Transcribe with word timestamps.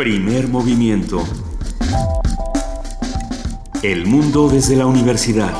Primer 0.00 0.48
movimiento. 0.48 1.22
El 3.82 4.06
mundo 4.06 4.48
desde 4.48 4.74
la 4.74 4.86
universidad. 4.86 5.52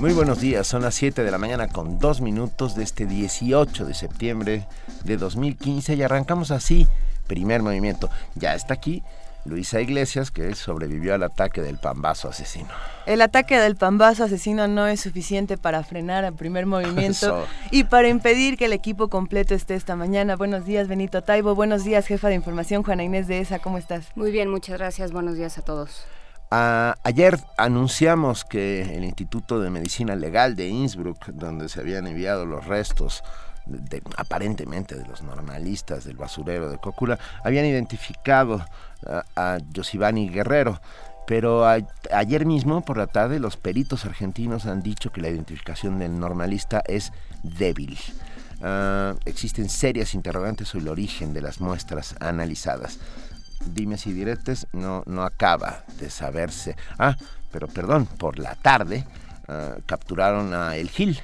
Muy 0.00 0.12
buenos 0.12 0.40
días, 0.40 0.66
son 0.66 0.82
las 0.82 0.96
7 0.96 1.22
de 1.22 1.30
la 1.30 1.38
mañana 1.38 1.68
con 1.68 2.00
dos 2.00 2.20
minutos 2.20 2.74
de 2.74 2.82
este 2.82 3.06
18 3.06 3.84
de 3.84 3.94
septiembre 3.94 4.66
de 5.04 5.16
2015 5.16 5.94
y 5.94 6.02
arrancamos 6.02 6.50
así, 6.50 6.88
primer 7.28 7.62
movimiento. 7.62 8.10
Ya 8.34 8.56
está 8.56 8.74
aquí 8.74 9.04
Luisa 9.46 9.80
Iglesias, 9.80 10.30
que 10.30 10.54
sobrevivió 10.54 11.14
al 11.14 11.22
ataque 11.22 11.62
del 11.62 11.78
pambazo 11.78 12.28
asesino. 12.28 12.68
El 13.06 13.22
ataque 13.22 13.58
del 13.58 13.76
pambazo 13.76 14.24
asesino 14.24 14.68
no 14.68 14.86
es 14.86 15.00
suficiente 15.00 15.56
para 15.56 15.82
frenar 15.84 16.24
el 16.24 16.34
primer 16.34 16.66
movimiento 16.66 17.46
y 17.70 17.84
para 17.84 18.08
impedir 18.08 18.56
que 18.56 18.66
el 18.66 18.72
equipo 18.72 19.08
completo 19.08 19.54
esté 19.54 19.74
esta 19.74 19.96
mañana. 19.96 20.36
Buenos 20.36 20.66
días, 20.66 20.88
Benito 20.88 21.22
Taibo. 21.22 21.54
Buenos 21.54 21.84
días, 21.84 22.06
jefa 22.06 22.28
de 22.28 22.34
información, 22.34 22.82
Juana 22.82 23.04
Inés 23.04 23.28
de 23.28 23.40
ESA. 23.40 23.60
¿Cómo 23.60 23.78
estás? 23.78 24.06
Muy 24.16 24.30
bien, 24.30 24.50
muchas 24.50 24.78
gracias. 24.78 25.12
Buenos 25.12 25.36
días 25.36 25.56
a 25.58 25.62
todos. 25.62 26.06
ayer 26.50 27.38
anunciamos 27.56 28.44
que 28.44 28.82
el 28.96 29.04
Instituto 29.04 29.60
de 29.60 29.70
Medicina 29.70 30.16
Legal 30.16 30.56
de 30.56 30.68
Innsbruck, 30.68 31.26
donde 31.26 31.68
se 31.68 31.80
habían 31.80 32.06
enviado 32.06 32.46
los 32.46 32.66
restos 32.66 33.22
aparentemente 34.16 34.94
de 34.94 35.06
los 35.06 35.22
normalistas 35.22 36.04
del 36.04 36.16
basurero 36.16 36.70
de 36.70 36.78
Cócula, 36.78 37.18
habían 37.44 37.66
identificado 37.66 38.64
a, 39.36 39.58
Josivani 39.74 40.28
Guerrero. 40.28 40.80
Pero 41.26 41.66
ayer 41.66 42.46
mismo, 42.46 42.84
por 42.84 42.98
la 42.98 43.08
tarde, 43.08 43.40
los 43.40 43.56
peritos 43.56 44.04
argentinos 44.04 44.66
han 44.66 44.80
dicho 44.80 45.10
que 45.10 45.20
la 45.20 45.28
identificación 45.28 45.98
del 45.98 46.20
normalista 46.20 46.82
es 46.86 47.12
débil. 47.42 47.98
Ah, 48.62 49.14
existen 49.24 49.68
serias 49.68 50.14
interrogantes 50.14 50.68
sobre 50.68 50.84
el 50.84 50.88
origen 50.88 51.34
de 51.34 51.42
las 51.42 51.60
muestras 51.60 52.14
analizadas. 52.20 53.00
Dime 53.74 53.98
si 53.98 54.12
diretes 54.12 54.68
no, 54.72 55.02
no 55.06 55.24
acaba 55.24 55.84
de 55.98 56.10
saberse. 56.10 56.76
Ah, 56.96 57.16
pero 57.50 57.66
perdón, 57.66 58.06
por 58.06 58.38
la 58.38 58.54
tarde 58.54 59.04
ah, 59.48 59.74
capturaron 59.84 60.54
a 60.54 60.76
El 60.76 60.90
Gil, 60.90 61.20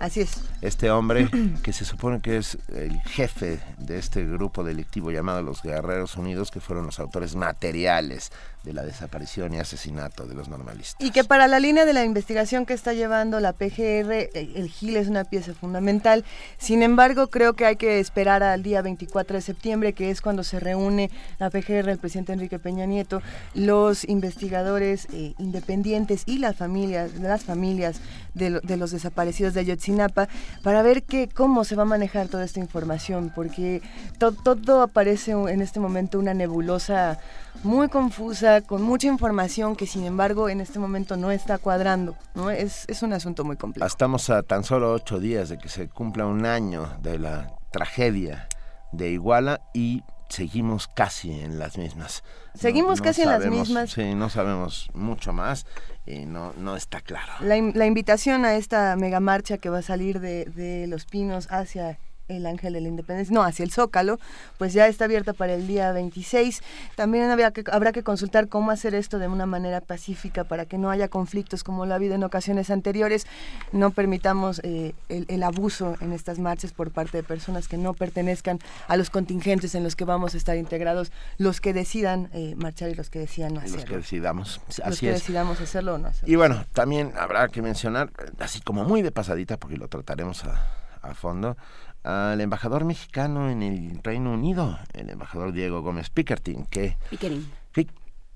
Así 0.00 0.20
es. 0.20 0.40
Este 0.64 0.90
hombre, 0.90 1.28
que 1.62 1.74
se 1.74 1.84
supone 1.84 2.22
que 2.22 2.38
es 2.38 2.56
el 2.74 2.98
jefe 3.02 3.60
de 3.76 3.98
este 3.98 4.24
grupo 4.24 4.64
delictivo 4.64 5.10
llamado 5.10 5.42
los 5.42 5.62
Guerreros 5.62 6.16
Unidos, 6.16 6.50
que 6.50 6.58
fueron 6.58 6.86
los 6.86 6.98
autores 7.00 7.36
materiales 7.36 8.32
de 8.64 8.72
la 8.72 8.82
desaparición 8.82 9.52
y 9.52 9.58
asesinato 9.58 10.26
de 10.26 10.34
los 10.34 10.48
normalistas. 10.48 10.96
Y 11.06 11.10
que 11.10 11.22
para 11.22 11.48
la 11.48 11.60
línea 11.60 11.84
de 11.84 11.92
la 11.92 12.02
investigación 12.02 12.64
que 12.64 12.72
está 12.72 12.94
llevando 12.94 13.38
la 13.40 13.52
PGR, 13.52 14.30
el 14.32 14.70
GIL 14.70 14.96
es 14.96 15.08
una 15.08 15.24
pieza 15.24 15.52
fundamental. 15.52 16.24
Sin 16.56 16.82
embargo, 16.82 17.28
creo 17.28 17.52
que 17.52 17.66
hay 17.66 17.76
que 17.76 18.00
esperar 18.00 18.42
al 18.42 18.62
día 18.62 18.80
24 18.80 19.36
de 19.36 19.42
septiembre, 19.42 19.92
que 19.92 20.10
es 20.10 20.22
cuando 20.22 20.42
se 20.44 20.60
reúne 20.60 21.10
la 21.38 21.50
PGR, 21.50 21.90
el 21.90 21.98
presidente 21.98 22.32
Enrique 22.32 22.58
Peña 22.58 22.86
Nieto, 22.86 23.20
los 23.52 24.04
investigadores 24.08 25.08
eh, 25.12 25.34
independientes 25.38 26.22
y 26.24 26.38
las 26.38 26.56
familias, 26.56 27.14
las 27.16 27.44
familias 27.44 28.00
de, 28.32 28.60
de 28.60 28.76
los 28.78 28.92
desaparecidos 28.92 29.52
de 29.52 29.60
Ayotzinapa 29.60 30.28
para 30.62 30.82
ver 30.82 31.02
que, 31.02 31.28
cómo 31.28 31.64
se 31.64 31.76
va 31.76 31.82
a 31.82 31.86
manejar 31.86 32.28
toda 32.28 32.44
esta 32.44 32.60
información, 32.60 33.32
porque 33.34 33.82
todo 34.18 34.82
aparece 34.82 35.32
en 35.32 35.60
este 35.60 35.80
momento 35.80 36.18
una 36.18 36.34
nebulosa 36.34 37.18
muy 37.62 37.88
confusa, 37.88 38.60
con 38.60 38.82
mucha 38.82 39.06
información 39.06 39.76
que 39.76 39.86
sin 39.86 40.04
embargo 40.04 40.48
en 40.48 40.60
este 40.60 40.78
momento 40.78 41.16
no 41.16 41.30
está 41.30 41.58
cuadrando. 41.58 42.16
¿no? 42.34 42.50
Es, 42.50 42.84
es 42.88 43.02
un 43.02 43.12
asunto 43.12 43.44
muy 43.44 43.56
complejo. 43.56 43.86
Estamos 43.86 44.30
a 44.30 44.42
tan 44.42 44.64
solo 44.64 44.92
ocho 44.92 45.20
días 45.20 45.48
de 45.48 45.58
que 45.58 45.68
se 45.68 45.88
cumpla 45.88 46.26
un 46.26 46.46
año 46.46 46.88
de 47.00 47.18
la 47.18 47.54
tragedia 47.70 48.48
de 48.92 49.10
Iguala 49.10 49.60
y 49.72 50.02
seguimos 50.28 50.88
casi 50.88 51.32
en 51.32 51.58
las 51.58 51.78
mismas. 51.78 52.22
Seguimos 52.54 53.00
casi 53.00 53.22
en 53.22 53.28
las 53.28 53.46
mismas. 53.46 53.90
Sí, 53.90 54.14
no 54.14 54.30
sabemos 54.30 54.88
mucho 54.94 55.32
más 55.32 55.66
y 56.06 56.26
no, 56.26 56.52
no 56.56 56.76
está 56.76 57.00
claro. 57.00 57.32
La, 57.40 57.56
la 57.74 57.86
invitación 57.86 58.44
a 58.44 58.54
esta 58.54 58.94
mega 58.96 59.20
marcha 59.20 59.58
que 59.58 59.70
va 59.70 59.78
a 59.78 59.82
salir 59.82 60.20
de, 60.20 60.44
de 60.46 60.86
Los 60.86 61.04
Pinos 61.06 61.48
hacia 61.50 61.98
el 62.28 62.46
Ángel 62.46 62.72
de 62.72 62.80
la 62.80 62.88
Independencia, 62.88 63.34
no, 63.34 63.42
hacia 63.42 63.64
el 63.64 63.70
Zócalo, 63.70 64.18
pues 64.58 64.72
ya 64.72 64.86
está 64.86 65.04
abierta 65.04 65.32
para 65.32 65.54
el 65.54 65.66
día 65.66 65.92
26. 65.92 66.62
También 66.96 67.30
habrá 67.30 67.50
que, 67.50 67.64
habrá 67.70 67.92
que 67.92 68.02
consultar 68.02 68.48
cómo 68.48 68.70
hacer 68.70 68.94
esto 68.94 69.18
de 69.18 69.28
una 69.28 69.46
manera 69.46 69.80
pacífica 69.80 70.44
para 70.44 70.64
que 70.66 70.78
no 70.78 70.90
haya 70.90 71.08
conflictos 71.08 71.64
como 71.64 71.86
lo 71.86 71.92
ha 71.92 71.96
habido 71.96 72.14
en 72.14 72.24
ocasiones 72.24 72.70
anteriores. 72.70 73.26
No 73.72 73.90
permitamos 73.90 74.60
eh, 74.64 74.94
el, 75.08 75.42
abuso 75.42 75.96
en 76.00 76.12
estas 76.12 76.38
marchas 76.38 76.72
por 76.72 76.90
parte 76.90 77.18
de 77.18 77.22
personas 77.22 77.68
que 77.68 77.76
no 77.76 77.92
pertenezcan 77.92 78.58
a 78.88 78.96
los 78.96 79.10
contingentes 79.10 79.74
en 79.74 79.84
los 79.84 79.94
que 79.94 80.04
vamos 80.04 80.34
a 80.34 80.38
estar 80.38 80.56
integrados, 80.56 81.12
los 81.36 81.60
que 81.60 81.74
decidan 81.74 82.30
eh, 82.32 82.54
marchar 82.56 82.88
y 82.90 82.94
los 82.94 83.10
que 83.10 83.18
decidan 83.18 83.54
no 83.54 83.60
hacerlo. 83.60 83.76
Los 83.76 83.84
que 83.84 83.96
decidamos, 83.96 84.60
los 84.86 85.00
que 85.00 85.10
decidamos 85.10 85.60
hacerlo 85.60 85.94
o 85.94 85.98
no 85.98 86.08
hacerlo. 86.08 86.32
Y 86.32 86.36
bueno, 86.36 86.64
también 86.72 87.12
habrá 87.18 87.48
que 87.48 87.60
mencionar, 87.60 88.10
así 88.38 88.60
como 88.62 88.84
muy 88.84 89.02
de 89.02 89.12
pasadita, 89.12 89.58
porque 89.58 89.76
lo 89.76 89.88
trataremos 89.88 90.44
a, 90.44 90.66
a 91.02 91.14
fondo, 91.14 91.56
al 92.04 92.40
embajador 92.40 92.84
mexicano 92.84 93.50
en 93.50 93.62
el 93.62 94.00
Reino 94.02 94.32
Unido, 94.32 94.78
el 94.92 95.10
embajador 95.10 95.52
Diego 95.52 95.82
Gómez 95.82 96.10
Pickering, 96.10 96.66
que... 96.66 96.96
Pickering. 97.10 97.50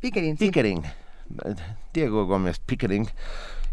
Pickering, 0.01 0.37
Pickering. 0.37 0.83
Diego 1.93 2.25
Gómez 2.25 2.61
Pickering, 2.61 3.09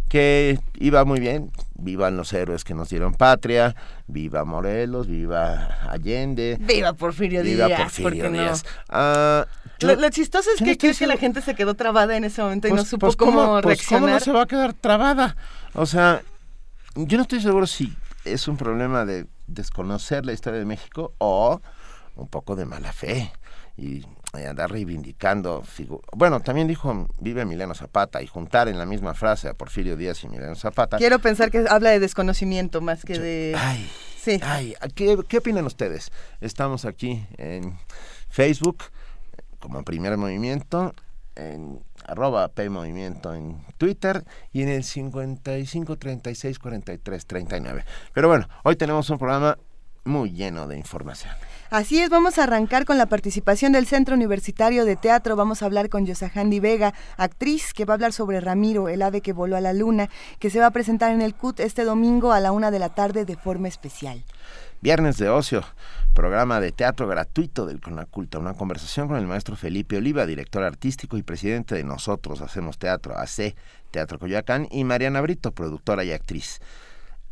que 0.09 0.59
iba 0.75 1.05
muy 1.05 1.19
bien, 1.19 1.51
vivan 1.75 2.17
los 2.17 2.33
héroes 2.33 2.63
que 2.63 2.73
nos 2.73 2.89
dieron 2.89 3.13
patria, 3.13 3.75
viva 4.07 4.43
Morelos, 4.43 5.07
viva 5.07 5.79
Allende. 5.89 6.57
Viva 6.59 6.93
Porfirio 6.93 7.41
Díaz. 7.41 7.67
Viva 7.67 7.77
Porfirio 7.77 8.31
Díaz. 8.31 8.65
Ah, 8.89 9.47
lo, 9.79 10.09
chistoso 10.09 10.49
es 10.55 10.61
que 10.61 10.77
creo 10.77 10.93
que 10.93 11.07
la 11.07 11.17
gente 11.17 11.41
se 11.41 11.55
quedó 11.55 11.73
trabada 11.75 12.17
en 12.17 12.25
ese 12.25 12.41
momento 12.41 12.67
y 12.67 12.71
no 12.71 12.77
pues, 12.77 12.89
supo 12.89 13.07
pues, 13.07 13.15
cómo, 13.15 13.61
pues, 13.61 13.65
reaccionar. 13.65 14.01
¿Cómo 14.01 14.13
no 14.13 14.19
se 14.19 14.31
va 14.31 14.41
a 14.41 14.45
quedar 14.47 14.73
trabada? 14.73 15.37
O 15.73 15.85
sea, 15.85 16.21
yo 16.95 17.17
no 17.17 17.23
estoy 17.23 17.41
seguro 17.41 17.67
si 17.67 17.93
es 18.25 18.47
un 18.47 18.57
problema 18.57 19.05
de 19.05 19.25
desconocer 19.47 20.25
la 20.25 20.33
historia 20.33 20.59
de 20.59 20.65
México 20.65 21.13
o 21.17 21.61
un 22.15 22.27
poco 22.27 22.55
de 22.55 22.65
mala 22.65 22.93
fe 22.93 23.31
y 23.77 24.03
andar 24.47 24.71
reivindicando 24.71 25.63
bueno 26.13 26.41
también 26.41 26.67
dijo 26.67 27.07
vive 27.19 27.41
Emiliano 27.41 27.73
Zapata 27.73 28.21
y 28.21 28.27
juntar 28.27 28.67
en 28.67 28.77
la 28.77 28.85
misma 28.85 29.13
frase 29.13 29.47
a 29.47 29.53
Porfirio 29.53 29.95
Díaz 29.95 30.23
y 30.23 30.27
Emiliano 30.27 30.55
Zapata. 30.55 30.97
Quiero 30.97 31.19
pensar 31.19 31.51
que 31.51 31.65
habla 31.69 31.91
de 31.91 31.99
desconocimiento 31.99 32.81
más 32.81 33.03
que 33.05 33.17
de 33.17 33.55
ay 33.57 33.89
sí. 34.17 34.39
ay 34.43 34.75
¿qué, 34.93 35.17
qué 35.27 35.37
opinan 35.37 35.65
ustedes 35.65 36.11
estamos 36.41 36.85
aquí 36.85 37.25
en 37.37 37.77
Facebook 38.29 38.83
como 39.59 39.83
primer 39.83 40.17
movimiento 40.17 40.93
en 41.35 41.81
arroba 42.07 42.47
P 42.49 42.69
Movimiento 42.69 43.33
en 43.33 43.57
Twitter 43.77 44.23
y 44.51 44.61
en 44.63 44.69
el 44.69 44.83
55 44.83 45.97
36 45.97 46.59
43 46.59 47.25
39. 47.25 47.85
Pero 48.13 48.27
bueno, 48.27 48.47
hoy 48.63 48.75
tenemos 48.75 49.09
un 49.09 49.17
programa 49.17 49.57
muy 50.05 50.31
lleno 50.31 50.67
de 50.67 50.77
información. 50.77 51.33
Así 51.71 51.99
es, 51.99 52.09
vamos 52.09 52.37
a 52.37 52.43
arrancar 52.43 52.85
con 52.85 52.97
la 52.99 53.07
participación 53.07 53.71
del 53.71 53.87
Centro 53.87 54.15
Universitario 54.15 54.85
de 54.85 54.95
Teatro. 54.95 55.35
Vamos 55.35 55.61
a 55.61 55.65
hablar 55.65 55.89
con 55.89 56.05
Yosahandi 56.05 56.59
Vega, 56.59 56.93
actriz, 57.17 57.73
que 57.73 57.85
va 57.85 57.93
a 57.93 57.95
hablar 57.95 58.13
sobre 58.13 58.39
Ramiro, 58.39 58.87
el 58.87 59.01
ave 59.01 59.21
que 59.21 59.33
voló 59.33 59.57
a 59.57 59.61
la 59.61 59.73
luna, 59.73 60.09
que 60.39 60.51
se 60.51 60.59
va 60.59 60.67
a 60.67 60.71
presentar 60.71 61.11
en 61.11 61.21
el 61.21 61.33
CUT 61.33 61.59
este 61.59 61.83
domingo 61.83 62.31
a 62.31 62.39
la 62.39 62.51
una 62.51 62.69
de 62.69 62.79
la 62.79 62.89
tarde 62.89 63.25
de 63.25 63.35
forma 63.35 63.67
especial. 63.67 64.23
Viernes 64.81 65.17
de 65.17 65.29
Ocio, 65.29 65.63
programa 66.15 66.61
de 66.61 66.71
teatro 66.71 67.07
gratuito 67.07 67.65
del 67.65 67.81
Conaculta, 67.81 68.39
una 68.39 68.53
conversación 68.53 69.09
con 69.09 69.17
el 69.17 69.27
maestro 69.27 69.57
Felipe 69.57 69.97
Oliva, 69.97 70.25
director 70.25 70.63
artístico 70.63 71.17
y 71.17 71.23
presidente 71.23 71.75
de 71.75 71.83
Nosotros 71.83 72.41
Hacemos 72.41 72.79
Teatro, 72.79 73.17
AC 73.17 73.53
Teatro 73.91 74.17
Coyoacán, 74.17 74.67
y 74.71 74.85
Mariana 74.85 75.19
Brito, 75.19 75.51
productora 75.51 76.05
y 76.05 76.13
actriz. 76.13 76.61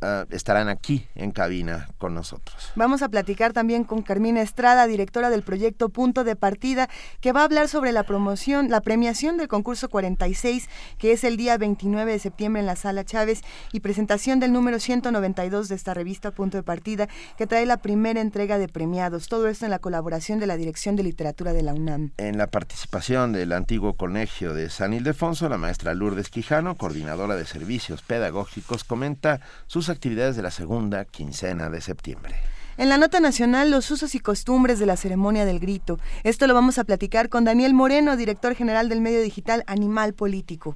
Ah, 0.05 0.25
estarán 0.31 0.67
aquí 0.67 1.07
en 1.15 1.31
cabina 1.31 1.87
con 1.97 2.13
nosotros. 2.13 2.73
Vamos 2.75 3.01
a 3.01 3.07
platicar 3.07 3.53
también 3.53 3.85
con 3.85 4.01
Carmina 4.01 4.41
Estrada, 4.41 4.85
directora 4.85 5.29
del 5.29 5.43
proyecto 5.43 5.87
Punto 5.87 6.25
de 6.25 6.35
Partida, 6.35 6.89
que 7.21 7.31
va 7.31 7.39
a 7.39 7.43
hablar 7.45 7.69
sobre 7.69 7.93
la 7.93 8.03
promoción, 8.03 8.69
la 8.69 8.81
premiación 8.81 9.37
del 9.37 9.47
concurso 9.47 9.87
46, 9.87 10.67
que 10.97 11.13
es 11.13 11.23
el 11.23 11.37
día 11.37 11.57
29 11.57 12.11
de 12.11 12.19
septiembre 12.19 12.59
en 12.59 12.65
la 12.65 12.75
Sala 12.75 13.05
Chávez, 13.05 13.43
y 13.71 13.79
presentación 13.79 14.41
del 14.41 14.51
número 14.51 14.77
192 14.77 15.69
de 15.69 15.75
esta 15.75 15.93
revista 15.93 16.31
Punto 16.31 16.57
de 16.57 16.63
Partida, 16.63 17.07
que 17.37 17.47
trae 17.47 17.65
la 17.65 17.77
primera 17.77 18.19
entrega 18.19 18.57
de 18.57 18.67
premiados. 18.67 19.29
Todo 19.29 19.47
esto 19.47 19.63
en 19.63 19.71
la 19.71 19.79
colaboración 19.79 20.37
de 20.37 20.47
la 20.47 20.57
Dirección 20.57 20.97
de 20.97 21.03
Literatura 21.03 21.53
de 21.53 21.63
la 21.63 21.73
UNAM. 21.73 22.11
En 22.17 22.37
la 22.37 22.47
participación 22.47 23.31
del 23.31 23.53
antiguo 23.53 23.93
colegio 23.93 24.53
de 24.53 24.69
San 24.69 24.91
Ildefonso, 24.93 25.47
la 25.47 25.57
maestra 25.57 25.93
Lourdes 25.93 26.27
Quijano, 26.27 26.75
coordinadora 26.75 27.37
de 27.37 27.45
servicios 27.45 28.01
pedagógicos, 28.01 28.83
comenta 28.83 29.39
sus 29.67 29.92
actividades 29.93 30.35
de 30.35 30.41
la 30.41 30.51
segunda 30.51 31.05
quincena 31.05 31.69
de 31.69 31.79
septiembre. 31.81 32.35
En 32.75 32.89
la 32.89 32.97
nota 32.97 33.19
nacional, 33.19 33.69
los 33.69 33.91
usos 33.91 34.15
y 34.15 34.19
costumbres 34.19 34.79
de 34.79 34.87
la 34.87 34.97
ceremonia 34.97 35.45
del 35.45 35.59
grito. 35.59 35.99
Esto 36.23 36.47
lo 36.47 36.55
vamos 36.55 36.79
a 36.79 36.83
platicar 36.83 37.29
con 37.29 37.45
Daniel 37.45 37.73
Moreno, 37.73 38.17
director 38.17 38.55
general 38.55 38.89
del 38.89 38.99
medio 38.99 39.21
digital 39.21 39.63
Animal 39.67 40.13
Político. 40.13 40.75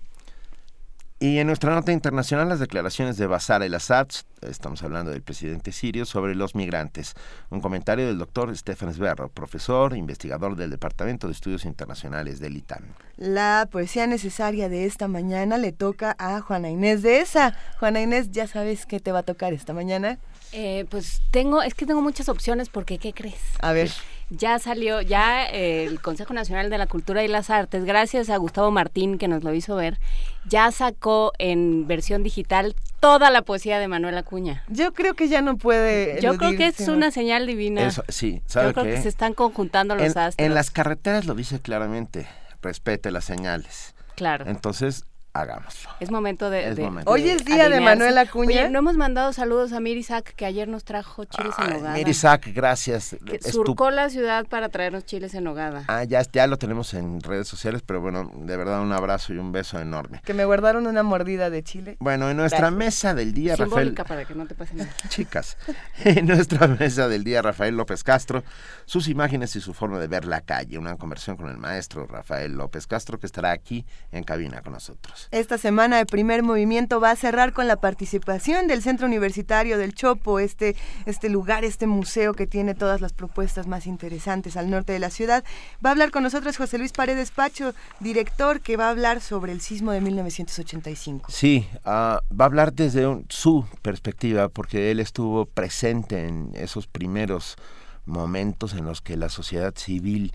Y 1.19 1.39
en 1.39 1.47
nuestra 1.47 1.73
nota 1.73 1.91
internacional, 1.91 2.47
las 2.47 2.59
declaraciones 2.59 3.17
de 3.17 3.25
Bashar 3.25 3.63
el-Assad, 3.63 4.07
estamos 4.41 4.83
hablando 4.83 5.09
del 5.09 5.23
presidente 5.23 5.71
sirio, 5.71 6.05
sobre 6.05 6.35
los 6.35 6.53
migrantes. 6.53 7.15
Un 7.49 7.59
comentario 7.59 8.05
del 8.05 8.19
doctor 8.19 8.55
Stefan 8.55 8.93
Sberro, 8.93 9.27
profesor, 9.29 9.97
investigador 9.97 10.55
del 10.55 10.69
Departamento 10.69 11.25
de 11.25 11.33
Estudios 11.33 11.65
Internacionales 11.65 12.39
del 12.39 12.55
ITAN. 12.55 12.83
La 13.15 13.67
poesía 13.71 14.05
necesaria 14.05 14.69
de 14.69 14.85
esta 14.85 15.07
mañana 15.07 15.57
le 15.57 15.71
toca 15.71 16.15
a 16.19 16.39
Juana 16.41 16.69
Inés 16.69 17.01
de 17.01 17.19
esa. 17.19 17.55
Juana 17.79 17.99
Inés, 17.99 18.29
¿ya 18.29 18.45
sabes 18.45 18.85
qué 18.85 18.99
te 18.99 19.11
va 19.11 19.19
a 19.19 19.23
tocar 19.23 19.53
esta 19.53 19.73
mañana? 19.73 20.19
Eh, 20.51 20.85
pues 20.91 21.23
tengo, 21.31 21.63
es 21.63 21.73
que 21.73 21.87
tengo 21.87 22.03
muchas 22.03 22.29
opciones 22.29 22.69
porque, 22.69 22.99
¿qué 22.99 23.13
crees? 23.13 23.41
A 23.59 23.71
ver 23.71 23.89
ya 24.29 24.59
salió, 24.59 25.01
ya 25.01 25.45
eh, 25.45 25.85
el 25.85 26.01
Consejo 26.01 26.33
Nacional 26.33 26.69
de 26.69 26.77
la 26.77 26.87
Cultura 26.87 27.23
y 27.23 27.27
las 27.27 27.49
Artes, 27.49 27.85
gracias 27.85 28.29
a 28.29 28.37
Gustavo 28.37 28.71
Martín 28.71 29.17
que 29.17 29.27
nos 29.27 29.43
lo 29.43 29.53
hizo 29.53 29.75
ver, 29.75 29.97
ya 30.45 30.71
sacó 30.71 31.31
en 31.39 31.87
versión 31.87 32.23
digital 32.23 32.75
toda 32.99 33.29
la 33.29 33.41
poesía 33.41 33.79
de 33.79 33.87
Manuel 33.87 34.17
Acuña. 34.17 34.63
Yo 34.67 34.93
creo 34.93 35.13
que 35.13 35.27
ya 35.27 35.41
no 35.41 35.57
puede. 35.57 36.19
Yo 36.21 36.37
creo 36.37 36.57
que 36.57 36.67
es 36.67 36.87
una 36.87 37.11
señal 37.11 37.47
divina. 37.47 37.89
sí, 38.09 38.41
¿sabe 38.45 38.67
Yo 38.67 38.73
creo 38.73 38.85
que 38.85 39.01
se 39.01 39.09
están 39.09 39.33
conjuntando 39.33 39.95
los 39.95 40.03
en, 40.03 40.17
astros. 40.17 40.45
En 40.45 40.53
las 40.53 40.71
carreteras 40.71 41.25
lo 41.25 41.35
dice 41.35 41.59
claramente, 41.59 42.27
respete 42.61 43.11
las 43.11 43.25
señales. 43.25 43.95
Claro. 44.15 44.45
Entonces, 44.47 45.05
hagámoslo. 45.41 45.89
Es 45.99 46.11
momento 46.11 46.49
de... 46.49 46.91
Hoy 47.05 47.29
es 47.29 47.45
día 47.45 47.69
de 47.69 47.79
Manuel 47.79 48.17
Acuña. 48.17 48.47
Oye, 48.47 48.69
no 48.69 48.79
hemos 48.79 48.97
mandado 48.97 49.33
saludos 49.33 49.73
a 49.73 49.79
Mirisac, 49.79 50.33
que 50.35 50.45
ayer 50.45 50.67
nos 50.67 50.83
trajo 50.83 51.25
chiles 51.25 51.53
en 51.59 51.69
nogada. 51.69 51.93
Mirisac, 51.95 52.47
gracias. 52.53 53.15
Que 53.25 53.39
surcó 53.41 53.91
la 53.91 54.09
ciudad 54.09 54.45
para 54.47 54.69
traernos 54.69 55.05
chiles 55.05 55.33
en 55.33 55.43
nogada. 55.43 55.83
Ah, 55.87 56.03
ya, 56.03 56.21
ya 56.21 56.47
lo 56.47 56.57
tenemos 56.57 56.93
en 56.93 57.21
redes 57.21 57.47
sociales, 57.47 57.81
pero 57.85 58.01
bueno, 58.01 58.31
de 58.35 58.57
verdad 58.57 58.81
un 58.81 58.91
abrazo 58.91 59.33
y 59.33 59.37
un 59.37 59.51
beso 59.51 59.79
enorme. 59.79 60.21
Que 60.23 60.33
me 60.33 60.45
guardaron 60.45 60.87
una 60.87 61.03
mordida 61.03 61.49
de 61.49 61.63
chile. 61.63 61.97
Bueno, 61.99 62.29
en 62.29 62.37
nuestra 62.37 62.71
mesa 62.71 63.13
del 63.13 63.33
día, 63.33 63.55
Simbólica 63.55 64.03
Rafael... 64.03 64.07
para 64.07 64.25
que 64.25 64.35
no 64.35 64.47
te 64.47 64.55
pase 64.55 64.75
nada. 64.75 64.89
Chicas, 65.09 65.57
en 66.03 66.27
nuestra 66.27 66.67
mesa 66.67 67.07
del 67.07 67.23
día, 67.23 67.41
Rafael 67.41 67.75
López 67.75 68.03
Castro, 68.03 68.43
sus 68.85 69.07
imágenes 69.07 69.55
y 69.55 69.61
su 69.61 69.73
forma 69.73 69.99
de 69.99 70.07
ver 70.07 70.25
la 70.25 70.41
calle. 70.41 70.77
Una 70.77 70.95
conversión 70.97 71.37
con 71.37 71.49
el 71.49 71.57
maestro 71.57 72.05
Rafael 72.05 72.53
López 72.53 72.87
Castro, 72.87 73.19
que 73.19 73.25
estará 73.25 73.51
aquí 73.51 73.85
en 74.11 74.23
cabina 74.23 74.61
con 74.61 74.73
nosotros. 74.73 75.26
Esta 75.31 75.57
semana 75.57 76.05
primer 76.05 76.41
movimiento 76.41 77.01
va 77.01 77.11
a 77.11 77.15
cerrar 77.15 77.51
con 77.51 77.67
la 77.67 77.75
participación 77.75 78.67
del 78.67 78.81
Centro 78.81 79.07
Universitario 79.07 79.77
del 79.77 79.93
Chopo, 79.93 80.39
este, 80.39 80.75
este 81.05 81.29
lugar, 81.29 81.65
este 81.65 81.85
museo 81.85 82.33
que 82.33 82.47
tiene 82.47 82.75
todas 82.75 83.01
las 83.01 83.11
propuestas 83.11 83.67
más 83.67 83.87
interesantes 83.87 84.55
al 84.55 84.69
norte 84.69 84.93
de 84.93 84.99
la 84.99 85.09
ciudad. 85.09 85.43
Va 85.85 85.89
a 85.89 85.91
hablar 85.91 86.11
con 86.11 86.23
nosotros 86.23 86.55
José 86.55 86.77
Luis 86.77 86.93
Paredes 86.93 87.31
Pacho, 87.31 87.73
director, 87.99 88.61
que 88.61 88.77
va 88.77 88.87
a 88.87 88.91
hablar 88.91 89.19
sobre 89.19 89.51
el 89.51 89.59
sismo 89.59 89.91
de 89.91 89.99
1985. 89.99 91.29
Sí, 91.29 91.67
uh, 91.85 91.89
va 91.89 92.21
a 92.39 92.45
hablar 92.45 92.73
desde 92.73 93.05
su 93.27 93.65
perspectiva, 93.81 94.47
porque 94.47 94.91
él 94.91 95.01
estuvo 95.01 95.45
presente 95.45 96.25
en 96.25 96.51
esos 96.53 96.87
primeros 96.87 97.57
momentos 98.05 98.73
en 98.73 98.85
los 98.85 99.01
que 99.01 99.17
la 99.17 99.29
sociedad 99.29 99.73
civil 99.75 100.31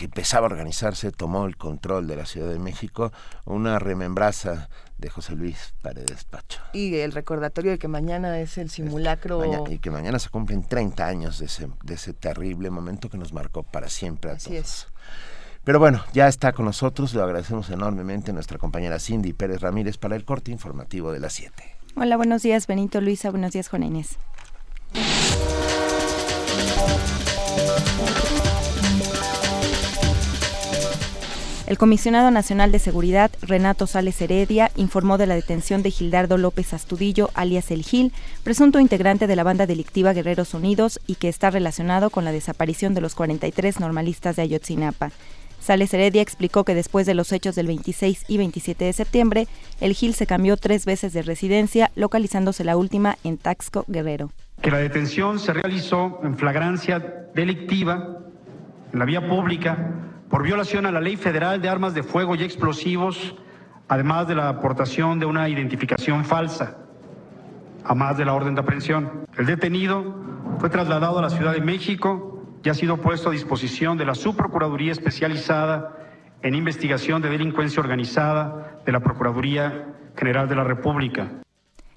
que 0.00 0.06
empezaba 0.06 0.46
a 0.46 0.50
organizarse, 0.50 1.12
tomó 1.12 1.44
el 1.44 1.58
control 1.58 2.06
de 2.06 2.16
la 2.16 2.24
Ciudad 2.24 2.48
de 2.48 2.58
México, 2.58 3.12
una 3.44 3.78
remembranza 3.78 4.70
de 4.96 5.10
José 5.10 5.36
Luis 5.36 5.74
Paredes 5.82 6.24
Pacho. 6.24 6.62
Y 6.72 6.94
el 6.96 7.12
recordatorio 7.12 7.72
de 7.72 7.78
que 7.78 7.86
mañana 7.86 8.40
es 8.40 8.56
el 8.56 8.70
simulacro. 8.70 9.42
y 9.68 9.78
que 9.78 9.90
mañana 9.90 10.18
se 10.18 10.30
cumplen 10.30 10.62
30 10.62 11.06
años 11.06 11.38
de 11.38 11.44
ese, 11.44 11.68
de 11.84 11.94
ese 11.94 12.14
terrible 12.14 12.70
momento 12.70 13.10
que 13.10 13.18
nos 13.18 13.34
marcó 13.34 13.62
para 13.62 13.90
siempre 13.90 14.30
a 14.30 14.34
Así 14.36 14.48
todos. 14.48 14.64
Es. 14.64 14.86
Pero 15.64 15.78
bueno, 15.78 16.02
ya 16.14 16.28
está 16.28 16.54
con 16.54 16.64
nosotros, 16.64 17.12
lo 17.12 17.22
agradecemos 17.22 17.68
enormemente 17.68 18.30
a 18.30 18.34
nuestra 18.34 18.56
compañera 18.56 18.98
Cindy 18.98 19.34
Pérez 19.34 19.60
Ramírez 19.60 19.98
para 19.98 20.16
el 20.16 20.24
corte 20.24 20.50
informativo 20.50 21.12
de 21.12 21.20
las 21.20 21.34
7. 21.34 21.62
Hola, 21.96 22.16
buenos 22.16 22.42
días 22.42 22.66
Benito 22.66 23.02
Luisa, 23.02 23.30
buenos 23.30 23.52
días 23.52 23.68
Juana 23.68 23.84
Inés. 23.84 24.16
El 31.70 31.78
comisionado 31.78 32.32
nacional 32.32 32.72
de 32.72 32.80
seguridad, 32.80 33.30
Renato 33.42 33.86
Sales 33.86 34.20
Heredia, 34.20 34.72
informó 34.74 35.18
de 35.18 35.28
la 35.28 35.36
detención 35.36 35.84
de 35.84 35.92
Gildardo 35.92 36.36
López 36.36 36.74
Astudillo, 36.74 37.30
alias 37.34 37.70
El 37.70 37.84
Gil, 37.84 38.12
presunto 38.42 38.80
integrante 38.80 39.28
de 39.28 39.36
la 39.36 39.44
banda 39.44 39.68
delictiva 39.68 40.12
Guerreros 40.12 40.52
Unidos 40.52 40.98
y 41.06 41.14
que 41.14 41.28
está 41.28 41.48
relacionado 41.48 42.10
con 42.10 42.24
la 42.24 42.32
desaparición 42.32 42.92
de 42.92 43.02
los 43.02 43.14
43 43.14 43.78
normalistas 43.78 44.34
de 44.34 44.42
Ayotzinapa. 44.42 45.12
Sales 45.60 45.94
Heredia 45.94 46.22
explicó 46.22 46.64
que 46.64 46.74
después 46.74 47.06
de 47.06 47.14
los 47.14 47.30
hechos 47.30 47.54
del 47.54 47.68
26 47.68 48.24
y 48.26 48.36
27 48.36 48.86
de 48.86 48.92
septiembre, 48.92 49.46
el 49.80 49.94
Gil 49.94 50.14
se 50.14 50.26
cambió 50.26 50.56
tres 50.56 50.84
veces 50.86 51.12
de 51.12 51.22
residencia, 51.22 51.92
localizándose 51.94 52.64
la 52.64 52.76
última 52.76 53.16
en 53.22 53.38
Taxco, 53.38 53.84
Guerrero. 53.86 54.32
Que 54.60 54.72
la 54.72 54.78
detención 54.78 55.38
se 55.38 55.52
realizó 55.52 56.18
en 56.24 56.36
flagrancia 56.36 56.98
delictiva 57.32 58.18
en 58.92 58.98
la 58.98 59.04
vía 59.04 59.28
pública 59.28 60.09
por 60.30 60.44
violación 60.44 60.86
a 60.86 60.92
la 60.92 61.00
Ley 61.00 61.16
Federal 61.16 61.60
de 61.60 61.68
Armas 61.68 61.92
de 61.92 62.04
Fuego 62.04 62.36
y 62.36 62.44
Explosivos, 62.44 63.34
además 63.88 64.28
de 64.28 64.36
la 64.36 64.48
aportación 64.48 65.18
de 65.18 65.26
una 65.26 65.48
identificación 65.48 66.24
falsa, 66.24 66.78
a 67.84 67.94
más 67.96 68.16
de 68.16 68.24
la 68.24 68.34
orden 68.34 68.54
de 68.54 68.60
aprehensión. 68.60 69.26
El 69.36 69.46
detenido 69.46 70.14
fue 70.60 70.70
trasladado 70.70 71.18
a 71.18 71.22
la 71.22 71.30
Ciudad 71.30 71.52
de 71.52 71.60
México 71.60 72.44
y 72.62 72.68
ha 72.68 72.74
sido 72.74 72.98
puesto 72.98 73.30
a 73.30 73.32
disposición 73.32 73.98
de 73.98 74.04
la 74.04 74.14
Subprocuraduría 74.14 74.92
Especializada 74.92 75.96
en 76.42 76.54
Investigación 76.54 77.20
de 77.20 77.28
Delincuencia 77.28 77.80
Organizada 77.80 78.80
de 78.86 78.92
la 78.92 79.00
Procuraduría 79.00 79.88
General 80.16 80.48
de 80.48 80.54
la 80.54 80.64
República. 80.64 81.28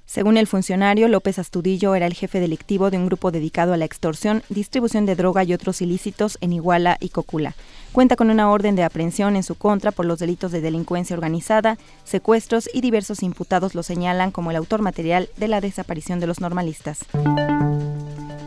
Según 0.06 0.38
el 0.38 0.48
funcionario, 0.48 1.08
López 1.08 1.40
Astudillo 1.40 1.96
era 1.96 2.08
el 2.08 2.14
jefe 2.14 2.40
delictivo 2.40 2.90
de 2.90 2.98
un 2.98 3.06
grupo 3.06 3.32
dedicado 3.32 3.74
a 3.74 3.78
la 3.78 3.86
extorsión, 3.86 4.44
distribución 4.50 5.06
de 5.06 5.16
droga 5.16 5.44
y 5.44 5.54
otros 5.54 5.82
ilícitos 5.82 6.38
en 6.42 6.54
Iguala 6.54 6.98
y 7.00 7.10
Cocula. 7.10 7.56
Cuenta 7.94 8.16
con 8.16 8.32
una 8.32 8.50
orden 8.50 8.76
de 8.76 8.84
aprehensión 8.84 9.36
en 9.36 9.44
su 9.44 9.54
contra 9.54 9.92
por 9.92 10.08
los 10.08 10.18
delitos 10.18 10.52
de 10.52 10.62
delincuencia 10.62 11.16
organizada, 11.16 11.78
secuestros 12.04 12.68
y 12.74 12.82
diversos 12.82 13.22
imputados 13.22 13.76
lo 13.76 13.84
señalan 13.84 14.32
como 14.32 14.50
el 14.50 14.58
autor 14.58 14.82
material 14.82 15.30
de 15.38 15.48
la 15.48 15.62
desaparición 15.62 16.20
de 16.20 16.26
los 16.26 16.42
normalistas. 16.42 17.06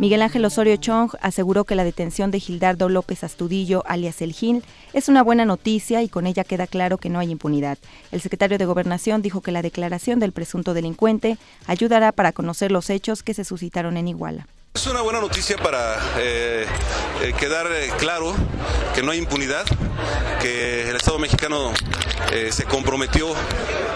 Miguel 0.00 0.22
Ángel 0.22 0.44
Osorio 0.44 0.76
Chong 0.76 1.12
aseguró 1.22 1.62
que 1.62 1.76
la 1.76 1.84
detención 1.84 2.32
de 2.32 2.40
Gildardo 2.40 2.88
López 2.88 3.22
Astudillo, 3.22 3.84
alias 3.87 4.20
El 4.20 4.32
Gil, 4.32 4.64
es 4.93 5.08
una 5.08 5.22
buena 5.22 5.44
noticia 5.44 6.02
y 6.02 6.08
con 6.08 6.26
ella 6.26 6.42
queda 6.42 6.66
claro 6.66 6.99
que 6.99 7.08
no 7.08 7.20
hay 7.20 7.31
impunidad. 7.31 7.78
El 8.10 8.20
secretario 8.20 8.59
de 8.59 8.66
Gobernación 8.66 9.23
dijo 9.23 9.42
que 9.42 9.52
la 9.52 9.62
declaración 9.62 10.18
del 10.18 10.32
presunto 10.32 10.75
delincuente 10.75 11.38
ayudará 11.68 12.11
para 12.11 12.32
conocer 12.32 12.73
los 12.73 12.90
hechos 12.90 13.23
que 13.23 13.32
se 13.32 13.44
suscitaron 13.44 13.97
en 13.97 14.09
Iguala. 14.09 14.49
Es 14.76 14.87
una 14.87 15.00
buena 15.00 15.21
noticia 15.23 15.56
para 15.56 15.97
eh, 16.18 16.66
eh, 17.23 17.33
quedar 17.40 17.66
eh, 17.73 17.90
claro 17.99 18.35
que 18.95 19.02
no 19.02 19.11
hay 19.11 19.16
impunidad, 19.16 19.64
que 20.42 20.90
el 20.90 20.97
Estado 20.97 21.18
mexicano 21.18 21.73
se 22.50 22.64
comprometió 22.64 23.33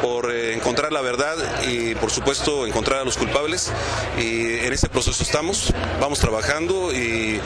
por 0.00 0.32
encontrar 0.32 0.92
la 0.92 1.02
verdad 1.02 1.36
y 1.66 1.94
por 1.96 2.10
supuesto 2.10 2.66
encontrar 2.66 3.00
a 3.00 3.04
los 3.04 3.18
culpables 3.18 3.70
y 4.18 4.60
en 4.60 4.72
ese 4.72 4.88
proceso 4.88 5.22
estamos, 5.22 5.74
vamos 6.00 6.20
trabajando 6.20 6.92
y, 6.92 7.40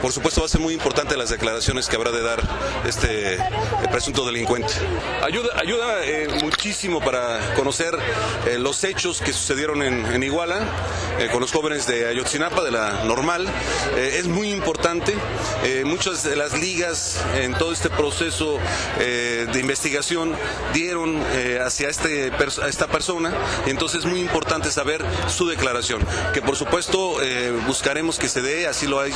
por 0.00 0.10
supuesto 0.10 0.40
va 0.40 0.46
a 0.46 0.48
ser 0.48 0.60
muy 0.60 0.74
importante 0.74 1.16
las 1.16 1.30
declaraciones 1.30 1.86
que 1.86 1.96
habrá 1.96 2.10
de 2.10 2.22
dar 2.22 2.40
este 2.86 3.38
presunto 3.90 4.24
delincuente. 4.24 4.72
Ayuda, 5.22 5.50
ayuda 5.60 6.00
muchísimo 6.42 7.00
para 7.00 7.54
conocer 7.54 7.96
los 8.58 8.82
hechos 8.82 9.20
que 9.20 9.32
sucedieron 9.32 9.82
en, 9.82 10.06
en 10.06 10.22
Iguala 10.22 10.66
con 11.30 11.40
los 11.40 11.52
jóvenes 11.52 11.86
de 11.86 12.08
Ayotzinapa, 12.08 12.39
de 12.40 12.70
la 12.70 13.04
normal. 13.04 13.46
es 13.96 14.26
muy 14.26 14.50
importante, 14.50 15.14
muchas 15.84 16.22
de 16.24 16.36
las 16.36 16.58
ligas 16.58 17.22
en 17.36 17.52
todo 17.54 17.72
este 17.72 17.90
proceso 17.90 18.58
de 18.98 19.60
investigación 19.60 20.34
dieron 20.72 21.22
hacia 21.64 21.90
este, 21.90 22.32
esta 22.66 22.86
persona 22.86 23.32
entonces 23.66 24.00
es 24.00 24.06
muy 24.06 24.20
importante 24.20 24.70
saber 24.70 25.04
su 25.28 25.46
declaración, 25.46 26.00
que 26.32 26.42
por 26.42 26.56
supuesto 26.56 27.22
eh, 27.22 27.52
buscaremos 27.66 28.18
que 28.18 28.28
se 28.28 28.40
dé, 28.40 28.66
así 28.66 28.86
lo, 28.86 29.00
hay, 29.00 29.12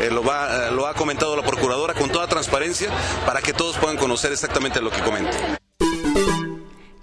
eh, 0.00 0.08
va, 0.08 0.70
lo 0.70 0.86
ha 0.86 0.94
comentado 0.94 1.36
la 1.36 1.42
Procuradora, 1.42 1.94
con 1.94 2.10
toda 2.10 2.26
transparencia 2.26 2.90
para 3.26 3.40
que 3.40 3.52
todos 3.52 3.76
puedan 3.76 3.96
conocer 3.96 4.32
exactamente 4.32 4.80
lo 4.80 4.90
que 4.90 5.00
comenta 5.00 5.60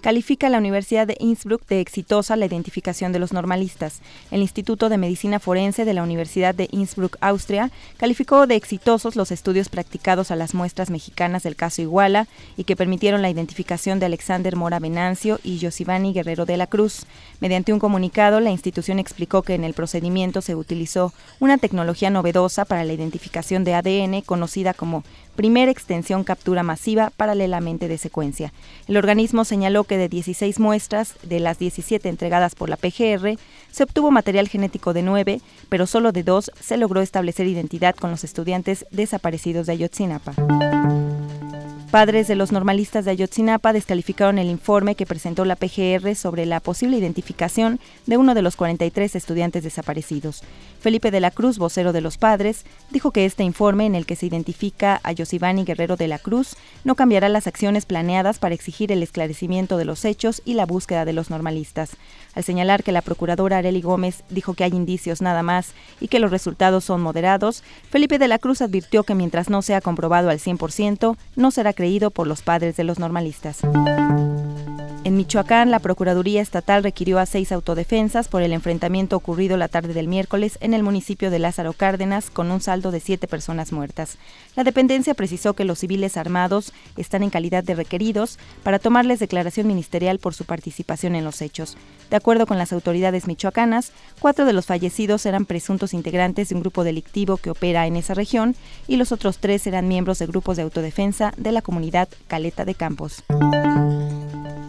califica 0.01 0.49
la 0.49 0.57
Universidad 0.57 1.07
de 1.07 1.15
Innsbruck 1.19 1.65
de 1.67 1.79
exitosa 1.79 2.35
la 2.35 2.45
identificación 2.45 3.11
de 3.11 3.19
los 3.19 3.31
normalistas. 3.33 4.01
El 4.31 4.41
Instituto 4.41 4.89
de 4.89 4.97
Medicina 4.97 5.39
Forense 5.39 5.85
de 5.85 5.93
la 5.93 6.03
Universidad 6.03 6.53
de 6.53 6.67
Innsbruck, 6.71 7.17
Austria, 7.21 7.71
calificó 7.97 8.47
de 8.47 8.55
exitosos 8.55 9.15
los 9.15 9.31
estudios 9.31 9.69
practicados 9.69 10.31
a 10.31 10.35
las 10.35 10.53
muestras 10.53 10.89
mexicanas 10.89 11.43
del 11.43 11.55
caso 11.55 11.81
Iguala 11.81 12.27
y 12.57 12.63
que 12.63 12.75
permitieron 12.75 13.21
la 13.21 13.29
identificación 13.29 13.99
de 13.99 14.07
Alexander 14.07 14.55
Mora 14.55 14.79
Venancio 14.79 15.39
y 15.43 15.59
Josivani 15.61 16.13
Guerrero 16.13 16.45
de 16.45 16.57
la 16.57 16.67
Cruz. 16.67 17.05
Mediante 17.39 17.71
un 17.71 17.79
comunicado, 17.79 18.39
la 18.39 18.51
institución 18.51 18.99
explicó 18.99 19.43
que 19.43 19.53
en 19.53 19.63
el 19.63 19.73
procedimiento 19.73 20.41
se 20.41 20.55
utilizó 20.55 21.13
una 21.39 21.57
tecnología 21.57 22.09
novedosa 22.09 22.65
para 22.65 22.83
la 22.83 22.93
identificación 22.93 23.63
de 23.63 23.75
ADN 23.75 24.21
conocida 24.21 24.73
como 24.73 25.03
primera 25.35 25.71
extensión 25.71 26.23
captura 26.23 26.63
masiva 26.63 27.11
paralelamente 27.15 27.87
de 27.87 27.97
secuencia. 27.97 28.53
El 28.87 28.97
organismo 28.97 29.45
señaló 29.45 29.83
que 29.83 29.97
de 29.97 30.09
16 30.09 30.59
muestras, 30.59 31.15
de 31.23 31.39
las 31.39 31.59
17 31.59 32.09
entregadas 32.09 32.55
por 32.55 32.69
la 32.69 32.77
PGR, 32.77 33.37
se 33.71 33.83
obtuvo 33.83 34.11
material 34.11 34.47
genético 34.47 34.93
de 34.93 35.03
9, 35.03 35.41
pero 35.69 35.87
solo 35.87 36.11
de 36.11 36.23
2 36.23 36.51
se 36.59 36.77
logró 36.77 37.01
establecer 37.01 37.47
identidad 37.47 37.95
con 37.95 38.11
los 38.11 38.23
estudiantes 38.23 38.85
desaparecidos 38.91 39.67
de 39.67 39.73
Ayotzinapa. 39.73 40.33
Padres 41.91 42.29
de 42.29 42.35
los 42.37 42.53
normalistas 42.53 43.03
de 43.03 43.11
Ayotzinapa 43.11 43.73
descalificaron 43.73 44.39
el 44.39 44.49
informe 44.49 44.95
que 44.95 45.05
presentó 45.05 45.43
la 45.43 45.57
PGR 45.57 46.15
sobre 46.15 46.45
la 46.45 46.61
posible 46.61 46.95
identificación 46.95 47.81
de 48.05 48.15
uno 48.15 48.33
de 48.33 48.41
los 48.41 48.55
43 48.55 49.13
estudiantes 49.13 49.65
desaparecidos. 49.65 50.41
Felipe 50.79 51.11
de 51.11 51.19
la 51.19 51.31
Cruz, 51.31 51.57
vocero 51.57 51.91
de 51.91 51.99
los 51.99 52.17
padres, 52.17 52.65
dijo 52.91 53.11
que 53.11 53.25
este 53.25 53.43
informe, 53.43 53.85
en 53.85 53.95
el 53.95 54.05
que 54.05 54.15
se 54.15 54.25
identifica 54.25 55.01
a 55.03 55.11
Yosivani 55.11 55.65
Guerrero 55.65 55.97
de 55.97 56.07
la 56.07 56.17
Cruz, 56.17 56.55
no 56.85 56.95
cambiará 56.95 57.27
las 57.27 57.45
acciones 57.45 57.85
planeadas 57.85 58.39
para 58.39 58.55
exigir 58.55 58.93
el 58.93 59.03
esclarecimiento 59.03 59.75
de 59.75 59.83
los 59.83 60.05
hechos 60.05 60.41
y 60.45 60.53
la 60.53 60.65
búsqueda 60.65 61.03
de 61.03 61.11
los 61.11 61.29
normalistas. 61.29 61.97
Al 62.33 62.45
señalar 62.45 62.83
que 62.83 62.93
la 62.93 63.01
procuradora 63.01 63.57
Areli 63.57 63.81
Gómez 63.81 64.23
dijo 64.29 64.53
que 64.53 64.63
hay 64.63 64.71
indicios 64.71 65.21
nada 65.21 65.43
más 65.43 65.73
y 65.99 66.07
que 66.07 66.19
los 66.19 66.31
resultados 66.31 66.85
son 66.85 67.01
moderados, 67.01 67.63
Felipe 67.89 68.17
de 68.17 68.29
la 68.29 68.39
Cruz 68.39 68.61
advirtió 68.61 69.03
que 69.03 69.13
mientras 69.13 69.49
no 69.49 69.61
sea 69.61 69.81
comprobado 69.81 70.29
al 70.29 70.39
100%, 70.39 71.17
no 71.35 71.51
será 71.51 71.73
creído 71.81 72.11
por 72.11 72.27
los 72.27 72.43
padres 72.43 72.77
de 72.77 72.83
los 72.83 72.99
normalistas. 72.99 73.61
En 75.03 75.17
Michoacán, 75.17 75.71
la 75.71 75.79
Procuraduría 75.79 76.43
Estatal 76.43 76.83
requirió 76.83 77.17
a 77.17 77.25
seis 77.25 77.51
autodefensas 77.51 78.27
por 78.27 78.43
el 78.43 78.53
enfrentamiento 78.53 79.17
ocurrido 79.17 79.57
la 79.57 79.67
tarde 79.67 79.95
del 79.95 80.07
miércoles 80.07 80.59
en 80.61 80.75
el 80.75 80.83
municipio 80.83 81.31
de 81.31 81.39
Lázaro 81.39 81.73
Cárdenas, 81.73 82.29
con 82.29 82.51
un 82.51 82.61
saldo 82.61 82.91
de 82.91 82.99
siete 82.99 83.27
personas 83.27 83.71
muertas. 83.71 84.19
La 84.55 84.63
dependencia 84.63 85.15
precisó 85.15 85.55
que 85.55 85.65
los 85.65 85.79
civiles 85.79 86.17
armados 86.17 86.71
están 86.97 87.23
en 87.23 87.31
calidad 87.31 87.63
de 87.63 87.73
requeridos 87.73 88.37
para 88.61 88.77
tomarles 88.77 89.19
declaración 89.19 89.65
ministerial 89.65 90.19
por 90.19 90.35
su 90.35 90.45
participación 90.45 91.15
en 91.15 91.23
los 91.23 91.41
hechos. 91.41 91.77
De 92.11 92.17
acuerdo 92.17 92.45
con 92.45 92.59
las 92.59 92.71
autoridades 92.71 93.25
michoacanas, 93.25 93.93
cuatro 94.19 94.45
de 94.45 94.53
los 94.53 94.67
fallecidos 94.67 95.25
eran 95.25 95.45
presuntos 95.45 95.95
integrantes 95.95 96.49
de 96.49 96.55
un 96.55 96.61
grupo 96.61 96.83
delictivo 96.83 97.37
que 97.37 97.49
opera 97.49 97.87
en 97.87 97.95
esa 97.95 98.13
región 98.13 98.55
y 98.87 98.97
los 98.97 99.11
otros 99.11 99.39
tres 99.39 99.65
eran 99.65 99.87
miembros 99.87 100.19
de 100.19 100.27
grupos 100.27 100.57
de 100.57 100.63
autodefensa 100.63 101.33
de 101.37 101.51
la 101.51 101.63
comunidad 101.63 101.70
Caleta 102.27 102.65
de 102.65 102.75
Campos. 102.75 103.23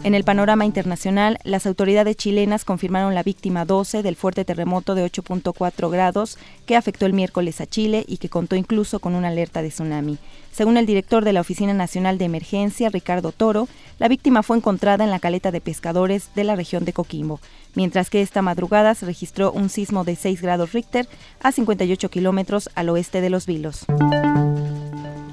En 0.03 0.15
el 0.15 0.25
panorama 0.25 0.65
internacional, 0.65 1.37
las 1.43 1.65
autoridades 1.65 2.17
chilenas 2.17 2.65
confirmaron 2.65 3.15
la 3.15 3.23
víctima 3.23 3.63
12 3.63 4.03
del 4.03 4.17
fuerte 4.17 4.43
terremoto 4.43 4.95
de 4.95 5.05
8.4 5.05 5.89
grados 5.89 6.37
que 6.65 6.75
afectó 6.75 7.05
el 7.05 7.13
miércoles 7.13 7.61
a 7.61 7.67
Chile 7.67 8.03
y 8.05 8.17
que 8.17 8.27
contó 8.27 8.57
incluso 8.57 8.99
con 8.99 9.15
una 9.15 9.29
alerta 9.29 9.61
de 9.61 9.69
tsunami. 9.69 10.17
Según 10.51 10.75
el 10.75 10.85
director 10.85 11.23
de 11.23 11.31
la 11.31 11.39
Oficina 11.39 11.73
Nacional 11.73 12.17
de 12.17 12.25
Emergencia, 12.25 12.89
Ricardo 12.89 13.31
Toro, 13.31 13.69
la 13.97 14.09
víctima 14.09 14.43
fue 14.43 14.57
encontrada 14.57 15.05
en 15.05 15.11
la 15.11 15.19
caleta 15.19 15.51
de 15.51 15.61
pescadores 15.61 16.29
de 16.35 16.43
la 16.43 16.57
región 16.57 16.83
de 16.83 16.91
Coquimbo, 16.91 17.39
mientras 17.73 18.09
que 18.09 18.21
esta 18.21 18.41
madrugada 18.41 18.95
se 18.95 19.05
registró 19.05 19.53
un 19.53 19.69
sismo 19.69 20.03
de 20.03 20.17
6 20.17 20.41
grados 20.41 20.73
Richter 20.73 21.07
a 21.41 21.53
58 21.53 22.09
kilómetros 22.09 22.69
al 22.75 22.89
oeste 22.89 23.21
de 23.21 23.29
Los 23.29 23.45
Vilos. 23.45 23.85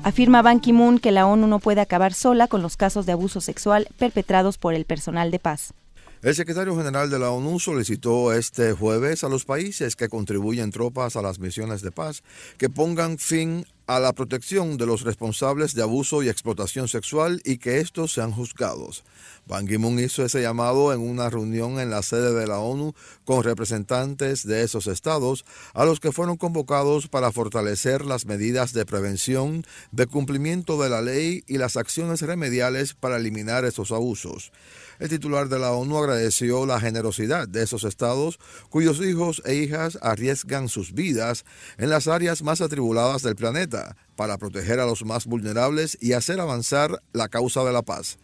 Afirma 0.03 0.41
Ban 0.41 0.61
Ki-moon 0.61 0.99
que 0.99 1.13
la 1.13 1.27
ONU 1.27 1.47
no 1.47 1.59
puede 1.59 1.83
acabar 1.83 2.15
sola 2.15 2.49
con 2.49 2.63
los 2.63 2.79
casos 2.79 3.05
de 3.05 3.13
abuso 3.13 3.43
sexual 3.43 3.87
perpetrados 3.99 4.57
por 4.57 4.73
el 4.73 4.87
personal 4.87 5.31
de 5.31 5.39
paz. 5.39 5.75
El 6.23 6.35
secretario 6.35 6.75
general 6.75 7.11
de 7.11 7.19
la 7.19 7.31
ONU 7.31 7.61
solicitó 7.61 8.33
este 8.33 8.73
jueves 8.73 9.25
a 9.25 9.29
los 9.29 9.45
países 9.45 9.97
que 9.97 10.09
contribuyen 10.09 10.71
tropas 10.71 11.17
a 11.17 11.23
las 11.23 11.39
misiones 11.39 11.83
de 11.83 11.93
paz 11.93 12.23
que 12.57 12.71
pongan 12.71 13.19
fin 13.19 13.67
a 13.91 13.99
la 13.99 14.13
protección 14.13 14.77
de 14.77 14.87
los 14.87 15.03
responsables 15.03 15.75
de 15.75 15.83
abuso 15.83 16.23
y 16.23 16.29
explotación 16.29 16.87
sexual 16.87 17.43
y 17.45 17.59
que 17.59 17.81
estos 17.81 18.13
sean 18.13 18.31
juzgados. 18.31 19.03
Ban 19.49 19.67
Ki-moon 19.67 19.99
hizo 19.99 20.25
ese 20.25 20.41
llamado 20.41 20.93
en 20.93 21.01
una 21.01 21.29
reunión 21.29 21.81
en 21.81 21.91
la 21.91 22.03
sede 22.03 22.33
de 22.33 22.47
la 22.47 22.61
ONU 22.61 22.95
con 23.25 23.43
representantes 23.43 24.47
de 24.47 24.63
esos 24.63 24.87
estados 24.87 25.45
a 25.75 25.85
los 25.85 25.99
que 25.99 26.13
fueron 26.13 26.37
convocados 26.37 27.09
para 27.09 27.33
fortalecer 27.33 28.07
las 28.07 28.27
medidas 28.27 28.73
de 28.75 28.87
prevención, 28.87 29.65
de 29.91 30.07
cumplimiento 30.07 30.81
de 30.81 30.89
la 30.89 31.03
ley 31.03 31.43
y 31.49 31.59
las 31.59 31.77
acciones 31.77 32.23
remediales 32.23 32.95
para 32.95 33.17
eliminar 33.17 33.65
esos 33.65 33.91
abusos. 33.91 34.53
El 35.01 35.09
titular 35.09 35.49
de 35.49 35.59
la 35.59 35.73
ONU 35.73 35.97
agradeció 35.99 36.67
la 36.67 36.79
generosidad 36.79 37.49
de 37.49 37.63
esos 37.63 37.85
estados 37.85 38.39
cuyos 38.69 39.01
hijos 39.01 39.43
e 39.47 39.55
hijas 39.55 39.99
arriesgan 40.03 40.69
sus 40.69 40.93
vidas 40.93 41.45
en 41.79 41.89
las 41.89 42.07
áreas 42.07 42.43
más 42.43 42.61
atribuladas 42.61 43.23
del 43.23 43.35
planeta 43.35 43.80
para 44.17 44.39
proteger 44.39 44.81
a 44.81 44.87
los 44.87 45.05
más 45.05 45.27
vulnerables 45.27 45.97
y 46.01 46.13
hacer 46.13 46.41
avanzar 46.41 47.03
la 47.13 47.29
causa 47.29 47.65
de 47.65 47.73
la 47.73 47.83
paz. 47.83 48.19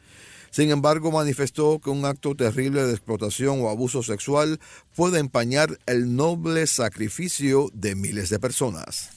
Sin 0.51 0.71
embargo, 0.71 1.11
manifestó 1.13 1.81
que 1.81 1.91
un 1.91 2.07
acto 2.07 2.35
terrible 2.35 2.85
de 2.85 2.93
explotación 2.93 3.61
o 3.61 3.69
abuso 3.69 4.03
sexual 4.03 4.59
puede 4.95 5.19
empañar 5.19 5.79
el 5.85 6.17
noble 6.17 6.67
sacrificio 6.67 7.69
de 7.75 7.95
miles 7.95 8.31
de 8.31 8.39
personas. 8.39 9.11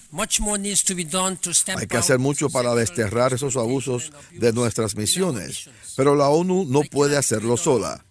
Hay 1.78 1.88
que 1.88 1.98
hacer 1.98 2.20
mucho 2.20 2.50
para 2.50 2.76
desterrar 2.76 3.32
esos 3.32 3.56
abusos 3.56 4.12
de 4.32 4.52
nuestras 4.52 4.98
misiones, 4.98 5.70
pero 5.96 6.16
la 6.16 6.28
ONU 6.28 6.66
no 6.66 6.82
puede 6.82 7.16
hacerlo 7.16 7.56
sola. 7.56 8.04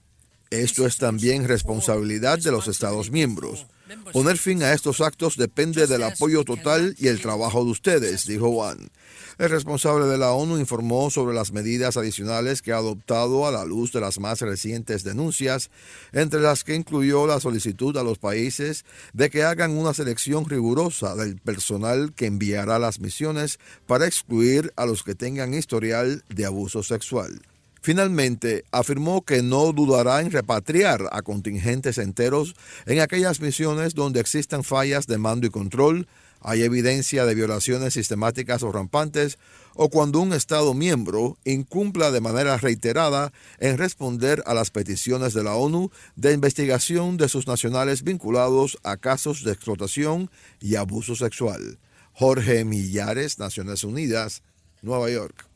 Esto 0.50 0.86
es 0.86 0.96
también 0.96 1.46
responsabilidad 1.46 2.38
de 2.38 2.50
los 2.50 2.66
Estados 2.68 3.10
miembros. 3.10 3.66
Poner 4.12 4.38
fin 4.38 4.62
a 4.62 4.72
estos 4.72 5.00
actos 5.00 5.36
depende 5.36 5.86
del 5.86 6.02
apoyo 6.02 6.44
total 6.44 6.94
y 6.98 7.08
el 7.08 7.20
trabajo 7.20 7.64
de 7.64 7.70
ustedes, 7.70 8.26
dijo 8.26 8.52
Juan. 8.52 8.90
El 9.38 9.50
responsable 9.50 10.06
de 10.06 10.18
la 10.18 10.32
ONU 10.32 10.58
informó 10.58 11.10
sobre 11.10 11.34
las 11.34 11.52
medidas 11.52 11.96
adicionales 11.96 12.60
que 12.60 12.72
ha 12.72 12.78
adoptado 12.78 13.46
a 13.46 13.52
la 13.52 13.64
luz 13.64 13.92
de 13.92 14.00
las 14.00 14.18
más 14.18 14.40
recientes 14.40 15.04
denuncias, 15.04 15.70
entre 16.12 16.40
las 16.40 16.64
que 16.64 16.74
incluyó 16.74 17.26
la 17.26 17.38
solicitud 17.38 17.96
a 17.96 18.02
los 18.02 18.18
países 18.18 18.84
de 19.12 19.30
que 19.30 19.44
hagan 19.44 19.76
una 19.76 19.94
selección 19.94 20.48
rigurosa 20.48 21.14
del 21.14 21.36
personal 21.36 22.12
que 22.14 22.26
enviará 22.26 22.78
las 22.78 22.98
misiones 22.98 23.58
para 23.86 24.06
excluir 24.06 24.72
a 24.76 24.86
los 24.86 25.04
que 25.04 25.14
tengan 25.14 25.54
historial 25.54 26.24
de 26.28 26.44
abuso 26.44 26.82
sexual. 26.82 27.40
Finalmente, 27.80 28.64
afirmó 28.72 29.22
que 29.22 29.42
no 29.42 29.72
dudará 29.72 30.20
en 30.20 30.30
repatriar 30.30 31.08
a 31.12 31.22
contingentes 31.22 31.98
enteros 31.98 32.54
en 32.86 33.00
aquellas 33.00 33.40
misiones 33.40 33.94
donde 33.94 34.20
existan 34.20 34.64
fallas 34.64 35.06
de 35.06 35.18
mando 35.18 35.46
y 35.46 35.50
control, 35.50 36.08
hay 36.40 36.62
evidencia 36.62 37.24
de 37.24 37.34
violaciones 37.34 37.94
sistemáticas 37.94 38.62
o 38.62 38.70
rampantes, 38.70 39.38
o 39.74 39.88
cuando 39.90 40.20
un 40.20 40.32
Estado 40.32 40.74
miembro 40.74 41.36
incumpla 41.44 42.10
de 42.10 42.20
manera 42.20 42.56
reiterada 42.56 43.32
en 43.58 43.78
responder 43.78 44.42
a 44.46 44.54
las 44.54 44.70
peticiones 44.70 45.34
de 45.34 45.44
la 45.44 45.54
ONU 45.54 45.90
de 46.16 46.32
investigación 46.32 47.16
de 47.16 47.28
sus 47.28 47.46
nacionales 47.46 48.02
vinculados 48.02 48.78
a 48.82 48.96
casos 48.96 49.44
de 49.44 49.52
explotación 49.52 50.30
y 50.60 50.76
abuso 50.76 51.14
sexual. 51.14 51.78
Jorge 52.12 52.64
Millares, 52.64 53.38
Naciones 53.38 53.84
Unidas, 53.84 54.42
Nueva 54.82 55.10
York. 55.10 55.46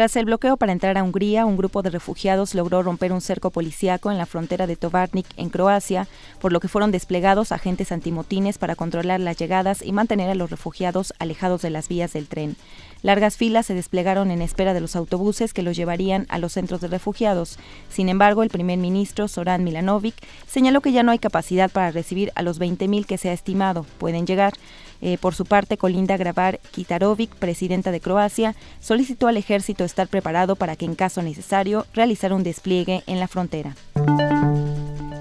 Tras 0.00 0.16
el 0.16 0.24
bloqueo 0.24 0.56
para 0.56 0.72
entrar 0.72 0.96
a 0.96 1.02
Hungría, 1.02 1.44
un 1.44 1.58
grupo 1.58 1.82
de 1.82 1.90
refugiados 1.90 2.54
logró 2.54 2.82
romper 2.82 3.12
un 3.12 3.20
cerco 3.20 3.50
policíaco 3.50 4.10
en 4.10 4.16
la 4.16 4.24
frontera 4.24 4.66
de 4.66 4.74
Tovarnik, 4.74 5.26
en 5.36 5.50
Croacia, 5.50 6.08
por 6.40 6.54
lo 6.54 6.60
que 6.60 6.68
fueron 6.68 6.90
desplegados 6.90 7.52
agentes 7.52 7.92
antimotines 7.92 8.56
para 8.56 8.76
controlar 8.76 9.20
las 9.20 9.36
llegadas 9.36 9.82
y 9.84 9.92
mantener 9.92 10.30
a 10.30 10.34
los 10.34 10.48
refugiados 10.48 11.12
alejados 11.18 11.60
de 11.60 11.68
las 11.68 11.88
vías 11.88 12.14
del 12.14 12.28
tren. 12.28 12.56
Largas 13.02 13.36
filas 13.36 13.66
se 13.66 13.74
desplegaron 13.74 14.30
en 14.30 14.40
espera 14.40 14.72
de 14.72 14.80
los 14.80 14.96
autobuses 14.96 15.52
que 15.52 15.62
los 15.62 15.76
llevarían 15.76 16.24
a 16.30 16.38
los 16.38 16.54
centros 16.54 16.80
de 16.80 16.88
refugiados. 16.88 17.58
Sin 17.90 18.08
embargo, 18.08 18.42
el 18.42 18.48
primer 18.48 18.78
ministro, 18.78 19.28
Zoran 19.28 19.64
Milanovic, 19.64 20.14
señaló 20.46 20.80
que 20.80 20.92
ya 20.92 21.02
no 21.02 21.12
hay 21.12 21.18
capacidad 21.18 21.70
para 21.70 21.90
recibir 21.90 22.32
a 22.36 22.42
los 22.42 22.58
20.000 22.58 23.04
que 23.04 23.18
se 23.18 23.28
ha 23.28 23.34
estimado. 23.34 23.84
Pueden 23.98 24.26
llegar. 24.26 24.54
Eh, 25.02 25.18
por 25.18 25.34
su 25.34 25.44
parte, 25.44 25.76
Colinda 25.76 26.16
Grabar 26.16 26.60
Kitarovic, 26.70 27.34
presidenta 27.34 27.90
de 27.90 28.00
Croacia, 28.00 28.54
solicitó 28.80 29.28
al 29.28 29.36
ejército 29.36 29.84
estar 29.84 30.08
preparado 30.08 30.56
para 30.56 30.76
que 30.76 30.84
en 30.84 30.94
caso 30.94 31.22
necesario 31.22 31.86
realizar 31.94 32.32
un 32.32 32.42
despliegue 32.42 33.02
en 33.06 33.20
la 33.20 33.28
frontera. 33.28 33.74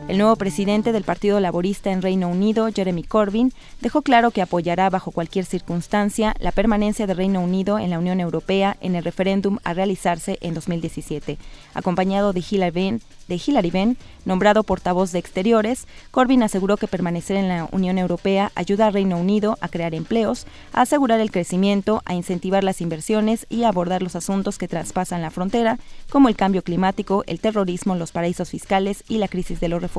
El 0.10 0.18
nuevo 0.18 0.36
presidente 0.38 0.92
del 0.92 1.04
Partido 1.04 1.40
Laborista 1.40 1.92
en 1.92 2.02
Reino 2.02 2.30
Unido, 2.30 2.68
Jeremy 2.74 3.04
Corbyn, 3.04 3.54
dejó 3.80 4.02
claro 4.02 4.32
que 4.32 4.42
apoyará 4.42 4.90
bajo 4.90 5.12
cualquier 5.12 5.46
circunstancia 5.46 6.34
la 6.40 6.52
permanencia 6.52 7.06
de 7.06 7.14
Reino 7.14 7.42
Unido 7.42 7.78
en 7.78 7.92
la 7.92 8.00
Unión 8.00 8.20
Europea 8.20 8.76
en 8.82 8.96
el 8.96 9.04
referéndum 9.04 9.60
a 9.64 9.76
realizarse 9.76 10.40
en 10.42 10.56
2017. 10.56 11.38
Acompañado 11.76 12.34
de 12.34 12.40
Hillary 12.40 13.70
Benn, 13.70 13.98
nombrado 14.26 14.64
portavoz 14.64 15.12
de 15.12 15.20
Exteriores, 15.20 15.86
Corbyn 16.10 16.42
aseguró 16.42 16.78
que 16.78 16.88
permanecer 16.88 17.38
en 17.38 17.48
la 17.48 17.70
Unión 17.72 18.00
Europea 18.00 18.52
ayuda 18.56 18.88
al 18.88 18.94
Reino 18.94 19.16
Unido 19.16 19.60
a 19.62 19.70
crear 19.70 19.94
empleos, 19.94 20.48
a 20.74 20.82
asegurar 20.82 21.20
el 21.20 21.30
crecimiento, 21.30 22.02
a 22.06 22.16
incentivar 22.16 22.64
las 22.64 22.82
inversiones 22.82 23.46
y 23.48 23.64
a 23.64 23.68
abordar 23.68 24.02
los 24.02 24.16
asuntos 24.16 24.58
que 24.58 24.68
traspasan 24.68 25.22
la 25.22 25.30
frontera, 25.30 25.78
como 26.10 26.30
el 26.30 26.36
cambio 26.36 26.64
climático, 26.64 27.24
el 27.28 27.40
terrorismo, 27.40 27.94
los 27.94 28.12
paraísos 28.12 28.50
fiscales 28.50 29.04
y 29.08 29.20
la 29.20 29.28
crisis 29.28 29.60
de 29.60 29.70
los 29.70 29.84
refugiados. 29.84 29.99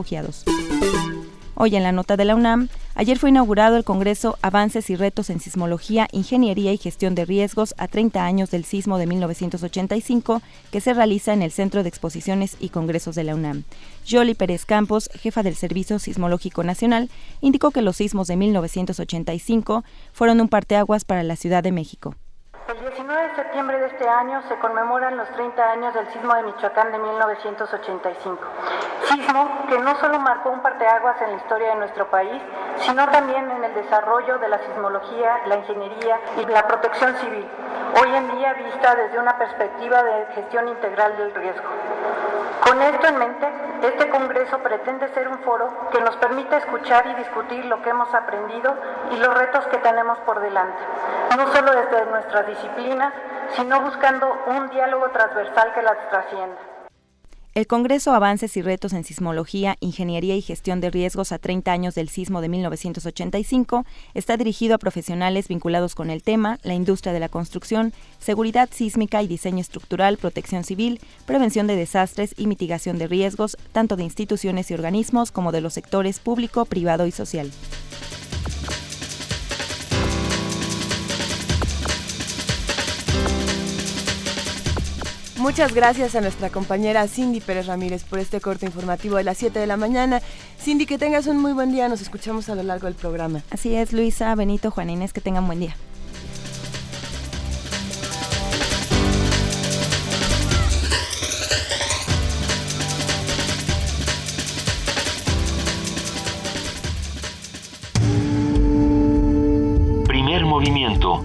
Hoy 1.63 1.77
en 1.77 1.83
la 1.83 1.93
nota 1.93 2.17
de 2.17 2.25
la 2.25 2.35
UNAM, 2.35 2.71
ayer 2.95 3.19
fue 3.19 3.29
inaugurado 3.29 3.77
el 3.77 3.85
Congreso 3.85 4.39
Avances 4.41 4.89
y 4.89 4.97
Retos 4.97 5.29
en 5.29 5.41
Sismología, 5.41 6.09
Ingeniería 6.11 6.73
y 6.73 6.79
Gestión 6.79 7.15
de 7.15 7.27
Riesgos 7.27 7.75
a 7.77 7.87
30 7.87 8.25
años 8.25 8.51
del 8.51 8.65
sismo 8.65 8.97
de 8.97 9.07
1985, 9.07 10.41
que 10.73 10.81
se 10.81 10.95
realiza 10.95 11.35
en 11.35 11.43
el 11.43 11.51
Centro 11.51 11.83
de 11.83 11.91
Exposiciones 11.91 12.57
y 12.61 12.71
Congresos 12.71 13.15
de 13.15 13.25
la 13.25 13.35
UNAM. 13.35 13.65
Yoli 14.07 14.33
Pérez 14.33 14.65
Campos, 14.65 15.11
jefa 15.13 15.43
del 15.43 15.55
Servicio 15.55 15.99
Sismológico 15.99 16.65
Nacional, 16.65 17.11
indicó 17.43 17.73
que 17.73 17.83
los 17.83 17.97
sismos 17.97 18.27
de 18.29 18.37
1985 18.37 19.85
fueron 20.15 20.41
un 20.41 20.49
parteaguas 20.49 21.05
para 21.05 21.23
la 21.23 21.37
Ciudad 21.37 21.63
de 21.63 21.73
México. 21.73 22.15
El 22.71 22.79
19 22.79 23.23
de 23.29 23.35
septiembre 23.35 23.81
de 23.81 23.87
este 23.87 24.09
año 24.09 24.43
se 24.43 24.57
conmemoran 24.61 25.17
los 25.17 25.29
30 25.31 25.73
años 25.73 25.93
del 25.93 26.07
sismo 26.13 26.33
de 26.37 26.45
Michoacán 26.45 26.93
de 26.93 26.99
1985. 26.99 28.45
Sismo 29.07 29.67
que 29.69 29.77
no 29.81 29.97
solo 29.97 30.21
marcó 30.21 30.51
un 30.51 30.63
parteaguas 30.63 31.21
en 31.21 31.33
la 31.33 31.37
historia 31.39 31.71
de 31.71 31.75
nuestro 31.75 32.09
país, 32.11 32.41
sino 32.77 33.09
también 33.09 33.51
en 33.51 33.65
el 33.65 33.75
desarrollo 33.75 34.39
de 34.39 34.49
la 34.49 34.59
sismología, 34.61 35.41
la 35.47 35.57
ingeniería 35.57 36.21
y 36.37 36.47
la 36.47 36.65
protección 36.69 37.13
civil, 37.17 37.49
hoy 38.01 38.15
en 38.15 38.37
día 38.37 38.53
vista 38.53 38.95
desde 38.95 39.19
una 39.19 39.37
perspectiva 39.37 40.05
de 40.05 40.27
gestión 40.35 40.69
integral 40.69 41.17
del 41.17 41.35
riesgo. 41.35 41.69
Con 42.65 42.81
esto 42.83 43.09
en 43.09 43.19
mente, 43.19 43.49
este 43.83 44.11
Congreso 44.11 44.59
pretende 44.59 45.09
ser 45.15 45.27
un 45.29 45.39
foro 45.41 45.89
que 45.91 46.01
nos 46.03 46.15
permita 46.17 46.59
escuchar 46.59 47.07
y 47.07 47.15
discutir 47.15 47.65
lo 47.65 47.83
que 47.83 47.91
hemos 47.91 48.15
aprendido 48.15 48.77
y 49.11 49.17
los 49.17 49.35
retos 49.35 49.67
que 49.69 49.79
tenemos 49.79 50.19
por 50.21 50.41
delante, 50.41 50.79
no 51.37 51.47
solo 51.53 51.73
desde 51.73 52.05
nuestras 52.07 52.47
disciplinas, 52.61 53.13
sino 53.57 53.81
buscando 53.83 54.27
un 54.47 54.71
diálogo 54.71 55.11
transversal 55.11 55.73
que 55.75 55.83
las 55.83 56.09
trascienda. 56.11 56.59
El 57.53 57.67
Congreso 57.67 58.13
Avances 58.15 58.57
y 58.57 58.63
Retos 58.63 58.93
en 58.93 59.03
Sismología, 59.03 59.77
Ingeniería 59.81 60.37
y 60.37 60.41
Gestión 60.41 60.81
de 60.81 60.89
Riesgos 60.89 61.33
a 61.33 61.39
30 61.39 61.73
años 61.73 61.97
del 61.97 62.09
sismo 62.09 62.41
de 62.41 62.49
1985 62.49 63.85
está 64.15 64.37
dirigido 64.37 64.77
a 64.77 64.79
profesionales 64.79 65.49
vinculados 65.49 65.97
con 65.97 66.11
el 66.11 66.23
tema, 66.23 66.61
la 66.63 66.75
industria 66.75 67.13
de 67.13 67.19
la 67.19 67.29
construcción, 67.29 67.93
seguridad 68.21 68.69
sísmica 68.71 69.21
y 69.21 69.27
diseño 69.27 69.63
estructural, 69.63 70.17
protección 70.17 70.63
civil, 70.63 71.01
prevención 71.27 71.67
de 71.67 71.75
desastres 71.75 72.35
y 72.37 72.47
mitigación 72.47 72.99
de 72.99 73.09
riesgos, 73.09 73.57
tanto 73.73 73.97
de 73.97 74.05
instituciones 74.05 74.71
y 74.71 74.75
organismos 74.75 75.33
como 75.33 75.51
de 75.51 75.61
los 75.61 75.75
sectores 75.75 76.21
público, 76.21 76.67
privado 76.67 77.05
y 77.07 77.11
social. 77.11 77.51
Muchas 85.41 85.73
gracias 85.73 86.15
a 86.15 86.21
nuestra 86.21 86.51
compañera 86.51 87.09
Cindy 87.09 87.41
Pérez 87.41 87.67
Ramírez 87.67 88.05
por 88.05 88.19
este 88.19 88.43
corte 88.43 88.67
informativo 88.67 89.17
de 89.17 89.25
las 89.25 89.39
7 89.39 89.59
de 89.59 89.67
la 89.67 89.79
mañana. 89.79 90.21
Cindy, 90.63 90.85
que 90.85 90.99
tengas 90.99 91.27
un 91.27 91.39
muy 91.39 91.55
buen 91.55 91.73
día. 91.73 91.89
Nos 91.89 92.03
escuchamos 92.03 92.51
a 92.51 92.55
lo 92.55 92.63
largo 92.63 92.89
del 92.89 92.95
programa. 92.95 93.43
Así 93.49 93.75
es, 93.75 93.95
Luisa, 93.95 94.35
Benito, 94.35 94.71
Juan 94.71 94.91
Inés, 94.91 95.15
que 95.15 95.23
tengan 95.23 95.47
buen 95.47 95.61
día. 95.61 95.75
Primer 110.07 110.45
movimiento 110.45 111.25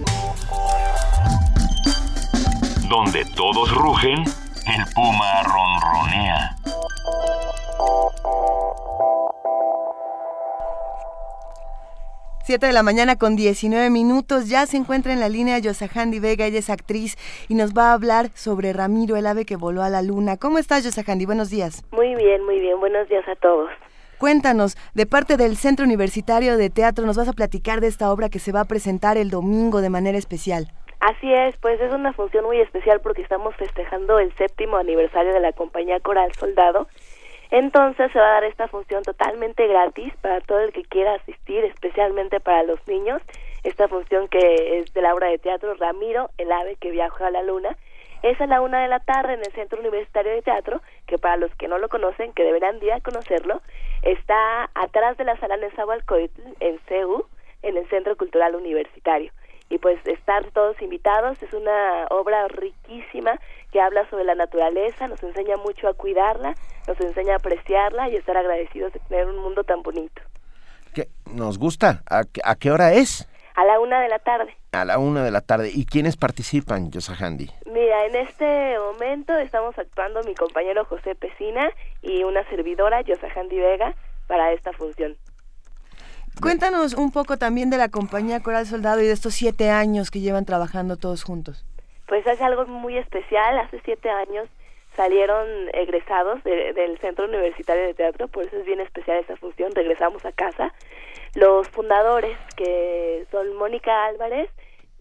donde 2.88 3.24
todos 3.34 3.74
rugen, 3.74 4.22
el 4.22 4.84
puma 4.94 5.42
ronronea. 5.42 6.56
Siete 12.44 12.66
de 12.66 12.72
la 12.72 12.84
mañana 12.84 13.16
con 13.16 13.34
19 13.34 13.90
minutos. 13.90 14.48
Ya 14.48 14.66
se 14.66 14.76
encuentra 14.76 15.12
en 15.12 15.18
la 15.18 15.28
línea 15.28 15.58
Yosahandi 15.58 16.20
Vega. 16.20 16.46
Ella 16.46 16.60
es 16.60 16.70
actriz 16.70 17.16
y 17.48 17.54
nos 17.54 17.72
va 17.72 17.90
a 17.90 17.94
hablar 17.94 18.30
sobre 18.34 18.72
Ramiro, 18.72 19.16
el 19.16 19.26
ave 19.26 19.44
que 19.44 19.56
voló 19.56 19.82
a 19.82 19.90
la 19.90 20.02
luna. 20.02 20.36
¿Cómo 20.36 20.58
estás, 20.58 20.84
Yosahandi? 20.84 21.26
Buenos 21.26 21.50
días. 21.50 21.84
Muy 21.90 22.14
bien, 22.14 22.44
muy 22.44 22.60
bien. 22.60 22.78
Buenos 22.78 23.08
días 23.08 23.26
a 23.26 23.34
todos. 23.34 23.68
Cuéntanos, 24.18 24.76
de 24.94 25.06
parte 25.06 25.36
del 25.36 25.56
Centro 25.56 25.84
Universitario 25.84 26.56
de 26.56 26.70
Teatro, 26.70 27.04
nos 27.04 27.16
vas 27.16 27.28
a 27.28 27.32
platicar 27.32 27.80
de 27.80 27.88
esta 27.88 28.12
obra 28.12 28.28
que 28.28 28.38
se 28.38 28.52
va 28.52 28.60
a 28.60 28.64
presentar 28.64 29.18
el 29.18 29.28
domingo 29.28 29.80
de 29.80 29.90
manera 29.90 30.16
especial. 30.16 30.72
Así 31.00 31.32
es, 31.32 31.54
pues 31.58 31.80
es 31.80 31.92
una 31.92 32.12
función 32.14 32.44
muy 32.44 32.58
especial 32.58 33.00
porque 33.00 33.20
estamos 33.20 33.54
festejando 33.56 34.18
el 34.18 34.34
séptimo 34.36 34.78
aniversario 34.78 35.34
de 35.34 35.40
la 35.40 35.52
compañía 35.52 36.00
Coral 36.00 36.32
Soldado. 36.34 36.88
Entonces 37.50 38.10
se 38.12 38.18
va 38.18 38.28
a 38.28 38.32
dar 38.32 38.44
esta 38.44 38.66
función 38.66 39.02
totalmente 39.02 39.66
gratis 39.66 40.12
para 40.20 40.40
todo 40.40 40.60
el 40.60 40.72
que 40.72 40.84
quiera 40.84 41.14
asistir, 41.14 41.64
especialmente 41.64 42.40
para 42.40 42.62
los 42.62 42.84
niños. 42.88 43.20
Esta 43.62 43.88
función 43.88 44.28
que 44.28 44.78
es 44.78 44.92
de 44.94 45.02
la 45.02 45.14
obra 45.14 45.28
de 45.28 45.38
teatro 45.38 45.74
Ramiro, 45.74 46.30
el 46.38 46.50
ave 46.50 46.76
que 46.76 46.90
viajó 46.90 47.24
a 47.24 47.30
la 47.30 47.42
luna. 47.42 47.76
Es 48.22 48.40
a 48.40 48.46
la 48.46 48.62
una 48.62 48.80
de 48.80 48.88
la 48.88 49.00
tarde 49.00 49.34
en 49.34 49.40
el 49.40 49.52
Centro 49.52 49.78
Universitario 49.78 50.32
de 50.32 50.42
Teatro, 50.42 50.80
que 51.06 51.18
para 51.18 51.36
los 51.36 51.54
que 51.56 51.68
no 51.68 51.78
lo 51.78 51.88
conocen, 51.88 52.32
que 52.32 52.42
deberán 52.42 52.82
ir 52.82 52.92
a 52.92 53.00
conocerlo, 53.00 53.60
está 54.02 54.70
atrás 54.74 55.16
de 55.18 55.24
la 55.24 55.36
sala 55.36 55.58
Nezahualcóyotl 55.58 56.40
en 56.60 56.78
CEU, 56.88 57.26
en 57.62 57.76
el 57.76 57.86
Centro 57.90 58.16
Cultural 58.16 58.56
Universitario 58.56 59.30
y 59.68 59.78
pues 59.78 59.98
estar 60.06 60.50
todos 60.52 60.80
invitados. 60.80 61.42
Es 61.42 61.52
una 61.52 62.06
obra 62.10 62.48
riquísima 62.48 63.38
que 63.72 63.80
habla 63.80 64.08
sobre 64.10 64.24
la 64.24 64.34
naturaleza, 64.34 65.08
nos 65.08 65.22
enseña 65.22 65.56
mucho 65.56 65.88
a 65.88 65.94
cuidarla, 65.94 66.54
nos 66.86 67.00
enseña 67.00 67.34
a 67.34 67.36
apreciarla 67.36 68.08
y 68.08 68.16
estar 68.16 68.36
agradecidos 68.36 68.92
de 68.92 69.00
tener 69.00 69.26
un 69.26 69.38
mundo 69.38 69.64
tan 69.64 69.82
bonito. 69.82 70.22
¿Qué? 70.94 71.08
¿Nos 71.32 71.58
gusta? 71.58 72.02
¿A, 72.08 72.22
a 72.44 72.54
qué 72.56 72.70
hora 72.70 72.92
es? 72.92 73.28
A 73.54 73.64
la 73.64 73.80
una 73.80 74.00
de 74.00 74.08
la 74.08 74.18
tarde. 74.18 74.54
A 74.72 74.84
la 74.84 74.98
una 74.98 75.24
de 75.24 75.30
la 75.30 75.40
tarde. 75.40 75.70
¿Y 75.72 75.86
quiénes 75.86 76.16
participan, 76.16 76.90
Yosahandi? 76.90 77.50
Mira, 77.64 78.04
en 78.06 78.16
este 78.16 78.78
momento 78.78 79.36
estamos 79.38 79.78
actuando 79.78 80.22
mi 80.24 80.34
compañero 80.34 80.84
José 80.84 81.14
Pesina 81.14 81.70
y 82.02 82.22
una 82.24 82.46
servidora, 82.50 83.00
Yosahandi 83.00 83.58
Vega, 83.58 83.94
para 84.26 84.52
esta 84.52 84.72
función. 84.74 85.16
Cuéntanos 86.40 86.92
un 86.94 87.12
poco 87.12 87.38
también 87.38 87.70
de 87.70 87.78
la 87.78 87.88
compañía 87.88 88.42
Coral 88.42 88.66
Soldado 88.66 89.00
y 89.00 89.06
de 89.06 89.12
estos 89.12 89.34
siete 89.34 89.70
años 89.70 90.10
que 90.10 90.20
llevan 90.20 90.44
trabajando 90.44 90.96
todos 90.96 91.24
juntos. 91.24 91.64
Pues 92.06 92.26
es 92.26 92.40
algo 92.42 92.66
muy 92.66 92.98
especial. 92.98 93.58
Hace 93.58 93.80
siete 93.84 94.10
años 94.10 94.46
salieron 94.96 95.46
egresados 95.72 96.44
del 96.44 96.98
Centro 97.00 97.24
Universitario 97.24 97.84
de 97.84 97.94
Teatro, 97.94 98.28
por 98.28 98.44
eso 98.44 98.56
es 98.56 98.66
bien 98.66 98.80
especial 98.80 99.18
esa 99.18 99.36
función. 99.36 99.74
Regresamos 99.74 100.24
a 100.26 100.32
casa. 100.32 100.74
Los 101.34 101.68
fundadores, 101.68 102.36
que 102.56 103.26
son 103.30 103.56
Mónica 103.56 104.06
Álvarez 104.06 104.50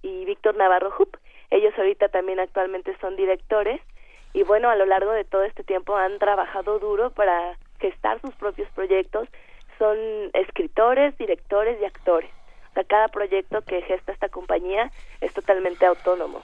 y 0.01 0.25
Víctor 0.25 0.55
Navarro 0.55 0.91
Jup, 0.91 1.17
ellos 1.51 1.73
ahorita 1.77 2.09
también 2.09 2.39
actualmente 2.39 2.95
son 2.99 3.15
directores 3.15 3.81
y 4.33 4.43
bueno, 4.43 4.69
a 4.69 4.75
lo 4.75 4.85
largo 4.85 5.11
de 5.11 5.23
todo 5.23 5.43
este 5.43 5.63
tiempo 5.63 5.95
han 5.95 6.17
trabajado 6.19 6.79
duro 6.79 7.11
para 7.11 7.57
gestar 7.79 8.19
sus 8.21 8.33
propios 8.35 8.69
proyectos, 8.71 9.29
son 9.77 9.97
escritores, 10.33 11.17
directores 11.17 11.77
y 11.81 11.85
actores. 11.85 12.29
O 12.71 12.73
sea, 12.73 12.83
cada 12.83 13.07
proyecto 13.07 13.61
que 13.61 13.81
gesta 13.83 14.11
esta 14.11 14.29
compañía 14.29 14.91
es 15.21 15.33
totalmente 15.33 15.85
autónomo. 15.85 16.41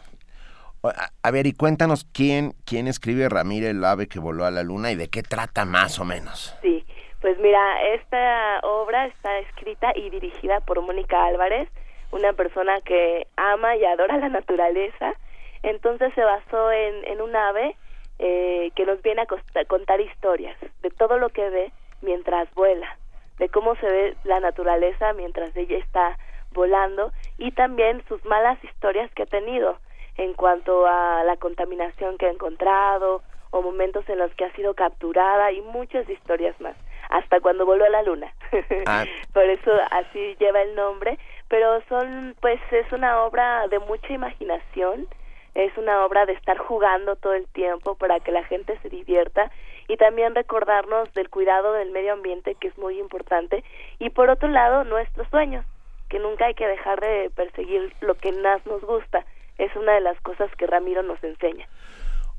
A, 1.22 1.32
ver, 1.32 1.46
y 1.46 1.54
cuéntanos 1.54 2.08
quién, 2.12 2.54
quién 2.66 2.88
escribe 2.88 3.30
Ramírez 3.30 3.70
el 3.70 3.86
ave 3.86 4.08
que 4.08 4.20
voló 4.20 4.46
a 4.46 4.52
la 4.52 4.64
luna 4.64 4.92
y 4.92 4.96
de 4.96 5.10
qué 5.10 5.22
trata 5.22 5.64
más 5.64 6.00
o 6.00 6.06
menos. 6.06 6.58
Sí, 6.64 6.84
pues 7.22 7.38
mira, 7.38 7.60
esta 7.94 8.62
obra 8.64 9.06
está 9.06 9.38
escrita 9.40 9.92
y 9.96 10.10
dirigida 10.10 10.60
por 10.62 10.82
Mónica 10.82 11.26
Álvarez, 11.26 11.70
una 12.12 12.34
persona 12.34 12.82
que 12.82 13.28
ama 13.36 13.76
y 13.76 13.86
adora 13.86 14.18
la 14.18 14.30
naturaleza. 14.30 15.14
Entonces 15.62 16.12
se 16.16 16.24
basó 16.24 16.72
en, 16.72 17.06
en 17.06 17.22
un 17.22 17.36
ave 17.36 17.76
eh, 18.18 18.72
que 18.76 18.86
nos 18.86 19.02
viene 19.04 19.22
a 19.22 19.66
contar 19.66 20.02
historias 20.02 20.58
de 20.82 20.90
todo 20.90 21.20
lo 21.20 21.30
que 21.30 21.48
ve 21.50 21.72
mientras 22.02 22.52
vuela 22.56 22.98
de 23.42 23.50
cómo 23.50 23.76
se 23.78 23.88
ve 23.88 24.16
la 24.24 24.40
naturaleza 24.40 25.14
mientras 25.14 25.58
ella 25.58 25.80
está 25.80 26.16
volando 26.54 27.12
y 27.40 27.50
también 27.50 28.04
sus 28.08 28.24
malas 28.24 28.64
historias 28.64 29.10
que 29.16 29.24
ha 29.24 29.26
tenido 29.26 29.80
en 30.16 30.36
cuanto 30.36 30.86
a 30.86 31.24
la 31.24 31.38
contaminación 31.38 32.20
que 32.20 32.28
ha 32.28 32.32
encontrado 32.32 33.24
o 33.50 33.64
momentos 33.64 34.08
en 34.10 34.20
los 34.20 34.32
que 34.36 34.46
ha 34.46 34.54
sido 34.54 34.76
capturada 34.76 35.52
y 35.52 35.62
muchas 35.62 36.08
historias 36.08 36.54
más 36.62 36.76
hasta 37.10 37.40
cuando 37.40 37.66
volvió 37.66 37.86
a 37.86 37.90
la 37.90 38.04
luna 38.04 38.32
ah. 38.86 39.06
por 39.34 39.46
eso 39.46 39.72
así 39.90 40.36
lleva 40.40 40.62
el 40.62 40.76
nombre 40.76 41.18
pero 41.48 41.82
son 41.90 42.36
pues 42.42 42.60
es 42.70 42.92
una 42.92 43.24
obra 43.24 43.68
de 43.70 43.80
mucha 43.80 44.14
imaginación 44.14 45.08
es 45.56 45.76
una 45.80 46.06
obra 46.06 46.28
de 46.28 46.34
estar 46.34 46.60
jugando 46.60 47.16
todo 47.16 47.34
el 47.34 47.48
tiempo 47.48 47.96
para 47.96 48.20
que 48.20 48.32
la 48.32 48.44
gente 48.44 48.78
se 48.84 48.90
divierta 48.90 49.52
y 49.92 49.98
también 49.98 50.34
recordarnos 50.36 51.12
del 51.14 51.30
cuidado 51.30 51.74
del 51.74 51.92
medio 51.92 52.14
ambiente 52.14 52.56
que 52.56 52.70
es 52.70 52.78
muy 52.78 52.98
importante 53.00 53.64
y 54.00 54.10
por 54.10 54.30
otro 54.30 54.48
lado 54.48 54.84
nuestros 54.86 55.28
sueños 55.30 55.66
que 56.10 56.18
nunca 56.20 56.46
hay 56.46 56.54
que 56.54 56.66
dejar 56.68 57.00
de 57.02 57.30
perseguir 57.36 57.94
lo 58.00 58.16
que 58.16 58.32
más 58.32 58.66
nos 58.66 58.82
gusta 58.84 59.26
es 59.58 59.76
una 59.76 59.94
de 59.94 60.02
las 60.02 60.20
cosas 60.22 60.50
que 60.58 60.66
Ramiro 60.68 61.04
nos 61.04 61.22
enseña 61.24 61.68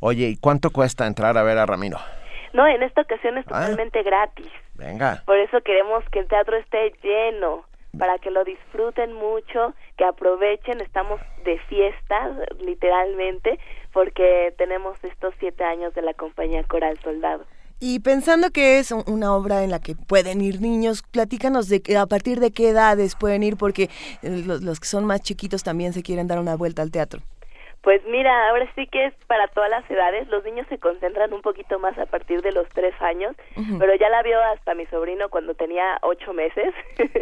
Oye, 0.01 0.27
¿y 0.29 0.37
cuánto 0.37 0.71
cuesta 0.71 1.07
entrar 1.07 1.37
a 1.39 1.43
ver 1.43 1.59
a 1.59 1.67
Ramiro? 1.67 1.99
No, 2.55 2.67
en 2.67 2.83
esta 2.83 3.03
ocasión 3.03 3.39
es 3.39 3.45
Ah. 3.49 3.61
totalmente 3.61 4.03
gratis. 4.03 4.51
Venga. 4.75 5.23
Por 5.27 5.39
eso 5.39 5.61
queremos 5.61 6.03
que 6.11 6.19
el 6.19 6.27
teatro 6.27 6.57
esté 6.57 6.93
lleno, 7.03 7.65
para 7.99 8.19
que 8.19 8.31
lo 8.31 8.45
disfruten 8.45 9.13
mucho, 9.13 9.75
que 9.97 10.05
aprovechen. 10.05 10.81
Estamos 10.81 11.21
de 11.45 11.59
fiesta, 11.69 12.37
literalmente, 12.61 13.59
porque 13.93 14.55
tenemos 14.59 14.97
estos 15.03 15.35
siete 15.39 15.65
años 15.65 15.95
de 15.95 16.03
la 16.03 16.15
compañía 16.15 16.65
Coral 16.65 16.99
Soldado. 17.03 17.45
Y 17.81 17.99
pensando 18.01 18.51
que 18.51 18.79
es 18.79 18.93
un- 18.93 19.03
una 19.09 19.35
obra 19.35 19.65
en 19.65 19.71
la 19.73 19.81
que 19.81 19.97
pueden 19.97 20.41
ir 20.41 20.61
niños, 20.61 21.03
platícanos 21.03 21.69
de 21.69 21.83
que- 21.83 21.97
a 21.97 22.07
partir 22.07 22.39
de 22.39 22.53
qué 22.53 22.69
edades 22.69 23.17
pueden 23.17 23.43
ir, 23.43 23.57
porque 23.57 23.91
eh, 24.23 24.43
los, 24.47 24.63
los 24.63 24.79
que 24.79 24.87
son 24.87 25.05
más 25.05 25.21
chiquitos 25.21 25.65
también 25.65 25.93
se 25.93 26.03
quieren 26.03 26.29
dar 26.29 26.39
una 26.39 26.55
vuelta 26.57 26.83
al 26.83 26.93
teatro. 26.93 27.21
Pues 27.83 28.01
mira, 28.07 28.49
ahora 28.49 28.71
sí 28.77 28.87
que 28.87 29.07
es 29.07 29.15
para 29.27 29.49
todas 29.49 29.69
las 29.69 29.89
edades. 29.91 30.29
Los 30.29 30.45
niños 30.45 30.67
se 30.69 30.79
concentran 30.79 31.33
un 31.33 31.43
poquito 31.43 31.81
más 31.81 31.99
a 31.99 32.07
partir 32.07 32.41
de 32.41 32.53
los 32.53 32.69
tres 32.69 32.95
años, 33.01 33.35
pero 33.79 33.95
ya 33.97 34.09
la 34.09 34.23
vio 34.23 34.41
hasta 34.41 34.75
mi 34.75 34.87
sobrino 34.87 35.29
cuando 35.31 35.55
tenía 35.55 35.99
ocho 36.03 36.33
meses. 36.33 36.73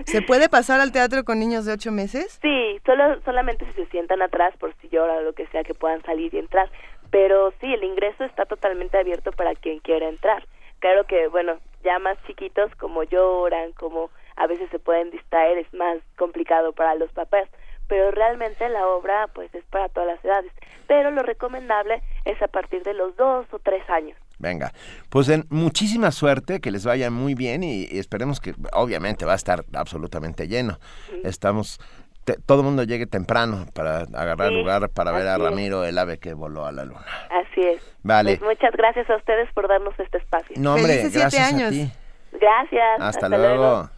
¿Se 0.04 0.20
puede 0.26 0.50
pasar 0.50 0.80
al 0.80 0.92
teatro 0.92 1.24
con 1.24 1.38
niños 1.38 1.64
de 1.64 1.72
ocho 1.72 1.92
meses? 1.92 2.38
Sí, 2.42 2.78
solo 2.84 3.20
solamente 3.22 3.64
si 3.66 3.72
se 3.72 3.86
sientan 3.86 4.20
atrás 4.20 4.54
por 4.58 4.74
si 4.82 4.90
llora 4.90 5.14
o 5.14 5.22
lo 5.22 5.32
que 5.32 5.46
sea 5.46 5.64
que 5.64 5.72
puedan 5.72 6.02
salir 6.02 6.34
y 6.34 6.38
entrar. 6.38 6.70
Pero 7.10 7.52
sí, 7.60 7.72
el 7.72 7.82
ingreso 7.82 8.24
está 8.24 8.44
totalmente 8.44 8.98
abierto 8.98 9.32
para 9.32 9.54
quien 9.54 9.78
quiera 9.78 10.08
entrar. 10.08 10.44
Claro 10.80 11.04
que, 11.04 11.28
bueno, 11.28 11.58
ya 11.82 11.98
más 11.98 12.18
chiquitos 12.26 12.74
como 12.76 13.02
lloran, 13.04 13.72
como 13.72 14.10
a 14.36 14.46
veces 14.46 14.68
se 14.70 14.78
pueden 14.78 15.10
distraer, 15.10 15.58
es 15.58 15.72
más 15.72 15.98
complicado 16.16 16.72
para 16.72 16.94
los 16.94 17.10
papás. 17.12 17.48
Pero 17.90 18.10
realmente 18.12 18.66
la 18.70 18.86
obra 18.86 19.26
pues 19.34 19.54
es 19.54 19.64
para 19.66 19.90
todas 19.90 20.14
las 20.14 20.24
edades. 20.24 20.50
Pero 20.86 21.10
lo 21.10 21.22
recomendable 21.22 22.02
es 22.24 22.40
a 22.40 22.48
partir 22.48 22.82
de 22.84 22.94
los 22.94 23.14
dos 23.16 23.46
o 23.52 23.58
tres 23.58 23.82
años. 23.90 24.16
Venga, 24.38 24.72
pues 25.10 25.28
en 25.28 25.44
muchísima 25.50 26.10
suerte, 26.12 26.60
que 26.60 26.70
les 26.70 26.86
vaya 26.86 27.10
muy 27.10 27.34
bien 27.34 27.62
y, 27.62 27.84
y 27.84 27.98
esperemos 27.98 28.40
que 28.40 28.54
obviamente 28.72 29.26
va 29.26 29.32
a 29.32 29.36
estar 29.36 29.64
absolutamente 29.74 30.48
lleno. 30.48 30.78
Estamos, 31.24 31.78
te- 32.24 32.38
todo 32.46 32.60
el 32.60 32.64
mundo 32.64 32.84
llegue 32.84 33.06
temprano 33.06 33.66
para 33.74 33.98
agarrar 34.14 34.48
Sí, 34.48 34.54
lugar 34.54 34.88
para 34.88 35.12
ver 35.12 35.26
a 35.28 35.34
es. 35.36 35.42
Ramiro, 35.42 35.84
el 35.84 35.98
ave 35.98 36.18
que 36.18 36.32
voló 36.32 36.64
a 36.64 36.72
la 36.72 36.84
luna. 36.86 37.04
Así 37.28 37.60
es. 37.60 37.82
Vale. 38.02 38.38
Pues 38.38 38.56
muchas 38.56 38.72
gracias 38.72 39.10
a 39.10 39.16
ustedes 39.16 39.52
por 39.52 39.68
darnos 39.68 39.98
este 40.00 40.16
espacio. 40.18 40.56
No, 40.58 40.74
hombre, 40.74 40.86
Felices 41.02 41.12
siete 41.12 41.36
gracias 41.36 41.52
años. 41.52 41.68
a 41.68 41.70
ti. 41.72 41.92
Gracias. 42.40 43.00
Hasta, 43.00 43.28
luego. 43.28 43.90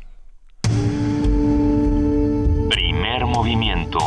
Primer 3.13 3.27
movimiento. 3.27 3.99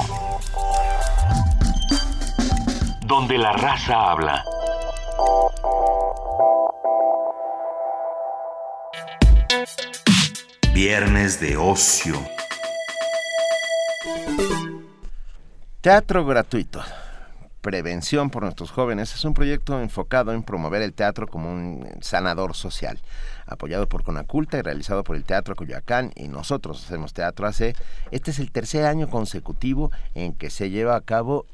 Donde 3.02 3.38
la 3.38 3.52
raza 3.54 4.10
habla. 4.10 4.44
Viernes 10.74 11.40
de 11.40 11.56
ocio. 11.56 12.16
Teatro 15.82 16.26
gratuito. 16.26 16.82
Prevención 17.66 18.30
por 18.30 18.44
nuestros 18.44 18.70
jóvenes 18.70 19.16
es 19.16 19.26
un 19.26 19.34
proyecto 19.34 19.82
enfocado 19.82 20.34
en 20.34 20.44
promover 20.44 20.84
el 20.84 20.94
teatro 20.94 21.26
como 21.26 21.52
un 21.52 21.90
sanador 22.00 22.54
social, 22.54 23.00
apoyado 23.48 23.90
por 23.90 24.04
Conaculta 24.04 24.60
y 24.60 24.62
realizado 24.62 25.04
por 25.04 25.16
el 25.16 25.24
Teatro 25.24 25.56
Coyoacán 25.56 26.12
y 26.16 26.28
nosotros 26.28 26.86
hacemos 26.86 27.14
Teatro 27.14 27.48
AC. 27.48 27.76
Este 28.12 28.30
es 28.30 28.38
el 28.38 28.52
tercer 28.52 28.86
año 28.86 29.10
consecutivo 29.10 29.92
en 30.14 30.34
que 30.34 30.52
se 30.52 30.70
lleva 30.70 30.96
a 30.96 31.02
cabo 31.02 31.48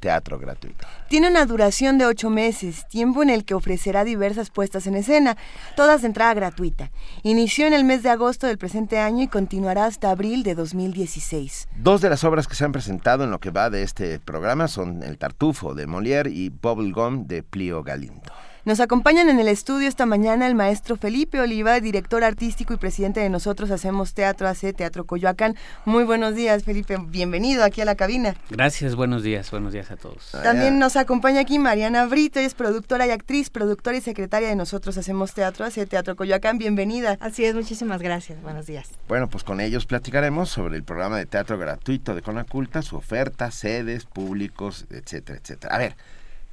teatro 0.00 0.38
gratuito. 0.38 0.86
Tiene 1.08 1.28
una 1.28 1.46
duración 1.46 1.98
de 1.98 2.06
ocho 2.06 2.30
meses, 2.30 2.88
tiempo 2.88 3.22
en 3.22 3.30
el 3.30 3.44
que 3.44 3.54
ofrecerá 3.54 4.02
diversas 4.02 4.50
puestas 4.50 4.86
en 4.86 4.96
escena, 4.96 5.36
todas 5.76 6.00
de 6.00 6.08
entrada 6.08 6.34
gratuita. 6.34 6.90
Inició 7.22 7.66
en 7.66 7.74
el 7.74 7.84
mes 7.84 8.02
de 8.02 8.10
agosto 8.10 8.46
del 8.46 8.58
presente 8.58 8.98
año 8.98 9.22
y 9.22 9.28
continuará 9.28 9.84
hasta 9.84 10.10
abril 10.10 10.42
de 10.42 10.54
2016. 10.54 11.68
Dos 11.76 12.00
de 12.00 12.10
las 12.10 12.24
obras 12.24 12.48
que 12.48 12.54
se 12.54 12.64
han 12.64 12.72
presentado 12.72 13.24
en 13.24 13.30
lo 13.30 13.38
que 13.38 13.50
va 13.50 13.70
de 13.70 13.82
este 13.82 14.18
programa 14.18 14.66
son 14.66 15.02
El 15.02 15.18
Tartufo 15.18 15.74
de 15.74 15.86
Molière 15.86 16.30
y 16.32 16.48
Bubblegum 16.48 17.26
de 17.26 17.42
Plio 17.42 17.82
Galindo. 17.82 18.32
Nos 18.66 18.78
acompañan 18.80 19.30
en 19.30 19.40
el 19.40 19.48
estudio 19.48 19.88
esta 19.88 20.04
mañana 20.04 20.46
el 20.46 20.54
maestro 20.54 20.96
Felipe 20.96 21.40
Oliva, 21.40 21.80
director 21.80 22.22
artístico 22.22 22.74
y 22.74 22.76
presidente 22.76 23.20
de 23.20 23.30
Nosotros 23.30 23.70
Hacemos 23.70 24.12
Teatro 24.12 24.46
AC, 24.46 24.74
Teatro 24.76 25.06
Coyoacán. 25.06 25.56
Muy 25.86 26.04
buenos 26.04 26.34
días, 26.34 26.62
Felipe. 26.62 26.98
Bienvenido 27.00 27.64
aquí 27.64 27.80
a 27.80 27.86
la 27.86 27.94
cabina. 27.94 28.34
Gracias, 28.50 28.96
buenos 28.96 29.22
días, 29.22 29.50
buenos 29.50 29.72
días 29.72 29.90
a 29.90 29.96
todos. 29.96 30.32
También 30.42 30.78
nos 30.78 30.96
acompaña 30.96 31.40
aquí 31.40 31.58
Mariana 31.58 32.04
Brito, 32.04 32.38
ella 32.38 32.48
es 32.48 32.54
productora 32.54 33.06
y 33.06 33.10
actriz, 33.10 33.48
productora 33.48 33.96
y 33.96 34.02
secretaria 34.02 34.48
de 34.50 34.56
Nosotros 34.56 34.98
Hacemos 34.98 35.32
Teatro 35.32 35.64
AC, 35.64 35.88
Teatro 35.88 36.14
Coyoacán. 36.14 36.58
Bienvenida. 36.58 37.16
Así 37.20 37.46
es, 37.46 37.54
muchísimas 37.54 38.02
gracias. 38.02 38.42
Buenos 38.42 38.66
días. 38.66 38.90
Bueno, 39.08 39.30
pues 39.30 39.42
con 39.42 39.62
ellos 39.62 39.86
platicaremos 39.86 40.50
sobre 40.50 40.76
el 40.76 40.84
programa 40.84 41.16
de 41.16 41.24
teatro 41.24 41.56
gratuito 41.56 42.14
de 42.14 42.20
Conaculta, 42.20 42.82
su 42.82 42.96
oferta, 42.96 43.50
sedes, 43.52 44.04
públicos, 44.04 44.84
etcétera, 44.90 45.38
etcétera. 45.42 45.74
A 45.74 45.78
ver, 45.78 45.96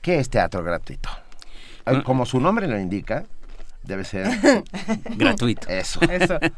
¿qué 0.02 0.20
es 0.20 0.30
teatro 0.30 0.63
gratuito? 0.63 1.27
Ay, 1.88 2.04
Como 2.04 2.26
su 2.26 2.39
nombre 2.39 2.67
lo 2.67 2.80
indica, 2.80 3.26
debe 3.84 4.04
ser 4.04 4.28
Gratuito. 5.17 5.67
Eso. 5.69 6.00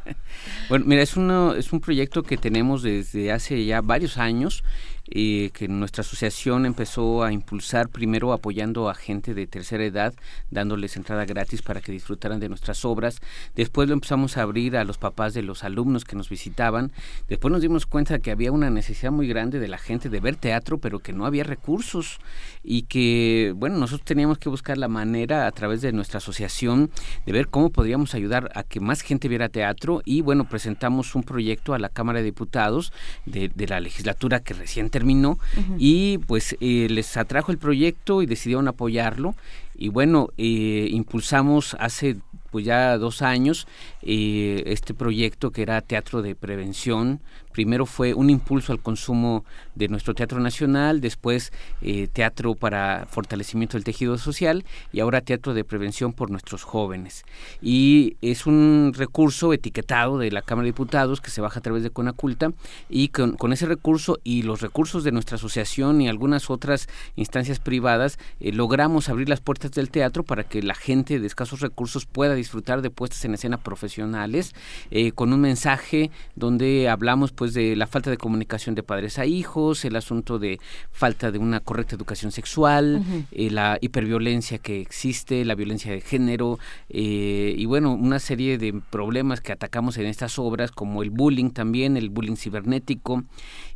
bueno, 0.69 0.85
mira, 0.85 1.01
es, 1.01 1.15
uno, 1.15 1.53
es 1.53 1.71
un 1.71 1.79
proyecto 1.79 2.23
que 2.23 2.37
tenemos 2.37 2.83
desde 2.83 3.31
hace 3.31 3.63
ya 3.65 3.81
varios 3.81 4.17
años, 4.17 4.63
eh, 5.11 5.49
que 5.53 5.67
nuestra 5.67 6.01
asociación 6.01 6.65
empezó 6.65 7.23
a 7.23 7.31
impulsar 7.31 7.89
primero 7.89 8.33
apoyando 8.33 8.89
a 8.89 8.95
gente 8.95 9.33
de 9.33 9.47
tercera 9.47 9.83
edad, 9.83 10.13
dándoles 10.51 10.95
entrada 10.97 11.25
gratis 11.25 11.61
para 11.61 11.81
que 11.81 11.91
disfrutaran 11.91 12.39
de 12.39 12.49
nuestras 12.49 12.85
obras. 12.85 13.19
Después 13.55 13.87
lo 13.87 13.93
empezamos 13.93 14.37
a 14.37 14.43
abrir 14.43 14.77
a 14.77 14.83
los 14.83 14.97
papás 14.97 15.33
de 15.33 15.41
los 15.41 15.63
alumnos 15.63 16.05
que 16.05 16.15
nos 16.15 16.29
visitaban. 16.29 16.91
Después 17.27 17.51
nos 17.51 17.61
dimos 17.61 17.85
cuenta 17.85 18.19
que 18.19 18.31
había 18.31 18.51
una 18.51 18.69
necesidad 18.69 19.11
muy 19.11 19.27
grande 19.27 19.59
de 19.59 19.67
la 19.67 19.77
gente 19.77 20.09
de 20.09 20.19
ver 20.19 20.35
teatro, 20.35 20.77
pero 20.77 20.99
que 20.99 21.13
no 21.13 21.25
había 21.25 21.43
recursos 21.43 22.19
y 22.63 22.83
que, 22.83 23.53
bueno, 23.55 23.77
nosotros 23.77 24.05
teníamos 24.05 24.37
que 24.37 24.49
buscar 24.49 24.77
la 24.77 24.87
manera 24.87 25.47
a 25.47 25.51
través 25.51 25.81
de 25.81 25.91
nuestra 25.91 26.19
asociación 26.19 26.91
de 27.25 27.31
ver 27.31 27.47
cómo 27.47 27.69
podríamos 27.71 28.13
ayudar 28.13 28.51
a 28.53 28.63
que 28.63 28.79
más 28.79 29.01
gente 29.01 29.27
viera 29.27 29.49
teatro 29.49 30.01
y, 30.05 30.21
bueno, 30.21 30.47
presentamos 30.47 31.15
un 31.15 31.23
proyecto 31.23 31.73
a 31.73 31.79
la 31.79 31.89
Cámara 31.89 32.19
de 32.19 32.25
Diputados 32.25 32.93
de, 33.25 33.49
de 33.49 33.67
la 33.67 33.79
legislatura 33.79 34.39
que 34.39 34.53
recién 34.53 34.89
terminó 34.99 35.39
y 35.77 36.17
pues 36.19 36.57
eh, 36.59 36.87
les 36.89 37.15
atrajo 37.15 37.51
el 37.51 37.57
proyecto 37.57 38.21
y 38.21 38.25
decidieron 38.25 38.67
apoyarlo 38.67 39.33
y 39.79 39.87
bueno, 39.87 40.27
eh, 40.37 40.89
impulsamos 40.91 41.77
hace 41.79 42.17
pues 42.51 42.65
ya 42.65 42.97
dos 42.97 43.21
años 43.21 43.65
eh, 44.01 44.63
este 44.65 44.93
proyecto 44.93 45.51
que 45.51 45.61
era 45.61 45.81
teatro 45.81 46.21
de 46.21 46.35
prevención. 46.35 47.21
Primero 47.59 47.85
fue 47.85 48.13
un 48.13 48.29
impulso 48.29 48.71
al 48.71 48.79
consumo 48.79 49.43
de 49.75 49.89
nuestro 49.89 50.13
teatro 50.13 50.39
nacional, 50.39 51.01
después 51.01 51.51
eh, 51.81 52.07
teatro 52.07 52.55
para 52.55 53.05
fortalecimiento 53.11 53.75
del 53.75 53.83
tejido 53.83 54.17
social 54.17 54.63
y 54.93 55.01
ahora 55.01 55.19
teatro 55.19 55.53
de 55.53 55.65
prevención 55.65 56.13
por 56.13 56.31
nuestros 56.31 56.63
jóvenes. 56.63 57.25
Y 57.61 58.15
es 58.21 58.45
un 58.45 58.93
recurso 58.95 59.51
etiquetado 59.51 60.17
de 60.19 60.31
la 60.31 60.41
Cámara 60.41 60.63
de 60.63 60.71
Diputados 60.71 61.19
que 61.19 61.31
se 61.31 61.41
baja 61.41 61.59
a 61.59 61.61
través 61.61 61.83
de 61.83 61.89
Conaculta 61.89 62.53
y 62.87 63.09
con, 63.09 63.51
ese 63.51 63.65
recurso 63.65 64.19
y 64.23 64.43
los 64.43 64.61
recursos 64.61 65.03
de 65.03 65.11
nuestra 65.11 65.35
asociación 65.35 65.99
y 65.99 66.07
algunas 66.07 66.49
otras 66.49 66.87
instancias 67.17 67.59
privadas 67.59 68.19
eh, 68.39 68.53
logramos 68.53 69.09
abrir 69.09 69.27
las 69.27 69.41
puertas 69.41 69.71
del 69.71 69.89
teatro 69.89 70.23
para 70.23 70.45
que 70.45 70.63
la 70.63 70.75
gente 70.75 71.19
de 71.19 71.27
escasos 71.27 71.59
recursos 71.59 72.05
pueda 72.05 72.35
disfrutar 72.35 72.81
de 72.81 72.89
puestas 72.89 73.25
en 73.25 73.33
escena 73.33 73.57
profesionales 73.57 74.55
eh, 74.91 75.11
con 75.11 75.33
un 75.33 75.41
mensaje 75.41 76.09
donde 76.37 76.87
hablamos 76.87 77.33
pues 77.33 77.48
de 77.53 77.75
la 77.75 77.87
falta 77.87 78.09
de 78.09 78.17
comunicación 78.17 78.75
de 78.75 78.83
padres 78.83 79.19
a 79.19 79.25
hijos, 79.25 79.85
el 79.85 79.95
asunto 79.95 80.39
de 80.39 80.59
falta 80.91 81.31
de 81.31 81.39
una 81.39 81.59
correcta 81.59 81.95
educación 81.95 82.31
sexual, 82.31 83.03
eh, 83.31 83.49
la 83.49 83.77
hiperviolencia 83.81 84.57
que 84.57 84.81
existe, 84.81 85.45
la 85.45 85.55
violencia 85.55 85.91
de 85.91 86.01
género 86.01 86.59
eh, 86.89 87.53
y 87.57 87.65
bueno, 87.65 87.93
una 87.93 88.19
serie 88.19 88.57
de 88.57 88.73
problemas 88.89 89.41
que 89.41 89.51
atacamos 89.51 89.97
en 89.97 90.05
estas 90.05 90.39
obras 90.39 90.71
como 90.71 91.03
el 91.03 91.09
bullying 91.09 91.51
también, 91.51 91.97
el 91.97 92.09
bullying 92.09 92.35
cibernético. 92.35 93.23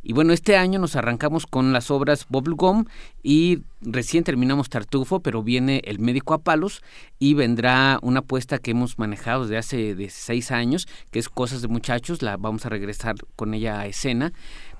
Y 0.04 0.12
bueno, 0.12 0.34
este 0.34 0.58
año 0.58 0.78
nos 0.78 0.96
arrancamos 0.96 1.46
con 1.46 1.72
las 1.72 1.90
obras 1.90 2.26
Bubblegum 2.28 2.84
y 3.22 3.62
recién 3.80 4.22
terminamos 4.22 4.68
Tartufo, 4.68 5.20
pero 5.20 5.42
viene 5.42 5.80
El 5.84 5.98
médico 5.98 6.34
a 6.34 6.38
palos 6.38 6.82
y 7.18 7.32
vendrá 7.32 7.98
una 8.02 8.20
apuesta 8.20 8.58
que 8.58 8.72
hemos 8.72 8.98
manejado 8.98 9.42
desde 9.42 9.56
hace 9.56 9.94
de 9.94 10.10
seis 10.10 10.50
años, 10.50 10.86
que 11.10 11.18
es 11.18 11.30
Cosas 11.30 11.62
de 11.62 11.68
Muchachos, 11.68 12.20
la 12.20 12.36
vamos 12.36 12.66
a 12.66 12.68
regresar 12.68 13.16
con 13.34 13.54
ella 13.54 13.80
a 13.80 13.86
escena 13.86 14.34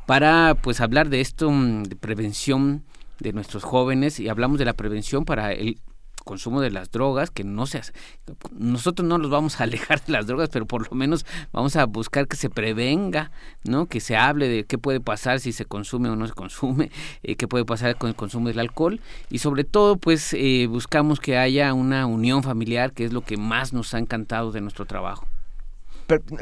para 0.05 0.55
pues 0.57 0.83
hablar 0.83 1.09
de 1.09 1.23
esto 1.23 1.51
mm, 1.51 1.85
de 1.85 1.97
prevención 1.97 2.85
de 3.19 3.33
nuestros 3.33 3.65
jóvenes. 3.65 4.21
Y 4.21 4.29
hablamos 4.29 4.59
de 4.59 4.67
la 4.67 4.75
prevención 4.75 5.25
para 5.25 5.53
el 5.53 5.79
consumo 6.25 6.61
de 6.61 6.71
las 6.71 6.91
drogas, 6.91 7.31
que 7.31 7.45
no 7.45 7.67
se 7.67 7.83
nosotros 8.59 9.07
no 9.07 9.19
los 9.19 9.31
vamos 9.31 9.61
a 9.61 9.65
alejar 9.65 10.05
de 10.05 10.13
las 10.13 10.27
drogas, 10.27 10.49
pero 10.51 10.67
por 10.67 10.91
lo 10.91 10.97
menos 10.97 11.25
vamos 11.53 11.77
a 11.77 11.85
buscar 11.87 12.27
que 12.27 12.37
se 12.37 12.51
prevenga, 12.51 13.31
¿no? 13.65 13.87
Que 13.87 14.01
se 14.01 14.17
hable 14.17 14.49
de 14.49 14.65
qué 14.65 14.79
puede 14.79 15.01
pasar 15.01 15.41
si 15.41 15.53
se 15.53 15.65
consume 15.65 16.09
o 16.09 16.17
no 16.17 16.27
se 16.27 16.33
consume, 16.33 16.91
eh, 17.23 17.37
qué 17.37 17.47
puede 17.47 17.65
pasar 17.65 17.97
con 17.97 18.09
el 18.09 18.17
consumo 18.17 18.49
del 18.49 18.59
alcohol 18.59 19.01
y 19.31 19.39
sobre 19.39 19.65
todo 19.65 19.97
pues 19.97 20.33
eh, 20.33 20.67
buscamos 20.69 21.21
que 21.21 21.39
haya 21.39 21.73
una 21.75 22.07
unión 22.07 22.43
familiar, 22.43 22.93
que 22.93 23.05
es 23.05 23.13
lo 23.13 23.21
que 23.21 23.37
más 23.37 23.73
nos 23.73 23.95
ha 23.95 23.99
encantado 23.99 24.53
de 24.53 24.61
nuestro 24.61 24.87
trabajo. 24.87 25.27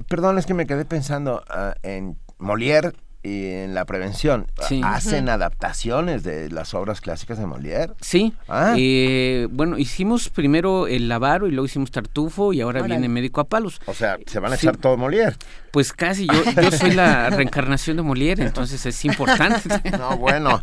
perdón, 0.09 0.39
es 0.39 0.47
que 0.47 0.55
me 0.55 0.67
quedé 0.67 0.85
pensando 0.85 1.43
ah, 1.49 1.75
en 1.83 2.17
Molière 2.39 2.93
y 3.23 3.47
en 3.51 3.75
la 3.75 3.85
prevención. 3.85 4.47
¿Hacen 4.83 5.29
adaptaciones 5.29 6.23
de 6.25 6.51
las 6.51 6.75
obras 6.75 7.01
clásicas 7.01 7.39
de 7.39 7.47
Molière? 7.47 7.93
Sí. 8.01 8.35
Ah. 8.49 8.75
Eh, 8.77 9.49
bueno, 9.51 9.79
hicimos 9.79 10.29
primero 10.29 10.87
El 10.87 11.09
Lavaro 11.09 11.47
y 11.47 11.51
luego 11.51 11.67
hicimos 11.67 11.91
Tartufo 11.91 12.53
y 12.53 12.61
ahora 12.61 12.83
viene 12.83 13.09
Médico 13.09 13.41
a 13.41 13.45
Palos. 13.45 13.81
O 13.87 13.95
sea, 13.95 14.19
se 14.27 14.41
van 14.41 14.53
a 14.53 14.57
echar 14.57 14.77
todo 14.77 14.97
Molière. 14.97 15.37
Pues 15.73 15.95
casi, 15.95 16.27
yo, 16.27 16.45
yo 16.45 16.71
soy 16.71 16.93
la 16.93 17.31
reencarnación 17.31 17.97
de 17.97 18.03
Molière, 18.03 18.41
entonces 18.43 18.85
es 18.85 19.05
importante. 19.07 19.71
No, 19.99 20.19
bueno. 20.19 20.63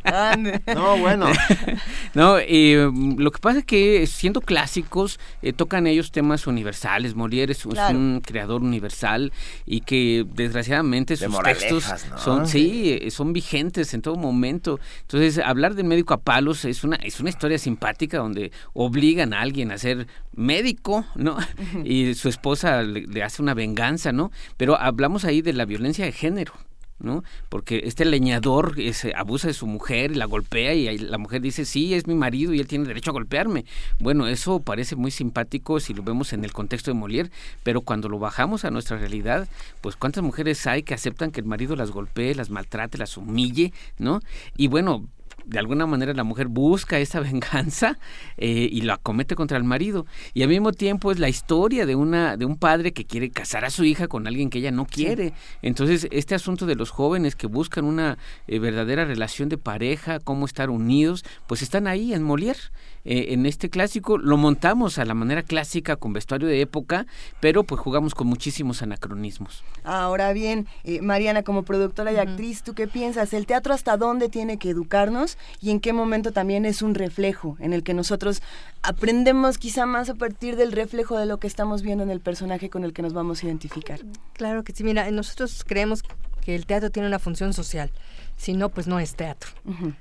No, 0.76 0.98
bueno. 0.98 1.32
no, 2.14 2.38
eh, 2.38 2.90
lo 3.18 3.32
que 3.32 3.40
pasa 3.40 3.60
es 3.60 3.66
que 3.66 4.06
siendo 4.06 4.40
clásicos, 4.40 5.20
eh, 5.42 5.52
tocan 5.52 5.88
ellos 5.88 6.12
temas 6.12 6.46
universales. 6.46 7.16
Molière 7.16 7.52
es, 7.52 7.66
un 7.66 8.22
creador 8.24 8.62
universal 8.62 9.34
y 9.66 9.82
que 9.82 10.28
desgraciadamente 10.32 11.18
sus 11.18 11.40
textos 11.40 11.86
son 12.18 12.48
Sí, 12.48 13.00
eh, 13.02 13.12
son 13.12 13.34
vigentes 13.34 13.96
en 13.96 14.04
todo 14.04 14.16
momento. 14.16 14.80
Entonces, 15.02 15.40
hablar 15.44 15.74
del 15.74 15.86
médico 15.86 16.14
a 16.14 16.22
palos 16.22 16.66
es 16.66 16.84
una, 16.84 16.98
es 16.98 17.20
una 17.20 17.30
historia 17.30 17.58
simpática 17.58 18.20
donde 18.20 18.52
obligan 18.74 19.34
a 19.34 19.42
alguien 19.42 19.72
a 19.72 19.78
ser 19.80 20.08
médico, 20.36 21.06
¿no? 21.16 21.38
Y 21.84 22.14
su 22.14 22.30
esposa 22.30 22.82
le, 22.82 23.24
hace 23.24 23.42
una 23.42 23.54
venganza, 23.54 24.12
¿no? 24.12 24.32
Pero 24.58 24.78
hablamos 25.00 25.24
ahí 25.24 25.42
de 25.42 25.54
la 25.54 25.64
violencia 25.64 26.04
de 26.04 26.12
género. 26.12 26.54
¿no? 27.02 27.24
Porque 27.48 27.84
este 27.86 28.04
leñador 28.04 28.76
abusa 29.16 29.48
de 29.48 29.54
su 29.54 29.66
mujer 29.68 30.12
y 30.12 30.16
la 30.16 30.26
golpea 30.26 30.74
y 30.74 30.98
la 30.98 31.18
mujer 31.18 31.42
dice, 31.42 31.64
sí, 31.64 31.94
es 31.94 32.08
mi 32.08 32.14
marido 32.14 32.54
y 32.54 32.60
él 32.60 32.68
tiene 32.68 32.86
derecho 32.86 33.12
a 33.12 33.14
golpearme. 33.14 33.64
Bueno, 34.00 34.28
eso 34.28 34.60
parece 34.60 34.98
muy 34.98 35.10
simpático 35.10 35.80
si 35.80 35.94
lo 35.94 36.04
vemos 36.04 36.34
en 36.34 36.44
el 36.44 36.52
contexto 36.52 36.92
de 36.92 37.00
Molière, 37.00 37.32
pero 37.64 37.80
cuando 37.80 38.10
lo 38.10 38.20
bajamos 38.20 38.66
a 38.66 38.70
nuestra 38.70 38.98
realidad, 38.98 39.48
pues 39.80 39.96
cuántas 39.96 40.26
mujeres 40.26 40.68
hay 40.68 40.84
que 40.84 40.94
aceptan 40.94 41.32
que 41.32 41.40
el 41.40 41.46
marido 41.46 41.78
las 41.78 41.92
golpee, 41.92 42.36
las 42.36 42.50
maltrate, 42.50 42.98
las 42.98 43.16
humille, 43.16 43.72
¿no? 43.98 44.20
Y 44.58 44.68
bueno, 44.68 45.08
de 45.50 45.58
alguna 45.58 45.88
manera 45.88 46.14
la 46.14 46.24
mujer 46.24 46.48
busca 46.48 47.00
esa 47.00 47.20
venganza 47.32 47.98
eh, 48.38 48.70
y 48.72 48.82
la 48.82 48.98
comete 48.98 49.36
contra 49.36 49.58
el 49.58 49.64
marido. 49.64 50.06
Y 50.34 50.44
al 50.44 50.50
mismo 50.50 50.72
tiempo 50.72 51.12
es 51.12 51.20
la 51.20 51.28
historia 51.28 51.86
de, 51.86 51.96
una, 51.96 52.38
de 52.38 52.46
un 52.46 52.58
padre 52.58 52.94
que 52.94 53.06
quiere 53.06 53.32
casar 53.32 53.66
a 53.66 53.70
su 53.70 53.84
hija 53.84 54.08
con 54.08 54.28
alguien 54.28 54.50
que 54.50 54.60
ella 54.60 54.72
no 54.72 54.86
quiere. 54.86 55.34
Entonces, 55.62 56.08
este 56.12 56.36
asunto 56.36 56.66
de 56.66 56.76
los 56.76 56.92
jóvenes 56.92 57.36
que 57.36 57.48
buscan 57.48 57.86
una 57.86 58.18
eh, 58.48 58.60
verdadera 58.60 59.06
relación 59.06 59.50
de 59.50 59.58
pareja, 59.58 60.20
cómo 60.20 60.46
estar 60.46 60.70
unidos, 60.70 61.26
pues 61.48 61.62
están 61.62 61.88
ahí 61.88 62.14
en 62.14 62.24
Molière. 62.24 62.72
Eh, 63.06 63.34
en 63.34 63.46
este 63.46 63.70
clásico 63.70 64.18
lo 64.18 64.38
montamos 64.38 65.00
a 65.00 65.06
la 65.06 65.14
manera 65.14 65.42
clásica 65.42 65.96
con 65.96 66.14
vestuario 66.14 66.48
de 66.48 66.62
época, 66.62 67.08
pero 67.40 67.64
pues 67.64 67.82
jugamos 67.82 68.14
con 68.14 68.28
muchísimos 68.28 68.82
anacronismos. 68.82 69.64
Ahora 69.84 70.34
bien, 70.34 70.68
Mariana, 71.02 71.44
como 71.44 71.64
productora 71.64 72.12
y 72.12 72.18
actriz, 72.18 72.62
¿tú 72.62 72.76
qué 72.76 72.88
piensas? 72.88 73.34
¿El 73.34 73.46
teatro 73.46 73.74
hasta 73.74 73.98
dónde 73.98 74.30
tiene 74.30 74.60
que 74.60 74.70
educarnos 74.70 75.39
y 75.62 75.72
en 75.72 75.80
qué 75.80 75.94
momento 75.94 76.32
también 76.32 76.66
es 76.66 76.82
un 76.82 76.96
reflejo 76.96 77.58
en 77.60 77.74
el 77.74 77.84
que 77.84 77.94
nosotros 77.94 78.42
aprendemos 78.82 79.58
quizá 79.58 79.86
más 79.86 80.10
a 80.10 80.16
partir 80.16 80.56
del 80.56 80.72
reflejo 80.72 81.18
de 81.18 81.26
lo 81.26 81.40
que 81.40 81.48
estamos 81.48 81.82
viendo 81.82 82.04
en 82.04 82.10
el 82.10 82.20
personaje 82.20 82.70
con 82.70 82.84
el 82.84 82.94
que 82.94 83.02
nos 83.02 83.14
vamos 83.14 83.44
a 83.44 83.48
identificar. 83.48 84.00
Claro 84.34 84.64
que 84.64 84.74
sí, 84.74 84.84
mira, 84.84 85.10
nosotros 85.12 85.64
creemos 85.66 86.04
que 86.42 86.56
el 86.56 86.66
teatro 86.66 86.90
tiene 86.90 87.08
una 87.08 87.20
función 87.20 87.54
social 87.54 87.92
si 88.40 88.54
no, 88.54 88.70
pues 88.70 88.88
no 88.88 89.00
es 89.00 89.16
teatro, 89.16 89.52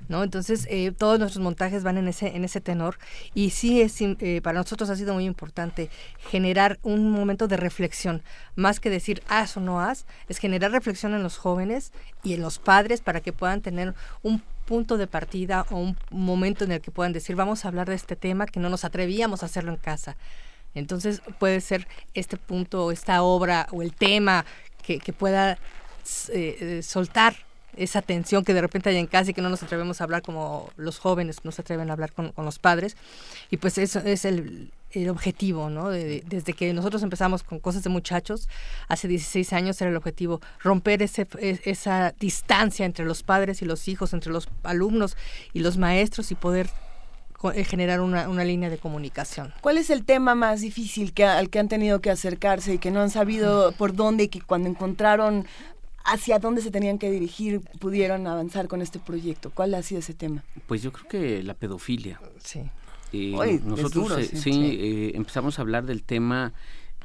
¿no? 0.09 0.23
Entonces, 0.23 0.69
eh, 0.71 0.93
todos 0.97 1.19
nuestros 1.19 1.43
montajes 1.43 1.83
van 1.83 1.99
en 1.99 2.07
ese, 2.07 2.37
en 2.37 2.45
ese 2.45 2.61
tenor 2.61 2.97
y 3.35 3.51
sí 3.51 3.81
es, 3.81 4.01
eh, 4.01 4.41
para 4.45 4.61
nosotros 4.61 4.91
ha 4.91 4.97
sido 4.97 5.13
muy 5.13 5.25
importante 5.25 5.91
generar 6.31 6.79
un 6.85 7.11
momento 7.11 7.49
de 7.49 7.57
reflexión, 7.57 8.23
más 8.55 8.79
que 8.79 8.91
decir 8.91 9.25
haz 9.27 9.57
o 9.57 9.61
no 9.61 9.81
haz, 9.81 10.07
es 10.29 10.39
generar 10.39 10.71
reflexión 10.71 11.15
en 11.15 11.25
los 11.25 11.37
jóvenes 11.37 11.93
y 12.23 12.35
en 12.35 12.41
los 12.41 12.61
padres 12.61 13.01
para 13.01 13.21
que 13.21 13.33
puedan 13.33 13.61
tener 13.61 13.95
un 14.23 14.41
punto 14.69 14.99
de 14.99 15.07
partida 15.07 15.65
o 15.71 15.77
un 15.79 15.97
momento 16.11 16.65
en 16.65 16.73
el 16.73 16.83
que 16.83 16.91
puedan 16.91 17.15
decir, 17.15 17.35
vamos 17.35 17.65
a 17.65 17.69
hablar 17.69 17.89
de 17.89 17.95
este 17.95 18.17
tema 18.17 18.45
que 18.45 18.61
no 18.61 18.69
nos 18.69 18.85
atrevíamos 18.85 19.43
a 19.43 19.47
hacerlo 19.47 19.73
en 19.73 19.79
casa. 19.79 20.19
Entonces 20.75 21.23
puede 21.39 21.63
ser 21.63 21.89
este 22.13 22.37
punto, 22.37 22.93
esta 22.93 23.23
obra 23.23 23.67
o 23.73 23.81
el 23.81 23.95
tema 23.95 24.45
que, 24.83 25.01
pueda 25.13 25.53
eh, 25.53 25.59
eh, 26.61 26.83
soltar 26.83 27.35
esa 27.77 28.03
tensión 28.03 28.45
que 28.45 28.53
de 28.53 28.61
repente 28.61 28.91
hay 28.91 28.97
en 28.97 29.07
casa 29.07 29.31
y 29.31 29.35
que 29.35 29.41
no 29.41 29.49
nos 29.49 29.63
atrevemos 29.63 30.01
a 30.01 30.05
hablar 30.05 30.21
como 30.21 30.71
los 30.77 30.99
jóvenes 30.99 31.45
no 31.45 31.53
se 31.53 31.63
atreven 31.63 31.89
a 31.89 31.95
hablar 31.95 32.13
con, 32.13 32.33
con 32.33 32.45
los 32.45 32.59
padres. 32.59 32.95
Y 33.51 33.57
pues 33.57 33.79
eso 33.79 34.01
es 34.01 34.27
el, 34.27 34.71
el 35.03 35.11
objetivo, 35.11 35.71
¿no? 35.71 35.89
desde 35.91 36.53
que 36.53 36.73
nosotros 36.73 37.03
empezamos 37.03 37.43
con 37.43 37.59
cosas 37.61 37.83
de 37.83 37.91
muchachos, 37.91 38.49
hace 38.89 39.09
16 39.09 39.53
años 39.53 39.81
era 39.81 39.91
el 39.91 39.97
objetivo, 39.97 40.41
romper 40.61 41.03
ese, 41.03 41.27
e, 41.39 41.61
esa 41.65 42.15
distancia 42.19 42.87
entre 42.87 43.05
los 43.05 43.23
padres 43.23 43.63
y 43.63 43.65
los 43.65 43.89
hijos, 43.89 44.13
entre 44.13 44.33
los 44.33 44.49
alumnos 44.63 45.17
y 45.53 45.61
los 45.61 45.79
maestros 45.79 46.31
y 46.31 46.35
poder 46.35 46.71
eh, 47.55 47.65
generar 47.65 48.01
una, 48.01 48.29
una, 48.29 48.45
línea 48.45 48.69
de 48.69 48.79
comunicación. 48.79 49.55
¿Cuál 49.61 49.79
es 49.79 49.91
el 49.91 50.05
tema 50.05 50.35
más 50.35 50.61
difícil 50.61 51.13
que, 51.13 51.25
al 51.25 51.51
que 51.51 51.61
han 51.61 51.69
tenido 51.69 52.01
que 52.01 52.11
acercarse 52.11 52.75
y 52.75 52.79
que 52.79 52.91
no 52.91 53.01
han 53.01 53.11
sabido 53.11 53.73
por 53.73 53.95
dónde 53.95 54.25
y 54.25 54.29
que 54.29 54.41
cuando 54.41 54.69
encontraron 54.69 55.47
hacia 56.05 56.39
dónde 56.39 56.63
se 56.63 56.71
tenían 56.71 56.99
que 56.99 57.11
dirigir 57.11 57.61
pudieron 57.79 58.27
avanzar 58.27 58.67
con 58.67 58.83
este 58.83 58.99
proyecto? 58.99 59.51
¿Cuál 59.51 59.75
ha 59.75 59.83
sido 59.83 60.01
ese 60.01 60.15
tema? 60.15 60.43
Pues 60.67 60.83
yo 60.83 60.93
creo 60.93 61.09
que 61.09 61.43
la 61.43 61.55
pedofilia. 61.55 62.21
Sí. 62.43 62.63
Eh, 63.13 63.61
nosotros 63.65 64.19
eh, 64.19 64.37
sí, 64.37 64.79
eh, 64.81 65.13
empezamos 65.15 65.59
a 65.59 65.63
hablar 65.63 65.87
del 65.87 66.03
tema 66.03 66.53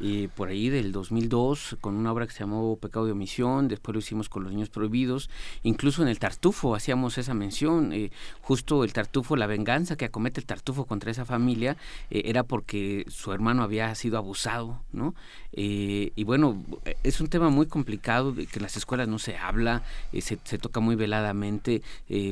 eh, 0.06 0.28
por 0.36 0.50
ahí 0.50 0.68
del 0.68 0.92
2002 0.92 1.78
con 1.80 1.96
una 1.96 2.12
obra 2.12 2.28
que 2.28 2.34
se 2.34 2.42
llamó 2.42 2.76
Pecado 2.76 3.06
de 3.06 3.14
Omisión, 3.14 3.70
después 3.70 3.94
lo 3.94 4.00
hicimos 4.00 4.28
con 4.28 4.44
Los 4.44 4.52
Niños 4.52 4.70
Prohibidos, 4.70 5.30
incluso 5.64 6.02
en 6.02 6.10
el 6.10 6.20
Tartufo 6.20 6.76
hacíamos 6.76 7.18
esa 7.18 7.34
mención, 7.34 7.94
eh, 7.94 8.12
justo 8.42 8.84
el 8.84 8.92
Tartufo, 8.92 9.38
la 9.38 9.48
venganza 9.48 9.96
que 9.96 10.04
acomete 10.04 10.42
el 10.42 10.46
Tartufo 10.46 10.84
contra 10.84 11.10
esa 11.10 11.24
familia 11.24 11.78
eh, 12.10 12.24
era 12.26 12.44
porque 12.44 13.06
su 13.08 13.32
hermano 13.32 13.64
había 13.64 13.96
sido 13.96 14.18
abusado, 14.18 14.82
¿no? 14.92 15.16
y 15.56 16.24
bueno, 16.24 16.64
es 17.04 17.22
un 17.22 17.28
tema 17.28 17.52
muy 17.52 17.68
complicado, 17.68 18.34
que 18.34 18.48
en 18.56 18.64
las 18.64 18.76
escuelas 18.76 19.08
no 19.08 19.20
se 19.20 19.38
habla, 19.38 19.84
se, 20.12 20.40
se, 20.44 20.58
toca 20.58 20.80
muy 20.80 20.96
veladamente, 20.96 21.84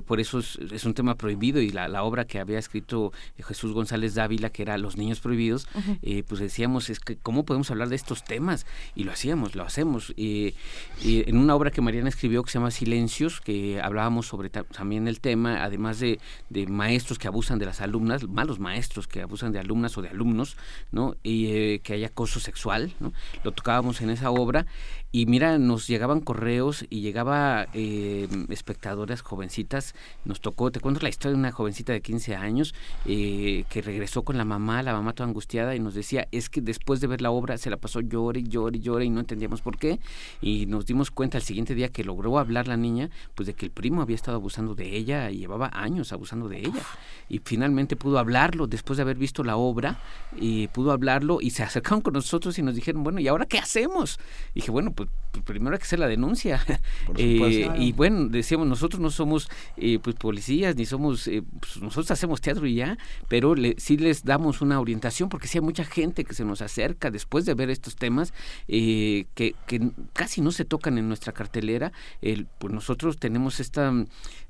por 0.07 0.19
eso 0.19 0.39
es, 0.39 0.85
un 0.85 0.95
tema 0.95 1.13
prohibido 1.13 1.61
y 1.61 1.69
la, 1.69 2.03
obra 2.03 2.25
que 2.25 2.39
había 2.39 2.57
escrito 2.57 3.13
Jesús 3.37 3.73
González 3.73 4.15
Dávila, 4.15 4.49
que 4.49 4.63
era 4.63 4.75
Los 4.79 4.97
Niños 4.97 5.19
Prohibidos, 5.19 5.67
pues 6.01 6.41
decíamos, 6.41 6.89
es 6.89 6.99
que 6.99 7.15
cómo 7.15 7.45
podemos 7.45 7.60
hablar 7.69 7.89
de 7.89 7.95
estos 7.95 8.23
temas 8.23 8.65
y 8.95 9.03
lo 9.03 9.11
hacíamos, 9.11 9.55
lo 9.55 9.63
hacemos. 9.63 10.13
y 10.15 10.55
en 11.03 11.37
una 11.37 11.55
obra 11.55 11.71
que 11.71 11.81
Mariana 11.81 12.09
escribió 12.09 12.43
que 12.43 12.51
se 12.51 12.57
llama 12.57 12.71
Silencios, 12.71 13.41
que 13.41 13.81
hablábamos 13.81 14.27
sobre 14.27 14.49
también 14.49 15.07
el 15.07 15.19
tema, 15.19 15.63
además 15.63 15.99
de, 15.99 16.19
de, 16.49 16.67
maestros 16.67 17.19
que 17.19 17.27
abusan 17.27 17.59
de 17.59 17.65
las 17.65 17.81
alumnas, 17.81 18.27
malos 18.27 18.59
maestros 18.59 19.07
que 19.07 19.21
abusan 19.21 19.51
de 19.51 19.59
alumnas 19.59 19.97
o 19.97 20.01
de 20.01 20.09
alumnos, 20.09 20.57
¿no? 20.91 21.15
Y 21.23 21.47
eh, 21.47 21.81
que 21.83 21.93
hay 21.93 22.03
acoso 22.03 22.39
sexual, 22.39 22.93
¿no? 22.99 23.13
Lo 23.43 23.51
tocábamos 23.51 24.01
en 24.01 24.09
esa 24.09 24.31
obra 24.31 24.65
y 25.13 25.25
mira, 25.25 25.57
nos 25.57 25.87
llegaban 25.87 26.21
correos 26.21 26.85
y 26.89 27.01
llegaba 27.01 27.67
eh, 27.73 28.29
espectadoras 28.47 29.21
jovencitas. 29.21 29.93
Nos 30.23 30.39
tocó, 30.39 30.71
te 30.71 30.79
cuento 30.79 31.01
la 31.01 31.09
historia 31.09 31.33
de 31.33 31.39
una 31.39 31.51
jovencita 31.51 31.91
de 31.91 32.01
15 32.01 32.37
años 32.37 32.73
eh, 33.05 33.65
que 33.69 33.81
regresó 33.81 34.23
con 34.23 34.37
la 34.37 34.45
mamá, 34.45 34.81
la 34.83 34.93
mamá 34.93 35.11
toda 35.11 35.27
angustiada 35.27 35.75
y 35.75 35.81
nos 35.81 35.95
decía, 35.95 36.29
es 36.31 36.49
que 36.49 36.61
después 36.61 37.01
de 37.01 37.07
ver 37.07 37.21
la 37.21 37.31
obra 37.31 37.57
se 37.57 37.69
la 37.69 37.75
pasó 37.75 37.99
llore, 37.99 38.43
llore, 38.43 38.79
llore 38.79 39.03
y 39.03 39.09
no 39.09 39.19
entendíamos 39.19 39.61
por 39.61 39.77
qué. 39.77 39.99
Y 40.41 40.65
nos 40.67 40.85
dimos 40.85 41.11
cuenta 41.11 41.37
el 41.37 41.43
siguiente 41.43 41.75
día 41.75 41.89
que 41.89 42.05
logró 42.05 42.39
hablar 42.39 42.69
la 42.69 42.77
niña, 42.77 43.09
pues 43.35 43.47
de 43.47 43.53
que 43.53 43.65
el 43.65 43.71
primo 43.71 44.01
había 44.01 44.15
estado 44.15 44.37
abusando 44.37 44.75
de 44.75 44.95
ella 44.95 45.29
y 45.29 45.39
llevaba 45.39 45.71
años 45.73 46.13
abusando 46.13 46.47
de 46.47 46.59
ella. 46.59 46.83
Y 47.27 47.41
finalmente 47.43 47.97
pudo 47.97 48.17
hablarlo 48.17 48.65
después 48.65 48.95
de 48.95 49.03
haber 49.03 49.17
visto 49.17 49.43
la 49.43 49.57
obra 49.57 49.99
y 50.37 50.69
pudo 50.69 50.93
hablarlo 50.93 51.39
y 51.41 51.49
se 51.49 51.63
acercaron 51.71 51.99
con 51.99 52.13
nosotros 52.13 52.57
y 52.57 52.61
nos 52.61 52.75
dijeron, 52.75 53.03
bueno, 53.03 53.19
¿y 53.19 53.27
ahora 53.27 53.45
qué 53.45 53.57
hacemos? 53.57 54.17
Y 54.53 54.61
dije, 54.61 54.71
bueno, 54.71 54.91
pues 54.91 55.00
pues, 55.05 55.21
pues, 55.31 55.45
primero 55.45 55.73
hay 55.73 55.79
que 55.79 55.85
hacer 55.85 55.99
la 55.99 56.07
denuncia. 56.07 56.63
Eh, 57.17 57.69
y 57.77 57.91
bueno, 57.91 58.27
decíamos, 58.29 58.67
nosotros 58.67 59.01
no 59.01 59.09
somos 59.09 59.49
eh, 59.75 59.99
pues 60.01 60.15
policías, 60.15 60.75
ni 60.75 60.85
somos, 60.85 61.27
eh, 61.27 61.43
pues, 61.59 61.81
nosotros 61.81 62.09
hacemos 62.11 62.41
teatro 62.41 62.65
y 62.65 62.75
ya, 62.75 62.97
pero 63.27 63.53
le, 63.53 63.75
sí 63.77 63.97
les 63.97 64.23
damos 64.23 64.61
una 64.61 64.79
orientación, 64.79 65.27
porque 65.29 65.47
sí 65.47 65.57
hay 65.57 65.63
mucha 65.63 65.83
gente 65.83 66.23
que 66.23 66.33
se 66.33 66.45
nos 66.45 66.61
acerca 66.61 67.11
después 67.11 67.45
de 67.45 67.53
ver 67.53 67.69
estos 67.69 67.95
temas 67.95 68.33
eh, 68.67 69.25
que, 69.35 69.55
que, 69.67 69.91
casi 70.13 70.41
no 70.41 70.51
se 70.51 70.63
tocan 70.63 70.97
en 70.97 71.07
nuestra 71.07 71.33
cartelera, 71.33 71.91
el, 72.21 72.47
pues 72.59 72.73
nosotros 72.73 73.17
tenemos 73.17 73.59
este 73.59 73.81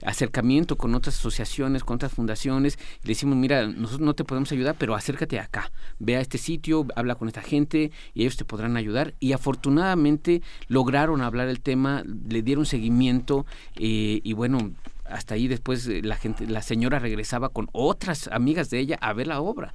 acercamiento 0.05 0.77
con 0.77 0.93
otras 0.93 1.17
asociaciones, 1.17 1.83
con 1.83 1.95
otras 1.95 2.11
fundaciones, 2.11 2.77
y 3.03 3.07
le 3.07 3.11
decimos, 3.11 3.37
mira, 3.37 3.67
nosotros 3.67 4.01
no 4.01 4.13
te 4.13 4.23
podemos 4.23 4.51
ayudar, 4.51 4.75
pero 4.77 4.95
acércate 4.95 5.39
acá, 5.39 5.71
ve 5.99 6.15
a 6.17 6.21
este 6.21 6.37
sitio, 6.37 6.85
habla 6.95 7.15
con 7.15 7.27
esta 7.27 7.41
gente 7.41 7.91
y 8.13 8.21
ellos 8.21 8.37
te 8.37 8.45
podrán 8.45 8.77
ayudar. 8.77 9.15
Y 9.19 9.33
afortunadamente 9.33 10.40
lograron 10.67 11.21
hablar 11.21 11.47
el 11.47 11.61
tema, 11.61 12.03
le 12.05 12.41
dieron 12.41 12.65
seguimiento 12.65 13.45
eh, 13.75 14.21
y 14.23 14.33
bueno, 14.33 14.71
hasta 15.11 15.35
ahí 15.35 15.47
después 15.47 15.87
eh, 15.87 16.01
la 16.03 16.15
gente, 16.15 16.47
la 16.47 16.61
señora 16.61 16.99
regresaba 16.99 17.49
con 17.49 17.69
otras 17.73 18.27
amigas 18.31 18.69
de 18.69 18.79
ella 18.79 18.97
a 19.01 19.13
ver 19.13 19.27
la 19.27 19.41
obra. 19.41 19.73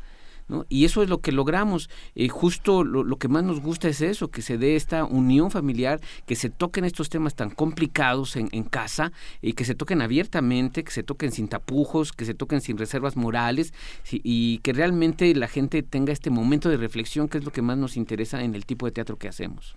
¿No? 0.48 0.64
Y 0.68 0.84
eso 0.84 1.02
es 1.02 1.08
lo 1.08 1.20
que 1.20 1.32
logramos. 1.32 1.90
Eh, 2.14 2.28
justo 2.28 2.84
lo, 2.84 3.16
que 3.16 3.26
más 3.26 3.42
nos 3.42 3.60
gusta 3.60 3.88
es 3.88 4.00
eso, 4.00 4.30
que 4.30 4.42
se 4.42 4.58
dé 4.58 4.76
esta 4.76 5.04
unión 5.04 5.50
familiar, 5.50 6.00
que 6.24 6.36
se 6.36 6.50
toquen 6.50 6.84
estos 6.84 7.08
temas 7.08 7.34
tan 7.34 7.50
complicados 7.50 8.36
en, 8.36 8.48
en, 8.52 8.62
casa 8.62 9.10
y 9.42 9.54
que 9.54 9.64
se 9.64 9.74
toquen 9.74 10.02
abiertamente, 10.02 10.84
que 10.84 10.92
se 10.92 11.02
toquen 11.02 11.32
sin 11.32 11.48
tapujos, 11.48 12.12
que 12.12 12.24
se 12.24 12.34
toquen 12.34 12.60
sin 12.60 12.78
reservas 12.78 13.16
morales 13.16 13.74
y 14.12 14.58
que 14.58 14.72
realmente 14.72 15.34
la 15.34 15.48
gente 15.48 15.82
tenga 15.82 16.12
este 16.12 16.30
momento 16.30 16.68
de 16.68 16.76
reflexión, 16.76 17.26
que 17.26 17.38
es 17.38 17.44
lo 17.44 17.50
que 17.50 17.62
más 17.62 17.76
nos 17.76 17.96
interesa 17.96 18.44
en 18.44 18.54
el 18.54 18.66
tipo 18.66 18.86
de 18.86 18.92
teatro 18.92 19.18
que 19.18 19.26
hacemos. 19.26 19.74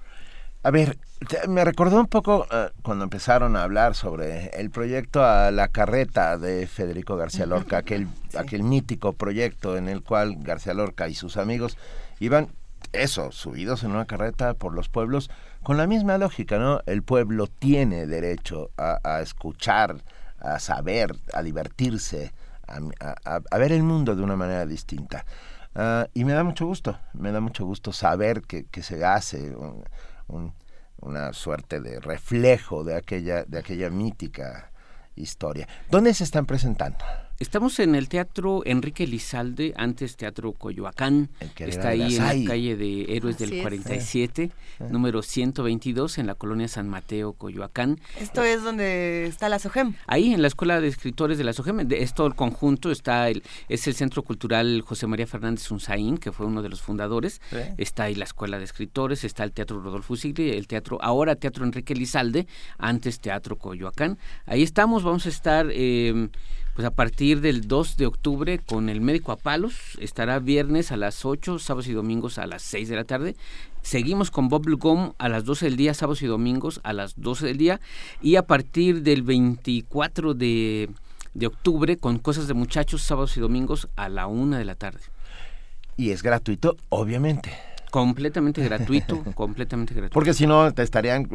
A 0.61 0.71
ver, 0.71 0.97
me 1.47 1.63
recordó 1.63 2.01
un 2.01 2.07
poco 2.07 2.45
uh, 2.51 2.81
cuando 2.81 3.05
empezaron 3.05 3.55
a 3.55 3.63
hablar 3.63 3.95
sobre 3.95 4.47
el 4.59 4.69
proyecto 4.71 5.23
a 5.23 5.51
la 5.51 5.69
carreta 5.69 6.37
de 6.37 6.67
Federico 6.67 7.15
García 7.15 7.45
Lorca, 7.45 7.77
aquel, 7.77 8.07
sí. 8.29 8.37
aquel 8.37 8.63
mítico 8.63 9.13
proyecto 9.13 9.77
en 9.77 9.87
el 9.87 10.03
cual 10.03 10.35
García 10.39 10.73
Lorca 10.73 11.07
y 11.07 11.15
sus 11.15 11.37
amigos 11.37 11.77
iban, 12.19 12.49
eso, 12.91 13.31
subidos 13.31 13.83
en 13.83 13.91
una 13.91 14.05
carreta 14.05 14.53
por 14.53 14.73
los 14.73 14.89
pueblos, 14.89 15.29
con 15.63 15.77
la 15.77 15.87
misma 15.87 16.17
lógica, 16.17 16.57
¿no? 16.57 16.81
El 16.85 17.03
pueblo 17.03 17.47
tiene 17.47 18.05
derecho 18.05 18.71
a, 18.77 18.99
a 19.03 19.21
escuchar, 19.21 20.03
a 20.39 20.59
saber, 20.59 21.15
a 21.33 21.41
divertirse, 21.41 22.33
a, 22.67 22.79
a, 23.25 23.41
a, 23.49 23.57
ver 23.57 23.71
el 23.71 23.83
mundo 23.83 24.13
de 24.13 24.23
una 24.23 24.35
manera 24.35 24.65
distinta. 24.65 25.25
Uh, 25.73 26.03
y 26.13 26.25
me 26.25 26.33
da 26.33 26.43
mucho 26.43 26.65
gusto, 26.65 26.99
me 27.13 27.31
da 27.31 27.39
mucho 27.39 27.65
gusto 27.65 27.93
saber 27.93 28.41
que, 28.41 28.65
que 28.65 28.83
se 28.83 29.05
hace. 29.05 29.55
Un, 29.55 29.85
un, 30.29 30.53
una 30.97 31.33
suerte 31.33 31.79
de 31.79 31.99
reflejo 31.99 32.83
de 32.83 32.95
aquella, 32.95 33.43
de 33.43 33.59
aquella 33.59 33.89
mítica 33.89 34.71
historia. 35.15 35.67
¿Dónde 35.89 36.13
se 36.13 36.23
están 36.23 36.45
presentando? 36.45 37.03
Estamos 37.39 37.79
en 37.79 37.95
el 37.95 38.09
Teatro 38.09 38.63
Enrique 38.65 39.07
Lizalde, 39.07 39.73
antes 39.77 40.17
Teatro 40.17 40.51
Coyoacán. 40.51 41.29
Está 41.55 41.89
ahí 41.89 42.17
en 42.17 42.43
la 42.43 42.49
calle 42.49 42.75
de 42.75 43.15
Héroes 43.15 43.37
Así 43.37 43.45
del 43.45 43.61
47, 43.61 44.43
es. 44.43 44.51
Ah. 44.81 44.87
número 44.91 45.21
122, 45.21 46.17
en 46.17 46.27
la 46.27 46.35
colonia 46.35 46.67
San 46.67 46.89
Mateo, 46.89 47.31
Coyoacán. 47.31 48.01
Esto 48.19 48.43
es 48.43 48.61
donde 48.61 49.25
está 49.25 49.47
la 49.47 49.57
SOGEM. 49.57 49.93
Ahí, 50.05 50.33
en 50.33 50.41
la 50.41 50.49
Escuela 50.49 50.81
de 50.81 50.89
Escritores 50.89 51.37
de 51.37 51.45
la 51.45 51.53
SOGEM. 51.53 51.89
Es 51.91 52.13
todo 52.13 52.27
el 52.27 52.35
conjunto. 52.35 52.91
Está 52.91 53.29
el, 53.29 53.41
es 53.69 53.87
el 53.87 53.95
Centro 53.95 54.21
Cultural 54.23 54.81
José 54.81 55.07
María 55.07 55.25
Fernández 55.25 55.71
Unzaín, 55.71 56.17
que 56.17 56.33
fue 56.33 56.45
uno 56.45 56.61
de 56.61 56.67
los 56.67 56.81
fundadores. 56.81 57.39
Está 57.77 58.03
ahí 58.03 58.15
la 58.15 58.25
Escuela 58.25 58.57
de 58.57 58.65
Escritores, 58.65 59.23
está 59.23 59.45
el 59.45 59.53
Teatro 59.53 59.79
Rodolfo 59.79 60.17
Sigli, 60.17 60.49
el 60.49 60.67
teatro, 60.67 60.97
ahora 61.01 61.37
Teatro 61.37 61.63
Enrique 61.63 61.95
Lizalde, 61.95 62.47
antes 62.77 63.21
Teatro 63.21 63.57
Coyoacán. 63.57 64.17
Ahí 64.45 64.61
estamos, 64.61 65.03
vamos 65.03 65.25
a 65.25 65.29
estar... 65.29 65.67
Pues 66.79 66.87
a 66.87 66.91
partir 66.91 67.41
del 67.41 67.67
2 67.67 67.97
de 67.97 68.05
octubre 68.05 68.57
con 68.57 68.87
el 68.87 69.01
médico 69.01 69.33
a 69.33 69.35
palos, 69.35 69.97
estará 69.99 70.39
viernes 70.39 70.93
a 70.93 70.95
las 70.95 71.25
8, 71.25 71.59
sábados 71.59 71.89
y 71.89 71.91
domingos 71.91 72.37
a 72.37 72.47
las 72.47 72.61
6 72.61 72.87
de 72.87 72.95
la 72.95 73.03
tarde. 73.03 73.35
Seguimos 73.81 74.31
con 74.31 74.47
Bubblegum 74.47 75.11
a 75.17 75.27
las 75.27 75.43
12 75.43 75.65
del 75.65 75.75
día, 75.75 75.93
sábados 75.93 76.21
y 76.21 76.27
domingos 76.27 76.79
a 76.85 76.93
las 76.93 77.19
12 77.19 77.47
del 77.47 77.57
día. 77.57 77.81
Y 78.21 78.37
a 78.37 78.43
partir 78.43 79.01
del 79.01 79.23
24 79.23 80.35
de, 80.35 80.89
de 81.33 81.47
octubre 81.47 81.97
con 81.97 82.17
Cosas 82.17 82.47
de 82.47 82.53
Muchachos, 82.53 83.01
sábados 83.01 83.35
y 83.35 83.41
domingos 83.41 83.89
a 83.97 84.07
la 84.07 84.27
1 84.27 84.55
de 84.55 84.63
la 84.63 84.75
tarde. 84.75 85.01
Y 85.97 86.11
es 86.11 86.23
gratuito, 86.23 86.77
obviamente. 86.87 87.51
Completamente 87.91 88.63
gratuito, 88.63 89.21
completamente 89.35 89.93
gratuito. 89.93 90.13
Porque 90.13 90.33
si 90.33 90.47
no, 90.47 90.73
te 90.73 90.83
estarían 90.83 91.27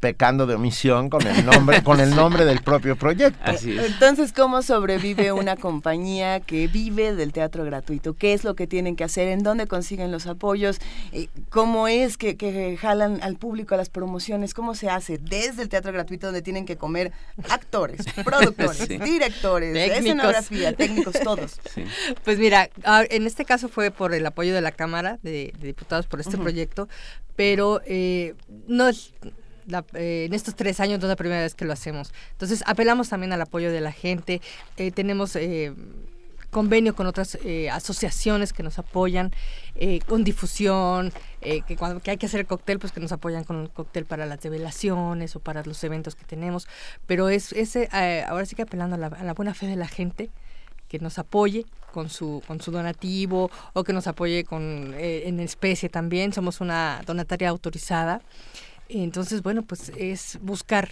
pecando 0.00 0.46
de 0.46 0.54
omisión 0.54 1.10
con 1.10 1.26
el 1.26 1.44
nombre 1.44 1.82
con 1.82 2.00
el 2.00 2.10
nombre 2.16 2.44
del 2.46 2.62
propio 2.62 2.96
proyecto. 2.96 3.38
Así 3.44 3.78
es. 3.78 3.84
Entonces, 3.84 4.32
¿cómo 4.32 4.62
sobrevive 4.62 5.32
una 5.32 5.56
compañía 5.56 6.40
que 6.40 6.66
vive 6.66 7.14
del 7.14 7.32
teatro 7.32 7.64
gratuito? 7.64 8.14
¿Qué 8.14 8.32
es 8.32 8.42
lo 8.42 8.54
que 8.54 8.66
tienen 8.66 8.96
que 8.96 9.04
hacer? 9.04 9.28
¿En 9.28 9.42
dónde 9.42 9.66
consiguen 9.66 10.10
los 10.10 10.26
apoyos? 10.26 10.78
Eh, 11.12 11.28
¿Cómo 11.50 11.86
es 11.86 12.16
que, 12.16 12.36
que 12.36 12.76
jalan 12.78 13.20
al 13.22 13.36
público 13.36 13.74
a 13.74 13.78
las 13.78 13.90
promociones? 13.90 14.54
¿Cómo 14.54 14.74
se 14.74 14.88
hace 14.88 15.18
desde 15.18 15.62
el 15.62 15.68
teatro 15.68 15.92
gratuito 15.92 16.28
donde 16.28 16.42
tienen 16.42 16.64
que 16.64 16.76
comer 16.76 17.12
actores, 17.50 18.06
productores, 18.24 18.78
sí. 18.78 18.98
directores, 18.98 19.74
técnicos. 19.74 19.98
escenografía, 19.98 20.72
técnicos, 20.72 21.20
todos? 21.22 21.60
Sí. 21.70 21.84
Pues 22.24 22.38
mira, 22.38 22.68
en 23.10 23.26
este 23.26 23.44
caso 23.44 23.68
fue 23.68 23.90
por 23.90 24.12
el 24.12 24.26
apoyo 24.26 24.54
de 24.54 24.60
la 24.60 24.72
Cámara 24.72 25.18
de, 25.22 25.52
de 25.58 25.66
Diputados 25.68 26.06
por 26.06 26.18
este 26.20 26.36
uh 26.36 26.40
-huh. 26.40 26.42
proyecto, 26.42 26.88
pero 27.36 27.80
eh, 27.84 28.34
no 28.66 28.88
es 28.88 29.12
la, 29.70 29.84
eh, 29.94 30.24
en 30.26 30.34
estos 30.34 30.54
tres 30.54 30.80
años 30.80 30.98
no 31.00 31.06
es 31.06 31.10
la 31.10 31.16
primera 31.16 31.42
vez 31.42 31.54
que 31.54 31.64
lo 31.64 31.72
hacemos. 31.72 32.12
Entonces 32.32 32.62
apelamos 32.66 33.08
también 33.08 33.32
al 33.32 33.40
apoyo 33.40 33.72
de 33.72 33.80
la 33.80 33.92
gente. 33.92 34.40
Eh, 34.76 34.90
tenemos 34.90 35.36
eh, 35.36 35.72
convenio 36.50 36.94
con 36.94 37.06
otras 37.06 37.38
eh, 37.44 37.70
asociaciones 37.70 38.52
que 38.52 38.62
nos 38.62 38.78
apoyan 38.78 39.32
eh, 39.76 40.00
con 40.00 40.24
difusión, 40.24 41.12
eh, 41.40 41.62
que 41.62 41.76
cuando 41.76 42.00
que 42.00 42.10
hay 42.10 42.16
que 42.16 42.26
hacer 42.26 42.40
el 42.40 42.46
cóctel, 42.46 42.78
pues 42.78 42.92
que 42.92 43.00
nos 43.00 43.12
apoyan 43.12 43.44
con 43.44 43.56
un 43.56 43.66
cóctel 43.68 44.04
para 44.04 44.26
las 44.26 44.42
revelaciones 44.42 45.36
o 45.36 45.40
para 45.40 45.62
los 45.64 45.82
eventos 45.84 46.16
que 46.16 46.24
tenemos. 46.24 46.68
Pero 47.06 47.28
es 47.28 47.52
ese 47.52 47.88
ahora 48.28 48.44
sí 48.46 48.56
que 48.56 48.62
apelando 48.62 48.96
a 48.96 48.98
la, 48.98 49.06
a 49.06 49.24
la 49.24 49.34
buena 49.34 49.54
fe 49.54 49.66
de 49.66 49.76
la 49.76 49.88
gente 49.88 50.30
que 50.88 50.98
nos 50.98 51.18
apoye 51.18 51.66
con 51.92 52.10
su 52.10 52.42
con 52.46 52.60
su 52.60 52.72
donativo 52.72 53.50
o 53.74 53.84
que 53.84 53.92
nos 53.92 54.06
apoye 54.08 54.44
con 54.44 54.94
en 54.96 55.38
especie 55.40 55.88
también 55.88 56.32
somos 56.32 56.60
una 56.60 57.02
donataria 57.06 57.48
autorizada 57.48 58.22
entonces, 58.90 59.42
bueno, 59.42 59.62
pues 59.62 59.92
es 59.96 60.38
buscar, 60.42 60.90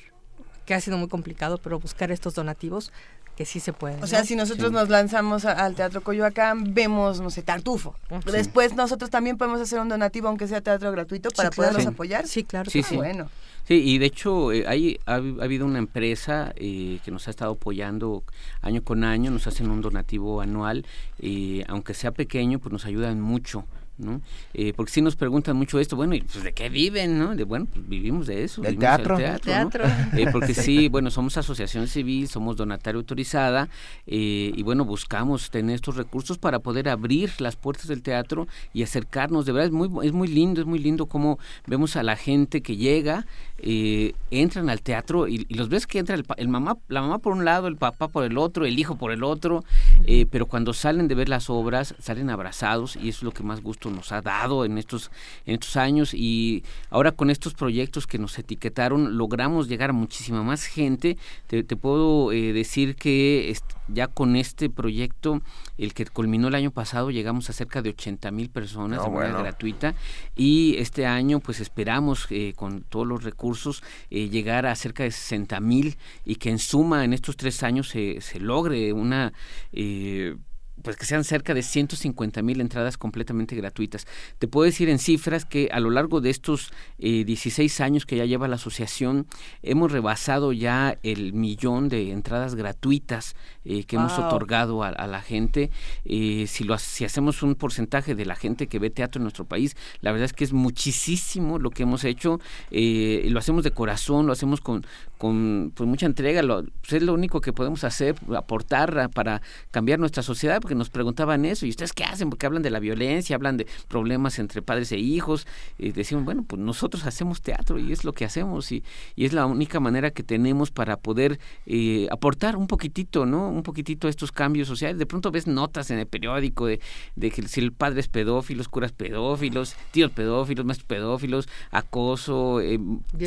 que 0.64 0.74
ha 0.74 0.80
sido 0.80 0.98
muy 0.98 1.08
complicado, 1.08 1.58
pero 1.58 1.78
buscar 1.78 2.10
estos 2.12 2.34
donativos 2.34 2.92
que 3.38 3.44
sí 3.44 3.60
se 3.60 3.72
pueden. 3.72 4.02
O 4.02 4.06
sea, 4.08 4.20
¿no? 4.20 4.24
si 4.24 4.34
nosotros 4.34 4.68
sí. 4.68 4.74
nos 4.74 4.88
lanzamos 4.88 5.44
a, 5.44 5.52
al 5.52 5.76
Teatro 5.76 6.00
Coyoacán, 6.00 6.74
vemos, 6.74 7.20
no 7.20 7.30
sé, 7.30 7.42
Tartufo. 7.42 7.94
Sí. 8.08 8.32
Después 8.32 8.74
nosotros 8.74 9.10
también 9.10 9.38
podemos 9.38 9.60
hacer 9.60 9.78
un 9.78 9.88
donativo, 9.88 10.26
aunque 10.26 10.48
sea 10.48 10.60
teatro 10.60 10.90
gratuito, 10.90 11.30
para 11.30 11.50
sí, 11.50 11.54
claro. 11.54 11.72
poderlos 11.72 11.94
apoyar. 11.94 12.26
Sí, 12.26 12.42
claro. 12.42 12.68
Sí, 12.68 12.82
sí. 12.82 12.96
Bueno. 12.96 13.30
Sí, 13.68 13.74
y 13.74 13.98
de 13.98 14.06
hecho 14.06 14.50
eh, 14.50 14.64
hay, 14.66 14.98
ha, 15.06 15.14
ha, 15.14 15.44
habido 15.44 15.66
una 15.66 15.78
empresa 15.78 16.52
eh, 16.56 16.98
que 17.04 17.12
nos 17.12 17.28
ha 17.28 17.30
estado 17.30 17.52
apoyando 17.52 18.24
año 18.60 18.82
con 18.82 19.04
año, 19.04 19.30
nos 19.30 19.46
hacen 19.46 19.70
un 19.70 19.82
donativo 19.82 20.40
anual, 20.40 20.84
y 21.20 21.62
aunque 21.68 21.94
sea 21.94 22.10
pequeño, 22.10 22.58
pues 22.58 22.72
nos 22.72 22.86
ayudan 22.86 23.20
mucho. 23.20 23.66
¿No? 23.98 24.20
Eh, 24.54 24.72
porque 24.74 24.92
si 24.92 25.02
nos 25.02 25.16
preguntan 25.16 25.56
mucho 25.56 25.78
esto, 25.78 25.96
bueno, 25.96 26.14
¿y 26.14 26.22
pues 26.22 26.42
de 26.42 26.52
qué 26.52 26.68
viven, 26.68 27.18
no? 27.18 27.34
De, 27.34 27.44
bueno, 27.44 27.66
pues 27.66 27.88
vivimos 27.88 28.26
de 28.26 28.44
eso. 28.44 28.62
Del 28.62 28.78
teatro. 28.78 29.16
teatro, 29.16 29.44
teatro. 29.44 29.84
¿no? 29.86 30.18
eh, 30.18 30.28
porque 30.32 30.54
sí, 30.54 30.88
bueno, 30.90 31.10
somos 31.10 31.36
asociación 31.36 31.86
civil, 31.88 32.28
somos 32.28 32.56
donataria 32.56 32.98
autorizada 32.98 33.68
eh, 34.06 34.52
y 34.54 34.62
bueno, 34.62 34.84
buscamos 34.84 35.50
tener 35.50 35.74
estos 35.74 35.96
recursos 35.96 36.38
para 36.38 36.60
poder 36.60 36.88
abrir 36.88 37.32
las 37.40 37.56
puertas 37.56 37.88
del 37.88 38.02
teatro 38.02 38.46
y 38.72 38.82
acercarnos. 38.82 39.46
De 39.46 39.52
verdad, 39.52 39.66
es 39.66 39.72
muy, 39.72 40.06
es 40.06 40.12
muy 40.12 40.28
lindo, 40.28 40.60
es 40.60 40.66
muy 40.66 40.78
lindo 40.78 41.06
cómo 41.06 41.38
vemos 41.66 41.96
a 41.96 42.02
la 42.02 42.16
gente 42.16 42.62
que 42.62 42.76
llega, 42.76 43.26
eh, 43.58 44.14
entran 44.30 44.70
al 44.70 44.82
teatro 44.82 45.28
y, 45.28 45.46
y, 45.48 45.54
los 45.54 45.68
ves 45.68 45.86
que 45.86 45.98
entra 45.98 46.14
el, 46.14 46.24
el, 46.36 46.48
mamá, 46.48 46.76
la 46.88 47.02
mamá 47.02 47.18
por 47.18 47.32
un 47.32 47.44
lado, 47.44 47.66
el 47.66 47.76
papá 47.76 48.08
por 48.08 48.24
el 48.24 48.38
otro, 48.38 48.64
el 48.64 48.78
hijo 48.78 48.96
por 48.96 49.12
el 49.12 49.24
otro, 49.24 49.64
eh, 50.04 50.26
pero 50.30 50.46
cuando 50.46 50.72
salen 50.72 51.08
de 51.08 51.14
ver 51.14 51.28
las 51.28 51.50
obras, 51.50 51.94
salen 51.98 52.30
abrazados 52.30 52.96
y 52.96 53.08
eso 53.08 53.18
es 53.18 53.22
lo 53.22 53.32
que 53.32 53.42
más 53.42 53.60
gusto 53.62 53.87
nos 53.90 54.12
ha 54.12 54.22
dado 54.22 54.64
en 54.64 54.78
estos, 54.78 55.10
en 55.46 55.54
estos 55.54 55.76
años 55.76 56.14
y 56.14 56.64
ahora 56.90 57.12
con 57.12 57.30
estos 57.30 57.54
proyectos 57.54 58.06
que 58.06 58.18
nos 58.18 58.38
etiquetaron 58.38 59.16
logramos 59.16 59.68
llegar 59.68 59.90
a 59.90 59.92
muchísima 59.92 60.42
más 60.42 60.64
gente. 60.64 61.16
Te, 61.46 61.62
te 61.62 61.76
puedo 61.76 62.32
eh, 62.32 62.52
decir 62.52 62.96
que 62.96 63.54
ya 63.88 64.06
con 64.06 64.36
este 64.36 64.70
proyecto, 64.70 65.40
el 65.78 65.94
que 65.94 66.06
culminó 66.06 66.48
el 66.48 66.54
año 66.54 66.70
pasado, 66.70 67.10
llegamos 67.10 67.48
a 67.50 67.52
cerca 67.52 67.82
de 67.82 67.90
80 67.90 68.30
mil 68.30 68.50
personas 68.50 68.98
no, 68.98 69.04
de 69.04 69.10
manera 69.10 69.32
bueno. 69.32 69.44
gratuita 69.44 69.94
y 70.36 70.76
este 70.78 71.06
año 71.06 71.40
pues 71.40 71.60
esperamos 71.60 72.26
eh, 72.30 72.52
con 72.54 72.82
todos 72.82 73.06
los 73.06 73.24
recursos 73.24 73.82
eh, 74.10 74.28
llegar 74.28 74.66
a 74.66 74.74
cerca 74.74 75.02
de 75.02 75.10
60 75.10 75.60
mil 75.60 75.96
y 76.24 76.36
que 76.36 76.50
en 76.50 76.58
suma 76.58 77.04
en 77.04 77.12
estos 77.12 77.36
tres 77.36 77.62
años 77.62 77.88
se, 77.88 78.20
se 78.20 78.40
logre 78.40 78.92
una 78.92 79.32
eh, 79.72 80.36
pues 80.82 80.96
que 80.96 81.04
sean 81.04 81.24
cerca 81.24 81.54
de 81.54 81.62
150 81.62 82.42
mil 82.42 82.60
entradas 82.60 82.96
completamente 82.96 83.56
gratuitas. 83.56 84.06
Te 84.38 84.48
puedo 84.48 84.64
decir 84.64 84.88
en 84.88 84.98
cifras 84.98 85.44
que 85.44 85.68
a 85.72 85.80
lo 85.80 85.90
largo 85.90 86.20
de 86.20 86.30
estos 86.30 86.72
eh, 86.98 87.24
16 87.24 87.80
años 87.80 88.06
que 88.06 88.16
ya 88.16 88.24
lleva 88.24 88.48
la 88.48 88.56
asociación, 88.56 89.26
hemos 89.62 89.92
rebasado 89.92 90.52
ya 90.52 90.98
el 91.02 91.32
millón 91.32 91.88
de 91.88 92.10
entradas 92.10 92.54
gratuitas 92.54 93.36
eh, 93.68 93.84
que 93.84 93.96
hemos 93.96 94.18
otorgado 94.18 94.82
a, 94.82 94.88
a 94.88 95.06
la 95.06 95.20
gente. 95.20 95.70
Eh, 96.04 96.46
si, 96.48 96.64
lo, 96.64 96.76
si 96.78 97.04
hacemos 97.04 97.42
un 97.42 97.54
porcentaje 97.54 98.14
de 98.14 98.24
la 98.24 98.34
gente 98.34 98.66
que 98.66 98.78
ve 98.78 98.90
teatro 98.90 99.20
en 99.20 99.24
nuestro 99.24 99.44
país, 99.44 99.76
la 100.00 100.10
verdad 100.12 100.24
es 100.24 100.32
que 100.32 100.44
es 100.44 100.52
muchísimo 100.52 101.58
lo 101.58 101.70
que 101.70 101.82
hemos 101.84 102.04
hecho. 102.04 102.40
eh, 102.70 103.26
lo 103.30 103.38
hacemos 103.38 103.62
de 103.64 103.70
corazón, 103.70 104.26
lo 104.26 104.32
hacemos 104.32 104.60
con, 104.60 104.84
con 105.18 105.70
pues, 105.74 105.88
mucha 105.88 106.06
entrega. 106.06 106.42
Lo, 106.42 106.64
pues, 106.64 106.94
es 106.94 107.02
lo 107.02 107.12
único 107.14 107.40
que 107.40 107.52
podemos 107.52 107.84
hacer, 107.84 108.16
aportar 108.34 108.98
a- 108.98 109.08
para 109.08 109.42
cambiar 109.70 109.98
nuestra 109.98 110.22
sociedad, 110.22 110.60
porque 110.60 110.74
nos 110.74 110.90
preguntaban 110.90 111.44
eso. 111.44 111.66
¿Y 111.66 111.70
ustedes 111.70 111.92
qué 111.92 112.04
hacen? 112.04 112.30
Porque 112.30 112.46
hablan 112.46 112.62
de 112.62 112.70
la 112.70 112.80
violencia, 112.80 113.36
hablan 113.36 113.56
de 113.58 113.66
problemas 113.88 114.38
entre 114.38 114.62
padres 114.62 114.92
e 114.92 114.98
hijos. 114.98 115.46
Y 115.78 115.92
decimos, 115.92 116.24
bueno, 116.24 116.44
pues 116.46 116.60
nosotros 116.60 117.04
hacemos 117.04 117.42
teatro 117.42 117.78
y 117.78 117.92
es 117.92 118.04
lo 118.04 118.12
que 118.12 118.24
hacemos 118.24 118.72
y, 118.72 118.82
y 119.14 119.24
es 119.26 119.32
la 119.32 119.44
única 119.46 119.78
manera 119.80 120.10
que 120.10 120.22
tenemos 120.22 120.70
para 120.70 120.96
poder 120.96 121.38
eh, 121.66 122.08
aportar 122.10 122.56
un 122.56 122.66
poquitito, 122.66 123.26
¿no? 123.26 123.57
Un 123.58 123.62
poquitito 123.64 124.08
estos 124.08 124.32
cambios 124.32 124.68
sociales. 124.68 124.98
De 124.98 125.06
pronto 125.06 125.30
ves 125.30 125.46
notas 125.46 125.90
en 125.90 125.98
el 125.98 126.06
periódico 126.06 126.66
de, 126.66 126.80
de 127.16 127.30
que 127.30 127.42
si 127.48 127.60
el 127.60 127.72
padre 127.72 128.00
es 128.00 128.08
pedófilo, 128.08 128.62
curas 128.70 128.92
pedófilos, 128.92 129.74
tíos 129.90 130.10
pedófilos, 130.12 130.64
maestros 130.64 130.86
pedófilos, 130.86 131.48
acoso, 131.70 132.60
eh, 132.60 132.78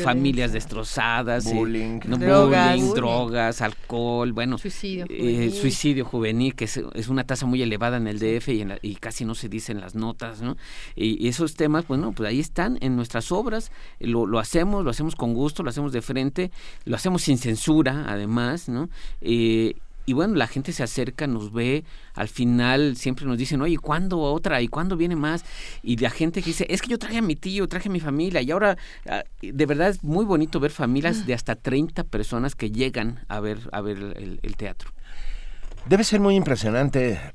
familias 0.02 0.52
destrozadas, 0.52 1.46
eh, 1.46 1.54
Bullying. 1.54 2.00
no, 2.06 2.16
Drogas. 2.18 2.70
bullying, 2.70 2.86
Bullying. 2.88 2.94
drogas, 2.94 3.60
alcohol, 3.60 4.32
bueno, 4.32 4.56
Suicidio 4.58 5.04
eh, 5.08 5.18
juvenil. 5.18 5.52
suicidio 5.52 6.04
juvenil, 6.04 6.54
que 6.54 6.64
es, 6.64 6.80
es 6.94 7.08
una 7.08 7.24
tasa 7.24 7.44
muy 7.46 7.60
elevada 7.62 7.96
en 7.96 8.06
el 8.06 8.18
DF 8.18 8.48
y, 8.54 8.60
en 8.62 8.68
la- 8.70 8.78
y 8.82 8.94
casi 8.96 9.24
no 9.24 9.34
se 9.34 9.48
dice 9.48 9.72
en 9.72 9.80
las 9.80 9.94
notas, 9.94 10.40
¿no? 10.42 10.56
Y, 10.96 11.22
y 11.24 11.28
esos 11.28 11.54
temas, 11.54 11.86
bueno, 11.86 12.12
pues 12.12 12.28
ahí 12.28 12.40
están 12.40 12.78
en 12.80 12.96
nuestras 12.96 13.30
obras, 13.32 13.70
lo, 14.00 14.26
lo 14.26 14.38
hacemos, 14.38 14.84
lo 14.84 14.90
hacemos 14.90 15.14
con 15.16 15.34
gusto, 15.34 15.62
lo 15.62 15.70
hacemos 15.70 15.92
de 15.92 16.02
frente, 16.02 16.50
lo 16.84 16.96
hacemos 16.96 17.22
sin 17.22 17.38
censura, 17.38 18.04
además, 18.08 18.68
¿no? 18.68 18.88
Eh, 19.20 19.74
y 20.06 20.12
bueno, 20.14 20.34
la 20.34 20.46
gente 20.46 20.72
se 20.72 20.82
acerca, 20.82 21.26
nos 21.26 21.52
ve, 21.52 21.84
al 22.14 22.28
final 22.28 22.96
siempre 22.96 23.24
nos 23.26 23.38
dicen, 23.38 23.60
oye, 23.62 23.78
¿cuándo 23.78 24.18
otra? 24.20 24.60
¿Y 24.60 24.68
cuándo 24.68 24.96
viene 24.96 25.16
más? 25.16 25.44
Y 25.82 25.96
la 25.98 26.10
gente 26.10 26.40
que 26.42 26.46
dice, 26.50 26.66
es 26.68 26.82
que 26.82 26.88
yo 26.88 26.98
traje 26.98 27.18
a 27.18 27.22
mi 27.22 27.36
tío, 27.36 27.68
traje 27.68 27.88
a 27.88 27.92
mi 27.92 28.00
familia, 28.00 28.42
y 28.42 28.50
ahora, 28.50 28.76
ah, 29.08 29.22
de 29.40 29.66
verdad 29.66 29.88
es 29.90 30.02
muy 30.02 30.24
bonito 30.24 30.58
ver 30.60 30.70
familias 30.72 31.26
de 31.26 31.34
hasta 31.34 31.54
30 31.54 32.04
personas 32.04 32.54
que 32.54 32.70
llegan 32.70 33.24
a 33.28 33.40
ver, 33.40 33.58
a 33.72 33.80
ver 33.80 33.98
el, 33.98 34.40
el 34.42 34.56
teatro. 34.56 34.90
Debe 35.84 36.04
ser 36.04 36.20
muy 36.20 36.36
impresionante 36.36 37.12
eh, 37.14 37.30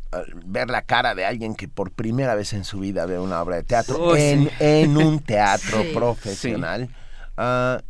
ver 0.45 0.70
la 0.70 0.82
cara 0.82 1.15
de 1.15 1.26
alguien 1.26 1.53
que 1.53 1.68
por 1.68 1.91
primera 1.91 2.34
vez 2.34 2.53
en 2.53 2.63
su 2.63 2.80
vida 2.80 3.05
ve 3.05 3.20
una 3.20 3.41
obra 3.41 3.57
de 3.57 3.63
teatro 3.63 3.97
Oh, 4.01 4.15
sí. 4.15 4.22
en, 4.22 4.49
en 4.59 4.95
un 4.97 5.20
teatro 5.20 5.84
Sí. 5.84 5.93
profesional. 5.93 6.89
Ah, 7.36 7.82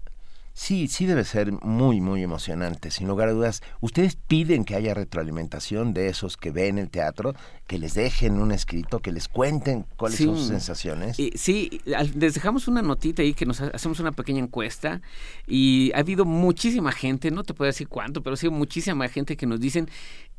sí, 0.57 0.87
sí 0.87 1.05
debe 1.05 1.23
ser 1.23 1.51
muy, 1.61 2.01
muy 2.01 2.23
emocionante, 2.23 2.89
sin 2.89 3.07
lugar 3.07 3.29
a 3.29 3.33
dudas. 3.33 3.61
¿Ustedes 3.79 4.15
piden 4.15 4.65
que 4.65 4.73
haya 4.73 4.95
retroalimentación 4.95 5.93
de 5.93 6.09
esos 6.09 6.35
que 6.35 6.49
ven 6.49 6.79
el 6.79 6.89
teatro, 6.89 7.35
que 7.67 7.77
les 7.77 7.93
dejen 7.93 8.39
un 8.39 8.51
escrito, 8.51 8.99
que 8.99 9.11
les 9.11 9.27
cuenten 9.27 9.85
cuáles 9.97 10.17
son 10.17 10.35
sus 10.35 10.47
sensaciones? 10.47 11.19
Y, 11.19 11.31
sí, 11.35 11.79
les 11.85 12.33
dejamos 12.33 12.67
una 12.67 12.81
notita 12.81 13.21
ahí 13.21 13.35
que 13.35 13.45
nos 13.45 13.61
ha- 13.61 13.67
hacemos 13.67 13.99
una 13.99 14.11
pequeña 14.11 14.39
encuesta 14.39 15.01
y 15.45 15.91
ha 15.93 15.99
habido 15.99 16.25
muchísima 16.25 16.91
gente, 16.91 17.29
no 17.29 17.43
te 17.43 17.53
puedo 17.53 17.67
decir 17.67 17.87
cuánto, 17.87 18.23
pero 18.23 18.35
sí 18.35 18.49
muchísima 18.49 19.07
gente 19.09 19.37
que 19.37 19.45
nos 19.45 19.59
dicen 19.59 19.89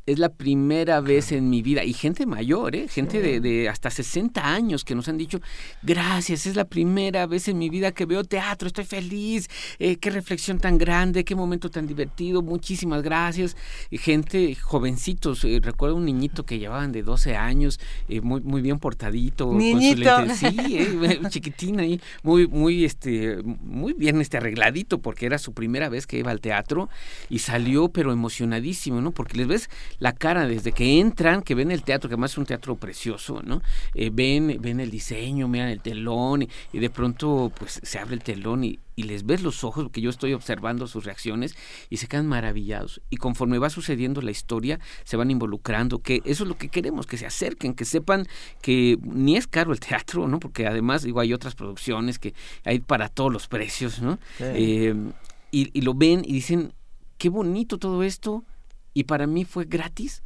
es 0.05 0.19
la 0.19 0.29
primera 0.29 1.01
vez 1.01 1.31
en 1.31 1.49
mi 1.49 1.61
vida 1.61 1.83
y 1.83 1.93
gente 1.93 2.25
mayor, 2.25 2.75
¿eh? 2.75 2.87
gente 2.87 3.21
de, 3.21 3.39
de 3.39 3.69
hasta 3.69 3.89
60 3.89 4.45
años 4.45 4.83
que 4.83 4.95
nos 4.95 5.07
han 5.07 5.17
dicho 5.17 5.39
gracias, 5.83 6.45
es 6.45 6.55
la 6.55 6.65
primera 6.65 7.27
vez 7.27 7.47
en 7.47 7.57
mi 7.57 7.69
vida 7.69 7.91
que 7.91 8.05
veo 8.05 8.23
teatro, 8.23 8.67
estoy 8.67 8.85
feliz, 8.85 9.49
eh, 9.77 9.97
qué 9.97 10.09
reflexión 10.09 10.59
tan 10.59 10.77
grande, 10.77 11.23
qué 11.23 11.35
momento 11.35 11.69
tan 11.69 11.87
divertido, 11.87 12.41
muchísimas 12.41 13.01
gracias. 13.01 13.55
Y 13.89 13.97
gente 13.97 14.55
jovencitos, 14.55 15.43
eh, 15.45 15.59
recuerdo 15.61 15.95
un 15.95 16.05
niñito 16.05 16.45
que 16.45 16.59
llevaban 16.59 16.91
de 16.91 17.03
12 17.03 17.35
años, 17.35 17.79
eh, 18.07 18.21
muy 18.21 18.41
muy 18.41 18.61
bien 18.61 18.79
portadito, 18.79 19.53
Niñito. 19.53 20.15
con 20.15 20.35
su 20.35 20.45
lente, 20.45 21.19
sí, 21.19 21.19
chiquitín 21.29 21.79
ahí, 21.79 22.01
muy 22.23 22.47
muy 22.47 22.85
este 22.85 23.41
muy 23.43 23.93
bien 23.93 24.21
este 24.21 24.37
arregladito 24.37 24.99
porque 24.99 25.25
era 25.25 25.37
su 25.37 25.53
primera 25.53 25.89
vez 25.89 26.07
que 26.07 26.17
iba 26.17 26.31
al 26.31 26.41
teatro 26.41 26.89
y 27.29 27.39
salió 27.39 27.89
pero 27.89 28.11
emocionadísimo, 28.11 29.01
¿no? 29.01 29.11
Porque 29.11 29.37
les 29.37 29.47
ves 29.47 29.69
la 29.97 30.13
cara 30.13 30.47
desde 30.47 30.71
que 30.71 30.99
entran, 30.99 31.41
que 31.41 31.55
ven 31.55 31.71
el 31.71 31.83
teatro, 31.83 32.09
que 32.09 32.13
además 32.13 32.31
es 32.31 32.37
un 32.37 32.45
teatro 32.45 32.75
precioso, 32.75 33.41
¿no? 33.43 33.61
Eh, 33.93 34.11
ven 34.13 34.57
ven 34.61 34.79
el 34.79 34.91
diseño, 34.91 35.47
miran 35.47 35.69
el 35.69 35.81
telón 35.81 36.43
y, 36.43 36.49
y 36.73 36.79
de 36.79 36.89
pronto 36.89 37.51
pues 37.57 37.79
se 37.83 37.99
abre 37.99 38.15
el 38.15 38.23
telón 38.23 38.63
y 38.63 38.79
y 38.99 39.03
les 39.03 39.25
ves 39.25 39.41
los 39.41 39.63
ojos, 39.63 39.85
porque 39.85 40.01
yo 40.01 40.09
estoy 40.09 40.33
observando 40.33 40.85
sus 40.85 41.05
reacciones 41.05 41.55
y 41.89 41.97
se 41.97 42.07
quedan 42.07 42.27
maravillados. 42.27 43.01
Y 43.09 43.15
conforme 43.15 43.57
va 43.57 43.69
sucediendo 43.69 44.21
la 44.21 44.31
historia, 44.31 44.81
se 45.05 45.15
van 45.15 45.31
involucrando, 45.31 45.99
que 45.99 46.21
eso 46.25 46.43
es 46.43 46.49
lo 46.49 46.57
que 46.57 46.67
queremos, 46.67 47.07
que 47.07 47.17
se 47.17 47.25
acerquen, 47.25 47.75
que 47.75 47.85
sepan 47.85 48.27
que 48.61 48.97
ni 49.01 49.37
es 49.37 49.47
caro 49.47 49.71
el 49.71 49.79
teatro, 49.79 50.27
¿no? 50.27 50.41
Porque 50.41 50.67
además, 50.67 51.03
digo, 51.03 51.21
hay 51.21 51.31
otras 51.31 51.55
producciones 51.55 52.19
que 52.19 52.33
hay 52.65 52.79
para 52.81 53.07
todos 53.07 53.31
los 53.31 53.47
precios, 53.47 54.01
¿no? 54.01 54.19
Sí. 54.37 54.43
Eh, 54.43 54.95
y, 55.49 55.69
y 55.71 55.81
lo 55.81 55.93
ven 55.93 56.25
y 56.25 56.33
dicen, 56.33 56.73
qué 57.17 57.29
bonito 57.29 57.77
todo 57.77 58.03
esto, 58.03 58.43
y 58.99 59.05
para 59.05 59.27
mí 59.27 59.45
fue 59.45 59.63
gratis. 59.63 60.23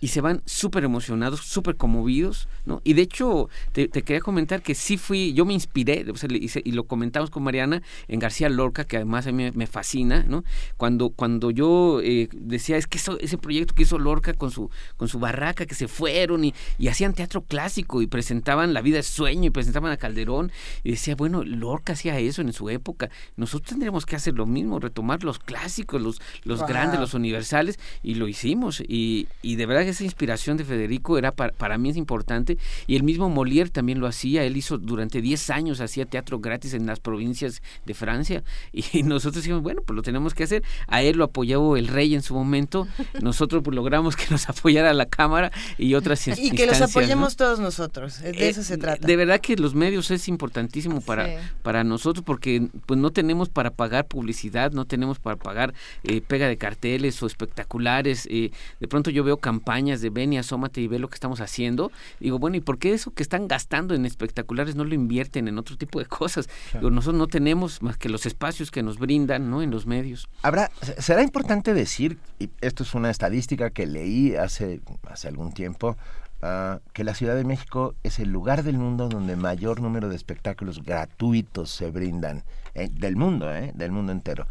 Y 0.00 0.08
se 0.08 0.20
van 0.20 0.42
súper 0.44 0.84
emocionados, 0.84 1.40
súper 1.40 1.76
conmovidos, 1.76 2.48
¿no? 2.66 2.82
Y 2.84 2.92
de 2.94 3.02
hecho, 3.02 3.48
te, 3.72 3.88
te 3.88 4.02
quería 4.02 4.20
comentar 4.20 4.60
que 4.60 4.74
sí 4.74 4.98
fui, 4.98 5.32
yo 5.32 5.44
me 5.46 5.54
inspiré, 5.54 6.04
o 6.10 6.16
sea, 6.16 6.28
le 6.28 6.38
hice- 6.38 6.60
y 6.64 6.72
lo 6.72 6.84
comentamos 6.84 7.30
con 7.30 7.42
Mariana, 7.42 7.80
en 8.08 8.18
García 8.18 8.48
Lorca, 8.50 8.84
que 8.84 8.96
además 8.96 9.26
a 9.26 9.32
mí 9.32 9.50
me, 9.54 9.66
fascina, 9.66 10.24
¿no? 10.28 10.44
Cuando, 10.76 11.10
cuando 11.10 11.50
yo 11.50 12.00
eh, 12.02 12.28
decía, 12.32 12.76
es 12.76 12.86
que 12.86 12.98
eso- 12.98 13.18
ese 13.20 13.38
proyecto 13.38 13.74
que 13.74 13.84
hizo 13.84 13.98
Lorca 13.98 14.34
con 14.34 14.50
su, 14.50 14.68
con 14.96 15.08
su 15.08 15.18
barraca, 15.18 15.64
que 15.64 15.74
se 15.74 15.88
fueron 15.88 16.44
y, 16.44 16.54
y 16.78 16.88
hacían 16.88 17.14
teatro 17.14 17.42
clásico 17.42 18.02
y 18.02 18.06
presentaban 18.06 18.74
La 18.74 18.82
vida 18.82 18.98
es 18.98 19.06
sueño 19.06 19.44
y 19.46 19.50
presentaban 19.50 19.90
a 19.92 19.96
Calderón, 19.96 20.52
y 20.82 20.90
decía, 20.90 21.14
bueno, 21.14 21.44
Lorca 21.44 21.94
hacía 21.94 22.18
eso 22.18 22.42
en 22.42 22.52
su 22.52 22.68
época, 22.68 23.08
nosotros 23.36 23.70
tendríamos 23.70 24.04
que 24.04 24.16
hacer 24.16 24.34
lo 24.34 24.44
mismo, 24.44 24.80
retomar 24.80 25.24
los 25.24 25.38
clásicos, 25.38 26.02
los, 26.02 26.20
los 26.44 26.66
grandes, 26.66 27.00
los 27.00 27.14
universales, 27.14 27.78
y 28.02 28.16
lo 28.16 28.28
hicimos. 28.28 28.82
Y, 28.86 29.28
y 29.40 29.56
de 29.56 29.66
verdad 29.66 29.83
esa 29.88 30.04
inspiración 30.04 30.56
de 30.56 30.64
Federico 30.64 31.18
era 31.18 31.32
para, 31.32 31.52
para 31.52 31.78
mí 31.78 31.90
es 31.90 31.96
importante. 31.96 32.58
Y 32.86 32.96
el 32.96 33.02
mismo 33.02 33.28
Molière 33.30 33.70
también 33.70 34.00
lo 34.00 34.06
hacía. 34.06 34.44
Él 34.44 34.56
hizo 34.56 34.78
durante 34.78 35.20
10 35.20 35.50
años, 35.50 35.80
hacía 35.80 36.06
teatro 36.06 36.38
gratis 36.40 36.74
en 36.74 36.86
las 36.86 37.00
provincias 37.00 37.62
de 37.86 37.94
Francia. 37.94 38.42
Y 38.92 39.02
nosotros 39.02 39.42
dijimos, 39.44 39.62
bueno, 39.62 39.82
pues 39.84 39.94
lo 39.96 40.02
tenemos 40.02 40.34
que 40.34 40.44
hacer. 40.44 40.62
A 40.86 41.02
él 41.02 41.16
lo 41.16 41.24
apoyó 41.24 41.76
el 41.76 41.88
rey 41.88 42.14
en 42.14 42.22
su 42.22 42.34
momento. 42.34 42.86
Nosotros 43.22 43.62
pues, 43.62 43.74
logramos 43.74 44.16
que 44.16 44.24
nos 44.30 44.48
apoyara 44.48 44.92
la 44.92 45.06
Cámara 45.06 45.50
y 45.78 45.94
otras 45.94 46.26
Y 46.28 46.50
que 46.50 46.66
los 46.66 46.80
apoyemos 46.80 47.36
todos 47.36 47.58
nosotros. 47.58 48.20
De 48.20 48.30
Eh, 48.30 48.48
eso 48.48 48.62
se 48.62 48.76
trata. 48.78 49.06
De 49.06 49.16
verdad 49.16 49.40
que 49.40 49.56
los 49.56 49.74
medios 49.74 50.10
es 50.10 50.28
importantísimo 50.28 51.00
para, 51.00 51.26
Sí. 51.26 51.32
para 51.62 51.84
nosotros 51.84 52.24
porque 52.24 52.68
pues 52.86 52.98
no 53.00 53.10
tenemos 53.10 53.48
para 53.48 53.70
pagar 53.70 54.06
publicidad, 54.06 54.72
no 54.72 54.84
tenemos 54.84 55.18
para 55.18 55.36
pagar 55.36 55.72
eh, 56.02 56.20
pega 56.20 56.48
de 56.48 56.56
carteles 56.56 57.22
o 57.22 57.26
espectaculares. 57.26 58.26
eh, 58.30 58.50
de 58.80 58.88
pronto 58.88 59.10
yo 59.10 59.24
veo 59.24 59.38
campañas 59.38 59.73
de 59.74 60.10
ven 60.10 60.32
y 60.32 60.38
asómate 60.38 60.80
y 60.80 60.86
ve 60.86 60.98
lo 61.00 61.08
que 61.08 61.14
estamos 61.14 61.40
haciendo. 61.40 61.90
Digo, 62.20 62.38
bueno, 62.38 62.56
¿y 62.56 62.60
por 62.60 62.78
qué 62.78 62.94
eso 62.94 63.10
que 63.12 63.24
están 63.24 63.48
gastando 63.48 63.94
en 63.94 64.06
espectaculares 64.06 64.76
no 64.76 64.84
lo 64.84 64.94
invierten 64.94 65.48
en 65.48 65.58
otro 65.58 65.76
tipo 65.76 65.98
de 65.98 66.06
cosas? 66.06 66.48
Digo, 66.72 66.90
nosotros 66.90 67.18
no 67.18 67.26
tenemos 67.26 67.82
más 67.82 67.96
que 67.96 68.08
los 68.08 68.24
espacios 68.24 68.70
que 68.70 68.82
nos 68.84 68.98
brindan 68.98 69.50
¿no? 69.50 69.62
en 69.62 69.70
los 69.70 69.86
medios. 69.86 70.28
Habrá, 70.42 70.70
será 70.98 71.22
importante 71.22 71.74
decir, 71.74 72.18
y 72.38 72.50
esto 72.60 72.84
es 72.84 72.94
una 72.94 73.10
estadística 73.10 73.70
que 73.70 73.86
leí 73.86 74.36
hace, 74.36 74.80
hace 75.10 75.26
algún 75.26 75.52
tiempo, 75.52 75.96
ah, 76.40 76.78
que 76.92 77.02
la 77.02 77.14
Ciudad 77.14 77.34
de 77.34 77.44
México 77.44 77.96
es 78.04 78.20
el 78.20 78.30
lugar 78.30 78.62
del 78.62 78.78
mundo 78.78 79.08
donde 79.08 79.34
mayor 79.34 79.80
número 79.80 80.08
de 80.08 80.14
espectáculos 80.14 80.84
gratuitos 80.84 81.70
se 81.70 81.90
brindan, 81.90 82.44
eh, 82.74 82.88
del 82.92 83.16
mundo, 83.16 83.52
eh, 83.52 83.72
del 83.74 83.90
mundo 83.90 84.12
entero. 84.12 84.46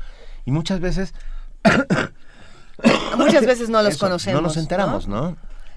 Y 0.45 0.51
muchas 0.51 0.81
veces... 0.81 1.13
Muchas 3.17 3.45
veces 3.45 3.69
no 3.69 3.81
los 3.81 3.95
Eso, 3.95 4.05
conocemos. 4.05 4.41
No 4.41 4.47
nos 4.47 4.57
enteramos, 4.57 5.07
¿no? 5.07 5.35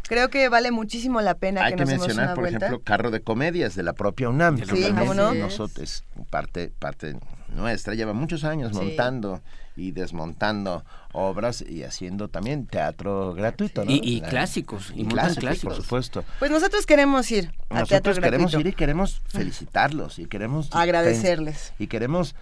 Creo 0.09 0.28
que 0.30 0.49
vale 0.49 0.70
muchísimo 0.70 1.20
la 1.20 1.34
pena 1.34 1.64
Hay 1.64 1.72
que 1.72 1.78
que 1.78 1.80
nos 1.82 1.88
demos 1.90 2.07
mencionar, 2.07 2.26
una 2.28 2.34
por 2.36 2.44
vuelta. 2.44 2.66
ejemplo, 2.66 2.84
Carro 2.84 3.11
de 3.11 3.20
Comedias 3.22 3.74
de 3.74 3.82
la 3.82 3.92
propia 3.92 4.28
UNAM. 4.28 4.59
Sí, 4.64 4.86
¿cómo 4.97 5.14
no? 5.14 5.34
Nosotros, 5.34 5.78
es 5.82 6.05
parte, 6.30 6.72
parte 6.78 7.16
nuestra, 7.49 7.94
lleva 7.94 8.12
muchos 8.12 8.44
años 8.44 8.70
Sí. 8.72 8.76
montando 8.78 9.40
y 9.74 9.90
desmontando 9.90 10.84
obras 11.12 11.61
y 11.61 11.82
haciendo 11.82 12.28
también 12.28 12.66
teatro 12.66 13.34
gratuito, 13.34 13.84
¿no? 13.84 13.90
Y- 13.90 14.01
y 14.03 14.20
La- 14.20 14.28
clásicos, 14.28 14.92
y 14.94 15.05
clásicos, 15.07 15.38
clásicos. 15.40 15.74
por 15.74 15.82
supuesto. 15.84 16.24
Pues 16.38 16.51
nosotros 16.53 16.86
queremos 16.86 17.28
ir 17.32 17.49
a 17.68 17.82
teatro 17.84 18.12
Nosotros 18.12 18.18
queremos 18.20 18.53
gratuito. 18.53 18.61
ir 18.61 18.66
y 18.68 18.76
queremos 18.76 19.22
felicitarlos 19.26 20.18
y 20.20 20.26
queremos 20.26 20.68
Agradecerles. 20.72 21.72
y 21.80 21.88
queremos 21.88 22.36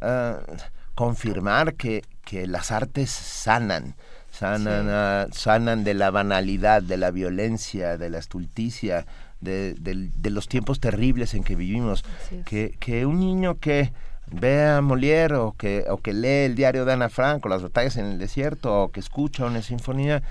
ah, 0.00 0.38
confirmar 1.00 1.74
que, 1.76 2.02
que 2.26 2.46
las 2.46 2.70
artes 2.70 3.10
sanan 3.10 3.94
sanan 4.30 5.32
sanan 5.32 5.82
de 5.82 5.94
la 5.94 6.10
banalidad 6.10 6.82
de 6.82 6.98
la 6.98 7.10
violencia 7.10 7.96
de 7.96 8.10
la 8.10 8.18
estulticia 8.18 9.06
de, 9.40 9.74
de 9.74 10.30
los 10.30 10.46
tiempos 10.46 10.78
terribles 10.78 11.32
en 11.32 11.42
que 11.42 11.56
vivimos 11.56 12.04
es. 12.30 12.44
que, 12.44 12.76
que 12.78 13.06
un 13.06 13.18
niño 13.18 13.58
que 13.58 13.92
ve 14.30 14.66
a 14.66 14.82
Molière 14.82 15.36
o 15.36 15.52
que, 15.52 15.86
o 15.88 15.96
que 15.96 16.12
lee 16.12 16.44
el 16.44 16.54
diario 16.54 16.84
de 16.84 16.92
Ana 16.92 17.08
Frank 17.08 17.46
o 17.46 17.48
las 17.48 17.62
batallas 17.62 17.96
en 17.96 18.04
el 18.04 18.18
desierto 18.18 18.82
o 18.82 18.90
que 18.92 19.00
escucha 19.00 19.46
una 19.46 19.62
sinfonía 19.62 20.22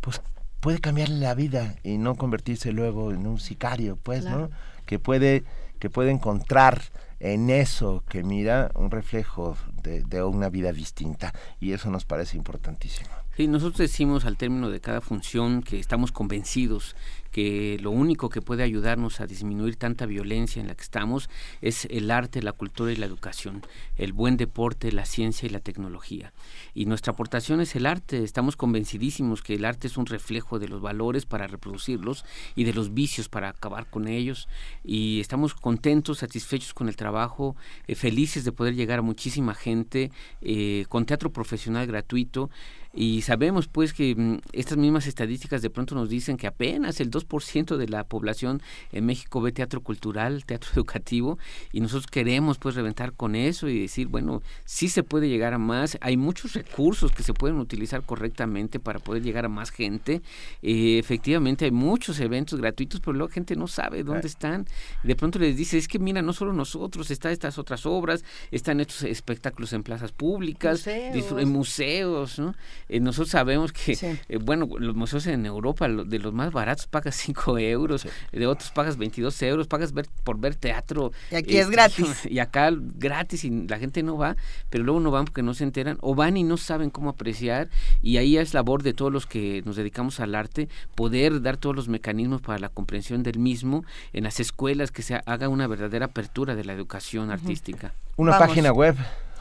pues 0.00 0.22
puede 0.60 0.80
cambiarle 0.80 1.18
la 1.18 1.34
vida 1.34 1.74
y 1.84 1.98
no 1.98 2.14
convertirse 2.14 2.72
luego 2.72 3.12
en 3.12 3.26
un 3.26 3.38
sicario, 3.38 3.98
pues, 4.02 4.24
¿no? 4.24 4.48
Que 4.86 4.98
puede, 4.98 5.44
que 5.78 5.90
puede 5.90 6.10
encontrar 6.10 6.80
en 7.20 7.50
eso 7.50 8.04
que 8.08 8.22
mira 8.22 8.70
un 8.74 8.90
reflejo 8.90 9.56
de, 9.82 10.02
de 10.02 10.22
una 10.22 10.48
vida 10.48 10.72
distinta 10.72 11.32
y 11.60 11.72
eso 11.72 11.90
nos 11.90 12.04
parece 12.04 12.36
importantísimo. 12.36 13.10
Sí, 13.36 13.48
nosotros 13.48 13.76
decimos 13.76 14.24
al 14.24 14.38
término 14.38 14.70
de 14.70 14.80
cada 14.80 15.02
función 15.02 15.62
que 15.62 15.78
estamos 15.78 16.10
convencidos 16.10 16.96
que 17.36 17.76
lo 17.82 17.90
único 17.90 18.30
que 18.30 18.40
puede 18.40 18.62
ayudarnos 18.62 19.20
a 19.20 19.26
disminuir 19.26 19.76
tanta 19.76 20.06
violencia 20.06 20.58
en 20.58 20.68
la 20.68 20.74
que 20.74 20.82
estamos 20.82 21.28
es 21.60 21.86
el 21.90 22.10
arte, 22.10 22.42
la 22.42 22.52
cultura 22.52 22.92
y 22.92 22.96
la 22.96 23.04
educación, 23.04 23.60
el 23.96 24.14
buen 24.14 24.38
deporte, 24.38 24.90
la 24.90 25.04
ciencia 25.04 25.44
y 25.44 25.50
la 25.50 25.60
tecnología. 25.60 26.32
Y 26.72 26.86
nuestra 26.86 27.12
aportación 27.12 27.60
es 27.60 27.76
el 27.76 27.84
arte. 27.84 28.24
Estamos 28.24 28.56
convencidísimos 28.56 29.42
que 29.42 29.56
el 29.56 29.66
arte 29.66 29.86
es 29.86 29.98
un 29.98 30.06
reflejo 30.06 30.58
de 30.58 30.68
los 30.68 30.80
valores 30.80 31.26
para 31.26 31.46
reproducirlos 31.46 32.24
y 32.54 32.64
de 32.64 32.72
los 32.72 32.94
vicios 32.94 33.28
para 33.28 33.50
acabar 33.50 33.84
con 33.90 34.08
ellos. 34.08 34.48
Y 34.82 35.20
estamos 35.20 35.52
contentos, 35.52 36.20
satisfechos 36.20 36.72
con 36.72 36.88
el 36.88 36.96
trabajo, 36.96 37.54
eh, 37.86 37.96
felices 37.96 38.46
de 38.46 38.52
poder 38.52 38.74
llegar 38.74 39.00
a 39.00 39.02
muchísima 39.02 39.54
gente 39.54 40.10
eh, 40.40 40.86
con 40.88 41.04
teatro 41.04 41.30
profesional 41.34 41.86
gratuito 41.86 42.48
y 42.96 43.20
sabemos 43.20 43.68
pues 43.68 43.92
que 43.92 44.14
mm, 44.16 44.38
estas 44.52 44.78
mismas 44.78 45.06
estadísticas 45.06 45.60
de 45.60 45.68
pronto 45.68 45.94
nos 45.94 46.08
dicen 46.08 46.38
que 46.38 46.46
apenas 46.46 46.98
el 47.00 47.10
2% 47.10 47.76
de 47.76 47.88
la 47.88 48.04
población 48.04 48.62
en 48.90 49.04
México 49.04 49.42
ve 49.42 49.52
teatro 49.52 49.82
cultural, 49.82 50.44
teatro 50.46 50.70
educativo 50.74 51.38
y 51.72 51.80
nosotros 51.80 52.06
queremos 52.06 52.58
pues 52.58 52.74
reventar 52.74 53.12
con 53.12 53.36
eso 53.36 53.68
y 53.68 53.82
decir, 53.82 54.08
bueno, 54.08 54.42
sí 54.64 54.88
se 54.88 55.02
puede 55.02 55.28
llegar 55.28 55.52
a 55.52 55.58
más, 55.58 55.98
hay 56.00 56.16
muchos 56.16 56.54
recursos 56.54 57.12
que 57.12 57.22
se 57.22 57.34
pueden 57.34 57.58
utilizar 57.58 58.02
correctamente 58.02 58.80
para 58.80 58.98
poder 58.98 59.22
llegar 59.22 59.44
a 59.44 59.48
más 59.48 59.70
gente. 59.70 60.22
Eh, 60.62 60.98
efectivamente 60.98 61.66
hay 61.66 61.72
muchos 61.72 62.18
eventos 62.20 62.58
gratuitos, 62.58 63.00
pero 63.00 63.12
luego 63.12 63.28
la 63.28 63.34
gente 63.34 63.56
no 63.56 63.66
sabe 63.66 64.04
dónde 64.04 64.26
están. 64.26 64.66
De 65.02 65.14
pronto 65.14 65.38
les 65.38 65.54
dice, 65.54 65.76
es 65.76 65.86
que 65.86 65.98
mira, 65.98 66.22
no 66.22 66.32
solo 66.32 66.54
nosotros, 66.54 67.10
están 67.10 67.32
estas 67.32 67.58
otras 67.58 67.84
obras, 67.84 68.24
están 68.50 68.80
estos 68.80 69.02
espectáculos 69.02 69.74
en 69.74 69.82
plazas 69.82 70.12
públicas, 70.12 70.86
en 70.86 71.48
museos, 71.50 72.38
¿no? 72.38 72.54
Eh, 72.88 73.00
nosotros 73.00 73.30
sabemos 73.30 73.72
que, 73.72 73.92
eh, 74.28 74.38
bueno, 74.38 74.68
los 74.78 74.94
museos 74.94 75.26
en 75.26 75.44
Europa, 75.46 75.88
de 75.88 76.18
los 76.18 76.32
más 76.32 76.52
baratos 76.52 76.86
pagas 76.86 77.16
5 77.16 77.58
euros, 77.58 78.06
de 78.32 78.46
otros 78.46 78.70
pagas 78.70 78.96
22 78.96 79.42
euros, 79.42 79.66
pagas 79.66 79.92
ver, 79.92 80.06
por 80.24 80.38
ver 80.38 80.54
teatro. 80.54 81.12
Y 81.30 81.36
aquí 81.36 81.56
es 81.56 81.64
este, 81.64 81.72
gratis. 81.72 82.26
Y 82.36 82.38
acá 82.38 82.70
gratis 82.72 83.44
y 83.44 83.50
la 83.66 83.78
gente 83.78 84.02
no 84.02 84.16
va, 84.16 84.36
pero 84.70 84.84
luego 84.84 85.00
no 85.00 85.10
van 85.10 85.24
porque 85.24 85.42
no 85.42 85.54
se 85.54 85.64
enteran, 85.64 85.98
o 86.00 86.14
van 86.14 86.36
y 86.36 86.44
no 86.44 86.56
saben 86.56 86.90
cómo 86.90 87.10
apreciar, 87.10 87.68
y 88.02 88.18
ahí 88.18 88.36
es 88.36 88.54
labor 88.54 88.82
de 88.82 88.92
todos 88.92 89.12
los 89.12 89.26
que 89.26 89.62
nos 89.64 89.76
dedicamos 89.76 90.20
al 90.20 90.34
arte, 90.34 90.68
poder 90.94 91.42
dar 91.42 91.56
todos 91.56 91.74
los 91.74 91.88
mecanismos 91.88 92.40
para 92.42 92.58
la 92.58 92.68
comprensión 92.68 93.22
del 93.22 93.38
mismo 93.38 93.84
en 94.12 94.24
las 94.24 94.40
escuelas, 94.40 94.90
que 94.90 95.02
se 95.02 95.20
haga 95.24 95.48
una 95.48 95.66
verdadera 95.66 96.06
apertura 96.06 96.54
de 96.54 96.64
la 96.64 96.72
educación 96.72 97.30
artística. 97.30 97.94
Una 98.16 98.38
página 98.38 98.72
web 98.72 98.96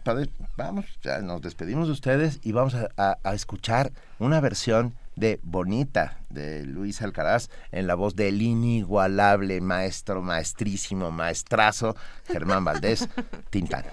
vamos, 0.55 0.85
ya 1.01 1.19
nos 1.19 1.41
despedimos 1.41 1.87
de 1.87 1.93
ustedes 1.93 2.39
y 2.43 2.51
vamos 2.51 2.75
a, 2.75 3.17
escuchar 3.33 3.91
una 4.19 4.39
versión 4.39 4.95
de 5.15 5.39
Bonita 5.43 6.19
de 6.29 6.65
Luis 6.65 7.01
Alcaraz 7.01 7.49
en 7.71 7.87
la 7.87 7.95
voz 7.95 8.15
del 8.15 8.41
inigualable 8.41 9.61
maestro, 9.61 10.21
maestrísimo, 10.21 11.11
maestrazo 11.11 11.95
Germán 12.27 12.63
Valdés, 12.63 13.07
Tintán. 13.49 13.85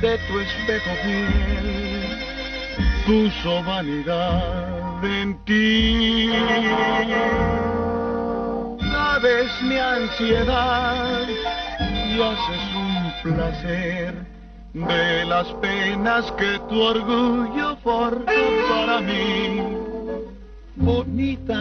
de 0.00 0.18
tu 0.28 0.38
espejo 0.38 0.90
fiel 1.02 2.18
puso 3.06 3.62
vanidad 3.64 5.04
en 5.04 5.36
ti. 5.44 6.30
Sabes 8.92 9.50
mi 9.62 9.78
ansiedad 9.78 11.26
y 12.06 12.22
haces 12.22 12.74
un 12.76 13.12
placer 13.22 14.37
de 14.86 15.24
las 15.24 15.48
penas 15.60 16.30
que 16.32 16.58
tu 16.68 16.80
orgullo 16.80 17.76
forja 17.82 18.32
para 18.68 19.00
mí. 19.00 19.62
Bonita, 20.76 21.58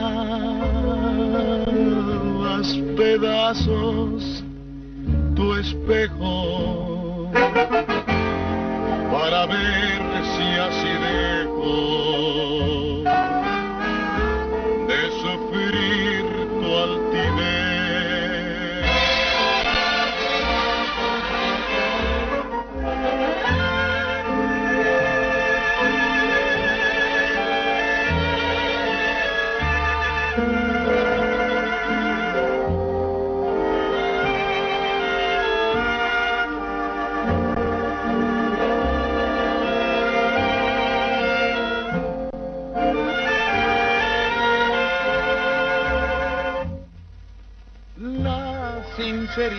las 2.43 2.68
pedazos 2.95 4.43
tu 5.36 5.53
espejo 5.53 7.30
para 9.11 9.45
ver 9.45 10.01
si 10.36 10.47
así 10.68 10.89
dejo 11.07 12.57
de 49.38 49.54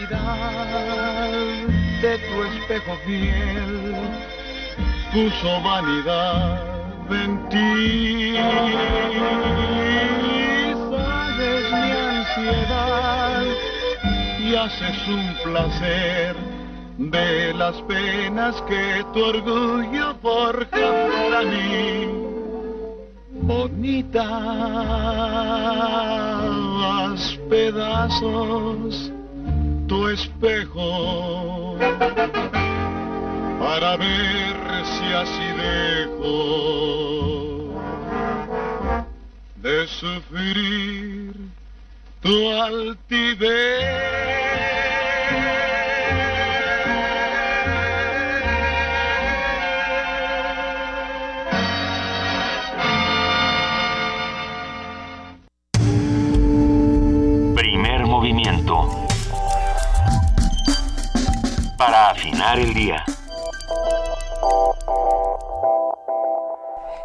tu 2.18 2.42
espejo 2.42 2.96
fiel 3.06 3.94
puso 5.12 5.62
vanidad 5.62 6.60
en 7.08 7.48
ti. 7.48 8.34
Sabes 10.90 11.64
mi 11.70 11.90
ansiedad 12.10 13.44
y 14.40 14.54
haces 14.56 14.98
un 15.06 15.26
placer 15.44 16.34
de 16.98 17.54
las 17.54 17.76
penas 17.82 18.60
que 18.62 19.04
tu 19.12 19.24
orgullo 19.26 20.16
forja 20.20 21.06
para 21.06 21.42
mí. 21.42 22.08
Bonita, 23.42 24.28
pedazos 27.48 29.12
tu 29.88 30.08
espejo 30.08 31.76
para 33.58 33.96
ver 33.96 34.84
si 34.84 35.06
así 35.14 35.48
dejo 35.64 36.34
de 39.56 39.86
sufrir 39.88 41.32
tu 42.20 42.48
Primer 43.08 44.37
Para 61.78 62.10
afinar 62.10 62.58
el 62.58 62.74
día. 62.74 63.04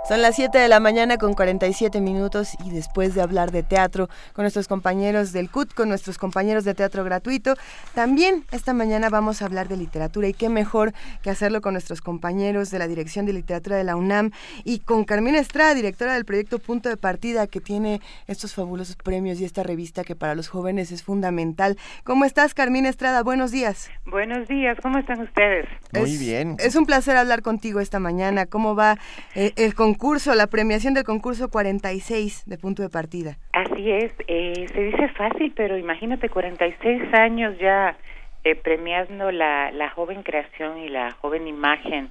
Son 0.05 0.21
las 0.21 0.35
7 0.35 0.57
de 0.57 0.67
la 0.67 0.81
mañana 0.81 1.17
con 1.17 1.33
47 1.33 2.01
minutos 2.01 2.57
y 2.65 2.71
después 2.71 3.15
de 3.15 3.21
hablar 3.21 3.51
de 3.51 3.63
teatro 3.63 4.09
con 4.33 4.43
nuestros 4.43 4.67
compañeros 4.67 5.31
del 5.31 5.49
CUT, 5.49 5.73
con 5.73 5.87
nuestros 5.87 6.17
compañeros 6.17 6.65
de 6.65 6.73
teatro 6.73 7.05
gratuito, 7.05 7.55
también 7.95 8.43
esta 8.51 8.73
mañana 8.73 9.09
vamos 9.09 9.41
a 9.41 9.45
hablar 9.45 9.69
de 9.69 9.77
literatura 9.77 10.27
y 10.27 10.33
qué 10.33 10.49
mejor 10.49 10.91
que 11.21 11.29
hacerlo 11.29 11.61
con 11.61 11.71
nuestros 11.71 12.01
compañeros 12.01 12.69
de 12.69 12.79
la 12.79 12.89
Dirección 12.89 13.25
de 13.25 13.31
Literatura 13.31 13.77
de 13.77 13.85
la 13.85 13.95
UNAM 13.95 14.31
y 14.65 14.79
con 14.79 15.05
Carmina 15.05 15.39
Estrada, 15.39 15.73
directora 15.73 16.15
del 16.15 16.25
proyecto 16.25 16.59
Punto 16.59 16.89
de 16.89 16.97
Partida, 16.97 17.47
que 17.47 17.61
tiene 17.61 18.01
estos 18.27 18.53
fabulosos 18.53 18.97
premios 18.97 19.39
y 19.39 19.45
esta 19.45 19.63
revista 19.63 20.03
que 20.03 20.17
para 20.17 20.35
los 20.35 20.49
jóvenes 20.49 20.91
es 20.91 21.01
fundamental. 21.01 21.77
¿Cómo 22.03 22.25
estás, 22.25 22.53
Carmina 22.53 22.89
Estrada? 22.89 23.23
Buenos 23.23 23.51
días. 23.51 23.89
Buenos 24.05 24.49
días, 24.49 24.77
¿cómo 24.83 24.97
están 24.97 25.21
ustedes? 25.21 25.65
Muy 25.93 26.17
bien. 26.17 26.57
Es 26.59 26.75
un 26.75 26.85
placer 26.85 27.15
hablar 27.15 27.41
contigo 27.41 27.79
esta 27.79 27.99
mañana. 27.99 28.47
¿Cómo 28.47 28.75
va 28.75 28.97
eh, 29.33 29.53
el 29.55 29.73
concurso, 29.93 30.33
la 30.33 30.47
premiación 30.47 30.95
del 30.95 31.03
concurso 31.03 31.49
46 31.49 32.45
de 32.47 32.57
punto 32.57 32.81
de 32.81 32.89
partida? 32.89 33.37
Así 33.53 33.91
es, 33.91 34.11
eh, 34.27 34.65
se 34.73 34.81
dice 34.81 35.07
fácil, 35.09 35.53
pero 35.55 35.77
imagínate 35.77 36.29
46 36.29 37.13
años 37.13 37.55
ya 37.59 37.95
eh, 38.43 38.55
premiando 38.55 39.31
la, 39.31 39.71
la 39.71 39.89
joven 39.91 40.23
creación 40.23 40.79
y 40.79 40.89
la 40.89 41.11
joven 41.11 41.47
imagen 41.47 42.09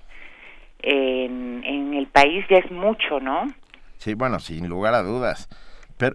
en, 0.80 1.64
en 1.64 1.94
el 1.94 2.06
país 2.06 2.44
ya 2.48 2.58
es 2.58 2.70
mucho, 2.70 3.18
¿no? 3.18 3.46
Sí, 3.96 4.14
bueno, 4.14 4.38
sin 4.38 4.68
lugar 4.68 4.94
a 4.94 5.02
dudas. 5.02 5.48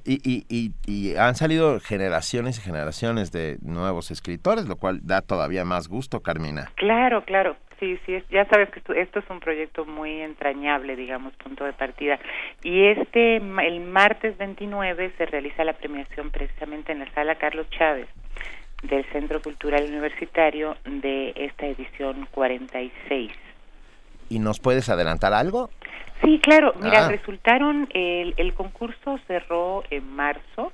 Y, 0.05 0.19
y, 0.23 0.45
y, 0.49 0.71
y 0.85 1.15
han 1.15 1.35
salido 1.35 1.79
generaciones 1.79 2.57
y 2.57 2.61
generaciones 2.61 3.31
de 3.31 3.57
nuevos 3.61 4.11
escritores, 4.11 4.67
lo 4.67 4.75
cual 4.75 4.99
da 5.03 5.21
todavía 5.21 5.65
más 5.65 5.87
gusto, 5.87 6.21
Carmina. 6.21 6.71
Claro, 6.75 7.23
claro. 7.23 7.55
Sí, 7.79 7.99
sí, 8.07 8.17
ya 8.31 8.45
sabes 8.45 8.69
que 8.71 8.79
esto, 8.79 8.93
esto 8.93 9.19
es 9.19 9.29
un 9.29 9.39
proyecto 9.39 9.85
muy 9.85 10.21
entrañable, 10.21 10.95
digamos, 10.95 11.33
punto 11.35 11.63
de 11.63 11.73
partida. 11.73 12.19
Y 12.63 12.85
este, 12.85 13.35
el 13.37 13.79
martes 13.81 14.35
29 14.37 15.11
se 15.15 15.25
realiza 15.27 15.63
la 15.63 15.73
premiación 15.73 16.31
precisamente 16.31 16.91
en 16.91 16.99
la 16.99 17.13
sala 17.13 17.35
Carlos 17.35 17.69
Chávez 17.69 18.07
del 18.83 19.05
Centro 19.11 19.41
Cultural 19.41 19.83
Universitario 19.83 20.75
de 20.85 21.33
esta 21.35 21.67
edición 21.67 22.27
46. 22.31 23.31
¿Y 24.29 24.39
nos 24.39 24.59
puedes 24.59 24.89
adelantar 24.89 25.33
algo? 25.33 25.69
Sí, 26.23 26.39
claro. 26.41 26.73
Mira, 26.81 27.05
Ah. 27.05 27.09
resultaron, 27.09 27.87
el, 27.93 28.33
el 28.37 28.53
concurso 28.53 29.19
cerró 29.27 29.83
en 29.89 30.09
marzo 30.15 30.71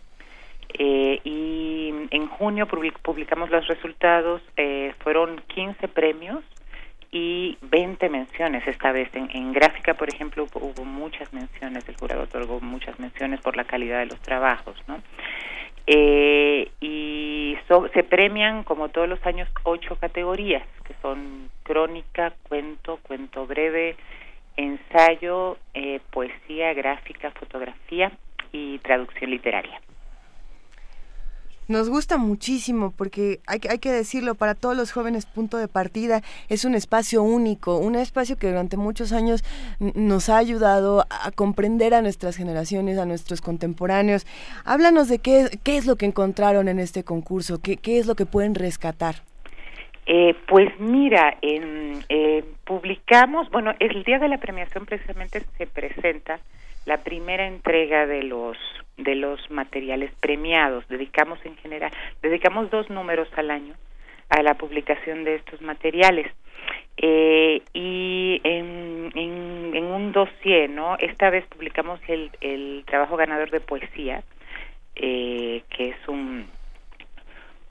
eh, 0.80 1.20
y 1.24 1.94
en 2.10 2.28
junio 2.28 2.66
public- 2.68 2.98
publicamos 3.02 3.50
los 3.52 3.68
resultados. 3.68 4.42
eh, 4.58 4.94
fueron 5.00 5.42
15 5.48 5.88
premios 5.88 6.44
y 7.12 7.58
20 7.62 8.10
menciones 8.10 8.66
esta 8.68 8.92
vez. 8.92 9.14
En, 9.14 9.30
en 9.34 9.54
gráfica, 9.54 9.94
por 9.94 10.10
ejemplo, 10.10 10.46
hubo, 10.46 10.66
hubo 10.68 10.86
muchas 10.86 11.32
menciones. 11.34 11.88
El 11.88 11.96
jurado 11.98 12.24
otorgó 12.24 12.60
muchas 12.60 13.00
menciones 13.00 13.40
por 13.42 13.56
la 13.56 13.66
calidad 13.66 14.00
de 14.00 14.08
los 14.08 14.20
trabajos, 14.22 14.76
¿no? 14.88 15.00
Eh, 15.86 16.72
y 16.80 17.58
so- 17.68 17.88
se 17.94 18.04
premian, 18.04 18.64
como 18.64 18.90
todos 18.90 19.08
los 19.10 19.24
años, 19.26 19.50
ocho 19.64 19.98
categorías, 19.98 20.64
que 20.86 20.96
son 21.02 21.50
crónica, 21.64 22.34
cuento, 22.48 23.00
cuento 23.08 23.46
breve, 23.48 23.96
ensayo, 24.58 25.58
eh, 25.74 26.00
poesía, 26.12 26.74
gráfica, 26.74 27.32
fotografía 27.32 28.12
y 28.52 28.78
traducción 28.80 29.32
literaria. 29.32 29.82
Nos 31.70 31.90
gusta 31.90 32.18
muchísimo 32.18 32.92
porque 32.92 33.40
hay, 33.48 33.60
que- 33.62 33.70
hay 33.70 33.80
que 33.80 33.90
decirlo, 33.92 34.36
para 34.36 34.54
todos 34.54 34.76
los 34.76 34.92
jóvenes 34.92 35.26
punto 35.26 35.58
de 35.58 35.70
partida 35.70 36.22
es 36.50 36.66
un 36.66 36.76
espacio 36.76 37.24
único, 37.24 37.78
un 37.78 37.96
espacio 37.96 38.38
que 38.38 38.48
durante 38.50 38.76
muchos 38.76 39.14
años 39.14 39.46
nos 39.80 40.28
ha 40.28 40.38
ayudado 40.38 41.06
a 41.10 41.32
comprender 41.32 41.94
a 41.94 42.02
nuestras 42.02 42.36
generaciones, 42.36 42.98
a 42.98 43.06
nuestros 43.06 43.40
contemporáneos. 43.40 44.28
Háblanos 44.66 45.08
de 45.08 45.20
qué, 45.20 45.58
qué 45.64 45.78
es 45.78 45.86
lo 45.86 45.96
que 45.96 46.06
encontraron 46.06 46.68
en 46.68 46.80
este 46.80 47.06
concurso, 47.06 47.62
qué, 47.62 47.78
qué 47.78 47.98
es 47.98 48.08
lo 48.08 48.16
que 48.16 48.26
pueden 48.26 48.56
rescatar. 48.56 49.24
Eh, 50.06 50.36
pues 50.48 50.78
mira, 50.80 51.38
en, 51.42 52.04
eh, 52.10 52.44
publicamos, 52.66 53.50
bueno, 53.52 53.74
el 53.80 54.04
día 54.04 54.20
de 54.20 54.28
la 54.28 54.38
premiación 54.38 54.86
precisamente 54.86 55.42
se 55.58 55.66
presenta 55.68 56.40
la 56.86 56.98
primera 56.98 57.48
entrega 57.48 58.06
de 58.06 58.24
los 58.24 58.58
de 58.98 59.16
los 59.16 59.50
materiales 59.50 60.12
premiados. 60.20 60.88
Dedicamos 60.88 61.40
en 61.46 61.56
general, 61.58 61.92
dedicamos 62.22 62.70
dos 62.70 62.90
números 62.90 63.28
al 63.36 63.50
año 63.50 63.76
a 64.30 64.42
la 64.42 64.56
publicación 64.56 65.24
de 65.24 65.36
estos 65.36 65.62
materiales. 65.62 66.28
Eh, 66.98 67.62
y 67.74 68.40
en, 68.44 69.12
en, 69.16 69.76
en 69.76 69.84
un 69.86 70.12
dossier, 70.12 70.70
¿no? 70.70 70.96
Esta 70.98 71.30
vez 71.30 71.46
publicamos 71.48 72.00
el, 72.08 72.32
el 72.42 72.84
trabajo 72.86 73.18
ganador 73.18 73.50
de 73.50 73.60
poesía, 73.60 74.24
eh, 74.96 75.64
que 75.70 75.90
es 75.90 76.08
un, 76.08 76.48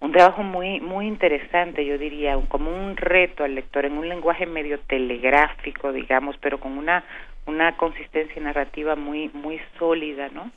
un 0.03 0.11
trabajo 0.11 0.42
muy 0.42 0.80
muy 0.80 1.07
interesante 1.07 1.86
yo 1.86 1.96
diría 1.96 2.36
como 2.48 2.70
un 2.70 2.96
reto 2.96 3.44
al 3.44 3.55
lector 3.55 3.86
en 3.86 3.96
un 3.96 4.09
lenguaje 4.09 4.46
medio 4.46 4.80
telegráfico 4.80 5.92
digamos 5.92 6.36
pero 6.40 6.59
con 6.59 6.76
una 6.76 7.05
una 7.46 7.76
consistencia 7.76 8.42
narrativa 8.42 8.96
muy 8.96 9.30
muy 9.32 9.61
sólida 9.78 10.28
no 10.28 10.50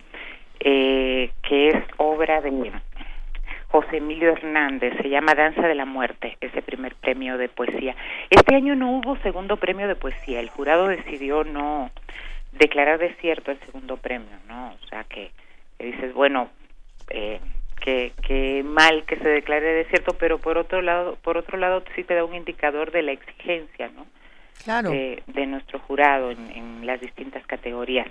eh, 0.59 1.29
que 1.43 1.69
es 1.69 1.75
obra 1.97 2.41
de 2.41 2.71
José 3.67 3.97
Emilio 3.97 4.31
Hernández 4.31 4.93
se 4.99 5.09
llama 5.09 5.35
Danza 5.35 5.67
de 5.67 5.75
la 5.75 5.85
Muerte 5.85 6.37
ese 6.41 6.61
primer 6.61 6.95
premio 6.95 7.37
de 7.37 7.49
poesía. 7.49 7.93
Este 8.29 8.55
año 8.55 8.73
no 8.73 8.89
hubo 8.91 9.17
segundo 9.17 9.57
premio 9.57 9.87
de 9.87 9.95
poesía 9.95 10.39
el 10.39 10.49
jurado 10.49 10.87
decidió 10.87 11.43
no 11.43 11.91
declarar 12.53 12.97
desierto 12.97 13.51
el 13.51 13.59
segundo 13.59 13.97
premio 13.97 14.37
no 14.47 14.69
o 14.69 14.87
sea 14.87 15.03
que, 15.03 15.29
que 15.77 15.85
dices 15.85 16.15
bueno 16.15 16.49
eh, 17.11 17.39
que, 17.85 18.11
que 18.27 18.63
mal 18.63 19.03
que 19.05 19.15
se 19.17 19.29
declare 19.29 19.73
desierto, 19.83 20.15
pero 20.19 20.39
por 20.39 20.57
otro 20.57 20.81
lado, 20.81 21.15
por 21.21 21.37
otro 21.37 21.57
lado 21.57 21.83
sí 21.95 22.03
te 22.03 22.15
da 22.15 22.25
un 22.25 22.33
indicador 22.35 22.91
de 22.91 23.03
la 23.03 23.11
exigencia, 23.11 23.89
¿no? 23.95 24.07
Claro. 24.63 24.89
De, 24.89 25.21
de 25.27 25.45
nuestro 25.45 25.77
jurado 25.79 26.31
en, 26.31 26.49
en 26.51 26.85
las 26.85 26.99
distintas 26.99 27.45
categorías. 27.45 28.07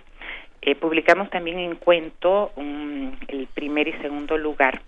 Eh, 0.63 0.77
publicamos 0.77 1.29
también 1.31 1.59
en 1.59 1.75
cuento 1.75 2.53
un- 2.57 3.19
el 3.29 3.47
primer 3.49 3.89
y 3.89 3.93
segundo 3.95 4.39
lugar. 4.39 4.81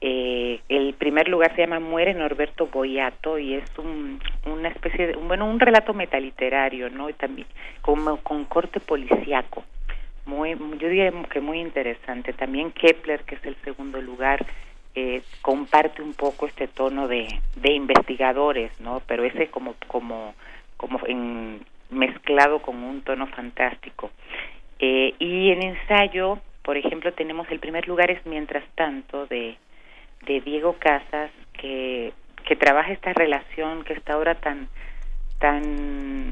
Eh, 0.00 0.60
el 0.68 0.94
primer 0.94 1.28
lugar 1.28 1.54
se 1.54 1.62
llama 1.62 1.80
Muere 1.80 2.14
Norberto 2.14 2.66
Boyato 2.66 3.38
y 3.38 3.54
es 3.54 3.64
un, 3.78 4.20
una 4.46 4.68
especie 4.68 5.08
de, 5.08 5.16
un- 5.16 5.28
bueno, 5.28 5.46
un 5.48 5.58
relato 5.58 5.92
metaliterario, 5.94 6.90
¿no? 6.90 7.08
Y 7.10 7.14
también 7.14 7.46
como 7.82 8.18
con 8.18 8.44
corte 8.44 8.80
policíaco 8.80 9.64
muy, 10.26 10.50
yo 10.78 10.88
diría 10.88 11.12
que 11.30 11.40
muy 11.40 11.60
interesante. 11.60 12.32
También 12.32 12.72
Kepler, 12.72 13.24
que 13.24 13.34
es 13.36 13.44
el 13.44 13.56
segundo 13.64 14.00
lugar, 14.00 14.44
eh, 14.94 15.22
comparte 15.42 16.02
un 16.02 16.14
poco 16.14 16.46
este 16.46 16.68
tono 16.68 17.08
de, 17.08 17.28
de 17.56 17.72
investigadores, 17.72 18.70
¿no? 18.80 19.02
Pero 19.06 19.24
ese 19.24 19.48
como 19.48 19.74
como 19.88 20.34
como 20.76 21.00
en, 21.06 21.60
mezclado 21.90 22.60
con 22.60 22.82
un 22.82 23.02
tono 23.02 23.26
fantástico. 23.28 24.10
Eh, 24.78 25.14
y 25.18 25.50
en 25.50 25.62
ensayo, 25.62 26.38
por 26.62 26.76
ejemplo, 26.76 27.12
tenemos 27.12 27.50
el 27.50 27.60
primer 27.60 27.86
lugar 27.88 28.10
es 28.10 28.24
Mientras 28.26 28.64
tanto 28.74 29.26
de 29.26 29.56
de 30.26 30.40
Diego 30.40 30.76
Casas 30.78 31.30
que 31.54 32.12
que 32.44 32.56
trabaja 32.56 32.92
esta 32.92 33.12
relación 33.12 33.84
que 33.84 33.94
está 33.94 34.14
ahora 34.14 34.34
tan 34.34 34.68
tan 35.38 36.28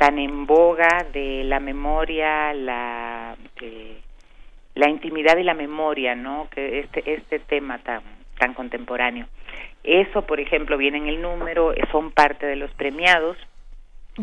tan 0.00 0.18
en 0.18 0.46
boga 0.46 1.06
de 1.12 1.44
la 1.44 1.60
memoria, 1.60 2.54
la 2.54 3.36
eh, 3.60 4.00
la 4.74 4.88
intimidad 4.88 5.36
y 5.36 5.42
la 5.42 5.52
memoria, 5.52 6.14
¿no? 6.14 6.48
Que 6.50 6.78
este 6.80 7.02
este 7.04 7.38
tema 7.38 7.78
tan 7.80 8.00
tan 8.38 8.54
contemporáneo. 8.54 9.26
Eso, 9.84 10.22
por 10.22 10.40
ejemplo, 10.40 10.78
viene 10.78 10.96
en 10.96 11.06
el 11.08 11.20
número, 11.20 11.74
son 11.92 12.12
parte 12.12 12.46
de 12.46 12.56
los 12.56 12.70
premiados 12.72 13.36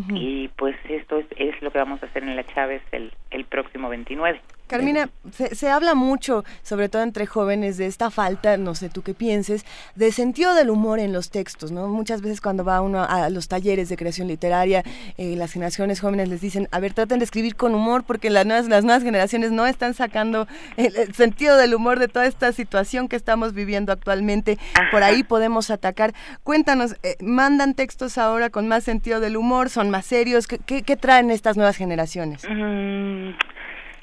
y 0.10 0.48
pues 0.50 0.76
esto 0.90 1.20
es, 1.20 1.26
es, 1.38 1.62
lo 1.62 1.72
que 1.72 1.80
vamos 1.80 2.02
a 2.02 2.08
hacer 2.08 2.24
en 2.24 2.36
la 2.36 2.44
Chávez 2.44 2.82
el, 2.92 3.12
el 3.30 3.46
próximo 3.46 3.88
29. 3.90 4.42
Carmina, 4.68 5.10
se, 5.32 5.56
se, 5.56 5.70
habla 5.70 5.96
mucho, 5.96 6.44
sobre 6.62 6.90
todo 6.90 7.02
entre 7.02 7.26
jóvenes, 7.26 7.78
de 7.78 7.88
esta 7.88 8.12
falta, 8.12 8.58
no 8.58 8.76
sé 8.76 8.90
tú 8.90 9.02
qué 9.02 9.14
pienses, 9.14 9.66
de 9.96 10.12
sentido 10.12 10.54
del 10.54 10.70
humor 10.70 11.00
en 11.00 11.14
los 11.14 11.30
textos, 11.30 11.72
¿no? 11.72 11.88
Muchas 11.88 12.22
veces 12.22 12.42
cuando 12.42 12.64
va 12.64 12.82
uno 12.82 13.04
a 13.04 13.30
los 13.30 13.48
talleres 13.48 13.90
de 13.90 13.98
creación 13.98 14.28
literaria, 14.28 14.84
eh, 15.18 15.36
las 15.38 15.54
generaciones 15.54 16.00
jóvenes 16.00 16.30
les 16.30 16.42
dicen, 16.42 16.68
a 16.72 16.80
ver, 16.80 16.94
traten 16.94 17.20
de 17.20 17.26
escribir 17.26 17.56
con 17.56 17.74
humor 17.74 18.04
porque 18.04 18.30
las 18.30 18.46
nuevas, 18.46 18.68
las 18.68 18.84
nuevas 18.84 19.04
generaciones 19.04 19.52
no 19.52 19.66
están 19.66 19.94
sacando 19.94 20.48
el, 20.76 20.96
el, 20.96 21.14
sentido 21.14 21.58
del 21.58 21.74
humor 21.74 22.00
de 22.00 22.08
toda 22.08 22.26
esta 22.26 22.52
situación 22.52 23.08
que 23.08 23.16
estamos 23.16 23.54
viviendo 23.54 23.92
actualmente. 23.92 24.58
Por 24.92 25.04
ahí 25.04 25.24
podemos 25.24 25.72
atacar. 25.72 26.14
Cuéntanos, 26.44 26.96
eh, 27.04 27.16
¿mandan 27.22 27.74
textos 27.74 28.18
ahora 28.18 28.50
con 28.50 28.68
más 28.68 28.84
sentido 28.84 29.20
del 29.20 29.38
humor? 29.38 29.70
¿Son 29.70 29.90
más 29.90 30.06
serios? 30.06 30.48
¿Qué, 30.48 30.60
qué, 30.60 30.84
qué 30.84 30.98
traen 30.98 31.32
estas 31.32 31.58
nuevas 31.58 31.78
generaciones? 31.78 32.44
Mm. 32.50 33.32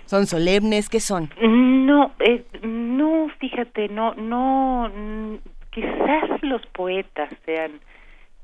¿Son 0.06 0.26
solemnes? 0.26 0.88
¿Qué 0.88 1.00
son? 1.00 1.30
No, 1.40 2.12
eh, 2.20 2.44
no, 2.62 3.28
fíjate, 3.38 3.88
no, 3.88 4.14
no, 4.14 4.90
quizás 5.70 6.42
los 6.42 6.64
poetas 6.66 7.30
sean 7.44 7.80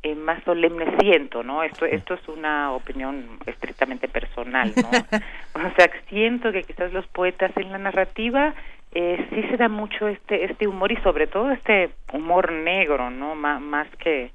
eh, 0.03 0.15
más 0.15 0.43
solemnes, 0.45 0.89
siento, 1.01 1.43
¿no? 1.43 1.63
Esto, 1.63 1.85
esto 1.85 2.15
es 2.15 2.29
una 2.29 2.73
opinión 2.73 3.39
estrictamente 3.47 4.09
personal, 4.09 4.73
¿no? 4.75 4.89
o 5.55 5.75
sea, 5.77 5.91
siento 6.09 6.53
que 6.53 6.63
quizás 6.63 6.93
los 6.93 7.07
poetas 7.09 7.55
en 7.57 7.71
la 7.71 7.79
narrativa 7.79 8.55
eh, 8.93 9.25
sí 9.31 9.43
se 9.51 9.57
da 9.57 9.69
mucho 9.69 10.09
este, 10.09 10.45
este 10.45 10.67
humor 10.67 10.91
y 10.91 10.97
sobre 10.97 11.27
todo 11.27 11.51
este 11.53 11.91
humor 12.13 12.51
negro, 12.51 13.11
¿no? 13.11 13.35
más 13.35 13.61
más 13.61 13.87
que 13.97 14.33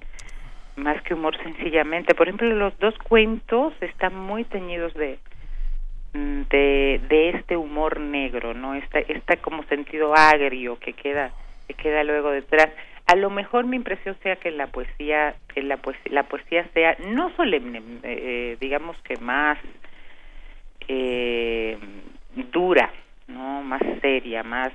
más 0.78 1.02
que 1.04 1.14
humor 1.14 1.36
sencillamente. 1.42 2.16
Por 2.16 2.28
ejemplo, 2.28 2.48
los 2.54 2.78
dos 2.80 2.96
cuentos 3.00 3.74
están 3.82 4.16
muy 4.16 4.44
teñidos 4.44 4.94
de 4.94 5.20
de, 6.50 7.32
este 7.36 7.58
humor 7.58 8.00
negro, 8.00 8.54
¿no? 8.54 8.76
Esta, 8.76 9.00
esta 9.00 9.38
como 9.38 9.64
sentido 9.64 10.16
agrio 10.16 10.80
que 10.80 10.94
queda, 10.94 11.32
que 11.68 11.74
queda 11.74 12.04
luego 12.04 12.32
detrás. 12.32 12.70
A 13.08 13.16
lo 13.16 13.30
mejor 13.30 13.66
mi 13.66 13.76
impresión 13.76 14.16
sea 14.24 14.36
que 14.38 14.52
la 14.52 14.68
poesía, 14.68 15.36
la 15.56 15.78
poesía, 15.78 16.12
la 16.12 16.24
poesía 16.24 16.68
sea 16.74 16.98
no 17.08 17.30
solemne, 17.36 17.82
eh, 18.04 18.58
digamos 18.60 18.98
que 19.04 19.18
más 19.18 19.60
eh, 20.88 21.78
dura, 22.52 22.92
¿no? 23.28 23.62
Más 23.62 23.82
seria, 24.02 24.44
más 24.44 24.72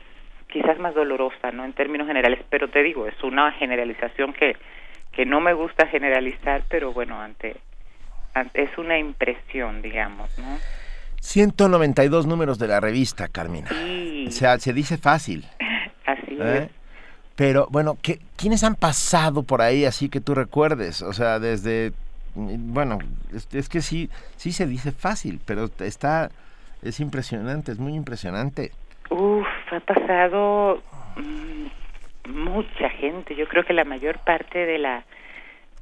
quizás 0.49 0.79
más 0.79 0.95
dolorosa, 0.95 1.51
¿no? 1.53 1.65
En 1.65 1.73
términos 1.73 2.07
generales, 2.07 2.41
pero 2.51 2.69
te 2.69 2.83
digo, 2.83 3.07
es 3.07 3.23
una 3.23 3.53
generalización 3.53 4.33
que 4.33 4.57
que 5.13 5.27
no 5.27 5.41
me 5.41 5.53
gusta 5.53 5.87
generalizar, 5.87 6.63
pero 6.69 6.93
bueno, 6.93 7.21
ante, 7.21 7.57
ante 8.35 8.63
es 8.63 8.79
una 8.79 8.99
impresión, 8.99 9.83
digamos, 9.83 10.39
¿no? 10.39 10.59
192 11.21 12.27
números 12.27 12.59
de 12.59 12.69
la 12.69 12.81
revista, 12.81 13.29
Carmina. 13.29 13.69
Sí. 13.69 14.25
O 14.29 14.31
sea, 14.31 14.59
se 14.59 14.73
dice 14.73 14.99
fácil. 14.99 15.47
Así 16.07 16.37
¿eh? 16.41 16.65
es. 16.65 16.71
Pero 17.37 17.69
bueno, 17.71 17.97
¿qué, 18.03 18.19
¿quiénes 18.37 18.65
han 18.65 18.75
pasado 18.75 19.43
por 19.43 19.63
ahí 19.63 19.85
así 19.85 20.09
que 20.09 20.21
tú 20.21 20.35
recuerdes? 20.35 21.03
O 21.03 21.13
sea, 21.13 21.39
desde... 21.39 21.93
Bueno, 22.35 22.99
es, 23.35 23.49
es, 23.55 23.69
que 23.69 23.81
sí, 23.81 24.09
sí 24.37 24.53
se 24.53 24.67
dice 24.67 24.93
fácil, 24.93 25.41
pero 25.47 25.71
está... 25.81 26.31
Es 26.83 27.01
impresionante, 27.01 27.73
es 27.73 27.79
muy 27.79 27.95
impresionante. 27.95 28.73
Uf, 29.11 29.47
ha 29.71 29.81
pasado 29.81 30.83
mmm, 31.17 32.31
mucha 32.31 32.89
gente. 32.91 33.35
Yo 33.35 33.47
creo 33.47 33.65
que 33.65 33.75
la 33.75 33.85
mayor 33.85 34.19
parte 34.19 34.65
de 34.65 34.79
la 34.79 35.05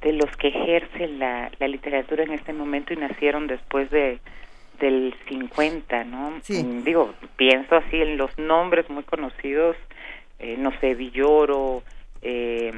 de 0.01 0.13
los 0.13 0.33
que 0.37 0.47
ejercen 0.47 1.19
la, 1.19 1.51
la 1.59 1.67
literatura 1.67 2.23
en 2.23 2.31
este 2.31 2.53
momento 2.53 2.93
y 2.93 2.97
nacieron 2.97 3.47
después 3.47 3.89
de 3.89 4.19
del 4.79 5.13
50, 5.27 6.03
¿no? 6.05 6.39
Sí. 6.41 6.63
Digo, 6.83 7.13
pienso 7.35 7.75
así 7.75 8.01
en 8.01 8.17
los 8.17 8.37
nombres 8.37 8.89
muy 8.89 9.03
conocidos, 9.03 9.75
eh, 10.39 10.55
no 10.57 10.71
sé, 10.79 10.95
Villoro, 10.95 11.83
eh, 12.21 12.71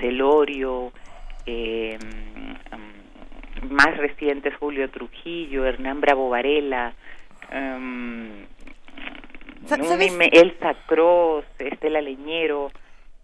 Celorio, 0.00 0.92
eh, 1.46 1.98
um, 2.72 3.72
más 3.72 3.96
recientes 3.96 4.54
Julio 4.56 4.90
Trujillo, 4.90 5.64
Hernán 5.64 6.00
Bravo 6.00 6.28
Varela, 6.28 6.94
um, 7.52 8.30
Elsa 10.32 10.74
Cross, 10.86 11.44
Estela 11.58 12.00
Leñero, 12.00 12.72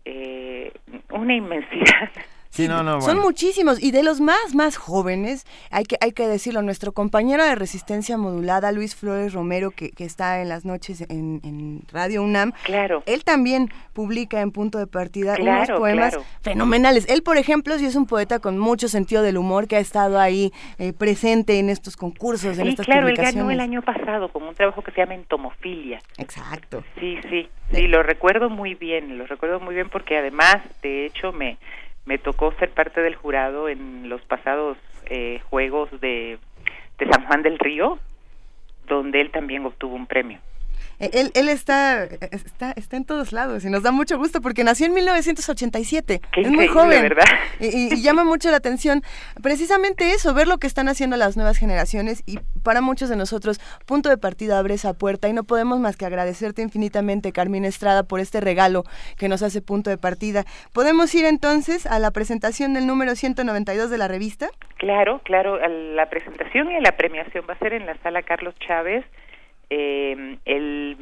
eh, 0.05 0.73
una 1.11 1.35
inmensidad. 1.35 2.11
Sí, 2.57 2.69
no, 2.69 2.83
no, 2.83 2.99
bueno. 2.99 3.03
Son 3.03 3.19
muchísimos 3.21 3.83
y 3.83 3.91
de 3.91 4.03
los 4.03 4.21
más 4.21 4.55
más 4.55 4.77
jóvenes, 4.77 5.47
hay 5.71 5.85
que 5.85 5.97
hay 6.01 6.13
que 6.13 6.27
decirlo, 6.27 6.63
nuestro 6.63 6.93
compañero 6.93 7.45
de 7.45 7.55
resistencia 7.55 8.17
modulada 8.17 8.73
Luis 8.73 8.97
Flores 8.97 9.33
Romero 9.33 9.71
que, 9.71 9.91
que 9.91 10.05
está 10.05 10.41
en 10.41 10.49
las 10.49 10.65
noches 10.65 11.03
en, 11.03 11.41
en, 11.45 11.83
Radio 11.93 12.23
UNAM. 12.23 12.53
Claro. 12.65 13.03
Él 13.07 13.25
también 13.25 13.71
publica 13.93 14.41
en 14.41 14.51
Punto 14.53 14.79
de 14.79 14.87
Partida 14.87 15.37
claro, 15.37 15.75
unos 15.75 15.81
poemas 15.81 16.15
claro. 16.15 16.25
fenomenales. 16.41 17.07
Él, 17.09 17.23
por 17.23 17.37
ejemplo, 17.37 17.79
sí 17.79 17.87
es 17.87 17.97
un 17.97 18.07
poeta 18.07 18.39
con 18.39 18.59
mucho 18.59 18.89
sentido 18.89 19.23
del 19.23 19.37
humor 19.37 19.69
que 19.69 19.77
ha 19.77 19.81
estado 19.81 20.19
ahí 20.19 20.53
eh, 20.79 20.93
presente 20.93 21.59
en 21.59 21.69
estos 21.69 21.97
concursos, 21.97 22.57
sí, 22.57 22.63
en 22.63 22.69
estas 22.69 22.87
claro, 22.87 23.03
publicaciones. 23.03 23.35
él 23.35 23.41
ganó 23.41 23.51
el 23.51 23.61
año 23.61 23.83
pasado 23.83 24.29
con 24.29 24.43
un 24.43 24.55
trabajo 24.55 24.83
que 24.83 24.93
se 24.93 25.01
llama 25.01 25.15
Entomofilia. 25.15 26.01
Exacto. 26.19 26.83
Sí, 26.99 27.19
sí, 27.29 27.49
sí, 27.73 27.87
lo 27.87 28.03
recuerdo 28.03 28.49
muy 28.49 28.75
bien, 28.75 29.19
lo 29.19 29.27
recuerdo 29.27 29.61
muy 29.61 29.75
bien 29.75 29.89
porque 29.91 30.17
además, 30.17 30.57
de 30.83 31.07
hecho, 31.07 31.33
me 31.33 31.59
me 32.07 32.19
tocó 32.19 32.53
ser 32.53 32.71
parte 32.71 33.03
del 33.03 33.17
jurado 33.17 33.69
en 33.69 34.09
los 34.09 34.23
pasados 34.23 34.79
eh, 35.07 35.41
Juegos 35.51 35.91
de, 36.01 36.39
de 36.99 37.07
San 37.11 37.27
Juan 37.27 37.43
del 37.43 37.59
Río, 37.59 37.99
donde 38.87 39.21
él 39.21 39.31
también 39.31 39.67
obtuvo 39.67 39.95
un 39.95 40.07
premio. 40.07 40.39
Él, 40.99 41.31
él 41.35 41.49
está, 41.49 42.05
está, 42.05 42.73
está 42.73 42.97
en 42.97 43.05
todos 43.05 43.33
lados 43.33 43.65
y 43.65 43.71
nos 43.71 43.83
da 43.83 43.91
mucho 43.91 44.17
gusto 44.17 44.41
porque 44.41 44.65
nació 44.65 44.87
en 44.87 44.95
1987. 44.95 46.21
Qué 46.33 46.41
es 46.41 46.51
muy 46.51 46.69
joven. 46.69 47.03
¿verdad? 47.03 47.25
Y, 47.61 47.95
y, 47.95 48.03
llama 48.03 48.25
mucho 48.25 48.51
la 48.51 48.57
atención 48.57 49.03
precisamente 49.43 50.13
eso, 50.13 50.33
ver 50.35 50.49
lo 50.49 50.59
que 50.59 50.67
están 50.67 50.89
haciendo 50.89 51.17
las 51.17 51.37
nuevas 51.37 51.59
generaciones 51.59 52.23
y 52.27 52.39
para 52.63 52.81
muchos 52.81 53.09
de 53.09 53.17
nosotros, 53.17 53.61
punto 53.87 54.09
de 54.09 54.19
partida 54.19 54.59
abre 54.59 54.75
esa 54.75 54.95
puerta 54.95 55.29
y 55.29 55.33
no 55.33 55.45
podemos 55.45 55.79
más 55.79 55.97
que 55.97 56.07
agradecerte 56.07 56.63
infinitamente, 56.63 57.33
Carmina 57.33 57.69
Estrada, 57.69 58.03
por 58.03 58.21
este 58.21 58.41
regalo 58.41 58.85
que 59.19 59.29
nos 59.29 59.43
hace 59.43 59.63
punto 59.63 59.91
de 59.91 59.99
partida. 59.99 60.45
¿Podemos 60.73 61.15
ir 61.15 61.25
entonces 61.25 61.87
a 61.87 61.99
la 61.99 62.11
presentación 62.11 62.75
del 62.75 62.87
número 62.87 63.15
192 63.15 63.91
de 63.91 63.99
la 63.99 64.09
revista? 64.09 64.49
Claro, 64.79 65.21
claro, 65.25 65.59
la 65.69 66.09
presentación 66.09 66.71
y 66.71 66.81
la 66.81 66.97
premiación 66.97 67.45
va 67.49 67.55
a 67.55 67.59
ser 67.59 67.73
en 67.73 67.87
la 67.87 67.97
sala 67.99 68.23
Carlos 68.23 68.55
Chávez 68.59 69.05
eh, 69.71 70.39
el 70.45 70.97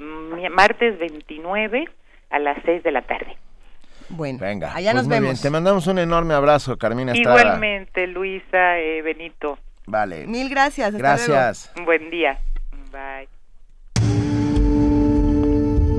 martes 0.51 0.99
29 0.99 1.89
a 2.31 2.39
las 2.39 2.59
6 2.65 2.83
de 2.83 2.93
la 2.93 3.03
tarde. 3.03 3.37
Bueno, 4.11 4.39
Venga, 4.41 4.75
allá 4.75 4.93
pues 4.93 4.95
nos 4.97 5.07
muy 5.07 5.15
vemos. 5.15 5.31
Bien. 5.33 5.43
Te 5.43 5.51
mandamos 5.51 5.87
un 5.87 5.99
enorme 5.99 6.35
abrazo, 6.35 6.77
Carmina 6.77 7.13
Estrada. 7.13 7.41
Igualmente, 7.41 8.07
Luisa, 8.07 8.79
eh, 8.79 9.03
Benito. 9.03 9.59
Vale. 9.87 10.27
Mil 10.27 10.49
gracias. 10.49 10.89
Hasta 10.89 10.99
gracias. 10.99 11.73
Luego. 11.75 11.87
Buen 11.87 12.11
día. 12.11 12.39
Bye. 12.93 13.29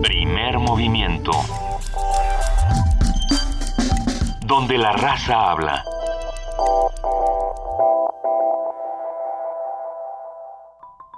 Primer 0.02 0.60
movimiento. 0.60 1.32
Donde 4.46 4.78
la 4.78 4.94
raza 4.94 5.52
habla. 5.52 5.84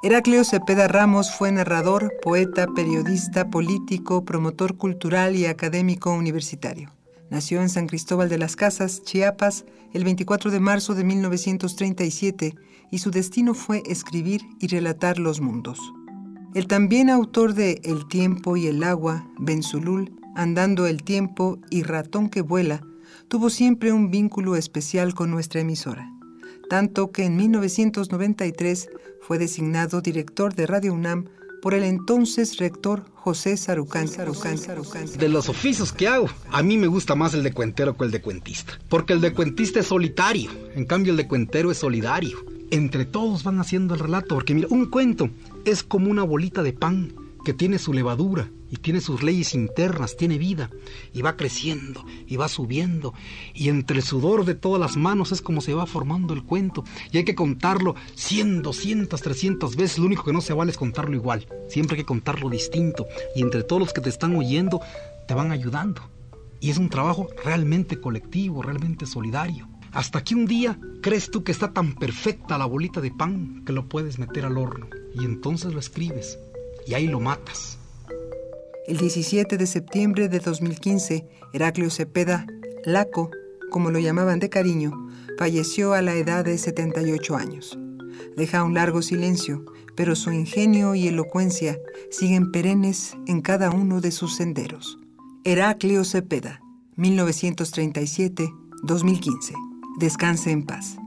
Heraclio 0.08 0.45
Cepeda 0.45 0.88
Ramos 0.88 1.36
fue 1.36 1.51
narrador, 1.51 2.14
poeta, 2.24 2.66
periodista, 2.74 3.49
político, 3.49 4.24
promotor 4.24 4.78
cultural 4.78 5.36
y 5.36 5.47
académico 5.47 6.14
universitario. 6.14 6.93
Nació 7.30 7.62
en 7.62 7.68
San 7.68 7.88
Cristóbal 7.88 8.30
de 8.30 8.38
las 8.38 8.55
Casas, 8.55 9.03
Chiapas, 9.03 9.66
el 9.91 10.05
24 10.05 10.49
de 10.49 10.62
marzo 10.62 10.95
de 10.95 11.03
1937 11.03 12.55
y 12.89 12.99
su 12.99 13.12
destino 13.12 13.53
fue 13.53 13.84
escribir 13.86 14.43
y 14.62 14.68
relatar 14.68 15.20
los 15.20 15.41
mundos. 15.41 15.78
El 16.55 16.68
también 16.68 17.10
autor 17.10 17.53
de 17.53 17.82
El 17.84 18.08
tiempo 18.08 18.55
y 18.55 18.68
el 18.68 18.84
agua, 18.84 19.28
Benzulul, 19.38 20.14
Andando 20.38 20.88
el 20.88 21.03
tiempo 21.03 21.60
y 21.70 21.84
Ratón 21.84 22.30
que 22.30 22.39
vuela, 22.39 22.80
tuvo 23.28 23.49
siempre 23.49 23.91
un 23.91 24.10
vínculo 24.10 24.55
especial 24.55 25.14
con 25.14 25.32
nuestra 25.32 25.60
emisora, 25.60 26.10
tanto 26.70 27.12
que 27.12 27.26
en 27.26 27.36
1993 27.36 28.88
fue 29.28 29.38
designado 29.38 29.99
director 29.99 30.55
de 30.55 30.65
Radio 30.65 30.93
UNAM 30.93 31.25
por 31.61 31.73
el 31.73 31.84
entonces 31.84 32.55
rector 32.55 33.03
José 33.13 33.57
Sarucán. 33.57 34.07
Sarucán, 34.07 34.57
Sarucán. 34.57 35.05
De 35.17 35.28
los 35.28 35.49
oficios 35.49 35.91
que 35.91 36.07
hago, 36.07 36.30
a 36.49 36.63
mí 36.63 36.78
me 36.78 36.88
gusta 36.88 37.13
más 37.13 37.34
el 37.34 37.43
de 37.43 37.51
cuentero 37.51 37.97
que 37.97 38.05
el 38.05 38.11
de 38.11 38.21
cuentista. 38.21 38.80
Porque 38.88 39.11
el 39.11 39.19
de 39.19 39.34
cuentista 39.34 39.82
es 39.82 39.88
solitario, 39.88 40.49
en 40.75 40.86
cambio 40.86 41.11
el 41.11 41.17
de 41.17 41.28
cuentero 41.28 41.71
es 41.71 41.78
solidario. 41.78 42.38
entre 42.71 43.03
todos 43.03 43.43
van 43.43 43.59
haciendo 43.59 43.95
el 43.95 43.99
relato, 43.99 44.36
porque 44.36 44.53
mira, 44.53 44.67
un 44.71 44.86
cuento 44.86 45.30
es 45.65 45.84
como 45.84 46.09
una 46.09 46.23
bolita 46.23 46.63
de 46.63 46.71
pan 46.71 47.13
que 47.48 47.54
tiene 47.54 47.80
su 47.80 47.93
levadura 47.93 48.52
y 48.70 48.76
tiene 48.76 49.00
sus 49.00 49.24
leyes 49.24 49.54
internas, 49.54 50.18
tiene 50.18 50.38
vida 50.38 50.70
y 51.14 51.22
va 51.22 51.38
creciendo 51.38 52.04
y 52.28 52.36
va 52.36 52.50
subiendo 52.50 53.14
y 53.54 53.70
entre 53.70 54.00
el 54.00 54.04
sudor 54.04 54.43
de 54.43 54.54
todas 54.54 54.82
las 54.82 54.98
manos 54.98 55.32
es 55.32 55.41
como 55.41 55.62
se 55.62 55.74
va 55.74 55.86
formando 55.86 56.34
el 56.34 56.43
cuento 56.43 56.84
y 57.10 57.20
hay 57.20 57.24
que 57.24 57.36
contarlo 57.36 57.95
100, 58.16 58.64
200, 58.64 59.22
300 59.22 59.78
veces, 59.78 59.98
lo 59.98 60.08
único 60.08 60.26
que 60.26 60.34
no 60.34 60.41
se 60.41 60.52
vale 60.52 60.72
es 60.72 60.78
contarlo 60.78 61.16
igual, 61.16 61.48
siempre 61.70 61.95
hay 61.95 62.02
que 62.04 62.08
contarlo 62.08 62.50
distinto 62.50 63.08
y 63.34 63.43
entre 63.43 63.64
todos 63.64 63.80
los 63.80 63.93
que 63.93 64.02
te 64.02 64.10
están 64.10 64.36
oyendo 64.36 64.82
te 65.26 65.34
van 65.34 65.54
ayudando 65.54 66.02
y 66.60 66.70
es 66.70 66.78
un 66.78 66.89
trabajo 66.89 67.30
realmente 67.45 68.02
colectivo, 68.02 68.62
realmente 68.62 69.06
solidario. 69.06 69.70
Hasta 69.93 70.22
que 70.22 70.36
un 70.36 70.48
día 70.48 70.78
crees 71.02 71.32
tú 71.32 71.45
que 71.45 71.54
está 71.54 71.72
tan 71.72 71.95
perfecta 71.95 72.58
la 72.58 72.66
bolita 72.66 73.00
de 73.00 73.12
pan 73.12 73.64
que 73.66 73.72
lo 73.72 73.88
puedes 73.88 74.20
meter 74.20 74.43
al 74.43 74.58
horno 74.58 74.88
y 75.16 75.24
entonces 75.24 75.74
lo 75.74 75.80
escribes 75.80 76.38
y 76.88 76.94
ahí 76.94 77.08
lo 77.08 77.20
matas. 77.20 77.80
El 78.88 78.98
17 78.98 79.58
de 79.58 79.68
septiembre 79.68 80.30
de 80.30 80.40
2015, 80.40 81.28
Heraclio 81.54 81.90
Cepeda, 81.90 82.48
Laco, 82.86 83.30
como 83.70 83.92
lo 83.92 84.00
llamaban 84.00 84.40
de 84.40 84.48
cariño, 84.50 84.94
falleció 85.38 85.92
a 85.94 86.02
la 86.02 86.16
edad 86.16 86.46
de 86.46 86.58
78 86.58 87.36
años. 87.36 87.78
Deja 88.38 88.64
un 88.64 88.76
largo 88.76 89.02
silencio, 89.02 89.66
pero 89.96 90.16
su 90.16 90.32
ingenio 90.32 90.96
y 90.96 91.08
elocuencia 91.08 91.78
siguen 92.10 92.50
perennes 92.52 93.18
en 93.28 93.42
cada 93.42 93.70
uno 93.72 94.00
de 94.00 94.12
sus 94.12 94.38
senderos. 94.38 94.98
Heraclio 95.44 96.06
Cepeda, 96.06 96.62
1937-2015. 96.96 99.54
Descanse 100.00 100.52
en 100.52 100.66
paz. 100.66 100.98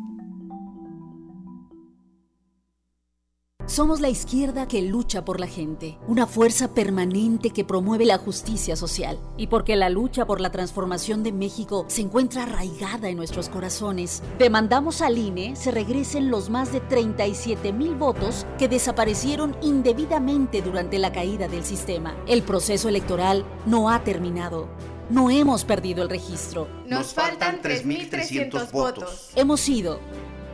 Somos 3.70 4.00
la 4.00 4.08
izquierda 4.08 4.66
que 4.66 4.82
lucha 4.82 5.24
por 5.24 5.38
la 5.38 5.46
gente, 5.46 5.96
una 6.08 6.26
fuerza 6.26 6.74
permanente 6.74 7.50
que 7.50 7.64
promueve 7.64 8.04
la 8.04 8.18
justicia 8.18 8.74
social. 8.74 9.16
Y 9.36 9.46
porque 9.46 9.76
la 9.76 9.88
lucha 9.88 10.26
por 10.26 10.40
la 10.40 10.50
transformación 10.50 11.22
de 11.22 11.30
México 11.30 11.84
se 11.86 12.00
encuentra 12.00 12.42
arraigada 12.42 13.08
en 13.08 13.16
nuestros 13.16 13.48
corazones, 13.48 14.24
demandamos 14.40 15.02
al 15.02 15.18
INE 15.18 15.54
se 15.54 15.70
regresen 15.70 16.32
los 16.32 16.50
más 16.50 16.72
de 16.72 16.80
37 16.80 17.72
mil 17.72 17.94
votos 17.94 18.44
que 18.58 18.66
desaparecieron 18.66 19.56
indebidamente 19.62 20.62
durante 20.62 20.98
la 20.98 21.12
caída 21.12 21.46
del 21.46 21.62
sistema. 21.62 22.16
El 22.26 22.42
proceso 22.42 22.88
electoral 22.88 23.44
no 23.66 23.88
ha 23.88 24.02
terminado. 24.02 24.68
No 25.10 25.30
hemos 25.30 25.64
perdido 25.64 26.02
el 26.02 26.10
registro. 26.10 26.66
Nos 26.88 27.14
faltan 27.14 27.62
3.300 27.62 28.72
votos. 28.72 29.30
Hemos 29.36 29.60
sido, 29.60 30.00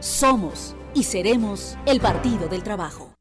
somos 0.00 0.74
y 0.94 1.04
seremos 1.04 1.76
el 1.86 2.00
Partido 2.00 2.48
del 2.48 2.62
Trabajo. 2.62 3.16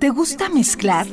¿Te 0.00 0.10
gusta 0.10 0.48
mezclar? 0.48 1.06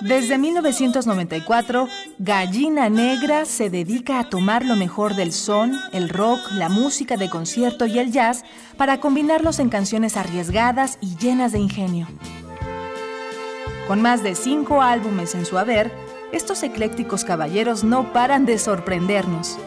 Desde 0.00 0.38
1994, 0.38 1.88
Gallina 2.18 2.88
Negra 2.88 3.44
se 3.44 3.70
dedica 3.70 4.18
a 4.18 4.28
tomar 4.28 4.64
lo 4.64 4.74
mejor 4.74 5.14
del 5.14 5.32
son, 5.32 5.78
el 5.92 6.08
rock, 6.08 6.40
la 6.52 6.68
música 6.68 7.16
de 7.16 7.30
concierto 7.30 7.86
y 7.86 8.00
el 8.00 8.10
jazz 8.10 8.42
para 8.76 8.98
combinarlos 8.98 9.60
en 9.60 9.68
canciones 9.68 10.16
arriesgadas 10.16 10.98
y 11.00 11.16
llenas 11.16 11.52
de 11.52 11.60
ingenio. 11.60 12.08
Con 13.86 14.02
más 14.02 14.24
de 14.24 14.34
cinco 14.34 14.82
álbumes 14.82 15.36
en 15.36 15.46
su 15.46 15.58
haber, 15.58 16.05
estos 16.32 16.62
eclécticos 16.62 17.24
caballeros 17.24 17.84
no 17.84 18.12
paran 18.12 18.46
de 18.46 18.58
sorprendernos. 18.58 19.58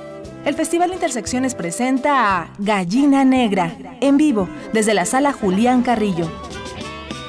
El 0.46 0.56
Festival 0.56 0.94
Intersecciones 0.94 1.56
presenta 1.56 2.38
a 2.38 2.54
Gallina 2.60 3.26
Negra, 3.26 3.76
en 4.02 4.18
vivo, 4.18 4.48
desde 4.74 4.94
la 4.94 5.06
sala 5.06 5.34
Julián 5.34 5.84
Carrillo. 5.84 6.30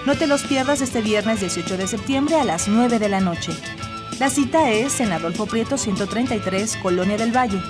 No 0.06 0.16
te 0.16 0.26
los 0.26 0.44
pierdas 0.44 0.80
este 0.80 1.02
viernes 1.02 1.40
18 1.40 1.76
de 1.76 1.86
septiembre 1.86 2.36
a 2.36 2.44
las 2.44 2.68
9 2.68 2.98
de 2.98 3.08
la 3.08 3.20
noche. 3.20 3.52
La 4.18 4.30
cita 4.30 4.70
es 4.70 5.00
en 5.00 5.12
Adolfo 5.12 5.46
Prieto 5.46 5.76
133, 5.76 6.76
Colonia 6.76 7.16
del 7.16 7.36
Valle, 7.36 7.60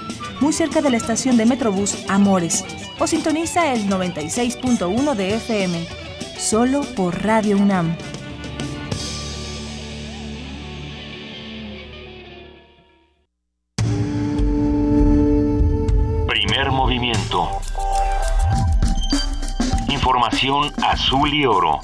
muy 0.40 0.52
cerca 0.52 0.80
de 0.82 0.90
la 0.90 0.96
estación 0.96 1.36
de 1.36 1.46
Metrobús 1.46 2.04
Amores, 2.08 2.64
o 2.98 3.06
sintoniza 3.06 3.72
el 3.72 3.88
96.1 3.88 5.14
de 5.14 5.34
FM, 5.34 5.86
solo 6.38 6.82
por 6.96 7.22
Radio 7.22 7.56
UNAM. 7.56 7.96
Información 19.88 20.72
azul 20.82 21.32
y 21.34 21.46
oro. 21.46 21.80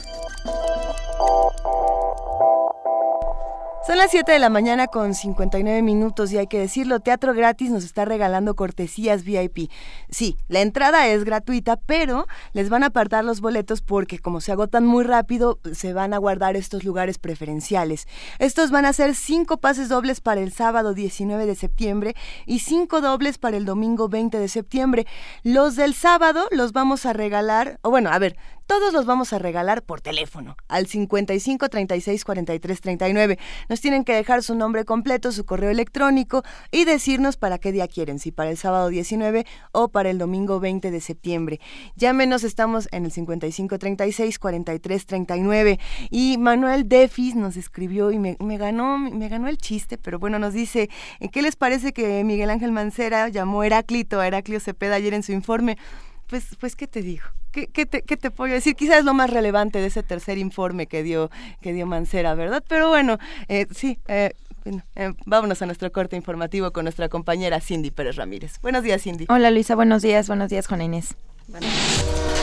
Son 3.87 3.99
las 3.99 4.11
7 4.11 4.33
de 4.33 4.41
la 4.41 4.51
mañana 4.51 4.89
con 4.89 5.15
59 5.15 5.81
minutos 5.81 6.33
y 6.33 6.39
hay 6.39 6.49
que 6.49 6.59
decirlo, 6.59 6.99
Teatro 6.99 7.35
Gratis 7.35 7.71
nos 7.71 7.85
está 7.85 8.05
regalando 8.05 8.57
cortesías 8.57 9.23
VIP. 9.23 9.71
Sí, 10.11 10.37
la 10.49 10.61
entrada 10.61 11.07
es 11.07 11.23
gratuita, 11.23 11.77
pero 11.77 12.27
les 12.53 12.69
van 12.69 12.83
a 12.83 12.87
apartar 12.87 13.25
los 13.25 13.41
boletos 13.41 13.83
porque 13.83 14.19
como 14.19 14.41
se 14.41 14.51
agotan 14.51 14.85
muy 14.85 15.05
rápido, 15.05 15.61
se 15.73 15.93
van 15.93 16.15
a 16.15 16.19
guardar 16.19 16.57
estos 16.57 16.83
lugares 16.83 17.19
preferenciales. 17.19 18.09
Estos 18.41 18.73
van 18.73 18.87
a 18.87 18.93
ser 18.93 19.15
cinco 19.15 19.59
pases 19.59 19.89
dobles 19.89 20.21
para 20.21 20.41
el 20.41 20.53
sábado 20.53 20.93
19 20.93 21.47
de 21.47 21.55
septiembre 21.55 22.17
y 22.45 22.59
cinco 22.59 23.01
dobles 23.01 23.39
para 23.39 23.57
el 23.57 23.67
domingo 23.67 24.09
20 24.09 24.37
de 24.41 24.49
septiembre. 24.49 25.07
Los 25.45 25.77
del 25.77 25.95
sábado 25.95 26.49
los 26.51 26.73
vamos 26.73 27.07
a 27.07 27.13
regalar, 27.13 27.79
o 27.83 27.91
bueno, 27.91 28.11
a 28.11 28.19
ver, 28.19 28.37
todos 28.67 28.93
los 28.93 29.07
vamos 29.07 29.33
a 29.33 29.39
regalar 29.39 29.83
por 29.83 30.01
teléfono 30.01 30.57
al 30.69 30.87
55 30.87 31.69
36 31.69 32.25
43 32.25 32.81
39. 32.81 33.39
Nos 33.69 33.81
tienen 33.81 34.05
que 34.05 34.15
dejar 34.15 34.43
su 34.43 34.55
nombre 34.55 34.85
completo, 34.85 35.33
su 35.33 35.45
correo 35.45 35.71
electrónico 35.71 36.43
y 36.71 36.85
decirnos 36.85 37.37
para 37.37 37.59
qué 37.59 37.73
día 37.73 37.89
quieren, 37.89 38.19
si 38.19 38.33
para 38.33 38.51
el 38.51 38.57
sábado 38.57 38.89
19 38.89 39.47
o 39.73 39.89
para 39.89 40.11
el 40.11 40.19
domingo 40.19 40.61
20 40.61 40.91
de 40.91 41.01
septiembre. 41.01 41.61
Llámenos, 41.97 42.45
estamos 42.45 42.89
en 42.93 43.05
el 43.05 43.13
55 43.13 43.79
36 43.79 44.39
43 44.39 45.07
39 45.07 45.79
y 46.11 46.37
Manuel 46.39 46.89
Defis 46.89 47.37
nos 47.37 47.57
escribió 47.57 48.11
y 48.11 48.19
me, 48.19 48.37
ganó 48.59 48.99
me 48.99 49.29
ganó 49.29 49.49
el 49.49 49.59
chiste, 49.59 49.99
pero 49.99 50.19
bueno, 50.19 50.39
nos 50.39 50.55
dice, 50.55 50.91
¿qué 51.33 51.43
les 51.43 51.57
parece 51.57 51.93
que 51.93 52.25
Miguel 52.25 52.51
Ángel 52.51 52.73
Mancera 52.73 53.29
llamó 53.29 53.63
Heráclito 53.63 54.21
a 54.21 54.27
Heraclio 54.27 54.61
Cepeda 54.61 54.97
ayer 54.97 55.15
en 55.15 55.23
su 55.23 55.33
informe? 55.33 55.79
Pues, 56.27 56.57
pues, 56.59 56.75
¿qué 56.75 56.89
te 56.89 57.03
digo? 57.03 57.27
¿Qué, 57.57 57.69
qué, 57.69 57.87
te, 57.87 58.03
¿Qué, 58.03 58.19
te, 58.19 58.31
puedo 58.31 58.53
decir? 58.53 58.77
Quizás 58.77 58.99
es 58.99 59.05
lo 59.07 59.15
más 59.15 59.31
relevante 59.31 59.79
de 59.79 59.87
ese 59.87 60.03
tercer 60.03 60.37
informe 60.37 60.87
que 60.87 61.03
dio, 61.03 61.31
que 61.63 61.73
dio 61.73 61.87
Mancera, 61.87 62.35
¿verdad? 62.35 62.63
Pero 62.69 62.91
bueno, 62.91 63.17
eh, 63.49 63.67
sí, 63.71 63.99
eh, 64.09 64.33
bueno, 64.63 64.83
eh, 64.95 65.15
vámonos 65.25 65.63
a 65.63 65.67
nuestro 65.67 65.91
corte 65.91 66.17
informativo 66.17 66.71
con 66.71 66.85
nuestra 66.85 67.09
compañera 67.09 67.59
Cindy 67.63 67.91
Pérez 67.91 68.17
Ramírez. 68.17 68.61
Buenos 68.61 68.83
días, 68.83 69.01
Cindy. 69.01 69.25
Hola, 69.31 69.51
Luisa, 69.51 69.75
buenos 69.75 70.03
días. 70.03 70.29
Buenos 70.29 70.51
días, 70.51 70.67
Juana 70.67 70.85
Inés. 70.85 71.17
Buenos 71.49 71.71
días. 71.71 72.36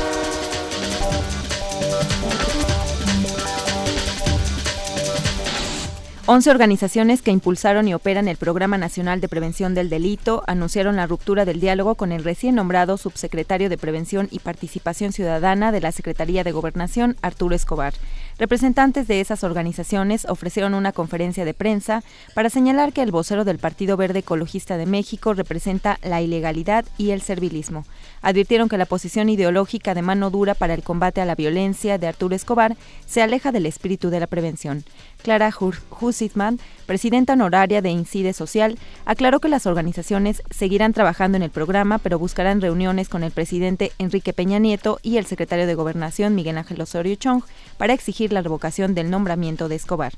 11 6.26 6.51
organizaciones 6.51 7.21
que 7.21 7.32
impulsaron 7.32 7.86
y 7.86 7.93
operan 7.93 8.30
el 8.30 8.38
Programa 8.38 8.78
Nacional 8.78 9.19
de 9.19 9.28
Prevención 9.28 9.74
del 9.74 9.89
Delito 9.89 10.41
anunciaron 10.47 10.95
la 10.95 11.05
ruptura 11.05 11.43
del 11.43 11.59
diálogo 11.59 11.95
con 11.95 12.13
el 12.13 12.24
recién 12.24 12.55
nombrado 12.55 12.97
subsecretario 12.97 13.67
de 13.67 13.78
Prevención 13.78 14.30
y 14.32 14.39
Participación 14.39 15.11
Ciudadana 15.11 15.74
de 15.74 15.82
la 15.82 15.91
Secretaría 15.91 16.45
de 16.45 16.53
Gobernación, 16.53 17.17
Arturo 17.21 17.55
Escobar. 17.55 17.93
representantes 18.39 19.05
de 19.07 19.19
esas 19.19 19.43
organizaciones 19.43 20.26
ofrecieron 20.30 20.76
una 20.76 20.93
conferencia 20.93 21.43
de 21.43 21.53
prensa 21.53 22.03
para 22.34 22.49
señalar 22.49 22.93
que 22.93 23.01
el 23.01 23.11
vocero 23.11 23.43
del 23.43 23.59
Partido 23.59 23.97
Verde 23.97 24.19
Ecologista 24.19 24.78
de 24.78 24.86
México 24.86 25.34
representa 25.34 25.99
la 26.03 26.21
ilegalidad 26.21 26.86
y 26.97 27.11
el 27.11 27.21
servilismo. 27.21 27.86
Advirtieron 28.21 28.69
que 28.69 28.78
la 28.78 28.86
posición 28.86 29.28
ideológica 29.28 29.93
de 29.93 30.01
mano 30.01 30.30
dura 30.30 30.55
para 30.55 30.74
el 30.74 30.84
combate 30.84 31.19
a 31.19 31.26
la 31.26 31.36
violencia 31.36 31.97
de 31.97 32.07
Arturo 32.07 32.34
Escobar 32.34 32.78
se 33.05 33.21
aleja 33.21 33.51
del 33.51 33.65
espíritu 33.65 34.09
de 34.09 34.21
la 34.21 34.28
prevención. 34.28 34.86
Clara 35.24 35.51
Husitman, 35.99 36.59
presidenta 36.86 37.34
honoraria 37.34 37.82
de 37.82 37.89
Incide 37.89 38.34
Social, 38.34 38.78
aclaró 39.05 39.39
que 39.39 39.47
las 39.47 39.65
organizaciones 39.65 40.43
seguirán 40.51 40.93
trabajando 40.93 41.38
en 41.38 41.43
el 41.43 41.49
programa, 41.49 41.97
pero 41.97 42.19
buscarán 42.19 42.61
reuniones 42.61 43.09
con 43.09 43.24
el 43.24 43.32
presidente 43.32 43.91
Enrique 43.97 44.34
Peña 44.34 44.59
Nieto 44.59 44.99
y 45.01 45.17
el 45.17 45.26
secretario 45.26 45.65
de 45.65 45.76
Gobernación 45.76 46.36
Miguel 46.36 46.57
Ángel 46.57 46.82
Osorio 46.82 47.15
Chong 47.15 47.43
para 47.78 47.93
exigir 47.93 48.34
la 48.34 48.41
revocación 48.41 48.93
del 48.93 49.09
nombramiento 49.09 49.69
de 49.69 49.76
Escobar. 49.76 50.13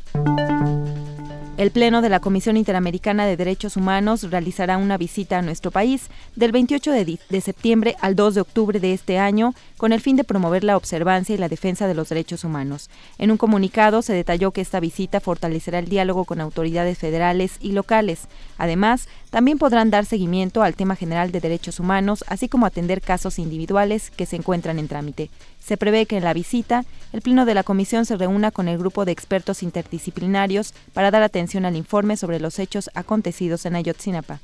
El 1.57 1.71
Pleno 1.71 2.01
de 2.01 2.09
la 2.09 2.19
Comisión 2.19 2.57
Interamericana 2.57 3.25
de 3.25 3.37
Derechos 3.37 3.77
Humanos 3.77 4.29
realizará 4.29 4.75
una 4.77 4.97
visita 4.97 5.37
a 5.37 5.41
nuestro 5.41 5.71
país 5.71 6.09
del 6.35 6.51
28 6.51 6.91
de, 6.91 7.19
de, 7.29 7.41
septiembre 7.41 7.95
al 8.01 8.13
2 8.17 8.35
de 8.35 8.41
octubre 8.41 8.79
de 8.81 8.91
este 8.91 9.19
año 9.19 9.53
con 9.77 9.91
el 9.91 10.01
fin 10.01 10.15
de 10.15 10.23
promover 10.23 10.63
la 10.63 10.77
observancia 10.77 11.35
y 11.35 11.37
la 11.37 11.49
defensa 11.49 11.87
de 11.87 11.93
los 11.93 12.09
derechos 12.09 12.43
humanos. 12.43 12.89
En 13.17 13.31
un 13.31 13.37
comunicado 13.37 14.01
se 14.01 14.13
detalló 14.13 14.51
que 14.51 14.61
esta 14.61 14.79
visita 14.79 15.19
fortalecerá 15.19 15.79
el 15.79 15.89
diálogo 15.89 16.25
con 16.25 16.41
autoridades 16.41 16.97
federales 16.97 17.57
y 17.59 17.71
locales. 17.71 18.27
Además, 18.57 19.07
también 19.29 19.57
podrán 19.57 19.89
dar 19.89 20.05
seguimiento 20.05 20.63
al 20.63 20.75
tema 20.75 20.95
general 20.95 21.31
de 21.31 21.41
derechos 21.41 21.79
humanos, 21.79 22.23
así 22.27 22.47
como 22.47 22.65
atender 22.65 23.01
casos 23.01 23.39
individuales 23.39 24.11
que 24.11 24.25
se 24.25 24.37
encuentran 24.37 24.79
en 24.79 24.87
trámite. 24.87 25.29
Se 25.59 25.77
prevé 25.77 26.05
que 26.05 26.17
en 26.17 26.23
la 26.23 26.33
visita, 26.33 26.85
el 27.11 27.21
Pleno 27.21 27.45
de 27.45 27.55
la 27.55 27.63
Comisión 27.63 28.05
se 28.05 28.17
reúna 28.17 28.51
con 28.51 28.67
el 28.67 28.77
grupo 28.77 29.03
de 29.03 29.11
expertos 29.11 29.63
interdisciplinarios 29.63 30.73
para 30.93 31.11
dar 31.11 31.23
atención 31.23 31.65
al 31.65 31.75
informe 31.75 32.17
sobre 32.17 32.39
los 32.39 32.59
hechos 32.59 32.89
acontecidos 32.93 33.65
en 33.65 33.75
Ayotzinapa. 33.75 34.39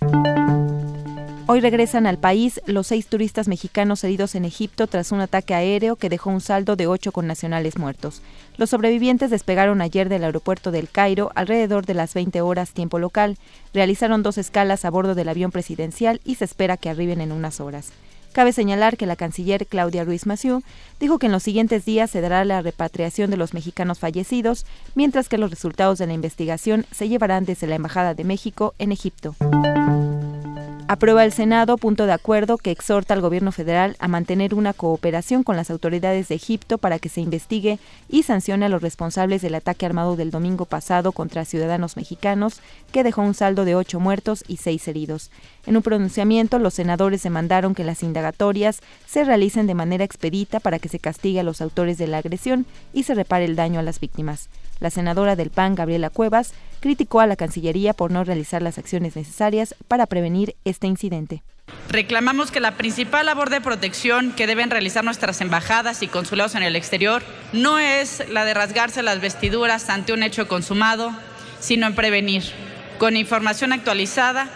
Hoy 1.54 1.60
regresan 1.60 2.08
al 2.08 2.18
país 2.18 2.62
los 2.66 2.88
seis 2.88 3.08
turistas 3.08 3.50
mexicanos 3.50 4.06
heridos 4.06 4.36
en 4.36 4.46
Egipto 4.46 4.88
tras 4.88 5.12
un 5.12 5.20
ataque 5.20 5.54
aéreo 5.54 5.98
que 5.98 6.08
dejó 6.08 6.30
un 6.30 6.40
saldo 6.40 6.78
de 6.78 6.88
ocho 6.88 7.12
connacionales 7.12 7.78
muertos. 7.78 8.22
Los 8.56 8.70
sobrevivientes 8.70 9.30
despegaron 9.30 9.82
ayer 9.82 10.08
del 10.08 10.24
aeropuerto 10.24 10.72
del 10.72 10.88
Cairo 10.88 11.30
alrededor 11.36 11.86
de 11.86 11.94
las 11.94 12.14
20 12.14 12.40
horas 12.40 12.72
tiempo 12.72 13.00
local. 13.00 13.38
Realizaron 13.74 14.24
dos 14.24 14.38
escalas 14.38 14.86
a 14.86 14.92
bordo 14.92 15.14
del 15.14 15.28
avión 15.28 15.52
presidencial 15.52 16.22
y 16.24 16.36
se 16.36 16.46
espera 16.46 16.78
que 16.78 16.90
arriben 16.90 17.20
en 17.20 17.34
unas 17.34 17.60
horas. 17.60 17.92
Cabe 18.32 18.54
señalar 18.54 18.96
que 18.96 19.06
la 19.06 19.18
canciller 19.18 19.68
Claudia 19.68 20.06
Ruiz 20.06 20.26
Massieu 20.26 20.62
dijo 21.02 21.20
que 21.20 21.26
en 21.26 21.34
los 21.34 21.44
siguientes 21.44 21.84
días 21.84 22.10
se 22.10 22.22
dará 22.22 22.46
la 22.46 22.62
repatriación 22.62 23.30
de 23.30 23.36
los 23.36 23.54
mexicanos 23.54 24.00
fallecidos, 24.00 24.66
mientras 24.96 25.28
que 25.28 25.38
los 25.38 25.50
resultados 25.50 25.98
de 25.98 26.08
la 26.08 26.14
investigación 26.14 26.86
se 26.94 27.10
llevarán 27.10 27.44
desde 27.44 27.68
la 27.68 27.76
Embajada 27.76 28.14
de 28.14 28.24
México 28.24 28.74
en 28.80 28.94
Egipto. 28.94 29.36
Aprueba 30.92 31.24
el 31.24 31.32
Senado 31.32 31.78
punto 31.78 32.06
de 32.06 32.12
acuerdo 32.12 32.58
que 32.58 32.70
exhorta 32.70 33.14
al 33.14 33.22
gobierno 33.22 33.54
federal 33.54 33.96
a 34.00 34.10
mantener 34.10 34.54
una 34.54 34.74
cooperación 34.74 35.42
con 35.42 35.56
las 35.56 35.72
autoridades 35.72 36.28
de 36.28 36.36
Egipto 36.36 36.80
para 36.80 37.00
que 37.00 37.08
se 37.08 37.22
investigue 37.22 37.80
y 38.10 38.24
sancione 38.24 38.66
a 38.66 38.68
los 38.68 38.82
responsables 38.82 39.42
del 39.42 39.56
ataque 39.56 39.86
armado 39.86 40.18
del 40.18 40.32
domingo 40.32 40.66
pasado 40.66 41.14
contra 41.14 41.46
ciudadanos 41.46 41.96
mexicanos, 41.96 42.60
que 42.92 43.06
dejó 43.06 43.22
un 43.22 43.36
saldo 43.36 43.64
de 43.64 43.74
ocho 43.74 44.02
muertos 44.02 44.44
y 44.50 44.58
seis 44.58 44.86
heridos. 44.90 45.32
En 45.66 45.78
un 45.78 45.82
pronunciamiento, 45.82 46.60
los 46.60 46.74
senadores 46.74 47.24
demandaron 47.24 47.74
que 47.74 47.86
las 47.86 48.04
indagatorias 48.04 48.82
se 49.08 49.24
realicen 49.24 49.68
de 49.68 49.76
manera 49.76 50.04
expedita 50.04 50.60
para 50.60 50.78
que 50.78 50.90
se 50.90 51.00
castigue 51.00 51.40
a 51.40 51.44
los 51.44 51.62
autores 51.62 52.00
de 52.00 52.08
la 52.08 52.18
agresión 52.18 52.66
y 52.92 53.04
se 53.04 53.16
repare 53.16 53.46
el 53.46 53.56
daño 53.56 53.80
a 53.80 53.84
las 53.84 54.02
víctimas. 54.02 54.50
La 54.82 54.90
senadora 54.90 55.38
del 55.38 55.52
PAN, 55.52 55.76
Gabriela 55.76 56.10
Cuevas, 56.10 56.54
criticó 56.82 57.22
a 57.22 57.28
la 57.28 57.38
Cancillería 57.38 57.94
por 57.94 58.12
no 58.12 58.26
realizar 58.26 58.62
las 58.62 58.78
acciones 58.78 59.16
necesarias 59.16 59.76
para 59.88 60.08
prevenir 60.08 60.56
este 60.66 60.88
incidente. 60.88 61.44
Reclamamos 61.88 62.52
que 62.52 62.60
la 62.60 62.76
principal 62.76 63.26
labor 63.26 63.50
de 63.50 63.62
protección 63.62 64.34
que 64.34 64.48
deben 64.48 64.70
realizar 64.70 65.06
nuestras 65.06 65.40
embajadas 65.40 66.02
y 66.04 66.08
consulados 66.08 66.56
en 66.56 66.64
el 66.64 66.76
exterior 66.76 67.22
no 67.54 67.80
es 67.80 68.28
la 68.30 68.44
de 68.44 68.54
rasgarse 68.54 69.04
las 69.04 69.22
vestiduras 69.22 69.90
ante 69.90 70.12
un 70.12 70.24
hecho 70.24 70.48
consumado, 70.48 71.14
sino 71.60 71.88
en 71.88 71.96
prevenir, 71.96 72.44
con 72.98 73.16
información 73.16 73.72
actualizada, 73.72 74.50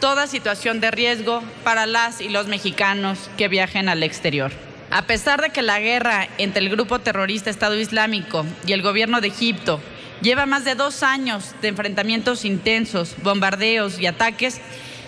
toda 0.00 0.26
situación 0.26 0.80
de 0.80 0.90
riesgo 0.90 1.42
para 1.64 1.86
las 1.86 2.20
y 2.20 2.28
los 2.28 2.46
mexicanos 2.46 3.30
que 3.36 3.48
viajen 3.48 3.88
al 3.88 4.02
exterior. 4.02 4.52
A 4.90 5.02
pesar 5.02 5.40
de 5.40 5.50
que 5.50 5.62
la 5.62 5.80
guerra 5.80 6.28
entre 6.38 6.62
el 6.62 6.70
grupo 6.70 6.98
terrorista 6.98 7.50
Estado 7.50 7.78
Islámico 7.78 8.44
y 8.66 8.72
el 8.72 8.82
gobierno 8.82 9.20
de 9.20 9.28
Egipto 9.28 9.80
lleva 10.22 10.46
más 10.46 10.64
de 10.64 10.74
dos 10.74 11.02
años 11.02 11.54
de 11.62 11.68
enfrentamientos 11.68 12.44
intensos, 12.44 13.14
bombardeos 13.22 13.98
y 13.98 14.06
ataques, 14.06 14.60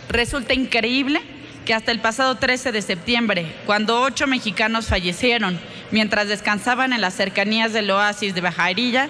resulta 0.09 0.55
increíble 0.55 1.21
que 1.65 1.75
hasta 1.75 1.93
el 1.93 2.01
pasado 2.01 2.37
13 2.37 2.73
de 2.73 2.83
septiembre, 2.83 3.55
cuando 3.67 4.01
ocho 4.01 4.27
mexicanos 4.27 4.87
fallecieron 4.87 5.61
mientras 5.91 6.29
descansaban 6.29 6.93
en 6.93 7.01
las 7.01 7.15
cercanías 7.15 7.73
del 7.73 7.91
oasis 7.91 8.35
de 8.35 8.41
Bajairilla, 8.41 9.09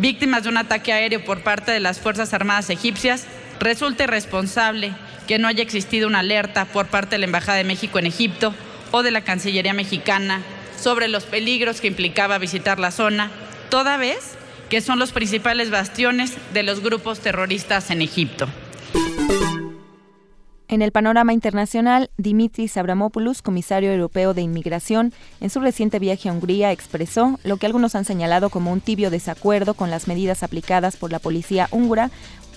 víctimas 0.00 0.42
de 0.42 0.48
un 0.48 0.56
ataque 0.56 0.92
aéreo 0.92 1.24
por 1.24 1.42
parte 1.42 1.70
de 1.70 1.80
las 1.80 2.00
Fuerzas 2.00 2.34
Armadas 2.34 2.70
egipcias, 2.70 3.26
resulte 3.60 4.04
irresponsable 4.04 4.92
que 5.28 5.38
no 5.38 5.46
haya 5.46 5.62
existido 5.62 6.08
una 6.08 6.20
alerta 6.20 6.64
por 6.64 6.86
parte 6.86 7.14
de 7.14 7.18
la 7.18 7.26
Embajada 7.26 7.58
de 7.58 7.64
México 7.64 7.98
en 7.98 8.06
Egipto 8.06 8.54
o 8.90 9.02
de 9.02 9.10
la 9.10 9.22
Cancillería 9.22 9.72
mexicana 9.72 10.40
sobre 10.76 11.08
los 11.08 11.24
peligros 11.24 11.80
que 11.80 11.86
implicaba 11.86 12.38
visitar 12.38 12.78
la 12.80 12.90
zona, 12.90 13.30
toda 13.70 13.96
vez 13.96 14.36
que 14.74 14.80
son 14.80 14.98
los 14.98 15.12
principales 15.12 15.70
bastiones 15.70 16.32
de 16.52 16.64
los 16.64 16.80
grupos 16.80 17.20
terroristas 17.20 17.92
en 17.92 18.02
Egipto. 18.02 18.48
En 20.66 20.82
el 20.82 20.90
panorama 20.90 21.32
internacional, 21.32 22.10
Dimitris 22.16 22.76
Abramopoulos, 22.76 23.40
comisario 23.40 23.92
europeo 23.92 24.34
de 24.34 24.42
inmigración, 24.42 25.12
en 25.40 25.50
su 25.50 25.60
reciente 25.60 26.00
viaje 26.00 26.28
a 26.28 26.32
Hungría 26.32 26.72
expresó 26.72 27.38
lo 27.44 27.56
que 27.58 27.66
algunos 27.66 27.94
han 27.94 28.04
señalado 28.04 28.50
como 28.50 28.72
un 28.72 28.80
tibio 28.80 29.10
desacuerdo 29.10 29.74
con 29.74 29.92
las 29.92 30.08
medidas 30.08 30.42
aplicadas 30.42 30.96
por 30.96 31.12
la 31.12 31.20
policía 31.20 31.68
húngara 31.70 32.10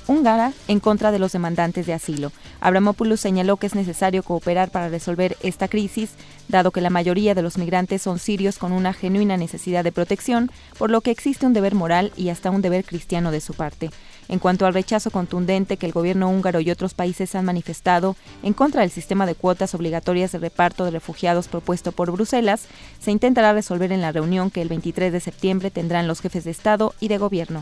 húngara 0.08 0.54
en 0.68 0.80
contra 0.80 1.12
de 1.12 1.20
los 1.20 1.32
demandantes 1.32 1.86
de 1.86 1.94
asilo. 1.94 2.32
Abramopoulos 2.60 3.20
señaló 3.20 3.58
que 3.58 3.68
es 3.68 3.76
necesario 3.76 4.24
cooperar 4.24 4.70
para 4.70 4.90
resolver 4.90 5.38
esta 5.42 5.68
crisis, 5.68 6.12
dado 6.48 6.72
que 6.72 6.82
la 6.82 6.90
mayoría 6.90 7.36
de 7.36 7.42
los 7.42 7.58
migrantes 7.58 8.02
son 8.02 8.20
sirios 8.20 8.58
con 8.58 8.72
una 8.72 8.94
genuina 8.94 9.38
necesidad 9.38 9.84
de 9.84 9.92
protección, 9.92 10.52
por 10.78 10.90
lo 10.90 11.02
que 11.02 11.12
existe 11.12 11.46
un 11.46 11.54
deber 11.54 11.76
moral 11.76 12.12
y 12.16 12.30
hasta 12.30 12.52
un 12.52 12.62
deber 12.62 12.86
cristiano 12.86 13.32
de 13.32 13.42
su 13.42 13.54
parte. 13.54 13.90
En 14.30 14.40
cuanto 14.40 14.66
al 14.66 14.74
rechazo 14.74 15.10
contundente 15.12 15.78
que 15.78 15.86
el 15.86 15.94
gobierno 15.94 16.30
húngaro 16.30 16.60
y 16.60 16.70
otros 16.72 16.94
países 16.94 17.34
han 17.36 17.46
manifestado 17.46 18.16
en 18.44 18.54
contra 18.54 18.82
del 18.82 18.92
sistema 18.92 19.26
de 19.26 19.36
cuotas 19.36 19.74
obligatorias 19.74 20.32
de 20.32 20.40
reparto 20.40 20.86
de 20.86 20.92
refugiados 20.92 21.48
propuesto 21.48 21.92
por 21.92 22.12
Bruselas, 22.12 22.66
se 23.00 23.12
intentará 23.12 23.54
resolver 23.54 23.92
en 23.92 24.02
la 24.02 24.12
reunión 24.12 24.52
que 24.52 24.62
el 24.62 24.70
23 24.70 25.14
de 25.14 25.20
septiembre 25.20 25.72
tendrán 25.72 26.08
los 26.08 26.22
jefes 26.22 26.44
de 26.44 26.52
Estado 26.52 26.94
y 27.00 27.08
de 27.08 27.18
Gobierno. 27.18 27.62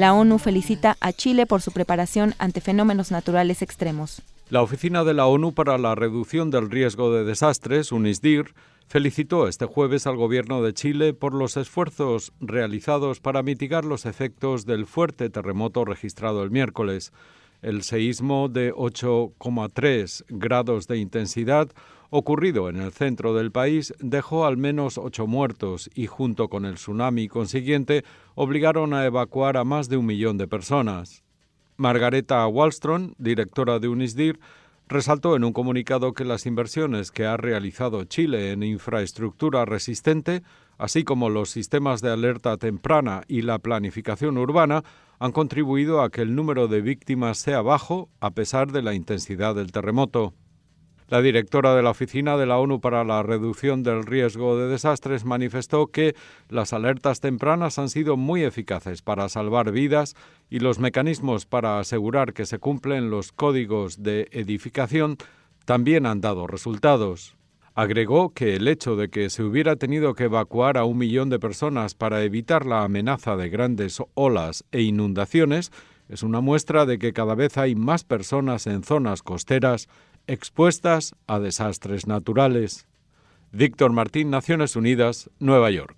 La 0.00 0.14
ONU 0.14 0.38
felicita 0.38 0.96
a 1.02 1.12
Chile 1.12 1.44
por 1.44 1.60
su 1.60 1.72
preparación 1.72 2.32
ante 2.38 2.62
fenómenos 2.62 3.10
naturales 3.10 3.60
extremos. 3.60 4.22
La 4.48 4.62
Oficina 4.62 5.04
de 5.04 5.12
la 5.12 5.26
ONU 5.26 5.52
para 5.52 5.76
la 5.76 5.94
Reducción 5.94 6.50
del 6.50 6.70
Riesgo 6.70 7.12
de 7.12 7.22
Desastres, 7.22 7.92
UNISDIR, 7.92 8.54
felicitó 8.88 9.46
este 9.46 9.66
jueves 9.66 10.06
al 10.06 10.16
gobierno 10.16 10.62
de 10.62 10.72
Chile 10.72 11.12
por 11.12 11.34
los 11.34 11.58
esfuerzos 11.58 12.32
realizados 12.40 13.20
para 13.20 13.42
mitigar 13.42 13.84
los 13.84 14.06
efectos 14.06 14.64
del 14.64 14.86
fuerte 14.86 15.28
terremoto 15.28 15.84
registrado 15.84 16.42
el 16.44 16.50
miércoles. 16.50 17.12
El 17.60 17.82
seísmo 17.82 18.48
de 18.48 18.72
8,3 18.72 20.24
grados 20.30 20.86
de 20.86 20.96
intensidad 20.96 21.68
ocurrido 22.10 22.68
en 22.68 22.76
el 22.80 22.92
centro 22.92 23.34
del 23.34 23.52
país 23.52 23.94
dejó 24.00 24.44
al 24.44 24.56
menos 24.56 24.98
ocho 24.98 25.26
muertos 25.26 25.88
y 25.94 26.06
junto 26.06 26.48
con 26.48 26.64
el 26.64 26.74
tsunami 26.74 27.28
consiguiente 27.28 28.04
obligaron 28.34 28.92
a 28.92 29.06
evacuar 29.06 29.56
a 29.56 29.64
más 29.64 29.88
de 29.88 29.96
un 29.96 30.06
millón 30.06 30.36
de 30.36 30.48
personas. 30.48 31.24
Margareta 31.76 32.46
Wallström, 32.46 33.14
directora 33.16 33.78
de 33.78 33.88
UNISDIR, 33.88 34.38
resaltó 34.86 35.36
en 35.36 35.44
un 35.44 35.52
comunicado 35.52 36.12
que 36.12 36.24
las 36.24 36.46
inversiones 36.46 37.12
que 37.12 37.24
ha 37.24 37.36
realizado 37.36 38.04
Chile 38.04 38.50
en 38.50 38.64
infraestructura 38.64 39.64
resistente, 39.64 40.42
así 40.78 41.04
como 41.04 41.30
los 41.30 41.48
sistemas 41.48 42.00
de 42.02 42.10
alerta 42.10 42.56
temprana 42.56 43.22
y 43.28 43.42
la 43.42 43.60
planificación 43.60 44.36
urbana, 44.36 44.82
han 45.20 45.32
contribuido 45.32 46.02
a 46.02 46.10
que 46.10 46.22
el 46.22 46.34
número 46.34 46.66
de 46.66 46.80
víctimas 46.80 47.38
sea 47.38 47.62
bajo 47.62 48.08
a 48.20 48.32
pesar 48.32 48.72
de 48.72 48.82
la 48.82 48.94
intensidad 48.94 49.54
del 49.54 49.70
terremoto. 49.70 50.34
La 51.10 51.20
directora 51.22 51.74
de 51.74 51.82
la 51.82 51.90
Oficina 51.90 52.36
de 52.36 52.46
la 52.46 52.58
ONU 52.58 52.80
para 52.80 53.02
la 53.02 53.24
Reducción 53.24 53.82
del 53.82 54.04
Riesgo 54.04 54.56
de 54.56 54.68
Desastres 54.68 55.24
manifestó 55.24 55.88
que 55.88 56.14
las 56.48 56.72
alertas 56.72 57.18
tempranas 57.18 57.80
han 57.80 57.88
sido 57.88 58.16
muy 58.16 58.44
eficaces 58.44 59.02
para 59.02 59.28
salvar 59.28 59.72
vidas 59.72 60.14
y 60.50 60.60
los 60.60 60.78
mecanismos 60.78 61.46
para 61.46 61.80
asegurar 61.80 62.32
que 62.32 62.46
se 62.46 62.60
cumplen 62.60 63.10
los 63.10 63.32
códigos 63.32 64.04
de 64.04 64.28
edificación 64.30 65.16
también 65.64 66.06
han 66.06 66.20
dado 66.20 66.46
resultados. 66.46 67.34
Agregó 67.74 68.32
que 68.32 68.54
el 68.54 68.68
hecho 68.68 68.94
de 68.94 69.08
que 69.08 69.30
se 69.30 69.42
hubiera 69.42 69.74
tenido 69.74 70.14
que 70.14 70.24
evacuar 70.24 70.78
a 70.78 70.84
un 70.84 70.98
millón 70.98 71.28
de 71.28 71.40
personas 71.40 71.96
para 71.96 72.22
evitar 72.22 72.66
la 72.66 72.84
amenaza 72.84 73.36
de 73.36 73.48
grandes 73.48 74.00
olas 74.14 74.64
e 74.70 74.82
inundaciones 74.82 75.72
es 76.08 76.24
una 76.24 76.40
muestra 76.40 76.86
de 76.86 76.98
que 76.98 77.12
cada 77.12 77.36
vez 77.36 77.56
hay 77.56 77.76
más 77.76 78.02
personas 78.02 78.66
en 78.66 78.82
zonas 78.82 79.22
costeras 79.22 79.88
expuestas 80.30 81.14
a 81.26 81.40
desastres 81.40 82.06
naturales. 82.06 82.86
Víctor 83.50 83.92
Martín, 83.92 84.30
Naciones 84.30 84.76
Unidas, 84.76 85.28
Nueva 85.40 85.70
York. 85.70 85.96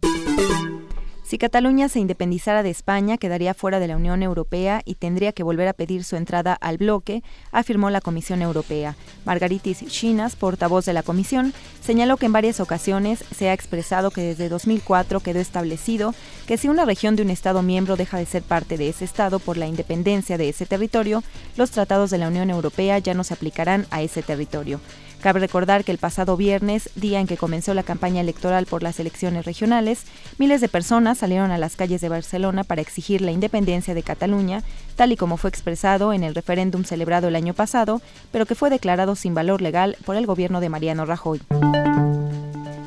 Si 1.33 1.39
Cataluña 1.39 1.89
se 1.89 1.99
independizara 1.99 2.62
de 2.62 2.68
España, 2.68 3.16
quedaría 3.16 3.55
fuera 3.55 3.80
de 3.80 3.89
la 3.89 3.97
Unión 3.97 4.22
Europea 4.22 4.83
y 4.85 4.97
tendría 4.97 5.33
que 5.33 5.43
volver 5.43 5.66
a 5.66 5.72
pedir 5.72 6.05
su 6.05 6.16
entrada 6.16 6.53
al 6.53 6.76
bloque, 6.76 7.22
afirmó 7.53 7.89
la 7.89 8.03
Comisión 8.03 8.43
Europea. 8.43 8.97
Margaritis 9.24 9.83
Chinas, 9.87 10.37
portavoz 10.37 10.85
de 10.85 10.93
la 10.93 11.03
Comisión, 11.03 11.55
señaló 11.83 12.18
que 12.18 12.26
en 12.26 12.33
varias 12.33 12.61
ocasiones 12.61 13.24
se 13.35 13.49
ha 13.49 13.55
expresado 13.55 14.11
que 14.11 14.20
desde 14.20 14.51
2004 14.51 15.20
quedó 15.20 15.41
establecido 15.41 16.14
que 16.47 16.59
si 16.59 16.68
una 16.68 16.85
región 16.85 17.16
de 17.16 17.22
un 17.22 17.30
Estado 17.30 17.62
miembro 17.62 17.97
deja 17.97 18.18
de 18.18 18.26
ser 18.26 18.43
parte 18.43 18.76
de 18.76 18.91
ese 18.91 19.07
Estado 19.07 19.39
por 19.39 19.57
la 19.57 19.66
independencia 19.66 20.37
de 20.37 20.51
ese 20.51 20.66
territorio, 20.66 21.24
los 21.57 21.70
tratados 21.70 22.11
de 22.11 22.18
la 22.18 22.28
Unión 22.28 22.51
Europea 22.51 22.99
ya 22.99 23.14
no 23.14 23.24
se 23.24 23.33
aplicarán 23.33 23.87
a 23.91 24.03
ese 24.03 24.22
territorio. 24.22 24.80
Cabe 25.22 25.38
recordar 25.38 25.84
que 25.84 25.92
el 25.92 25.98
pasado 25.98 26.36
viernes, 26.36 26.90
día 26.96 27.20
en 27.20 27.28
que 27.28 27.36
comenzó 27.36 27.74
la 27.74 27.84
campaña 27.84 28.20
electoral 28.20 28.66
por 28.66 28.82
las 28.82 28.98
elecciones 28.98 29.44
regionales, 29.44 30.02
miles 30.36 30.60
de 30.60 30.68
personas 30.68 31.18
salieron 31.18 31.52
a 31.52 31.58
las 31.58 31.76
calles 31.76 32.00
de 32.00 32.08
Barcelona 32.08 32.64
para 32.64 32.80
exigir 32.80 33.20
la 33.20 33.30
independencia 33.30 33.94
de 33.94 34.02
Cataluña, 34.02 34.64
tal 34.96 35.12
y 35.12 35.16
como 35.16 35.36
fue 35.36 35.48
expresado 35.48 36.12
en 36.12 36.24
el 36.24 36.34
referéndum 36.34 36.82
celebrado 36.82 37.28
el 37.28 37.36
año 37.36 37.54
pasado, 37.54 38.02
pero 38.32 38.46
que 38.46 38.56
fue 38.56 38.68
declarado 38.68 39.14
sin 39.14 39.32
valor 39.32 39.62
legal 39.62 39.96
por 40.04 40.16
el 40.16 40.26
gobierno 40.26 40.60
de 40.60 40.70
Mariano 40.70 41.04
Rajoy. 41.04 41.40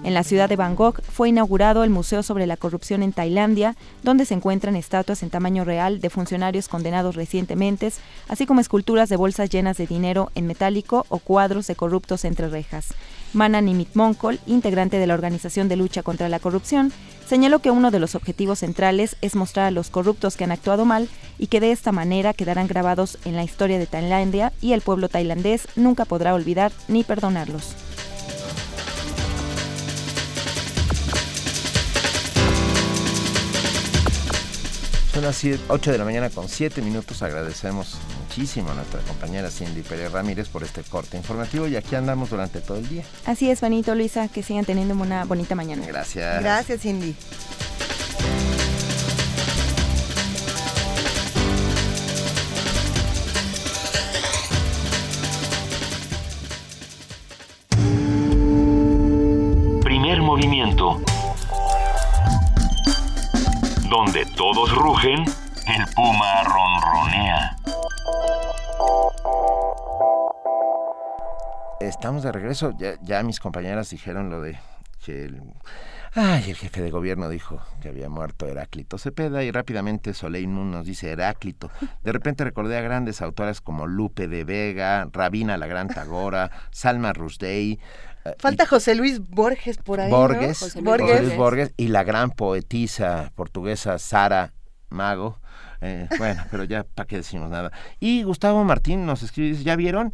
En 0.06 0.14
la 0.14 0.24
ciudad 0.24 0.48
de 0.48 0.56
Bangkok 0.56 1.02
fue 1.02 1.30
inaugurado 1.30 1.84
el 1.84 1.90
Museo 1.90 2.22
sobre 2.22 2.46
la 2.46 2.58
Corrupción 2.58 3.02
en 3.02 3.12
Tailandia, 3.12 3.76
donde 4.04 4.26
se 4.26 4.36
encuentran 4.36 4.76
estatuas 4.76 5.24
en 5.24 5.32
tamaño 5.32 5.64
real 5.64 6.00
de 6.00 6.12
funcionarios 6.12 6.68
condenados 6.68 7.16
recientemente, 7.16 7.92
así 8.28 8.46
como 8.46 8.62
esculturas 8.62 9.10
de 9.10 9.16
bolsas 9.16 9.50
llenas 9.50 9.78
de 9.78 9.88
dinero 9.88 10.30
en 10.36 10.46
metálico 10.46 11.08
o 11.10 11.18
cuadros 11.18 11.66
de 11.66 11.76
corruptos 11.76 12.24
entre 12.24 12.50
rejas. 12.50 12.94
Mana 13.34 13.62
Nimit 13.62 13.96
Monkol, 13.96 14.40
integrante 14.46 15.00
de 15.00 15.08
la 15.08 15.16
Organización 15.16 15.70
de 15.70 15.76
Lucha 15.76 16.04
contra 16.04 16.30
la 16.30 16.40
Corrupción, 16.40 16.94
señaló 17.28 17.58
que 17.58 17.72
uno 17.72 17.90
de 17.90 18.00
los 18.00 18.14
objetivos 18.14 18.60
centrales 18.60 19.18
es 19.24 19.36
mostrar 19.36 19.66
a 19.66 19.72
los 19.72 19.90
corruptos 19.90 20.38
que 20.38 20.44
han 20.44 20.52
actuado 20.52 20.86
mal 20.86 21.10
y 21.40 21.48
que 21.48 21.60
de 21.60 21.72
esta 21.72 21.92
manera 21.92 22.36
quedarán 22.36 22.68
grabados 22.68 23.18
en 23.26 23.36
la 23.36 23.44
historia 23.44 23.80
de 23.80 23.88
Tailandia 23.88 24.54
y 24.62 24.74
el 24.74 24.82
pueblo 24.82 25.10
tailandés 25.10 25.68
nunca 25.76 26.06
podrá 26.06 26.36
olvidar 26.36 26.72
ni 26.88 27.04
perdonarlos. 27.04 27.85
Son 35.16 35.24
las 35.24 35.42
8 35.70 35.92
de 35.94 35.98
la 35.98 36.04
mañana 36.04 36.30
con 36.30 36.50
7 36.50 36.82
minutos. 36.82 37.22
Agradecemos 37.22 37.98
muchísimo 38.20 38.72
a 38.72 38.74
nuestra 38.74 39.00
compañera 39.00 39.50
Cindy 39.50 39.82
Pérez 39.82 40.12
Ramírez 40.12 40.50
por 40.50 40.62
este 40.62 40.84
corte 40.84 41.16
informativo 41.16 41.70
y 41.70 41.78
aquí 41.78 41.96
andamos 41.96 42.32
durante 42.32 42.60
todo 42.60 42.80
el 42.80 42.90
día. 42.90 43.06
Así 43.26 43.50
es, 43.50 43.62
Benito, 43.62 43.96
Luisa, 43.96 44.28
que 44.28 44.44
sigan 44.44 44.66
teniendo 44.66 44.94
una 44.94 45.24
bonita 45.24 45.56
mañana. 45.56 45.88
Gracias. 45.88 46.44
Gracias, 46.44 46.82
Cindy. 46.82 47.16
Primer 59.82 60.22
movimiento. 60.22 61.00
Donde 63.90 64.26
todos 64.36 64.74
rugen, 64.76 65.24
el 65.68 65.86
puma 65.96 66.44
ronronea. 66.44 67.56
Estamos 71.80 72.24
de 72.24 72.32
regreso. 72.32 72.74
Ya, 73.04 73.22
mis 73.22 73.40
compañeras 73.40 73.92
dijeron 73.92 74.32
lo 74.32 74.42
de 74.42 74.58
que 75.06 75.26
el, 75.26 75.44
ay, 76.16 76.50
el 76.50 76.56
jefe 76.56 76.82
de 76.82 76.90
gobierno 76.90 77.30
dijo 77.30 77.62
que 77.80 77.90
había 77.90 78.10
muerto 78.10 78.48
Heráclito 78.48 78.98
Cepeda 78.98 79.44
y 79.44 79.52
rápidamente 79.52 80.16
Soleil 80.16 80.52
nos 80.52 80.88
dice 80.88 81.12
Heráclito. 81.12 81.70
De 82.04 82.12
repente 82.12 82.44
recordé 82.44 82.78
a 82.78 82.82
grandes 82.82 83.22
autoras 83.22 83.62
como 83.62 83.86
Lupe 83.86 84.28
de 84.28 84.46
Vega, 84.46 85.08
Rabina 85.12 85.58
la 85.58 85.68
Gran 85.68 85.90
Tagora, 85.90 86.50
Salma 86.72 87.14
Rushdie, 87.14 87.80
Falta 88.40 88.66
José 88.66 88.96
Luis 88.96 89.20
Borges 89.20 89.78
por 89.78 90.00
ahí. 90.00 90.10
Borges, 90.10 90.76
¿no? 90.82 90.92
José 90.92 91.22
Luis 91.22 91.36
Borges. 91.38 91.74
Y 91.78 91.90
la 91.90 92.04
gran 92.04 92.32
poetisa 92.32 93.32
portuguesa 93.36 94.00
Sara 94.00 94.54
Mago. 94.90 95.40
Eh, 95.82 96.08
bueno, 96.18 96.44
pero 96.50 96.64
ya 96.64 96.84
para 96.84 97.08
qué 97.08 97.18
decimos 97.18 97.50
nada. 97.50 97.72
Y 98.00 98.24
Gustavo 98.24 98.64
Martín 98.64 99.06
nos 99.06 99.22
escribe, 99.24 99.50
dice, 99.50 99.64
¿ya 99.64 99.76
vieron? 99.76 100.14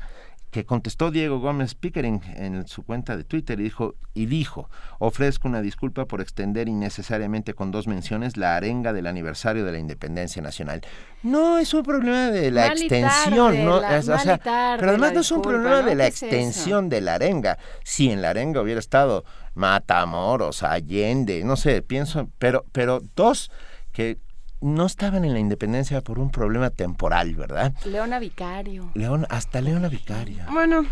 Que 0.52 0.66
contestó 0.66 1.12
Diego 1.12 1.40
Gómez 1.40 1.76
Pickering 1.76 2.22
en 2.36 2.68
su 2.68 2.84
cuenta 2.84 3.16
de 3.16 3.24
Twitter 3.24 3.58
y 3.60 3.64
dijo, 3.64 3.96
y 4.14 4.26
dijo, 4.26 4.70
ofrezco 5.00 5.48
una 5.48 5.62
disculpa 5.62 6.06
por 6.06 6.20
extender 6.20 6.68
innecesariamente 6.68 7.54
con 7.54 7.72
dos 7.72 7.88
menciones 7.88 8.36
la 8.36 8.58
arenga 8.58 8.92
del 8.92 9.08
aniversario 9.08 9.64
de 9.64 9.72
la 9.72 9.80
independencia 9.80 10.42
nacional. 10.42 10.82
No 11.24 11.58
es 11.58 11.74
un 11.74 11.84
problema 11.84 12.32
de 12.32 12.52
la 12.52 12.68
Mal 12.68 12.78
extensión, 12.82 13.54
tarde, 13.54 13.64
¿no? 13.64 13.80
la- 13.80 14.00
o 14.00 14.02
sea, 14.04 14.38
tarde 14.38 14.78
pero 14.80 14.90
además 14.92 15.14
no 15.14 15.22
es 15.22 15.32
un 15.32 15.42
problema 15.42 15.82
¿no? 15.82 15.88
de 15.88 15.96
la 15.96 16.08
extensión 16.08 16.90
de 16.90 17.00
la 17.00 17.14
arenga. 17.16 17.58
Si 17.86 18.12
en 18.12 18.22
la 18.22 18.32
arenga 18.32 18.62
hubiera 18.62 18.80
estado 18.82 19.24
Matamoros, 19.56 20.64
Allende, 20.64 21.44
no 21.46 21.56
sé, 21.56 21.82
pienso, 21.82 22.30
pero, 22.40 22.66
pero 22.74 23.02
dos 23.16 23.52
que 23.94 24.18
no 24.62 24.86
estaban 24.86 25.26
en 25.26 25.34
la 25.34 25.40
independencia 25.40 26.02
por 26.02 26.20
un 26.20 26.30
problema 26.30 26.70
temporal, 26.70 27.36
¿verdad? 27.36 27.74
Leona 27.86 28.20
Vicario. 28.20 28.92
León, 28.94 29.26
hasta 29.30 29.60
Leona 29.60 29.90
Vicaria. 29.90 30.46
Bueno, 30.52 30.86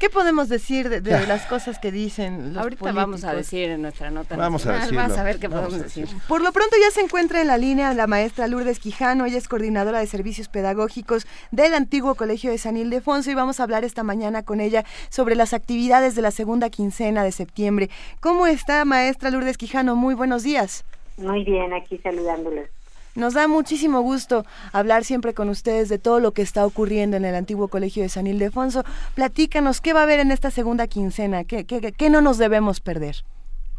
¿qué 0.00 0.10
podemos 0.10 0.48
decir 0.48 0.88
de, 0.88 1.00
las 1.28 1.46
cosas 1.46 1.78
que 1.78 1.92
dicen 1.92 2.54
los 2.54 2.62
Ahorita 2.62 2.90
vamos 2.90 3.22
a 3.22 3.32
decir 3.32 3.70
en 3.70 3.82
nuestra 3.82 4.10
nota. 4.10 4.36
Vamos 4.36 4.66
a 4.66 4.72
decirlo. 4.72 4.98
Vas 4.98 5.16
a 5.16 5.22
ver 5.22 5.38
qué 5.38 5.46
Vamos 5.46 5.66
podemos 5.66 5.84
decir. 5.84 6.08
Por 6.26 6.42
lo 6.42 6.50
pronto 6.50 6.74
ya 6.80 6.90
se 6.90 7.02
encuentra 7.02 7.40
en 7.40 7.46
la 7.46 7.56
línea 7.56 7.94
la 7.94 8.08
maestra 8.08 8.48
Lourdes 8.48 8.80
Quijano, 8.80 9.26
ella 9.26 9.38
es 9.38 9.46
coordinadora 9.46 10.00
de 10.00 10.08
servicios 10.08 10.48
pedagógicos 10.48 11.26
del 11.52 11.72
antiguo 11.74 12.16
Colegio 12.16 12.50
de 12.50 12.58
San 12.58 12.76
Ildefonso 12.76 13.30
y 13.30 13.34
vamos 13.34 13.60
a 13.60 13.62
hablar 13.62 13.84
esta 13.84 14.02
mañana 14.02 14.42
con 14.42 14.60
ella 14.60 14.84
sobre 15.08 15.36
las 15.36 15.54
actividades 15.54 16.16
de 16.16 16.22
la 16.22 16.32
segunda 16.32 16.68
quincena 16.68 17.22
de 17.22 17.30
septiembre. 17.30 17.90
¿Cómo 18.18 18.48
está 18.48 18.84
maestra 18.84 19.30
Lourdes 19.30 19.56
Quijano? 19.56 19.94
Muy 19.94 20.14
buenos 20.14 20.42
días. 20.42 20.84
Muy 21.16 21.44
bien, 21.44 21.72
aquí 21.72 21.98
saludándolos. 21.98 22.68
Nos 23.16 23.34
da 23.34 23.46
muchísimo 23.46 24.00
gusto 24.00 24.44
hablar 24.72 25.04
siempre 25.04 25.34
con 25.34 25.48
ustedes 25.48 25.88
de 25.88 26.00
todo 26.00 26.18
lo 26.18 26.32
que 26.32 26.42
está 26.42 26.66
ocurriendo 26.66 27.16
en 27.16 27.24
el 27.24 27.36
antiguo 27.36 27.68
Colegio 27.68 28.02
de 28.02 28.08
San 28.08 28.26
Ildefonso. 28.26 28.82
Platícanos, 29.14 29.80
¿qué 29.80 29.92
va 29.92 30.00
a 30.00 30.02
haber 30.02 30.18
en 30.18 30.32
esta 30.32 30.50
segunda 30.50 30.88
quincena? 30.88 31.44
¿Qué, 31.44 31.64
qué, 31.64 31.92
qué 31.92 32.10
no 32.10 32.20
nos 32.20 32.38
debemos 32.38 32.80
perder? 32.80 33.16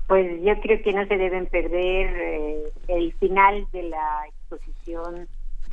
Pues 0.07 0.41
yo 0.41 0.57
creo 0.61 0.81
que 0.81 0.93
no 0.93 1.05
se 1.07 1.17
deben 1.17 1.47
perder 1.47 2.15
eh, 2.15 2.63
el 2.87 3.11
final 3.13 3.67
de 3.73 3.83
la 3.83 4.21
exposición 4.27 5.27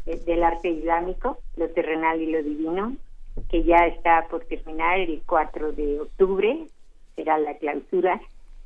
eh, 0.07 0.21
del 0.27 0.43
arte 0.43 0.69
islámico, 0.69 1.39
lo 1.57 1.69
terrenal 1.69 2.21
y 2.21 2.33
lo 2.33 2.43
divino, 2.43 2.97
que 3.49 3.63
ya 3.63 3.87
está 3.87 4.27
por 4.29 4.45
terminar 4.47 4.99
el 4.99 5.23
4 5.25 5.73
de 5.73 6.01
octubre, 6.01 6.67
será 7.15 7.39
la 7.39 7.57
clausura, 7.59 8.21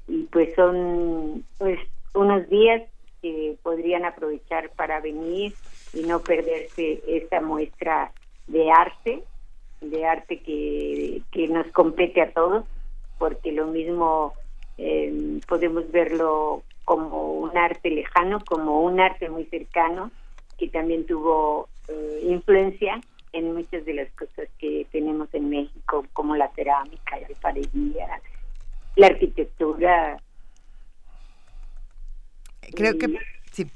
y 0.09 0.23
pues 0.33 0.55
son 0.55 1.45
pues 1.59 1.79
unos 2.15 2.49
días 2.49 2.83
podrían 3.63 4.05
aprovechar 4.05 4.71
para 4.71 5.01
venir 5.01 5.55
y 5.93 6.03
no 6.03 6.21
perderse 6.21 7.03
esta 7.07 7.41
muestra 7.41 8.13
de 8.47 8.71
arte, 8.71 9.23
de 9.81 10.07
arte 10.07 10.41
que, 10.41 11.23
que 11.31 11.49
nos 11.49 11.67
compete 11.69 12.21
a 12.23 12.33
todos, 12.33 12.65
porque 13.19 13.53
lo 13.53 13.67
mismo 13.67 14.35
eh, 14.79 15.41
podemos 15.49 15.91
verlo 15.91 16.63
como 16.85 17.33
un 17.35 17.57
arte 17.57 17.91
lejano, 17.91 18.43
como 18.45 18.83
un 18.83 19.01
arte 19.01 19.29
muy 19.29 19.45
cercano, 19.47 20.11
que 20.59 20.69
también 20.69 21.07
tuvo 21.07 21.69
eh, 21.89 22.21
influencia 22.29 23.01
en 23.33 23.55
muchas 23.55 23.85
de 23.85 23.95
las 23.95 24.11
cosas 24.13 24.49
que 24.59 24.87
tenemos 24.91 25.29
en 25.35 25.51
México, 25.51 26.05
como 26.13 26.37
la 26.37 26.49
cerámica, 26.51 27.19
la 27.19 27.27
alfarería, 27.27 28.21
la 28.95 29.07
arquitectura. 29.09 30.21
Creo 32.75 32.99
que 32.99 33.09
sí. 33.53 33.67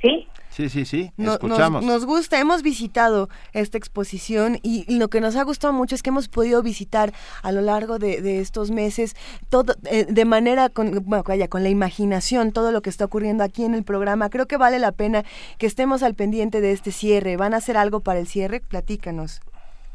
¿Sí? 0.00 0.28
Sí, 0.50 0.68
sí, 0.68 0.84
sí, 0.84 1.10
No- 1.16 1.24
nos, 1.24 1.34
escuchamos. 1.34 1.84
nos 1.84 2.06
gusta, 2.06 2.38
hemos 2.38 2.62
visitado 2.62 3.28
esta 3.54 3.76
exposición 3.76 4.60
y 4.62 4.84
lo 4.98 5.08
que 5.08 5.20
nos 5.20 5.34
ha 5.34 5.42
gustado 5.42 5.72
mucho 5.72 5.96
es 5.96 6.02
que 6.04 6.10
hemos 6.10 6.28
podido 6.28 6.62
visitar 6.62 7.12
a 7.42 7.50
lo 7.50 7.60
largo 7.60 7.98
de, 7.98 8.20
de 8.22 8.38
estos 8.38 8.70
meses 8.70 9.16
todo 9.48 9.74
eh, 9.90 10.04
de 10.08 10.24
manera 10.24 10.68
con, 10.68 11.02
bueno, 11.06 11.24
vaya, 11.26 11.48
con 11.48 11.64
la 11.64 11.70
imaginación 11.70 12.52
todo 12.52 12.70
lo 12.70 12.82
que 12.82 12.90
está 12.90 13.04
ocurriendo 13.06 13.42
aquí 13.42 13.64
en 13.64 13.74
el 13.74 13.82
programa. 13.82 14.30
Creo 14.30 14.46
que 14.46 14.56
vale 14.56 14.78
la 14.78 14.92
pena 14.92 15.24
que 15.58 15.66
estemos 15.66 16.04
al 16.04 16.14
pendiente 16.14 16.60
de 16.60 16.70
este 16.70 16.92
cierre. 16.92 17.36
¿Van 17.36 17.52
a 17.52 17.56
hacer 17.56 17.76
algo 17.76 17.98
para 17.98 18.20
el 18.20 18.28
cierre? 18.28 18.60
Platícanos. 18.60 19.40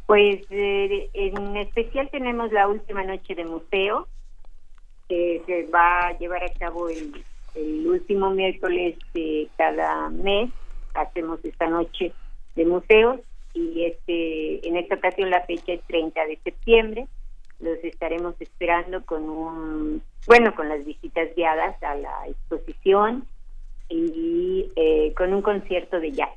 Pues 0.07 0.41
eh, 0.49 1.09
en 1.13 1.55
especial 1.55 2.09
tenemos 2.11 2.51
la 2.51 2.67
última 2.67 3.03
noche 3.05 3.33
de 3.33 3.45
museo, 3.45 4.09
que 5.07 5.41
se 5.45 5.63
va 5.71 6.07
a 6.07 6.17
llevar 6.17 6.43
a 6.43 6.51
cabo 6.59 6.89
el, 6.89 7.23
el 7.59 7.87
último 7.87 8.31
miércoles 8.31 8.97
de 9.13 9.47
cada 9.57 10.09
mes. 10.09 10.49
Hacemos 10.93 11.39
esta 11.43 11.67
noche 11.67 12.13
de 12.55 12.65
museos 12.65 13.19
y 13.53 13.85
este 13.85 14.67
en 14.67 14.77
esta 14.77 14.95
ocasión 14.95 15.29
la 15.29 15.45
fecha 15.45 15.73
es 15.73 15.81
30 15.87 16.25
de 16.25 16.39
septiembre. 16.43 17.07
Los 17.59 17.77
estaremos 17.83 18.35
esperando 18.39 19.05
con 19.05 19.23
un, 19.29 20.01
bueno, 20.27 20.55
con 20.55 20.69
las 20.69 20.85
visitas 20.85 21.29
guiadas 21.35 21.81
a 21.83 21.95
la 21.95 22.27
exposición 22.27 23.25
y 23.89 24.69
eh, 24.75 25.13
con 25.15 25.33
un 25.33 25.41
concierto 25.41 25.99
de 25.99 26.11
jazz. 26.11 26.29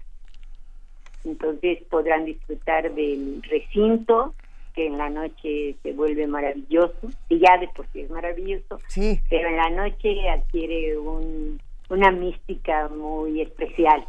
Entonces 1.25 1.83
podrán 1.89 2.25
disfrutar 2.25 2.93
del 2.93 3.43
recinto, 3.49 4.35
que 4.75 4.87
en 4.87 4.99
la 4.99 5.11
noche 5.11 5.77
se 5.83 5.93
vuelve 5.93 6.27
maravilloso, 6.27 7.09
y 7.29 7.39
ya 7.39 7.59
de 7.59 7.69
por 7.69 7.87
sí 7.93 8.01
es 8.03 8.11
maravilloso, 8.11 8.79
Sí. 8.89 9.21
pero 9.31 9.49
en 9.49 9.57
la 9.57 9.71
noche 9.71 10.29
adquiere 10.29 10.99
un, 10.99 11.61
una 11.91 12.11
mística 12.11 12.89
muy 12.89 13.41
especial 13.41 14.05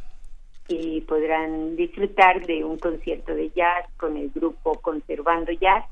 y 0.69 1.01
podrán 1.01 1.75
disfrutar 1.75 2.45
de 2.45 2.63
un 2.63 2.77
concierto 2.79 3.35
de 3.35 3.49
jazz 3.51 3.85
con 3.97 4.15
el 4.15 4.29
grupo 4.29 4.73
Conservando 4.81 5.51
Jazz 5.51 5.83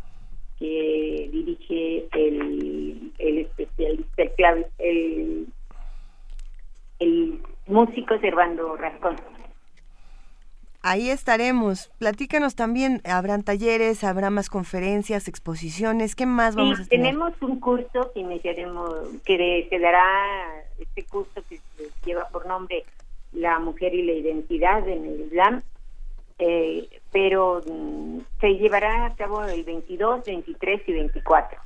que 0.57 1.30
dirige 1.31 2.07
el, 2.14 3.11
el 3.18 3.38
especialista, 3.39 4.23
el, 4.23 4.65
el, 4.80 5.48
el 6.99 7.39
músico 7.68 8.18
Servando 8.19 8.76
Rascón. 8.77 9.15
Ahí 10.84 11.10
estaremos. 11.12 11.91
Platícanos 11.99 12.56
también, 12.56 13.02
habrán 13.06 13.44
talleres, 13.44 14.03
habrá 14.03 14.32
más 14.32 14.49
conferencias, 14.49 15.28
exposiciones, 15.28 16.16
¿qué 16.16 16.26
más 16.26 16.56
vamos 16.56 16.78
Sí, 16.78 16.84
a 16.84 16.88
tener? 16.88 17.06
tenemos 17.06 17.34
un 17.41 17.60
curso 17.60 18.12
que 18.14 18.22
iniciaremos, 18.22 18.91
que 19.24 19.38
de- 19.38 19.68
se 19.70 19.78
dará 19.78 20.03
este 20.80 21.03
curso 21.06 21.44
que 21.48 21.58
se 21.78 21.90
lleva 22.03 22.28
por 22.30 22.48
nombre 22.48 22.84
La 23.32 23.60
Mujer 23.60 23.94
y 23.94 24.03
la 24.03 24.14
Identidad 24.14 24.88
en 24.90 25.06
el 25.06 25.22
Islam, 25.28 25.62
eh, 26.40 26.90
pero 27.12 27.62
mm, 27.68 28.18
se 28.40 28.49
llevará 28.56 29.06
a 29.06 29.16
cabo 29.16 29.44
el 29.44 29.64
22, 29.64 30.26
23 30.26 30.82
y 30.88 30.94
24. 30.94 31.60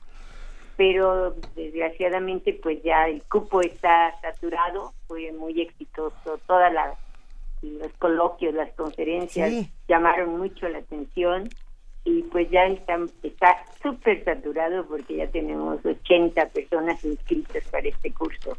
Pero 0.76 1.34
desgraciadamente 1.56 2.60
pues 2.62 2.84
ya 2.84 3.08
el 3.08 3.24
cupo 3.24 3.62
está 3.62 4.14
saturado, 4.22 4.92
fue 5.08 5.32
muy 5.32 5.62
exitoso, 5.62 6.38
todas 6.46 6.74
las 6.74 6.98
los 7.72 7.92
coloquios, 7.94 8.54
las 8.54 8.72
conferencias 8.74 9.50
Sí. 9.50 9.70
llamaron 9.88 10.38
mucho 10.38 10.68
la 10.70 10.80
atención 10.80 11.50
y 12.04 12.22
pues 12.24 12.50
ya 12.52 12.66
está 12.68 13.00
está 13.24 13.58
súper 13.82 14.24
saturado 14.24 14.86
porque 14.86 15.16
ya 15.18 15.28
tenemos 15.28 15.84
80 15.86 16.50
personas 16.50 17.04
inscritas 17.04 17.64
para 17.72 17.88
este 17.88 18.12
curso, 18.14 18.58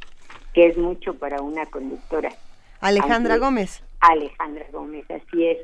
que 0.53 0.67
es 0.67 0.77
mucho 0.77 1.15
para 1.15 1.41
una 1.43 1.67
conductora. 1.67 2.31
Alejandra 2.81 3.35
Así. 3.35 3.41
Gómez. 3.41 3.83
Alejandra 4.01 4.67
Gómez, 4.73 5.05
así 5.11 5.47
es. 5.47 5.59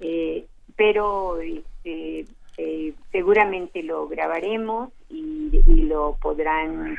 Eh, 0.00 0.46
pero 0.76 1.40
este, 1.40 2.26
eh, 2.56 2.92
seguramente 3.12 3.82
lo 3.82 4.08
grabaremos 4.08 4.90
y, 5.08 5.62
y 5.66 5.82
lo 5.82 6.16
podrán 6.20 6.98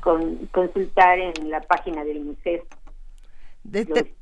con- 0.00 0.46
consultar 0.52 1.18
en 1.18 1.48
la 1.50 1.60
página 1.62 2.04
del 2.04 2.20
museo. 2.20 2.64
De- 3.62 3.86
te- 3.86 4.14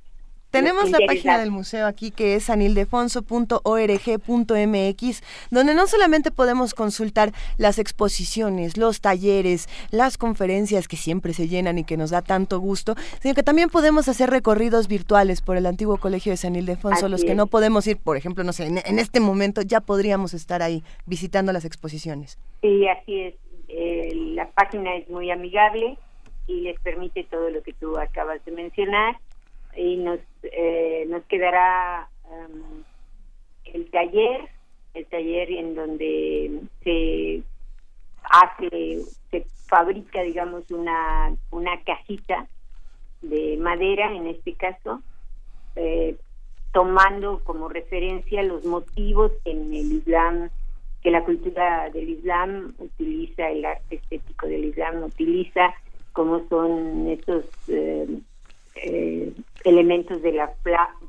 tenemos 0.53 0.91
la 0.91 0.99
página 1.07 1.39
del 1.39 1.51
museo 1.51 1.87
aquí 1.87 2.11
que 2.11 2.37
es 2.37 2.51
anildefonso.org.mx, 2.51 5.23
donde 5.51 5.74
no 5.74 5.87
solamente 5.87 6.31
podemos 6.31 6.74
consultar 6.74 7.33
las 7.57 7.79
exposiciones, 7.79 8.77
los 8.77 9.01
talleres, 9.01 9.69
las 9.91 10.19
conferencias 10.19 10.87
que 10.87 10.97
siempre 10.97 11.33
se 11.35 11.49
llenan 11.49 11.79
y 11.79 11.85
que 11.85 11.97
nos 11.97 12.11
da 12.11 12.23
tanto 12.23 12.61
gusto, 12.61 12.95
sino 13.20 13.35
que 13.35 13.43
también 13.43 13.70
podemos 13.70 14.09
hacer 14.09 14.31
recorridos 14.31 14.89
virtuales 14.89 15.41
por 15.41 15.57
el 15.57 15.66
antiguo 15.66 15.97
colegio 15.97 16.33
de 16.33 16.37
San 16.37 16.55
Ildefonso, 16.55 17.07
Así 17.07 17.11
los 17.11 17.24
que 17.24 17.31
es. 17.33 17.37
no 17.37 17.47
podemos 17.47 17.87
ir, 17.87 17.97
por 17.97 18.16
ejemplo, 18.16 18.45
no 18.45 18.53
sé, 18.53 18.66
en, 18.66 18.79
en 18.85 18.99
este 18.99 19.20
momento 19.20 19.62
ya 19.62 19.81
podríamos 19.81 20.35
estar 20.35 20.62
ahí 20.62 20.85
visitando 21.07 21.53
las 21.53 21.65
exposiciones. 21.65 22.39
Sí, 22.61 22.87
así 22.87 23.20
es. 23.20 23.35
Eh, 23.69 24.11
la 24.35 24.51
página 24.51 24.95
es 24.97 25.09
muy 25.09 25.31
amigable 25.31 25.97
y 26.47 26.61
les 26.61 26.79
permite 26.81 27.24
todo 27.24 27.49
lo 27.51 27.62
que 27.62 27.73
tú 27.73 27.97
acabas 27.97 28.45
de 28.45 28.53
mencionar. 28.53 29.16
Y 29.77 29.97
nos, 29.97 30.20
eh, 30.43 31.07
nos 31.09 31.23
quedará 31.24 32.09
em, 32.31 32.85
el 33.65 33.90
taller, 33.90 34.49
el 34.94 35.07
taller 35.07 35.51
en 35.51 35.74
donde 35.74 36.61
se 36.82 37.43
hace, 38.24 39.01
se 39.31 39.47
fabrica, 39.66 40.23
digamos, 40.23 40.70
una, 40.70 41.35
una 41.51 41.82
cajita 41.85 42.47
de 43.23 43.57
madera, 43.59 44.12
en 44.12 44.27
este 44.27 44.55
caso, 44.55 45.01
eh, 45.77 46.16
tomando 46.73 47.43
como 47.44 47.69
referencia 47.69 48.43
los 48.43 48.65
motivos 48.65 49.32
en 49.44 49.73
el 49.73 49.93
Islam, 49.93 50.51
que 51.03 51.11
la 51.11 51.24
cultura 51.24 51.90
del 51.90 52.11
Islam 52.11 52.74
utiliza, 52.78 53.49
el 53.51 53.65
arte 53.65 53.97
estético 53.97 54.47
del 54.47 54.66
Islam 54.66 55.03
utiliza, 55.03 55.74
como 56.12 56.47
son 56.49 57.09
estos 57.09 57.44
eh, 57.69 58.07
eh, 58.74 59.32
elementos 59.65 60.23
de 60.23 60.32
la, 60.32 60.53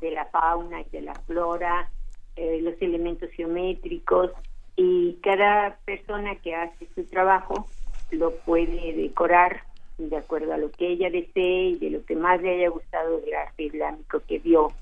de 0.00 0.10
la 0.10 0.26
fauna 0.26 0.80
y 0.80 0.90
de 0.90 1.02
la 1.02 1.14
flora, 1.14 1.90
eh, 2.36 2.60
los 2.62 2.74
elementos 2.80 3.30
geométricos, 3.30 4.30
y 4.76 5.14
cada 5.22 5.78
persona 5.84 6.36
que 6.36 6.54
hace 6.54 6.88
su 6.94 7.04
trabajo 7.04 7.66
lo 8.10 8.34
puede 8.38 8.92
decorar 8.92 9.62
de 9.98 10.16
acuerdo 10.16 10.52
a 10.52 10.58
lo 10.58 10.70
que 10.72 10.88
ella 10.88 11.10
desee 11.10 11.70
y 11.70 11.78
de 11.78 11.90
lo 11.90 12.04
que 12.04 12.16
más 12.16 12.42
le 12.42 12.56
haya 12.56 12.68
gustado 12.68 13.20
del 13.20 13.34
arte 13.34 13.64
islámico 13.64 14.20
que 14.26 14.38
vio 14.40 14.72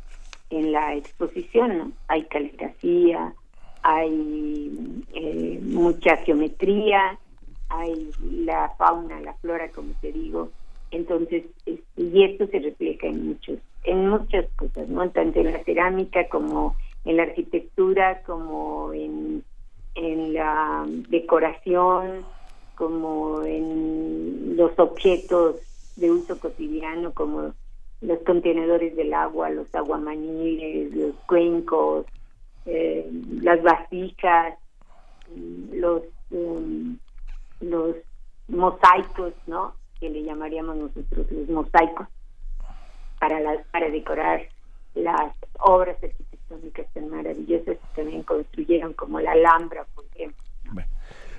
en 0.50 0.72
la 0.72 0.94
exposición. 0.94 1.94
Hay 2.09 2.24
caligrafía, 2.24 3.34
hay 3.82 5.04
eh, 5.14 5.60
mucha 5.62 6.16
geometría, 6.18 7.18
hay 7.68 8.10
la 8.20 8.70
fauna, 8.78 9.20
la 9.20 9.34
flora, 9.34 9.68
como 9.70 9.92
te 10.00 10.12
digo. 10.12 10.50
Entonces, 10.93 11.44
este, 11.66 12.02
y 12.02 12.23
esto 12.23 12.47
se 12.47 12.60
refleja 12.60 13.09
en 13.09 13.28
muchos, 13.28 13.59
en 13.85 14.09
muchas 14.09 14.47
cosas, 14.56 14.89
¿no? 14.89 15.10
Tanto 15.10 15.40
en 15.40 15.52
la 15.52 15.64
cerámica 15.64 16.28
como 16.28 16.77
en 17.05 17.16
la 17.16 17.24
arquitectura, 17.24 18.23
como 18.23 18.93
en, 18.93 19.43
en 19.94 20.35
la 20.35 20.86
decoración, 21.09 22.24
como 22.77 23.43
en 23.43 24.56
los 24.56 24.78
objetos 24.78 25.56
de 25.97 26.10
uso 26.10 26.39
cotidiano, 26.39 27.12
como 27.12 27.55
los 28.01 28.19
contenedores 28.20 28.94
del 28.94 29.14
agua, 29.14 29.51
los 29.51 29.74
aguamaniles, 29.74 30.94
los 30.94 31.14
cuencos, 31.27 32.06
eh, 32.66 33.10
las 33.40 33.62
vasijas, 33.62 34.59
los 35.73 36.02
um, 36.31 36.98
los 37.60 37.97
mosaicos, 38.48 39.32
¿no? 39.47 39.74
Que 40.02 40.10
le 40.10 40.24
llamaríamos 40.24 40.74
nosotros 40.76 41.28
los 41.30 41.48
mosaicos 41.48 42.08
para 43.20 43.38
las 43.38 43.64
para 43.68 43.88
decorar 43.88 44.40
las 44.96 45.30
obras 45.60 45.96
arquitectónicas 46.02 46.86
tan 46.92 47.08
maravillosas 47.08 47.76
que 47.76 48.02
también 48.02 48.24
construyeron 48.24 48.94
como 48.94 49.20
la 49.20 49.30
Alhambra, 49.30 49.86
por 49.94 50.04
ejemplo. 50.12 50.42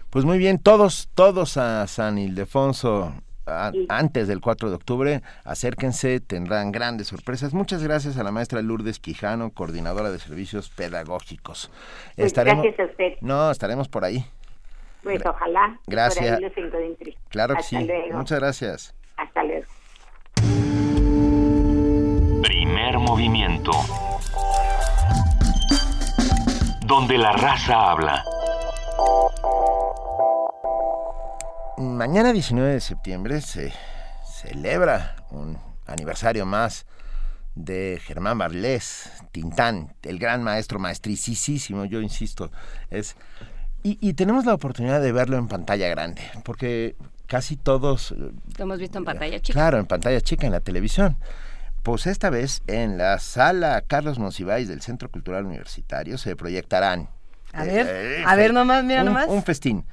Pues 0.10 0.24
muy 0.24 0.38
bien, 0.38 0.60
todos, 0.60 1.10
todos 1.14 1.58
a 1.58 1.86
San 1.88 2.18
Ildefonso 2.18 3.14
a- 3.46 3.72
Sí. 3.74 3.86
antes 3.90 4.30
del 4.30 4.40
4 4.40 4.70
de 4.70 4.76
octubre, 4.78 5.22
acérquense, 5.44 6.22
tendrán 6.22 6.72
grandes 6.72 7.08
sorpresas. 7.08 7.54
Muchas 7.54 7.84
gracias 7.84 8.18
a 8.18 8.24
la 8.24 8.32
maestra 8.32 8.62
Lourdes 8.62 9.00
Quijano, 9.00 9.50
coordinadora 9.52 10.10
de 10.10 10.20
servicios 10.20 10.70
pedagógicos. 10.70 11.70
Pues 12.16 12.32
gracias 12.34 12.80
a 12.80 12.86
usted. 12.86 13.14
No, 13.20 13.52
estaremos 13.52 13.90
por 13.90 14.06
ahí. 14.06 14.24
Pues 15.04 15.22
ojalá 15.26 15.78
Gracias. 15.86 16.26
por 16.26 16.36
ahí 16.36 16.42
los 16.42 16.58
encuentre. 16.58 17.18
Claro 17.30 17.56
que 17.56 17.60
Hasta 17.60 17.80
sí. 17.80 17.86
luego. 17.86 18.18
Muchas 18.18 18.40
gracias. 18.40 18.96
Hasta 19.18 19.44
luego. 19.44 19.66
Primer 22.42 22.98
movimiento. 23.00 23.72
Donde 26.86 27.18
la 27.18 27.34
raza 27.34 27.92
habla. 27.92 28.24
Mañana 31.78 32.32
19 32.32 32.74
de 32.74 32.80
septiembre 32.80 33.42
se 33.42 33.74
celebra 34.26 35.16
un 35.32 35.58
aniversario 35.86 36.46
más 36.46 36.86
de 37.56 38.00
Germán 38.04 38.38
Barlés, 38.38 39.12
Tintán, 39.32 39.96
el 40.04 40.18
gran 40.18 40.44
maestro, 40.44 40.80
maestricísimo, 40.80 41.86
yo 41.86 42.02
insisto, 42.02 42.52
es 42.90 43.16
y, 43.84 43.98
y 44.02 44.14
tenemos 44.14 44.46
la 44.46 44.54
oportunidad 44.54 45.02
de 45.02 45.12
verlo 45.12 45.38
en 45.38 45.48
pantalla 45.48 45.88
grande, 45.90 46.22
porque 46.44 46.96
casi 47.28 47.56
todos, 47.58 48.12
eh, 48.12 48.16
Lo 48.58 48.64
hemos 48.64 48.80
visto 48.80 48.98
en 48.98 49.06
pantalla 49.06 49.40
chica. 49.40 49.54
claro, 49.60 49.78
en 49.80 49.86
pantalla 49.86 50.22
chica, 50.22 50.46
en 50.46 50.54
la 50.54 50.60
televisión. 50.62 51.18
Pues 51.84 52.08
esta 52.08 52.30
vez 52.30 52.62
en 52.68 52.98
la 52.98 53.20
sala 53.20 53.82
Carlos 53.86 54.18
Monsiváis 54.18 54.68
del 54.70 54.82
Centro 54.82 55.10
Cultural 55.10 55.46
Universitario 55.46 56.18
se 56.18 56.36
proyectarán. 56.36 57.10
A 57.52 57.66
eh, 57.66 57.68
ver, 57.72 57.88
eh, 57.90 58.24
a 58.26 58.36
ver 58.36 58.54
nomás, 58.54 58.84
mira 58.86 59.02
un- 59.02 59.08
nomás. 59.08 59.28
Un 59.28 59.44
festín. 59.44 59.86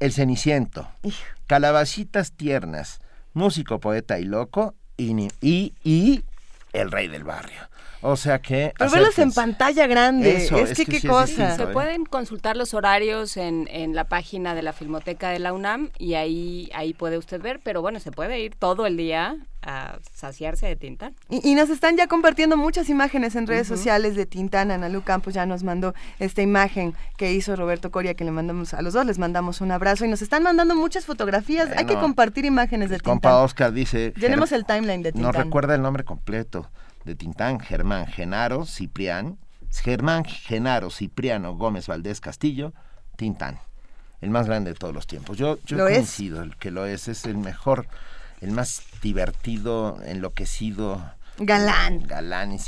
El 0.00 0.12
Ceniciento, 0.12 0.88
Calabacitas 1.46 2.32
Tiernas, 2.32 3.00
Músico, 3.32 3.80
Poeta 3.80 4.18
y 4.18 4.24
Loco 4.24 4.74
y, 4.96 5.28
y, 5.40 5.74
y 5.84 6.24
El 6.72 6.90
Rey 6.90 7.08
del 7.08 7.24
Barrio. 7.24 7.60
O 8.02 8.16
sea 8.16 8.40
que... 8.40 8.72
Pero 8.78 8.90
verlos 8.90 9.18
en 9.18 9.30
pantalla 9.32 9.86
grande, 9.86 10.36
Eso, 10.44 10.56
es, 10.56 10.70
es 10.70 10.78
que 10.78 10.84
que 10.86 10.92
qué 10.92 11.00
sí 11.00 11.06
cosa. 11.06 11.26
distinto, 11.26 11.56
Se 11.56 11.62
¿eh? 11.64 11.66
pueden 11.72 12.04
consultar 12.06 12.56
los 12.56 12.72
horarios 12.72 13.36
en, 13.36 13.68
en 13.70 13.94
la 13.94 14.04
página 14.04 14.54
de 14.54 14.62
la 14.62 14.72
Filmoteca 14.72 15.28
de 15.30 15.38
la 15.38 15.52
UNAM 15.52 15.90
y 15.98 16.14
ahí, 16.14 16.70
ahí 16.74 16.94
puede 16.94 17.18
usted 17.18 17.42
ver, 17.42 17.60
pero 17.62 17.82
bueno, 17.82 18.00
se 18.00 18.10
puede 18.10 18.40
ir 18.40 18.54
todo 18.54 18.86
el 18.86 18.96
día 18.96 19.36
a 19.62 19.98
saciarse 20.14 20.66
de 20.66 20.76
Tintán. 20.76 21.14
Y, 21.28 21.46
y 21.50 21.54
nos 21.54 21.68
están 21.68 21.94
ya 21.98 22.06
compartiendo 22.06 22.56
muchas 22.56 22.88
imágenes 22.88 23.36
en 23.36 23.46
redes 23.46 23.66
sociales 23.68 24.16
de 24.16 24.24
Tintán. 24.24 24.70
Analu 24.70 25.02
Campos 25.02 25.34
ya 25.34 25.44
nos 25.44 25.62
mandó 25.62 25.92
esta 26.18 26.40
imagen 26.40 26.94
que 27.18 27.32
hizo 27.34 27.54
Roberto 27.54 27.90
Coria, 27.90 28.14
que 28.14 28.24
le 28.24 28.30
mandamos 28.30 28.72
a 28.72 28.80
los 28.80 28.94
dos, 28.94 29.04
les 29.04 29.18
mandamos 29.18 29.60
un 29.60 29.72
abrazo. 29.72 30.06
Y 30.06 30.08
nos 30.08 30.22
están 30.22 30.42
mandando 30.42 30.74
muchas 30.74 31.04
fotografías. 31.04 31.68
Hay 31.76 31.84
que 31.84 31.96
compartir 31.96 32.46
imágenes 32.46 32.88
de 32.88 33.00
Compa 33.00 33.28
Tintán. 33.28 33.44
Oscar 33.44 33.72
dice... 33.74 34.12
Tenemos 34.18 34.50
Ger- 34.50 34.54
el 34.56 34.64
timeline 34.64 35.02
de 35.02 35.12
Nos 35.12 35.20
Tintán. 35.24 35.44
recuerda 35.44 35.74
el 35.74 35.82
nombre 35.82 36.04
completo 36.04 36.70
de 37.04 37.14
Tintán, 37.14 37.60
Germán 37.60 38.06
Genaro 38.06 38.66
Ciprián, 38.66 39.38
Germán 39.70 40.24
Genaro 40.24 40.90
Cipriano 40.90 41.54
Gómez 41.56 41.86
Valdés 41.86 42.20
Castillo, 42.20 42.72
Tintán, 43.16 43.58
el 44.20 44.30
más 44.30 44.46
grande 44.46 44.72
de 44.72 44.78
todos 44.78 44.94
los 44.94 45.06
tiempos. 45.06 45.36
Yo, 45.38 45.58
yo 45.64 45.76
Lo 45.76 45.88
es. 45.88 45.96
coincido, 45.96 46.42
el 46.42 46.56
que 46.56 46.70
lo 46.70 46.86
es, 46.86 47.08
es 47.08 47.24
el 47.24 47.36
mejor, 47.38 47.86
el 48.40 48.50
más 48.52 48.82
divertido, 49.02 49.98
enloquecido, 50.04 51.02
Galán. 51.38 52.06
galán 52.06 52.52
y 52.52 52.58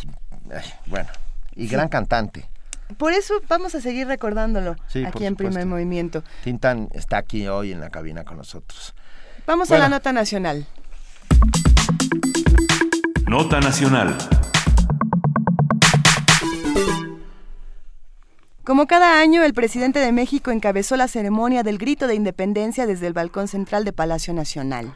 ay, 0.54 0.72
bueno, 0.86 1.08
y 1.54 1.66
gran 1.66 1.88
cantante. 1.88 2.48
Por 2.98 3.12
eso 3.14 3.34
vamos 3.48 3.74
a 3.74 3.80
seguir 3.80 4.06
recordándolo 4.06 4.76
Sí, 4.88 5.02
aquí 5.04 5.24
en 5.24 5.34
Primer. 5.34 5.64
Movimiento. 5.64 6.22
Tintán 6.44 6.88
está 6.92 7.16
aquí 7.18 7.46
hoy 7.48 7.72
en 7.72 7.80
la 7.80 7.88
cabina 7.90 8.24
con 8.24 8.36
nosotros. 8.36 8.94
Vamos 9.46 9.70
a 9.70 9.78
la 9.78 9.88
nota 9.88 10.12
nacional. 10.12 10.66
Nota 13.32 13.60
Nacional. 13.60 14.14
Como 18.62 18.86
cada 18.86 19.20
año, 19.20 19.42
el 19.42 19.54
presidente 19.54 20.00
de 20.00 20.12
México 20.12 20.50
encabezó 20.50 20.96
la 20.96 21.08
ceremonia 21.08 21.62
del 21.62 21.78
grito 21.78 22.06
de 22.08 22.14
independencia 22.14 22.84
desde 22.84 23.06
el 23.06 23.14
balcón 23.14 23.48
central 23.48 23.86
de 23.86 23.94
Palacio 23.94 24.34
Nacional. 24.34 24.94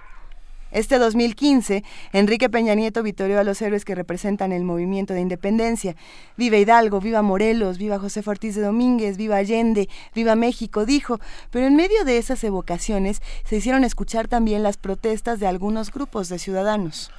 Este 0.71 0.99
2015, 0.99 1.83
Enrique 2.13 2.51
Peña 2.51 2.75
Nieto 2.75 3.03
vitoreó 3.03 3.41
a 3.41 3.43
los 3.43 3.63
héroes 3.63 3.87
que 3.87 3.95
representan 3.95 4.53
el 4.53 4.65
movimiento 4.65 5.15
de 5.15 5.23
independencia. 5.23 5.97
Viva 6.37 6.59
Hidalgo, 6.59 7.01
viva 7.01 7.23
Morelos, 7.23 7.79
viva 7.79 7.99
José 7.99 8.23
Ortiz 8.27 8.55
de 8.55 8.61
Domínguez, 8.61 9.17
viva 9.17 9.37
Allende, 9.37 9.89
viva 10.15 10.37
México, 10.37 10.85
dijo. 10.85 11.21
Pero 11.51 11.65
en 11.65 11.75
medio 11.75 12.05
de 12.05 12.19
esas 12.19 12.45
evocaciones 12.45 13.23
se 13.47 13.57
hicieron 13.57 13.83
escuchar 13.83 14.29
también 14.29 14.63
las 14.63 14.77
protestas 14.77 15.41
de 15.41 15.47
algunos 15.47 15.91
grupos 15.91 16.29
de 16.29 16.39
ciudadanos. 16.39 17.11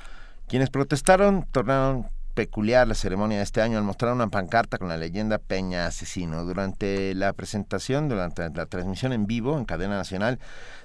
Quienes 0.47 0.69
protestaron 0.69 1.45
tornaron 1.51 2.09
peculiar 2.38 2.88
la 2.88 2.93
ceremonia 2.93 3.39
de 3.39 3.43
este 3.43 3.64
año 3.64 3.80
al 3.80 3.84
mostrar 3.84 4.14
una 4.14 4.27
pancarta 4.27 4.77
con 4.77 4.89
la 4.89 4.95
leyenda 4.95 5.39
Peña 5.39 5.88
Asesino. 5.88 6.45
Durante 6.45 7.15
la 7.15 7.34
presentación, 7.34 8.09
durante 8.09 8.47
la 8.51 8.68
transmisión 8.68 9.11
en 9.11 9.26
vivo 9.26 9.57
en 9.57 9.65
cadena 9.65 9.97
nacional, 9.97 10.38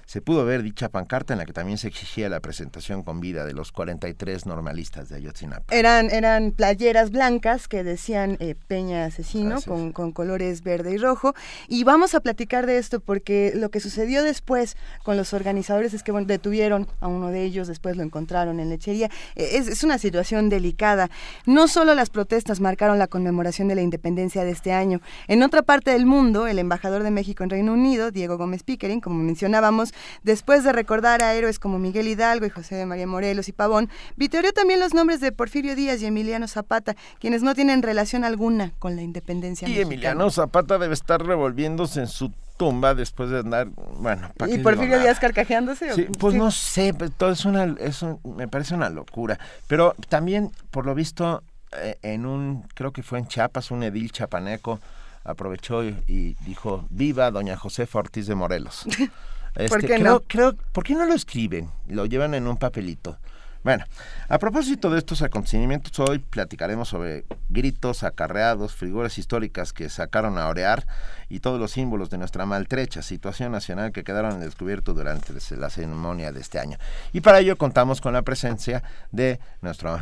se 0.05 0.19
pudo 0.21 0.45
ver 0.45 0.63
dicha 0.63 0.89
pancarta 0.89 1.33
en 1.33 1.39
la 1.39 1.45
que 1.45 1.53
también 1.53 1.77
se 1.77 1.87
exigía 1.87 2.27
la 2.27 2.39
presentación 2.39 3.03
con 3.03 3.21
vida 3.21 3.45
de 3.45 3.53
los 3.53 3.71
43 3.71 4.45
normalistas 4.45 5.09
de 5.09 5.15
Ayotzinapa. 5.15 5.73
Eran, 5.73 6.09
eran 6.11 6.51
playeras 6.51 7.11
blancas 7.11 7.67
que 7.67 7.83
decían 7.83 8.37
eh, 8.39 8.55
Peña 8.67 9.05
Asesino 9.05 9.61
con, 9.61 9.93
con 9.93 10.11
colores 10.11 10.63
verde 10.63 10.91
y 10.91 10.97
rojo. 10.97 11.33
Y 11.67 11.83
vamos 11.83 12.15
a 12.15 12.19
platicar 12.19 12.65
de 12.65 12.79
esto 12.79 12.99
porque 12.99 13.53
lo 13.55 13.69
que 13.69 13.79
sucedió 13.79 14.23
después 14.23 14.75
con 15.03 15.17
los 15.17 15.33
organizadores 15.33 15.93
es 15.93 16.03
que 16.03 16.11
bueno, 16.11 16.27
detuvieron 16.27 16.87
a 16.99 17.07
uno 17.07 17.29
de 17.29 17.43
ellos, 17.43 17.67
después 17.67 17.95
lo 17.95 18.03
encontraron 18.03 18.59
en 18.59 18.69
lechería. 18.69 19.09
Eh, 19.35 19.51
Es, 19.53 19.67
es 19.67 19.83
una 19.83 19.97
situación 19.99 20.49
delicada. 20.49 21.09
No 21.45 21.67
solo 21.67 21.93
las 21.93 22.09
protestas 22.09 22.61
marcaron 22.61 22.99
la 22.99 23.07
conmemoración 23.07 23.67
de 23.67 23.75
la 23.75 23.81
independencia 23.81 24.45
de 24.45 24.51
este 24.51 24.71
año. 24.71 25.01
En 25.27 25.43
otra 25.43 25.61
parte 25.61 25.91
del 25.91 26.05
mundo, 26.05 26.47
el 26.47 26.57
embajador 26.57 27.03
de 27.03 27.11
México 27.11 27.43
en 27.43 27.49
Reino 27.49 27.73
Unido, 27.73 28.11
Diego 28.11 28.37
Gómez 28.37 28.63
Pickering, 28.63 29.01
como 29.01 29.21
mencionábamos, 29.21 29.93
después 30.23 30.63
de 30.63 30.71
recordar 30.71 31.21
a 31.21 31.33
héroes 31.33 31.59
como 31.59 31.79
Miguel 31.79 32.07
Hidalgo 32.07 32.45
y 32.45 32.49
José 32.49 32.75
de 32.75 32.85
María 32.85 33.07
Morelos 33.07 33.49
y 33.49 33.51
Pavón, 33.51 33.89
vitoreó 34.15 34.53
también 34.53 34.79
los 34.79 34.93
nombres 34.93 35.19
de 35.19 35.33
Porfirio 35.33 35.75
Díaz 35.75 36.01
y 36.01 36.05
Emiliano 36.05 36.47
Zapata, 36.47 36.95
quienes 37.19 37.43
no 37.43 37.55
tienen 37.55 37.81
relación 37.81 38.23
alguna 38.23 38.71
con 38.79 38.95
la 38.95 39.01
independencia 39.01 39.67
Y 39.67 39.71
mexicana. 39.71 39.93
Emiliano 39.93 40.29
Zapata 40.29 40.77
debe 40.77 40.93
estar 40.93 41.25
revolviéndose 41.25 41.99
en 41.99 42.07
su 42.07 42.31
tumba 42.63 42.95
después 42.95 43.29
de 43.29 43.39
andar, 43.39 43.67
bueno, 43.97 44.31
¿para 44.37 44.51
¿Y 44.51 44.59
Porfirio? 44.59 44.99
Díaz 44.99 45.19
carcajeándose? 45.19 45.93
Sí, 45.93 46.07
pues 46.17 46.33
sí. 46.33 46.37
no 46.39 46.49
sé, 46.51 46.93
todo 47.17 47.31
es 47.31 47.43
una, 47.45 47.75
es 47.79 48.01
un- 48.01 48.19
me 48.37 48.47
parece 48.47 48.73
una 48.73 48.89
locura. 48.89 49.37
Pero 49.67 49.95
también, 50.07 50.51
por 50.71 50.85
lo 50.85 50.95
visto, 50.95 51.43
eh, 51.77 51.97
en 52.03 52.25
un, 52.25 52.63
creo 52.73 52.91
que 52.93 53.03
fue 53.03 53.19
en 53.19 53.27
Chiapas, 53.27 53.71
un 53.71 53.83
edil 53.83 54.11
chapaneco 54.11 54.79
aprovechó 55.25 55.83
y, 55.83 55.95
y 56.07 56.35
dijo, 56.45 56.85
viva 56.89 57.31
doña 57.31 57.57
Josefa 57.57 57.99
Ortiz 57.99 58.27
de 58.27 58.35
Morelos. 58.35 58.85
¿Por 59.69 59.81
qué 59.81 59.95
creo, 59.97 60.13
no? 60.13 60.19
creo, 60.27 60.53
¿Por 60.71 60.83
qué 60.83 60.95
no 60.95 61.05
lo 61.05 61.13
escriben? 61.13 61.69
Lo 61.87 62.05
llevan 62.05 62.33
en 62.33 62.47
un 62.47 62.57
papelito. 62.57 63.17
Bueno, 63.63 63.85
a 64.27 64.39
propósito 64.39 64.89
de 64.89 64.97
estos 64.97 65.21
acontecimientos, 65.21 65.97
hoy 65.99 66.19
platicaremos 66.19 66.89
sobre 66.89 67.23
gritos, 67.47 68.03
acarreados, 68.03 68.75
figuras 68.75 69.17
históricas 69.17 69.71
que 69.71 69.87
sacaron 69.87 70.37
a 70.37 70.49
orear 70.49 70.83
y 71.29 71.39
todos 71.39 71.61
los 71.61 71.71
símbolos 71.71 72.09
de 72.09 72.17
nuestra 72.17 72.45
maltrecha 72.45 73.01
situación 73.01 73.53
nacional 73.53 73.93
que 73.93 74.03
quedaron 74.03 74.33
al 74.33 74.39
descubierto 74.41 74.93
durante 74.93 75.31
la 75.55 75.69
ceremonia 75.69 76.33
de 76.33 76.41
este 76.41 76.59
año. 76.59 76.77
Y 77.13 77.21
para 77.21 77.39
ello 77.39 77.55
contamos 77.55 78.01
con 78.01 78.11
la 78.11 78.21
presencia 78.23 78.83
de 79.11 79.39
nuestro 79.61 79.97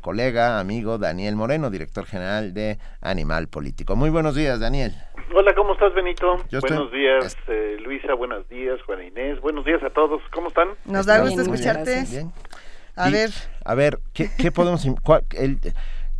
colega, 0.00 0.60
amigo 0.60 0.96
Daniel 0.98 1.34
Moreno, 1.34 1.70
director 1.70 2.06
general 2.06 2.54
de 2.54 2.78
Animal 3.00 3.48
Político. 3.48 3.96
Muy 3.96 4.10
buenos 4.10 4.36
días, 4.36 4.60
Daniel. 4.60 4.94
Hola, 5.34 5.52
¿cómo 5.56 5.72
estás, 5.72 5.92
Benito? 5.94 6.36
Yo 6.50 6.58
estoy- 6.58 6.76
buenos 6.76 6.92
días, 6.92 7.36
eh, 7.48 7.78
Luisa, 7.82 8.14
buenos 8.14 8.48
días, 8.48 8.80
Juana 8.86 9.04
Inés, 9.04 9.40
buenos 9.40 9.64
días 9.64 9.82
a 9.82 9.90
todos, 9.90 10.20
¿cómo 10.32 10.48
están? 10.48 10.68
Nos 10.84 11.06
da 11.06 11.18
gusto 11.20 11.40
escucharte. 11.42 12.04
Bien. 12.08 12.32
A 12.96 13.08
Y, 13.08 13.12
ver, 13.12 13.30
A 13.64 13.74
ver, 13.74 13.98
¿qué, 14.12 14.28
qué 14.36 14.50
podemos... 14.52 14.86
cuál- 15.02 15.24
el- 15.36 15.58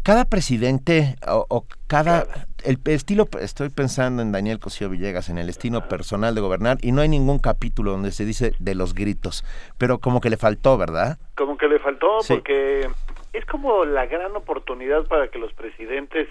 cada 0.03 0.25
presidente 0.25 1.15
o, 1.29 1.47
o 1.49 1.65
cada... 1.87 2.27
El, 2.65 2.79
estilo, 2.87 3.29
estoy 3.41 3.69
pensando 3.69 4.21
en 4.23 4.33
Daniel 4.33 4.59
Cosío 4.59 4.89
Villegas, 4.89 5.29
en 5.29 5.39
el 5.39 5.49
estilo 5.49 5.87
personal 5.89 6.35
de 6.35 6.41
gobernar, 6.41 6.79
y 6.83 6.91
no 6.93 7.03
hay 7.03 7.09
ningún 7.09 7.39
capítulo 7.39 7.93
donde 7.93 8.11
se 8.11 8.25
dice 8.25 8.53
de 8.59 8.75
los 8.75 8.95
gritos, 8.95 9.45
pero 9.79 9.99
como 9.99 10.21
que 10.21 10.29
le 10.31 10.37
faltó, 10.37 10.77
¿verdad? 10.77 11.19
Como 11.37 11.57
que 11.57 11.69
le 11.69 11.79
faltó 11.79 12.21
Sí. 12.23 12.35
porque 12.35 12.89
es 13.33 13.45
como 13.47 13.85
la 13.85 14.07
gran 14.07 14.35
oportunidad 14.35 15.07
para 15.07 15.29
que 15.29 15.39
los 15.39 15.53
presidentes 15.53 16.29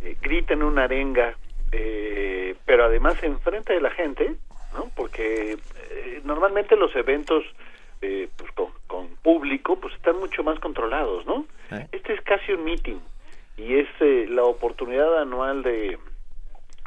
eh, 0.00 0.16
griten 0.20 0.62
una 0.64 0.84
arenga, 0.84 1.36
eh, 1.70 2.56
pero 2.64 2.84
además 2.84 3.14
enfrente 3.22 3.72
de 3.74 3.80
la 3.80 3.90
gente, 3.90 4.34
¿no? 4.74 4.90
Porque 4.96 5.52
eh, 5.52 6.20
normalmente 6.24 6.74
los 6.76 6.94
eventos 6.96 7.44
eh, 8.00 8.28
pues, 8.36 8.50
con, 8.52 8.66
con 8.92 9.08
público 9.22 9.76
pues 9.80 9.94
están 9.94 10.18
mucho 10.18 10.42
más 10.44 10.58
controlados, 10.60 11.24
¿no? 11.24 11.46
¿Eh? 11.70 11.86
Este 11.92 12.12
es 12.12 12.20
casi 12.20 12.52
un 12.52 12.62
meeting 12.62 12.98
y 13.56 13.76
es 13.78 13.88
eh, 14.00 14.26
la 14.28 14.42
oportunidad 14.44 15.18
anual 15.22 15.62
de, 15.62 15.98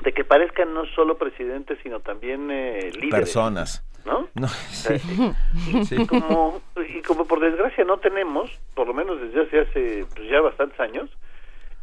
de 0.03 0.11
que 0.13 0.23
parezcan 0.23 0.71
no 0.75 0.85
solo 0.93 1.17
presidentes 1.17 1.79
sino 1.81 2.01
también 2.01 2.51
eh, 2.51 2.91
líderes. 2.93 3.09
Personas. 3.33 3.83
¿no? 4.05 4.29
No, 4.35 4.47
sea, 4.47 4.97
y, 4.97 5.83
Sí. 5.85 6.05
como, 6.05 6.61
y 6.87 7.01
como 7.01 7.25
por 7.25 7.39
desgracia 7.39 7.83
no 7.83 7.97
tenemos, 7.97 8.51
por 8.75 8.85
lo 8.85 8.93
menos 8.93 9.19
desde 9.19 9.41
hace, 9.41 9.59
hace 9.61 10.05
pues, 10.15 10.29
ya 10.29 10.41
bastantes 10.41 10.79
años, 10.79 11.09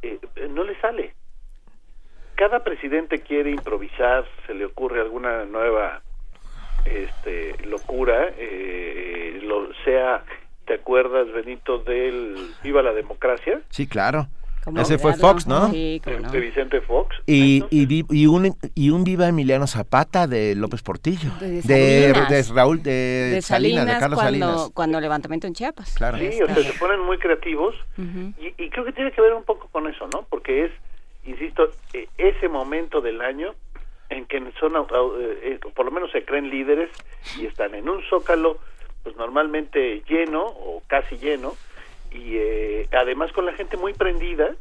eh, 0.03 0.21
no 0.51 0.63
le 0.63 0.81
sale. 0.81 1.15
Cada 2.37 2.63
presidente 2.63 3.23
quiere 3.23 3.51
improvisar, 3.51 4.25
se 4.47 4.55
le 4.55 4.67
ocurre 4.67 5.01
alguna 5.01 5.45
nueva 5.47 6.01
este, 6.85 7.57
locura, 7.67 8.29
eh, 8.39 9.41
lo, 9.43 9.73
sea, 9.85 10.25
¿te 10.67 10.75
acuerdas, 10.75 11.33
Benito, 11.33 11.79
del 11.79 12.37
Viva 12.63 12.83
la 12.83 12.93
Democracia? 12.93 13.61
Sí, 13.71 13.87
claro. 13.87 14.29
¿Cómo 14.65 14.81
Ese 14.81 14.97
fue? 14.97 15.15
Fox, 15.15 15.49
¿no? 15.49 15.73
Sí, 15.73 16.01
cómo 16.05 16.21
no. 16.21 16.31
De 16.31 16.39
Vicente 16.39 16.81
Fox. 16.83 17.17
Y, 17.27 17.65
y, 17.71 18.05
y 18.09 18.27
un, 18.29 18.57
y 18.77 18.91
un 18.91 19.03
viva 19.03 19.27
Emiliano 19.27 19.67
Zapata 19.67 20.29
de 20.29 20.55
López 20.55 20.83
Portillo. 20.83 21.33
De 21.41 21.63
de, 21.63 22.13
de 22.13 22.45
Raúl, 22.55 22.81
de, 22.81 22.93
de 22.93 23.43
Salinas, 23.43 23.81
Salinas, 23.81 23.87
de 23.87 24.01
Carlos 24.01 24.21
cuando, 24.21 24.47
Salinas. 24.47 24.71
cuando 24.73 25.01
levantamiento 25.01 25.49
en 25.49 25.55
Chiapas. 25.55 25.95
Claro. 25.95 26.17
Sí, 26.19 26.41
o 26.41 26.47
sea, 26.47 26.55
se 26.63 26.79
ponen 26.79 27.01
muy 27.01 27.19
creativos 27.19 27.75
Ujú. 27.99 28.35
y, 28.41 28.55
y 28.57 28.71
creo 28.71 28.85
que 28.85 28.93
tiene 28.93 29.11
que 29.11 29.21
ver 29.21 29.35
un 29.35 29.43
poco 29.43 29.67
con 29.73 29.89
eso, 29.89 30.07
¿no? 30.13 30.27
Porque 30.31 30.67
es, 30.67 30.71
insisto, 31.25 31.69
eh, 31.93 32.07
ese 32.17 32.49
momento 32.49 33.01
del 33.01 33.21
año 33.21 33.57
en 34.13 34.27
que 34.27 34.41
son, 34.61 34.75
au- 34.77 35.17
eh, 35.19 35.59
por 35.75 35.85
lo 35.87 35.91
menos 35.93 36.11
se 36.13 36.25
creen 36.25 36.51
líderes 36.51 36.91
y 37.39 37.47
están 37.47 37.75
en 37.75 37.89
un 37.89 38.03
zócalo, 38.05 38.59
pues 39.03 39.17
normalmente 39.17 40.03
lleno 40.09 40.43
o 40.45 40.83
casi 40.87 41.17
lleno, 41.19 41.55
y 42.11 42.37
eh, 42.37 42.89
además 42.93 43.33
con 43.33 43.47
la 43.47 43.55
gente 43.55 43.77
muy 43.77 43.95
prendida, 43.95 44.55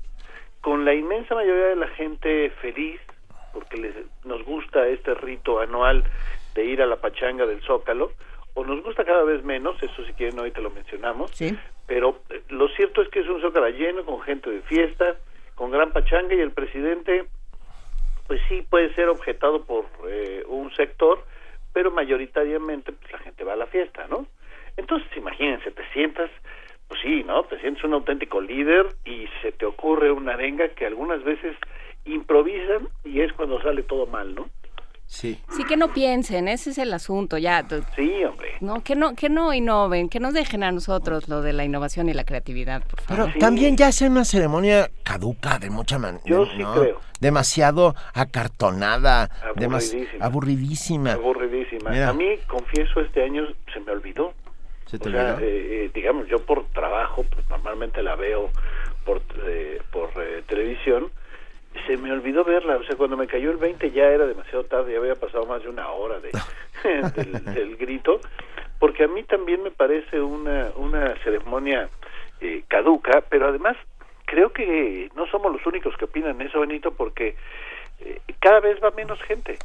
con 0.61 0.86
la 0.86 0.94
inmensa 0.94 1.36
mayoría 1.36 1.68
de 1.68 1.76
la 1.76 1.88
gente 1.90 2.49
feliz, 2.61 2.99
porque 3.53 3.78
les, 3.78 3.94
nos 4.23 4.44
gusta 4.45 4.88
este 4.88 5.14
rito 5.15 5.60
anual 5.60 6.03
de 6.56 6.65
ir 6.65 6.82
a 6.82 6.86
la 6.86 6.98
pachanga 6.98 7.45
del 7.45 7.61
Zócalo, 7.61 8.11
o 8.53 8.64
nos 8.65 8.82
gusta 8.84 9.06
cada 9.06 9.23
vez 9.23 9.44
menos, 9.44 9.82
eso 9.84 10.06
si 10.06 10.14
quieren 10.14 10.40
hoy 10.40 10.52
te 10.52 10.61
lo 10.61 10.69
mencionamos, 10.69 11.32
Sí. 11.34 11.57
pero 11.88 12.22
eh, 12.30 12.41
lo 12.49 12.68
cierto 12.69 13.02
es 13.02 13.10
que 13.10 13.19
es 13.19 13.28
un 13.28 13.41
Zócalo 13.41 13.68
lleno, 13.69 14.06
con 14.06 14.22
gente 14.22 14.49
de 14.49 14.61
fiesta, 14.61 15.18
con 15.56 15.72
gran 15.72 15.91
pachanga, 15.91 16.34
y 16.36 16.40
el 16.40 16.52
presidente, 16.52 17.26
pues 18.31 18.39
sí 18.47 18.61
puede 18.61 18.93
ser 18.93 19.09
objetado 19.09 19.65
por 19.65 19.83
eh, 20.07 20.45
un 20.47 20.73
sector, 20.75 21.21
pero 21.73 21.91
mayoritariamente 21.91 22.93
pues, 22.93 23.11
la 23.11 23.19
gente 23.19 23.43
va 23.43 23.51
a 23.51 23.57
la 23.57 23.67
fiesta, 23.67 24.07
¿no? 24.07 24.25
Entonces, 24.77 25.09
imagínense, 25.17 25.69
te 25.71 25.83
sientas, 25.91 26.31
pues 26.87 27.01
sí, 27.01 27.25
¿no? 27.25 27.43
Te 27.43 27.59
sientes 27.59 27.83
un 27.83 27.91
auténtico 27.91 28.39
líder 28.39 28.85
y 29.03 29.27
se 29.41 29.51
te 29.51 29.65
ocurre 29.65 30.13
una 30.13 30.35
arenga 30.35 30.69
que 30.69 30.85
algunas 30.85 31.21
veces 31.25 31.57
improvisan 32.05 32.87
y 33.03 33.19
es 33.19 33.33
cuando 33.33 33.61
sale 33.61 33.83
todo 33.83 34.05
mal, 34.05 34.33
¿no? 34.33 34.47
Sí. 35.13 35.38
Sí 35.57 35.65
que 35.65 35.75
no 35.75 35.91
piensen, 35.93 36.47
ese 36.47 36.69
es 36.69 36.77
el 36.77 36.93
asunto, 36.93 37.38
ya. 37.38 37.65
Sí, 37.97 38.23
hombre. 38.23 38.53
No, 38.61 38.81
que 38.81 38.95
no, 38.95 39.13
que 39.13 39.27
no 39.27 39.53
innoven, 39.53 40.07
que 40.07 40.21
nos 40.21 40.33
dejen 40.33 40.63
a 40.63 40.71
nosotros 40.71 41.27
lo 41.27 41.41
de 41.41 41.51
la 41.51 41.65
innovación 41.65 42.07
y 42.07 42.13
la 42.13 42.23
creatividad, 42.23 42.81
por 42.88 43.01
Pero 43.09 43.25
favor. 43.25 43.38
también 43.39 43.75
ya 43.75 43.89
es 43.89 44.01
una 44.01 44.23
ceremonia 44.23 44.89
caduca 45.03 45.59
de 45.59 45.69
mucha 45.69 45.99
manera. 45.99 46.23
Yo 46.25 46.45
sí 46.45 46.63
creo. 46.63 47.01
Demasiado 47.19 47.93
acartonada, 48.13 49.29
demas- 49.57 49.91
Aburridísima. 49.93 50.25
aburridísima. 50.25 51.11
Aburridísima. 51.11 51.89
Mira. 51.91 52.09
A 52.09 52.13
mí, 52.13 52.38
confieso, 52.47 53.01
este 53.01 53.21
año 53.23 53.43
se 53.73 53.81
me 53.81 53.91
olvidó. 53.91 54.33
¿Se 54.85 54.97
te 54.97 55.09
o 55.09 55.11
sea, 55.11 55.33
eh, 55.41 55.85
eh, 55.85 55.91
digamos, 55.93 56.27
yo 56.29 56.39
por 56.45 56.65
trabajo, 56.69 57.23
pues 57.33 57.49
normalmente 57.49 58.01
la 58.01 58.15
veo 58.15 58.49
por, 59.05 59.21
eh, 59.45 59.81
por 59.91 60.09
eh, 60.17 60.41
televisión, 60.47 61.11
se 61.85 61.97
me 61.97 62.11
olvidó 62.11 62.43
verla. 62.43 62.77
O 62.77 62.83
sea, 62.83 62.95
cuando 62.95 63.17
me 63.17 63.27
cayó 63.27 63.51
el 63.51 63.57
20 63.57 63.91
ya 63.91 64.05
era 64.05 64.25
demasiado 64.25 64.65
tarde, 64.65 64.93
ya 64.93 64.99
había 64.99 65.15
pasado 65.15 65.45
más 65.45 65.61
de 65.63 65.69
una 65.69 65.89
hora 65.89 66.19
de, 66.19 66.31
del, 67.15 67.45
del 67.53 67.77
grito, 67.77 68.19
porque 68.79 69.03
a 69.03 69.07
mí 69.07 69.23
también 69.23 69.63
me 69.63 69.71
parece 69.71 70.21
una, 70.21 70.71
una 70.75 71.15
ceremonia 71.23 71.89
eh, 72.39 72.63
caduca, 72.67 73.23
pero 73.29 73.47
además 73.47 73.77
creo 74.25 74.53
que 74.53 75.09
no 75.15 75.27
somos 75.27 75.51
los 75.51 75.65
únicos 75.65 75.95
que 75.97 76.05
opinan 76.05 76.41
eso, 76.41 76.61
Benito, 76.61 76.91
porque 76.91 77.35
eh, 77.99 78.21
cada 78.39 78.59
vez 78.61 78.81
va 78.83 78.91
menos 78.91 79.21
gente. 79.23 79.57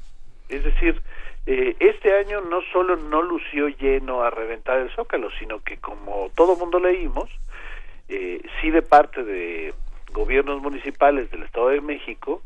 Es 0.49 0.65
decir, 0.65 1.01
eh, 1.47 1.77
este 1.79 2.13
año 2.13 2.41
no 2.41 2.61
solo 2.73 2.97
no 2.97 3.23
lució 3.23 3.69
lleno 3.69 4.23
a 4.23 4.31
reventar 4.31 4.79
el 4.79 4.91
zócalo, 4.91 5.31
sino 5.39 5.63
que 5.63 5.77
como 5.79 6.31
todo 6.35 6.57
mundo 6.57 6.81
leímos, 6.81 7.31
eh, 8.09 8.41
sí 8.61 8.71
de 8.71 8.83
parte 8.83 9.23
de 9.23 9.73
gobiernos 10.17 10.63
municipales 10.63 11.31
del 11.31 11.43
Estado 11.43 11.69
de 11.69 11.83
México 11.83 12.43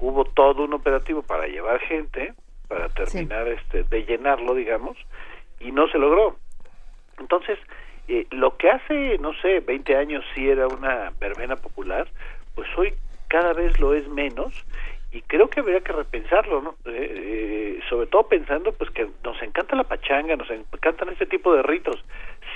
hubo 0.00 0.24
todo 0.24 0.64
un 0.64 0.74
operativo 0.74 1.22
para 1.22 1.46
llevar 1.46 1.78
gente, 1.80 2.34
para 2.68 2.88
terminar 2.88 3.46
este 3.46 3.84
de 3.84 4.04
llenarlo, 4.04 4.54
digamos, 4.54 4.98
y 5.60 5.70
no 5.70 5.86
se 5.88 5.98
logró. 5.98 6.36
Entonces, 7.20 7.58
eh, 8.08 8.26
lo 8.30 8.56
que 8.56 8.68
hace, 8.68 9.18
no 9.18 9.32
sé, 9.34 9.60
20 9.60 9.96
años 9.96 10.24
sí 10.34 10.48
era 10.48 10.66
una 10.66 11.12
verbena 11.20 11.54
popular, 11.54 12.08
pues 12.56 12.68
hoy 12.76 12.92
cada 13.28 13.52
vez 13.52 13.78
lo 13.78 13.94
es 13.94 14.08
menos 14.08 14.52
y 15.12 15.22
creo 15.22 15.48
que 15.48 15.60
habría 15.60 15.80
que 15.80 15.92
repensarlo, 15.92 16.60
¿no? 16.60 16.70
Eh, 16.86 17.76
eh, 17.76 17.80
sobre 17.88 18.08
todo 18.08 18.24
pensando 18.24 18.72
pues 18.72 18.90
que 18.90 19.08
nos 19.22 19.40
encanta 19.40 19.76
la 19.76 19.84
pachanga, 19.84 20.34
nos 20.34 20.50
encantan 20.50 21.10
este 21.10 21.26
tipo 21.26 21.54
de 21.54 21.62
ritos. 21.62 22.04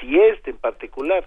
Si 0.01 0.19
este 0.19 0.51
en 0.51 0.59
particular 0.59 1.25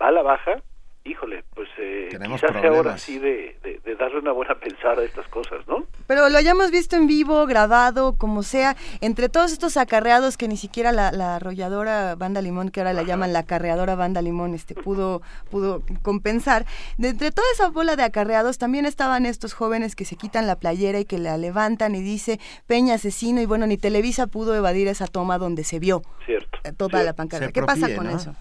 va 0.00 0.08
a 0.08 0.12
la 0.12 0.22
baja, 0.22 0.62
híjole, 1.06 1.44
pues 1.54 1.68
eh, 1.78 2.08
Tenemos 2.10 2.40
quizás 2.40 2.52
sea 2.52 2.60
hora 2.70 2.72
problemas. 2.74 3.00
sí 3.02 3.18
de, 3.18 3.58
de- 3.62 3.80
de 3.84 3.94
darle 3.96 4.18
una 4.18 4.32
buena 4.32 4.54
pensada 4.56 5.02
a 5.02 5.04
estas 5.04 5.26
cosas, 5.28 5.66
¿no? 5.68 5.84
Pero 6.06 6.28
lo 6.28 6.36
hayamos 6.38 6.70
visto 6.70 6.96
en 6.96 7.06
vivo, 7.06 7.46
grabado, 7.46 8.16
como 8.16 8.42
sea, 8.42 8.76
entre 9.00 9.28
todos 9.28 9.52
estos 9.52 9.76
acarreados 9.76 10.36
que 10.36 10.48
ni 10.48 10.56
siquiera 10.56 10.90
la, 10.92 11.12
la 11.12 11.36
arrolladora 11.36 12.14
Banda 12.16 12.42
Limón, 12.42 12.70
que 12.70 12.80
ahora 12.80 12.92
la 12.92 13.02
llaman 13.04 13.32
la 13.32 13.40
acarreadora 13.40 13.94
Banda 13.94 14.22
Limón, 14.22 14.54
este 14.54 14.74
pudo, 14.74 15.22
pudo 15.50 15.82
compensar. 16.02 16.66
De 16.98 17.08
entre 17.10 17.30
toda 17.30 17.46
esa 17.54 17.68
bola 17.70 17.96
de 17.96 18.02
acarreados 18.02 18.58
también 18.58 18.86
estaban 18.86 19.24
estos 19.26 19.54
jóvenes 19.54 19.94
que 19.96 20.04
se 20.04 20.16
quitan 20.16 20.46
la 20.46 20.56
playera 20.56 20.98
y 21.00 21.04
que 21.04 21.18
la 21.18 21.36
levantan 21.38 21.94
y 21.94 22.02
dice 22.02 22.40
Peña 22.66 22.94
asesino 22.94 23.40
y 23.40 23.46
bueno, 23.46 23.66
ni 23.66 23.76
Televisa 23.78 24.26
pudo 24.26 24.54
evadir 24.54 24.88
esa 24.88 25.06
toma 25.06 25.38
donde 25.38 25.64
se 25.64 25.78
vio 25.78 26.02
Cierto. 26.26 26.58
eh, 26.64 26.72
toda 26.72 27.02
la 27.02 27.12
pancarta. 27.14 27.52
¿Qué 27.52 27.62
pasa 27.62 27.94
con 27.94 28.08
eso? 28.10 28.34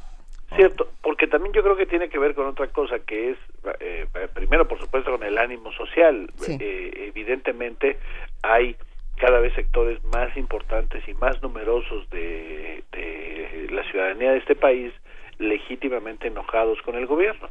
Cierto, 0.55 0.87
porque 1.01 1.27
también 1.27 1.53
yo 1.53 1.63
creo 1.63 1.75
que 1.75 1.85
tiene 1.85 2.07
que 2.07 2.19
ver 2.19 2.35
con 2.35 2.45
otra 2.45 2.67
cosa, 2.67 2.99
que 2.99 3.31
es, 3.31 3.37
eh, 3.79 4.05
primero, 4.33 4.67
por 4.67 4.79
supuesto, 4.79 5.11
con 5.11 5.23
el 5.23 5.37
ánimo 5.37 5.71
social. 5.73 6.29
Sí. 6.35 6.57
Eh, 6.59 7.07
evidentemente, 7.07 7.97
hay 8.43 8.75
cada 9.17 9.39
vez 9.39 9.53
sectores 9.53 10.03
más 10.05 10.35
importantes 10.37 11.05
y 11.07 11.13
más 11.15 11.41
numerosos 11.41 12.09
de, 12.09 12.83
de 12.91 13.67
la 13.71 13.83
ciudadanía 13.89 14.31
de 14.31 14.37
este 14.37 14.55
país 14.55 14.93
legítimamente 15.39 16.27
enojados 16.27 16.81
con 16.81 16.95
el 16.95 17.05
gobierno. 17.05 17.49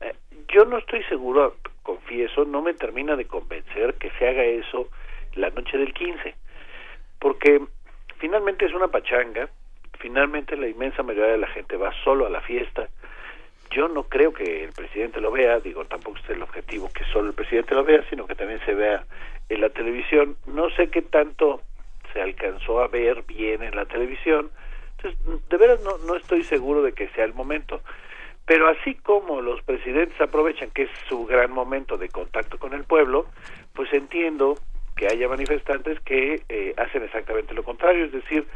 Eh, 0.00 0.14
yo 0.48 0.64
no 0.64 0.78
estoy 0.78 1.02
seguro, 1.04 1.56
confieso, 1.82 2.44
no 2.44 2.62
me 2.62 2.74
termina 2.74 3.16
de 3.16 3.26
convencer 3.26 3.94
que 3.94 4.10
se 4.18 4.28
haga 4.28 4.44
eso 4.44 4.88
la 5.34 5.50
noche 5.50 5.78
del 5.78 5.92
15, 5.92 6.34
porque 7.20 7.60
finalmente 8.18 8.66
es 8.66 8.72
una 8.72 8.88
pachanga, 8.88 9.48
finalmente 10.06 10.56
la 10.56 10.68
inmensa 10.68 11.02
mayoría 11.02 11.32
de 11.32 11.38
la 11.38 11.48
gente 11.48 11.76
va 11.76 11.92
solo 12.04 12.26
a 12.26 12.30
la 12.30 12.40
fiesta. 12.40 12.88
Yo 13.72 13.88
no 13.88 14.04
creo 14.04 14.32
que 14.32 14.62
el 14.62 14.72
presidente 14.72 15.20
lo 15.20 15.32
vea, 15.32 15.58
digo, 15.58 15.84
tampoco 15.84 16.18
es 16.18 16.30
el 16.30 16.42
objetivo 16.42 16.88
que 16.94 17.02
solo 17.12 17.30
el 17.30 17.34
presidente 17.34 17.74
lo 17.74 17.82
vea, 17.82 18.04
sino 18.08 18.24
que 18.24 18.36
también 18.36 18.60
se 18.64 18.72
vea 18.72 19.04
en 19.48 19.60
la 19.60 19.68
televisión. 19.70 20.36
No 20.46 20.70
sé 20.70 20.90
qué 20.90 21.02
tanto 21.02 21.60
se 22.12 22.22
alcanzó 22.22 22.80
a 22.80 22.86
ver 22.86 23.24
bien 23.24 23.64
en 23.64 23.74
la 23.74 23.84
televisión. 23.86 24.52
Entonces, 24.96 25.48
de 25.48 25.56
veras 25.56 25.80
no, 25.80 25.98
no 25.98 26.14
estoy 26.14 26.44
seguro 26.44 26.82
de 26.82 26.92
que 26.92 27.08
sea 27.08 27.24
el 27.24 27.34
momento. 27.34 27.80
Pero 28.44 28.68
así 28.68 28.94
como 28.94 29.40
los 29.40 29.60
presidentes 29.62 30.20
aprovechan 30.20 30.70
que 30.70 30.84
es 30.84 30.90
su 31.08 31.26
gran 31.26 31.50
momento 31.50 31.96
de 31.96 32.10
contacto 32.10 32.60
con 32.60 32.74
el 32.74 32.84
pueblo, 32.84 33.26
pues 33.74 33.92
entiendo 33.92 34.56
que 34.96 35.06
haya 35.06 35.28
manifestantes 35.28 36.00
que 36.00 36.42
eh, 36.48 36.74
hacen 36.76 37.04
exactamente 37.04 37.54
lo 37.54 37.62
contrario, 37.62 38.06
es 38.06 38.12
decir, 38.12 38.46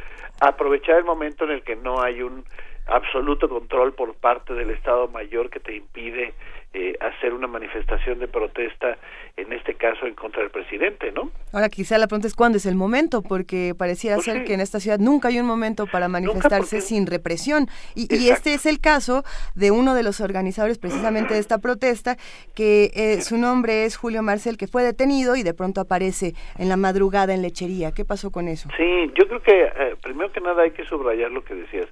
aprovechar 0.40 0.96
el 0.96 1.04
momento 1.04 1.44
en 1.44 1.50
el 1.50 1.62
que 1.62 1.76
no 1.76 2.02
hay 2.02 2.22
un 2.22 2.44
absoluto 2.86 3.48
control 3.48 3.92
por 3.92 4.14
parte 4.14 4.54
del 4.54 4.70
Estado 4.70 5.06
Mayor 5.08 5.50
que 5.50 5.60
te 5.60 5.76
impide 5.76 6.34
eh, 6.72 6.94
hacer 7.00 7.32
una 7.34 7.46
manifestación 7.48 8.18
de 8.20 8.28
protesta, 8.28 8.96
en 9.36 9.52
este 9.52 9.74
caso 9.74 10.06
en 10.06 10.14
contra 10.14 10.42
del 10.42 10.50
presidente, 10.50 11.10
¿no? 11.12 11.30
Ahora 11.52 11.68
quizá 11.68 11.98
la 11.98 12.06
pregunta 12.06 12.28
es 12.28 12.34
cuándo 12.34 12.58
es 12.58 12.66
el 12.66 12.76
momento, 12.76 13.22
porque 13.22 13.74
pareciera 13.76 14.16
Pues 14.16 14.26
ser 14.26 14.38
sí. 14.38 14.44
que 14.44 14.54
en 14.54 14.60
esta 14.60 14.78
ciudad 14.78 14.98
nunca 15.00 15.28
hay 15.28 15.40
un 15.40 15.46
momento 15.46 15.86
para 15.86 16.06
manifestarse 16.08 16.76
porque- 16.76 16.80
sin 16.80 17.06
represión. 17.06 17.66
Y, 17.96 18.02
y 18.14 18.30
este 18.30 18.54
es 18.54 18.66
el 18.66 18.78
caso 18.80 19.24
de 19.56 19.70
uno 19.72 19.94
de 19.94 20.02
los 20.04 20.20
organizadores 20.20 20.78
precisamente 20.78 21.34
de 21.34 21.40
esta 21.40 21.58
protesta, 21.58 22.16
que 22.54 22.90
eh, 22.94 23.20
su 23.22 23.36
nombre 23.36 23.84
es 23.84 23.96
Julio 23.96 24.22
Marcel, 24.22 24.56
que 24.56 24.66
fue 24.68 24.82
detenido 24.84 25.34
y 25.36 25.42
de 25.42 25.54
pronto 25.54 25.80
aparece 25.80 26.34
en 26.58 26.68
la 26.68 26.76
madrugada 26.76 27.34
en 27.34 27.42
lechería. 27.42 27.92
¿Qué 27.92 28.04
pasó 28.04 28.30
con 28.30 28.46
eso? 28.46 28.68
Sí, 28.76 29.10
yo 29.18 29.26
creo 29.26 29.42
que 29.42 29.62
eh, 29.64 29.96
primero 30.02 30.30
que 30.30 30.40
nada 30.40 30.62
hay 30.62 30.70
que 30.70 30.84
subrayar 30.84 31.30
lo 31.32 31.42
que 31.44 31.54
decías. 31.54 31.88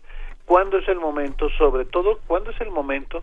¿Cuándo 0.48 0.78
es 0.78 0.88
el 0.88 0.98
momento, 0.98 1.50
sobre 1.50 1.84
todo, 1.84 2.20
cuándo 2.26 2.52
es 2.52 2.60
el 2.62 2.70
momento 2.70 3.22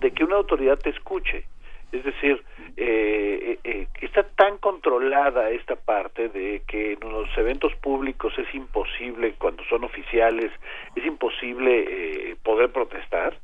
de 0.00 0.10
que 0.10 0.24
una 0.24 0.34
autoridad 0.34 0.76
te 0.76 0.90
escuche? 0.90 1.44
Es 1.92 2.02
decir, 2.02 2.42
eh, 2.76 3.38
eh, 3.40 3.58
eh, 3.62 3.86
está 4.00 4.24
tan 4.24 4.58
controlada 4.58 5.50
esta 5.50 5.76
parte 5.76 6.28
de 6.28 6.62
que 6.66 6.94
en 6.94 7.08
los 7.08 7.28
eventos 7.38 7.72
públicos 7.76 8.36
es 8.36 8.52
imposible, 8.52 9.34
cuando 9.38 9.62
son 9.70 9.84
oficiales, 9.84 10.50
es 10.96 11.06
imposible 11.06 11.84
eh, 12.32 12.36
poder 12.42 12.72
protestar, 12.72 13.38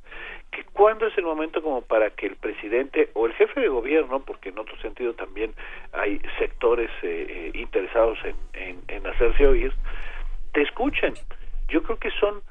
que 0.51 0.65
cuándo 0.73 1.07
es 1.07 1.16
el 1.16 1.24
momento 1.24 1.62
como 1.62 1.82
para 1.82 2.11
que 2.11 2.27
el 2.27 2.35
presidente 2.35 3.11
o 3.15 3.27
el 3.27 3.35
jefe 3.35 3.61
de 3.61 3.69
gobierno, 3.69 4.24
porque 4.24 4.49
en 4.49 4.59
otro 4.59 4.77
sentido 4.78 5.15
también 5.15 5.55
hay 5.93 6.20
sectores 6.40 6.90
eh, 7.05 7.53
interesados 7.55 8.19
en, 8.24 8.35
en, 8.55 8.82
en 8.89 9.07
hacerse 9.07 9.47
oír, 9.47 9.73
te 10.53 10.62
escuchen. 10.62 11.15
Yo 11.69 11.85
creo 11.85 11.99
que 12.01 12.11
son 12.11 12.43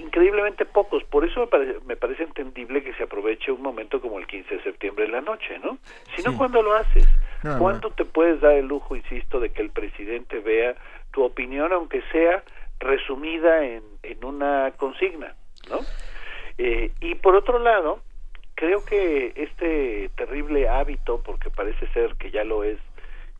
increíblemente 0.00 0.64
pocos, 0.64 1.02
por 1.04 1.24
eso 1.24 1.40
me 1.40 1.46
parece, 1.46 1.78
me 1.86 1.96
parece 1.96 2.22
entendible 2.24 2.82
que 2.82 2.92
se 2.94 3.04
aproveche 3.04 3.50
un 3.52 3.62
momento 3.62 4.00
como 4.00 4.18
el 4.18 4.26
15 4.26 4.56
de 4.56 4.62
septiembre 4.62 5.04
en 5.06 5.12
la 5.12 5.20
noche, 5.20 5.58
¿no? 5.58 5.78
Si 6.14 6.22
no, 6.22 6.30
Sí. 6.32 6.36
¿cuándo 6.36 6.62
lo 6.62 6.74
haces? 6.74 7.08
No, 7.42 7.58
¿Cuándo 7.58 7.90
te 7.90 8.04
puedes 8.04 8.40
dar 8.40 8.52
el 8.52 8.66
lujo, 8.66 8.96
insisto, 8.96 9.38
de 9.40 9.50
que 9.50 9.62
el 9.62 9.70
presidente 9.70 10.38
vea 10.38 10.74
tu 11.12 11.22
opinión, 11.22 11.72
aunque 11.72 12.02
sea 12.12 12.42
resumida 12.80 13.64
en, 13.64 13.82
en 14.02 14.24
una 14.24 14.72
consigna, 14.76 15.34
¿no? 15.68 15.80
Eh, 16.58 16.90
y 17.00 17.14
por 17.16 17.34
otro 17.36 17.58
lado, 17.58 18.00
creo 18.54 18.84
que 18.84 19.32
este 19.36 20.10
terrible 20.16 20.68
hábito, 20.68 21.22
porque 21.22 21.50
parece 21.50 21.86
ser 21.88 22.14
que 22.16 22.30
ya 22.30 22.44
lo 22.44 22.64
es, 22.64 22.78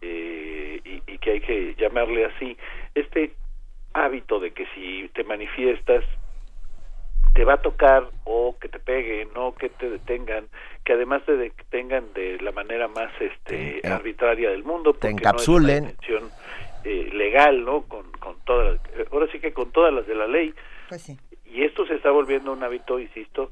eh, 0.03 0.81
y, 0.85 1.03
y 1.07 1.19
que 1.19 1.31
hay 1.33 1.41
que 1.41 1.75
llamarle 1.77 2.27
así, 2.27 2.57
este 2.95 3.33
hábito 3.95 4.41
de 4.41 4.53
que 4.53 4.67
si 4.75 5.09
te 5.15 5.25
manifiestas 5.25 6.05
te 7.35 7.45
va 7.45 7.55
a 7.55 7.63
tocar 7.63 8.09
o 8.25 8.57
que 8.61 8.69
te 8.69 8.79
peguen 8.79 9.29
o 9.35 9.55
que 9.55 9.69
te 9.69 9.91
detengan, 9.91 10.47
que 10.85 10.93
además 10.93 11.23
te 11.27 11.37
detengan 11.37 12.13
de 12.15 12.39
la 12.41 12.53
manera 12.53 12.89
más 12.89 13.11
este 13.21 13.81
arbitraria 13.87 14.51
del 14.51 14.65
mundo, 14.65 14.95
Te 14.95 15.11
porque 15.11 15.25
no 15.25 15.37
es 15.37 15.49
una 15.49 15.83
eh, 16.85 17.11
legal, 17.13 17.65
¿no? 17.65 17.83
Con, 17.83 18.11
con 18.13 18.37
todas, 18.45 18.81
ahora 19.11 19.27
sí 19.33 19.41
que 19.41 19.53
con 19.53 19.73
todas 19.73 19.93
las 19.93 20.07
de 20.07 20.15
la 20.15 20.27
ley. 20.27 20.55
Pues 20.89 21.03
sí. 21.03 21.19
Y 21.45 21.65
esto 21.65 21.87
se 21.87 21.95
está 21.95 22.11
volviendo 22.11 22.53
un 22.53 22.63
hábito, 22.63 22.99
insisto, 22.99 23.51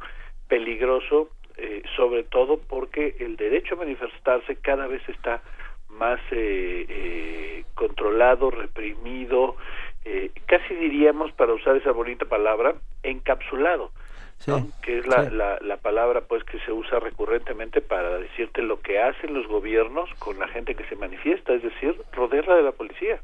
peligroso, 0.48 1.30
eh, 1.56 1.82
sobre 1.96 2.24
todo 2.24 2.58
porque 2.58 3.16
el 3.20 3.36
derecho 3.36 3.74
a 3.74 3.78
manifestarse 3.78 4.56
cada 4.56 4.86
vez 4.86 5.02
está 5.08 5.42
más 5.88 6.20
eh, 6.30 6.86
eh, 6.88 7.64
controlado, 7.74 8.50
reprimido, 8.50 9.56
eh, 10.04 10.30
casi 10.46 10.74
diríamos, 10.74 11.32
para 11.32 11.52
usar 11.54 11.76
esa 11.76 11.92
bonita 11.92 12.24
palabra, 12.24 12.74
encapsulado. 13.02 13.90
¿no? 14.48 14.66
que 14.82 14.98
es 14.98 15.06
la, 15.06 15.24
sí. 15.26 15.36
la, 15.36 15.58
la 15.60 15.76
palabra 15.76 16.22
pues 16.22 16.42
que 16.42 16.58
se 16.66 16.72
usa 16.72 16.98
recurrentemente 16.98 17.80
para 17.80 18.18
decirte 18.18 18.60
lo 18.60 18.80
que 18.80 18.98
hacen 19.00 19.34
los 19.34 19.46
gobiernos 19.46 20.10
con 20.18 20.36
la 20.40 20.48
gente 20.48 20.74
que 20.74 20.84
se 20.88 20.96
manifiesta, 20.96 21.52
es 21.54 21.62
decir, 21.62 21.94
rodearla 22.12 22.56
de 22.56 22.62
la 22.62 22.72
policía. 22.72 23.20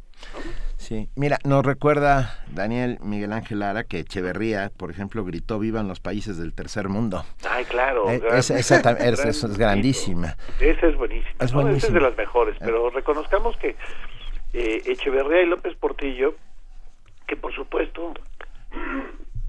Sí, 0.76 1.08
mira, 1.16 1.38
nos 1.44 1.66
recuerda 1.66 2.44
Daniel 2.52 2.98
Miguel 3.02 3.32
Ángel 3.32 3.58
Lara 3.58 3.82
que 3.82 3.98
Echeverría, 3.98 4.70
por 4.76 4.92
ejemplo, 4.92 5.24
gritó 5.24 5.58
vivan 5.58 5.88
los 5.88 5.98
países 5.98 6.38
del 6.38 6.52
tercer 6.54 6.88
mundo. 6.88 7.24
Ay, 7.50 7.64
claro. 7.64 8.08
Eh, 8.12 8.20
gran- 8.20 8.38
esa, 8.38 8.56
es, 8.56 8.70
gran- 8.70 8.96
es- 9.00 9.24
es 9.44 9.58
grandísima. 9.58 10.36
Esa 10.60 10.86
es 10.86 10.96
buenísima. 10.96 11.32
Es 11.40 11.40
¿no? 11.40 11.46
Esa 11.46 11.46
es 11.46 11.52
buenísima. 11.64 11.94
de 11.98 12.00
las 12.00 12.16
mejores, 12.16 12.56
pero 12.60 12.90
reconozcamos 12.90 13.56
que 13.56 13.74
eh, 14.52 14.82
Echeverría 14.86 15.42
y 15.42 15.46
López 15.46 15.74
Portillo, 15.74 16.34
que 17.28 17.36
por 17.36 17.54
supuesto 17.54 18.14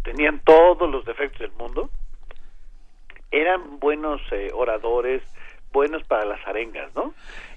tenían 0.04 0.40
todos 0.46 0.90
los 0.90 1.04
defectos 1.06 1.40
del 1.40 1.52
mundo, 1.54 1.90
eran 3.32 3.80
buenos 3.80 4.22
eh, 4.32 4.52
oradores, 4.54 5.24
buenos 5.72 6.04
para 6.04 6.26
las 6.26 6.46
arengas, 6.48 6.94
¿no? 6.96 7.14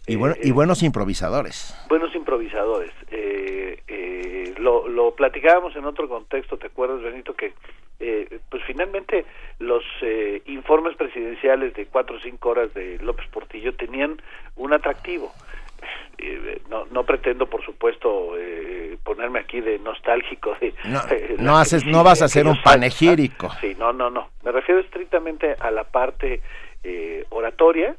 Y, 0.07 0.17
bueno, 0.17 0.35
y 0.43 0.51
buenos 0.51 0.83
improvisadores. 0.83 1.75
buenos 1.89 2.15
improvisadores. 2.15 2.93
Eh, 3.11 3.83
eh, 3.87 4.55
lo, 4.59 4.89
lo 4.89 5.15
platicábamos 5.15 5.77
en 5.77 5.85
otro 5.85 6.09
contexto, 6.09 6.57
¿te 6.57 6.67
acuerdas, 6.67 7.03
Benito? 7.03 7.35
Que 7.35 7.53
eh, 8.01 8.41
pues 8.51 8.63
finalmente 8.67 9.25
los 9.61 9.85
eh, 10.03 10.43
informes 10.47 10.97
presidenciales 10.97 11.75
de 11.75 11.87
cuatro 11.87 12.17
o 12.17 12.21
cinco 12.21 12.51
horas 12.51 12.75
de 12.75 12.99
López 12.99 13.27
Portillo 13.29 13.75
tenían 13.77 14.21
un 14.57 14.73
atractivo. 14.73 15.33
Eh, 16.19 16.61
no, 16.69 16.87
no 16.87 17.05
pretendo, 17.05 17.47
por 17.47 17.65
supuesto, 17.65 18.37
eh, 18.39 18.97
ponerme 19.05 19.41
aquí 19.41 19.61
de 19.61 19.79
nostálgico 19.79 20.55
de 20.61 20.73
No, 20.85 21.01
eh, 21.11 21.37
no 21.39 21.57
haces, 21.59 21.85
no 21.85 22.05
vas 22.05 22.23
a 22.23 22.27
hacer 22.27 22.45
un 22.47 22.53
años. 22.53 22.65
panegírico. 22.65 23.51
Sí, 23.61 23.75
no, 23.79 23.93
no, 23.93 24.11
no. 24.11 24.29
Me 24.45 24.53
refiero 24.53 24.81
estrictamente 24.81 25.57
a 25.59 25.71
la 25.71 25.85
parte 25.85 26.41
eh, 26.85 27.25
oratoria, 27.31 27.97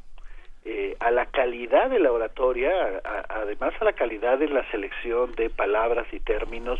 a 1.00 1.12
la 1.12 1.26
calidad 1.26 1.90
de 1.90 2.00
la 2.00 2.12
oratoria, 2.12 2.72
a- 3.04 3.10
a- 3.20 3.42
además 3.42 3.74
a 3.82 3.84
la 3.86 3.92
calidad 3.94 4.38
de 4.38 4.48
la 4.48 4.64
selección 4.72 5.34
de 5.36 5.50
palabras 5.50 6.08
y 6.14 6.20
términos 6.22 6.80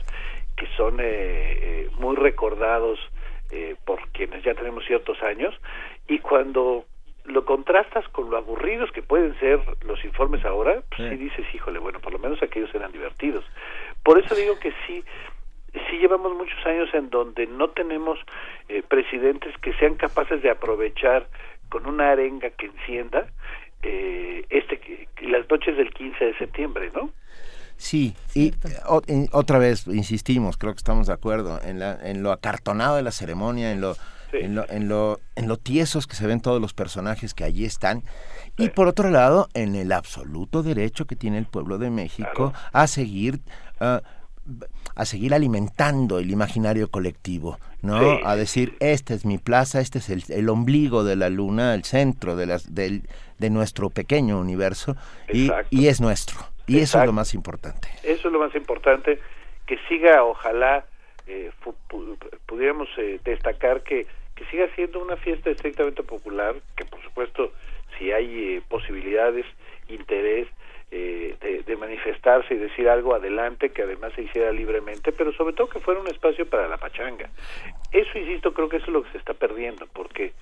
que 0.56 0.66
son 0.78 0.98
muy 2.00 2.16
recordados 2.16 2.98
eh, 3.52 3.76
por 3.86 4.08
quienes 4.10 4.42
ya 4.44 4.54
tenemos 4.54 4.86
ciertos 4.86 5.22
años 5.22 5.54
y 6.08 6.20
cuando 6.20 6.86
lo 7.26 7.46
contrastas 7.46 8.08
con 8.10 8.30
lo 8.30 8.38
aburridos 8.38 8.92
que 8.92 9.02
pueden 9.02 9.38
ser 9.40 9.60
los 9.86 10.04
informes 10.04 10.44
ahora, 10.46 10.82
pues 10.96 11.10
sí 11.10 11.16
dices, 11.16 11.46
híjole, 11.54 11.80
bueno, 11.80 12.00
por 12.00 12.12
lo 12.14 12.20
menos 12.20 12.42
aquellos 12.44 12.74
eran 12.76 12.92
divertidos. 12.92 13.46
Por 14.04 14.20
eso 14.20 14.36
digo 14.36 14.60
que 14.60 14.74
sí, 14.86 15.04
sí 15.74 15.98
llevamos 16.00 16.34
muchos 16.36 16.64
años 16.66 16.90
en 16.94 17.10
donde 17.10 17.48
no 17.48 17.70
tenemos 17.70 18.20
eh, 18.68 18.84
presidentes 18.88 19.56
que 19.60 19.74
sean 19.76 19.96
capaces 19.96 20.42
de 20.42 20.50
aprovechar 20.50 21.28
con 21.70 21.86
una 21.88 22.12
arenga 22.12 22.50
que 22.52 22.66
encienda 22.68 23.28
eh, 23.82 24.46
este 24.50 25.08
las 25.22 25.50
noches 25.50 25.76
del 25.78 25.94
15 25.94 26.26
de 26.26 26.38
septiembre, 26.38 26.92
¿no? 26.94 27.10
Sí, 27.78 28.14
y 28.36 28.50
eh, 28.50 28.54
o- 28.88 29.02
y 29.08 29.28
otra 29.32 29.58
vez 29.58 29.88
insistimos, 29.88 30.58
creo 30.58 30.74
que 30.74 30.78
estamos 30.78 31.08
de 31.08 31.14
acuerdo 31.14 31.60
en, 31.64 31.80
la, 31.80 31.98
en 32.04 32.22
lo 32.22 32.32
acartonado 32.32 32.98
de 32.98 33.02
la 33.04 33.12
ceremonia, 33.12 33.72
en 33.72 33.82
lo, 33.82 33.96
en 34.34 34.56
lo, 34.56 34.70
en 34.70 34.88
lo, 34.88 35.20
en 35.36 35.48
lo 35.48 35.58
tiesos 35.58 36.08
que 36.08 36.16
se 36.16 36.28
ven 36.28 36.42
todos 36.42 36.62
los 36.62 36.74
personajes 36.74 37.34
que 37.34 37.44
allí 37.44 37.66
están, 37.66 38.04
y 38.58 38.70
por 38.70 38.88
otro 38.88 39.10
lado, 39.10 39.48
en 39.54 39.76
el 39.76 39.92
absoluto 39.92 40.64
derecho 40.64 41.06
que 41.06 41.16
tiene 41.16 41.38
el 41.38 41.46
pueblo 41.46 41.78
de 41.78 41.90
México 41.90 42.54
a 42.72 42.88
seguir 42.88 43.40
ah, 43.80 44.02
a 44.96 45.06
seguir 45.06 45.34
alimentando 45.34 46.20
el 46.20 46.30
imaginario 46.30 46.92
colectivo, 46.92 47.58
¿no? 47.82 47.98
Sí. 48.00 48.20
A 48.26 48.36
decir, 48.36 48.76
esta 48.82 49.14
es 49.14 49.24
mi 49.26 49.38
plaza, 49.38 49.80
este 49.80 50.00
es 50.00 50.10
el, 50.10 50.24
el 50.28 50.50
ombligo 50.50 51.06
de 51.06 51.16
la 51.16 51.30
luna, 51.30 51.74
el 51.74 51.86
centro 51.86 52.36
de, 52.36 52.46
las, 52.48 52.76
del, 52.76 53.04
de 53.40 53.50
nuestro 53.50 53.90
pequeño 53.90 54.38
universo, 54.38 54.98
y, 55.32 55.50
es 55.88 56.02
nuestro. 56.02 56.40
Y 56.68 56.80
eso 56.80 57.00
es 57.00 57.06
lo 57.06 57.14
más 57.14 57.34
importante. 57.34 57.88
Eso 58.04 58.28
es 58.28 58.34
lo 58.34 58.40
más 58.40 58.54
importante, 58.54 59.20
que 59.66 59.78
siga, 59.88 60.26
ojalá, 60.26 60.86
eh, 61.26 61.50
fu- 61.62 61.76
pudiéramos 62.46 62.90
eh, 62.98 63.22
destacar 63.24 63.82
que, 63.82 64.08
siga 64.46 64.68
siendo 64.76 65.02
una 65.02 65.18
fiesta 65.18 65.50
estrictamente 65.50 66.04
popular, 66.04 66.56
que 66.76 66.86
por 66.86 67.02
supuesto, 67.04 67.52
si 67.98 68.12
hay 68.12 68.56
eh, 68.56 68.62
posibilidades, 68.68 69.46
interés 69.88 70.48
eh, 70.92 71.36
de, 71.42 71.64
de 71.64 71.76
manifestarse 71.78 72.54
y 72.54 72.58
decir 72.58 72.88
algo 72.88 73.16
adelante, 73.16 73.72
que 73.72 73.84
además 73.84 74.14
se 74.14 74.24
hiciera 74.24 74.52
libremente, 74.52 75.12
pero 75.12 75.34
sobre 75.34 75.54
todo 75.54 75.68
que 75.68 75.80
fuera 75.80 76.00
un 76.00 76.08
espacio 76.08 76.48
para 76.48 76.68
la 76.68 76.78
pachanga. 76.78 77.30
Eso, 77.92 78.18
insisto, 78.18 78.54
creo 78.54 78.70
que 78.70 78.78
eso 78.78 78.88
es 78.88 78.94
lo 78.94 79.04
que 79.04 79.12
se 79.12 79.18
está 79.18 79.34
perdiendo, 79.34 79.88
porque 79.94 80.34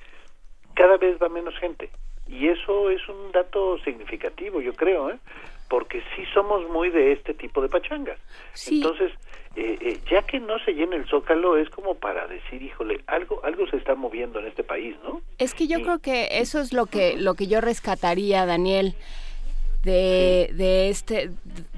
cada 0.76 0.98
vez 0.98 1.18
va 1.22 1.30
menos 1.30 1.58
gente. 1.60 1.90
Y 2.28 2.48
eso 2.48 2.90
es 2.90 3.08
un 3.10 3.32
dato 3.32 3.78
significativo, 3.80 4.62
yo 4.62 4.74
creo, 4.74 5.10
¿eh? 5.10 5.18
Porque 5.72 6.04
sí 6.14 6.24
somos 6.34 6.70
muy 6.70 6.90
de 6.90 7.14
este 7.14 7.34
tipo 7.34 7.62
de 7.62 7.70
pachangas. 7.70 8.20
Entonces, 8.70 9.14
eh, 9.56 9.78
eh, 9.80 10.00
ya 10.12 10.22
que 10.24 10.38
no 10.42 10.60
se 10.66 10.74
llena 10.74 10.98
el 10.98 11.08
zócalo, 11.08 11.56
es 11.56 11.70
como 11.70 11.96
para 11.96 12.28
decir, 12.28 12.62
híjole, 12.62 13.00
algo, 13.08 13.40
algo 13.46 13.66
se 13.68 13.78
está 13.78 13.96
moviendo 13.96 14.40
en 14.40 14.48
este 14.48 14.66
país, 14.66 14.98
¿no? 15.02 15.22
Es 15.38 15.54
que 15.54 15.68
yo 15.68 15.82
creo 15.82 16.00
que 16.00 16.28
eso 16.40 16.60
es 16.60 16.74
lo 16.74 16.88
que 16.88 17.16
lo 17.16 17.36
que 17.36 17.48
yo 17.48 17.62
rescataría, 17.62 18.46
Daniel, 18.46 18.96
de, 19.84 20.52
de 20.56 20.90
este 20.90 21.32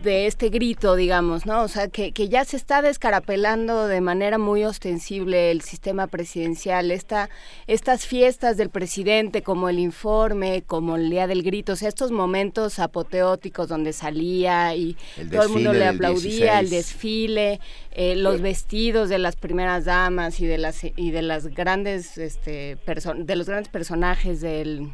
de 0.03 0.27
este 0.27 0.49
grito, 0.49 0.95
digamos, 0.95 1.45
¿no? 1.45 1.63
O 1.63 1.67
sea, 1.69 1.87
que, 1.87 2.11
que 2.11 2.27
ya 2.27 2.43
se 2.43 2.57
está 2.57 2.81
descarapelando 2.81 3.87
de 3.87 4.01
manera 4.01 4.37
muy 4.37 4.65
ostensible 4.65 5.49
el 5.49 5.61
sistema 5.61 6.07
presidencial, 6.07 6.91
esta, 6.91 7.29
estas 7.67 8.05
fiestas 8.05 8.57
del 8.57 8.69
presidente, 8.69 9.41
como 9.41 9.69
el 9.69 9.79
informe, 9.79 10.63
como 10.67 10.97
el 10.97 11.09
día 11.09 11.25
del 11.25 11.41
grito, 11.41 11.73
o 11.73 11.75
sea, 11.77 11.87
estos 11.87 12.11
momentos 12.11 12.79
apoteóticos 12.79 13.69
donde 13.69 13.93
salía 13.93 14.75
y 14.75 14.97
El 15.17 15.29
todo 15.29 15.43
el 15.43 15.49
mundo 15.49 15.71
le 15.71 15.87
aplaudía, 15.87 16.59
el 16.59 16.69
16. 16.69 16.71
desfile, 16.71 17.59
eh, 17.91 18.15
los 18.17 18.41
vestidos 18.41 19.07
de 19.07 19.19
las 19.19 19.37
primeras 19.37 19.85
damas 19.85 20.41
y 20.41 20.45
de 20.45 20.57
las 20.57 20.83
y 20.83 21.11
de 21.11 21.21
las 21.21 21.47
grandes 21.47 22.17
este 22.17 22.77
de 23.15 23.35
los 23.35 23.47
grandes 23.47 23.69
personajes 23.69 24.41
del 24.41 24.89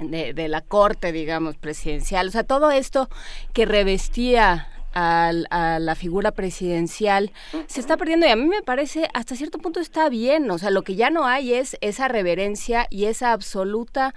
de, 0.00 0.32
de 0.34 0.48
la 0.48 0.60
corte, 0.60 1.12
digamos, 1.12 1.56
presidencial. 1.56 2.28
O 2.28 2.30
sea, 2.30 2.44
todo 2.44 2.70
esto 2.70 3.08
que 3.52 3.66
revestía 3.66 4.68
al- 4.92 5.46
a 5.50 5.78
la 5.78 5.94
figura 5.94 6.32
presidencial 6.32 7.30
se 7.68 7.80
está 7.80 7.96
perdiendo 7.96 8.26
y 8.26 8.30
a 8.30 8.36
mí 8.36 8.46
me 8.46 8.62
parece 8.62 9.08
hasta 9.14 9.36
cierto 9.36 9.58
punto 9.58 9.78
está 9.78 10.08
bien. 10.08 10.50
O 10.50 10.58
sea, 10.58 10.70
lo 10.70 10.82
que 10.82 10.96
ya 10.96 11.10
no 11.10 11.26
hay 11.26 11.54
es 11.54 11.76
esa 11.80 12.08
reverencia 12.08 12.86
y 12.90 13.04
esa 13.04 13.32
absoluta... 13.32 14.14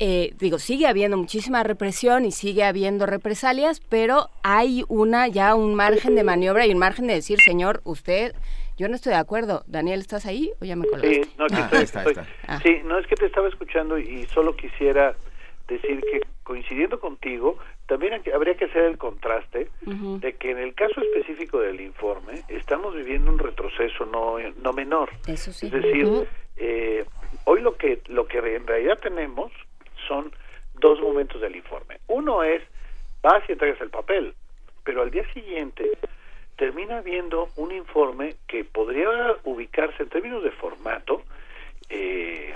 eh, 0.00 0.34
digo, 0.38 0.60
sigue 0.60 0.86
habiendo 0.86 1.16
muchísima 1.16 1.64
represión 1.64 2.24
y 2.24 2.30
sigue 2.30 2.62
habiendo 2.62 3.04
represalias, 3.06 3.80
pero 3.88 4.30
hay 4.44 4.84
una 4.88 5.26
ya 5.26 5.56
un 5.56 5.74
margen 5.74 6.14
de 6.14 6.22
maniobra 6.22 6.64
y 6.66 6.70
un 6.70 6.78
margen 6.78 7.08
de 7.08 7.14
decir, 7.14 7.40
señor, 7.40 7.80
usted, 7.82 8.32
yo 8.78 8.88
no 8.88 8.94
estoy 8.94 9.12
de 9.12 9.18
acuerdo. 9.18 9.64
Daniel, 9.66 10.00
¿estás 10.00 10.24
ahí 10.26 10.52
o 10.60 10.64
ya 10.64 10.76
me 10.76 10.86
colgaste? 10.86 11.24
Sí, 11.24 11.34
no, 11.38 11.44
aquí 11.44 11.54
Ah, 11.58 11.70
estoy, 11.82 12.12
está. 12.12 12.26
Ah. 12.46 12.60
Sí, 12.62 12.80
no 12.84 12.98
es 12.98 13.06
que 13.06 13.16
te 13.16 13.26
estaba 13.26 13.48
escuchando 13.48 13.98
y 13.98 14.24
solo 14.26 14.56
quisiera 14.56 15.14
decir 15.66 16.00
que 16.00 16.20
coincidiendo 16.44 16.98
contigo, 16.98 17.58
también 17.86 18.22
habría 18.34 18.56
que 18.56 18.64
hacer 18.64 18.84
el 18.84 18.96
contraste 18.96 19.68
de 19.84 20.32
que 20.36 20.50
en 20.50 20.58
el 20.58 20.74
caso 20.74 21.00
específico 21.02 21.60
del 21.60 21.80
informe 21.80 22.42
estamos 22.48 22.94
viviendo 22.94 23.30
un 23.30 23.38
retroceso 23.38 24.06
no, 24.06 24.36
no 24.62 24.72
menor. 24.72 25.10
Eso 25.26 25.52
sí. 25.52 25.66
Es 25.66 25.72
decir, 25.72 26.26
eh, 26.56 27.04
hoy 27.44 27.60
lo 27.60 27.76
que 27.76 28.00
lo 28.06 28.26
que 28.26 28.38
en 28.38 28.66
realidad 28.66 28.98
tenemos 29.02 29.52
son 30.06 30.32
dos 30.80 30.98
momentos 31.02 31.40
del 31.42 31.54
informe. 31.56 31.98
Uno 32.06 32.42
es 32.42 32.62
vas 33.20 33.42
y 33.48 33.52
entregas 33.52 33.80
el 33.82 33.90
papel, 33.90 34.34
pero 34.84 35.02
al 35.02 35.10
día 35.10 35.30
siguiente 35.34 35.84
termina 36.58 37.00
viendo 37.00 37.48
un 37.56 37.72
informe 37.72 38.34
que 38.48 38.64
podría 38.64 39.08
ubicarse 39.44 40.02
en 40.02 40.08
términos 40.08 40.42
de 40.42 40.50
formato 40.50 41.22
eh, 41.88 42.52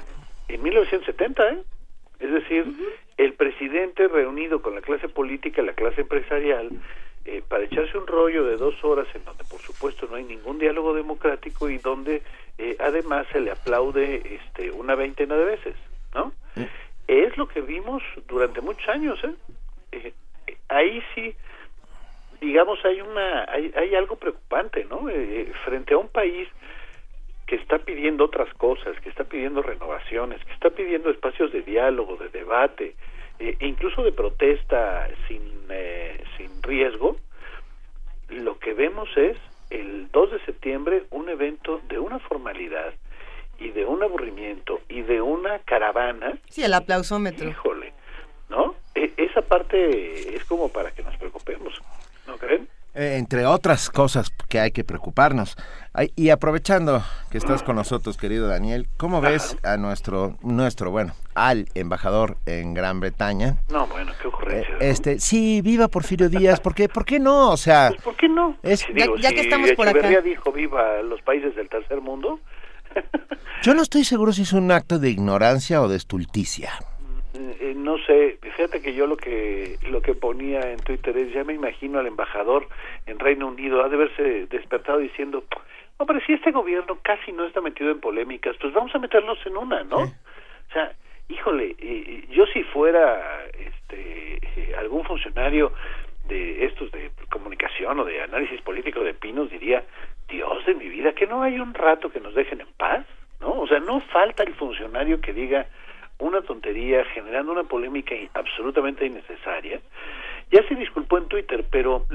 en 0.48 0.62
1970, 0.62 1.48
¿eh? 1.50 1.58
Es 2.18 2.30
decir, 2.30 2.66
el 3.16 3.32
presidente 3.34 4.08
reunido 4.08 4.60
con 4.60 4.74
la 4.74 4.80
clase 4.80 5.08
política 5.08 5.62
y 5.62 5.66
la 5.66 5.72
clase 5.72 6.02
empresarial 6.02 6.70
eh, 7.24 7.42
para 7.48 7.64
echarse 7.64 7.96
un 7.96 8.06
rollo 8.06 8.44
de 8.44 8.56
dos 8.56 8.82
horas 8.84 9.06
en 9.14 9.24
donde 9.24 9.44
por 9.44 9.60
supuesto 9.60 10.06
no 10.10 10.16
hay 10.16 10.24
ningún 10.24 10.58
diálogo 10.58 10.94
democrático 10.94 11.70
y 11.70 11.78
donde 11.78 12.22
eh, 12.58 12.76
además 12.80 13.26
se 13.32 13.40
le 13.40 13.52
aplaude 13.52 14.22
este, 14.36 14.72
una 14.72 14.96
veintena 14.96 15.36
de 15.36 15.44
veces, 15.44 15.74
¿no? 16.14 16.32
Es 17.06 17.36
lo 17.36 17.46
que 17.46 17.60
vimos 17.60 18.02
durante 18.28 18.60
muchos 18.60 18.88
años, 18.88 19.18
¿eh? 19.24 19.34
Eh, 19.92 20.12
eh, 20.46 20.56
ahí 20.68 21.02
sí 21.14 21.34
digamos, 22.42 22.84
hay 22.84 23.00
una, 23.00 23.44
hay, 23.48 23.72
hay 23.76 23.94
algo 23.94 24.16
preocupante, 24.16 24.84
¿no? 24.84 25.08
Eh, 25.08 25.52
frente 25.64 25.94
a 25.94 25.98
un 25.98 26.08
país 26.08 26.48
que 27.46 27.56
está 27.56 27.78
pidiendo 27.78 28.24
otras 28.24 28.52
cosas, 28.54 28.98
que 29.00 29.08
está 29.08 29.24
pidiendo 29.24 29.62
renovaciones, 29.62 30.44
que 30.44 30.52
está 30.52 30.70
pidiendo 30.70 31.10
espacios 31.10 31.52
de 31.52 31.62
diálogo, 31.62 32.16
de 32.16 32.28
debate, 32.30 32.96
eh, 33.38 33.56
e 33.60 33.66
incluso 33.66 34.02
de 34.02 34.12
protesta 34.12 35.08
sin, 35.28 35.42
eh, 35.70 36.22
sin 36.36 36.62
riesgo, 36.62 37.16
lo 38.28 38.58
que 38.58 38.74
vemos 38.74 39.08
es 39.16 39.36
el 39.70 40.10
2 40.10 40.32
de 40.32 40.44
septiembre 40.44 41.04
un 41.10 41.28
evento 41.28 41.80
de 41.88 41.98
una 41.98 42.18
formalidad 42.18 42.92
y 43.58 43.68
de 43.70 43.84
un 43.84 44.02
aburrimiento 44.02 44.80
y 44.88 45.02
de 45.02 45.20
una 45.20 45.60
caravana. 45.60 46.38
Sí, 46.48 46.64
el 46.64 46.74
aplausómetro. 46.74 47.48
Híjole, 47.48 47.92
¿no? 48.48 48.74
E, 48.94 49.12
esa 49.16 49.42
parte 49.42 50.34
es 50.34 50.44
como 50.44 50.68
para 50.70 50.90
que 50.90 51.02
nos 51.02 51.16
preocupemos, 51.16 51.80
¿no 52.26 52.36
creen? 52.36 52.68
Eh, 52.94 53.11
entre 53.22 53.46
otras 53.46 53.88
cosas 53.88 54.32
que 54.48 54.58
hay 54.58 54.72
que 54.72 54.82
preocuparnos. 54.82 55.56
y 56.16 56.30
aprovechando 56.30 57.04
que 57.30 57.38
estás 57.38 57.62
con 57.62 57.76
nosotros, 57.76 58.16
querido 58.16 58.48
Daniel, 58.48 58.88
¿cómo 58.96 59.20
ves 59.20 59.56
a 59.62 59.76
nuestro, 59.76 60.36
nuestro, 60.42 60.90
bueno, 60.90 61.12
al 61.34 61.68
embajador 61.74 62.36
en 62.46 62.74
Gran 62.74 62.98
Bretaña? 62.98 63.58
No, 63.70 63.86
bueno, 63.86 64.10
qué 64.20 64.26
ocurrencia. 64.26 64.74
Eh, 64.74 64.90
este, 64.90 65.20
sí, 65.20 65.60
viva 65.62 65.86
Porfirio 65.86 66.28
Díaz, 66.28 66.58
¿por 66.58 66.74
qué, 66.74 66.88
¿por 66.88 67.04
qué 67.04 67.20
no? 67.20 67.50
O 67.50 67.56
sea, 67.56 67.90
pues, 67.90 68.02
¿por 68.02 68.16
qué 68.16 68.28
no? 68.28 68.56
Es, 68.64 68.84
ya, 69.20 69.30
que 69.30 69.40
estamos 69.40 69.70
por 69.72 69.88
acá. 69.88 70.20
dijo 70.20 70.50
viva 70.50 71.00
los 71.02 71.22
países 71.22 71.54
del 71.54 71.68
tercer 71.68 72.00
mundo. 72.00 72.40
Yo 73.62 73.74
no 73.74 73.82
estoy 73.82 74.02
seguro 74.02 74.32
si 74.32 74.42
es 74.42 74.52
un 74.52 74.72
acto 74.72 74.98
de 74.98 75.10
ignorancia 75.10 75.80
o 75.80 75.86
de 75.86 75.96
estulticia. 75.96 76.72
Eh, 77.62 77.74
no 77.76 77.96
sé, 77.98 78.38
fíjate 78.42 78.82
que 78.82 78.92
yo 78.92 79.06
lo 79.06 79.16
que 79.16 79.76
lo 79.88 80.02
que 80.02 80.14
ponía 80.14 80.72
en 80.72 80.78
Twitter 80.78 81.16
es 81.16 81.32
ya 81.32 81.44
me 81.44 81.52
imagino 81.52 82.00
al 82.00 82.08
embajador 82.08 82.66
en 83.06 83.20
Reino 83.20 83.46
Unido 83.46 83.84
ha 83.84 83.88
de 83.88 83.94
haberse 83.94 84.46
despertado 84.46 84.98
diciendo, 84.98 85.44
hombre, 85.96 86.20
si 86.26 86.32
este 86.32 86.50
gobierno 86.50 86.98
casi 87.02 87.30
no 87.30 87.44
está 87.44 87.60
metido 87.60 87.92
en 87.92 88.00
polémicas, 88.00 88.56
pues 88.60 88.72
vamos 88.72 88.92
a 88.96 88.98
meternos 88.98 89.38
en 89.46 89.56
una, 89.56 89.84
¿no? 89.84 89.98
O 89.98 90.72
sea, 90.72 90.92
híjole, 91.28 91.76
eh, 91.78 92.24
yo 92.30 92.46
si 92.46 92.64
fuera 92.64 93.44
este 93.56 94.40
eh, 94.56 94.74
algún 94.76 95.04
funcionario 95.04 95.72
de 96.26 96.64
estos 96.64 96.90
de 96.90 97.12
comunicación 97.30 98.00
o 98.00 98.04
de 98.04 98.22
análisis 98.22 98.60
político 98.62 99.04
de 99.04 99.14
Pinos 99.14 99.50
diría, 99.50 99.84
Dios 100.28 100.66
de 100.66 100.74
mi 100.74 100.88
vida, 100.88 101.12
que 101.12 101.28
no 101.28 101.44
hay 101.44 101.60
un 101.60 101.74
rato 101.74 102.10
que 102.10 102.18
nos 102.18 102.34
dejen 102.34 102.60
en 102.60 102.72
paz, 102.76 103.06
¿no? 103.40 103.60
O 103.60 103.68
sea, 103.68 103.78
no 103.78 104.00
falta 104.00 104.42
el 104.42 104.54
funcionario 104.54 105.20
que 105.20 105.32
diga 105.32 105.68
una 106.18 106.42
tontería, 106.42 107.04
generando 107.06 107.52
una 107.52 107.64
polémica 107.64 108.14
absolutamente 108.34 109.06
innecesaria. 109.06 109.80
Ya 110.50 110.66
se 110.68 110.74
disculpó 110.74 111.18
en 111.18 111.28
Twitter, 111.28 111.64
pero 111.70 112.06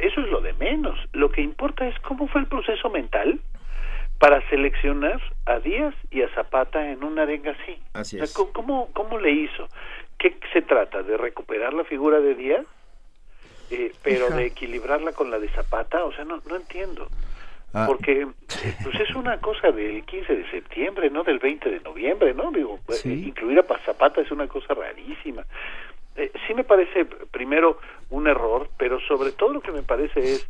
eso 0.00 0.20
es 0.20 0.28
lo 0.28 0.40
de 0.40 0.54
menos. 0.54 0.98
Lo 1.12 1.30
que 1.30 1.42
importa 1.42 1.86
es 1.86 1.98
cómo 2.00 2.26
fue 2.28 2.40
el 2.40 2.46
proceso 2.46 2.88
mental 2.90 3.38
para 4.18 4.40
seleccionar 4.48 5.20
a 5.44 5.58
Díaz 5.58 5.94
y 6.10 6.22
a 6.22 6.28
Zapata 6.34 6.90
en 6.90 7.04
una 7.04 7.22
arenga 7.22 7.52
así. 7.52 7.78
Así 7.92 8.18
es. 8.18 8.32
¿cómo, 8.32 8.88
¿Cómo 8.92 9.18
le 9.18 9.30
hizo? 9.32 9.68
¿Qué 10.18 10.36
se 10.52 10.62
trata? 10.62 11.02
¿De 11.02 11.16
recuperar 11.16 11.74
la 11.74 11.84
figura 11.84 12.20
de 12.20 12.34
Díaz? 12.34 12.66
Eh, 13.70 13.92
pero 14.02 14.28
de 14.30 14.46
equilibrarla 14.46 15.12
con 15.12 15.30
la 15.30 15.38
de 15.38 15.48
Zapata, 15.48 16.04
o 16.04 16.12
sea, 16.12 16.24
no, 16.24 16.40
no 16.48 16.56
entiendo. 16.56 17.08
Ah. 17.74 17.86
Porque 17.88 18.26
pues 18.84 19.00
es 19.00 19.14
una 19.16 19.40
cosa 19.40 19.72
del 19.72 20.04
15 20.04 20.36
de 20.36 20.50
septiembre, 20.50 21.10
no 21.10 21.24
del 21.24 21.40
20 21.40 21.68
de 21.68 21.80
noviembre, 21.80 22.32
¿no? 22.32 22.52
Digo, 22.52 22.78
pues, 22.86 23.04
incluir 23.04 23.58
a 23.58 23.78
Zapata 23.84 24.20
es 24.20 24.30
una 24.30 24.46
cosa 24.46 24.74
rarísima. 24.74 25.44
Eh, 26.16 26.30
sí 26.46 26.54
me 26.54 26.62
parece 26.62 27.04
primero 27.32 27.80
un 28.10 28.28
error, 28.28 28.68
pero 28.78 29.00
sobre 29.00 29.32
todo 29.32 29.54
lo 29.54 29.60
que 29.60 29.72
me 29.72 29.82
parece 29.82 30.20
es 30.20 30.48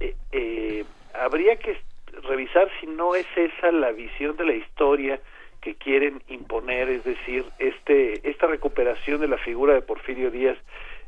eh, 0.00 0.16
eh, 0.32 0.84
habría 1.14 1.56
que 1.56 1.78
revisar 2.24 2.68
si 2.80 2.86
no 2.86 3.14
es 3.14 3.26
esa 3.36 3.70
la 3.70 3.92
visión 3.92 4.36
de 4.36 4.46
la 4.46 4.54
historia 4.54 5.20
que 5.60 5.76
quieren 5.76 6.22
imponer, 6.28 6.88
es 6.88 7.04
decir, 7.04 7.44
este 7.60 8.28
esta 8.28 8.48
recuperación 8.48 9.20
de 9.20 9.28
la 9.28 9.38
figura 9.38 9.74
de 9.74 9.82
Porfirio 9.82 10.32
Díaz 10.32 10.58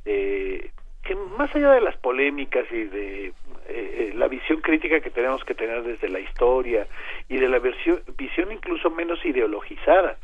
eh, 0.04 0.70
que 1.02 1.14
más 1.14 1.54
allá 1.54 1.72
de 1.72 1.80
las 1.80 1.96
polémicas 1.96 2.66
y 2.70 2.84
de 2.84 3.26
eh, 3.26 3.32
eh, 3.68 4.12
la 4.14 4.28
visión 4.28 4.60
crítica 4.60 5.00
que 5.00 5.10
tenemos 5.10 5.44
que 5.44 5.54
tener 5.54 5.82
desde 5.82 6.08
la 6.08 6.20
historia 6.20 6.86
y 7.28 7.36
de 7.36 7.48
la 7.48 7.58
versión, 7.58 8.02
visión 8.16 8.52
incluso 8.52 8.90
menos 8.90 9.24
ideologizada 9.24 10.16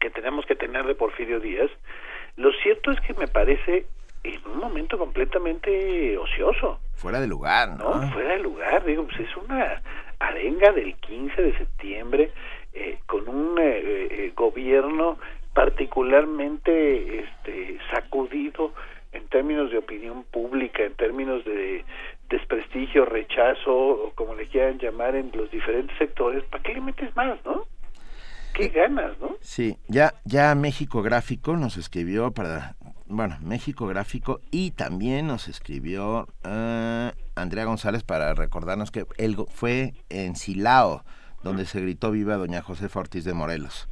que 0.00 0.10
tenemos 0.10 0.46
que 0.46 0.54
tener 0.54 0.84
de 0.86 0.94
Porfirio 0.94 1.40
Díaz, 1.40 1.70
lo 2.36 2.52
cierto 2.62 2.92
es 2.92 3.00
que 3.00 3.14
me 3.14 3.26
parece 3.28 3.86
en 4.24 4.46
un 4.46 4.58
momento 4.58 4.98
completamente 4.98 6.16
ocioso. 6.16 6.80
Fuera 6.94 7.20
de 7.20 7.26
lugar, 7.26 7.76
¿no? 7.76 8.10
Fuera 8.12 8.34
de 8.34 8.40
lugar, 8.40 8.84
digo, 8.84 9.04
pues 9.04 9.20
es 9.20 9.36
una 9.36 9.80
arenga 10.18 10.72
del 10.72 10.94
15 10.96 11.42
de 11.42 11.58
septiembre 11.58 12.32
eh, 12.74 12.98
con 13.06 13.28
un 13.28 13.58
gobierno 14.34 15.18
particularmente 15.52 17.20
este, 17.20 17.78
sacudido 17.90 18.72
en 19.12 19.26
términos 19.28 19.70
de 19.70 19.78
opinión 19.78 20.24
pública, 20.24 20.84
en 20.84 20.94
términos 20.94 21.44
de 21.44 21.84
desprestigio, 22.28 23.04
rechazo, 23.04 23.74
o 23.74 24.12
como 24.14 24.34
le 24.34 24.46
quieran 24.48 24.78
llamar 24.78 25.14
en 25.14 25.30
los 25.34 25.50
diferentes 25.50 25.96
sectores, 25.98 26.44
¿para 26.44 26.62
qué 26.62 26.74
le 26.74 26.80
metes 26.80 27.14
más, 27.16 27.38
no? 27.44 27.64
¿Qué 28.54 28.68
ganas, 28.68 29.18
no? 29.20 29.36
Sí, 29.40 29.76
ya, 29.86 30.14
ya 30.24 30.54
México 30.54 31.02
Gráfico 31.02 31.56
nos 31.56 31.76
escribió 31.76 32.32
para, 32.32 32.76
bueno, 33.06 33.36
México 33.40 33.86
Gráfico 33.86 34.40
y 34.50 34.72
también 34.72 35.26
nos 35.26 35.48
escribió 35.48 36.26
uh, 36.44 37.10
Andrea 37.36 37.64
González 37.64 38.02
para 38.02 38.34
recordarnos 38.34 38.90
que 38.90 39.06
él 39.16 39.36
fue 39.48 39.94
en 40.08 40.34
Silao, 40.34 41.04
donde 41.42 41.66
se 41.66 41.80
gritó 41.80 42.10
viva 42.10 42.36
doña 42.36 42.62
Josefa 42.62 43.00
Ortiz 43.00 43.24
de 43.24 43.32
Morelos. 43.32 43.88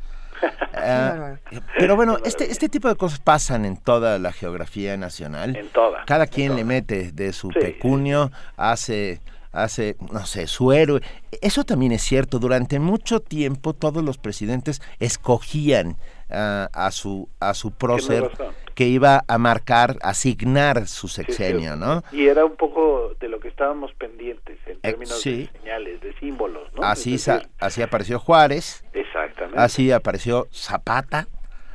Ah, 0.79 1.37
pero 1.79 1.97
bueno, 1.97 2.19
este, 2.25 2.51
este 2.51 2.69
tipo 2.69 2.89
de 2.89 2.97
cosas 2.97 3.19
pasan 3.19 3.65
en 3.65 3.77
toda 3.77 4.19
la 4.19 4.33
geografía 4.33 4.97
nacional. 4.97 5.57
En 5.57 5.69
toda. 5.71 6.05
Cada 6.05 6.27
quien 6.27 6.55
le 6.55 6.65
mete 6.65 7.13
de 7.13 7.33
su 7.33 7.49
pecunio, 7.49 8.31
hace 8.57 9.21
hace, 9.57 9.97
no 10.13 10.27
sé, 10.27 10.47
su 10.47 10.73
héroe. 10.73 11.01
Eso 11.41 11.65
también 11.65 11.93
es 11.93 12.03
cierto. 12.03 12.39
Durante 12.39 12.79
mucho 12.79 13.21
tiempo 13.21 13.73
todos 13.73 14.05
los 14.05 14.19
presidentes 14.19 14.83
escogían 15.01 15.97
ah, 16.31 16.69
a 16.73 16.91
su 16.91 17.29
a 17.41 17.55
su 17.55 17.71
prócer 17.73 18.31
que 18.77 18.85
iba 18.85 19.25
a 19.27 19.39
marcar, 19.39 19.97
asignar 20.03 20.87
su 20.87 21.09
sexenio, 21.09 21.77
¿no? 21.77 22.03
Y 22.13 22.27
era 22.27 22.45
un 22.45 22.57
poco 22.57 23.15
de 23.19 23.29
lo 23.31 23.41
que 23.41 23.49
estábamos 23.49 23.93
pendientes 23.95 24.59
en 24.67 24.79
términos 24.81 25.25
de 25.25 25.49
señales, 25.49 26.01
de 26.03 26.13
símbolos, 26.21 26.71
¿no? 26.75 26.83
Así, 26.83 27.17
así 27.59 27.83
apareció 27.83 28.19
Juárez. 28.19 28.85
Exactamente. 28.93 29.59
Así 29.59 29.91
apareció 29.91 30.47
Zapata. 30.53 31.27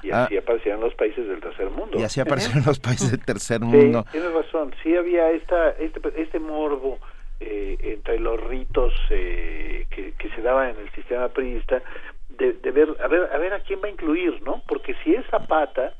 Y 0.04 0.12
así 0.12 0.38
aparecieron 0.38 0.82
los 0.82 0.94
países 0.94 1.28
del 1.28 1.40
tercer 1.40 1.72
mundo. 1.72 2.00
Y 2.00 2.04
así 2.04 2.22
aparecieron 2.22 2.64
los 2.66 2.80
países 2.80 3.10
del 3.10 3.26
tercer 3.26 3.62
mundo. 3.62 4.04
Sí, 4.04 4.12
tienes 4.12 4.34
razón. 4.34 4.74
Sí 4.84 4.96
había 4.96 5.32
esta, 5.32 5.72
este, 5.72 6.00
este 6.18 6.40
morbo 6.40 7.00
eh, 7.40 7.78
entre 7.82 8.20
los 8.20 8.40
ritos 8.40 8.94
eh, 9.10 9.88
que, 9.90 10.14
que, 10.14 10.30
se 10.36 10.42
daban 10.44 10.70
en 10.70 10.82
el 10.82 10.92
sistema 10.92 11.30
priista 11.30 11.82
de, 12.30 12.54
de, 12.54 12.72
ver, 12.72 12.96
a 13.04 13.08
ver, 13.08 13.28
a 13.34 13.38
ver 13.40 13.54
a 13.54 13.60
quién 13.62 13.80
va 13.84 13.88
a 13.88 13.92
incluir, 13.92 14.40
¿no? 14.44 14.62
Porque 14.68 14.96
si 15.04 15.16
es 15.16 15.26
Zapata, 15.32 15.96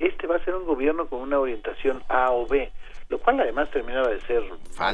este 0.00 0.26
va 0.26 0.36
a 0.36 0.44
ser 0.44 0.54
un 0.54 0.64
gobierno 0.64 1.06
con 1.06 1.20
una 1.20 1.38
orientación 1.38 2.02
A 2.08 2.32
o 2.32 2.46
B, 2.46 2.72
lo 3.10 3.18
cual 3.18 3.40
además 3.40 3.70
terminaba 3.70 4.08
de 4.08 4.20
ser 4.22 4.42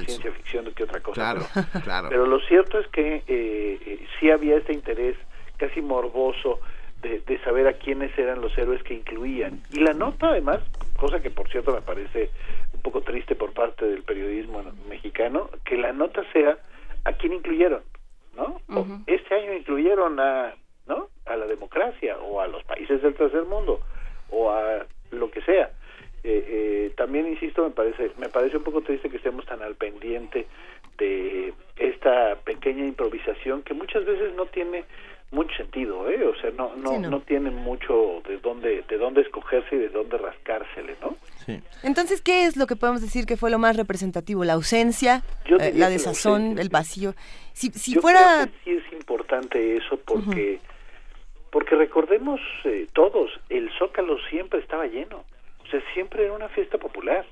ciencia 0.05 0.33
ficción 0.33 0.71
que 0.75 0.85
otra 0.85 1.01
cosa. 1.01 1.15
Claro, 1.15 1.47
pero, 1.55 1.67
claro. 1.85 2.09
pero 2.11 2.27
lo 2.27 2.41
cierto 2.41 2.79
es 2.79 2.89
que 2.89 3.23
eh, 3.27 4.07
sí 4.19 4.31
había 4.31 4.57
este 4.57 4.73
interés 4.73 5.17
casi 5.57 5.81
morboso 5.81 6.61
de, 7.03 7.39
saber 7.45 7.69
a 7.69 7.75
quiénes 7.75 8.17
eran 8.19 8.41
los 8.41 8.57
héroes 8.59 8.83
que 8.83 8.95
incluían. 8.95 9.61
Y 9.71 9.79
la 9.79 9.93
nota, 9.93 10.31
además, 10.31 10.59
cosa 10.97 11.21
que 11.21 11.31
por 11.31 11.49
cierto 11.49 11.73
me 11.73 11.81
parece 11.81 12.31
un 12.75 12.81
poco 12.81 13.03
triste 13.03 13.37
por 13.37 13.53
parte 13.53 13.87
del 13.87 14.03
periodismo 14.03 14.65
mexicano, 14.89 15.49
que 15.65 15.77
la 15.77 15.93
nota 15.93 16.23
sea 16.33 16.59
a 17.05 17.13
quién 17.13 17.35
incluyeron, 17.35 17.83
¿no? 18.35 18.61
Este 19.07 19.35
año 19.37 19.53
incluyeron 19.53 20.19
a, 20.19 20.55
¿no? 20.89 21.09
A 21.27 21.37
la 21.37 21.47
democracia 21.47 22.19
o 22.19 22.41
a 22.41 22.49
los 22.49 22.65
países 22.65 23.01
del 23.03 23.15
tercer 23.15 23.45
mundo 23.45 23.81
o 24.31 24.51
a 24.51 24.87
lo 25.11 25.31
que 25.31 25.41
sea. 25.43 25.71
Eh, 26.25 26.45
eh, 26.49 26.93
también 26.97 27.29
insisto 27.29 27.63
me 27.63 27.71
parece 27.71 28.11
me 28.19 28.29
parece 28.29 28.57
un 28.57 28.65
poco 28.65 28.81
triste 28.83 29.09
que 29.09 29.19
estemos 29.19 29.47
tan 29.47 29.63
al 29.63 29.77
pendiente 29.77 30.47
de 30.99 31.55
esta 31.77 32.37
pequeña 32.45 32.85
improvisación 32.85 33.63
que 33.63 33.75
muchas 33.75 34.05
veces 34.05 34.35
no 34.35 34.47
tiene 34.47 34.85
mucho 35.31 35.55
sentido, 35.57 36.09
¿eh? 36.09 36.25
O 36.27 36.35
sea, 36.41 36.51
no 36.51 36.75
no, 36.77 36.99
no. 36.99 37.21
tiene 37.21 37.51
mucho 37.51 38.23
de 38.27 38.39
dónde 38.39 38.83
de 38.89 38.99
dónde 38.99 39.21
escogerse 39.23 39.77
y 39.77 39.79
de 39.79 39.89
dónde 39.89 40.19
rascársele, 40.19 40.97
¿no? 41.01 41.17
Sí. 41.45 41.61
Entonces, 41.83 42.23
¿qué 42.23 42.45
es 42.45 42.57
lo 42.57 42.67
que 42.67 42.75
podemos 42.77 43.01
decir 43.01 43.27
que 43.27 43.37
fue 43.37 43.51
lo 43.51 43.59
más 43.59 43.77
representativo? 43.77 44.45
¿La 44.45 44.55
ausencia, 44.55 45.23
eh, 45.45 45.73
la 45.75 45.89
desazón, 45.89 46.59
el 46.59 46.69
vacío? 46.69 47.15
Si, 47.53 47.71
si 47.71 47.95
fuera... 47.95 48.49
sí 48.65 48.71
es 48.71 48.93
importante 48.93 49.77
eso 49.77 49.97
porque, 50.05 50.59
porque 51.57 51.75
recordemos 51.75 52.39
eh, 52.65 52.87
todos, 52.93 53.31
el 53.49 53.71
Zócalo 53.79 54.19
siempre 54.29 54.61
estaba 54.61 54.85
lleno, 54.89 55.25
o 55.65 55.67
sea, 55.71 55.81
siempre 55.95 56.25
era 56.25 56.35
una 56.35 56.51
fiesta 56.51 56.77
popular. 56.77 57.25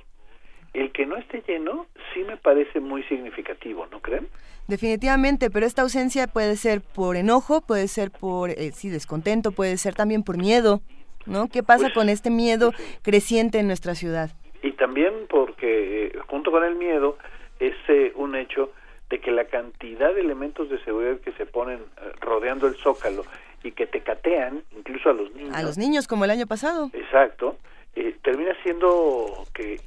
el 0.73 0.93
que 0.93 1.05
no 1.05 1.19
esté 1.19 1.43
lleno 1.47 1.85
sí 2.15 2.25
me 2.25 2.39
parece 2.39 2.81
muy 2.81 3.03
significativo, 3.03 3.87
¿no 3.91 4.01
creen? 4.01 4.27
Definitivamente, 4.67 5.51
pero 5.51 5.67
esta 5.67 5.83
ausencia 5.83 6.27
puede 6.27 6.57
ser 6.57 6.81
por 6.81 7.17
enojo, 7.17 7.61
puede 7.61 7.87
ser 7.87 8.11
por, 8.11 8.49
eh, 8.49 8.73
sí, 8.73 8.89
descontento, 8.89 9.53
puede 9.53 9.77
ser 9.77 9.95
también 9.95 10.23
por 10.23 10.39
miedo, 10.39 10.81
¿no? 11.27 11.49
¿Qué 11.49 11.63
pasa 11.63 11.89
Pues, 11.89 11.93
con 11.93 12.09
este 12.09 12.31
miedo 12.31 12.73
creciente 13.03 13.59
en 13.59 13.67
nuestra 13.67 13.95
ciudad? 13.95 14.31
Y 14.63 14.73
también 14.73 15.13
porque 15.29 16.07
eh, 16.07 16.19
junto 16.29 16.51
con 16.51 16.65
el 16.65 16.77
miedo 16.77 17.19
es 17.61 17.75
eh, 17.89 18.13
un 18.15 18.37
hecho 18.37 18.73
de 19.11 19.21
que 19.21 19.31
la 19.31 19.45
cantidad 19.45 20.15
de 20.15 20.23
elementos 20.23 20.71
de 20.71 20.83
seguridad 20.83 21.21
que 21.21 21.33
se 21.33 21.45
ponen 21.45 21.81
eh, 21.81 22.13
rodeando 22.23 22.67
el 22.67 22.75
zócalo 22.77 23.23
y 23.65 23.73
que 23.73 23.87
te 23.87 24.01
catean, 24.03 24.63
incluso 24.77 25.11
a 25.11 25.13
los 25.15 25.33
niños. 25.35 25.57
A 25.57 25.63
los 25.63 25.77
niños, 25.79 26.07
como 26.07 26.25
el 26.25 26.31
año 26.31 26.47
pasado. 26.47 26.91
Exacto, 26.93 27.57
eh, 27.97 28.15
termina 28.23 28.55
siendo 28.63 29.45
que, 29.55 29.81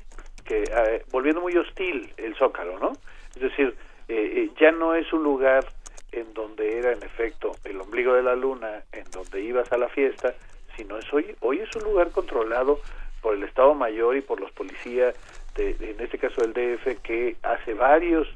que 0.43 0.63
eh, 0.63 1.03
volviendo 1.11 1.39
muy 1.41 1.55
hostil 1.55 2.11
el 2.17 2.35
Zócalo, 2.35 2.79
¿no? 2.79 2.91
Es 3.35 3.41
decir, 3.41 3.75
eh, 4.09 4.33
eh, 4.35 4.49
ya 4.59 4.71
no 4.71 4.95
es 4.95 5.11
un 5.13 5.23
lugar 5.23 5.65
en 6.11 6.33
donde 6.33 6.79
era 6.79 6.91
en 6.91 7.03
efecto 7.03 7.51
el 7.63 7.79
ombligo 7.79 8.13
de 8.13 8.23
la 8.23 8.35
luna, 8.35 8.83
en 8.91 9.03
donde 9.11 9.41
ibas 9.41 9.71
a 9.71 9.77
la 9.77 9.89
fiesta, 9.89 10.33
sino 10.75 10.97
es 10.97 11.11
hoy, 11.13 11.35
hoy 11.41 11.59
es 11.59 11.75
un 11.75 11.83
lugar 11.83 12.09
controlado 12.11 12.79
por 13.21 13.35
el 13.35 13.43
Estado 13.43 13.73
Mayor 13.75 14.15
y 14.17 14.21
por 14.21 14.39
los 14.39 14.51
policías, 14.51 15.13
de, 15.55 15.73
de- 15.75 15.91
en 15.91 15.99
este 15.99 16.17
caso 16.17 16.41
del 16.41 16.53
DF, 16.53 17.01
que 17.03 17.35
hace 17.43 17.73
varios 17.73 18.27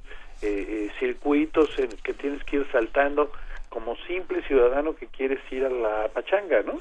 eh, 0.41 0.65
eh, 0.67 0.91
circuitos 0.99 1.77
en 1.79 1.89
que 2.03 2.13
tienes 2.13 2.43
que 2.43 2.57
ir 2.57 2.67
saltando 2.71 3.31
como 3.71 3.95
simple 4.05 4.43
ciudadano 4.43 4.95
que 4.95 5.07
quieres 5.07 5.39
ir 5.49 5.65
a 5.65 5.69
la 5.69 6.09
pachanga, 6.09 6.61
¿no? 6.61 6.77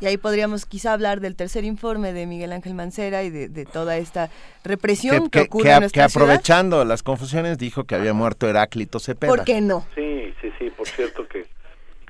Y 0.00 0.06
ahí 0.06 0.16
podríamos 0.16 0.66
quizá 0.66 0.92
hablar 0.94 1.20
del 1.20 1.36
tercer 1.36 1.64
informe 1.64 2.12
de 2.12 2.26
Miguel 2.26 2.52
Ángel 2.52 2.74
Mancera 2.74 3.22
y 3.22 3.30
de, 3.30 3.48
de 3.48 3.64
toda 3.64 3.96
esta 3.98 4.30
represión 4.64 5.28
que, 5.28 5.40
que, 5.40 5.46
ocurre 5.46 5.64
que 5.64 5.70
en 5.70 5.80
nuestra 5.80 6.04
que 6.04 6.08
ciudad. 6.08 6.24
aprovechando 6.24 6.84
las 6.84 7.02
confusiones 7.02 7.58
dijo 7.58 7.84
que 7.84 7.94
había 7.94 8.12
muerto 8.14 8.48
Heráclito 8.48 8.98
Cepeda. 8.98 9.30
¿Por 9.30 9.44
qué 9.44 9.60
no? 9.60 9.86
Sí, 9.94 10.34
sí, 10.40 10.50
sí, 10.58 10.70
por 10.70 10.88
cierto 10.88 11.28
que, 11.28 11.46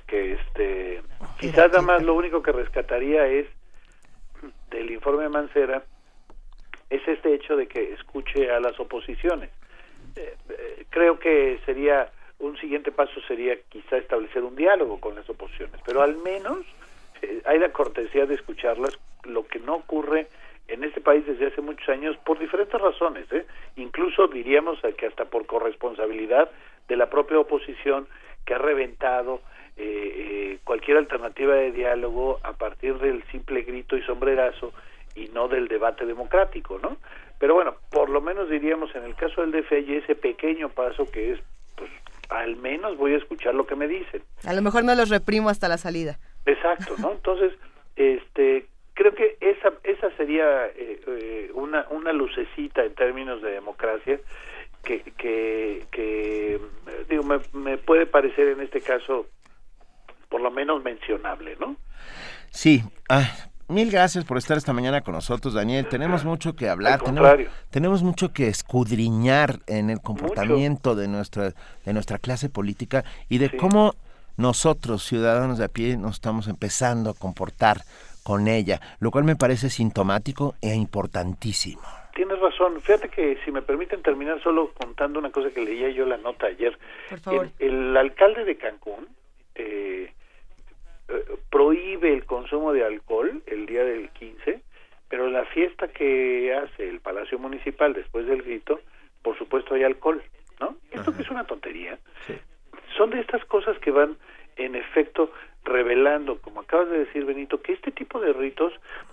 que 0.07 0.33
este, 0.35 1.03
quizás 1.39 1.69
nada 1.73 1.83
más 1.83 2.03
lo 2.03 2.15
único 2.15 2.43
que 2.43 2.53
rescataría 2.53 3.27
es 3.27 3.47
del 4.71 4.91
informe 4.91 5.25
de 5.25 5.29
Mancera 5.29 5.85
es 6.89 7.07
este 7.07 7.35
hecho 7.35 7.57
de 7.57 7.67
que 7.67 7.93
escuche 7.93 8.51
a 8.51 8.61
las 8.61 8.79
oposiciones. 8.79 9.51
Eh, 10.17 10.37
eh, 10.49 10.87
creo 10.91 11.19
que 11.19 11.59
sería 11.67 12.11
un 12.47 12.57
siguiente 12.59 12.93
paso 12.93 13.21
sería 13.27 13.57
quizá 13.69 13.97
establecer 13.97 14.43
un 14.43 14.57
diálogo 14.57 15.01
con 15.01 15.15
las 15.15 15.29
oposiciones, 15.29 15.81
pero 15.85 16.03
al 16.03 16.17
menos 16.17 16.59
eh, 17.23 17.43
hay 17.45 17.59
la 17.59 17.73
cortesía 17.73 18.27
de 18.27 18.35
escucharlas, 18.35 18.99
lo 19.25 19.47
que 19.47 19.59
no 19.59 19.77
ocurre 19.77 20.29
en 20.69 20.85
este 20.85 21.01
país 21.01 21.27
desde 21.27 21.47
hace 21.47 21.61
muchos 21.61 21.89
años 21.89 22.17
por 22.25 22.39
diferentes 22.39 22.81
razones, 22.81 23.31
¿eh? 23.33 23.47
incluso 23.77 24.29
diríamos 24.29 24.79
que 24.97 25.07
hasta 25.07 25.27
por 25.27 25.47
corresponsabilidad 25.47 26.51
de 26.89 26.97
la 26.97 27.11
propia 27.11 27.39
oposición 27.39 28.07
que 28.45 28.55
ha 28.55 28.59
reventado 28.59 29.41
eh, 29.77 29.83
eh, 29.87 30.59
cualquier 30.65 30.99
alternativa 30.99 31.55
de 31.55 31.73
diálogo 31.73 32.39
a 32.43 32.53
partir 32.53 32.99
del 32.99 33.25
simple 33.31 33.63
grito 33.63 33.97
y 33.97 34.03
sombrerazo 34.03 34.73
y 35.15 35.29
no 35.29 35.49
del 35.49 35.69
debate 35.69 36.07
democrático, 36.07 36.79
¿no? 36.79 36.97
Pero 37.39 37.55
bueno, 37.55 37.75
por 37.91 38.09
lo 38.09 38.21
menos 38.21 38.49
diríamos 38.49 38.95
en 38.95 39.05
el 39.05 39.15
caso 39.17 39.41
del 39.41 39.51
DF 39.51 39.73
hay 39.73 39.97
ese 39.97 40.15
pequeño 40.15 40.69
paso 40.69 41.11
que 41.11 41.33
es, 41.33 41.41
al 42.41 42.57
menos 42.57 42.97
voy 42.97 43.15
a 43.15 43.19
escuchar 43.19 43.55
lo 43.55 43.67
que 43.67 43.77
me 43.77 43.89
dicen. 43.89 44.23
A 44.45 44.53
lo 44.53 44.63
mejor 44.63 44.85
no 44.85 44.95
los 44.95 45.09
reprimo 45.09 45.49
hasta 45.49 45.69
la 45.69 45.79
salida. 45.79 46.19
Exacto, 46.47 46.95
¿no? 46.99 47.13
Entonces, 47.13 47.53
este, 47.97 48.67
creo 48.95 49.15
que 49.15 49.37
esa 49.41 49.73
esa 49.83 50.11
sería 50.17 50.67
eh, 50.67 51.01
eh, 51.07 51.51
una 51.55 51.87
una 51.91 52.13
lucecita 52.13 52.85
en 52.85 52.95
términos 52.95 53.43
de 53.43 53.51
democracia 53.51 54.21
que 54.83 55.03
que, 55.17 55.85
que 55.91 56.61
digo 57.09 57.23
me, 57.23 57.39
me 57.53 57.79
puede 57.79 58.07
parecer 58.07 58.49
en 58.49 58.61
este 58.61 58.81
caso 58.81 59.27
por 60.29 60.41
lo 60.41 60.51
menos 60.51 60.83
mencionable, 60.83 61.57
¿no? 61.61 61.77
Sí. 62.51 62.83
ah, 63.09 63.25
mil 63.69 63.91
gracias 63.91 64.25
por 64.25 64.39
estar 64.39 64.57
esta 64.57 64.73
mañana 64.73 65.01
con 65.01 65.15
nosotros, 65.15 65.55
Daniel. 65.55 65.89
Tenemos 65.89 66.25
mucho 66.25 66.55
que 66.55 66.69
hablar. 66.69 67.01
Tenemos, 67.01 67.21
contrario. 67.21 67.51
tenemos 67.71 68.03
mucho 68.03 68.33
que 68.33 68.49
escudriñar 68.49 69.61
en 69.67 69.91
el 69.91 70.01
comportamiento 70.01 70.95
de 70.95 71.09
nuestra, 71.09 71.53
de 71.85 71.93
nuestra 71.93 72.19
clase 72.19 72.49
política 72.49 73.05
y 73.29 73.39
de 73.39 73.49
Sí. 73.51 73.57
cómo 73.57 73.95
nosotros, 74.37 75.05
ciudadanos 75.05 75.59
de 75.59 75.65
a 75.67 75.69
pie, 75.69 75.97
nos 75.97 76.15
estamos 76.15 76.49
empezando 76.49 77.11
a 77.11 77.15
comportar 77.15 77.79
con 78.23 78.49
ella, 78.49 78.81
lo 79.01 79.11
cual 79.11 79.25
me 79.25 79.37
parece 79.37 79.71
sintomático 79.71 80.55
e 80.61 80.75
importantísimo. 80.75 81.83
Tienes 82.15 82.39
razón. 82.41 82.81
Fíjate 82.81 83.09
que 83.09 83.39
si 83.45 83.51
me 83.51 83.61
permiten 83.61 84.03
terminar 84.03 84.41
solo 84.43 84.73
contando 84.75 85.19
una 85.19 85.31
cosa 85.31 85.51
que 85.51 85.61
leía 85.61 85.91
yo 85.91 86.07
la 86.07 86.17
nota 86.17 86.47
ayer. 86.47 86.79
Por 87.11 87.21
favor. 87.21 87.51
El, 87.59 87.75
el 87.75 87.97
alcalde 87.97 88.45
de 88.45 88.57
Cancún 88.57 89.09
eh, 89.57 90.13
prohíbe 91.51 92.13
el 92.13 92.25
consumo 92.25 92.73
de 92.73 92.85
alcohol 92.85 93.43
el 93.47 93.67
día 93.67 93.85
del 93.85 94.11
15, 94.11 94.63
pero 95.09 95.29
la 95.29 95.45
fiesta 95.47 95.89
que 95.89 96.53
hace 96.55 96.89
el 96.89 97.01
Palacio 97.01 97.39
Municipal 97.39 97.93
después 97.93 98.27
del 98.27 98.43
grito, 98.43 98.81
por 99.23 99.37
supuesto 99.39 99.75
hay 99.75 99.85
alcohol, 99.85 100.23
¿no? 100.61 100.77
Esto 100.91 101.15
que 101.15 101.23
es 101.23 101.31
una 101.31 101.45
tontería. 101.45 101.99
Son 102.97 103.11
de 103.11 103.21
estas 103.21 103.45
cosas 103.45 103.79
que 103.79 103.91
van 103.91 104.17
en 104.57 104.75
efecto 104.75 105.33
revelando, 105.65 106.41
como 106.41 106.61
acabas 106.61 106.91
de 106.91 107.01
decir 107.01 107.25
Benito, 107.25 107.61
que 107.61 107.73
este 107.73 107.91
tipo 107.91 108.21
de 108.21 108.33
ritos 108.33 108.73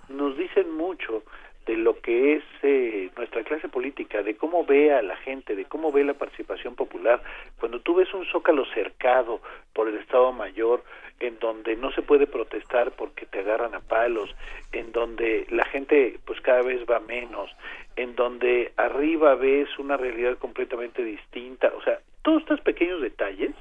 nos 0.09 0.37
dicen 0.37 0.71
mucho 0.71 1.23
de 1.65 1.77
lo 1.77 1.99
que 2.01 2.33
es 2.33 2.43
eh, 2.63 3.09
nuestra 3.15 3.43
clase 3.43 3.69
política, 3.69 4.23
de 4.23 4.35
cómo 4.35 4.65
ve 4.65 4.93
a 4.93 5.01
la 5.01 5.15
gente, 5.17 5.55
de 5.55 5.65
cómo 5.65 5.91
ve 5.91 6.03
la 6.03 6.15
participación 6.15 6.75
popular. 6.75 7.21
Cuando 7.59 7.79
tú 7.81 7.95
ves 7.95 8.11
un 8.13 8.25
zócalo 8.25 8.65
cercado 8.73 9.41
por 9.73 9.87
el 9.87 9.97
Estado 9.97 10.31
Mayor, 10.31 10.83
en 11.21 11.39
donde 11.39 11.75
no 11.75 11.91
se 11.91 12.01
puede 12.01 12.27
protestar 12.27 12.91
porque 12.91 13.25
te 13.25 13.39
agarran 13.39 13.75
a 13.75 13.79
palos, 13.79 14.35
en 14.71 14.91
donde 14.91 15.45
la 15.49 15.65
gente 15.65 16.19
pues 16.25 16.41
cada 16.41 16.61
vez 16.63 16.81
va 16.89 16.99
menos, 16.99 17.49
en 17.95 18.15
donde 18.15 18.73
arriba 18.75 19.35
ves 19.35 19.69
una 19.79 19.97
realidad 19.97 20.37
completamente 20.37 21.03
distinta, 21.03 21.71
o 21.77 21.81
sea, 21.83 21.99
todos 22.23 22.41
estos 22.41 22.61
pequeños 22.61 23.01
detalles 23.01 23.51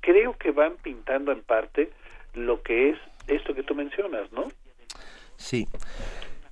creo 0.00 0.36
que 0.36 0.50
van 0.50 0.76
pintando 0.82 1.32
en 1.32 1.42
parte 1.42 1.90
lo 2.34 2.62
que 2.62 2.90
es 2.90 2.98
esto 3.26 3.54
que 3.54 3.62
tú 3.62 3.74
mencionas, 3.74 4.30
¿no? 4.32 4.48
Sí. 5.36 5.66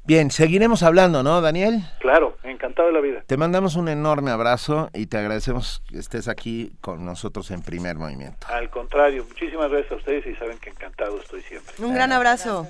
Bien, 0.05 0.33
seguiremos 0.33 0.83
hablando, 0.83 1.23
¿no, 1.23 1.41
Daniel? 1.41 1.83
Claro, 2.01 2.37
encantado 2.43 2.89
de 2.89 2.95
la 2.95 3.01
vida. 3.01 3.23
Te 3.25 3.37
mandamos 3.37 3.77
un 3.77 3.89
enorme 3.89 4.33
abrazo 4.33 4.91
y 4.93 5.07
te 5.07 5.17
agradecemos 5.17 5.81
que 5.89 5.99
estés 5.99 6.27
aquí 6.27 6.73
con 6.81 7.05
nosotros 7.05 7.53
en 7.53 7.63
primer 7.63 7.95
movimiento. 7.95 8.49
Al 8.49 8.69
contrario, 8.69 9.25
muchísimas 9.29 9.71
gracias 9.71 9.93
a 9.93 9.95
ustedes 9.95 10.27
y 10.27 10.35
saben 10.35 10.59
que 10.59 10.71
encantado 10.71 11.21
estoy 11.21 11.41
siempre. 11.43 11.73
Un 11.79 11.95
gran 11.95 12.11
abrazo. 12.11 12.67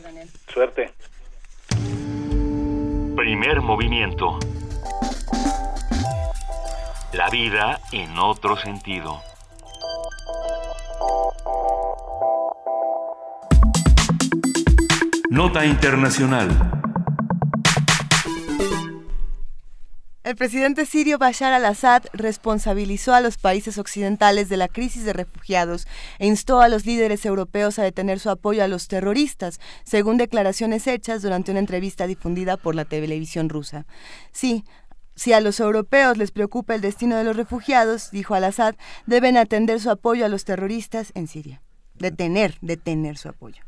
Suerte. 0.52 0.90
Primer 3.16 3.62
movimiento. 3.62 4.38
La 7.14 7.30
vida 7.30 7.80
en 7.92 8.18
otro 8.18 8.56
sentido. 8.56 9.22
Nota 15.30 15.64
Internacional. 15.64 16.91
El 20.24 20.36
presidente 20.36 20.86
sirio 20.86 21.18
Bashar 21.18 21.52
al-Assad 21.52 22.04
responsabilizó 22.12 23.12
a 23.12 23.20
los 23.20 23.38
países 23.38 23.76
occidentales 23.76 24.48
de 24.48 24.56
la 24.56 24.68
crisis 24.68 25.04
de 25.04 25.12
refugiados 25.12 25.88
e 26.20 26.28
instó 26.28 26.60
a 26.60 26.68
los 26.68 26.86
líderes 26.86 27.26
europeos 27.26 27.80
a 27.80 27.82
detener 27.82 28.20
su 28.20 28.30
apoyo 28.30 28.62
a 28.62 28.68
los 28.68 28.86
terroristas, 28.86 29.58
según 29.82 30.18
declaraciones 30.18 30.86
hechas 30.86 31.22
durante 31.22 31.50
una 31.50 31.58
entrevista 31.58 32.06
difundida 32.06 32.56
por 32.56 32.76
la 32.76 32.84
televisión 32.84 33.48
rusa. 33.48 33.84
Sí, 34.30 34.64
si 35.16 35.32
a 35.32 35.40
los 35.40 35.58
europeos 35.58 36.16
les 36.16 36.30
preocupa 36.30 36.76
el 36.76 36.82
destino 36.82 37.16
de 37.16 37.24
los 37.24 37.36
refugiados, 37.36 38.12
dijo 38.12 38.36
al-Assad, 38.36 38.76
deben 39.06 39.36
atender 39.36 39.80
su 39.80 39.90
apoyo 39.90 40.24
a 40.24 40.28
los 40.28 40.44
terroristas 40.44 41.10
en 41.16 41.26
Siria. 41.26 41.62
Detener, 41.94 42.58
detener 42.60 43.18
su 43.18 43.28
apoyo. 43.28 43.64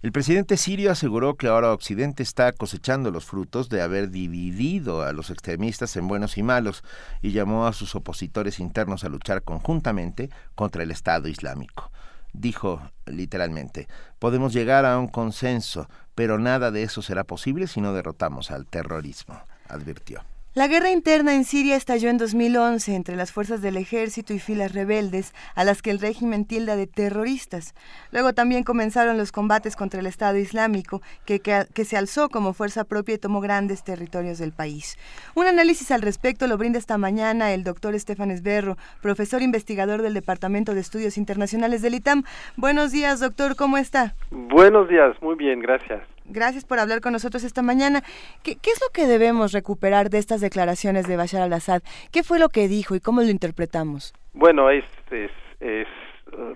El 0.00 0.12
presidente 0.12 0.56
sirio 0.56 0.92
aseguró 0.92 1.34
que 1.34 1.48
ahora 1.48 1.72
Occidente 1.72 2.22
está 2.22 2.52
cosechando 2.52 3.10
los 3.10 3.24
frutos 3.24 3.68
de 3.68 3.82
haber 3.82 4.10
dividido 4.10 5.02
a 5.02 5.12
los 5.12 5.28
extremistas 5.28 5.96
en 5.96 6.06
buenos 6.06 6.38
y 6.38 6.44
malos 6.44 6.84
y 7.20 7.32
llamó 7.32 7.66
a 7.66 7.72
sus 7.72 7.96
opositores 7.96 8.60
internos 8.60 9.02
a 9.02 9.08
luchar 9.08 9.42
conjuntamente 9.42 10.30
contra 10.54 10.84
el 10.84 10.92
Estado 10.92 11.26
Islámico. 11.26 11.90
Dijo 12.32 12.80
literalmente, 13.06 13.88
podemos 14.20 14.52
llegar 14.52 14.84
a 14.84 15.00
un 15.00 15.08
consenso, 15.08 15.88
pero 16.14 16.38
nada 16.38 16.70
de 16.70 16.84
eso 16.84 17.02
será 17.02 17.24
posible 17.24 17.66
si 17.66 17.80
no 17.80 17.92
derrotamos 17.92 18.52
al 18.52 18.66
terrorismo, 18.66 19.42
advirtió. 19.68 20.22
La 20.58 20.66
guerra 20.66 20.90
interna 20.90 21.36
en 21.36 21.44
Siria 21.44 21.76
estalló 21.76 22.10
en 22.10 22.18
2011 22.18 22.96
entre 22.96 23.14
las 23.14 23.30
fuerzas 23.30 23.62
del 23.62 23.76
ejército 23.76 24.34
y 24.34 24.40
filas 24.40 24.74
rebeldes, 24.74 25.32
a 25.54 25.62
las 25.62 25.82
que 25.82 25.92
el 25.92 26.00
régimen 26.00 26.46
tilda 26.46 26.74
de 26.74 26.88
terroristas. 26.88 27.76
Luego 28.10 28.32
también 28.32 28.64
comenzaron 28.64 29.16
los 29.18 29.30
combates 29.30 29.76
contra 29.76 30.00
el 30.00 30.06
Estado 30.06 30.36
Islámico, 30.36 31.00
que, 31.24 31.38
que, 31.38 31.84
se 31.84 31.96
alzó 31.96 32.28
como 32.28 32.54
fuerza 32.54 32.82
propia 32.82 33.14
y 33.14 33.18
tomó 33.18 33.40
grandes 33.40 33.84
territorios 33.84 34.38
del 34.38 34.50
país. 34.50 34.98
Un 35.36 35.46
análisis 35.46 35.92
al 35.92 36.02
respecto 36.02 36.48
lo 36.48 36.58
brinda 36.58 36.80
esta 36.80 36.98
mañana 36.98 37.52
el 37.52 37.62
doctor 37.62 37.94
Estefan 37.94 38.32
Esberro, 38.32 38.76
profesor 39.00 39.42
investigador 39.42 40.02
del 40.02 40.14
Departamento 40.14 40.74
de 40.74 40.80
Estudios 40.80 41.18
Internacionales 41.18 41.82
del 41.82 41.94
ITAM. 41.94 42.24
Buenos 42.56 42.90
días, 42.90 43.20
doctor, 43.20 43.54
¿cómo 43.54 43.78
está? 43.78 44.16
Buenos 44.32 44.88
días, 44.88 45.14
muy 45.22 45.36
bien, 45.36 45.60
gracias. 45.60 46.02
Gracias 46.28 46.64
por 46.64 46.78
hablar 46.78 47.00
con 47.00 47.12
nosotros 47.12 47.42
esta 47.42 47.62
mañana. 47.62 48.02
¿Qué, 48.42 48.52
es 48.52 48.80
lo 48.82 48.92
que 48.92 49.06
debemos 49.06 49.52
recuperar 49.52 50.10
de 50.10 50.18
estas 50.18 50.40
declaraciones 50.40 51.08
de 51.08 51.16
Bashar 51.16 51.40
al-Assad? 51.40 51.82
¿Qué 52.12 52.22
fue 52.22 52.38
lo 52.38 52.50
que 52.50 52.68
dijo 52.68 52.94
y 52.94 53.00
cómo 53.00 53.22
lo 53.22 53.28
interpretamos? 53.28 54.14
Bueno, 54.34 54.70
es, 54.70 54.84
es, 55.10 55.30
es 55.60 55.88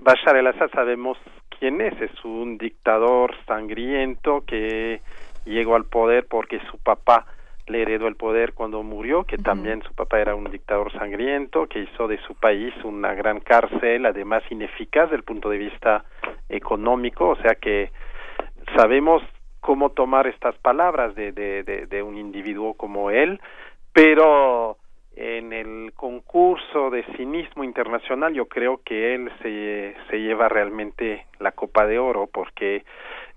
Bashar 0.01 0.37
al-Assad 0.37 0.71
sabemos 0.75 1.17
quién 1.59 1.81
es. 1.81 1.99
Es 2.01 2.25
un 2.25 2.59
dictador 2.59 3.35
sangriento 3.47 4.45
que 4.47 5.01
llegó 5.47 5.75
al 5.75 5.85
poder 5.87 6.27
porque 6.29 6.61
su 6.71 6.79
papá 6.79 7.27
le 7.67 7.83
heredó 7.83 8.09
el 8.09 8.17
poder 8.17 8.53
cuando 8.53 8.83
murió, 8.83 9.25
que 9.25 9.39
también 9.39 9.83
su 9.83 9.95
papá 9.95 10.21
era 10.21 10.35
un 10.35 10.51
dictador 10.51 10.93
sangriento, 10.93 11.67
que 11.67 11.81
hizo 11.81 12.09
de 12.09 12.19
su 12.27 12.35
país 12.35 12.75
una 12.85 13.15
gran 13.15 13.41
cárcel, 13.41 14.05
además 14.05 14.43
ineficaz 14.51 15.05
desde 15.05 15.17
el 15.17 15.23
punto 15.23 15.49
de 15.49 15.59
vista 15.59 16.05
económico, 16.49 17.31
o 17.31 17.37
sea 17.37 17.55
que 17.55 17.91
sabemos 18.77 19.23
cómo 19.63 19.91
tomar 19.91 20.27
estas 20.27 20.57
palabras 20.59 21.15
de, 21.15 21.31
de, 21.33 22.03
un 22.03 22.19
individuo 22.19 22.75
como 22.75 23.11
él, 23.11 23.41
pero 23.93 24.77
en 25.15 25.53
el 25.53 25.93
concurso 25.95 26.91
de 26.91 27.05
cinismo 27.17 27.63
internacional 27.63 28.35
yo 28.35 28.47
creo 28.47 28.81
que 28.85 29.15
él 29.15 29.31
se, 29.41 29.95
se 30.11 30.21
lleva 30.21 30.49
realmente 30.49 31.27
la 31.39 31.53
copa 31.53 31.87
de 31.87 32.01
oro 32.01 32.27
porque 32.27 32.85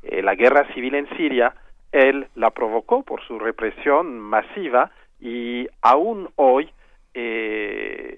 eh, 0.02 0.24
la 0.24 0.34
guerra 0.34 0.66
civil 0.74 0.96
en 0.96 1.08
Siria 1.16 1.54
él 1.92 2.28
la 2.34 2.50
provocó 2.50 3.04
por 3.04 3.22
su 3.28 3.38
represión 3.38 4.20
masiva 4.20 4.90
y 5.20 5.68
aún 5.84 6.30
hoy 6.38 6.72
eh, 7.14 8.18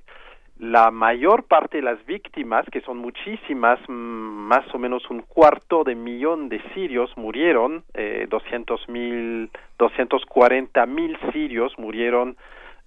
la 0.59 0.89
mayor 0.89 1.43
parte 1.43 1.77
de 1.77 1.83
las 1.83 2.03
víctimas, 2.05 2.65
que 2.71 2.81
son 2.81 2.97
muchísimas, 2.97 3.79
mm, 3.87 3.93
más 3.93 4.65
o 4.73 4.79
menos 4.79 5.07
un 5.09 5.21
cuarto 5.21 5.83
de 5.83 5.95
millón 5.95 6.49
de 6.49 6.61
sirios 6.73 7.15
murieron, 7.15 7.83
eh, 7.93 8.25
200 8.29 8.89
mil, 8.89 9.51
240 9.77 10.85
mil 10.85 11.17
sirios 11.31 11.77
murieron 11.77 12.37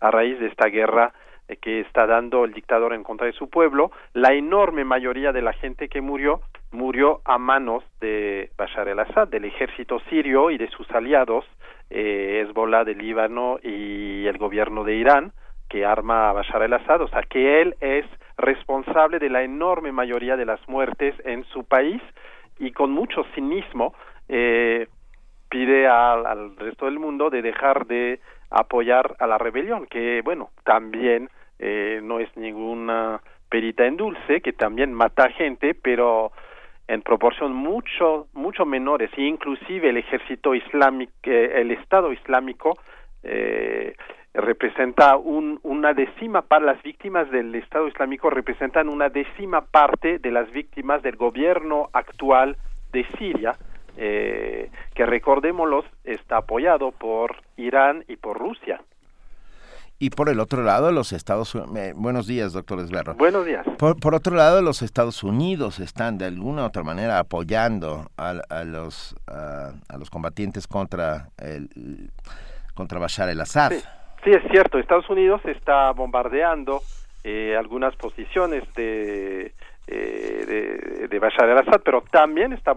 a 0.00 0.10
raíz 0.10 0.38
de 0.40 0.48
esta 0.48 0.68
guerra 0.68 1.12
eh, 1.48 1.56
que 1.56 1.80
está 1.80 2.06
dando 2.06 2.44
el 2.44 2.52
dictador 2.52 2.92
en 2.92 3.04
contra 3.04 3.26
de 3.26 3.32
su 3.34 3.48
pueblo. 3.48 3.92
La 4.14 4.32
enorme 4.32 4.84
mayoría 4.84 5.32
de 5.32 5.42
la 5.42 5.52
gente 5.52 5.88
que 5.88 6.00
murió 6.00 6.40
murió 6.72 7.20
a 7.24 7.38
manos 7.38 7.84
de 8.00 8.50
Bashar 8.56 8.88
el-Assad, 8.88 9.28
del 9.28 9.44
ejército 9.44 10.00
sirio 10.08 10.50
y 10.50 10.58
de 10.58 10.68
sus 10.70 10.90
aliados, 10.90 11.44
eh, 11.90 12.44
Hezbollah 12.44 12.84
del 12.84 12.98
Líbano 12.98 13.58
y 13.62 14.26
el 14.26 14.38
gobierno 14.38 14.82
de 14.84 14.94
Irán 14.94 15.32
que 15.70 15.86
arma 15.86 16.28
a 16.28 16.32
Bashar 16.32 16.62
al-Assad, 16.62 17.00
o 17.00 17.08
sea, 17.08 17.22
que 17.22 17.62
él 17.62 17.76
es 17.80 18.04
responsable 18.36 19.18
de 19.18 19.30
la 19.30 19.42
enorme 19.42 19.92
mayoría 19.92 20.36
de 20.36 20.44
las 20.44 20.60
muertes 20.68 21.14
en 21.24 21.44
su 21.44 21.64
país 21.64 22.02
y 22.58 22.72
con 22.72 22.90
mucho 22.90 23.24
cinismo 23.34 23.94
eh, 24.28 24.88
pide 25.48 25.86
al, 25.86 26.56
resto 26.56 26.86
del 26.86 26.98
mundo 26.98 27.30
de 27.30 27.40
dejar 27.40 27.86
de 27.86 28.20
apoyar 28.50 29.16
a 29.20 29.26
la 29.26 29.38
rebelión, 29.38 29.86
que 29.86 30.22
bueno, 30.22 30.50
también 30.64 31.30
eh, 31.58 32.00
no 32.02 32.18
es 32.18 32.28
ninguna 32.36 33.20
perita 33.48 33.86
en 33.86 33.96
dulce, 33.96 34.40
que 34.40 34.52
también 34.52 34.92
mata 34.92 35.30
gente, 35.30 35.74
pero 35.74 36.32
en 36.88 37.02
proporción 37.02 37.52
mucho 37.52 38.26
mucho 38.32 38.66
menores, 38.66 39.10
inclusive 39.16 39.90
el 39.90 39.98
ejército 39.98 40.54
islámico, 40.54 41.12
eh, 41.22 41.60
el 41.60 41.70
Estado 41.70 42.12
Islámico 42.12 42.78
eh, 43.22 43.94
representa 44.34 45.16
un, 45.16 45.58
una 45.62 45.92
décima 45.92 46.42
para 46.42 46.64
las 46.64 46.82
víctimas 46.82 47.30
del 47.30 47.54
Estado 47.54 47.88
Islámico 47.88 48.30
representan 48.30 48.88
una 48.88 49.08
décima 49.08 49.62
parte 49.62 50.18
de 50.18 50.30
las 50.30 50.50
víctimas 50.52 51.02
del 51.02 51.16
gobierno 51.16 51.90
actual 51.92 52.56
de 52.92 53.04
Siria 53.18 53.56
eh, 53.96 54.70
que 54.94 55.04
recordémoslo 55.04 55.84
está 56.04 56.38
apoyado 56.38 56.92
por 56.92 57.36
Irán 57.56 58.04
y 58.06 58.16
por 58.16 58.38
Rusia 58.38 58.80
y 60.02 60.08
por 60.08 60.30
el 60.30 60.40
otro 60.40 60.62
lado, 60.62 60.90
los 60.92 61.12
Estados 61.12 61.54
Unidos. 61.54 61.76
Eh, 61.76 61.92
buenos 61.94 62.26
días, 62.26 62.54
doctor 62.54 62.80
Esberro. 62.80 63.14
Buenos 63.16 63.44
días. 63.44 63.66
Por, 63.76 64.14
otro 64.14 64.34
lado, 64.34 64.62
los 64.62 64.80
Estados 64.80 65.22
Unidos 65.22 65.78
están 65.78 66.16
de 66.16 66.24
alguna 66.24 66.62
u 66.62 66.64
otra 66.64 66.82
manera 66.82 67.18
apoyando 67.18 68.10
a, 68.16 68.30
a 68.48 68.64
los, 68.64 69.14
a, 69.26 69.74
los 69.98 70.08
combatientes 70.08 70.66
contra, 70.66 71.28
el, 71.36 72.10
contra 72.74 72.98
Bashar 72.98 73.28
el-Assad. 73.28 73.72
Sí, 73.72 73.82
es 74.26 74.42
cierto. 74.50 74.78
Estados 74.78 75.08
Unidos 75.08 75.40
está 75.44 75.92
bombardeando 75.92 76.82
eh, 77.24 77.56
algunas 77.58 77.94
posiciones 77.96 78.62
de, 78.74 79.52
eh, 79.86 81.06
de, 81.08 81.18
Bashar 81.18 81.48
al-Assad, 81.48 81.82
pero 81.84 82.02
también 82.10 82.52
está 82.52 82.74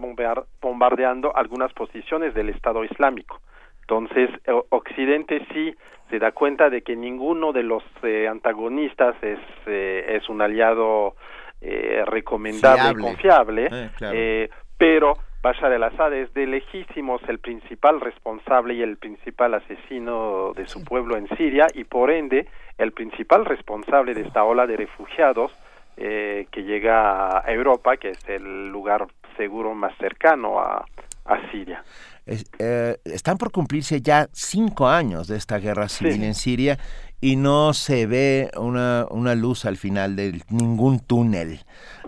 bombardeando 0.60 1.34
algunas 1.34 1.72
posiciones 1.72 2.34
del 2.34 2.50
Estado 2.50 2.84
Islámico. 2.84 3.40
Entonces, 3.80 4.30
Occidente 4.70 5.46
sí 5.52 5.74
se 6.10 6.18
da 6.18 6.32
cuenta 6.32 6.70
de 6.70 6.82
que 6.82 6.96
ninguno 6.96 7.52
de 7.52 7.62
los 7.62 7.82
eh, 8.02 8.28
antagonistas 8.28 9.14
es, 9.22 9.38
es 9.66 10.28
un 10.28 10.40
aliado 10.42 11.16
recomendable 12.06 12.90
y 12.90 13.02
confiable, 13.02 13.90
pero 14.76 15.14
Bashar 15.44 15.74
al-Assad 15.74 16.14
es 16.14 16.32
de 16.32 16.46
lejísimos 16.46 17.20
el 17.28 17.38
principal 17.38 18.00
responsable 18.00 18.72
y 18.72 18.80
el 18.80 18.96
principal 18.96 19.52
asesino 19.52 20.54
de 20.54 20.66
su 20.66 20.82
pueblo 20.82 21.18
en 21.18 21.28
Siria 21.36 21.66
y 21.74 21.84
por 21.84 22.10
ende 22.10 22.48
el 22.78 22.92
principal 22.92 23.44
responsable 23.44 24.14
de 24.14 24.22
esta 24.22 24.42
ola 24.42 24.66
de 24.66 24.78
refugiados 24.78 25.52
eh, 25.98 26.46
que 26.50 26.62
llega 26.62 27.46
a 27.46 27.52
Europa, 27.52 27.98
que 27.98 28.12
es 28.12 28.26
el 28.26 28.70
lugar 28.70 29.06
seguro 29.36 29.74
más 29.74 29.94
cercano 29.98 30.58
a, 30.58 30.86
Siria. 31.50 31.84
Eh, 32.26 32.96
están 33.04 33.36
por 33.36 33.50
cumplirse 33.50 34.00
ya 34.00 34.28
cinco 34.32 34.88
años 34.88 35.28
de 35.28 35.36
esta 35.36 35.58
guerra 35.58 35.88
civil 35.88 36.22
en 36.22 36.34
Siria 36.34 36.78
y 37.24 37.36
no 37.36 37.72
se 37.72 38.04
ve 38.04 38.50
una, 38.54 39.06
una 39.08 39.34
luz 39.34 39.64
al 39.64 39.78
final 39.78 40.14
de 40.14 40.42
ningún 40.50 41.00
túnel. 41.00 41.60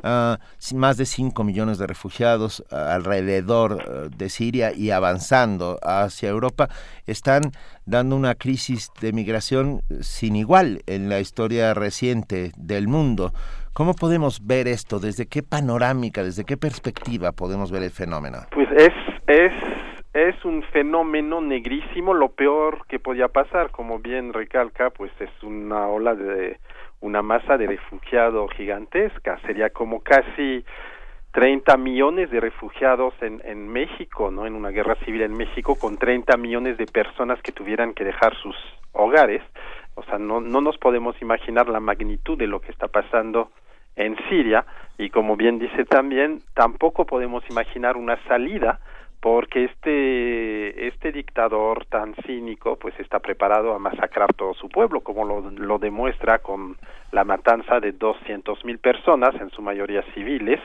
Uh, 0.05 0.36
más 0.76 0.98
de 0.98 1.06
5 1.06 1.43
millones 1.43 1.78
de 1.78 1.86
refugiados 1.86 2.62
ah, 2.70 2.94
alrededor 2.94 3.78
ah, 3.80 4.14
de 4.14 4.28
Siria 4.28 4.74
y 4.74 4.90
avanzando 4.90 5.78
hacia 5.82 6.28
Europa 6.28 6.68
están 7.06 7.52
dando 7.86 8.14
una 8.14 8.34
crisis 8.34 8.90
de 9.01 9.14
migración 9.14 9.80
sin 10.02 10.36
igual 10.36 10.82
en 10.86 11.09
la 11.09 11.18
historia 11.18 11.72
reciente 11.72 12.52
del 12.59 12.86
mundo. 12.86 13.32
¿Cómo 13.72 13.94
podemos 13.94 14.47
ver 14.47 14.68
esto? 14.68 15.01
¿Desde 15.01 15.26
qué 15.26 15.43
panorámica, 15.43 16.22
desde 16.24 16.44
qué 16.44 16.59
perspectiva 16.59 17.32
podemos 17.32 17.70
ver 17.70 17.84
el 17.84 17.90
fenómeno? 17.90 18.40
Pues 18.52 18.68
es, 18.76 18.93
es 19.28 19.52
es 20.16 20.43
un 20.47 20.62
fenómeno 20.62 21.43
negrísimo, 21.43 22.14
lo 22.14 22.30
peor 22.30 22.86
que 22.88 22.98
podía 22.98 23.28
pasar, 23.28 23.70
como 23.70 23.98
bien 23.98 24.32
recalca, 24.32 24.88
pues 24.88 25.12
es 25.20 25.30
una 25.43 25.88
ola 25.88 26.14
de 26.14 26.59
una 27.01 27.20
masa 27.20 27.59
de 27.59 27.66
refugiados 27.66 28.51
gigantesca, 28.55 29.38
sería 29.47 29.68
como 29.68 30.01
casi 30.01 30.64
30 31.32 31.76
millones 31.76 32.30
de 32.30 32.40
refugiados 32.40 33.12
en, 33.20 33.68
México, 33.68 34.30
¿no? 34.30 34.47
En 34.47 34.55
una 34.55 34.70
guerra 34.70 34.94
civil 35.05 35.20
en 35.20 35.36
México 35.36 35.76
con 35.78 35.98
30 35.98 36.34
millones 36.38 36.78
de 36.78 36.86
personas 36.86 37.38
que 37.43 37.52
tuvieran 37.52 37.93
que 37.93 38.05
dejar 38.05 38.34
sus 38.36 38.56
hogares, 38.93 39.43
o 39.97 40.02
sea, 40.05 40.18
no, 40.18 40.40
no 40.40 40.62
nos 40.62 40.78
podemos 40.78 41.14
imaginar 41.20 41.68
la 41.68 41.80
magnitud 41.80 42.38
de 42.38 42.47
lo 42.47 42.60
que 42.60 42.72
está 42.72 42.88
pasando 42.88 43.51
en 43.97 44.16
Siria. 44.30 44.64
Y 44.97 45.10
como 45.10 45.36
bien 45.36 45.59
dice 45.59 45.84
también, 45.84 46.40
tampoco 46.55 47.05
podemos 47.05 47.44
imaginar 47.51 47.98
una 47.98 48.16
salida 48.24 48.80
porque 49.20 49.64
este 49.64 50.86
este 50.88 51.12
dictador 51.12 51.86
tan 51.86 52.14
cínico 52.26 52.76
pues 52.76 52.98
está 53.01 53.18
preparado 53.18 53.74
a 53.74 53.78
masacrar 53.78 54.32
todo 54.34 54.55
su 54.55 54.68
pueblo 54.68 55.01
como 55.01 55.24
lo, 55.24 55.51
lo 55.51 55.78
demuestra 55.78 56.38
con 56.38 56.76
la 57.12 57.24
matanza 57.24 57.80
de 57.80 57.93
doscientos 57.93 58.64
mil 58.64 58.78
personas 58.78 59.34
en 59.40 59.51
su 59.51 59.62
mayoría 59.62 60.02
civiles. 60.14 60.60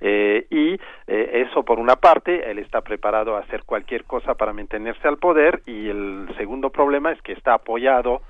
Eh, 0.00 0.46
y 0.50 0.74
eh, 1.06 1.46
eso 1.46 1.62
por 1.64 1.78
una 1.78 1.96
parte 1.96 2.50
él 2.50 2.58
está 2.58 2.80
preparado 2.80 3.36
a 3.36 3.40
hacer 3.40 3.62
cualquier 3.64 4.04
cosa 4.04 4.34
para 4.34 4.52
mantenerse 4.52 5.06
al 5.06 5.18
poder 5.18 5.62
y 5.66 5.88
el 5.88 6.28
segundo 6.36 6.70
problema 6.70 7.12
es 7.12 7.20
que 7.22 7.32
está 7.32 7.54
apoyado 7.54 8.22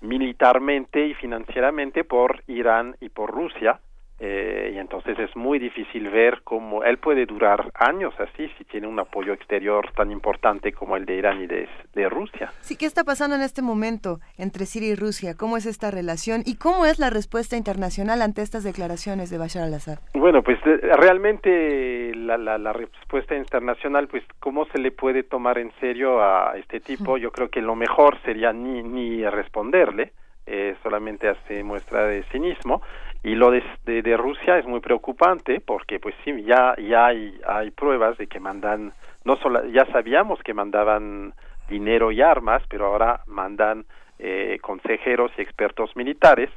militarmente 0.00 1.06
y 1.06 1.14
financieramente 1.14 2.04
por 2.04 2.42
Irán 2.46 2.96
y 3.00 3.08
por 3.08 3.30
Rusia 3.30 3.78
eh, 4.24 4.70
y 4.72 4.78
entonces 4.78 5.18
es 5.18 5.34
muy 5.34 5.58
difícil 5.58 6.08
ver 6.08 6.42
cómo 6.44 6.84
él 6.84 6.98
puede 6.98 7.26
durar 7.26 7.72
años 7.74 8.14
así 8.20 8.48
si 8.56 8.64
tiene 8.64 8.86
un 8.86 9.00
apoyo 9.00 9.32
exterior 9.32 9.90
tan 9.96 10.12
importante 10.12 10.72
como 10.72 10.96
el 10.96 11.04
de 11.06 11.16
Irán 11.16 11.42
y 11.42 11.48
de, 11.48 11.68
de, 11.92 12.08
Rusia. 12.08 12.52
Sí, 12.60 12.76
¿qué 12.76 12.86
está 12.86 13.02
pasando 13.02 13.34
en 13.34 13.42
este 13.42 13.62
momento 13.62 14.20
entre 14.38 14.66
Siria 14.66 14.90
y 14.90 14.94
Rusia? 14.94 15.34
¿Cómo 15.36 15.56
es 15.56 15.66
esta 15.66 15.90
relación 15.90 16.42
y 16.46 16.56
cómo 16.56 16.86
es 16.86 17.00
la 17.00 17.10
respuesta 17.10 17.56
internacional 17.56 18.22
ante 18.22 18.42
estas 18.42 18.62
declaraciones 18.62 19.28
de 19.28 19.38
Bashar 19.38 19.64
al-Assad? 19.64 19.98
Bueno, 20.14 20.44
pues 20.44 20.60
eh, 20.66 20.78
realmente 20.96 22.14
la, 22.14 22.38
la, 22.38 22.58
la, 22.58 22.72
respuesta 22.72 23.34
internacional, 23.34 24.06
pues 24.06 24.22
cómo 24.38 24.66
se 24.66 24.78
le 24.78 24.92
puede 24.92 25.24
tomar 25.24 25.58
en 25.58 25.72
serio 25.80 26.22
a 26.22 26.56
este 26.56 26.78
tipo, 26.78 27.18
yo 27.18 27.32
creo 27.32 27.48
que 27.48 27.60
lo 27.60 27.74
mejor 27.74 28.22
sería 28.22 28.52
ni, 28.52 28.84
ni 28.84 29.28
responderle, 29.28 30.12
eh, 30.46 30.76
solamente 30.82 31.28
hace 31.28 31.62
muestra 31.64 32.06
de 32.06 32.22
cinismo 32.24 32.82
y 33.24 33.34
lo 33.34 33.50
de, 33.50 33.62
de, 33.84 34.16
Rusia 34.16 34.58
es 34.58 34.66
muy 34.66 34.80
preocupante 34.80 35.60
porque 35.60 36.00
pues 36.00 36.14
sí 36.24 36.42
ya 36.42 36.74
ya 36.76 37.06
hay, 37.06 37.38
hay 37.46 37.70
pruebas 37.70 38.18
de 38.18 38.26
que 38.26 38.40
mandan 38.40 38.92
no 39.24 39.36
solo 39.36 39.64
ya 39.66 39.86
sabíamos 39.86 40.40
que 40.42 40.54
mandaban 40.54 41.32
dinero 41.68 42.10
y 42.10 42.20
armas 42.20 42.62
pero 42.68 42.86
ahora 42.86 43.20
mandan 43.26 43.84
eh, 44.18 44.58
consejeros 44.60 45.32
y 45.36 45.42
expertos 45.42 45.96
militares. 45.96 46.50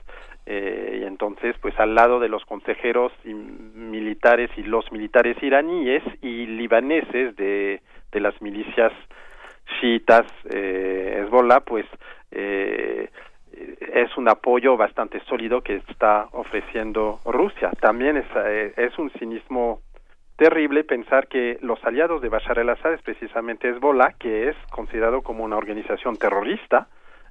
Eh, 0.48 1.00
y 1.02 1.04
entonces 1.06 1.56
pues 1.60 1.74
al 1.80 1.96
lado 1.96 2.20
de 2.20 2.30
los 2.30 2.46
consejeros 2.46 3.12
y 3.24 3.34
militares 3.34 4.52
y 4.56 4.62
los 4.62 4.92
militares 4.92 5.42
iraníes 5.42 6.04
y 6.22 6.46
libaneses 6.46 7.36
de, 7.36 7.82
de 8.12 8.20
las 8.20 8.40
milicias 8.44 8.94
chiitas 9.80 10.28
eh, 10.52 11.24
Hezbollah 11.24 11.62
pues 11.62 11.88
eh, 12.30 13.10
es 13.94 14.18
un 14.18 14.28
apoyo 14.28 14.78
bastante 14.78 15.20
sólido 15.22 15.62
que 15.62 15.78
está 15.90 16.28
ofreciendo 16.32 17.20
Rusia. 17.26 17.72
También 17.80 18.18
es, 18.18 18.26
eh, 18.36 18.74
es 18.78 18.98
un 18.98 19.10
cinismo 19.12 19.82
terrible 20.36 20.84
pensar 20.84 21.28
que 21.28 21.58
los 21.62 21.84
aliados 21.86 22.22
de 22.22 22.30
Bashar 22.30 22.60
al-Assad 22.60 22.94
es 22.94 23.02
precisamente 23.02 23.70
Hezbollah, 23.70 24.14
que 24.20 24.50
es 24.50 24.56
considerado 24.70 25.22
como 25.22 25.44
una 25.44 25.58
organización 25.58 26.18
terrorista, 26.18 26.88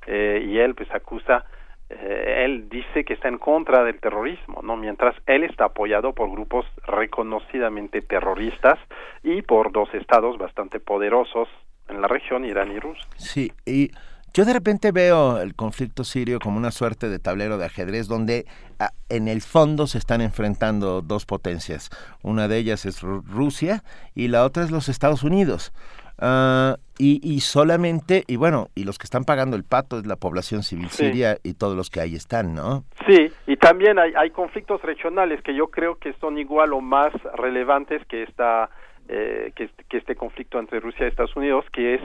eh, 0.07 0.45
y 0.47 0.59
él 0.59 0.75
pues 0.75 0.91
acusa, 0.91 1.45
eh, 1.91 2.43
él 2.45 2.69
dice 2.69 3.05
que 3.05 3.15
está 3.15 3.29
en 3.29 3.39
contra 3.39 3.85
del 3.85 4.01
terrorismo, 4.01 4.61
¿no? 4.63 4.77
Mientras 4.77 5.15
él 5.27 5.45
está 5.45 5.67
apoyado 5.67 6.15
por 6.15 6.31
grupos 6.31 6.67
reconocidamente 6.87 8.01
terroristas 8.01 8.79
y 9.23 9.43
por 9.43 9.71
dos 9.73 9.93
estados 9.95 10.39
bastante 10.39 10.81
poderosos 10.81 11.49
en 11.89 12.01
la 12.01 12.09
región, 12.09 12.45
Irán 12.47 12.73
y 12.73 12.79
Rusia. 12.79 13.05
Sí, 13.17 13.53
y 13.67 13.91
yo 14.35 14.45
de 14.45 14.53
repente 14.53 14.91
veo 14.91 15.41
el 15.41 15.55
conflicto 15.55 16.03
sirio 16.03 16.41
como 16.41 16.59
una 16.59 16.73
suerte 16.73 17.09
de 17.09 17.21
tablero 17.21 17.57
de 17.57 17.67
ajedrez 17.67 18.09
donde 18.09 18.47
ah, 18.81 18.91
en 19.09 19.29
el 19.29 19.41
fondo 19.43 19.87
se 19.87 19.99
están 19.99 20.21
enfrentando 20.21 21.03
dos 21.03 21.25
potencias. 21.25 21.89
Una 22.23 22.49
de 22.49 22.59
ellas 22.59 22.85
es 22.85 23.01
Rusia 23.01 23.85
y 24.13 24.27
la 24.27 24.45
otra 24.45 24.65
es 24.65 24.73
los 24.73 24.89
Estados 24.89 25.23
Unidos. 25.23 25.73
Uh, 26.21 26.79
y, 26.99 27.21
y, 27.23 27.41
solamente, 27.41 28.23
y 28.27 28.37
bueno, 28.37 28.69
y 28.75 28.85
los 28.85 28.99
que 28.99 29.05
están 29.05 29.25
pagando 29.25 29.57
el 29.57 29.65
pato 29.65 29.99
es 29.99 30.07
la 30.07 30.17
población 30.17 30.63
civil 30.63 30.89
sí. 30.89 31.07
siria 31.07 31.39
y 31.43 31.55
todos 31.55 31.77
los 31.77 31.91
que 31.91 32.01
ahí 32.01 32.15
están, 32.15 32.55
¿no? 32.55 32.85
Sí, 33.07 33.33
y 33.47 33.57
también 33.57 33.99
hay, 33.99 34.13
hay 34.17 34.31
conflictos 34.31 34.83
regionales 34.83 35.43
que 35.43 35.55
yo 35.55 35.69
creo 35.69 35.97
que 35.97 36.13
son 36.15 36.39
igual 36.39 36.73
o 36.73 36.81
más 36.81 37.13
relevantes 37.37 38.05
que 38.07 38.25
esta 38.25 38.71
eh, 39.09 39.53
que, 39.55 39.69
que, 39.89 39.99
este 39.99 40.17
conflicto 40.17 40.59
entre 40.59 40.81
Rusia 40.81 41.05
y 41.05 41.09
Estados 41.11 41.37
Unidos, 41.37 41.67
que 41.73 41.97
es 41.97 42.01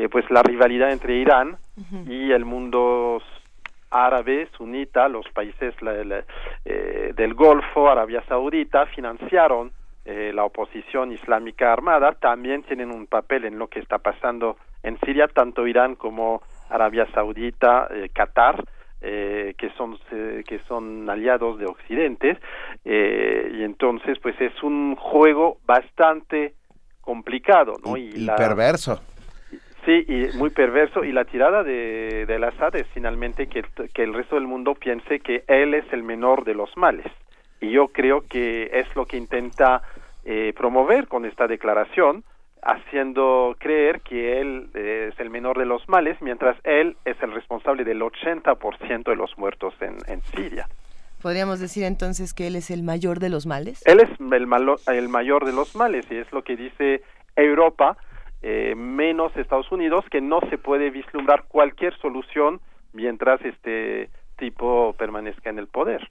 eh, 0.00 0.08
pues 0.08 0.30
la 0.30 0.42
rivalidad 0.42 0.90
entre 0.92 1.14
Irán 1.14 1.56
uh 1.76 1.80
-huh. 1.80 2.10
y 2.10 2.32
el 2.32 2.44
mundo 2.44 3.22
árabe 3.90 4.48
sunita, 4.56 5.08
los 5.08 5.26
países 5.34 5.74
la, 5.82 5.92
la, 6.04 6.24
eh, 6.64 7.12
del 7.14 7.34
Golfo, 7.34 7.90
Arabia 7.90 8.22
Saudita, 8.28 8.86
financiaron 8.86 9.72
eh, 10.04 10.32
la 10.32 10.44
oposición 10.44 11.12
islámica 11.12 11.72
armada, 11.72 12.12
también 12.12 12.62
tienen 12.62 12.90
un 12.90 13.06
papel 13.06 13.44
en 13.44 13.58
lo 13.58 13.66
que 13.68 13.80
está 13.80 13.98
pasando 13.98 14.56
en 14.82 14.98
Siria, 15.00 15.28
tanto 15.28 15.66
Irán 15.66 15.96
como 15.96 16.40
Arabia 16.70 17.06
Saudita, 17.12 17.88
Qatar, 18.14 18.64
eh, 19.02 19.54
que 19.56 19.70
son 19.78 19.98
eh, 20.12 20.44
que 20.46 20.58
son 20.68 21.08
aliados 21.08 21.58
de 21.58 21.64
Occidente. 21.64 22.38
Eh, 22.84 23.50
y 23.58 23.62
entonces 23.64 24.18
pues 24.20 24.38
es 24.40 24.62
un 24.62 24.94
juego 24.96 25.56
bastante 25.64 26.54
complicado 27.00 27.76
no 27.84 27.96
y, 27.96 28.02
y, 28.02 28.16
y 28.16 28.24
la, 28.26 28.36
perverso 28.36 29.00
sí 29.84 30.04
y 30.08 30.36
muy 30.36 30.50
perverso 30.50 31.04
y 31.04 31.12
la 31.12 31.24
tirada 31.24 31.62
de, 31.62 32.26
de 32.26 32.46
Assad 32.46 32.76
es 32.76 32.86
finalmente 32.94 33.46
que, 33.46 33.64
que 33.94 34.02
el 34.02 34.14
resto 34.14 34.36
del 34.36 34.46
mundo 34.46 34.74
piense 34.74 35.20
que 35.20 35.44
él 35.46 35.74
es 35.74 35.84
el 35.92 36.02
menor 36.02 36.44
de 36.44 36.54
los 36.54 36.76
males 36.76 37.06
y 37.60 37.70
yo 37.70 37.88
creo 37.88 38.22
que 38.26 38.70
es 38.72 38.86
lo 38.96 39.06
que 39.06 39.16
intenta 39.16 39.82
eh, 40.24 40.52
promover 40.56 41.08
con 41.08 41.24
esta 41.24 41.46
declaración 41.46 42.24
haciendo 42.62 43.56
creer 43.58 44.00
que 44.02 44.40
él 44.40 44.68
eh, 44.74 45.10
es 45.12 45.20
el 45.20 45.30
menor 45.30 45.58
de 45.58 45.64
los 45.64 45.88
males, 45.88 46.20
mientras 46.20 46.58
él 46.64 46.96
es 47.04 47.16
el 47.22 47.32
responsable 47.32 47.84
del 47.84 48.00
80% 48.02 49.04
de 49.04 49.16
los 49.16 49.36
muertos 49.38 49.74
en, 49.80 49.96
en, 50.08 50.20
Siria. 50.22 50.68
¿Podríamos 51.22 51.58
decir 51.60 51.84
entonces 51.84 52.34
que 52.34 52.46
él 52.46 52.56
es 52.56 52.70
el 52.70 52.82
mayor 52.82 53.18
de 53.18 53.30
los 53.30 53.46
males? 53.46 53.82
Él 53.86 54.00
es 54.00 54.10
el, 54.32 54.46
malo, 54.46 54.76
el 54.86 55.08
mayor 55.08 55.46
de 55.46 55.52
los 55.52 55.74
males 55.74 56.06
y 56.10 56.16
es 56.16 56.30
lo 56.32 56.42
que 56.42 56.56
dice 56.56 57.02
Europa, 57.36 57.96
eh, 58.42 58.74
menos 58.74 59.36
Estados 59.36 59.70
Unidos, 59.70 60.04
que 60.10 60.20
no 60.20 60.40
se 60.48 60.58
puede 60.58 60.90
vislumbrar 60.90 61.44
cualquier 61.48 61.96
solución 61.98 62.60
mientras 62.92 63.40
este 63.44 64.10
tipo 64.36 64.94
permanezca 64.94 65.50
en 65.50 65.58
el 65.58 65.68
poder. 65.68 66.08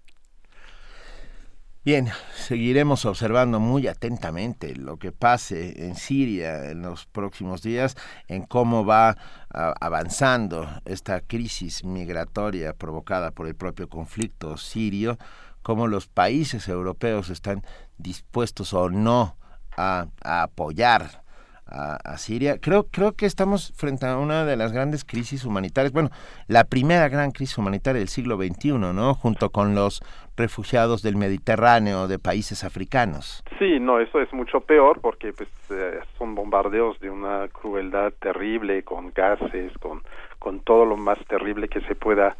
Bien, 1.83 2.09
seguiremos 2.33 3.05
observando 3.05 3.59
muy 3.59 3.87
atentamente 3.87 4.75
lo 4.75 4.97
que 4.97 5.11
pase 5.11 5.87
en 5.87 5.95
Siria 5.95 6.69
en 6.69 6.81
los 6.81 7.07
próximos 7.07 7.63
días, 7.63 7.95
en 8.27 8.43
cómo 8.43 8.85
va 8.85 9.15
uh, 9.55 9.73
avanzando 9.79 10.67
esta 10.85 11.21
crisis 11.21 11.85
migratoria 11.85 12.73
provocada 12.73 13.31
por 13.31 13.47
el 13.47 13.55
propio 13.55 13.87
conflicto 13.87 14.57
sirio, 14.57 15.17
cómo 15.63 15.87
los 15.87 16.07
países 16.07 16.67
europeos 16.67 17.29
están 17.29 17.63
dispuestos 17.97 18.73
o 18.73 18.89
no 18.89 19.37
a 19.77 20.09
apoyar 20.21 21.23
a, 21.71 22.17
Siria. 22.17 22.57
Creo, 22.59 22.87
creo 22.91 23.13
que 23.13 23.25
estamos 23.25 23.73
frente 23.75 24.05
a 24.05 24.17
una 24.17 24.45
de 24.45 24.57
las 24.57 24.71
grandes 24.71 25.05
crisis 25.05 25.45
humanitarias, 25.45 25.93
bueno, 25.93 26.09
la 26.47 26.63
primera 26.63 27.07
gran 27.09 27.31
crisis 27.31 27.57
humanitaria 27.57 27.99
del 27.99 28.09
siglo 28.09 28.37
XXI, 28.37 28.73
¿no? 28.73 29.13
Junto 29.13 29.49
con 29.49 29.75
los 29.75 30.01
refugiados 30.35 31.01
del 31.01 31.15
Mediterráneo, 31.15 32.07
de 32.07 32.17
países 32.17 32.63
africanos. 32.63 33.43
Sí, 33.59 33.79
no, 33.79 33.99
eso 33.99 34.21
es 34.21 34.31
mucho 34.33 34.61
peor 34.61 35.01
porque 35.01 35.33
pues 35.33 35.49
eh, 35.69 35.99
son 36.17 36.33
bombardeos 36.35 36.99
de 36.99 37.09
una 37.09 37.47
crueldad 37.49 38.13
terrible, 38.19 38.83
con 38.83 39.11
gases, 39.13 39.71
con, 39.79 40.01
con 40.39 40.61
todo 40.61 40.85
lo 40.85 40.97
más 40.97 41.19
terrible 41.27 41.67
que 41.67 41.81
se 41.81 41.95
pueda 41.95 42.35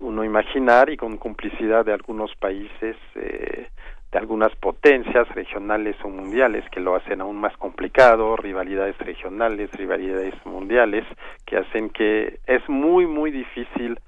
uno 0.00 0.24
imaginar 0.24 0.90
y 0.90 0.96
con 0.96 1.16
complicidad 1.16 1.84
de 1.84 1.92
algunos 1.92 2.34
países 2.36 2.96
eh, 3.14 3.68
de 4.14 4.20
algunas 4.20 4.54
potencias 4.54 5.28
regionales 5.34 5.96
o 6.04 6.08
mundiales 6.08 6.64
que 6.70 6.78
lo 6.78 6.94
hacen 6.94 7.20
aún 7.20 7.36
más 7.36 7.56
complicado, 7.56 8.36
rivalidades 8.36 8.96
regionales, 8.98 9.72
rivalidades 9.72 10.34
mundiales, 10.46 11.04
que 11.44 11.56
hacen 11.56 11.90
que 11.90 12.38
es 12.46 12.62
muy, 12.68 13.06
muy 13.06 13.32
difícil 13.32 13.98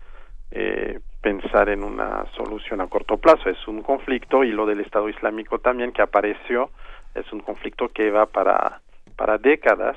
eh, 0.53 1.01
pensar 1.21 1.71
en 1.71 1.83
una 1.83 2.25
solución 2.37 2.81
a 2.81 2.87
corto 2.87 3.17
plazo. 3.17 3.51
Es 3.51 3.67
un 3.67 3.83
conflicto 3.83 4.45
y 4.45 4.53
lo 4.53 4.65
del 4.65 4.79
Estado 4.79 5.09
Islámico 5.09 5.59
también 5.59 5.91
que 5.91 6.03
apareció 6.03 6.71
es 7.17 7.33
un 7.33 7.41
conflicto 7.41 7.89
que 7.89 8.13
va 8.13 8.27
para, 8.27 8.81
para 9.17 9.39
décadas 9.39 9.97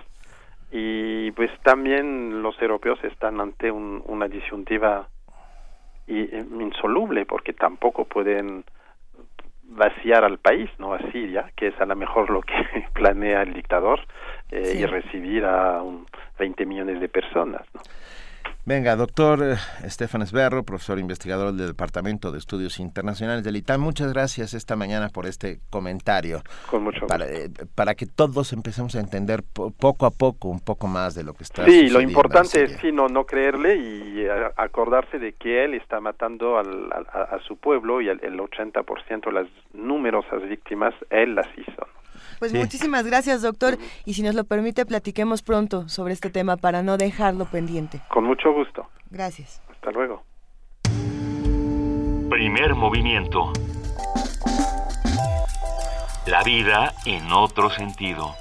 y 0.72 1.30
pues 1.34 1.52
también 1.62 2.42
los 2.42 2.60
europeos 2.60 2.98
están 3.04 3.40
ante 3.40 3.70
un, 3.70 4.02
una 4.08 4.28
disyuntiva 4.28 5.08
insoluble 6.08 7.28
porque 7.28 7.54
tampoco 7.54 8.06
pueden 8.06 8.64
vaciar 9.70 10.24
al 10.24 10.40
país, 10.40 10.70
no 10.78 10.94
a 10.94 11.00
Siria, 11.12 11.52
que 11.56 11.68
es 11.68 11.80
a 11.80 11.86
lo 11.86 11.96
mejor 11.96 12.30
lo 12.30 12.42
que 12.42 12.54
planea 12.94 13.44
el 13.44 13.54
dictador, 13.54 14.02
eh, 14.52 14.66
sí. 14.66 14.80
y 14.80 14.86
recibir 14.86 15.46
a 15.46 15.82
un 15.82 16.06
20 16.38 16.66
millones 16.66 17.00
de 17.00 17.10
personas. 17.10 17.62
¿no? 17.74 17.82
Venga, 18.66 18.96
doctor 18.96 19.42
eh, 19.42 19.56
Estefan 19.84 20.22
Esberro, 20.22 20.64
profesor 20.64 21.00
investigador 21.00 21.54
del 21.54 21.68
Departamento 21.68 22.32
de 22.32 22.38
Estudios 22.38 22.80
Internacionales 22.80 23.44
del 23.44 23.56
ITAM, 23.56 23.82
muchas 23.82 24.14
gracias 24.14 24.54
esta 24.54 24.76
mañana 24.76 25.10
por 25.10 25.26
este 25.26 25.60
comentario. 25.70 26.42
Con 26.70 26.84
mucho 26.84 27.08
para, 27.08 27.26
eh, 27.26 27.50
para 27.74 27.96
que 27.96 28.06
todos 28.06 28.54
empecemos 28.54 28.96
a 28.96 29.00
entender 29.00 29.44
po 29.44 29.72
poco 29.72 30.06
a 30.06 30.12
poco 30.12 30.50
un 30.50 30.60
poco 30.60 30.88
más 30.88 31.16
de 31.16 31.24
lo 31.24 31.34
que 31.34 31.44
está 31.44 31.66
Sí, 31.66 31.90
lo 31.90 32.02
importante 32.02 32.64
es 32.64 32.78
sí, 32.82 32.92
no, 32.92 33.08
no 33.08 33.26
creerle 33.26 33.76
y 33.78 34.26
uh, 34.28 34.52
acordarse 34.56 35.18
de 35.20 35.34
que 35.34 35.64
él 35.64 35.74
está 35.74 36.00
matando 36.00 36.58
al, 36.58 36.92
a, 36.92 37.22
a, 37.36 37.40
su 37.48 37.58
pueblo 37.58 38.02
y 38.02 38.10
el, 38.10 38.20
el 38.24 38.38
80% 38.40 39.26
de 39.26 39.32
las 39.32 39.48
numerosas 39.74 40.48
víctimas, 40.48 40.94
él 41.10 41.34
las 41.36 41.48
hizo. 41.58 41.88
Pues 42.40 42.52
sí. 42.52 42.58
muchísimas 42.58 43.06
gracias, 43.06 43.42
doctor. 43.42 43.78
Y 44.06 44.14
si 44.14 44.24
nos 44.24 44.34
lo 44.36 44.44
permite, 44.46 44.86
platiquemos 44.86 45.42
pronto 45.42 45.88
sobre 45.90 46.14
este 46.14 46.30
tema 46.30 46.58
para 46.58 46.82
no 46.82 46.98
dejarlo 46.98 47.46
pendiente. 47.46 48.02
Con 48.10 48.24
mucho 48.24 48.52
gusto. 48.54 48.88
Gracias. 49.10 49.62
Hasta 49.70 49.92
luego. 49.92 50.24
Primer 52.30 52.76
movimiento. 52.76 53.52
La 56.26 56.44
vida 56.44 56.94
en 57.06 57.32
otro 57.32 57.70
sentido. 57.70 58.36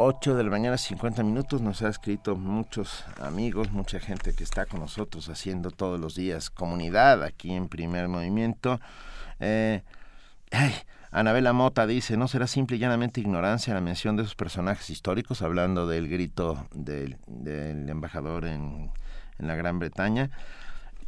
8 0.00 0.36
de 0.36 0.44
la 0.44 0.50
mañana, 0.50 0.78
50 0.78 1.24
minutos. 1.24 1.60
Nos 1.60 1.82
ha 1.82 1.88
escrito 1.88 2.36
muchos 2.36 3.04
amigos, 3.20 3.72
mucha 3.72 3.98
gente 3.98 4.32
que 4.32 4.44
está 4.44 4.64
con 4.64 4.78
nosotros 4.78 5.28
haciendo 5.28 5.72
todos 5.72 5.98
los 5.98 6.14
días 6.14 6.50
comunidad 6.50 7.24
aquí 7.24 7.52
en 7.52 7.68
Primer 7.68 8.06
Movimiento. 8.06 8.80
Eh, 9.40 9.82
ay, 10.52 10.72
Anabela 11.10 11.52
Mota 11.52 11.84
dice, 11.84 12.16
¿no 12.16 12.28
será 12.28 12.46
simple 12.46 12.76
y 12.76 12.78
llanamente 12.78 13.20
ignorancia 13.20 13.74
la 13.74 13.80
mención 13.80 14.14
de 14.14 14.22
esos 14.22 14.36
personajes 14.36 14.88
históricos, 14.88 15.42
hablando 15.42 15.88
del 15.88 16.08
grito 16.08 16.68
del, 16.72 17.16
del 17.26 17.88
embajador 17.88 18.44
en, 18.44 18.92
en 19.40 19.48
la 19.48 19.56
Gran 19.56 19.80
Bretaña? 19.80 20.30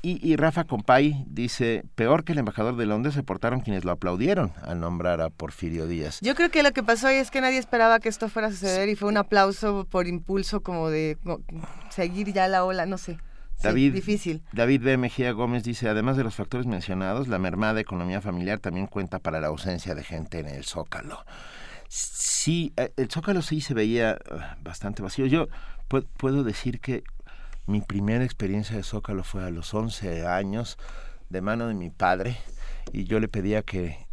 Y, 0.02 0.36
Rafa 0.36 0.64
Compay 0.64 1.26
dice, 1.28 1.84
peor 1.94 2.24
que 2.24 2.32
el 2.32 2.38
embajador 2.38 2.76
de 2.76 2.86
Londres 2.86 3.14
se 3.14 3.22
portaron 3.22 3.60
quienes 3.60 3.84
lo 3.84 3.92
aplaudieron 3.92 4.52
al 4.62 4.80
nombrar 4.80 5.20
a 5.20 5.28
Porfirio 5.28 5.86
Díaz. 5.86 6.20
Yo 6.22 6.34
creo 6.34 6.50
que 6.50 6.62
lo 6.62 6.72
que 6.72 6.82
pasó 6.82 7.08
ahí 7.08 7.16
es 7.16 7.30
que 7.30 7.42
nadie 7.42 7.58
esperaba 7.58 8.00
que 8.00 8.08
esto 8.08 8.30
fuera 8.30 8.48
a 8.48 8.50
suceder 8.50 8.88
y 8.88 8.96
fue 8.96 9.10
un 9.10 9.18
aplauso 9.18 9.86
por 9.90 10.06
impulso 10.06 10.62
como 10.62 10.88
de 10.88 11.18
seguir 11.90 12.32
ya 12.32 12.48
la 12.48 12.64
ola, 12.64 12.86
no 12.86 12.96
sé. 12.96 13.18
David, 13.62 13.92
difícil. 13.92 14.42
David 14.52 14.82
B. 14.82 14.96
Mejía 14.96 15.32
Gómez 15.32 15.64
dice, 15.64 15.88
además 15.88 16.16
de 16.16 16.24
los 16.24 16.34
factores 16.34 16.66
mencionados, 16.66 17.28
la 17.28 17.38
mermada 17.38 17.78
economía 17.78 18.22
familiar 18.22 18.58
también 18.58 18.86
cuenta 18.86 19.18
para 19.18 19.40
la 19.40 19.48
ausencia 19.48 19.94
de 19.94 20.02
gente 20.02 20.38
en 20.38 20.48
el 20.48 20.64
Zócalo. 20.64 21.24
Sí, 21.88 22.72
eh, 22.76 22.92
el 22.96 23.10
Zócalo 23.10 23.42
sí 23.42 23.60
se 23.60 23.74
veía 23.74 24.16
ah, 24.30 24.56
bastante 24.62 25.02
vacío. 25.02 25.26
Yo 25.26 25.48
puedo 26.16 26.44
decir 26.44 26.80
que 26.80 27.02
mi 27.70 27.80
primera 27.80 28.24
experiencia 28.24 28.76
de 28.76 28.82
Zócalo 28.82 29.22
fue 29.22 29.44
a 29.44 29.50
los 29.50 29.72
11 29.72 30.26
años, 30.26 30.76
de 31.28 31.40
mano 31.40 31.68
de 31.68 31.74
mi 31.74 31.90
padre, 31.90 32.36
y 32.92 33.04
yo 33.04 33.20
le 33.20 33.28
pedía 33.28 33.62
que... 33.62 34.06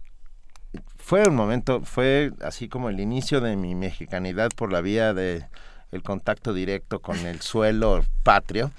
Fue 0.97 1.27
un 1.27 1.35
momento, 1.35 1.81
fue 1.83 2.33
así 2.41 2.67
como 2.69 2.89
el 2.89 2.99
inicio 2.99 3.41
de 3.41 3.55
mi 3.55 3.73
mexicanidad 3.75 4.49
por 4.55 4.71
la 4.71 4.81
vía 4.81 5.13
de 5.13 5.47
el 5.91 6.03
contacto 6.03 6.53
directo 6.53 6.99
con 6.99 7.17
el 7.25 7.41
suelo 7.41 8.03
patrio. 8.23 8.71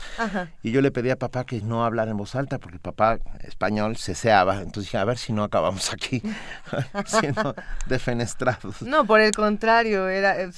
Y 0.62 0.72
yo 0.72 0.82
le 0.82 0.90
pedí 0.90 1.10
a 1.10 1.16
papá 1.16 1.44
que 1.44 1.62
no 1.62 1.85
hablara 1.85 2.10
en 2.10 2.16
voz 2.16 2.35
alta, 2.35 2.59
porque 2.59 2.78
papá 2.78 3.18
español 3.40 3.97
ceseaba. 3.97 4.56
Entonces 4.56 4.85
dije, 4.85 4.98
a 4.98 5.05
ver 5.05 5.16
si 5.16 5.32
no 5.32 5.44
acabamos 5.44 5.93
aquí 5.93 6.22
siendo 7.06 7.55
defenestrados. 7.86 8.82
No, 8.82 9.06
por 9.06 9.20
el 9.20 9.32
contrario, 9.32 10.09
era, 10.09 10.40
eh, 10.40 10.51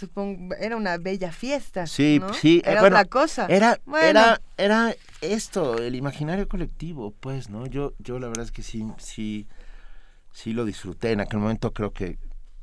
era 0.58 0.76
una 0.76 0.98
bella 0.98 1.30
fiesta. 1.30 1.86
Sí, 1.86 2.20
sí. 2.40 2.62
Eh, 2.64 2.72
era 2.72 2.82
otra 2.82 3.04
cosa. 3.04 3.46
Era, 3.46 3.78
era, 4.02 4.40
era 4.56 4.94
esto, 5.20 5.78
el 5.78 5.94
imaginario 5.94 6.48
colectivo, 6.48 7.14
pues, 7.20 7.48
¿no? 7.48 7.66
Yo, 7.66 7.92
yo 7.98 8.18
la 8.18 8.26
verdad 8.26 8.46
es 8.46 8.52
que 8.52 8.62
sí, 8.62 8.84
sí, 8.98 9.46
sí 10.32 10.52
lo 10.52 10.64
disfruté. 10.64 11.12
En 11.12 11.20
aquel 11.20 11.38
momento 11.38 11.72
creo 11.72 11.92
que 11.92 12.18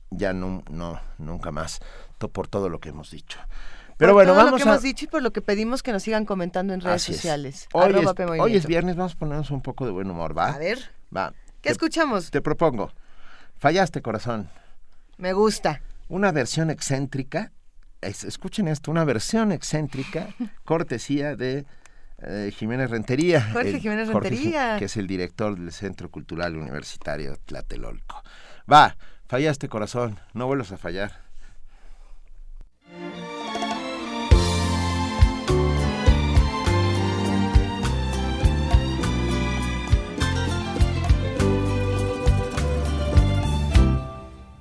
ya 0.09 0.34
no, 0.34 0.64
no 0.69 0.99
nunca 1.18 1.51
más, 1.51 1.80
por 2.18 2.47
todo 2.47 2.68
lo 2.68 2.80
que 2.80 2.89
hemos 2.89 3.11
dicho. 3.11 3.39
Pero 3.98 4.14
bueno, 4.14 4.34
todo 4.34 4.38
vamos 4.38 4.52
lo 4.52 4.57
que 4.57 4.69
hemos 4.69 4.82
dicho 4.84 5.06
y 5.06 5.07
por 5.07 5.24
lo 5.24 5.32
que 5.32 5.41
pedimos 5.41 5.82
que 5.82 5.91
nos 5.91 6.03
sigan 6.03 6.26
comentando 6.26 6.74
en 6.74 6.82
redes 6.82 7.02
sociales. 7.02 7.68
Hoy, 7.74 7.94
es, 7.94 8.40
hoy, 8.40 8.56
es, 8.56 8.65
viernes, 8.68 8.95
vamos 8.95 9.14
a 9.14 9.18
ponernos 9.18 9.49
un 9.49 9.61
poco 9.61 9.86
de 9.86 9.91
buen 9.91 10.10
humor, 10.10 10.38
¿va? 10.38 10.53
A 10.53 10.57
ver. 10.60 10.80
Va. 11.15 11.34
¿Qué 11.61 11.69
escuchamos? 11.69 12.30
Te 12.30 12.41
propongo. 12.41 12.91
Fallaste, 13.57 14.02
corazón. 14.03 14.49
Me 15.18 15.34
gusta. 15.34 15.82
Una 16.10 16.32
versión 16.32 16.69
excéntrica. 16.69 17.52
escuchen 18.02 18.68
esto, 18.68 18.91
una 18.91 19.03
versión 19.03 19.52
excéntrica, 19.52 20.30
cortesía 20.64 21.36
de 21.36 21.65
eh, 22.19 22.52
Jiménez 22.56 22.91
Rentería. 22.91 23.49
Jorge 23.52 23.80
Jiménez 23.80 24.10
Rentería. 24.10 24.78
que 24.78 24.86
es 24.86 24.95
el 24.98 25.07
director 25.07 25.57
del 25.57 25.72
Centro 25.72 26.11
Cultural 26.11 26.56
Universitario 26.56 27.36
Tlatelolco. 27.45 28.22
Va, 28.72 28.95
fallaste, 29.28 29.68
corazón. 29.69 30.19
No 30.34 30.45
vuelvas 30.45 30.72
a 30.72 30.78
fallar. 30.78 31.26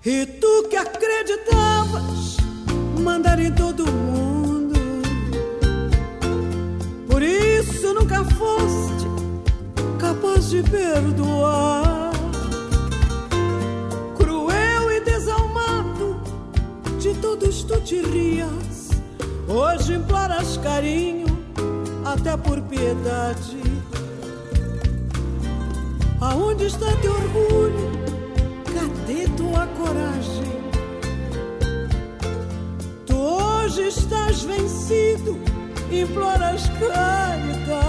E 0.08 0.24
tu 0.24 0.68
que 0.70 0.76
acreditavas 0.76 2.36
mandar 3.02 3.40
em 3.40 3.50
todo 3.50 3.90
mundo, 3.90 4.78
por 7.08 7.20
isso 7.20 7.92
nunca 7.92 8.22
foste 8.22 9.04
capaz 9.98 10.50
de 10.50 10.62
perdoar. 10.62 12.12
Cruel 14.16 14.92
e 14.92 15.00
desalmado, 15.00 16.20
de 17.00 17.12
todos 17.14 17.64
tu 17.64 17.80
te 17.80 18.00
rias. 18.00 18.90
Hoje 19.48 19.94
imploras 19.94 20.56
carinho, 20.58 21.26
até 22.04 22.36
por 22.36 22.60
piedade. 22.60 23.60
Aonde 26.20 26.66
está 26.66 26.94
teu 27.02 27.10
orgulho? 27.10 28.15
Cadê 29.06 29.28
tua 29.36 29.64
coragem? 29.68 30.56
Tu 33.06 33.14
hoje 33.14 33.82
estás 33.86 34.42
vencido, 34.42 35.38
imploras 35.92 36.66
caridade. 36.70 37.85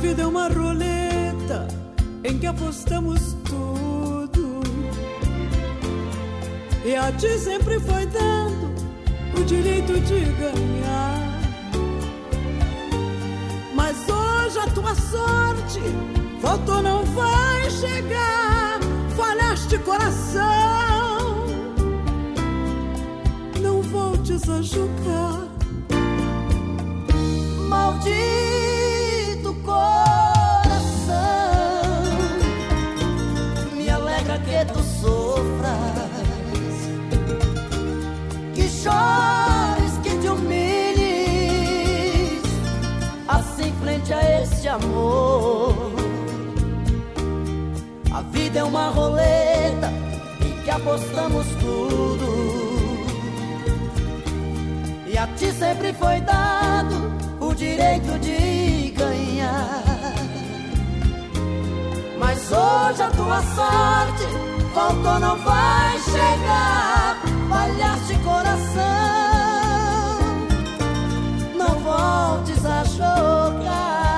Vida 0.00 0.22
é 0.22 0.26
uma 0.26 0.48
roleta 0.48 1.68
em 2.24 2.38
que 2.38 2.46
apostamos 2.46 3.36
tudo, 3.44 4.60
e 6.84 6.96
a 6.96 7.12
ti 7.12 7.38
sempre 7.38 7.78
foi 7.80 8.06
dando 8.06 8.74
o 9.38 9.44
direito 9.44 10.00
de 10.00 10.20
ganhar. 10.20 11.30
Mas 13.74 13.96
hoje 14.08 14.58
a 14.58 14.66
tua 14.68 14.94
sorte 14.94 15.80
Faltou, 16.40 16.82
não 16.82 17.04
vai 17.04 17.70
chegar. 17.70 18.80
Falhaste 19.14 19.78
coração. 19.78 20.40
Não 23.60 23.82
voltes 23.82 24.48
a 24.48 24.62
jogar. 24.62 25.48
Maldito 27.68 28.49
chores, 38.90 39.98
que 40.02 40.10
te 40.18 40.28
humilhes. 40.28 40.90
Assim 43.28 43.72
frente 43.80 44.12
a 44.12 44.42
este 44.42 44.68
amor 44.68 46.00
vida 48.50 48.60
é 48.60 48.64
uma 48.64 48.88
roleta 48.88 49.92
em 50.44 50.62
que 50.62 50.70
apostamos 50.70 51.46
tudo. 51.60 52.26
E 55.06 55.16
a 55.16 55.26
ti 55.36 55.52
sempre 55.52 55.92
foi 55.92 56.20
dado 56.20 57.12
o 57.40 57.54
direito 57.54 58.18
de 58.18 58.90
ganhar. 58.90 59.84
Mas 62.18 62.38
hoje 62.50 63.02
a 63.02 63.10
tua 63.10 63.42
sorte 63.42 64.26
faltou, 64.74 65.20
não 65.20 65.36
vai 65.38 65.98
chegar. 65.98 66.99
Falhaste 67.50 68.14
coração, 68.20 68.80
não 71.58 71.74
voltes 71.80 72.64
a 72.64 72.84
jogar 72.84 74.10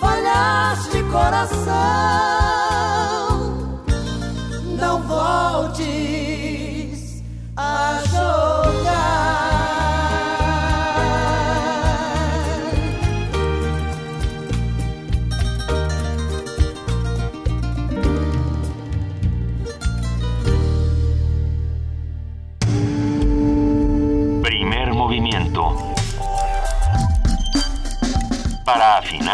falhaste 0.00 1.02
coração. 1.04 2.43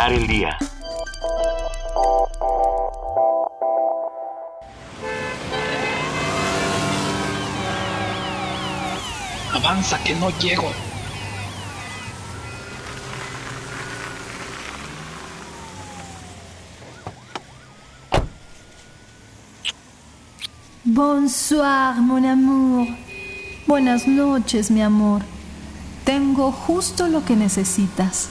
El 0.08 0.26
día. 0.26 0.56
Avanza 9.52 10.02
que 10.02 10.14
no 10.14 10.30
llego. 10.38 10.72
Bonsoir, 20.84 22.00
mon 22.00 22.24
amour. 22.24 22.88
Buenas 23.66 24.06
noches, 24.08 24.70
mi 24.70 24.82
amor. 24.82 25.22
Tengo 26.04 26.50
justo 26.50 27.06
lo 27.06 27.24
que 27.24 27.36
necesitas. 27.36 28.30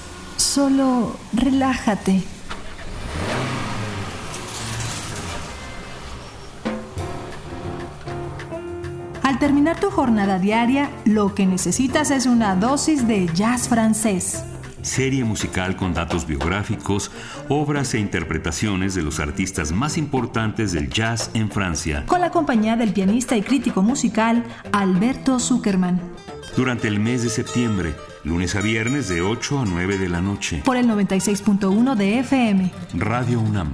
Solo 0.49 1.15
relájate. 1.31 2.23
Al 9.21 9.37
terminar 9.37 9.79
tu 9.79 9.91
jornada 9.91 10.39
diaria, 10.39 10.89
lo 11.05 11.35
que 11.35 11.45
necesitas 11.45 12.09
es 12.09 12.25
una 12.25 12.55
dosis 12.55 13.07
de 13.07 13.29
jazz 13.31 13.69
francés 13.69 14.43
serie 14.81 15.23
musical 15.23 15.75
con 15.75 15.93
datos 15.93 16.25
biográficos, 16.25 17.11
obras 17.47 17.93
e 17.93 17.99
interpretaciones 17.99 18.95
de 18.95 19.03
los 19.03 19.19
artistas 19.19 19.71
más 19.71 19.97
importantes 19.97 20.71
del 20.71 20.89
jazz 20.89 21.29
en 21.35 21.51
Francia. 21.51 22.05
Con 22.07 22.21
la 22.21 22.31
compañía 22.31 22.75
del 22.75 22.93
pianista 22.93 23.37
y 23.37 23.43
crítico 23.43 23.83
musical 23.83 24.43
Alberto 24.71 25.37
Zuckerman. 25.37 26.01
Durante 26.55 26.87
el 26.87 26.99
mes 26.99 27.21
de 27.23 27.29
septiembre, 27.29 27.93
lunes 28.23 28.55
a 28.55 28.61
viernes 28.61 29.07
de 29.07 29.21
8 29.21 29.59
a 29.59 29.65
9 29.65 29.97
de 29.97 30.09
la 30.09 30.21
noche. 30.21 30.61
Por 30.65 30.77
el 30.77 30.87
96.1 30.87 31.95
de 31.95 32.19
FM. 32.19 32.71
Radio 32.93 33.39
UNAM. 33.39 33.73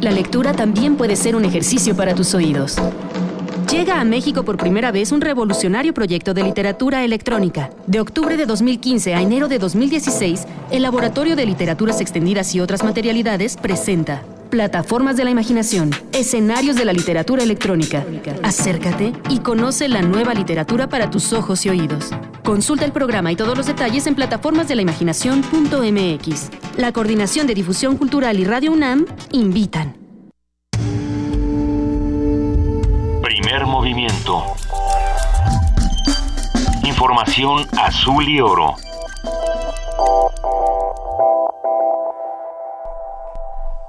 La 0.00 0.10
lectura 0.10 0.52
también 0.52 0.96
puede 0.96 1.16
ser 1.16 1.34
un 1.36 1.44
ejercicio 1.44 1.96
para 1.96 2.14
tus 2.14 2.34
oídos. 2.34 2.76
Llega 3.70 4.00
a 4.00 4.04
México 4.04 4.44
por 4.44 4.56
primera 4.56 4.92
vez 4.92 5.10
un 5.10 5.20
revolucionario 5.20 5.92
proyecto 5.94 6.34
de 6.34 6.44
literatura 6.44 7.02
electrónica. 7.02 7.70
De 7.86 8.00
octubre 8.00 8.36
de 8.36 8.46
2015 8.46 9.14
a 9.14 9.22
enero 9.22 9.48
de 9.48 9.58
2016, 9.58 10.46
el 10.70 10.82
Laboratorio 10.82 11.34
de 11.34 11.46
Literaturas 11.46 12.00
Extendidas 12.00 12.54
y 12.54 12.60
otras 12.60 12.84
materialidades 12.84 13.56
presenta 13.56 14.22
Plataformas 14.50 15.16
de 15.16 15.24
la 15.24 15.30
Imaginación, 15.30 15.90
escenarios 16.12 16.76
de 16.76 16.84
la 16.84 16.92
literatura 16.92 17.42
electrónica. 17.42 18.04
Acércate 18.42 19.14
y 19.28 19.38
conoce 19.40 19.88
la 19.88 20.02
nueva 20.02 20.34
literatura 20.34 20.88
para 20.88 21.10
tus 21.10 21.32
ojos 21.32 21.66
y 21.66 21.70
oídos. 21.70 22.10
Consulta 22.44 22.84
el 22.84 22.92
programa 22.92 23.32
y 23.32 23.36
todos 23.36 23.56
los 23.56 23.66
detalles 23.66 24.06
en 24.06 24.14
plataformasdelaimaginación.mx. 24.14 26.50
La 26.76 26.92
Coordinación 26.92 27.46
de 27.46 27.54
Difusión 27.54 27.96
Cultural 27.96 28.38
y 28.38 28.44
Radio 28.44 28.72
UNAM 28.72 29.06
invitan. 29.32 29.96
Primer 33.22 33.64
movimiento. 33.66 34.44
Información 36.84 37.66
azul 37.76 38.28
y 38.28 38.40
oro. 38.40 38.76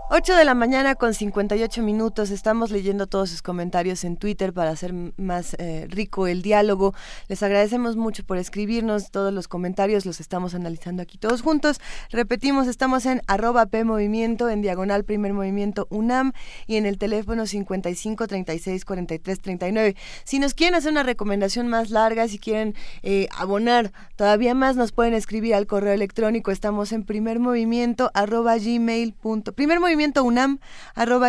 8 0.10 0.38
de 0.38 0.46
la 0.46 0.54
mañana 0.54 0.96
con 0.96 1.14
58 1.14 1.84
minutos. 1.84 2.32
Estamos 2.32 2.72
leyendo 2.72 3.08
todos 3.08 3.30
sus 3.30 3.42
comentarios 3.42 4.06
en 4.06 4.16
Twitter 4.16 4.54
para 4.54 4.70
hacer 4.70 4.94
más 5.18 5.54
eh, 5.60 5.86
rico 5.90 6.28
el 6.28 6.42
diálogo. 6.42 6.94
Les 7.28 7.44
agradecemos 7.44 7.98
mucho 7.98 8.24
por 8.24 8.38
escribirnos. 8.38 9.12
Todos 9.12 9.34
los 9.34 9.50
comentarios 9.50 10.06
los 10.06 10.22
estamos 10.22 10.56
analizando 10.56 11.02
aquí 11.04 11.18
todos 11.18 11.42
juntos. 11.42 11.82
Repetimos, 12.10 12.68
estamos 12.68 13.06
en 13.06 13.22
arroba 13.28 13.66
P 13.66 13.80
en 13.80 14.62
diagonal 14.62 15.04
Primer 15.04 15.34
Movimiento 15.34 15.88
UNAM 15.90 16.32
y 16.68 16.78
en 16.78 16.86
el 16.86 16.98
teléfono 16.98 17.46
55 17.46 18.28
36 18.28 18.86
43 18.86 19.42
39. 19.42 19.98
Si 20.24 20.40
nos 20.40 20.54
quieren 20.54 20.76
hacer 20.76 20.94
una 20.94 21.04
recomendación 21.04 21.68
más 21.68 21.90
larga, 21.90 22.30
si 22.30 22.40
quieren 22.40 22.76
eh, 23.04 23.28
abonar 23.38 23.92
todavía 24.16 24.54
más, 24.54 24.78
nos 24.78 24.94
pueden 24.94 25.14
escribir 25.14 25.54
al 25.54 25.68
correo 25.68 25.92
electrónico. 25.92 26.52
Estamos 26.52 26.94
en 26.94 27.04
primer 27.04 27.40
movimiento 27.40 28.10
arroba 28.14 28.58
gmail. 28.58 29.14
Primer 29.54 29.82
movimiento 29.82 29.97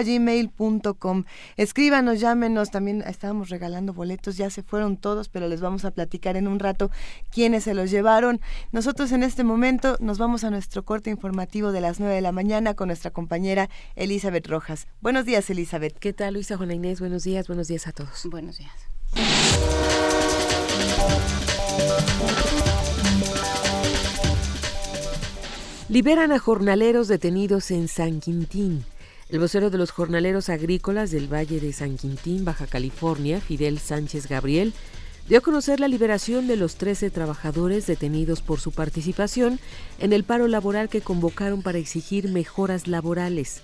gmail.com 0.04 1.24
Escríbanos, 1.56 2.20
llámenos, 2.20 2.70
también 2.70 3.02
estábamos 3.06 3.48
regalando 3.48 3.92
boletos, 3.92 4.36
ya 4.36 4.50
se 4.50 4.62
fueron 4.62 4.96
todos, 4.96 5.28
pero 5.28 5.48
les 5.48 5.60
vamos 5.60 5.84
a 5.84 5.90
platicar 5.90 6.36
en 6.36 6.48
un 6.48 6.58
rato 6.58 6.90
quiénes 7.30 7.64
se 7.64 7.74
los 7.74 7.90
llevaron. 7.90 8.40
Nosotros 8.72 9.12
en 9.12 9.22
este 9.22 9.44
momento 9.44 9.96
nos 10.00 10.18
vamos 10.18 10.44
a 10.44 10.50
nuestro 10.50 10.84
corte 10.84 11.10
informativo 11.10 11.72
de 11.72 11.80
las 11.80 12.00
9 12.00 12.14
de 12.14 12.20
la 12.20 12.32
mañana 12.32 12.74
con 12.74 12.88
nuestra 12.88 13.10
compañera 13.10 13.68
Elizabeth 13.96 14.46
Rojas. 14.46 14.86
Buenos 15.00 15.24
días, 15.24 15.48
Elizabeth. 15.50 15.98
¿Qué 15.98 16.12
tal, 16.12 16.34
Luisa 16.34 16.56
Juana 16.56 16.74
Inés? 16.74 17.00
Buenos 17.00 17.24
días, 17.24 17.46
buenos 17.46 17.68
días 17.68 17.86
a 17.86 17.92
todos. 17.92 18.26
Buenos 18.30 18.58
días. 18.58 19.97
Liberan 25.90 26.32
a 26.32 26.38
jornaleros 26.38 27.08
detenidos 27.08 27.70
en 27.70 27.88
San 27.88 28.20
Quintín. 28.20 28.84
El 29.30 29.38
vocero 29.38 29.70
de 29.70 29.78
los 29.78 29.90
jornaleros 29.90 30.50
agrícolas 30.50 31.10
del 31.10 31.32
Valle 31.32 31.60
de 31.60 31.72
San 31.72 31.96
Quintín, 31.96 32.44
Baja 32.44 32.66
California, 32.66 33.40
Fidel 33.40 33.78
Sánchez 33.78 34.28
Gabriel, 34.28 34.74
dio 35.30 35.38
a 35.38 35.40
conocer 35.40 35.80
la 35.80 35.88
liberación 35.88 36.46
de 36.46 36.56
los 36.56 36.74
13 36.74 37.08
trabajadores 37.08 37.86
detenidos 37.86 38.42
por 38.42 38.60
su 38.60 38.70
participación 38.70 39.60
en 39.98 40.12
el 40.12 40.24
paro 40.24 40.46
laboral 40.46 40.90
que 40.90 41.00
convocaron 41.00 41.62
para 41.62 41.78
exigir 41.78 42.28
mejoras 42.28 42.86
laborales. 42.86 43.62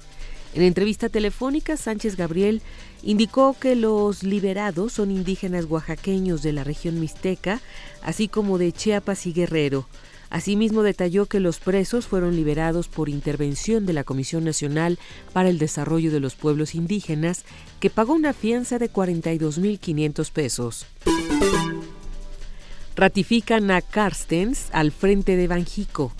En 0.55 0.62
entrevista 0.62 1.10
telefónica, 1.10 1.76
Sánchez 1.76 2.16
Gabriel 2.16 2.62
indicó 3.02 3.55
que 3.60 3.76
los 3.76 4.22
liberados 4.22 4.94
son 4.94 5.10
indígenas 5.10 5.66
oaxaqueños 5.66 6.42
de 6.42 6.55
la 6.55 6.64
región 6.64 7.01
mixteca, 7.01 7.60
así 8.01 8.28
como 8.28 8.56
de 8.56 8.72
Chiapas 8.72 9.26
y 9.26 9.34
Guerrero. 9.34 9.86
Asimismo, 10.35 10.82
detalló 10.82 11.27
que 11.27 11.39
los 11.39 11.61
presos 11.61 12.09
fueron 12.09 12.35
liberados 12.35 12.89
por 12.89 13.09
intervención 13.09 13.86
de 13.86 13.93
la 13.93 14.02
Comisión 14.02 14.43
Nacional 14.43 14.98
para 15.32 15.48
el 15.48 15.59
Desarrollo 15.61 16.11
de 16.11 16.19
los 16.19 16.35
Pueblos 16.35 16.74
Indígenas, 16.74 17.44
que 17.78 17.89
pagó 17.89 18.15
una 18.15 18.32
fianza 18.32 18.81
de 18.81 18.90
42.500 18.90 20.32
pesos. 20.32 20.86
Ratifican 22.97 23.70
a 23.70 23.81
Carstens 23.81 24.70
al 24.73 24.90
frente 24.90 25.36
de 25.36 25.47
Banjico. 25.47 26.11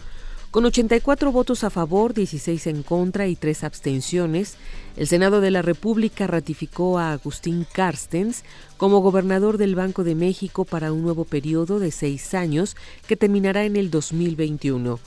Con 0.55 0.65
84 0.67 1.33
votos 1.33 1.65
a 1.65 1.69
favor, 1.69 2.15
16 2.15 2.69
en 2.69 2.85
contra 2.85 3.27
y 3.27 3.35
3 3.35 3.65
abstenciones, 3.65 4.55
el 4.97 5.09
Senado 5.09 5.41
de 5.41 5.51
la 5.51 5.63
República 5.63 6.29
ratificó 6.29 7.01
a 7.01 7.11
Agustín 7.11 7.67
Carstens 7.73 8.45
como 8.77 9.01
gobernador 9.01 9.59
del 9.59 9.75
Banco 9.75 10.05
de 10.05 10.15
México 10.15 10.65
para 10.65 10.93
un 10.93 11.03
nuevo 11.03 11.25
periodo 11.25 11.81
de 11.81 11.91
seis 11.91 12.35
años 12.35 12.77
que 13.09 13.17
terminará 13.17 13.65
en 13.65 13.75
el 13.75 13.91
2021. 13.91 15.01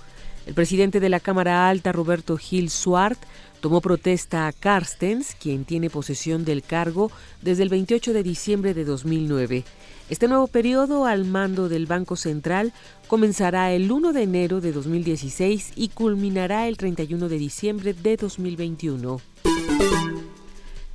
El 0.48 0.54
presidente 0.54 1.00
de 1.00 1.08
la 1.08 1.22
Cámara 1.22 1.70
Alta, 1.70 1.94
Roberto 1.94 2.36
Gil 2.36 2.70
Suart, 2.70 3.18
tomó 3.62 3.80
protesta 3.80 4.48
a 4.48 4.52
Carstens, 4.52 5.34
quien 5.40 5.64
tiene 5.64 5.90
posesión 5.90 6.44
del 6.44 6.62
cargo 6.62 7.10
desde 7.42 7.64
el 7.64 7.70
28 7.70 8.12
de 8.12 8.24
diciembre 8.24 8.74
de 8.74 8.84
2009. 8.84 9.64
Este 10.10 10.30
nuevo 10.30 10.48
periodo 10.48 11.06
al 11.06 11.26
mando 11.26 11.68
del 11.68 11.86
Banco 11.86 12.16
Central 12.16 12.72
comenzará 13.10 13.74
el 13.74 13.92
1 13.92 14.14
de 14.14 14.24
enero 14.24 14.62
de 14.62 14.72
2016 14.72 15.74
y 15.76 15.90
culminará 15.90 16.70
el 16.70 16.78
31 16.78 17.28
de 17.28 17.38
diciembre 17.38 17.94
de 17.94 18.16
2021. 18.16 19.20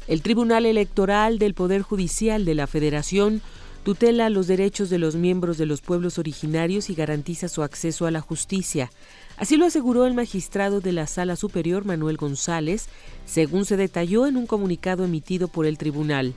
El 0.08 0.22
Tribunal 0.22 0.64
Electoral 0.64 1.38
del 1.38 1.52
Poder 1.52 1.82
Judicial 1.82 2.46
de 2.46 2.54
la 2.54 2.66
Federación 2.66 3.42
tutela 3.82 4.30
los 4.30 4.46
derechos 4.46 4.88
de 4.88 4.98
los 4.98 5.14
miembros 5.14 5.58
de 5.58 5.66
los 5.66 5.82
pueblos 5.82 6.18
originarios 6.18 6.88
y 6.88 6.94
garantiza 6.94 7.48
su 7.48 7.62
acceso 7.62 8.06
a 8.06 8.10
la 8.10 8.22
justicia. 8.22 8.90
Así 9.36 9.58
lo 9.58 9.66
aseguró 9.66 10.06
el 10.06 10.14
magistrado 10.14 10.80
de 10.80 10.92
la 10.92 11.06
Sala 11.06 11.36
Superior 11.36 11.84
Manuel 11.84 12.16
González, 12.16 12.86
según 13.26 13.66
se 13.66 13.76
detalló 13.76 14.26
en 14.26 14.38
un 14.38 14.46
comunicado 14.46 15.04
emitido 15.04 15.48
por 15.48 15.66
el 15.66 15.76
tribunal. 15.76 16.32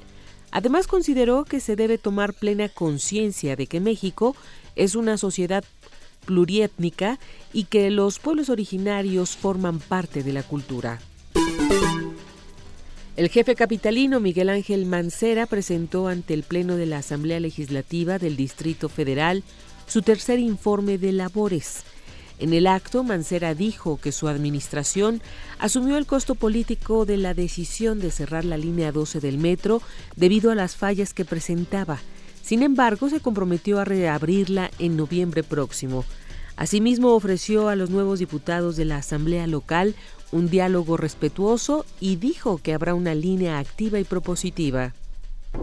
Además 0.55 0.87
consideró 0.87 1.43
que 1.43 1.59
se 1.59 1.75
debe 1.75 1.97
tomar 1.97 2.33
plena 2.33 2.69
conciencia 2.69 3.57
de 3.57 3.67
que 3.67 3.81
México 3.81 4.37
es 4.77 4.95
una 4.95 5.17
sociedad 5.17 5.65
pluriétnica 6.25 7.19
y 7.51 7.65
que 7.65 7.91
los 7.91 8.19
pueblos 8.19 8.49
originarios 8.49 9.35
forman 9.35 9.79
parte 9.79 10.23
de 10.23 10.31
la 10.31 10.43
cultura. 10.43 11.01
El 13.17 13.27
jefe 13.27 13.55
capitalino 13.55 14.21
Miguel 14.21 14.47
Ángel 14.47 14.85
Mancera 14.85 15.45
presentó 15.45 16.07
ante 16.07 16.33
el 16.33 16.43
Pleno 16.43 16.77
de 16.77 16.85
la 16.85 16.99
Asamblea 16.99 17.41
Legislativa 17.41 18.17
del 18.17 18.37
Distrito 18.37 18.87
Federal 18.87 19.43
su 19.87 20.03
tercer 20.03 20.39
informe 20.39 20.97
de 20.97 21.11
labores. 21.11 21.83
En 22.37 22.53
el 22.53 22.67
acto, 22.67 23.03
Mancera 23.03 23.55
dijo 23.55 23.97
que 23.97 24.11
su 24.11 24.27
administración 24.27 25.21
asumió 25.57 25.97
el 25.97 26.05
costo 26.05 26.35
político 26.35 27.05
de 27.05 27.15
la 27.17 27.33
decisión 27.33 27.99
de 27.99 28.11
cerrar 28.11 28.43
la 28.43 28.57
línea 28.57 28.91
12 28.91 29.21
del 29.21 29.37
metro 29.37 29.81
debido 30.17 30.51
a 30.51 30.55
las 30.55 30.75
fallas 30.75 31.13
que 31.13 31.23
presentaba. 31.23 31.99
Sin 32.41 32.61
embargo, 32.61 33.09
se 33.09 33.21
comprometió 33.21 33.79
a 33.79 33.85
reabrirla 33.85 34.69
en 34.79 34.97
noviembre 34.97 35.43
próximo. 35.43 36.03
Asimismo, 36.57 37.13
ofreció 37.15 37.69
a 37.69 37.75
los 37.75 37.89
nuevos 37.89 38.19
diputados 38.19 38.75
de 38.75 38.85
la 38.85 38.97
Asamblea 38.97 39.47
local 39.47 39.95
un 40.31 40.49
diálogo 40.49 40.97
respetuoso 40.97 41.85
y 42.01 42.17
dijo 42.17 42.57
que 42.57 42.73
habrá 42.73 42.93
una 42.93 43.15
línea 43.15 43.59
activa 43.59 43.99
y 43.99 44.03
propositiva 44.03 44.93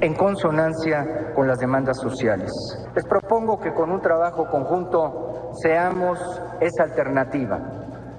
en 0.00 0.14
consonancia 0.14 1.32
con 1.34 1.46
las 1.46 1.58
demandas 1.58 1.98
sociales. 1.98 2.52
Les 2.94 3.04
propongo 3.04 3.60
que 3.60 3.72
con 3.72 3.90
un 3.90 4.00
trabajo 4.00 4.46
conjunto 4.50 5.52
seamos 5.60 6.18
esa 6.60 6.84
alternativa. 6.84 7.60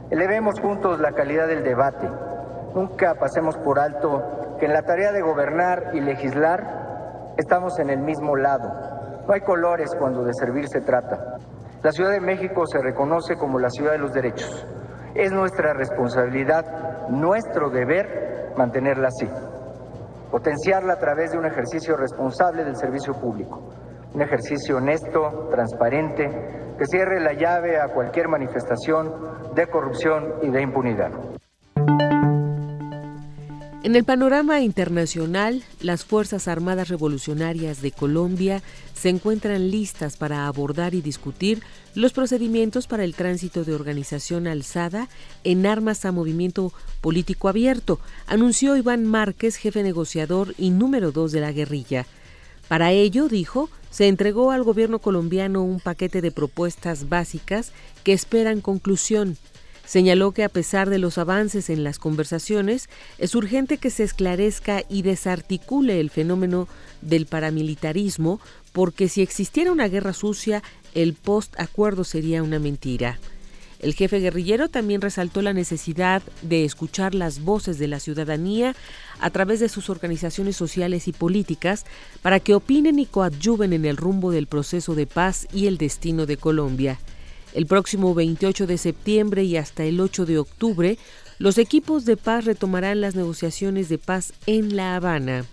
Elevemos 0.10 0.60
juntos 0.60 1.00
la 1.00 1.12
calidad 1.12 1.48
del 1.48 1.64
debate. 1.64 2.10
Nunca 2.74 3.16
pasemos 3.16 3.58
por 3.58 3.80
alto 3.80 4.56
que 4.60 4.66
en 4.66 4.74
la 4.74 4.84
tarea 4.84 5.12
de 5.12 5.22
gobernar 5.22 5.92
y 5.94 6.02
legislar 6.02 7.34
estamos 7.38 7.80
en 7.80 7.90
el 7.90 8.00
mismo 8.00 8.36
lado. 8.36 8.72
No 9.28 9.34
hay 9.34 9.42
colores 9.42 9.94
cuando 9.98 10.24
de 10.24 10.34
servir 10.34 10.68
se 10.68 10.82
trata. 10.82 11.38
La 11.82 11.92
Ciudad 11.92 12.12
de 12.12 12.22
México 12.22 12.66
se 12.66 12.80
reconoce 12.80 13.36
como 13.36 13.60
la 13.60 13.70
ciudad 13.70 13.92
de 13.92 13.98
los 13.98 14.14
derechos. 14.14 14.66
Es 15.16 15.32
nuestra 15.32 15.74
responsabilidad, 15.74 17.10
nuestro 17.10 17.70
deber 17.70 18.54
mantenerla 18.56 19.10
así 19.10 19.30
potenciarla 20.34 20.94
a 20.94 20.98
través 20.98 21.32
de 21.32 21.38
un 21.38 21.46
ejercicio 21.46 21.96
responsable 21.96 22.64
del 22.64 22.76
servicio 22.76 23.14
público, 23.14 23.70
un 24.16 24.22
ejercicio 24.24 24.78
honesto, 24.78 25.48
transparente, 25.52 26.28
que 26.76 26.86
cierre 26.88 27.20
la 27.20 27.34
llave 27.34 27.80
a 27.80 27.90
cualquier 27.90 28.30
manifestación 28.30 29.14
de 29.54 29.68
corrupción 29.68 30.34
y 30.42 30.50
de 30.50 30.64
impunidad. 30.64 31.12
En 33.84 33.98
el 33.98 34.06
panorama 34.06 34.62
internacional, 34.62 35.62
las 35.82 36.06
Fuerzas 36.06 36.48
Armadas 36.48 36.88
Revolucionarias 36.88 37.82
de 37.82 37.92
Colombia 37.92 38.64
se 38.94 39.10
encuentran 39.10 39.72
listas 39.72 40.16
para 40.16 40.48
abordar 40.48 40.96
y 40.96 41.02
discutir 41.02 41.62
los 41.94 42.14
procedimientos 42.14 42.88
para 42.88 43.04
el 43.04 43.14
tránsito 43.14 43.66
de 43.66 43.76
organización 43.76 44.48
alzada 44.48 45.10
en 45.44 45.66
armas 45.66 46.06
a 46.06 46.14
movimiento 46.14 46.72
político 47.02 47.50
abierto, 47.50 48.00
anunció 48.26 48.78
Iván 48.78 49.06
Márquez, 49.06 49.58
jefe 49.58 49.84
negociador 49.84 50.56
y 50.58 50.70
número 50.70 51.12
dos 51.12 51.34
de 51.34 51.42
la 51.42 51.52
guerrilla. 51.52 52.06
Para 52.70 52.94
ello, 52.94 53.28
dijo, 53.28 53.70
se 53.92 54.08
entregó 54.08 54.52
al 54.52 54.64
gobierno 54.64 55.00
colombiano 55.00 55.62
un 55.62 55.82
paquete 55.82 56.22
de 56.22 56.32
propuestas 56.32 57.10
básicas 57.10 57.74
que 58.06 58.14
esperan 58.14 58.62
conclusión. 58.62 59.38
Señaló 59.86 60.32
que 60.32 60.44
a 60.44 60.50
pesar 60.50 60.90
de 60.90 60.98
los 60.98 61.18
avances 61.18 61.70
en 61.70 61.84
las 61.84 62.00
conversaciones, 62.00 62.90
es 63.18 63.36
urgente 63.36 63.78
que 63.78 63.90
se 63.90 64.04
esclarezca 64.04 64.84
y 64.90 65.02
desarticule 65.02 66.00
el 66.00 66.10
fenómeno 66.10 66.68
del 67.02 67.26
paramilitarismo, 67.26 68.40
porque 68.72 69.10
si 69.10 69.22
existiera 69.22 69.72
una 69.72 69.90
guerra 69.90 70.14
sucia, 70.14 70.64
el 70.96 71.14
post-acuerdo 71.14 72.04
sería 72.04 72.44
una 72.44 72.60
mentira. 72.60 73.20
El 73.84 73.94
jefe 73.96 74.20
guerrillero 74.20 74.70
también 74.70 75.02
resaltó 75.02 75.42
la 75.42 75.52
necesidad 75.52 76.24
de 76.42 76.64
escuchar 76.64 77.14
las 77.14 77.42
voces 77.42 77.78
de 77.78 77.90
la 77.90 78.00
ciudadanía 78.00 78.78
a 79.20 79.30
través 79.30 79.60
de 79.60 79.68
sus 79.68 79.90
organizaciones 79.90 80.56
sociales 80.56 81.10
y 81.10 81.12
políticas 81.12 81.86
para 82.22 82.40
que 82.40 82.56
opinen 82.56 82.98
y 82.98 83.06
coadyuven 83.06 83.74
en 83.74 83.84
el 83.84 83.98
rumbo 83.98 84.32
del 84.32 84.48
proceso 84.48 84.96
de 84.96 85.06
paz 85.06 85.48
y 85.52 85.68
el 85.68 85.78
destino 85.78 86.26
de 86.26 86.38
Colombia. 86.38 86.98
El 87.54 87.68
próximo 87.68 88.16
28 88.16 88.66
de 88.66 88.78
septiembre 88.78 89.44
y 89.44 89.58
hasta 89.58 89.84
el 89.84 90.00
8 90.00 90.26
de 90.26 90.40
octubre, 90.40 90.98
los 91.38 91.58
equipos 91.58 92.06
de 92.06 92.18
paz 92.18 92.46
retomarán 92.46 93.02
las 93.02 93.16
negociaciones 93.16 93.90
de 93.90 93.98
paz 93.98 94.34
en 94.48 94.76
La 94.76 94.96
Habana. 94.96 95.46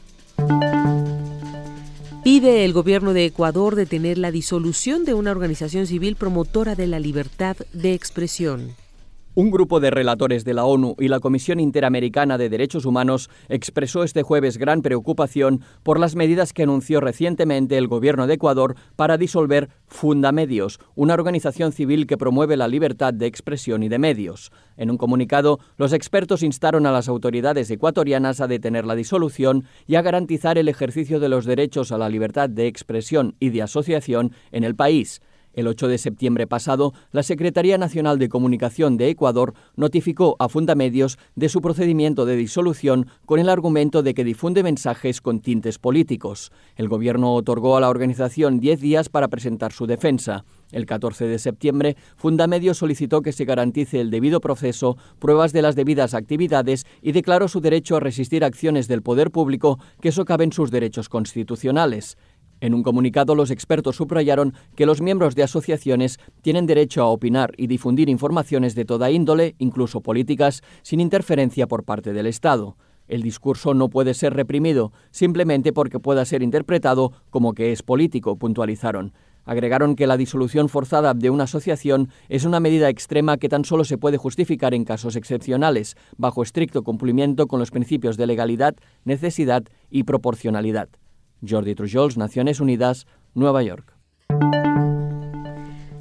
Pide 2.24 2.64
el 2.64 2.72
gobierno 2.72 3.12
de 3.12 3.24
Ecuador 3.24 3.76
detener 3.76 4.16
la 4.16 4.30
disolución 4.30 5.04
de 5.04 5.14
una 5.14 5.30
organización 5.30 5.86
civil 5.86 6.16
promotora 6.16 6.74
de 6.74 6.86
la 6.86 7.00
libertad 7.00 7.56
de 7.72 7.94
expresión. 7.94 8.74
Un 9.36 9.52
grupo 9.52 9.78
de 9.78 9.92
relatores 9.92 10.44
de 10.44 10.54
la 10.54 10.64
ONU 10.64 10.96
y 10.98 11.06
la 11.06 11.20
Comisión 11.20 11.60
Interamericana 11.60 12.36
de 12.36 12.48
Derechos 12.48 12.84
Humanos 12.84 13.30
expresó 13.48 14.02
este 14.02 14.24
jueves 14.24 14.58
gran 14.58 14.82
preocupación 14.82 15.60
por 15.84 16.00
las 16.00 16.16
medidas 16.16 16.52
que 16.52 16.64
anunció 16.64 17.00
recientemente 17.00 17.78
el 17.78 17.86
gobierno 17.86 18.26
de 18.26 18.34
Ecuador 18.34 18.74
para 18.96 19.18
disolver 19.18 19.68
Fundamedios, 19.86 20.80
una 20.96 21.14
organización 21.14 21.70
civil 21.70 22.08
que 22.08 22.18
promueve 22.18 22.56
la 22.56 22.66
libertad 22.66 23.14
de 23.14 23.26
expresión 23.26 23.84
y 23.84 23.88
de 23.88 24.00
medios. 24.00 24.50
En 24.76 24.90
un 24.90 24.96
comunicado, 24.96 25.60
los 25.76 25.92
expertos 25.92 26.42
instaron 26.42 26.84
a 26.84 26.90
las 26.90 27.08
autoridades 27.08 27.70
ecuatorianas 27.70 28.40
a 28.40 28.48
detener 28.48 28.84
la 28.84 28.96
disolución 28.96 29.62
y 29.86 29.94
a 29.94 30.02
garantizar 30.02 30.58
el 30.58 30.68
ejercicio 30.68 31.20
de 31.20 31.28
los 31.28 31.44
derechos 31.44 31.92
a 31.92 31.98
la 31.98 32.08
libertad 32.08 32.50
de 32.50 32.66
expresión 32.66 33.36
y 33.38 33.50
de 33.50 33.62
asociación 33.62 34.32
en 34.50 34.64
el 34.64 34.74
país. 34.74 35.22
El 35.52 35.66
8 35.66 35.88
de 35.88 35.98
septiembre 35.98 36.46
pasado, 36.46 36.94
la 37.10 37.24
Secretaría 37.24 37.76
Nacional 37.76 38.18
de 38.18 38.28
Comunicación 38.28 38.96
de 38.96 39.08
Ecuador 39.08 39.54
notificó 39.74 40.36
a 40.38 40.48
Fundamedios 40.48 41.18
de 41.34 41.48
su 41.48 41.60
procedimiento 41.60 42.24
de 42.24 42.36
disolución 42.36 43.08
con 43.26 43.40
el 43.40 43.48
argumento 43.48 44.02
de 44.02 44.14
que 44.14 44.22
difunde 44.22 44.62
mensajes 44.62 45.20
con 45.20 45.40
tintes 45.40 45.78
políticos. 45.78 46.52
El 46.76 46.88
gobierno 46.88 47.34
otorgó 47.34 47.76
a 47.76 47.80
la 47.80 47.90
organización 47.90 48.60
10 48.60 48.80
días 48.80 49.08
para 49.08 49.28
presentar 49.28 49.72
su 49.72 49.86
defensa. 49.86 50.44
El 50.70 50.86
14 50.86 51.26
de 51.26 51.40
septiembre, 51.40 51.96
Fundamedios 52.16 52.78
solicitó 52.78 53.22
que 53.22 53.32
se 53.32 53.44
garantice 53.44 54.00
el 54.00 54.10
debido 54.10 54.40
proceso, 54.40 54.96
pruebas 55.18 55.52
de 55.52 55.62
las 55.62 55.74
debidas 55.74 56.14
actividades 56.14 56.86
y 57.02 57.10
declaró 57.10 57.48
su 57.48 57.60
derecho 57.60 57.96
a 57.96 58.00
resistir 58.00 58.44
acciones 58.44 58.86
del 58.86 59.02
poder 59.02 59.32
público 59.32 59.80
que 60.00 60.12
socaven 60.12 60.52
sus 60.52 60.70
derechos 60.70 61.08
constitucionales. 61.08 62.16
En 62.60 62.74
un 62.74 62.82
comunicado, 62.82 63.34
los 63.34 63.50
expertos 63.50 63.96
subrayaron 63.96 64.52
que 64.76 64.84
los 64.84 65.00
miembros 65.00 65.34
de 65.34 65.42
asociaciones 65.42 66.18
tienen 66.42 66.66
derecho 66.66 67.02
a 67.02 67.06
opinar 67.06 67.52
y 67.56 67.68
difundir 67.68 68.10
informaciones 68.10 68.74
de 68.74 68.84
toda 68.84 69.10
índole, 69.10 69.54
incluso 69.58 70.02
políticas, 70.02 70.62
sin 70.82 71.00
interferencia 71.00 71.66
por 71.66 71.84
parte 71.84 72.12
del 72.12 72.26
Estado. 72.26 72.76
El 73.08 73.22
discurso 73.22 73.74
no 73.74 73.88
puede 73.88 74.14
ser 74.14 74.34
reprimido 74.34 74.92
simplemente 75.10 75.72
porque 75.72 75.98
pueda 75.98 76.24
ser 76.24 76.42
interpretado 76.42 77.12
como 77.30 77.54
que 77.54 77.72
es 77.72 77.82
político, 77.82 78.36
puntualizaron. 78.36 79.14
Agregaron 79.44 79.96
que 79.96 80.06
la 80.06 80.18
disolución 80.18 80.68
forzada 80.68 81.14
de 81.14 81.30
una 81.30 81.44
asociación 81.44 82.10
es 82.28 82.44
una 82.44 82.60
medida 82.60 82.88
extrema 82.88 83.38
que 83.38 83.48
tan 83.48 83.64
solo 83.64 83.84
se 83.84 83.98
puede 83.98 84.18
justificar 84.18 84.74
en 84.74 84.84
casos 84.84 85.16
excepcionales, 85.16 85.96
bajo 86.18 86.42
estricto 86.42 86.82
cumplimiento 86.82 87.46
con 87.46 87.58
los 87.58 87.70
principios 87.70 88.16
de 88.16 88.26
legalidad, 88.26 88.76
necesidad 89.04 89.64
y 89.90 90.04
proporcionalidad. 90.04 90.88
Jordi 91.46 91.74
Trujols, 91.74 92.16
Naciones 92.16 92.60
Unidas, 92.60 93.06
Nueva 93.34 93.62
York. 93.62 94.00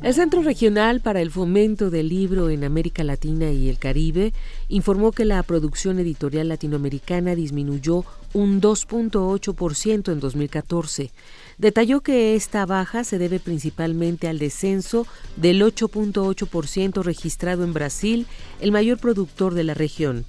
El 0.02 0.14
Centro 0.14 0.42
Regional 0.42 1.02
para 1.02 1.20
el 1.20 1.30
Fomento 1.30 1.90
del 1.90 2.08
Libro 2.08 2.50
en 2.50 2.64
América 2.64 3.04
Latina 3.04 3.52
y 3.52 3.68
el 3.68 3.78
Caribe 3.78 4.32
informó 4.70 5.12
que 5.12 5.26
la 5.26 5.44
producción 5.44 6.00
editorial 6.00 6.48
latinoamericana 6.48 7.36
disminuyó 7.36 8.06
un 8.34 8.62
2.8% 8.62 10.14
en 10.14 10.20
2014. 10.22 11.12
Detalló 11.58 12.00
que 12.00 12.36
esta 12.36 12.66
baja 12.66 13.04
se 13.04 13.18
debe 13.18 13.42
principalmente 13.42 14.30
al 14.30 14.40
descenso 14.40 15.06
del 15.36 15.62
8.8% 15.62 17.04
registrado 17.04 17.66
en 17.66 17.74
Brasil, 17.74 18.26
el 18.62 18.72
mayor 18.72 19.00
productor 19.00 19.54
de 19.54 19.66
la 19.66 19.74
región, 19.74 20.24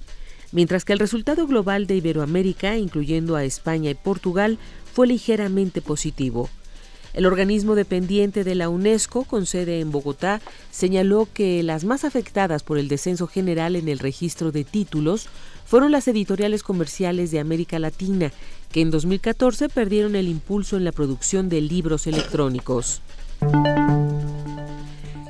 mientras 0.51 0.85
que 0.85 0.93
el 0.93 0.99
resultado 0.99 1.47
global 1.47 1.87
de 1.87 1.95
Iberoamérica, 1.95 2.77
incluyendo 2.77 3.35
a 3.35 3.43
España 3.43 3.89
y 3.89 3.95
Portugal, 3.95 4.57
fue 4.93 5.07
ligeramente 5.07 5.81
positivo. 5.81 6.49
El 7.13 7.25
organismo 7.25 7.75
dependiente 7.75 8.43
de 8.43 8.55
la 8.55 8.69
UNESCO, 8.69 9.25
con 9.25 9.45
sede 9.45 9.81
en 9.81 9.91
Bogotá, 9.91 10.39
señaló 10.71 11.27
que 11.33 11.61
las 11.61 11.83
más 11.83 12.05
afectadas 12.05 12.63
por 12.63 12.77
el 12.77 12.87
descenso 12.87 13.27
general 13.27 13.75
en 13.75 13.89
el 13.89 13.99
registro 13.99 14.51
de 14.51 14.63
títulos 14.63 15.27
fueron 15.65 15.91
las 15.91 16.07
editoriales 16.07 16.63
comerciales 16.63 17.31
de 17.31 17.39
América 17.39 17.79
Latina, 17.79 18.31
que 18.71 18.81
en 18.81 18.91
2014 18.91 19.67
perdieron 19.67 20.15
el 20.15 20.27
impulso 20.29 20.77
en 20.77 20.85
la 20.85 20.93
producción 20.93 21.49
de 21.49 21.61
libros 21.61 22.07
electrónicos. 22.07 23.01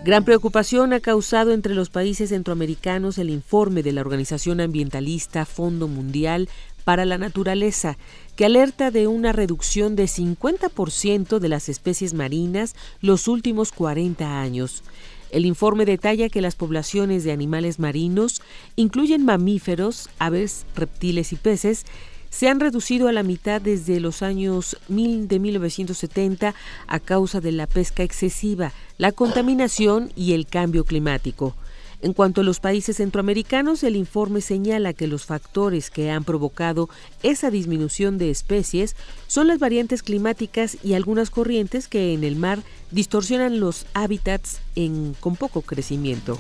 Gran 0.04 0.26
preocupación 0.26 0.94
ha 0.94 1.00
causado 1.00 1.52
entre 1.52 1.76
los 1.76 1.92
países 1.92 2.30
centroamericanos 2.30 3.20
el 3.20 3.30
informe 3.30 3.84
de 3.84 3.92
la 3.92 4.02
organización 4.02 4.60
ambientalista 4.60 5.46
Fondo 5.46 5.88
Mundial 5.88 6.50
para 6.84 7.06
la 7.06 7.20
Naturaleza, 7.20 8.00
que 8.36 8.46
alerta 8.46 8.90
de 8.90 9.06
una 9.06 9.32
reducción 9.32 9.96
de 9.96 10.06
50% 10.06 11.38
de 11.38 11.50
las 11.50 11.70
especies 11.70 12.16
marinas 12.16 12.76
los 13.00 13.28
últimos 13.28 13.72
40 13.72 14.42
años. 14.42 14.82
El 15.30 15.46
informe 15.46 15.86
detalla 15.86 16.30
que 16.30 16.42
las 16.42 16.56
poblaciones 16.56 17.24
de 17.24 17.32
animales 17.32 17.78
marinos 17.78 18.42
incluyen 18.76 19.24
mamíferos, 19.24 20.10
aves, 20.18 20.66
reptiles 20.76 21.32
y 21.32 21.36
peces 21.36 21.86
se 22.32 22.50
han 22.50 22.60
reducido 22.60 23.08
a 23.08 23.12
la 23.12 23.22
mitad 23.22 23.62
desde 23.62 24.00
los 24.00 24.24
años 24.24 24.78
de 24.88 25.40
1970 25.40 26.56
a 26.88 27.00
causa 27.00 27.42
de 27.42 27.52
la 27.52 27.68
pesca 27.68 28.02
excesiva, 28.02 28.72
la 28.98 29.12
contaminación 29.12 30.12
y 30.16 30.34
el 30.34 30.48
cambio 30.48 30.86
climático. 30.86 31.54
En 32.02 32.14
cuanto 32.14 32.42
a 32.42 32.44
los 32.44 32.60
países 32.60 32.98
centroamericanos, 32.98 33.84
el 33.84 33.96
informe 33.96 34.42
señala 34.42 34.94
que 34.94 35.06
los 35.06 35.26
factores 35.26 35.92
que 35.92 36.10
han 36.10 36.24
provocado 36.24 36.90
esa 37.22 37.52
disminución 37.52 38.18
de 38.18 38.32
especies 38.32 38.96
son 39.28 39.48
las 39.48 39.60
variantes 39.60 40.02
climáticas 40.02 40.78
y 40.84 40.96
algunas 40.96 41.30
corrientes 41.30 41.88
que 41.88 42.14
en 42.14 42.24
el 42.24 42.38
mar 42.38 42.64
distorsionan 42.90 43.60
los 43.60 43.86
hábitats 43.94 44.62
en, 44.76 45.16
con 45.20 45.36
poco 45.36 45.62
crecimiento. 45.62 46.40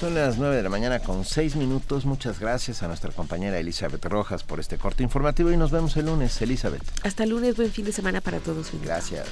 Son 0.00 0.14
las 0.14 0.38
9 0.38 0.56
de 0.56 0.62
la 0.62 0.70
mañana 0.70 1.00
con 1.00 1.26
6 1.26 1.56
minutos. 1.56 2.06
Muchas 2.06 2.40
gracias 2.40 2.82
a 2.82 2.88
nuestra 2.88 3.12
compañera 3.12 3.58
Elizabeth 3.58 4.02
Rojas 4.06 4.42
por 4.44 4.58
este 4.58 4.78
corte 4.78 5.02
informativo 5.02 5.52
y 5.52 5.58
nos 5.58 5.70
vemos 5.70 5.94
el 5.98 6.06
lunes, 6.06 6.40
Elizabeth. 6.40 6.80
Hasta 7.04 7.24
el 7.24 7.30
lunes, 7.30 7.54
buen 7.54 7.70
fin 7.70 7.84
de 7.84 7.92
semana 7.92 8.22
para 8.22 8.38
todos. 8.38 8.70
Gracias. 8.82 9.26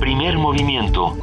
Primer 0.00 0.36
movimiento. 0.36 1.16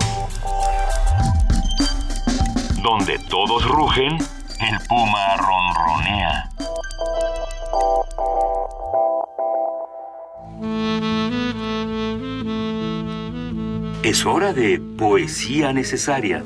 Donde 2.81 3.19
todos 3.29 3.65
rugen 3.65 4.17
el 4.61 4.79
puma 4.87 5.37
ronronea. 5.37 6.49
Es 14.03 14.25
hora 14.25 14.53
de 14.53 14.79
poesía 14.97 15.73
necesaria. 15.73 16.43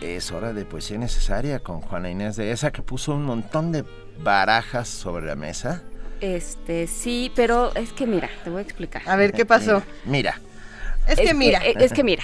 Es 0.00 0.32
hora 0.32 0.52
de 0.54 0.64
poesía 0.64 0.96
necesaria 0.96 1.60
con 1.60 1.82
Juana 1.82 2.10
Inés 2.10 2.36
de 2.36 2.52
esa 2.52 2.70
que 2.70 2.82
puso 2.82 3.12
un 3.12 3.24
montón 3.24 3.72
de 3.72 3.84
barajas 4.22 4.88
sobre 4.88 5.26
la 5.26 5.36
mesa. 5.36 5.82
Este, 6.22 6.86
sí, 6.86 7.30
pero 7.34 7.74
es 7.74 7.92
que 7.92 8.06
mira, 8.06 8.30
te 8.42 8.50
voy 8.50 8.60
a 8.60 8.62
explicar. 8.62 9.02
A 9.06 9.16
ver, 9.16 9.32
¿qué 9.32 9.44
pasó? 9.44 9.82
Mira. 10.04 10.40
Es, 11.10 11.20
que 11.20 11.34
mira. 11.34 11.58
es 11.58 11.92
que 11.92 12.04
mira. 12.04 12.22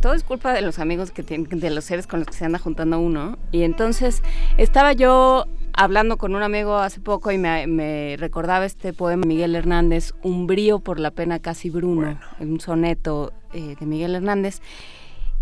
Todo 0.00 0.14
es 0.14 0.22
culpa 0.22 0.52
de 0.52 0.60
los 0.60 0.78
amigos 0.78 1.10
que 1.10 1.22
tienen, 1.22 1.48
de 1.58 1.70
los 1.70 1.84
seres 1.84 2.06
con 2.06 2.20
los 2.20 2.28
que 2.28 2.34
se 2.34 2.44
anda 2.44 2.58
juntando 2.58 2.98
uno. 2.98 3.38
Y 3.50 3.62
entonces 3.62 4.22
estaba 4.58 4.92
yo 4.92 5.46
hablando 5.72 6.16
con 6.16 6.34
un 6.34 6.42
amigo 6.42 6.76
hace 6.76 7.00
poco 7.00 7.30
y 7.32 7.38
me, 7.38 8.16
recordaba 8.18 8.64
este 8.64 8.92
poema 8.92 9.22
de 9.22 9.28
Miguel 9.28 9.54
Hernández, 9.54 10.12
Un 10.22 10.46
brío 10.46 10.80
por 10.80 11.00
la 11.00 11.10
pena 11.10 11.38
casi 11.38 11.70
Bruno, 11.70 12.18
un 12.40 12.60
soneto 12.60 13.32
eh, 13.52 13.76
de 13.78 13.86
Miguel 13.86 14.14
Hernández. 14.14 14.60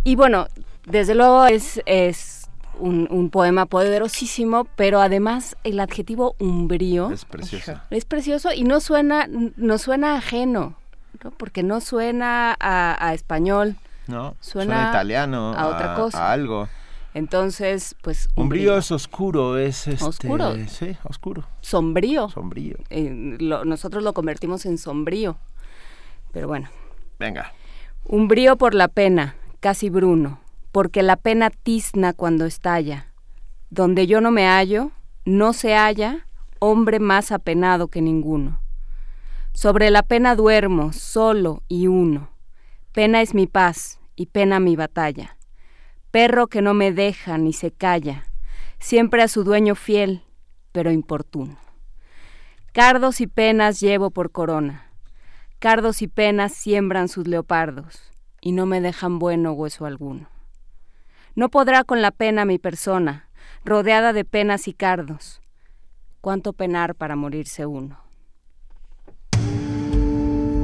Y 0.02 0.16
bueno, 0.16 0.46
desde 0.86 1.14
luego 1.14 1.46
es, 1.46 1.80
es 1.86 2.48
un, 2.78 3.30
poema 3.30 3.66
poderosísimo, 3.66 4.66
pero 4.76 5.00
además 5.00 5.56
el 5.64 5.80
adjetivo 5.80 6.36
umbrío 6.38 7.10
es 7.10 7.24
precioso. 7.24 7.80
Es 7.90 8.04
precioso 8.04 8.52
y 8.52 8.64
no 8.64 8.80
suena, 8.80 9.28
no 9.28 9.78
suena 9.78 10.16
ajeno 10.16 10.76
porque 11.36 11.62
no 11.62 11.80
suena 11.80 12.56
a, 12.58 13.12
español. 13.14 13.76
No, 14.06 14.36
suena, 14.40 14.90
italiano, 14.90 15.54
a 15.56 15.68
otra 15.68 15.94
cosa. 15.94 16.28
A 16.28 16.32
algo. 16.32 16.68
Entonces, 17.14 17.94
pues... 18.02 18.28
Umbrío 18.34 18.76
es 18.76 18.90
oscuro, 18.90 19.56
es 19.56 19.86
este, 19.86 20.04
Oscuro. 20.04 20.54
Sí, 20.66 20.96
oscuro. 21.04 21.46
Sombrío. 21.60 22.28
Sombrío. 22.28 22.76
Eh, 22.90 23.08
nosotros 23.10 24.02
lo 24.02 24.12
convertimos 24.12 24.66
en 24.66 24.78
sombrío. 24.78 25.36
Pero 26.32 26.48
bueno. 26.48 26.68
Venga. 27.20 27.52
Umbrío 28.04 28.56
por 28.56 28.74
la 28.74 28.88
pena, 28.88 29.36
casi 29.60 29.90
bruno, 29.90 30.40
porque 30.72 31.04
la 31.04 31.16
pena 31.16 31.50
tizna 31.50 32.12
cuando 32.12 32.46
estalla. 32.46 33.06
Donde 33.70 34.08
yo 34.08 34.20
no 34.20 34.32
me 34.32 34.46
hallo, 34.48 34.90
no 35.24 35.52
se 35.52 35.74
halla 35.74 36.26
hombre 36.58 36.98
más 36.98 37.30
apenado 37.30 37.88
que 37.88 38.00
ninguno. 38.00 38.58
Sobre 39.54 39.92
la 39.92 40.02
pena 40.02 40.34
duermo, 40.34 40.92
solo 40.92 41.62
y 41.68 41.86
uno. 41.86 42.28
Pena 42.92 43.22
es 43.22 43.34
mi 43.34 43.46
paz 43.46 44.00
y 44.16 44.26
pena 44.26 44.58
mi 44.58 44.74
batalla. 44.74 45.38
Perro 46.10 46.48
que 46.48 46.60
no 46.60 46.74
me 46.74 46.90
deja 46.90 47.38
ni 47.38 47.52
se 47.52 47.70
calla, 47.70 48.24
siempre 48.80 49.22
a 49.22 49.28
su 49.28 49.44
dueño 49.44 49.76
fiel, 49.76 50.24
pero 50.72 50.90
importuno. 50.90 51.56
Cardos 52.72 53.20
y 53.20 53.28
penas 53.28 53.78
llevo 53.78 54.10
por 54.10 54.32
corona. 54.32 54.90
Cardos 55.60 56.02
y 56.02 56.08
penas 56.08 56.52
siembran 56.52 57.08
sus 57.08 57.28
leopardos, 57.28 58.12
y 58.40 58.52
no 58.52 58.66
me 58.66 58.80
dejan 58.80 59.20
bueno 59.20 59.52
hueso 59.52 59.86
alguno. 59.86 60.28
No 61.36 61.48
podrá 61.48 61.84
con 61.84 62.02
la 62.02 62.10
pena 62.10 62.44
mi 62.44 62.58
persona, 62.58 63.28
rodeada 63.64 64.12
de 64.12 64.24
penas 64.24 64.66
y 64.66 64.74
cardos. 64.74 65.40
Cuánto 66.20 66.52
penar 66.54 66.96
para 66.96 67.14
morirse 67.14 67.66
uno. 67.66 68.03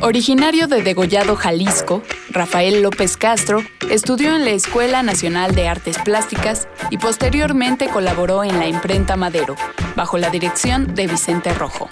Originario 0.00 0.68
de 0.68 0.82
Degollado, 0.82 1.34
Jalisco, 1.34 2.02
Rafael 2.30 2.82
López 2.82 3.16
Castro 3.16 3.64
estudió 3.90 4.36
en 4.36 4.44
la 4.44 4.52
Escuela 4.52 5.02
Nacional 5.02 5.56
de 5.56 5.66
Artes 5.66 5.98
Plásticas 5.98 6.68
y 6.90 6.98
posteriormente 6.98 7.88
colaboró 7.88 8.44
en 8.44 8.60
la 8.60 8.68
imprenta 8.68 9.16
Madero, 9.16 9.56
bajo 9.96 10.16
la 10.16 10.30
dirección 10.30 10.94
de 10.94 11.08
Vicente 11.08 11.52
Rojo. 11.52 11.90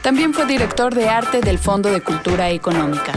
También 0.00 0.32
fue 0.32 0.46
director 0.46 0.94
de 0.94 1.08
arte 1.08 1.40
del 1.40 1.58
Fondo 1.58 1.90
de 1.90 2.02
Cultura 2.02 2.50
Económica. 2.50 3.12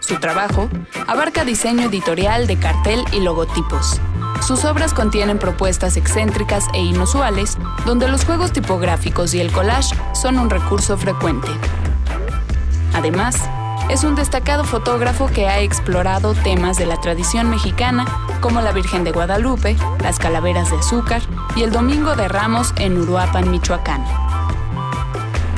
Su 0.00 0.18
trabajo 0.18 0.68
abarca 1.06 1.44
diseño 1.44 1.88
editorial 1.88 2.48
de 2.48 2.58
cartel 2.58 3.04
y 3.12 3.20
logotipos. 3.20 4.00
Sus 4.44 4.64
obras 4.64 4.92
contienen 4.92 5.38
propuestas 5.38 5.96
excéntricas 5.96 6.64
e 6.74 6.80
inusuales, 6.80 7.58
donde 7.86 8.08
los 8.08 8.24
juegos 8.24 8.52
tipográficos 8.52 9.34
y 9.34 9.40
el 9.40 9.52
collage 9.52 9.94
son 10.14 10.38
un 10.38 10.50
recurso 10.50 10.98
frecuente. 10.98 11.48
Además, 12.94 13.48
es 13.88 14.04
un 14.04 14.14
destacado 14.14 14.64
fotógrafo 14.64 15.28
que 15.28 15.48
ha 15.48 15.60
explorado 15.60 16.34
temas 16.34 16.76
de 16.76 16.84
la 16.84 17.00
tradición 17.00 17.48
mexicana 17.48 18.04
como 18.40 18.60
la 18.60 18.72
Virgen 18.72 19.02
de 19.02 19.12
Guadalupe, 19.12 19.76
las 20.02 20.18
calaveras 20.18 20.70
de 20.70 20.76
azúcar 20.76 21.22
y 21.56 21.62
el 21.62 21.72
Domingo 21.72 22.14
de 22.14 22.28
Ramos 22.28 22.74
en 22.76 22.98
Uruapan, 22.98 23.50
Michoacán. 23.50 24.04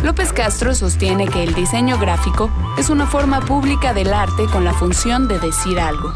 López 0.05 0.33
Castro 0.33 0.75
sostiene 0.75 1.27
que 1.27 1.43
el 1.43 1.55
diseño 1.55 1.99
gráfico 1.99 2.51
es 2.79 2.89
una 2.89 3.07
forma 3.07 3.41
pública 3.41 3.93
del 3.93 4.15
arte 4.15 4.47
con 4.47 4.65
la 4.65 4.73
función 4.73 5.27
de 5.27 5.39
decir 5.41 5.81
algo. 5.81 6.15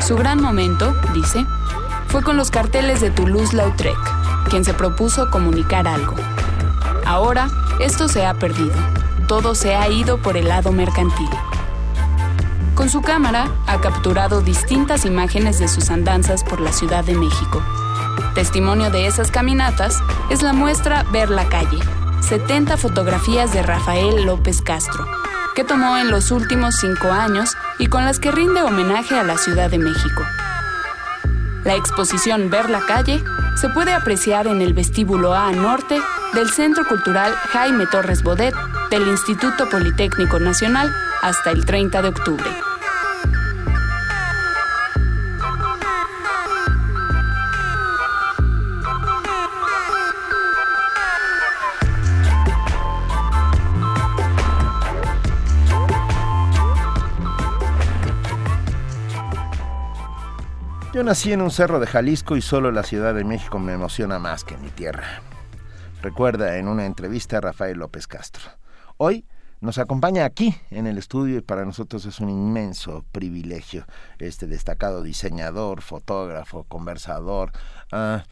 Su 0.00 0.16
gran 0.16 0.40
momento, 0.40 0.94
dice, 1.12 1.44
fue 2.08 2.22
con 2.22 2.36
los 2.36 2.50
carteles 2.50 3.00
de 3.00 3.10
Toulouse-Lautrec, 3.10 4.48
quien 4.48 4.64
se 4.64 4.74
propuso 4.74 5.30
comunicar 5.30 5.86
algo. 5.86 6.16
Ahora, 7.04 7.48
esto 7.78 8.08
se 8.08 8.26
ha 8.26 8.34
perdido 8.34 8.74
todo 9.30 9.54
se 9.54 9.76
ha 9.76 9.88
ido 9.88 10.20
por 10.20 10.36
el 10.36 10.48
lado 10.48 10.72
mercantil. 10.72 11.30
Con 12.74 12.90
su 12.90 13.00
cámara 13.00 13.48
ha 13.68 13.80
capturado 13.80 14.40
distintas 14.40 15.04
imágenes 15.04 15.60
de 15.60 15.68
sus 15.68 15.90
andanzas 15.90 16.42
por 16.42 16.60
la 16.60 16.72
Ciudad 16.72 17.04
de 17.04 17.14
México. 17.14 17.62
Testimonio 18.34 18.90
de 18.90 19.06
esas 19.06 19.30
caminatas 19.30 20.02
es 20.30 20.42
la 20.42 20.52
muestra 20.52 21.04
Ver 21.12 21.30
la 21.30 21.48
calle, 21.48 21.78
70 22.22 22.76
fotografías 22.76 23.52
de 23.52 23.62
Rafael 23.62 24.24
López 24.26 24.62
Castro, 24.62 25.06
que 25.54 25.62
tomó 25.62 25.96
en 25.96 26.10
los 26.10 26.32
últimos 26.32 26.74
cinco 26.80 27.12
años 27.12 27.56
y 27.78 27.86
con 27.86 28.04
las 28.04 28.18
que 28.18 28.32
rinde 28.32 28.64
homenaje 28.64 29.16
a 29.16 29.22
la 29.22 29.38
Ciudad 29.38 29.70
de 29.70 29.78
México. 29.78 30.24
La 31.62 31.76
exposición 31.76 32.50
Ver 32.50 32.68
la 32.68 32.80
calle 32.80 33.22
se 33.54 33.68
puede 33.68 33.92
apreciar 33.92 34.48
en 34.48 34.60
el 34.60 34.74
vestíbulo 34.74 35.34
A 35.34 35.52
Norte 35.52 36.00
del 36.34 36.50
Centro 36.50 36.84
Cultural 36.84 37.32
Jaime 37.52 37.86
Torres 37.86 38.24
Bodet 38.24 38.54
del 38.90 39.06
Instituto 39.06 39.68
Politécnico 39.68 40.40
Nacional 40.40 40.92
hasta 41.22 41.52
el 41.52 41.64
30 41.64 42.02
de 42.02 42.08
octubre. 42.08 42.50
Yo 60.92 61.04
nací 61.04 61.32
en 61.32 61.42
un 61.42 61.52
cerro 61.52 61.78
de 61.78 61.86
Jalisco 61.86 62.36
y 62.36 62.42
solo 62.42 62.72
la 62.72 62.82
Ciudad 62.82 63.14
de 63.14 63.22
México 63.22 63.60
me 63.60 63.72
emociona 63.72 64.18
más 64.18 64.42
que 64.42 64.56
mi 64.56 64.70
tierra. 64.70 65.22
Recuerda 66.02 66.56
en 66.56 66.66
una 66.66 66.86
entrevista 66.86 67.38
a 67.38 67.40
Rafael 67.40 67.78
López 67.78 68.08
Castro. 68.08 68.59
Hoy 69.02 69.24
nos 69.62 69.78
acompaña 69.78 70.26
aquí 70.26 70.54
en 70.70 70.86
el 70.86 70.98
estudio 70.98 71.38
y 71.38 71.40
para 71.40 71.64
nosotros 71.64 72.04
es 72.04 72.20
un 72.20 72.28
inmenso 72.28 73.02
privilegio 73.12 73.86
este 74.18 74.46
destacado 74.46 75.02
diseñador, 75.02 75.80
fotógrafo, 75.80 76.64
conversador, 76.64 77.50
eh, 77.92 78.22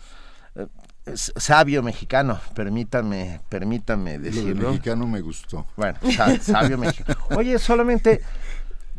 sabio 1.15 1.83
mexicano, 1.83 2.39
permítame, 2.55 3.41
permítame 3.49 4.19
decirlo. 4.19 4.65
Lo 4.65 4.69
mexicano 4.73 5.07
me 5.07 5.23
gustó. 5.23 5.67
Bueno, 5.75 5.99
sabio 6.43 6.77
mexicano. 6.77 7.19
Oye, 7.35 7.59
solamente, 7.59 8.21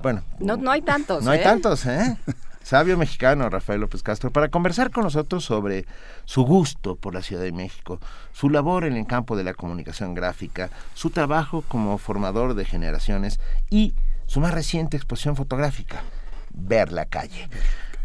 bueno. 0.01 0.23
No, 0.39 0.57
no 0.57 0.71
hay 0.71 0.81
tantos. 0.81 1.23
No 1.23 1.29
hay 1.29 1.41
¿eh? 1.41 1.43
tantos, 1.43 1.85
¿eh? 1.85 2.17
Sabio 2.63 2.97
mexicano 2.97 3.49
Rafael 3.49 3.81
López 3.81 4.03
Castro, 4.03 4.31
para 4.31 4.49
conversar 4.49 4.91
con 4.91 5.03
nosotros 5.03 5.43
sobre 5.43 5.85
su 6.25 6.43
gusto 6.43 6.95
por 6.95 7.13
la 7.13 7.21
Ciudad 7.21 7.43
de 7.43 7.51
México, 7.51 7.99
su 8.33 8.49
labor 8.49 8.85
en 8.85 8.95
el 8.95 9.07
campo 9.07 9.35
de 9.35 9.43
la 9.43 9.53
comunicación 9.53 10.13
gráfica, 10.13 10.69
su 10.93 11.09
trabajo 11.09 11.63
como 11.67 11.97
formador 11.97 12.53
de 12.53 12.65
generaciones 12.65 13.39
y 13.69 13.93
su 14.27 14.39
más 14.39 14.53
reciente 14.53 14.97
exposición 14.97 15.35
fotográfica, 15.35 16.03
Ver 16.51 16.91
la 16.91 17.05
calle. 17.05 17.47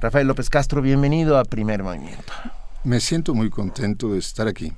Rafael 0.01 0.27
López 0.27 0.51
Castro, 0.51 0.83
bienvenido 0.83 1.39
a 1.39 1.45
Primer 1.45 1.83
Movimiento. 1.83 2.33
Me 2.85 3.01
siento 3.01 3.35
muy 3.35 3.49
contento 3.49 4.13
de 4.13 4.19
estar 4.19 4.47
aquí 4.47 4.73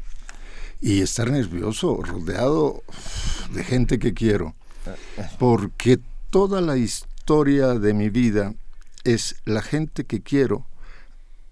y 0.81 1.03
estar 1.03 1.31
nervioso, 1.31 2.01
rodeado 2.03 2.83
de 3.51 3.65
gente 3.65 3.99
que 3.99 4.15
quiero, 4.15 4.55
porque 5.39 5.99
toda 6.31 6.61
la 6.61 6.77
historia 6.77 7.75
de 7.75 7.93
mi 7.93 8.09
vida 8.09 8.55
es 9.07 9.37
la 9.45 9.63
gente 9.63 10.05
que 10.05 10.21
quiero 10.21 10.67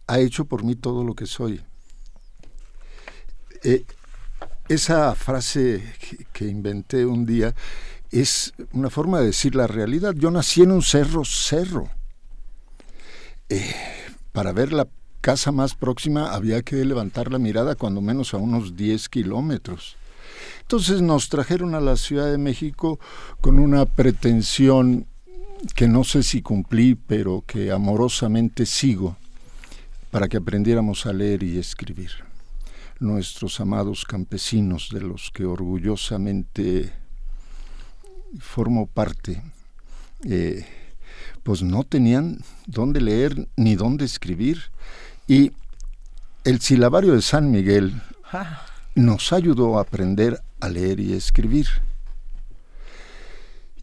ha 0.09 0.19
hecho 0.19 0.45
por 0.45 0.65
mí 0.65 0.75
todo 0.75 1.05
lo 1.05 1.15
que 1.15 1.27
soy. 1.27 1.63
Eh, 3.63 3.85
esa 4.69 5.15
frase 5.15 5.83
que, 6.33 6.47
inventé 6.47 7.07
un 7.07 7.25
día 7.25 7.55
es 8.11 8.53
una 8.73 8.91
forma 8.91 9.21
de 9.21 9.27
decir 9.27 9.55
la 9.55 9.67
realidad. 9.67 10.15
Yo 10.15 10.31
nací 10.31 10.63
en 10.63 10.73
un 10.73 10.83
cerro, 10.83 11.25
cerro. 11.25 11.89
Eh, 13.49 13.75
para 14.33 14.53
ver 14.53 14.73
la 14.73 14.89
casa 15.21 15.53
más 15.53 15.75
próxima 15.75 16.35
había 16.35 16.63
que 16.63 16.85
levantar 16.85 17.31
la 17.31 17.39
mirada 17.39 17.77
cuando 17.77 18.01
menos 18.01 18.35
a 18.35 18.39
unos 18.39 18.77
10 18.77 19.09
kilómetros. 19.09 19.97
Entonces 20.63 21.03
nos 21.03 21.29
trajeron 21.29 21.75
a 21.75 21.81
la 21.81 21.97
Ciudad 21.97 22.31
de 22.31 22.39
México 22.39 22.99
con 23.41 23.59
una 23.59 23.87
pretensión 23.87 25.07
que 25.73 25.89
no 25.89 26.05
sé 26.05 26.23
si 26.23 26.43
cumplí, 26.43 26.95
pero 26.95 27.45
que 27.47 27.71
amorosamente 27.71 28.67
sigo 28.67 29.17
para 30.11 30.29
que 30.29 30.37
aprendiéramos 30.37 31.07
a 31.07 31.13
leer 31.13 31.43
y 31.43 31.59
escribir. 31.59 32.11
Nuestros 33.01 33.61
amados 33.61 34.05
campesinos 34.05 34.91
de 34.93 35.01
los 35.01 35.31
que 35.31 35.45
orgullosamente 35.45 36.93
formo 38.39 38.87
parte, 38.87 39.43
eh, 40.25 40.67
pues 41.43 41.63
no 41.63 41.85
tenían 41.85 42.39
dónde 42.67 43.01
leer 43.01 43.49
ni 43.57 43.75
dónde 43.75 44.05
escribir. 44.05 44.71
Y 45.27 45.53
el 46.45 46.61
silabario 46.61 47.15
de 47.15 47.23
San 47.23 47.51
Miguel 47.51 48.01
nos 48.95 49.33
ayudó 49.33 49.79
a 49.79 49.83
aprender 49.83 50.41
a 50.61 50.69
leer 50.69 51.01
y 51.01 51.13
escribir. 51.13 51.67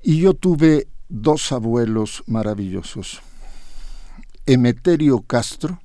Y 0.01 0.19
yo 0.19 0.33
tuve 0.33 0.87
dos 1.11 1.51
abuelos 1.51 2.23
maravillosos. 2.25 3.21
Emeterio 4.45 5.21
Castro, 5.21 5.81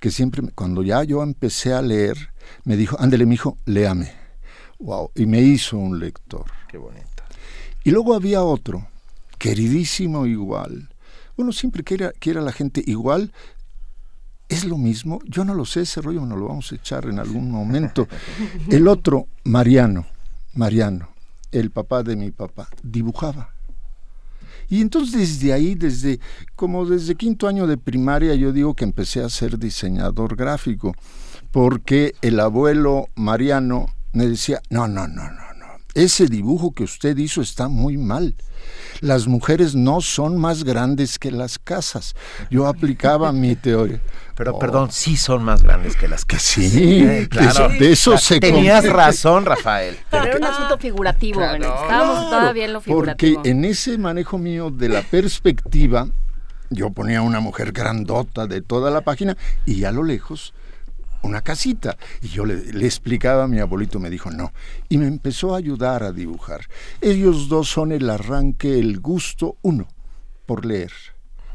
que 0.00 0.10
siempre, 0.10 0.42
cuando 0.54 0.82
ya 0.82 1.04
yo 1.04 1.22
empecé 1.22 1.72
a 1.74 1.82
leer, 1.82 2.30
me 2.64 2.76
dijo, 2.76 2.96
ándele, 2.98 3.26
mijo, 3.26 3.58
léame. 3.66 4.12
Wow, 4.78 5.10
y 5.14 5.26
me 5.26 5.40
hizo 5.40 5.78
un 5.78 6.00
lector. 6.00 6.46
Qué 6.68 6.78
bonito. 6.78 7.22
Y 7.84 7.90
luego 7.90 8.14
había 8.14 8.42
otro, 8.42 8.88
queridísimo 9.38 10.26
igual. 10.26 10.88
Bueno, 11.36 11.52
siempre 11.52 11.84
quiera, 11.84 12.12
quiera 12.18 12.40
la 12.40 12.52
gente 12.52 12.82
igual, 12.86 13.32
¿Es 14.48 14.64
lo 14.64 14.78
mismo? 14.78 15.18
Yo 15.24 15.44
no 15.44 15.54
lo 15.54 15.64
sé, 15.64 15.80
ese 15.80 16.00
rollo 16.00 16.24
nos 16.24 16.38
lo 16.38 16.46
vamos 16.46 16.70
a 16.70 16.76
echar 16.76 17.06
en 17.06 17.18
algún 17.18 17.50
momento. 17.50 18.06
El 18.70 18.86
otro, 18.86 19.26
Mariano, 19.42 20.06
Mariano, 20.54 21.08
el 21.50 21.72
papá 21.72 22.04
de 22.04 22.14
mi 22.14 22.30
papá, 22.30 22.68
dibujaba. 22.80 23.55
Y 24.68 24.80
entonces 24.80 25.12
desde 25.12 25.52
ahí, 25.52 25.74
desde 25.74 26.20
como 26.54 26.86
desde 26.86 27.14
quinto 27.14 27.48
año 27.48 27.66
de 27.66 27.76
primaria, 27.76 28.34
yo 28.34 28.52
digo 28.52 28.74
que 28.74 28.84
empecé 28.84 29.22
a 29.22 29.28
ser 29.28 29.58
diseñador 29.58 30.36
gráfico, 30.36 30.94
porque 31.50 32.14
el 32.22 32.40
abuelo 32.40 33.08
Mariano 33.14 33.86
me 34.12 34.26
decía, 34.26 34.60
no, 34.70 34.88
no, 34.88 35.06
no, 35.06 35.30
no, 35.30 35.45
ese 35.96 36.26
dibujo 36.26 36.72
que 36.72 36.84
usted 36.84 37.16
hizo 37.16 37.40
está 37.40 37.68
muy 37.68 37.96
mal. 37.96 38.34
Las 39.00 39.26
mujeres 39.26 39.74
no 39.74 40.02
son 40.02 40.36
más 40.38 40.62
grandes 40.62 41.18
que 41.18 41.30
las 41.30 41.58
casas. 41.58 42.14
Yo 42.50 42.66
aplicaba 42.66 43.32
mi 43.32 43.56
teoría. 43.56 44.00
Pero 44.34 44.58
perdón, 44.58 44.90
sí 44.92 45.16
son 45.16 45.42
más 45.42 45.62
grandes 45.62 45.96
que 45.96 46.06
las 46.06 46.26
casas. 46.26 46.42
Sí, 46.44 47.26
claro. 47.30 47.70
De 47.70 47.92
eso, 47.92 48.18
se 48.18 48.40
Tenías 48.40 48.86
razón, 48.86 49.46
Rafael. 49.46 49.96
Pero 50.10 50.24
era 50.24 50.36
un 50.36 50.44
asunto 50.44 50.76
figurativo, 50.76 51.40
Estábamos 51.42 52.30
todavía 52.30 52.66
en 52.66 52.72
lo 52.74 52.80
figurativo. 52.82 53.34
Porque 53.40 53.50
en 53.50 53.64
ese 53.64 53.96
manejo 53.96 54.36
mío 54.36 54.70
de 54.70 54.90
la 54.90 55.00
perspectiva, 55.00 56.08
yo 56.68 56.90
ponía 56.90 57.22
una 57.22 57.40
mujer 57.40 57.72
grandota 57.72 58.46
de 58.46 58.60
toda 58.60 58.90
la 58.90 59.00
página 59.00 59.36
y 59.64 59.84
a 59.84 59.92
lo 59.92 60.02
lejos 60.02 60.52
una 61.26 61.42
casita. 61.42 61.96
Y 62.22 62.28
yo 62.28 62.46
le, 62.46 62.72
le, 62.72 62.86
explicaba 62.86 63.44
a 63.44 63.48
mi 63.48 63.58
abuelito, 63.58 63.98
me 64.00 64.10
dijo 64.10 64.30
no. 64.30 64.52
Y 64.88 64.98
me 64.98 65.06
empezó 65.06 65.54
a 65.54 65.58
ayudar 65.58 66.02
a 66.02 66.12
dibujar. 66.12 66.62
Ellos 67.00 67.48
dos 67.48 67.68
son 67.68 67.92
el 67.92 68.08
arranque, 68.08 68.78
el 68.78 69.00
gusto, 69.00 69.56
uno 69.62 69.88
por 70.46 70.64
leer 70.64 70.92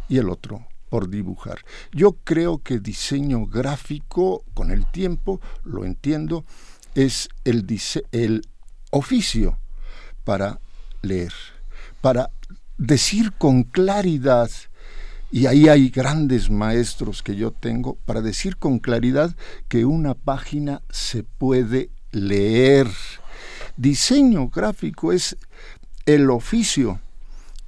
y 0.10 0.18
el 0.18 0.30
otro 0.30 0.68
por 0.90 1.10
dibujar. 1.10 1.60
Yo 1.94 2.18
creo 2.26 2.58
que 2.58 2.80
diseño 2.80 3.46
gráfico, 3.46 4.44
con 4.54 4.72
el 4.72 4.86
tiempo, 4.92 5.40
lo 5.64 5.86
entiendo, 5.86 6.44
es 6.96 7.30
el, 7.46 7.66
el 8.12 8.42
oficio 8.92 9.58
para 10.26 10.60
leer, 11.02 11.32
para 12.02 12.30
decir 12.78 13.32
con 13.38 13.64
claridad, 13.64 14.52
y 15.32 15.46
ahí 15.46 15.70
hay 15.70 15.90
grandes 15.90 16.50
maestros 16.50 17.24
que 17.24 17.36
yo 17.36 17.52
tengo, 17.52 17.96
para 18.06 18.22
decir 18.22 18.58
con 18.58 18.80
claridad 18.80 19.34
que 19.70 19.86
una 19.86 20.14
página 20.14 20.82
se 20.90 21.24
puede 21.24 21.90
leer. 22.12 22.88
Diseño 23.78 24.50
gráfico 24.50 25.14
es 25.14 25.38
el 26.06 26.30
oficio 26.30 27.00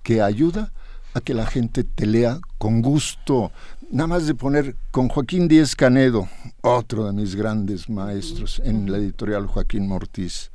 que 0.04 0.22
ayuda 0.22 0.74
a 1.14 1.22
que 1.22 1.34
la 1.34 1.46
gente 1.46 1.86
te 1.86 2.06
lea 2.06 2.40
con 2.58 2.82
gusto. 2.82 3.52
Nada 3.90 4.08
más 4.08 4.28
de 4.28 4.36
poner 4.36 4.76
con 4.92 5.08
Joaquín 5.08 5.48
Díez 5.48 5.76
Canedo, 5.76 6.28
otro 6.62 7.06
de 7.06 7.14
mis 7.14 7.36
grandes 7.36 7.90
maestros 7.90 8.62
en 8.66 8.92
la 8.92 8.98
editorial 8.98 9.48
Joaquín 9.48 9.88
Mortiz. 9.88 10.52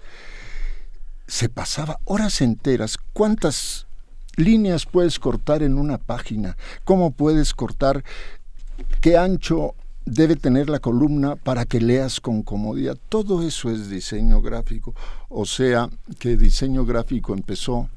Se 1.27 1.49
pasaba 1.49 2.01
horas 2.05 2.43
enteras. 2.43 2.99
¿Cuántas 3.13 3.88
líneas 4.39 4.87
puedes 4.87 5.19
cortar 5.19 5.63
en 5.63 5.79
una 5.79 5.99
página? 5.99 6.57
¿Cómo 6.85 7.11
puedes 7.11 7.53
cortar? 7.53 8.05
¿Qué 9.01 9.17
ancho 9.17 9.75
debe 10.07 10.37
tener 10.37 10.71
la 10.71 10.79
columna 10.79 11.37
para 11.37 11.67
que 11.67 11.81
leas 11.81 12.21
con 12.21 12.43
comodidad? 12.43 12.97
Todo 13.09 13.47
eso 13.47 13.71
es 13.71 13.91
diseño 13.91 14.41
gráfico. 14.41 14.95
O 15.29 15.45
sea, 15.45 15.91
que 16.19 16.37
diseño 16.37 16.87
gráfico 16.87 17.35
empezó 17.35 17.89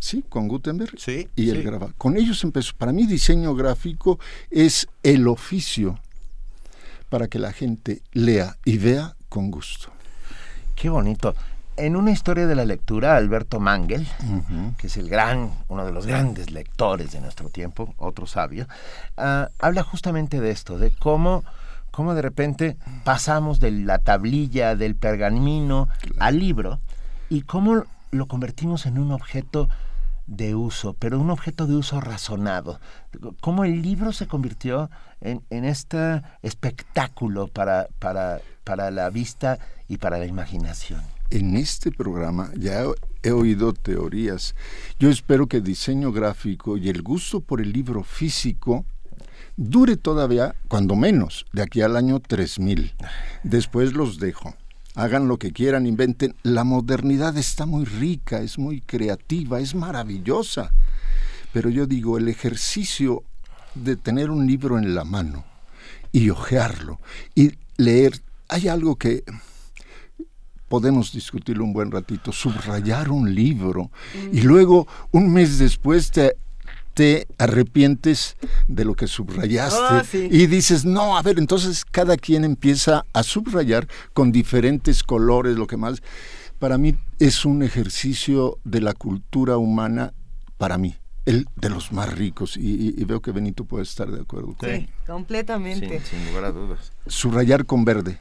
Sí, 0.00 0.24
con 0.28 0.46
Gutenberg 0.46 0.98
sí, 0.98 1.28
y 1.34 1.50
el 1.50 1.62
grabado. 1.62 1.92
Con 1.98 2.16
ellos 2.16 2.44
empezó. 2.44 2.72
Para 2.76 2.92
mí 2.92 3.06
diseño 3.06 3.54
gráfico 3.54 4.18
es 4.50 4.86
el 5.02 5.26
oficio 5.26 5.98
para 7.08 7.26
que 7.26 7.38
la 7.38 7.52
gente 7.52 8.02
lea 8.12 8.56
y 8.64 8.78
vea 8.78 9.16
con 9.28 9.50
gusto. 9.50 9.90
Qué 10.76 10.88
bonito. 10.88 11.34
En 11.78 11.94
una 11.94 12.10
historia 12.10 12.48
de 12.48 12.56
la 12.56 12.64
lectura, 12.64 13.16
Alberto 13.16 13.60
Mangel, 13.60 14.06
que 14.78 14.88
es 14.88 14.96
el 14.96 15.08
gran, 15.08 15.52
uno 15.68 15.86
de 15.86 15.92
los 15.92 16.06
grandes 16.06 16.50
lectores 16.50 17.12
de 17.12 17.20
nuestro 17.20 17.50
tiempo, 17.50 17.94
otro 17.98 18.26
sabio, 18.26 18.66
ah, 19.16 19.48
habla 19.60 19.84
justamente 19.84 20.40
de 20.40 20.50
esto, 20.50 20.76
de 20.78 20.90
cómo 20.90 21.44
cómo 21.92 22.14
de 22.14 22.22
repente 22.22 22.76
pasamos 23.04 23.58
de 23.58 23.70
la 23.72 23.98
tablilla, 23.98 24.76
del 24.76 24.94
pergamino 24.94 25.88
al 26.18 26.38
libro 26.38 26.78
y 27.28 27.42
cómo 27.42 27.84
lo 28.10 28.26
convertimos 28.26 28.86
en 28.86 28.98
un 28.98 29.10
objeto 29.10 29.68
de 30.28 30.54
uso, 30.54 30.94
pero 30.98 31.18
un 31.18 31.30
objeto 31.30 31.66
de 31.66 31.74
uso 31.74 32.00
razonado. 32.00 32.80
Cómo 33.40 33.64
el 33.64 33.82
libro 33.82 34.12
se 34.12 34.26
convirtió 34.26 34.90
en, 35.20 35.42
en 35.50 35.64
este 35.64 36.22
espectáculo 36.42 37.48
para, 37.48 37.88
para, 37.98 38.40
para 38.62 38.90
la 38.90 39.10
vista 39.10 39.58
y 39.88 39.98
para 39.98 40.18
la 40.18 40.26
imaginación. 40.26 41.17
En 41.30 41.56
este 41.56 41.92
programa 41.92 42.50
ya 42.56 42.84
he 43.22 43.30
oído 43.32 43.74
teorías. 43.74 44.54
Yo 44.98 45.10
espero 45.10 45.46
que 45.46 45.58
el 45.58 45.62
diseño 45.62 46.10
gráfico 46.10 46.78
y 46.78 46.88
el 46.88 47.02
gusto 47.02 47.40
por 47.40 47.60
el 47.60 47.72
libro 47.72 48.02
físico 48.02 48.86
dure 49.58 49.96
todavía, 49.96 50.54
cuando 50.68 50.96
menos, 50.96 51.44
de 51.52 51.62
aquí 51.62 51.82
al 51.82 51.96
año 51.96 52.20
3000. 52.20 52.94
Después 53.42 53.92
los 53.92 54.18
dejo. 54.18 54.54
Hagan 54.94 55.28
lo 55.28 55.38
que 55.38 55.52
quieran, 55.52 55.84
inventen. 55.84 56.34
La 56.42 56.64
modernidad 56.64 57.36
está 57.36 57.66
muy 57.66 57.84
rica, 57.84 58.40
es 58.40 58.58
muy 58.58 58.80
creativa, 58.80 59.60
es 59.60 59.74
maravillosa. 59.74 60.72
Pero 61.52 61.68
yo 61.68 61.86
digo, 61.86 62.16
el 62.16 62.28
ejercicio 62.28 63.22
de 63.74 63.96
tener 63.96 64.30
un 64.30 64.46
libro 64.46 64.78
en 64.78 64.94
la 64.94 65.04
mano 65.04 65.44
y 66.10 66.30
hojearlo 66.30 67.00
y 67.34 67.52
leer, 67.76 68.22
hay 68.48 68.68
algo 68.68 68.96
que 68.96 69.24
podemos 70.68 71.12
discutirlo 71.12 71.64
un 71.64 71.72
buen 71.72 71.90
ratito, 71.90 72.30
subrayar 72.32 73.10
un 73.10 73.34
libro 73.34 73.90
y 74.32 74.42
luego 74.42 74.86
un 75.12 75.32
mes 75.32 75.58
después 75.58 76.10
te 76.10 76.36
te 76.94 77.28
arrepientes 77.38 78.36
de 78.66 78.84
lo 78.84 78.94
que 78.94 79.06
subrayaste 79.06 79.78
Ah, 79.80 80.02
sí. 80.04 80.28
y 80.32 80.48
dices, 80.48 80.84
no, 80.84 81.16
a 81.16 81.22
ver, 81.22 81.38
entonces 81.38 81.84
cada 81.84 82.16
quien 82.16 82.42
empieza 82.44 83.04
a 83.12 83.22
subrayar 83.22 83.86
con 84.12 84.32
diferentes 84.32 85.04
colores, 85.04 85.56
lo 85.56 85.68
que 85.68 85.76
más. 85.76 86.02
Para 86.58 86.76
mí 86.76 86.96
es 87.20 87.44
un 87.44 87.62
ejercicio 87.62 88.58
de 88.64 88.80
la 88.80 88.94
cultura 88.94 89.58
humana, 89.58 90.12
para 90.56 90.76
mí, 90.76 90.96
el 91.24 91.46
de 91.54 91.68
los 91.70 91.92
más 91.92 92.12
ricos, 92.18 92.56
y, 92.56 92.62
y- 92.68 92.94
y 92.98 93.04
veo 93.04 93.20
que 93.22 93.30
Benito 93.30 93.64
puede 93.64 93.84
estar 93.84 94.10
de 94.10 94.20
acuerdo 94.22 94.54
con 94.58 94.68
Sí, 94.68 94.88
completamente. 95.06 96.00
sin 96.00 96.26
lugar 96.26 96.46
a 96.46 96.50
dudas. 96.50 96.90
Subrayar 97.06 97.64
con 97.64 97.84
verde. 97.84 98.20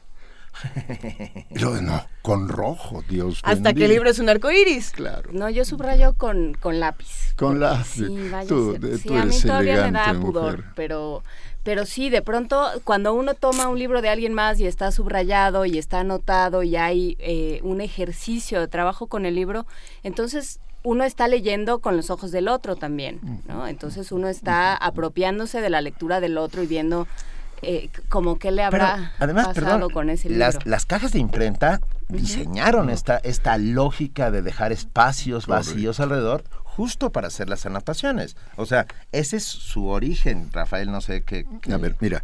Y 1.49 1.59
luego, 1.59 1.81
no, 1.81 2.05
con 2.21 2.49
rojo, 2.49 3.03
Dios 3.09 3.39
Hasta 3.43 3.55
que 3.55 3.63
bendiga. 3.63 3.85
el 3.85 3.91
libro 3.93 4.09
es 4.09 4.19
un 4.19 4.29
arco 4.29 4.51
iris. 4.51 4.91
Claro. 4.91 5.29
No, 5.31 5.49
yo 5.49 5.65
subrayo 5.65 6.13
con, 6.13 6.53
con 6.55 6.79
lápiz. 6.79 7.33
Con 7.35 7.59
la... 7.59 7.83
Sí, 7.83 8.05
vaya 8.31 8.47
tú, 8.47 8.75
a 8.75 8.79
ser. 8.79 8.97
Sí, 8.97 9.07
tú 9.07 9.17
a 9.17 9.25
mí 9.25 9.39
todavía 9.41 9.85
me 9.85 9.91
da 9.91 10.13
pudor, 10.13 10.57
mujer. 10.57 10.71
pero, 10.75 11.23
pero 11.63 11.85
sí, 11.85 12.09
de 12.09 12.21
pronto 12.21 12.65
cuando 12.83 13.13
uno 13.13 13.33
toma 13.33 13.67
un 13.67 13.79
libro 13.79 14.01
de 14.01 14.09
alguien 14.09 14.33
más 14.33 14.59
y 14.59 14.67
está 14.67 14.91
subrayado 14.91 15.65
y 15.65 15.77
está 15.77 15.99
anotado 16.01 16.63
y 16.63 16.75
hay 16.75 17.15
eh, 17.19 17.59
un 17.63 17.81
ejercicio 17.81 18.59
de 18.59 18.67
trabajo 18.67 19.07
con 19.07 19.25
el 19.25 19.35
libro, 19.35 19.65
entonces 20.03 20.59
uno 20.83 21.03
está 21.03 21.27
leyendo 21.27 21.79
con 21.79 21.97
los 21.97 22.09
ojos 22.09 22.31
del 22.31 22.47
otro 22.47 22.77
también, 22.77 23.19
¿no? 23.47 23.67
Entonces 23.67 24.11
uno 24.13 24.29
está 24.29 24.73
apropiándose 24.75 25.59
de 25.59 25.69
la 25.69 25.81
lectura 25.81 26.21
del 26.21 26.37
otro 26.37 26.63
y 26.63 26.67
viendo 26.67 27.07
eh, 27.61 27.89
como 28.09 28.37
qué 28.37 28.51
le 28.51 28.67
Pero, 28.69 28.83
habrá 28.85 29.13
además, 29.19 29.47
pasado 29.47 29.65
perdón, 29.77 29.91
con 29.91 30.09
ese 30.09 30.29
libro. 30.29 30.45
las, 30.45 30.65
las 30.65 30.85
cajas 30.85 31.11
de 31.11 31.19
imprenta 31.19 31.81
diseñaron 32.09 32.89
esta, 32.89 33.17
esta 33.17 33.57
lógica 33.57 34.31
de 34.31 34.41
dejar 34.41 34.71
espacios 34.71 35.47
vacíos 35.47 35.99
alrededor 35.99 36.43
justo 36.63 37.11
para 37.11 37.27
hacer 37.27 37.49
las 37.49 37.65
anotaciones. 37.65 38.37
O 38.55 38.65
sea, 38.65 38.85
ese 39.11 39.37
es 39.37 39.43
su 39.43 39.87
origen, 39.87 40.49
Rafael, 40.53 40.91
no 40.91 41.01
sé 41.01 41.23
qué... 41.23 41.45
qué- 41.61 41.73
A 41.73 41.77
ver, 41.77 41.95
mira, 41.99 42.21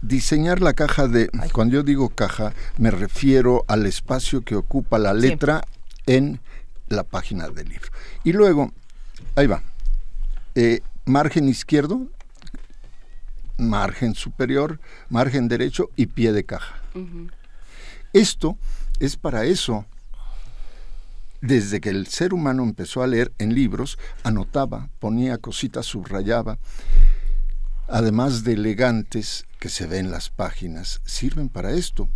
diseñar 0.00 0.60
la 0.60 0.72
caja 0.72 1.06
de, 1.08 1.28
cuando 1.52 1.74
yo 1.74 1.82
digo 1.82 2.08
caja, 2.08 2.52
me 2.78 2.90
refiero 2.90 3.64
al 3.68 3.86
espacio 3.86 4.42
que 4.42 4.56
ocupa 4.56 4.98
la 4.98 5.12
letra 5.14 5.62
en 6.06 6.40
la 6.88 7.04
página 7.04 7.48
del 7.48 7.68
libro. 7.68 7.88
Y 8.24 8.32
luego, 8.32 8.72
ahí 9.36 9.46
va, 9.46 9.62
eh, 10.54 10.80
margen 11.04 11.48
izquierdo, 11.48 12.06
margen 13.68 14.14
superior, 14.14 14.80
margen 15.08 15.48
derecho 15.48 15.90
y 15.96 16.06
pie 16.06 16.32
de 16.32 16.44
caja. 16.44 16.82
Esto 18.12 18.58
es 19.00 19.16
para 19.16 19.44
eso. 19.44 19.86
Desde 21.40 21.80
que 21.80 21.88
el 21.88 22.06
ser 22.06 22.34
humano 22.34 22.62
empezó 22.62 23.02
a 23.02 23.06
leer 23.06 23.32
en 23.38 23.54
libros, 23.54 23.98
anotaba, 24.22 24.90
ponía 25.00 25.38
cositas, 25.38 25.86
subrayaba. 25.86 26.58
Además 27.88 28.44
de 28.44 28.52
elegantes 28.52 29.46
que 29.58 29.68
se 29.68 29.86
ven 29.86 30.06
en 30.06 30.12
las 30.12 30.30
páginas, 30.30 31.00
sirven 31.04 31.48
para 31.48 31.72
esto, 31.72 32.08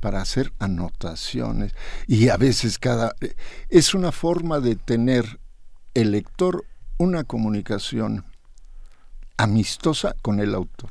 para 0.00 0.22
hacer 0.22 0.52
anotaciones. 0.58 1.74
Y 2.06 2.28
a 2.28 2.36
veces 2.36 2.78
cada... 2.78 3.14
Es 3.68 3.94
una 3.94 4.10
forma 4.10 4.58
de 4.60 4.76
tener 4.76 5.38
el 5.94 6.12
lector 6.12 6.64
una 6.96 7.24
comunicación 7.24 8.24
amistosa 9.36 10.14
con 10.22 10.40
el 10.40 10.54
autor. 10.54 10.90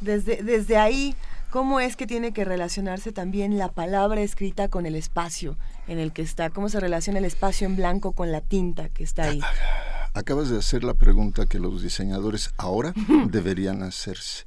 Desde, 0.00 0.42
desde 0.42 0.76
ahí, 0.76 1.14
¿cómo 1.50 1.80
es 1.80 1.96
que 1.96 2.06
tiene 2.06 2.32
que 2.32 2.44
relacionarse 2.44 3.12
también 3.12 3.58
la 3.58 3.68
palabra 3.68 4.20
escrita 4.20 4.68
con 4.68 4.86
el 4.86 4.96
espacio 4.96 5.56
en 5.88 5.98
el 5.98 6.12
que 6.12 6.22
está? 6.22 6.50
¿Cómo 6.50 6.68
se 6.68 6.80
relaciona 6.80 7.18
el 7.18 7.24
espacio 7.24 7.66
en 7.66 7.76
blanco 7.76 8.12
con 8.12 8.32
la 8.32 8.40
tinta 8.40 8.88
que 8.88 9.04
está 9.04 9.24
ahí? 9.24 9.40
Acabas 10.12 10.48
de 10.48 10.58
hacer 10.58 10.84
la 10.84 10.94
pregunta 10.94 11.46
que 11.46 11.58
los 11.58 11.82
diseñadores 11.82 12.50
ahora 12.56 12.92
deberían 13.28 13.82
hacerse. 13.82 14.44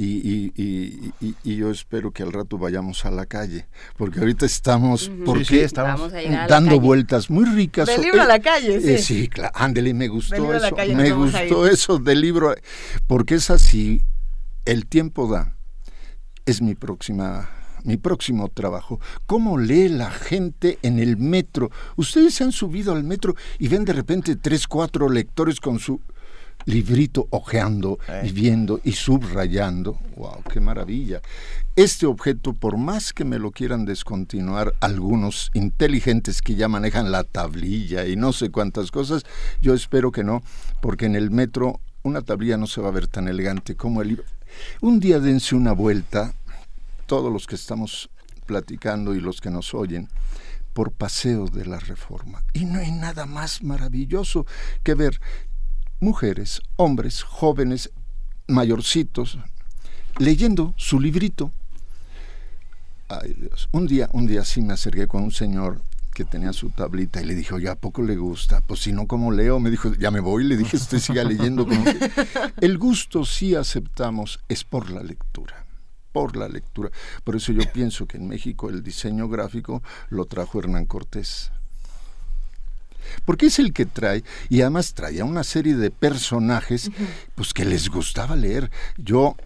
Y, 0.00 0.04
y- 0.04 0.52
y- 0.54 1.12
y- 1.26 1.34
y 1.42 1.56
yo 1.56 1.72
espero 1.72 2.12
que 2.12 2.22
al 2.22 2.32
rato 2.32 2.56
vayamos 2.56 3.04
a 3.04 3.10
la 3.10 3.26
calle, 3.26 3.66
porque 3.96 4.20
ahorita 4.20 4.46
estamos, 4.46 5.10
porque 5.26 5.44
Sí, 5.44 5.54
sí, 5.56 5.60
estamos. 5.62 6.12
Dando 6.48 6.78
vueltas 6.78 7.30
muy 7.30 7.44
ricas. 7.46 7.88
Del 7.88 7.96
so- 7.96 8.02
libro 8.02 8.20
a 8.20 8.24
eh, 8.24 8.28
la 8.28 8.38
calle, 8.38 8.80
sí. 8.80 8.90
eh, 8.92 8.98
sí, 8.98 9.26
claro, 9.28 9.50
ándele, 9.56 9.94
me 9.94 10.06
gustó 10.06 10.54
eso, 10.54 10.76
calle 10.76 10.94
me 10.94 11.10
gustó 11.10 11.66
eso 11.66 11.98
del 11.98 12.20
libro, 12.20 12.54
porque 13.08 13.34
es 13.34 13.50
así, 13.50 14.02
el 14.66 14.86
tiempo 14.86 15.26
da, 15.28 15.56
es 16.46 16.62
mi 16.62 16.76
próxima 16.76 17.50
mi 17.84 17.96
próximo 17.96 18.48
trabajo. 18.48 19.00
¿Cómo 19.26 19.56
lee 19.58 19.88
la 19.88 20.10
gente 20.10 20.78
en 20.82 20.98
el 20.98 21.16
metro? 21.16 21.70
Ustedes 21.96 22.34
se 22.34 22.44
han 22.44 22.52
subido 22.52 22.92
al 22.92 23.02
metro 23.02 23.34
y 23.58 23.66
ven 23.68 23.84
de 23.84 23.92
repente 23.94 24.36
tres, 24.36 24.66
cuatro 24.68 25.08
lectores 25.08 25.58
con 25.58 25.78
su 25.78 26.00
librito 26.68 27.26
ojeando 27.30 27.98
y 28.22 28.30
viendo 28.30 28.80
y 28.84 28.92
subrayando. 28.92 29.98
¡Wow! 30.16 30.42
¡Qué 30.52 30.60
maravilla! 30.60 31.22
Este 31.76 32.06
objeto, 32.06 32.52
por 32.52 32.76
más 32.76 33.12
que 33.12 33.24
me 33.24 33.38
lo 33.38 33.52
quieran 33.52 33.86
descontinuar 33.86 34.74
algunos 34.80 35.50
inteligentes 35.54 36.42
que 36.42 36.56
ya 36.56 36.68
manejan 36.68 37.10
la 37.10 37.24
tablilla 37.24 38.06
y 38.06 38.16
no 38.16 38.32
sé 38.32 38.50
cuántas 38.50 38.90
cosas, 38.90 39.24
yo 39.62 39.72
espero 39.72 40.12
que 40.12 40.24
no, 40.24 40.42
porque 40.82 41.06
en 41.06 41.16
el 41.16 41.30
metro 41.30 41.80
una 42.02 42.20
tablilla 42.20 42.58
no 42.58 42.66
se 42.66 42.80
va 42.80 42.88
a 42.88 42.92
ver 42.92 43.06
tan 43.06 43.28
elegante 43.28 43.74
como 43.74 44.02
el 44.02 44.08
libro. 44.08 44.24
Un 44.82 45.00
día 45.00 45.20
dense 45.20 45.54
una 45.54 45.72
vuelta, 45.72 46.34
todos 47.06 47.32
los 47.32 47.46
que 47.46 47.54
estamos 47.54 48.10
platicando 48.44 49.14
y 49.14 49.20
los 49.20 49.40
que 49.40 49.50
nos 49.50 49.72
oyen, 49.72 50.08
por 50.78 50.92
paseo 50.92 51.46
de 51.46 51.66
la 51.66 51.80
reforma. 51.80 52.44
Y 52.52 52.64
no 52.64 52.78
hay 52.78 52.92
nada 52.92 53.26
más 53.26 53.64
maravilloso 53.64 54.46
que 54.84 54.94
ver 54.94 55.20
mujeres, 56.00 56.62
hombres, 56.76 57.22
jóvenes, 57.22 57.90
mayorcitos, 58.46 59.38
leyendo 60.18 60.74
su 60.76 61.00
librito. 61.00 61.52
Ay 63.08 63.34
Dios, 63.34 63.68
un 63.72 63.86
día, 63.86 64.08
un 64.12 64.26
día 64.26 64.44
sí 64.44 64.60
me 64.60 64.74
acerqué 64.74 65.06
con 65.06 65.22
un 65.22 65.30
señor 65.30 65.80
que 66.12 66.24
tenía 66.24 66.52
su 66.52 66.70
tablita 66.70 67.22
y 67.22 67.24
le 67.24 67.34
dije, 67.34 67.54
oye, 67.54 67.68
¿a 67.68 67.76
poco 67.76 68.02
le 68.02 68.16
gusta? 68.16 68.60
Pues 68.60 68.80
si 68.80 68.92
no, 68.92 69.06
¿cómo 69.06 69.30
leo? 69.30 69.60
Me 69.60 69.70
dijo, 69.70 69.94
ya 69.94 70.10
me 70.10 70.18
voy. 70.18 70.42
Le 70.42 70.56
dije, 70.56 70.76
usted 70.76 70.98
siga 70.98 71.22
leyendo. 71.22 71.64
como 71.64 71.84
que-". 71.84 72.10
El 72.60 72.76
gusto 72.76 73.24
sí 73.24 73.54
aceptamos, 73.54 74.40
es 74.48 74.64
por 74.64 74.90
la 74.90 75.02
lectura 75.02 75.64
por 76.12 76.36
la 76.36 76.48
lectura. 76.48 76.90
Por 77.22 77.36
eso 77.36 77.52
yo 77.52 77.62
pienso 77.72 78.06
que 78.06 78.16
en 78.16 78.26
México 78.26 78.70
el 78.70 78.82
diseño 78.82 79.28
gráfico 79.28 79.84
lo 80.08 80.24
trajo 80.24 80.58
Hernán 80.58 80.86
Cortés. 80.86 81.52
Porque 83.24 83.46
es 83.46 83.58
el 83.58 83.72
que 83.72 83.86
trae, 83.86 84.24
y 84.48 84.60
además 84.60 84.94
traía 84.94 85.24
una 85.24 85.44
serie 85.44 85.76
de 85.76 85.90
personajes, 85.90 86.90
pues 87.34 87.52
que 87.52 87.64
les 87.64 87.88
gustaba 87.88 88.36
leer. 88.36 88.70
Yo, 88.96 89.36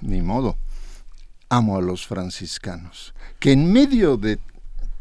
ni 0.00 0.22
modo, 0.22 0.56
amo 1.48 1.76
a 1.76 1.82
los 1.82 2.06
franciscanos, 2.06 3.14
que 3.38 3.52
en 3.52 3.72
medio 3.72 4.16
de 4.16 4.38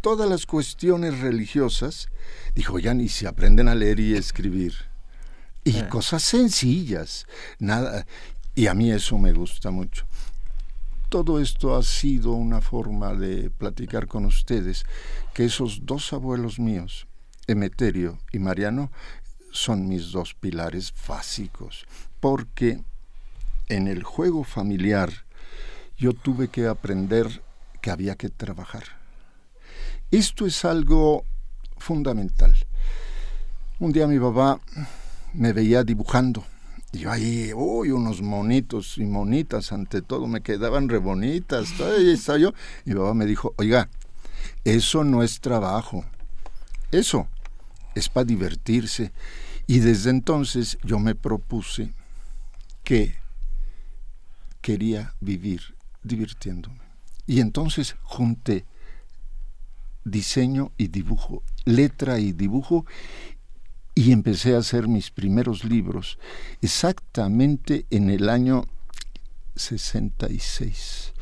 todas 0.01 0.29
las 0.29 0.45
cuestiones 0.45 1.19
religiosas, 1.19 2.09
dijo, 2.53 2.77
ya 2.79 2.93
ni 2.93 3.09
se 3.09 3.27
aprenden 3.27 3.67
a 3.67 3.75
leer 3.75 3.99
y 3.99 4.15
escribir. 4.15 4.73
Y 5.63 5.81
cosas 5.83 6.21
sencillas, 6.21 7.25
nada. 7.57 8.05
Y 8.53 8.67
a 8.67 8.75
mí 8.75 8.91
eso 8.91 9.17
me 9.17 9.33
gusta 9.33 9.71
mucho. 9.71 10.05
Todo 11.09 11.41
esto 11.41 11.75
ha 11.75 11.81
sido 11.81 12.33
una 12.33 12.61
forma 12.61 13.15
de 13.15 13.49
platicar 13.49 14.07
con 14.07 14.25
ustedes 14.25 14.85
que 15.33 15.45
esos 15.45 15.87
dos 15.87 16.13
abuelos 16.13 16.59
míos, 16.59 17.07
Emeterio 17.47 18.17
y 18.31 18.39
Mariano, 18.39 18.91
son 19.51 19.87
mis 19.87 20.11
dos 20.11 20.33
pilares 20.33 20.93
básicos, 21.07 21.85
porque 22.19 22.81
en 23.69 23.87
el 23.87 24.03
juego 24.03 24.43
familiar 24.43 25.25
yo 25.97 26.13
tuve 26.13 26.49
que 26.49 26.67
aprender 26.67 27.41
que 27.81 27.91
había 27.91 28.15
que 28.15 28.29
trabajar. 28.29 28.83
Esto 30.11 30.45
es 30.45 30.65
algo 30.65 31.25
fundamental. 31.77 32.55
Un 33.79 33.91
día 33.91 34.07
mi 34.07 34.19
papá 34.19 34.59
me 35.33 35.53
veía 35.53 35.83
dibujando. 35.83 36.43
Y 36.91 36.99
yo 36.99 37.11
ahí, 37.11 37.51
uy, 37.53 37.91
unos 37.91 38.21
monitos 38.21 38.97
y 38.97 39.05
monitas, 39.05 39.71
ante 39.71 40.01
todo, 40.01 40.27
me 40.27 40.41
quedaban 40.41 40.87
re 40.87 40.97
bonitas. 40.97 41.79
Ahí 41.81 42.15
yo. 42.39 42.53
Y 42.85 42.89
mi 42.89 42.95
papá 42.95 43.13
me 43.13 43.25
dijo, 43.25 43.53
oiga, 43.57 43.89
eso 44.63 45.03
no 45.03 45.23
es 45.23 45.41
trabajo. 45.41 46.05
Eso 46.91 47.27
es 47.95 48.09
para 48.09 48.25
divertirse. 48.25 49.11
Y 49.67 49.79
desde 49.79 50.11
entonces 50.11 50.77
yo 50.83 50.99
me 50.99 51.15
propuse 51.15 51.93
que 52.83 53.15
quería 54.61 55.13
vivir 55.19 55.75
divirtiéndome. 56.03 56.79
Y 57.25 57.39
entonces 57.39 57.95
junté 58.03 58.65
diseño 60.03 60.71
y 60.77 60.87
dibujo, 60.87 61.43
letra 61.65 62.19
y 62.19 62.31
dibujo, 62.31 62.85
y 63.95 64.11
empecé 64.11 64.55
a 64.55 64.59
hacer 64.59 64.87
mis 64.87 65.09
primeros 65.09 65.63
libros 65.63 66.19
exactamente 66.61 67.85
en 67.89 68.09
el 68.09 68.29
año 68.29 68.65
66, 69.55 71.13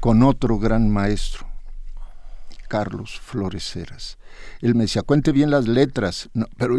con 0.00 0.22
otro 0.22 0.58
gran 0.58 0.90
maestro, 0.90 1.46
Carlos 2.72 3.20
Floreseras. 3.20 4.16
Él 4.62 4.74
me 4.74 4.84
decía, 4.84 5.02
cuente 5.02 5.30
bien 5.30 5.50
las 5.50 5.68
letras, 5.68 6.30
pero 6.56 6.78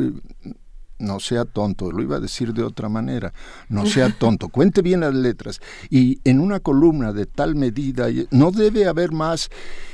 no 0.98 1.20
sea 1.20 1.46
tonto, 1.46 1.92
lo 1.92 2.02
iba 2.02 2.16
a 2.16 2.20
decir 2.20 2.52
de 2.52 2.64
otra 2.64 2.90
manera, 2.90 3.32
no 3.70 3.86
sea 3.86 4.10
tonto, 4.20 4.50
cuente 4.50 4.82
bien 4.82 5.02
las 5.02 5.14
letras. 5.14 5.62
Y 5.92 6.20
en 6.24 6.40
una 6.40 6.60
columna 6.62 7.14
de 7.14 7.28
tal 7.28 7.54
medida, 7.54 8.08
no 8.32 8.50
debe 8.50 8.88
haber 8.88 9.12
más, 9.12 9.52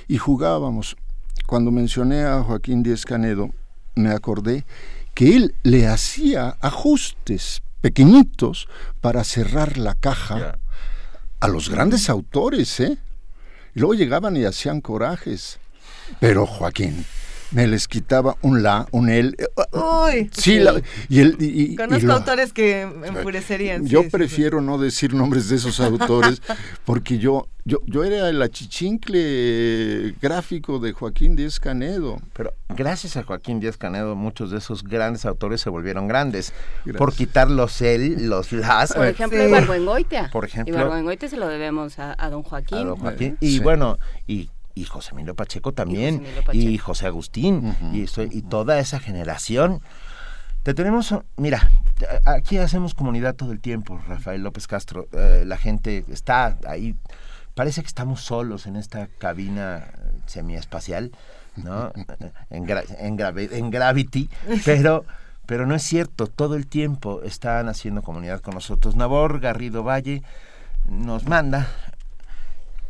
y 0.08 0.18
jugábamos. 0.18 0.96
Cuando 1.46 1.70
mencioné 1.70 2.24
a 2.24 2.44
Joaquín 2.44 2.82
Díez 2.82 3.04
Canedo, 3.04 3.50
me 3.96 4.12
acordé 4.12 4.64
que 5.14 5.36
él 5.36 5.54
le 5.64 5.86
hacía 5.86 6.56
ajustes 6.62 7.62
pequeñitos 7.82 8.70
para 9.02 9.26
cerrar 9.26 9.78
la 9.78 9.96
caja 9.96 10.60
a 11.42 11.48
los 11.50 11.70
grandes 11.70 12.10
autores, 12.10 12.80
¿eh? 12.80 12.98
Y 13.76 13.80
luego 13.82 13.96
llegaban 13.96 14.38
y 14.38 14.46
hacían 14.46 14.80
corajes. 14.80 15.60
Pero 16.20 16.46
Joaquín, 16.46 17.06
me 17.52 17.66
les 17.68 17.88
quitaba 17.88 18.36
un 18.42 18.62
la, 18.62 18.88
un 18.92 19.10
el. 19.10 19.36
Uy, 19.72 20.30
sí, 20.34 20.60
la, 20.60 20.82
y 21.08 21.20
el, 21.20 21.36
y, 21.40 21.76
Conozco 21.76 21.98
y 22.04 22.08
lo- 22.08 22.14
autores 22.14 22.54
que 22.54 22.82
enfurecerían. 22.82 23.88
Yo 23.88 24.00
sí, 24.02 24.06
sí, 24.06 24.12
prefiero 24.12 24.62
no 24.62 24.78
decir 24.78 25.14
nombres 25.14 25.50
de 25.50 25.56
esos 25.56 25.80
autores 25.80 26.42
porque 26.86 27.18
yo, 27.18 27.48
yo, 27.66 27.80
yo 27.88 28.04
era 28.04 28.30
el 28.30 28.40
achichincle 28.42 30.16
gráfico 30.22 30.80
de 30.80 30.92
Joaquín 30.92 31.36
Díez 31.36 31.60
Canedo. 31.60 32.20
Pero 32.34 32.54
gracias 32.70 33.18
a 33.18 33.24
Joaquín 33.24 33.60
Díaz 33.60 33.78
Canedo, 33.78 34.16
muchos 34.16 34.52
de 34.52 34.58
esos 34.60 34.84
grandes 34.84 35.26
autores 35.26 35.62
se 35.62 35.70
volvieron 35.70 36.08
grandes. 36.08 36.54
Gracias. 36.86 36.98
Por 36.98 37.14
quitar 37.14 37.50
los 37.50 37.82
él, 37.82 38.30
los 38.30 38.52
las. 38.52 38.94
Por 38.94 39.08
ejemplo, 39.08 39.40
Sí. 39.40 39.46
Ibargüengoitia. 39.48 40.30
Por 40.32 40.46
ejemplo, 40.46 40.74
Ibargüengoitia 40.76 41.30
se 41.30 41.38
lo 41.38 41.48
debemos 41.48 41.98
a, 42.00 42.16
a 42.18 42.30
don 42.30 42.44
Joaquín. 42.44 42.78
a 42.78 42.84
don 42.84 42.98
Joaquín. 43.00 43.38
Y 43.40 43.54
Sí. 43.58 43.60
bueno, 43.60 43.98
y, 44.28 44.50
y 44.80 44.86
José 44.86 45.12
Emilio 45.12 45.36
Pacheco 45.36 45.72
también. 45.74 46.18
José 46.20 46.26
Emilio 46.28 46.44
Pacheco. 46.44 46.64
Y 46.70 46.78
José 46.78 47.06
Agustín. 47.08 47.76
y, 47.94 48.04
estoy- 48.04 48.30
y 48.32 48.42
toda 48.44 48.80
esa 48.80 49.00
generación. 49.00 49.82
Te 50.64 50.74
tenemos, 50.74 51.16
mira, 51.38 51.70
aquí 52.26 52.58
hacemos 52.58 52.94
comunidad 52.94 53.36
todo 53.36 53.52
el 53.52 53.60
tiempo, 53.62 54.00
Rafael 54.08 54.42
López 54.44 54.68
Castro. 54.68 55.08
Eh, 55.14 55.44
la 55.46 55.58
gente 55.58 56.04
está 56.10 56.58
ahí. 56.68 56.96
Parece 57.56 57.82
que 57.82 57.88
estamos 57.88 58.22
solos 58.22 58.68
en 58.68 58.76
esta 58.76 59.08
cabina 59.18 59.88
semiespacial, 60.28 61.12
¿no? 61.56 61.92
en, 62.50 62.66
gra- 62.66 62.84
en, 63.00 63.20
en 63.54 63.70
Gravity, 63.72 64.30
pero, 64.66 65.06
pero 65.46 65.66
no 65.66 65.76
es 65.76 65.84
cierto, 65.84 66.28
todo 66.28 66.56
el 66.56 66.68
tiempo 66.68 67.22
están 67.24 67.68
haciendo 67.70 68.02
comunidad 68.02 68.42
con 68.42 68.54
nosotros. 68.54 68.96
Nabor 68.96 69.40
Garrido 69.40 69.84
Valle 69.84 70.22
nos 70.88 71.26
manda 71.26 71.68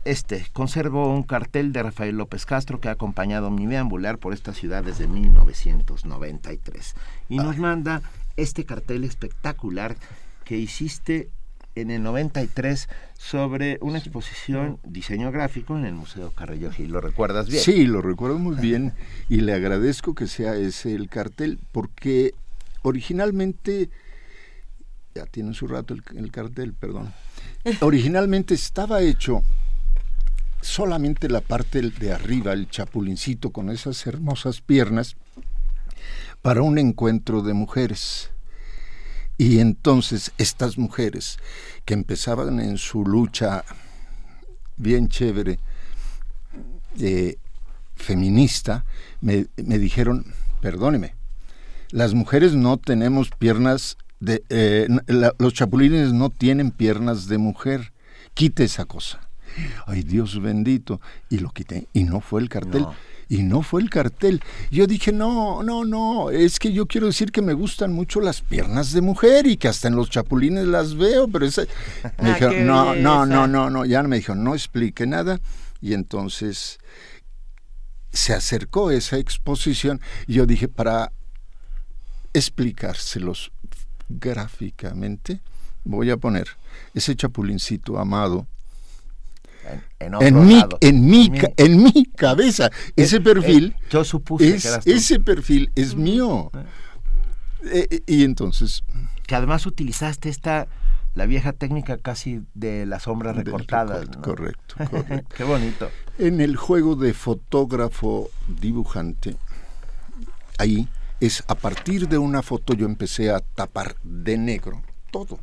este, 0.09 0.47
conservo 0.53 1.13
un 1.13 1.21
cartel 1.21 1.71
de 1.71 1.83
Rafael 1.83 2.17
López 2.17 2.47
Castro 2.47 2.79
que 2.79 2.87
ha 2.87 2.93
acompañado 2.93 3.51
mi 3.51 3.67
deambular 3.67 4.17
por 4.17 4.33
esta 4.33 4.55
ciudad 4.55 4.83
desde 4.83 5.07
1993. 5.07 6.95
Y 7.29 7.37
nos 7.37 7.59
manda 7.59 8.01
este 8.35 8.65
cartel 8.65 9.03
espectacular 9.03 9.95
que 10.45 10.57
hiciste 10.57 11.29
en 11.75 11.91
el 11.91 12.01
93 12.01 12.89
sobre 13.19 13.77
una 13.81 13.99
exposición 13.99 14.79
diseño 14.83 15.31
gráfico 15.31 15.77
en 15.77 15.85
el 15.85 15.93
Museo 15.93 16.31
Carrillo 16.31 16.71
Gil. 16.71 16.89
¿Lo 16.89 17.01
recuerdas 17.01 17.47
bien? 17.47 17.61
Sí, 17.61 17.85
lo 17.85 18.01
recuerdo 18.01 18.39
muy 18.39 18.55
bien 18.55 18.93
y 19.29 19.41
le 19.41 19.53
agradezco 19.53 20.15
que 20.15 20.25
sea 20.25 20.55
ese 20.55 20.95
el 20.95 21.07
cartel 21.07 21.59
porque 21.71 22.33
originalmente, 22.81 23.91
ya 25.13 25.27
tiene 25.27 25.53
su 25.53 25.67
rato 25.67 25.93
el, 25.93 26.01
el 26.15 26.31
cartel, 26.31 26.73
perdón, 26.73 27.13
originalmente 27.81 28.55
estaba 28.55 29.03
hecho 29.03 29.43
solamente 30.61 31.29
la 31.29 31.41
parte 31.41 31.81
de 31.81 32.11
arriba, 32.13 32.53
el 32.53 32.69
chapulincito 32.69 33.51
con 33.51 33.69
esas 33.69 34.05
hermosas 34.07 34.61
piernas, 34.61 35.15
para 36.41 36.61
un 36.61 36.77
encuentro 36.77 37.41
de 37.41 37.53
mujeres. 37.53 38.31
Y 39.37 39.59
entonces 39.59 40.31
estas 40.37 40.77
mujeres 40.77 41.37
que 41.85 41.93
empezaban 41.93 42.59
en 42.59 42.77
su 42.77 43.05
lucha 43.05 43.63
bien 44.77 45.07
chévere, 45.07 45.59
eh, 46.99 47.37
feminista, 47.95 48.85
me, 49.21 49.47
me 49.57 49.77
dijeron, 49.77 50.33
perdóneme, 50.61 51.15
las 51.91 52.13
mujeres 52.13 52.53
no 52.53 52.77
tenemos 52.77 53.29
piernas 53.29 53.97
de, 54.19 54.43
eh, 54.49 54.87
los 55.37 55.53
chapulines 55.53 56.13
no 56.13 56.29
tienen 56.29 56.71
piernas 56.71 57.27
de 57.27 57.37
mujer, 57.37 57.93
quite 58.33 58.63
esa 58.65 58.85
cosa. 58.85 59.28
Ay, 59.85 60.03
Dios 60.03 60.41
bendito. 60.41 61.01
Y 61.29 61.39
lo 61.39 61.51
quité. 61.51 61.87
Y 61.93 62.03
no 62.03 62.21
fue 62.21 62.41
el 62.41 62.49
cartel. 62.49 62.83
No. 62.83 62.95
Y 63.31 63.43
no 63.43 63.61
fue 63.61 63.81
el 63.81 63.91
cartel. 63.91 64.41
Yo 64.71 64.87
dije, 64.87 65.11
no, 65.11 65.61
no, 65.61 65.85
no, 65.85 66.31
es 66.31 66.57
que 66.57 66.73
yo 66.73 66.87
quiero 66.87 67.05
decir 67.05 67.31
que 67.31 67.43
me 67.43 67.53
gustan 67.53 67.93
mucho 67.93 68.21
las 68.21 68.41
piernas 68.41 68.91
de 68.91 69.01
mujer 69.01 69.45
y 69.45 69.55
que 69.55 69.67
hasta 69.67 69.87
en 69.87 69.95
los 69.95 70.09
chapulines 70.09 70.65
las 70.65 70.95
veo, 70.95 71.27
pero 71.27 71.45
esa... 71.45 71.61
Me 72.21 72.31
Ah, 72.31 72.53
no, 72.63 72.95
no, 72.95 73.25
no, 73.27 73.47
no, 73.47 73.69
no, 73.69 73.85
ya 73.85 74.01
me 74.01 74.15
dijo, 74.15 74.33
no 74.33 74.55
explique 74.55 75.05
nada. 75.05 75.39
Y 75.79 75.93
entonces 75.93 76.79
se 78.11 78.33
acercó 78.33 78.89
esa 78.89 79.17
exposición 79.17 80.01
y 80.25 80.33
yo 80.33 80.45
dije, 80.47 80.67
para 80.67 81.11
explicárselos 82.33 83.51
gráficamente, 84.07 85.41
voy 85.83 86.09
a 86.09 86.17
poner 86.17 86.47
ese 86.93 87.15
chapulincito 87.15 87.99
amado 87.99 88.47
En, 89.99 90.15
otro 90.15 90.27
en 90.27 90.45
mi, 90.47 90.55
lado. 90.55 90.77
en, 90.81 91.05
mi, 91.05 91.25
En 91.25 91.31
mi- 91.31 91.39
ca- 91.39 91.51
en 91.57 91.83
mi 91.83 92.05
cabeza. 92.15 92.69
Ese 92.95 93.17
Eh, 93.17 93.21
perfil, 93.21 93.75
eh, 93.77 93.83
yo 93.89 94.03
supuse 94.03 94.55
es- 94.55 94.61
que 94.63 94.67
eras 94.69 94.85
tú. 94.85 94.91
ese 94.91 95.19
perfil 95.19 95.71
es 95.75 95.95
mío. 95.95 96.51
Eh, 97.65 98.01
y 98.07 98.23
entonces, 98.23 98.83
Que 99.27 99.35
además 99.35 99.65
utilizaste 99.65 100.29
esta, 100.29 100.67
la 101.13 101.25
vieja 101.25 101.51
técnica 101.53 101.97
casi 101.97 102.41
de 102.53 102.85
las 102.85 103.03
sombras 103.03 103.35
recortadas. 103.35 103.99
recorte, 104.07 104.17
¿no? 104.17 104.23
correcto, 104.23 104.75
correcto. 104.89 105.35
Qué 105.35 105.43
bonito. 105.43 105.89
en 106.17 106.41
el 106.41 106.55
juego 106.55 106.95
de 106.95 107.13
fotógrafo 107.13 108.29
dibujante, 108.47 109.35
ahí 110.57 110.87
es 111.19 111.43
a 111.47 111.55
partir 111.55 112.07
de 112.07 112.17
una 112.17 112.41
foto 112.41 112.73
yo 112.73 112.85
empecé 112.85 113.29
a 113.31 113.39
tapar 113.41 113.95
de 114.03 114.37
negro 114.37 114.81
todo. 115.11 115.39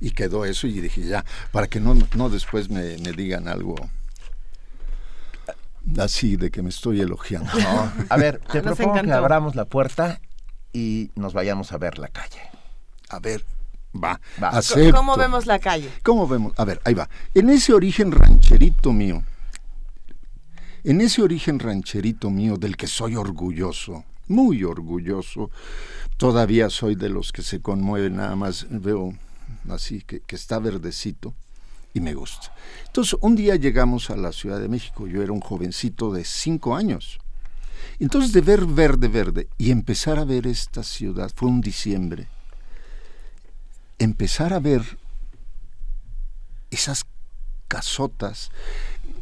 Y 0.00 0.12
quedó 0.12 0.44
eso 0.44 0.66
y 0.66 0.80
dije 0.80 1.02
ya, 1.02 1.24
para 1.50 1.66
que 1.66 1.80
no, 1.80 1.96
no 2.14 2.28
después 2.30 2.70
me, 2.70 2.98
me 2.98 3.12
digan 3.12 3.48
algo 3.48 3.76
así 5.98 6.36
de 6.36 6.50
que 6.50 6.62
me 6.62 6.68
estoy 6.68 7.00
elogiando. 7.00 7.50
No, 7.58 7.92
A 8.08 8.16
ver, 8.16 8.38
te 8.52 8.62
Nos 8.62 8.76
propongo 8.76 9.02
que 9.02 9.12
abramos 9.12 9.54
la 9.54 9.64
puerta 9.64 10.20
y 10.72 11.10
nos 11.14 11.32
vayamos 11.32 11.72
a 11.72 11.78
ver 11.78 11.98
la 11.98 12.08
calle. 12.08 12.40
A 13.08 13.18
ver, 13.20 13.44
va, 13.94 14.20
Va. 14.42 14.48
acepto. 14.50 14.96
¿Cómo 14.96 15.16
vemos 15.16 15.46
la 15.46 15.58
calle? 15.58 15.90
¿Cómo 16.02 16.28
vemos? 16.28 16.52
A 16.58 16.64
ver, 16.64 16.80
ahí 16.84 16.94
va. 16.94 17.08
En 17.34 17.48
ese 17.48 17.72
origen 17.72 18.12
rancherito 18.12 18.92
mío, 18.92 19.22
en 20.84 21.00
ese 21.00 21.22
origen 21.22 21.58
rancherito 21.58 22.30
mío 22.30 22.56
del 22.56 22.76
que 22.76 22.86
soy 22.86 23.16
orgulloso, 23.16 24.04
muy 24.28 24.62
orgulloso, 24.62 25.50
todavía 26.18 26.68
soy 26.68 26.94
de 26.94 27.08
los 27.08 27.32
que 27.32 27.42
se 27.42 27.60
conmueven, 27.60 28.16
nada 28.16 28.36
más 28.36 28.66
veo 28.68 29.14
así 29.68 30.02
que, 30.02 30.20
que 30.20 30.36
está 30.36 30.58
verdecito 30.58 31.34
y 31.94 32.00
me 32.00 32.14
gusta. 32.14 32.52
Entonces, 32.86 33.16
un 33.20 33.36
día 33.36 33.56
llegamos 33.56 34.10
a 34.10 34.16
la 34.16 34.32
Ciudad 34.32 34.60
de 34.60 34.68
México, 34.68 35.06
yo 35.06 35.22
era 35.22 35.32
un 35.32 35.40
jovencito 35.40 36.12
de 36.12 36.24
cinco 36.24 36.76
años. 36.76 37.18
Entonces, 37.98 38.32
de 38.32 38.40
ver 38.40 38.64
verde, 38.64 39.08
verde 39.08 39.48
y 39.58 39.70
empezar 39.70 40.18
a 40.18 40.24
ver 40.24 40.46
esta 40.46 40.82
ciudad, 40.82 41.30
fue 41.34 41.48
un 41.48 41.60
diciembre, 41.60 42.28
empezar 43.98 44.52
a 44.52 44.60
ver 44.60 44.98
esas 46.70 47.04
casotas. 47.66 48.50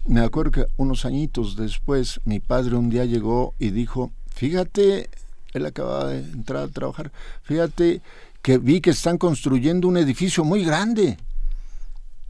Me 0.05 0.21
acuerdo 0.21 0.51
que 0.51 0.67
unos 0.77 1.05
añitos 1.05 1.57
después 1.57 2.21
mi 2.25 2.41
padre 2.41 2.77
un 2.77 2.91
día 2.91 3.05
llegó 3.05 3.55
y 3.59 3.71
dijo, 3.71 4.13
fíjate, 4.35 5.09
él 5.53 5.67
acababa 5.67 6.09
de 6.09 6.19
entrar 6.19 6.65
a 6.65 6.69
trabajar, 6.69 7.13
fíjate 7.43 8.03
que 8.47 8.59
vi 8.59 8.81
que 8.81 8.91
están 8.91 9.19
construyendo 9.19 9.89
un 9.89 9.97
edificio 9.97 10.45
muy 10.45 10.65
grande. 10.65 11.17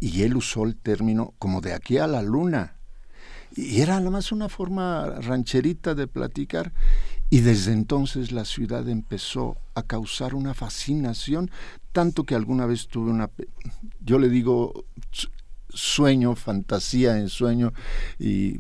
Y 0.01 0.23
él 0.23 0.35
usó 0.35 0.65
el 0.65 0.75
término 0.75 1.35
como 1.39 1.61
de 1.61 1.75
aquí 1.75 1.99
a 1.99 2.07
la 2.07 2.23
luna. 2.23 2.77
Y 3.55 3.83
era 3.83 3.99
nada 3.99 4.09
más 4.09 4.33
una 4.33 4.49
forma 4.49 5.11
rancherita 5.21 5.95
de 5.95 6.07
platicar. 6.07 6.73
Y 7.29 7.41
desde 7.41 7.75
entonces 7.75 8.33
la 8.33 8.47
ciudad 8.47 8.89
empezó 8.89 9.59
a 9.75 9.83
causar 9.83 10.35
una 10.35 10.55
fascinación, 10.55 11.51
tanto 11.93 12.25
que 12.25 12.35
alguna 12.35 12.65
vez 12.65 12.89
tuve 12.89 13.11
una, 13.11 13.29
yo 14.01 14.19
le 14.19 14.31
digo 14.31 14.87
sueño, 15.69 16.35
fantasía 16.35 17.19
en 17.19 17.29
sueño, 17.29 17.75
y 18.19 18.57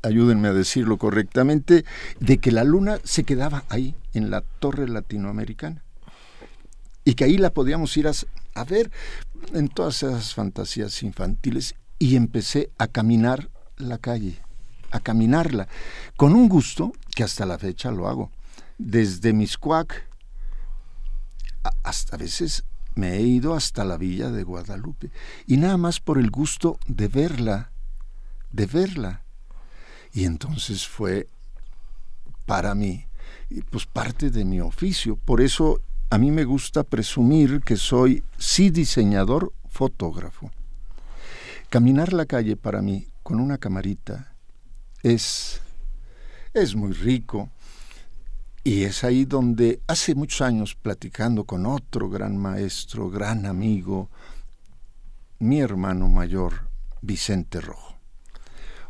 ayúdenme 0.00 0.48
a 0.48 0.54
decirlo 0.54 0.96
correctamente, 0.96 1.84
de 2.18 2.38
que 2.38 2.50
la 2.50 2.64
luna 2.64 2.98
se 3.04 3.24
quedaba 3.24 3.64
ahí, 3.68 3.94
en 4.14 4.30
la 4.30 4.40
torre 4.40 4.88
latinoamericana. 4.88 5.82
Y 7.04 7.14
que 7.14 7.24
ahí 7.24 7.36
la 7.38 7.52
podíamos 7.52 7.96
ir 7.96 8.08
a, 8.08 8.12
a 8.54 8.64
ver 8.64 8.90
en 9.54 9.68
todas 9.68 10.02
esas 10.02 10.34
fantasías 10.34 11.02
infantiles. 11.02 11.74
Y 11.98 12.16
empecé 12.16 12.70
a 12.78 12.86
caminar 12.88 13.50
la 13.76 13.98
calle 13.98 14.40
a 14.92 15.00
caminarla, 15.00 15.68
con 16.16 16.34
un 16.34 16.48
gusto 16.48 16.92
que 17.14 17.24
hasta 17.24 17.46
la 17.46 17.58
fecha 17.58 17.90
lo 17.90 18.08
hago. 18.08 18.30
Desde 18.78 19.32
Miscuac 19.32 20.06
hasta 21.82 22.16
a 22.16 22.18
veces 22.18 22.64
me 22.94 23.14
he 23.14 23.22
ido 23.22 23.54
hasta 23.54 23.84
la 23.84 23.96
villa 23.96 24.30
de 24.30 24.42
Guadalupe 24.42 25.10
y 25.46 25.56
nada 25.56 25.76
más 25.76 26.00
por 26.00 26.18
el 26.18 26.30
gusto 26.30 26.78
de 26.86 27.08
verla, 27.08 27.70
de 28.50 28.66
verla. 28.66 29.22
Y 30.12 30.24
entonces 30.24 30.86
fue 30.86 31.26
para 32.44 32.74
mí 32.74 33.06
pues 33.70 33.86
parte 33.86 34.30
de 34.30 34.44
mi 34.44 34.60
oficio. 34.60 35.16
Por 35.16 35.40
eso 35.40 35.80
a 36.12 36.18
mí 36.18 36.30
me 36.30 36.44
gusta 36.44 36.82
presumir 36.84 37.62
que 37.62 37.78
soy 37.78 38.22
sí 38.36 38.68
diseñador, 38.68 39.54
fotógrafo. 39.70 40.50
Caminar 41.70 42.12
la 42.12 42.26
calle 42.26 42.54
para 42.54 42.82
mí 42.82 43.06
con 43.22 43.40
una 43.40 43.56
camarita 43.56 44.34
es, 45.02 45.62
es 46.52 46.76
muy 46.76 46.92
rico. 46.92 47.48
Y 48.62 48.82
es 48.82 49.04
ahí 49.04 49.24
donde 49.24 49.80
hace 49.86 50.14
muchos 50.14 50.42
años, 50.42 50.74
platicando 50.74 51.44
con 51.44 51.64
otro 51.64 52.10
gran 52.10 52.36
maestro, 52.36 53.08
gran 53.08 53.46
amigo, 53.46 54.10
mi 55.38 55.60
hermano 55.60 56.08
mayor, 56.08 56.68
Vicente 57.00 57.62
Rojo. 57.62 57.91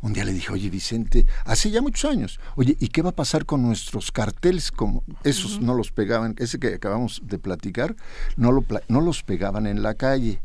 Un 0.02 0.12
día 0.12 0.24
le 0.24 0.32
dije, 0.32 0.52
oye 0.52 0.68
Vicente, 0.68 1.26
hace 1.44 1.70
ya 1.70 1.80
muchos 1.80 2.10
años, 2.10 2.40
oye, 2.56 2.76
¿y 2.80 2.88
qué 2.88 3.02
va 3.02 3.10
a 3.10 3.14
pasar 3.14 3.46
con 3.46 3.62
nuestros 3.62 4.10
carteles? 4.10 4.72
Como 4.72 5.04
esos 5.22 5.60
no 5.60 5.74
los 5.74 5.92
pegaban, 5.92 6.34
ese 6.38 6.58
que 6.58 6.74
acabamos 6.74 7.22
de 7.24 7.38
platicar, 7.38 7.94
no, 8.36 8.50
lo, 8.50 8.64
no 8.88 9.00
los 9.00 9.22
pegaban 9.22 9.66
en 9.66 9.82
la 9.82 9.94
calle 9.94 10.42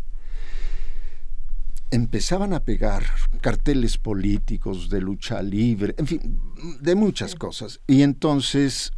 empezaban 1.92 2.54
a 2.54 2.60
pegar 2.60 3.06
carteles 3.42 3.98
políticos 3.98 4.90
de 4.90 5.02
lucha 5.02 5.42
libre, 5.42 5.96
en 5.98 6.08
fin, 6.08 6.42
de 6.82 6.96
muchas 6.96 7.36
cosas. 7.36 7.80
Y 7.88 8.02
entonces, 8.02 8.92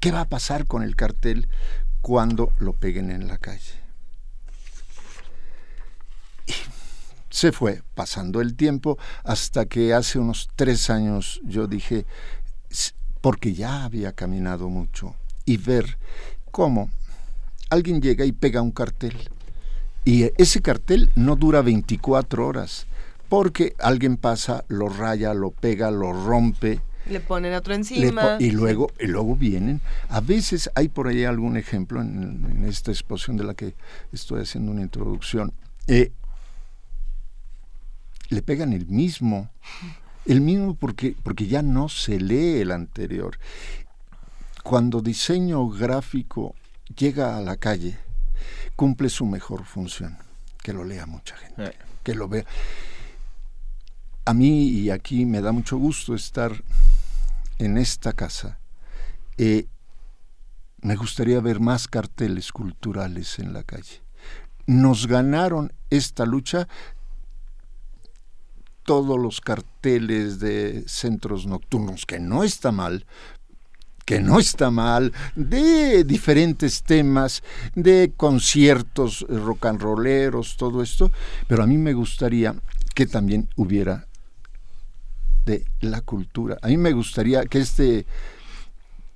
¿qué 0.00 0.12
va 0.12 0.22
a 0.22 0.28
pasar 0.28 0.66
con 0.66 0.82
el 0.82 0.96
cartel 0.96 1.48
cuando 2.02 2.52
lo 2.58 2.74
peguen 2.74 3.10
en 3.10 3.26
la 3.26 3.38
calle? 3.38 3.83
Se 7.34 7.50
fue 7.50 7.82
pasando 7.96 8.40
el 8.40 8.54
tiempo 8.54 8.96
hasta 9.24 9.66
que 9.66 9.92
hace 9.92 10.20
unos 10.20 10.48
tres 10.54 10.88
años 10.88 11.40
yo 11.42 11.66
dije, 11.66 12.06
porque 13.20 13.54
ya 13.54 13.82
había 13.82 14.12
caminado 14.12 14.68
mucho, 14.68 15.16
y 15.44 15.56
ver 15.56 15.98
cómo 16.52 16.90
alguien 17.70 18.00
llega 18.00 18.24
y 18.24 18.30
pega 18.30 18.62
un 18.62 18.70
cartel 18.70 19.16
y 20.04 20.30
ese 20.36 20.62
cartel 20.62 21.10
no 21.16 21.34
dura 21.34 21.60
24 21.60 22.46
horas, 22.46 22.86
porque 23.28 23.74
alguien 23.80 24.16
pasa, 24.16 24.64
lo 24.68 24.88
raya, 24.88 25.34
lo 25.34 25.50
pega, 25.50 25.90
lo 25.90 26.12
rompe. 26.12 26.82
Le 27.10 27.18
ponen 27.18 27.52
otro 27.54 27.74
encima. 27.74 28.36
y 28.38 28.52
luego, 28.52 28.92
y 29.00 29.08
luego 29.08 29.34
vienen. 29.34 29.80
A 30.08 30.20
veces 30.20 30.70
hay 30.76 30.86
por 30.86 31.08
ahí 31.08 31.24
algún 31.24 31.56
ejemplo 31.56 32.00
en, 32.00 32.64
esta 32.68 32.92
exposición 32.92 33.36
de 33.36 33.44
la 33.44 33.54
que 33.54 33.74
estoy 34.12 34.42
haciendo 34.42 34.70
una 34.70 34.82
introducción. 34.82 35.52
Eh, 35.88 36.12
le 38.28 38.42
pegan 38.42 38.72
el 38.72 38.86
mismo, 38.86 39.50
el 40.26 40.40
mismo 40.40 40.74
porque, 40.74 41.16
porque 41.22 41.46
ya 41.46 41.62
no 41.62 41.88
se 41.88 42.18
lee 42.20 42.60
el 42.60 42.70
anterior. 42.70 43.38
Cuando 44.62 45.00
diseño 45.00 45.68
gráfico 45.68 46.54
llega 46.96 47.36
a 47.36 47.40
la 47.40 47.56
calle, 47.56 47.98
cumple 48.76 49.08
su 49.08 49.26
mejor 49.26 49.64
función, 49.64 50.16
que 50.62 50.72
lo 50.72 50.84
lea 50.84 51.06
mucha 51.06 51.36
gente, 51.36 51.64
eh. 51.64 51.76
que 52.02 52.14
lo 52.14 52.28
vea. 52.28 52.44
A 54.24 54.32
mí 54.32 54.68
y 54.68 54.90
aquí 54.90 55.26
me 55.26 55.42
da 55.42 55.52
mucho 55.52 55.76
gusto 55.76 56.14
estar 56.14 56.52
en 57.58 57.76
esta 57.76 58.14
casa. 58.14 58.58
Eh, 59.36 59.66
me 60.80 60.96
gustaría 60.96 61.40
ver 61.40 61.60
más 61.60 61.88
carteles 61.88 62.52
culturales 62.52 63.38
en 63.38 63.52
la 63.52 63.62
calle. 63.64 64.02
Nos 64.66 65.06
ganaron 65.06 65.72
esta 65.90 66.26
lucha 66.26 66.68
todos 68.84 69.18
los 69.18 69.40
carteles 69.40 70.38
de 70.38 70.84
centros 70.86 71.46
nocturnos, 71.46 72.06
que 72.06 72.20
no 72.20 72.44
está 72.44 72.72
mal, 72.72 73.06
que 74.04 74.20
no 74.20 74.38
está 74.38 74.70
mal, 74.70 75.12
de 75.34 76.04
diferentes 76.04 76.82
temas, 76.82 77.42
de 77.74 78.12
conciertos 78.16 79.26
rock 79.28 79.66
and 79.66 79.80
rolleros, 79.80 80.56
todo 80.56 80.82
esto, 80.82 81.10
pero 81.48 81.62
a 81.62 81.66
mí 81.66 81.78
me 81.78 81.94
gustaría 81.94 82.54
que 82.94 83.06
también 83.06 83.48
hubiera 83.56 84.06
de 85.44 85.64
la 85.80 86.00
cultura. 86.00 86.58
A 86.62 86.68
mí 86.68 86.76
me 86.76 86.92
gustaría 86.92 87.44
que 87.44 87.58
este 87.58 88.06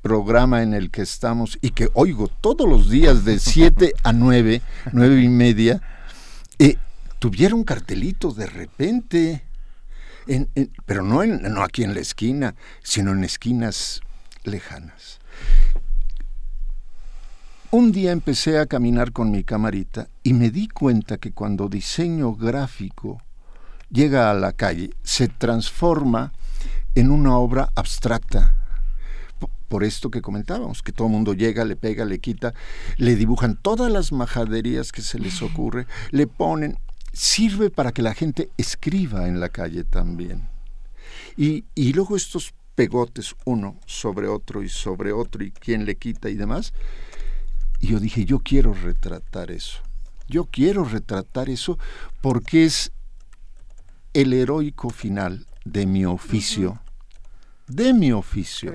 programa 0.03 0.63
en 0.63 0.75
el 0.75 0.91
que 0.91 1.03
estamos 1.03 1.59
y 1.61 1.71
que 1.71 1.91
oigo 1.95 2.29
todos 2.29 2.69
los 2.69 2.89
días 2.89 3.25
de 3.25 3.39
7 3.39 3.93
a 4.03 4.13
9, 4.13 4.63
9 4.93 5.23
y 5.23 5.29
media, 5.29 5.83
eh, 6.59 6.77
tuviera 7.19 7.55
un 7.55 7.65
cartelito 7.65 8.33
de 8.33 8.47
repente, 8.47 9.43
pero 10.87 11.03
no, 11.03 11.25
no 11.25 11.63
aquí 11.63 11.85
en 11.85 11.95
la 11.95 12.01
esquina, 12.01 12.55
sino 12.83 13.13
en 13.13 13.25
esquinas 13.25 14.01
lejanas. 14.45 15.21
Un 17.71 17.93
día 17.93 18.13
empecé 18.13 18.59
a 18.59 18.67
caminar 18.67 19.13
con 19.13 19.31
mi 19.31 19.45
camarita 19.45 20.09
y 20.23 20.33
me 20.33 20.51
di 20.51 20.69
cuenta 20.69 21.19
que 21.19 21.33
cuando 21.33 21.69
diseño 21.69 22.35
gráfico 22.35 23.21
llega 23.91 24.31
a 24.31 24.35
la 24.35 24.53
calle, 24.53 24.91
se 25.03 25.29
transforma 25.29 26.33
en 26.95 27.11
una 27.11 27.37
obra 27.37 27.69
abstracta. 27.75 28.55
Por 29.69 29.85
esto 29.85 30.11
que 30.11 30.23
comentábamos, 30.23 30.81
que 30.81 30.93
todo 30.93 31.09
el 31.09 31.13
mundo 31.13 31.35
llega, 31.35 31.67
le 31.67 31.77
pega, 31.77 32.07
le 32.07 32.21
quita, 32.21 32.55
le 32.97 33.17
dibujan 33.17 33.59
todas 33.61 33.93
las 33.93 34.13
majaderías 34.13 34.91
que 34.91 35.03
se 35.03 35.19
les 35.19 35.43
ocurre, 35.43 35.87
le 36.11 36.27
ponen, 36.27 36.79
sirve 37.19 37.69
para 37.69 37.91
que 37.91 38.01
la 38.01 38.15
gente 38.15 38.49
escriba 38.57 39.27
en 39.27 39.41
la 39.41 39.49
calle 39.49 39.83
también. 39.83 40.49
Y, 41.37 41.65
y 41.75 41.93
luego 41.93 42.17
estos 42.17 42.55
pegotes 42.77 43.35
uno 43.45 43.77
sobre 43.87 44.29
otro 44.29 44.63
y 44.63 44.69
sobre 44.69 45.11
otro 45.11 45.43
y 45.43 45.51
quién 45.51 45.85
le 45.85 45.97
quita 45.97 46.31
y 46.31 46.35
demás. 46.35 46.73
Y 47.81 47.89
yo 47.89 47.99
dije, 47.99 48.25
yo 48.25 48.39
quiero 48.39 48.73
retratar 48.73 49.51
eso. 49.51 49.81
Yo 50.29 50.45
quiero 50.45 50.85
retratar 50.85 51.51
eso 51.51 51.77
porque 52.21 52.65
es 52.65 52.93
el 54.15 54.33
heroico 54.33 54.91
final 54.91 55.45
de 55.65 55.87
mi 55.87 56.05
oficio, 56.05 56.81
de 57.67 57.95
mi 57.95 58.13
oficio, 58.13 58.73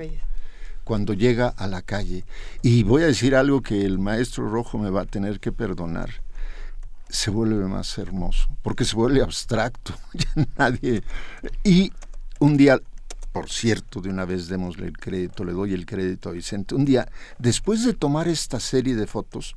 cuando 0.84 1.14
llega 1.14 1.48
a 1.48 1.66
la 1.66 1.80
calle. 1.80 2.26
Y 2.60 2.82
voy 2.82 3.04
a 3.04 3.06
decir 3.06 3.34
algo 3.34 3.62
que 3.62 3.86
el 3.86 3.98
maestro 3.98 4.50
rojo 4.50 4.76
me 4.76 4.90
va 4.90 5.02
a 5.02 5.06
tener 5.06 5.40
que 5.40 5.50
perdonar. 5.50 6.23
Se 7.08 7.30
vuelve 7.30 7.66
más 7.66 7.96
hermoso, 7.98 8.48
porque 8.62 8.84
se 8.84 8.96
vuelve 8.96 9.22
abstracto. 9.22 9.94
ya 10.14 10.46
nadie. 10.56 11.02
Y 11.62 11.92
un 12.40 12.56
día 12.56 12.80
por 13.34 13.50
cierto, 13.50 14.00
de 14.00 14.10
una 14.10 14.24
vez 14.24 14.46
démosle 14.46 14.86
el 14.86 14.96
crédito, 14.96 15.44
le 15.44 15.50
doy 15.50 15.74
el 15.74 15.86
crédito 15.86 16.28
a 16.28 16.32
Vicente. 16.32 16.76
Un 16.76 16.84
día, 16.84 17.08
después 17.36 17.84
de 17.84 17.92
tomar 17.92 18.28
esta 18.28 18.60
serie 18.60 18.94
de 18.94 19.08
fotos, 19.08 19.56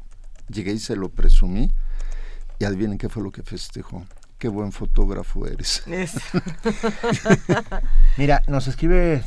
llegué 0.49 0.71
y 0.71 0.79
se 0.79 0.95
lo 0.95 1.09
presumí, 1.09 1.69
y 2.57 2.65
adivinen 2.65 2.97
qué 2.97 3.07
fue 3.07 3.21
lo 3.21 3.31
que 3.31 3.43
festejó. 3.43 4.03
Qué 4.37 4.49
buen 4.49 4.71
fotógrafo 4.71 5.47
eres. 5.47 5.83
Mira, 8.17 8.43
nos 8.47 8.67
escribe 8.67 9.23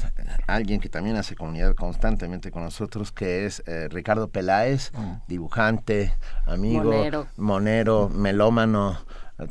alguien 0.47 0.80
que 0.80 0.89
también 0.89 1.16
hace 1.16 1.34
comunidad 1.34 1.74
constantemente 1.74 2.52
con 2.52 2.62
nosotros, 2.62 3.10
que 3.10 3.44
es 3.44 3.64
eh, 3.66 3.89
Ricardo 3.89 4.28
Peláez, 4.28 4.92
mm. 4.94 5.12
dibujante, 5.26 6.14
amigo, 6.47 7.26
monero, 7.36 8.08
melómano, 8.08 8.98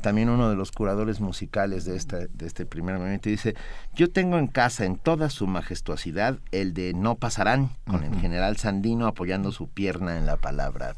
también 0.02 0.30
uno 0.30 0.50
de 0.50 0.56
los 0.56 0.72
curadores 0.72 1.20
musicales 1.20 1.84
de, 1.84 1.96
esta, 1.96 2.20
de 2.20 2.46
este 2.46 2.66
primer 2.66 2.98
momento, 2.98 3.30
dice, 3.30 3.56
yo 3.94 4.12
tengo 4.12 4.38
en 4.38 4.48
casa 4.48 4.86
en 4.86 4.98
toda 4.98 5.30
su 5.30 5.48
majestuosidad 5.48 6.40
el 6.52 6.74
de 6.74 6.94
No 6.94 7.16
pasarán, 7.16 7.72
con 7.86 8.04
el 8.04 8.16
general 8.20 8.58
Sandino 8.58 9.08
apoyando 9.08 9.52
su 9.52 9.68
pierna 9.68 10.18
en 10.18 10.26
la 10.26 10.38
palabra 10.38 10.96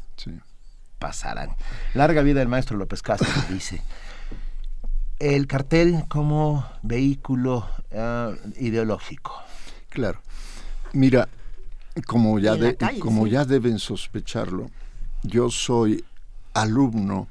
pasarán. 1.02 1.56
Larga 1.94 2.22
vida 2.22 2.38
del 2.38 2.48
maestro 2.48 2.76
López 2.76 3.02
Castro, 3.02 3.28
dice. 3.48 3.82
El 5.22 5.46
cartel 5.46 6.02
como 6.08 6.66
vehículo 6.82 7.64
ah, 7.94 8.32
ideológico. 8.58 9.32
Claro. 9.88 10.20
Mira, 10.94 11.28
como 12.08 12.40
ya, 12.40 12.56
de, 12.56 12.76
como 12.98 13.28
ya 13.28 13.44
deben 13.44 13.78
sospecharlo, 13.78 14.68
yo 15.22 15.48
soy 15.48 16.04
alumno, 16.54 17.28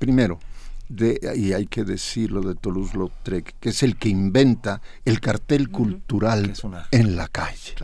primero, 0.00 0.40
de, 0.88 1.20
y 1.36 1.52
hay 1.52 1.66
que 1.66 1.84
decirlo, 1.84 2.40
de 2.40 2.56
Toulouse-Lautrec, 2.56 3.54
que 3.60 3.68
es 3.68 3.84
el 3.84 3.96
que 3.96 4.08
inventa 4.08 4.82
el 5.04 5.20
cartel 5.20 5.70
cultural 5.70 6.52
en 6.90 7.14
la 7.14 7.28
calle. 7.28 7.76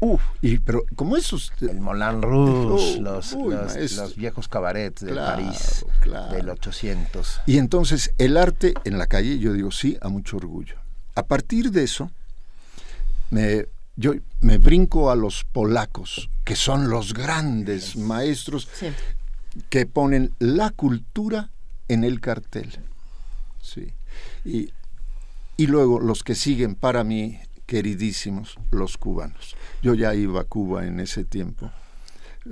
Uf, 0.00 0.22
y, 0.40 0.58
pero 0.58 0.84
como 0.96 1.16
esos... 1.16 1.52
El 1.60 1.80
Moulin 1.80 2.22
Rouge, 2.22 3.00
los, 3.00 3.34
los, 3.34 4.16
viejos 4.16 4.48
cabarets 4.48 5.04
de 5.04 5.14
París 5.14 5.84
del 6.32 6.48
800. 6.48 7.42
Y 7.46 7.58
entonces 7.58 8.14
el 8.16 8.38
arte 8.38 8.72
en 8.84 8.96
la 8.96 9.06
calle, 9.06 9.38
yo 9.38 9.52
digo 9.52 9.70
sí, 9.70 9.98
a 10.00 10.08
mucho 10.08 10.38
orgullo. 10.38 10.76
A 11.14 11.24
partir 11.24 11.70
de 11.70 11.84
eso, 11.84 12.10
me, 13.30 13.66
yo 13.96 14.14
me 14.40 14.56
brinco 14.56 15.10
a 15.10 15.16
los 15.16 15.44
polacos, 15.44 16.30
que 16.44 16.56
son 16.56 16.88
los 16.88 17.12
grandes 17.12 17.96
maestros 17.96 18.68
que 19.68 19.84
ponen 19.84 20.32
la 20.38 20.70
cultura 20.70 21.50
en 21.88 22.04
el 22.04 22.20
cartel. 22.20 22.78
Sí. 23.60 23.92
Y, 24.46 24.72
y 25.58 25.66
luego 25.66 26.00
los 26.00 26.22
que 26.22 26.34
siguen 26.34 26.74
para 26.74 27.04
mí, 27.04 27.38
queridísimos, 27.70 28.58
los 28.72 28.98
cubanos. 28.98 29.54
Yo 29.80 29.94
ya 29.94 30.12
iba 30.12 30.40
a 30.40 30.44
Cuba 30.44 30.88
en 30.88 30.98
ese 30.98 31.22
tiempo. 31.22 31.70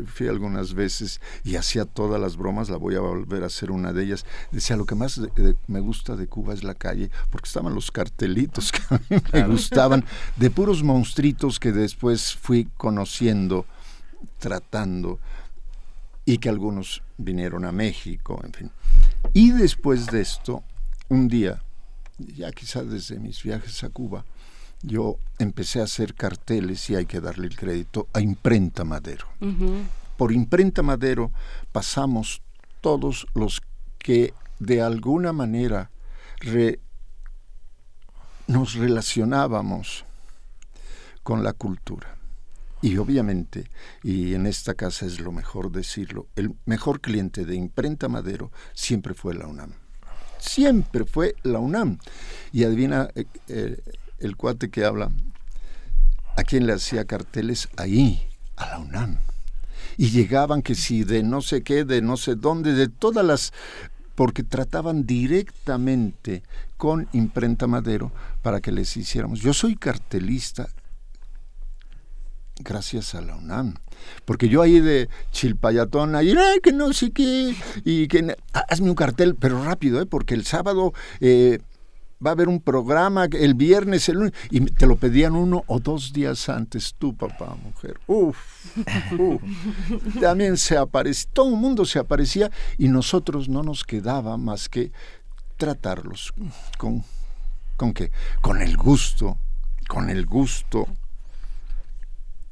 Fui 0.07 0.29
algunas 0.29 0.75
veces 0.75 1.21
y 1.43 1.57
hacía 1.57 1.87
todas 1.87 2.21
las 2.21 2.37
bromas, 2.37 2.69
la 2.69 2.77
voy 2.77 2.95
a 2.95 3.01
volver 3.01 3.43
a 3.43 3.47
hacer 3.47 3.73
una 3.73 3.93
de 3.93 4.05
ellas. 4.05 4.25
Decía, 4.53 4.77
lo 4.77 4.87
que 4.87 4.95
más 4.95 5.21
me 5.67 5.81
gusta 5.81 6.15
de 6.15 6.29
Cuba 6.29 6.55
es 6.55 6.63
la 6.63 6.77
calle, 6.77 7.11
porque 7.31 7.49
estaban 7.49 7.75
los 7.75 7.91
cartelitos 7.91 8.71
que 8.71 8.79
a 8.95 9.01
mí 9.11 9.21
me 9.33 9.43
gustaban, 9.49 10.05
de 10.37 10.51
puros 10.51 10.85
monstruitos 10.85 11.59
que 11.59 11.73
después 11.73 12.37
fui 12.37 12.69
conociendo, 12.77 13.67
tratando, 14.39 15.19
y 16.25 16.39
que 16.39 16.49
algunos 16.49 17.03
vinieron 17.17 17.65
a 17.65 17.73
México, 17.73 18.41
en 18.45 18.53
fin. 18.53 18.71
Y 19.33 19.51
después 19.51 20.07
de 20.07 20.21
esto, 20.21 20.63
un 21.09 21.27
día, 21.27 21.61
ya 22.19 22.53
quizá 22.53 22.85
desde 22.85 23.19
mis 23.19 23.43
viajes 23.43 23.83
a 23.83 23.89
Cuba, 23.89 24.25
yo 24.83 25.19
empecé 25.39 25.81
a 25.81 25.85
hacer 25.85 26.15
carteles 26.15 26.89
y 26.91 26.97
hay 26.97 27.07
que 27.07 27.21
darle 27.21 27.47
el 27.47 27.57
crédito 27.57 28.09
a 28.13 28.21
Imprenta 28.21 28.85
Madero. 28.85 29.27
Por 30.17 30.33
Imprenta 30.33 30.83
Madero 30.83 31.31
pasamos 31.73 32.43
todos 32.81 33.27
los 33.35 33.61
que 33.99 34.35
de 34.59 34.83
alguna 34.83 35.33
manera 35.33 35.91
nos 38.47 38.75
relacionábamos 38.75 40.05
con 41.23 41.45
la 41.45 41.53
cultura. 41.53 42.17
Y 42.81 42.97
obviamente, 42.97 43.69
y 44.05 44.35
en 44.35 44.47
esta 44.47 44.75
casa 44.75 45.05
es 45.05 45.19
lo 45.19 45.33
mejor 45.33 45.73
decirlo, 45.73 46.29
el 46.37 46.55
mejor 46.65 47.01
cliente 47.01 47.45
de 47.45 47.57
Imprenta 47.57 48.09
Madero 48.09 48.53
siempre 48.73 49.15
fue 49.15 49.35
la 49.35 49.47
UNAM. 49.47 49.73
Siempre 50.39 51.05
fue 51.05 51.35
la 51.43 51.59
UNAM. 51.59 51.99
Y 52.53 52.63
adivina, 52.63 53.09
eh, 53.17 53.25
eh, 53.49 53.83
el 54.19 54.37
cuate 54.37 54.71
que 54.71 54.85
habla, 54.85 55.11
a 56.37 56.43
quien 56.45 56.67
le 56.67 56.73
hacía 56.73 57.05
carteles 57.05 57.69
ahí, 57.77 58.29
a 58.57 58.67
la 58.67 58.79
UNAM. 58.79 59.19
Y 59.97 60.11
llegaban 60.11 60.63
que 60.63 60.75
si 60.75 61.05
de 61.05 61.23
no 61.23 61.41
sé 61.41 61.63
qué, 61.63 61.85
de 61.85 62.03
no 62.03 62.17
sé 62.17 62.37
dónde, 62.37 62.73
de 62.73 62.89
todas 62.89 63.25
las 63.25 63.53
porque 64.15 64.43
trataban 64.43 65.07
directamente 65.07 66.43
con 66.77 67.09
Imprenta 67.13 67.69
Madero 67.69 68.11
para 68.43 68.61
que 68.61 68.73
les 68.73 68.97
hiciéramos. 68.97 69.41
Yo 69.41 69.55
soy 69.55 69.77
cartelista 69.77 70.69
gracias 72.61 73.15
a 73.15 73.21
la 73.21 73.37
UNAM. 73.37 73.75
Porque 74.25 74.49
yo 74.49 74.63
ahí 74.63 74.81
de 74.81 75.09
chilpayatón, 75.33 76.15
ahí, 76.15 76.35
que 76.63 76.73
no 76.73 76.93
sé 76.93 77.11
qué, 77.11 77.55
y 77.85 78.09
que 78.09 78.37
hazme 78.53 78.91
un 78.91 78.95
cartel, 78.95 79.35
pero 79.35 79.63
rápido, 79.65 80.01
¿eh? 80.01 80.07
porque 80.07 80.35
el 80.35 80.45
sábado 80.45 80.93
eh, 81.21 81.59
va 82.25 82.31
a 82.31 82.33
haber 82.33 82.49
un 82.49 82.61
programa 82.61 83.27
el 83.33 83.55
viernes, 83.55 84.09
el 84.09 84.17
lunes, 84.17 84.33
y 84.51 84.61
te 84.61 84.87
lo 84.87 84.97
pedían 84.97 85.35
uno 85.35 85.65
o 85.67 85.79
dos 85.79 86.13
días 86.13 86.49
antes, 86.49 86.95
tú, 86.99 87.17
papá, 87.17 87.57
mujer. 87.63 87.99
Uf, 88.07 88.37
También 90.21 90.57
se 90.57 90.77
aparecía, 90.77 91.31
todo 91.33 91.51
el 91.51 91.57
mundo 91.57 91.85
se 91.85 91.99
aparecía 91.99 92.51
y 92.77 92.89
nosotros 92.89 93.49
no 93.49 93.63
nos 93.63 93.85
quedaba 93.85 94.37
más 94.37 94.69
que 94.69 94.93
tratarlos 95.57 96.33
con, 96.77 97.05
¿con 97.77 97.93
qué? 97.93 98.11
Con 98.41 98.63
el 98.63 98.77
gusto, 98.77 99.39
con 99.89 100.11
el 100.11 100.27
gusto 100.27 100.87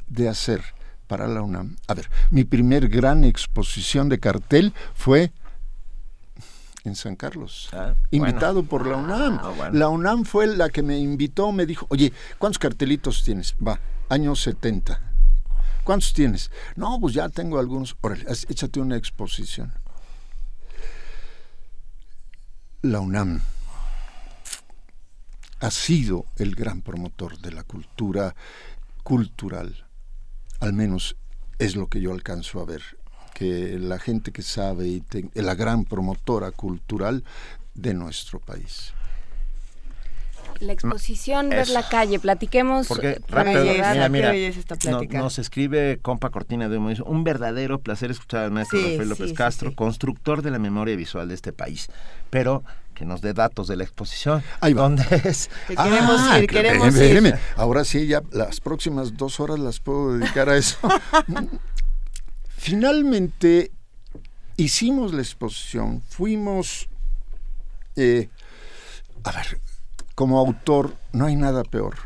de 0.08 0.28
hacer 0.28 0.62
para 1.06 1.26
la 1.28 1.42
UNAM. 1.42 1.76
A 1.86 1.94
ver, 1.94 2.10
mi 2.30 2.44
primer 2.44 2.88
gran 2.88 3.24
exposición 3.24 4.08
de 4.08 4.18
cartel 4.18 4.74
fue 4.94 5.32
en 6.86 6.94
San 6.94 7.16
Carlos, 7.16 7.68
ah, 7.72 7.94
invitado 8.10 8.62
por 8.62 8.86
la 8.86 8.96
UNAM. 8.96 9.40
Ah, 9.42 9.70
la 9.72 9.88
UNAM 9.88 10.24
fue 10.24 10.46
la 10.46 10.68
que 10.68 10.82
me 10.82 10.98
invitó, 10.98 11.52
me 11.52 11.66
dijo, 11.66 11.86
oye, 11.90 12.12
¿cuántos 12.38 12.58
cartelitos 12.58 13.24
tienes? 13.24 13.54
Va, 13.64 13.80
años 14.08 14.40
70. 14.42 15.00
¿Cuántos 15.84 16.12
tienes? 16.12 16.50
No, 16.74 16.98
pues 17.00 17.14
ya 17.14 17.28
tengo 17.28 17.58
algunos. 17.58 17.96
Órale, 18.00 18.24
échate 18.48 18.80
una 18.80 18.96
exposición. 18.96 19.72
La 22.82 23.00
UNAM 23.00 23.40
ha 25.60 25.70
sido 25.70 26.26
el 26.36 26.54
gran 26.54 26.82
promotor 26.82 27.38
de 27.38 27.52
la 27.52 27.64
cultura 27.64 28.34
cultural, 29.02 29.86
al 30.60 30.72
menos 30.72 31.16
es 31.58 31.76
lo 31.76 31.88
que 31.88 32.00
yo 32.00 32.12
alcanzo 32.12 32.60
a 32.60 32.64
ver 32.64 32.95
que 33.36 33.78
la 33.78 33.98
gente 33.98 34.32
que 34.32 34.40
sabe 34.40 34.88
y 34.88 35.02
la 35.34 35.54
gran 35.54 35.84
promotora 35.84 36.52
cultural 36.52 37.22
de 37.74 37.92
nuestro 37.92 38.40
país. 38.40 38.94
La 40.60 40.72
exposición 40.72 41.50
Ver 41.50 41.68
la 41.68 41.86
calle, 41.86 42.18
platiquemos. 42.18 42.86
Porque 42.86 43.20
rápido, 43.28 43.62
mira, 43.62 44.08
mira, 44.08 44.32
nos 45.12 45.38
escribe 45.38 45.98
Compa 46.00 46.30
Cortina 46.30 46.70
de 46.70 46.78
Humo, 46.78 46.94
un 47.04 47.24
verdadero 47.24 47.78
placer 47.78 48.10
escuchar 48.10 48.44
al 48.44 48.52
maestro 48.52 48.78
Rafael 48.78 49.08
López 49.10 49.34
Castro, 49.34 49.74
constructor 49.74 50.40
de 50.40 50.50
la 50.50 50.58
memoria 50.58 50.96
visual 50.96 51.28
de 51.28 51.34
este 51.34 51.52
país. 51.52 51.88
Pero 52.30 52.64
que 52.94 53.04
nos 53.04 53.20
dé 53.20 53.34
datos 53.34 53.68
de 53.68 53.76
la 53.76 53.84
exposición. 53.84 54.42
Ahí 54.62 54.72
va. 54.72 54.84
¿Dónde 54.84 55.04
es? 55.24 55.50
queremos 55.66 56.20
ah, 56.22 56.38
ir, 56.38 56.46
queremos 56.46 56.96
ir. 56.96 57.38
Ahora 57.56 57.84
sí, 57.84 58.06
ya 58.06 58.22
las 58.32 58.62
próximas 58.62 59.14
dos 59.18 59.40
horas 59.40 59.58
las 59.58 59.78
puedo 59.78 60.16
dedicar 60.16 60.48
a 60.48 60.56
eso. 60.56 60.78
Finalmente 62.56 63.70
hicimos 64.56 65.12
la 65.12 65.20
exposición, 65.20 66.02
fuimos, 66.08 66.88
eh, 67.94 68.28
a 69.22 69.32
ver, 69.32 69.60
como 70.14 70.38
autor 70.38 70.96
no 71.12 71.26
hay 71.26 71.36
nada 71.36 71.62
peor 71.62 71.96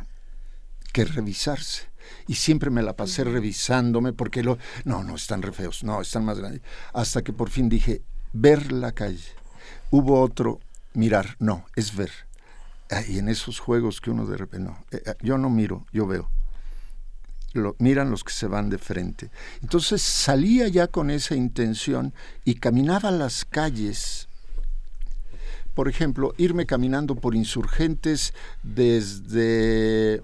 que 0.92 1.04
revisarse. 1.04 1.88
Y 2.26 2.34
siempre 2.34 2.70
me 2.70 2.82
la 2.82 2.94
pasé 2.94 3.24
revisándome 3.24 4.12
porque 4.12 4.42
lo... 4.42 4.58
No, 4.84 5.04
no, 5.04 5.14
están 5.14 5.42
re 5.42 5.52
feos, 5.52 5.84
no, 5.84 6.00
están 6.00 6.24
más 6.24 6.38
grandes. 6.38 6.62
Hasta 6.92 7.22
que 7.22 7.32
por 7.32 7.50
fin 7.50 7.68
dije, 7.68 8.02
ver 8.32 8.72
la 8.72 8.92
calle. 8.92 9.30
Hubo 9.90 10.20
otro, 10.20 10.60
mirar, 10.92 11.36
no, 11.38 11.64
es 11.76 11.94
ver. 11.96 12.10
Y 13.08 13.18
en 13.18 13.28
esos 13.28 13.60
juegos 13.60 14.00
que 14.00 14.10
uno 14.10 14.26
de 14.26 14.36
repente, 14.36 14.68
no, 14.68 14.84
eh, 14.90 15.02
eh, 15.06 15.14
yo 15.22 15.38
no 15.38 15.48
miro, 15.48 15.86
yo 15.92 16.06
veo 16.06 16.30
lo, 17.52 17.76
miran 17.78 18.10
los 18.10 18.24
que 18.24 18.32
se 18.32 18.46
van 18.46 18.70
de 18.70 18.78
frente. 18.78 19.30
Entonces 19.62 20.02
salía 20.02 20.68
ya 20.68 20.86
con 20.86 21.10
esa 21.10 21.34
intención 21.34 22.14
y 22.44 22.54
caminaba 22.54 23.10
las 23.10 23.44
calles. 23.44 24.28
Por 25.74 25.88
ejemplo, 25.88 26.34
irme 26.36 26.66
caminando 26.66 27.14
por 27.14 27.34
insurgentes 27.34 28.34
desde 28.62 30.22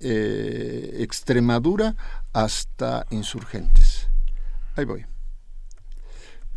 eh, 0.00 0.96
Extremadura 1.00 1.96
hasta 2.32 3.06
insurgentes. 3.10 4.08
Ahí 4.76 4.84
voy. 4.84 5.06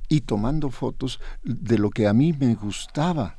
Y 0.07 0.22
tomando 0.22 0.69
fotos 0.72 1.19
de 1.43 1.77
lo 1.77 1.89
que 1.89 2.07
a 2.07 2.14
mí 2.14 2.33
me 2.33 2.56
gustaba. 2.56 3.35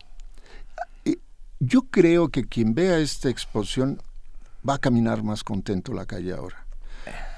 Yo 1.58 1.82
creo 1.82 2.30
que 2.30 2.46
quien 2.46 2.74
vea 2.74 2.98
esta 2.98 3.28
exposición 3.28 4.00
va 4.68 4.74
a 4.74 4.78
caminar 4.78 5.22
más 5.22 5.42
contento 5.44 5.92
la 5.92 6.06
calle 6.06 6.32
ahora. 6.32 6.64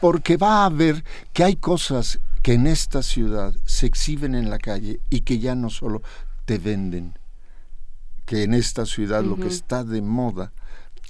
Porque 0.01 0.36
va 0.36 0.65
a 0.65 0.68
ver 0.68 1.05
que 1.33 1.44
hay 1.44 1.57
cosas 1.57 2.18
que 2.42 2.55
en 2.55 2.67
esta 2.67 3.02
ciudad 3.02 3.55
se 3.65 3.86
exhiben 3.86 4.34
en 4.34 4.51
la 4.51 4.59
calle 4.59 5.01
y 5.10 5.20
que 5.20 5.39
ya 5.39 5.55
no 5.55 5.70
solo 5.70 6.02
te 6.44 6.59
venden. 6.59 7.15
Que 8.25 8.42
en 8.42 8.55
esta 8.55 8.84
ciudad 8.86 9.23
lo 9.23 9.36
que 9.36 9.47
está 9.49 9.84
de 9.84 10.02
moda 10.02 10.52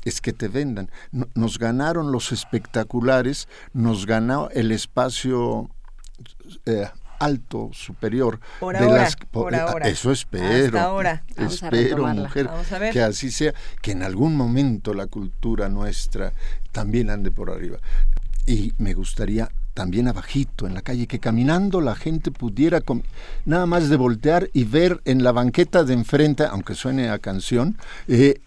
es 0.05 0.21
que 0.21 0.33
te 0.33 0.49
vendan. 0.49 0.91
No- 1.11 1.29
Nos 1.35 1.59
ganaron 1.59 2.13
los 2.13 2.33
espectaculares, 2.33 3.49
nos 3.73 4.05
ganó 4.07 4.49
el 4.51 4.73
espacio 4.73 5.71
eh, 6.67 6.89
alto, 7.25 7.71
superior. 7.73 8.41
Por 8.61 8.77
de 8.79 8.85
ahora, 8.85 9.03
las, 9.03 9.17
por 9.17 9.55
eh, 9.55 9.61
ahora. 9.61 9.89
Eso 9.89 10.11
espero. 10.13 10.67
Hasta 10.79 10.83
ahora. 10.85 11.23
Vamos 11.37 11.55
Espero, 11.63 12.07
mujer, 12.15 12.47
Vamos 12.47 12.73
a 12.73 12.79
ver. 12.79 12.93
que 12.93 13.03
así 13.03 13.31
sea, 13.31 13.53
que 13.81 13.93
en 13.93 14.03
algún 14.03 14.37
momento 14.37 14.95
la 14.95 15.07
cultura 15.07 15.69
nuestra 15.69 16.33
también 16.73 17.11
ande 17.11 17.31
por 17.31 17.51
arriba. 17.51 17.79
Y 18.47 18.73
me 18.79 18.95
gustaría 18.95 19.51
también 19.75 20.09
abajito 20.09 20.67
en 20.67 20.75
la 20.75 20.83
calle, 20.83 21.07
que 21.07 21.19
caminando 21.19 21.81
la 21.81 21.95
gente 21.95 22.31
pudiera 22.31 22.83
nada 23.47 23.65
más 23.67 23.89
de 23.89 23.97
voltear 23.97 24.51
y 24.53 24.65
ver 24.65 25.01
en 25.05 25.23
la 25.23 25.33
banqueta 25.33 25.83
de 25.85 25.95
enfrente, 25.95 26.45
aunque 26.45 26.75
suene 26.75 27.09
a 27.09 27.19
canción, 27.19 27.79
eh, 28.09 28.41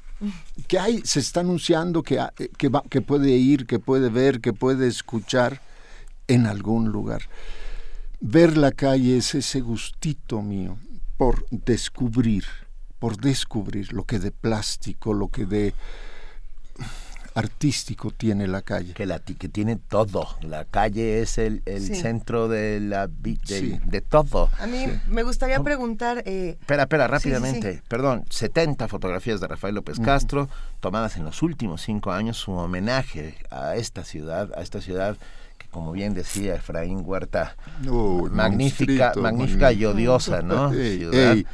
que 0.67 0.77
hay, 0.79 1.01
se 1.03 1.19
está 1.19 1.39
anunciando 1.39 2.03
que, 2.03 2.19
ha- 2.19 2.31
eh, 2.37 2.49
que, 2.57 2.69
va- 2.69 2.83
que 2.89 3.01
puede 3.01 3.31
ir, 3.31 3.65
que 3.65 3.79
puede 3.79 4.09
ver, 4.09 4.39
que 4.39 4.53
puede 4.53 4.87
escuchar 4.87 5.61
en 6.27 6.45
algún 6.45 6.89
lugar. 6.89 7.23
Ver 8.21 8.57
la 8.57 8.71
calle 8.71 9.17
es 9.17 9.35
ese 9.35 9.61
gustito 9.61 10.41
mío 10.41 10.77
por 11.17 11.45
descubrir, 11.49 12.45
por 12.99 13.17
descubrir 13.17 13.93
lo 13.93 14.03
que 14.03 14.19
de 14.19 14.31
plástico, 14.31 15.13
lo 15.13 15.27
que 15.27 15.45
de 15.45 15.73
artístico 17.35 18.11
tiene 18.11 18.47
la 18.47 18.61
calle. 18.61 18.93
Que, 18.93 19.05
la, 19.05 19.19
que 19.19 19.49
tiene 19.49 19.75
todo. 19.75 20.25
La 20.41 20.63
calle 20.63 21.21
es 21.21 21.37
el, 21.37 21.61
el 21.65 21.81
Sí. 21.85 21.95
centro 21.95 22.47
de, 22.47 22.79
la, 22.79 23.07
de, 23.07 23.37
Sí. 23.43 23.77
de 23.85 23.99
todo. 23.99 24.49
A 24.57 24.67
mí 24.67 24.85
me 25.07 25.23
gustaría 25.23 25.59
preguntar... 25.61 26.23
eh, 26.25 26.57
Espera, 26.61 26.83
espera, 26.83 27.07
rápidamente. 27.07 27.73
sí. 27.75 27.81
Perdón, 27.89 28.23
70 28.29 28.87
fotografías 28.87 29.41
de 29.41 29.47
Rafael 29.47 29.75
López 29.75 29.99
Castro, 29.99 30.47
tomadas 30.79 31.17
en 31.17 31.25
los 31.25 31.41
últimos 31.43 31.81
cinco 31.81 32.13
años, 32.13 32.37
su 32.37 32.53
homenaje 32.53 33.35
a 33.51 33.75
esta 33.75 34.05
ciudad, 34.05 34.51
a 34.57 34.61
esta 34.61 34.79
ciudad 34.79 35.17
como 35.75 35.91
bien 35.91 36.13
decía 36.13 36.55
Efraín 36.55 37.01
Huerta, 37.03 37.57
Oh, 37.89 38.29
magnífica, 38.31 39.07
monstruito, 39.07 39.21
magnífica 39.21 39.71
y 39.73 39.83
odiosa, 39.83 40.41
¿no? 40.41 40.71
Ey, 40.73 40.99
Ciudad. 40.99 41.33
ey. 41.33 41.45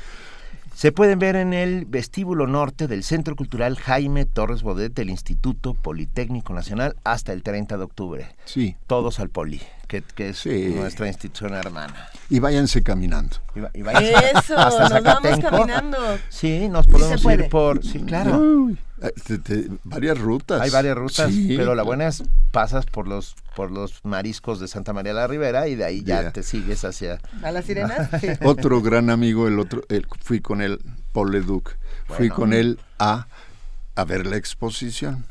Se 0.75 0.91
pueden 0.91 1.17
ver 1.17 1.35
en 1.35 1.53
el 1.53 1.85
vestíbulo 1.85 2.45
norte 2.45 2.87
del 2.87 3.03
Centro 3.03 3.35
Cultural 3.35 3.77
Jaime 3.77 4.25
Torres 4.25 4.61
Bodet 4.61 4.93
del 4.93 5.09
Instituto 5.09 5.73
Politécnico 5.73 6.53
Nacional 6.53 6.95
hasta 7.03 7.33
el 7.33 7.41
30 7.41 7.77
de 7.77 7.83
octubre. 7.83 8.27
Sí. 8.45 8.75
Todos 8.87 9.19
al 9.19 9.29
Poli, 9.29 9.59
que, 9.87 10.01
que 10.01 10.29
es 10.29 10.37
Sí. 10.39 10.73
nuestra 10.75 11.07
institución 11.07 11.53
hermana. 11.55 12.07
Y 12.29 12.39
váyanse 12.39 12.83
caminando. 12.83 13.37
Y 13.55 13.79
y 13.79 13.83
Eso, 14.37 14.55
hasta 14.57 14.89
nos 14.89 15.03
vamos 15.03 15.39
caminando. 15.39 15.97
Sí, 16.29 16.67
nos 16.69 16.85
podemos 16.87 17.21
puede. 17.23 17.43
ir 17.45 17.49
por... 17.49 17.83
Sí, 17.83 17.99
claro. 17.99 18.37
Uy, 18.39 18.77
te- 19.25 19.37
te- 19.39 19.67
varias 19.83 20.17
rutas. 20.19 20.61
Hay 20.61 20.69
varias 20.69 20.95
rutas, 20.95 21.31
Sí. 21.31 21.55
pero 21.57 21.73
la 21.75 21.83
buena 21.83 22.07
es 22.07 22.23
pasas 22.51 22.85
por 22.85 23.07
los 23.07 23.35
por 23.55 23.71
los 23.71 23.99
mariscos 24.03 24.59
de 24.59 24.67
Santa 24.67 24.93
María 24.93 25.13
la 25.13 25.27
Ribera 25.27 25.67
y 25.67 25.75
de 25.75 25.83
ahí 25.85 26.03
ya 26.03 26.31
te 26.31 26.43
sigues 26.43 26.85
hacia 26.85 27.19
¿A 27.43 27.51
las 27.51 27.65
sirenas? 27.65 28.09
Sí. 28.21 28.27
Otro 28.43 28.81
gran 28.81 29.09
amigo, 29.09 29.47
el 29.47 29.59
otro, 29.59 29.81
el- 29.89 30.05
fui 30.21 30.39
con 30.41 30.61
él, 30.61 30.79
Paul 31.13 31.31
Leduc, 31.31 31.71
fui 32.07 32.27
Bueno. 32.29 32.35
con 32.35 32.53
él 32.53 32.79
a, 32.99 33.27
a 33.95 34.05
ver 34.05 34.25
la 34.27 34.37
exposición. 34.37 35.25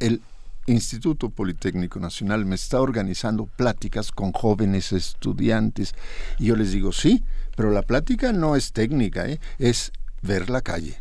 El 0.00 0.20
Instituto 0.66 1.30
Politécnico 1.30 1.98
Nacional 1.98 2.44
me 2.44 2.54
está 2.56 2.80
organizando 2.80 3.46
pláticas 3.46 4.12
con 4.12 4.32
jóvenes 4.32 4.92
estudiantes. 4.92 5.94
Y 6.38 6.46
yo 6.46 6.56
les 6.56 6.70
digo, 6.72 6.92
sí, 6.92 7.24
pero 7.56 7.70
la 7.70 7.82
plática 7.82 8.32
no 8.32 8.54
es 8.54 8.72
técnica, 8.72 9.26
¿eh? 9.26 9.40
es 9.58 9.92
ver 10.22 10.50
la 10.50 10.60
calle. 10.60 10.98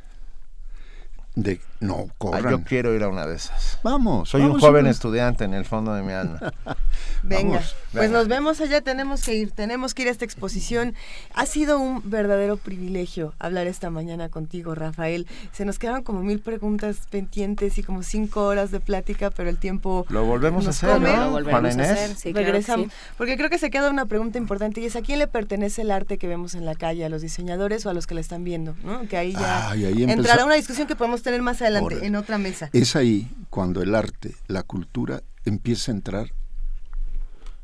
De, 1.36 1.60
no, 1.82 2.06
Ah, 2.10 2.14
corran. 2.18 2.52
yo 2.52 2.64
quiero 2.64 2.96
ir 2.96 3.04
a 3.04 3.10
una 3.10 3.28
de 3.28 3.36
esas. 3.36 3.80
Vamos. 3.84 4.30
Soy 4.30 4.42
un 4.44 4.60
joven 4.60 4.84
vamos. 4.84 4.92
estudiante 4.96 5.44
en 5.44 5.54
el 5.54 5.66
fondo 5.66 5.94
de 5.94 6.02
mi 6.04 6.14
alma. 6.14 6.40
Venga, 7.24 7.58
Vamos, 7.58 7.76
pues 7.92 8.04
venga. 8.06 8.18
nos 8.18 8.28
vemos 8.28 8.62
allá, 8.62 8.82
tenemos 8.82 9.22
que 9.24 9.36
ir, 9.36 9.52
tenemos 9.52 9.94
que 9.94 10.02
ir 10.02 10.08
a 10.08 10.12
esta 10.12 10.26
exposición. 10.26 10.96
Ha 11.36 11.46
sido 11.46 11.80
un 11.80 12.02
verdadero 12.10 12.58
privilegio 12.58 13.36
hablar 13.38 13.68
esta 13.68 13.92
mañana 13.92 14.30
contigo, 14.30 14.74
Rafael. 14.74 15.28
Se 15.52 15.64
nos 15.66 15.78
quedaron 15.78 16.02
como 16.04 16.24
mil 16.24 16.40
preguntas 16.40 16.98
pendientes 17.12 17.78
y 17.78 17.84
como 17.84 18.02
cinco 18.02 18.46
horas 18.46 18.72
de 18.72 18.80
plática, 18.80 19.30
pero 19.30 19.50
el 19.50 19.58
tiempo 19.58 20.06
Lo 20.10 20.26
volvemos 20.26 20.66
a 20.66 20.72
hacer, 20.72 20.90
come. 20.90 21.12
¿no? 21.16 21.26
Lo 21.26 21.32
volvemos 21.32 21.52
Juana 21.52 21.70
a 21.70 21.74
Inés. 21.74 21.90
hacer, 21.92 22.16
sí, 22.16 22.32
claro 22.32 22.46
que 22.48 22.52
Regresamos, 22.54 22.88
sí. 22.88 22.92
porque 23.18 23.38
creo 23.38 23.50
que 23.52 23.60
se 23.60 23.70
queda 23.70 23.90
una 23.92 24.06
pregunta 24.08 24.40
importante 24.40 24.82
y 24.82 24.86
es 24.86 24.96
¿a 24.96 25.02
quién 25.02 25.20
le 25.20 25.28
pertenece 25.28 25.84
el 25.84 25.92
arte 25.92 26.18
que 26.18 26.28
vemos 26.28 26.56
en 26.56 26.66
la 26.66 26.74
calle? 26.74 27.06
¿A 27.06 27.10
los 27.10 27.22
diseñadores 27.22 27.86
o 27.86 27.92
a 27.92 27.94
los 27.94 28.08
que 28.08 28.16
la 28.16 28.22
están 28.22 28.44
viendo? 28.44 28.76
¿no? 28.84 29.08
Que 29.08 29.18
ahí 29.18 29.34
ya 29.34 29.70
Ay, 29.70 29.86
ahí 29.86 29.92
empezó- 30.04 30.20
entrará 30.22 30.46
una 30.46 30.56
discusión 30.56 30.88
que 30.88 30.96
podemos 30.96 31.22
tener 31.22 31.42
más 31.44 31.62
adelante 31.62 31.71
En 31.80 32.16
otra 32.16 32.38
mesa. 32.38 32.70
Es 32.74 32.96
ahí 32.96 33.30
cuando 33.50 33.82
el 33.82 33.96
arte, 33.96 34.36
la 34.48 34.64
cultura, 34.64 35.22
empieza 35.46 35.92
a 35.92 35.96
entrar 35.96 36.32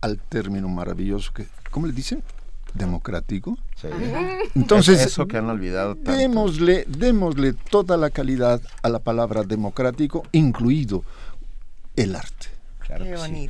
al 0.02 0.20
término 0.20 0.68
maravilloso 0.70 1.34
que, 1.34 1.48
¿cómo 1.72 1.88
le 1.88 1.94
dicen? 1.94 2.24
Democrático. 2.74 3.58
Sí. 3.76 3.88
Entonces, 4.56 5.00
Es- 5.02 5.08
eso 5.08 5.28
que 5.28 5.38
han 5.38 5.50
olvidado 5.50 5.96
tanto. 5.96 6.12
démosle, 6.12 6.86
démosle 6.88 7.54
toda 7.54 7.98
la 7.98 8.10
calidad 8.10 8.62
a 8.84 8.90
la 8.90 9.00
palabra 9.00 9.44
democrático, 9.44 10.24
incluido 10.32 11.04
el 11.96 12.16
arte. 12.16 12.48
Claro 12.80 13.06
Qué 13.06 13.12
que 13.12 13.18
sí. 13.18 13.50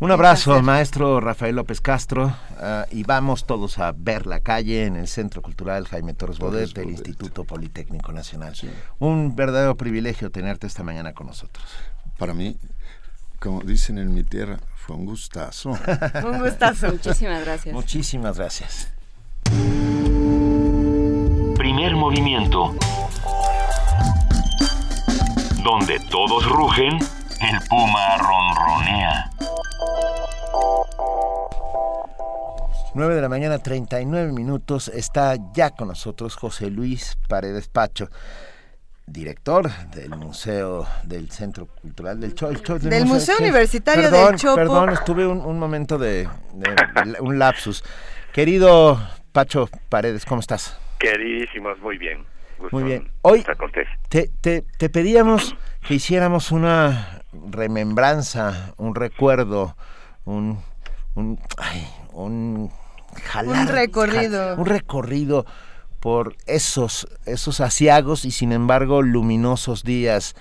Un 0.00 0.10
abrazo, 0.10 0.60
maestro 0.60 1.20
Rafael 1.20 1.54
López 1.54 1.80
Castro, 1.80 2.34
ah, 2.58 2.84
y 2.90 3.04
vamos 3.04 3.46
todos 3.46 3.78
a 3.78 3.92
ver 3.96 4.26
la 4.26 4.40
calle 4.40 4.86
en 4.86 4.96
el 4.96 5.06
Centro 5.06 5.40
Cultural 5.40 5.86
Jaime 5.86 6.14
Torres 6.14 6.38
Bodet 6.38 6.72
del 6.74 6.90
Instituto 6.90 7.44
Politécnico 7.44 8.10
Nacional. 8.12 8.54
Un 8.98 9.36
verdadero 9.36 9.76
privilegio 9.76 10.30
tenerte 10.30 10.66
esta 10.66 10.82
mañana 10.82 11.12
con 11.12 11.28
nosotros. 11.28 11.64
Para 12.18 12.34
mí, 12.34 12.56
como 13.38 13.60
dicen 13.60 13.98
en 13.98 14.12
mi 14.12 14.24
tierra, 14.24 14.58
fue 14.74 14.96
un 14.96 15.06
gustazo. 15.06 15.70
Un 16.24 16.40
gustazo. 16.40 16.88
Muchísimas 16.88 17.44
gracias. 17.44 17.74
Muchísimas 17.74 18.36
gracias. 18.36 18.92
Primer 21.56 21.94
movimiento. 21.94 22.74
Donde 25.62 25.98
todos 26.10 26.46
rugen, 26.46 26.98
el 27.40 27.60
puma 27.68 28.18
ronronea. 28.18 29.30
9 32.94 33.14
de 33.16 33.20
la 33.20 33.28
mañana, 33.28 33.58
39 33.58 34.32
minutos. 34.32 34.88
Está 34.88 35.36
ya 35.52 35.70
con 35.70 35.88
nosotros 35.88 36.36
José 36.36 36.70
Luis 36.70 37.18
Paredes 37.28 37.68
Pacho, 37.68 38.08
director 39.06 39.68
del 39.90 40.10
Museo 40.10 40.86
del 41.02 41.30
Centro 41.30 41.66
Cultural 41.66 42.20
del 42.20 42.34
Chopo. 42.34 42.78
Del 42.78 43.04
Museo 43.06 43.36
Universitario 43.40 44.04
perdón, 44.10 44.28
del 44.30 44.36
Chopo. 44.40 44.54
Perdón, 44.54 44.90
estuve 44.90 45.26
un, 45.26 45.40
un 45.44 45.58
momento 45.58 45.98
de, 45.98 46.28
de- 46.54 47.20
un 47.20 47.38
lapsus. 47.38 47.82
Querido 48.32 49.00
Pacho 49.32 49.68
Paredes, 49.88 50.24
¿cómo 50.24 50.40
estás? 50.40 50.78
Queridísimos, 50.98 51.78
muy 51.80 51.98
bien. 51.98 52.24
Gusto 52.58 52.76
Muy 52.76 52.84
bien. 52.84 53.02
en 53.02 53.10
Hoy 53.22 53.44
te 54.08 54.88
pedíamos 54.88 55.56
que 55.86 55.94
hiciéramos 55.94 56.52
una 56.52 57.23
remembranza, 57.50 58.74
un 58.76 58.94
recuerdo, 58.94 59.76
un, 60.24 60.58
un, 61.14 61.38
ay, 61.58 61.86
un 62.12 62.70
jalar, 63.22 63.62
Un 63.62 63.68
recorrido. 63.68 64.56
un 64.56 64.66
recorrido 64.66 65.46
por 66.00 66.34
esos, 66.46 67.08
esos 67.24 67.60
asiagos 67.60 68.24
y 68.26 68.30
sin 68.30 68.52
embargo 68.52 69.00
luminosos 69.00 69.84
días 69.84 70.34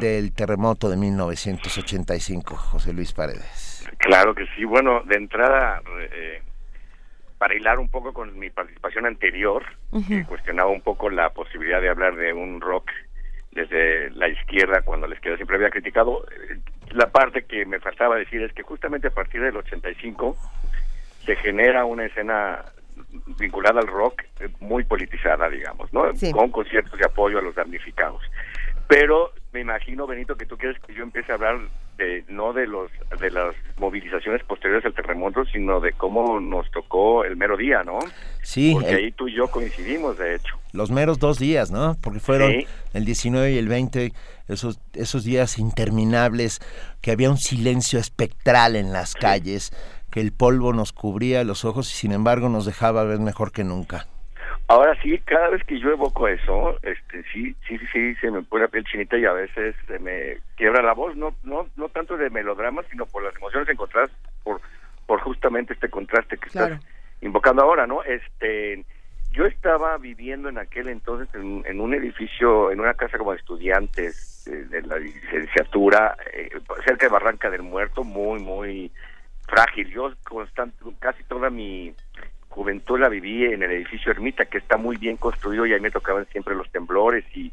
del 0.00 0.32
terremoto 0.32 0.88
de 0.88 0.96
1985, 0.96 2.56
José 2.56 2.92
Luis 2.94 3.12
Paredes. 3.12 3.86
Claro 3.98 4.34
que 4.34 4.46
sí. 4.56 4.64
Bueno, 4.64 5.02
de 5.04 5.16
entrada, 5.16 5.82
eh, 6.12 6.42
para 7.38 7.54
hilar 7.54 7.78
un 7.78 7.88
poco 7.88 8.14
con 8.14 8.38
mi 8.38 8.48
participación 8.50 9.04
anterior, 9.04 9.64
que 10.08 10.24
cuestionaba 10.24 10.70
un 10.70 10.80
poco 10.80 11.10
la 11.10 11.30
posibilidad 11.30 11.80
de 11.82 11.90
hablar 11.90 12.16
de 12.16 12.32
un 12.32 12.60
rock 12.62 12.90
desde 13.56 14.10
la 14.10 14.28
izquierda 14.28 14.82
cuando 14.82 15.06
la 15.06 15.14
izquierda 15.14 15.38
siempre 15.38 15.56
había 15.56 15.70
criticado, 15.70 16.24
la 16.90 17.10
parte 17.10 17.44
que 17.44 17.66
me 17.66 17.80
faltaba 17.80 18.16
decir 18.16 18.42
es 18.42 18.52
que 18.52 18.62
justamente 18.62 19.08
a 19.08 19.10
partir 19.10 19.42
del 19.42 19.56
85 19.56 20.36
se 21.24 21.36
genera 21.36 21.84
una 21.84 22.04
escena 22.04 22.64
vinculada 23.38 23.80
al 23.80 23.88
rock 23.88 24.22
eh, 24.40 24.48
muy 24.60 24.84
politizada, 24.84 25.48
digamos, 25.48 25.92
¿no? 25.92 26.14
Sí. 26.14 26.30
Con 26.32 26.50
conciertos 26.50 26.98
de 26.98 27.06
apoyo 27.06 27.38
a 27.38 27.42
los 27.42 27.54
damnificados. 27.54 28.22
Pero 28.86 29.32
me 29.52 29.60
imagino, 29.60 30.06
Benito, 30.06 30.36
que 30.36 30.46
tú 30.46 30.56
quieres 30.56 30.80
que 30.82 30.94
yo 30.94 31.02
empiece 31.02 31.32
a 31.32 31.34
hablar 31.34 31.58
de 31.96 32.24
no 32.28 32.52
de 32.52 32.66
los 32.66 32.90
de 33.20 33.30
las 33.30 33.54
movilizaciones 33.78 34.42
posteriores 34.44 34.84
al 34.84 34.94
terremoto, 34.94 35.44
sino 35.46 35.80
de 35.80 35.92
cómo 35.92 36.38
nos 36.40 36.70
tocó 36.70 37.24
el 37.24 37.36
mero 37.36 37.56
día, 37.56 37.82
¿no? 37.84 37.98
Sí, 38.42 38.72
Porque 38.74 38.90
el- 38.90 38.96
ahí 38.96 39.12
tú 39.12 39.28
y 39.28 39.34
yo 39.34 39.48
coincidimos, 39.48 40.18
de 40.18 40.34
hecho. 40.34 40.56
los 40.72 40.90
meros 40.90 41.18
dos 41.18 41.38
días, 41.38 41.70
¿no? 41.70 41.96
Porque 42.02 42.20
fueron 42.20 42.52
Sí. 42.52 42.66
el 42.92 43.04
19 43.06 43.52
y 43.52 43.58
el 43.58 43.68
20, 43.68 44.12
esos, 44.48 44.78
esos 44.92 45.24
días 45.24 45.58
interminables, 45.58 46.60
que 47.00 47.12
había 47.12 47.30
un 47.30 47.38
silencio 47.38 47.98
espectral 47.98 48.76
en 48.76 48.92
las 48.92 49.14
calles, 49.14 49.72
que 50.10 50.20
el 50.20 50.32
polvo 50.32 50.72
nos 50.72 50.92
cubría 50.92 51.44
los 51.44 51.64
ojos 51.64 51.90
y 51.92 51.96
sin 51.96 52.12
embargo 52.12 52.48
nos 52.48 52.66
dejaba 52.66 53.04
ver 53.04 53.20
mejor 53.20 53.52
que 53.52 53.64
nunca. 53.64 54.06
Ahora 54.68 55.00
sí, 55.00 55.18
cada 55.24 55.50
vez 55.50 55.62
que 55.64 55.78
yo 55.78 55.90
evoco 55.90 56.26
eso, 56.26 56.76
este, 56.82 57.22
sí, 57.32 57.54
sí, 57.68 57.78
sí, 57.92 58.14
se 58.16 58.30
me 58.32 58.42
pone 58.42 58.64
la 58.64 58.68
piel 58.68 58.84
chinita 58.84 59.16
y 59.16 59.24
a 59.24 59.32
veces 59.32 59.76
se 59.86 59.98
me 60.00 60.38
quiebra 60.56 60.82
la 60.82 60.92
voz, 60.92 61.14
no, 61.16 61.36
no, 61.44 61.68
no 61.76 61.88
tanto 61.88 62.16
de 62.16 62.30
melodrama, 62.30 62.82
sino 62.90 63.06
por 63.06 63.22
las 63.22 63.36
emociones 63.36 63.68
encontradas, 63.68 64.10
por, 64.42 64.60
por 65.06 65.20
justamente 65.20 65.72
este 65.72 65.88
contraste 65.88 66.36
que 66.36 66.48
estás 66.48 66.80
invocando 67.20 67.62
ahora, 67.62 67.86
¿no? 67.86 68.02
Este, 68.02 68.84
yo 69.30 69.44
estaba 69.44 69.98
viviendo 69.98 70.48
en 70.48 70.58
aquel 70.58 70.88
entonces 70.88 71.28
en, 71.34 71.80
un 71.80 71.94
edificio, 71.94 72.72
en 72.72 72.80
una 72.80 72.94
casa 72.94 73.18
como 73.18 73.32
de 73.32 73.38
estudiantes 73.38 74.48
eh, 74.48 74.64
de, 74.68 74.82
la 74.82 74.98
licenciatura, 74.98 76.16
eh, 76.32 76.50
cerca 76.84 77.06
de 77.06 77.12
Barranca 77.12 77.50
del 77.50 77.62
Muerto, 77.62 78.02
muy, 78.02 78.40
muy 78.40 78.90
frágil. 79.46 79.90
Yo 79.90 80.12
constante, 80.24 80.76
casi 80.98 81.22
toda 81.24 81.50
mi 81.50 81.94
juventud 82.56 82.98
la 82.98 83.10
viví 83.10 83.44
en 83.44 83.62
el 83.62 83.70
edificio 83.70 84.10
Ermita, 84.10 84.46
que 84.46 84.56
está 84.56 84.78
muy 84.78 84.96
bien 84.96 85.18
construido 85.18 85.66
y 85.66 85.74
ahí 85.74 85.80
me 85.80 85.90
tocaban 85.90 86.26
siempre 86.32 86.54
los 86.54 86.70
temblores 86.70 87.22
y, 87.36 87.52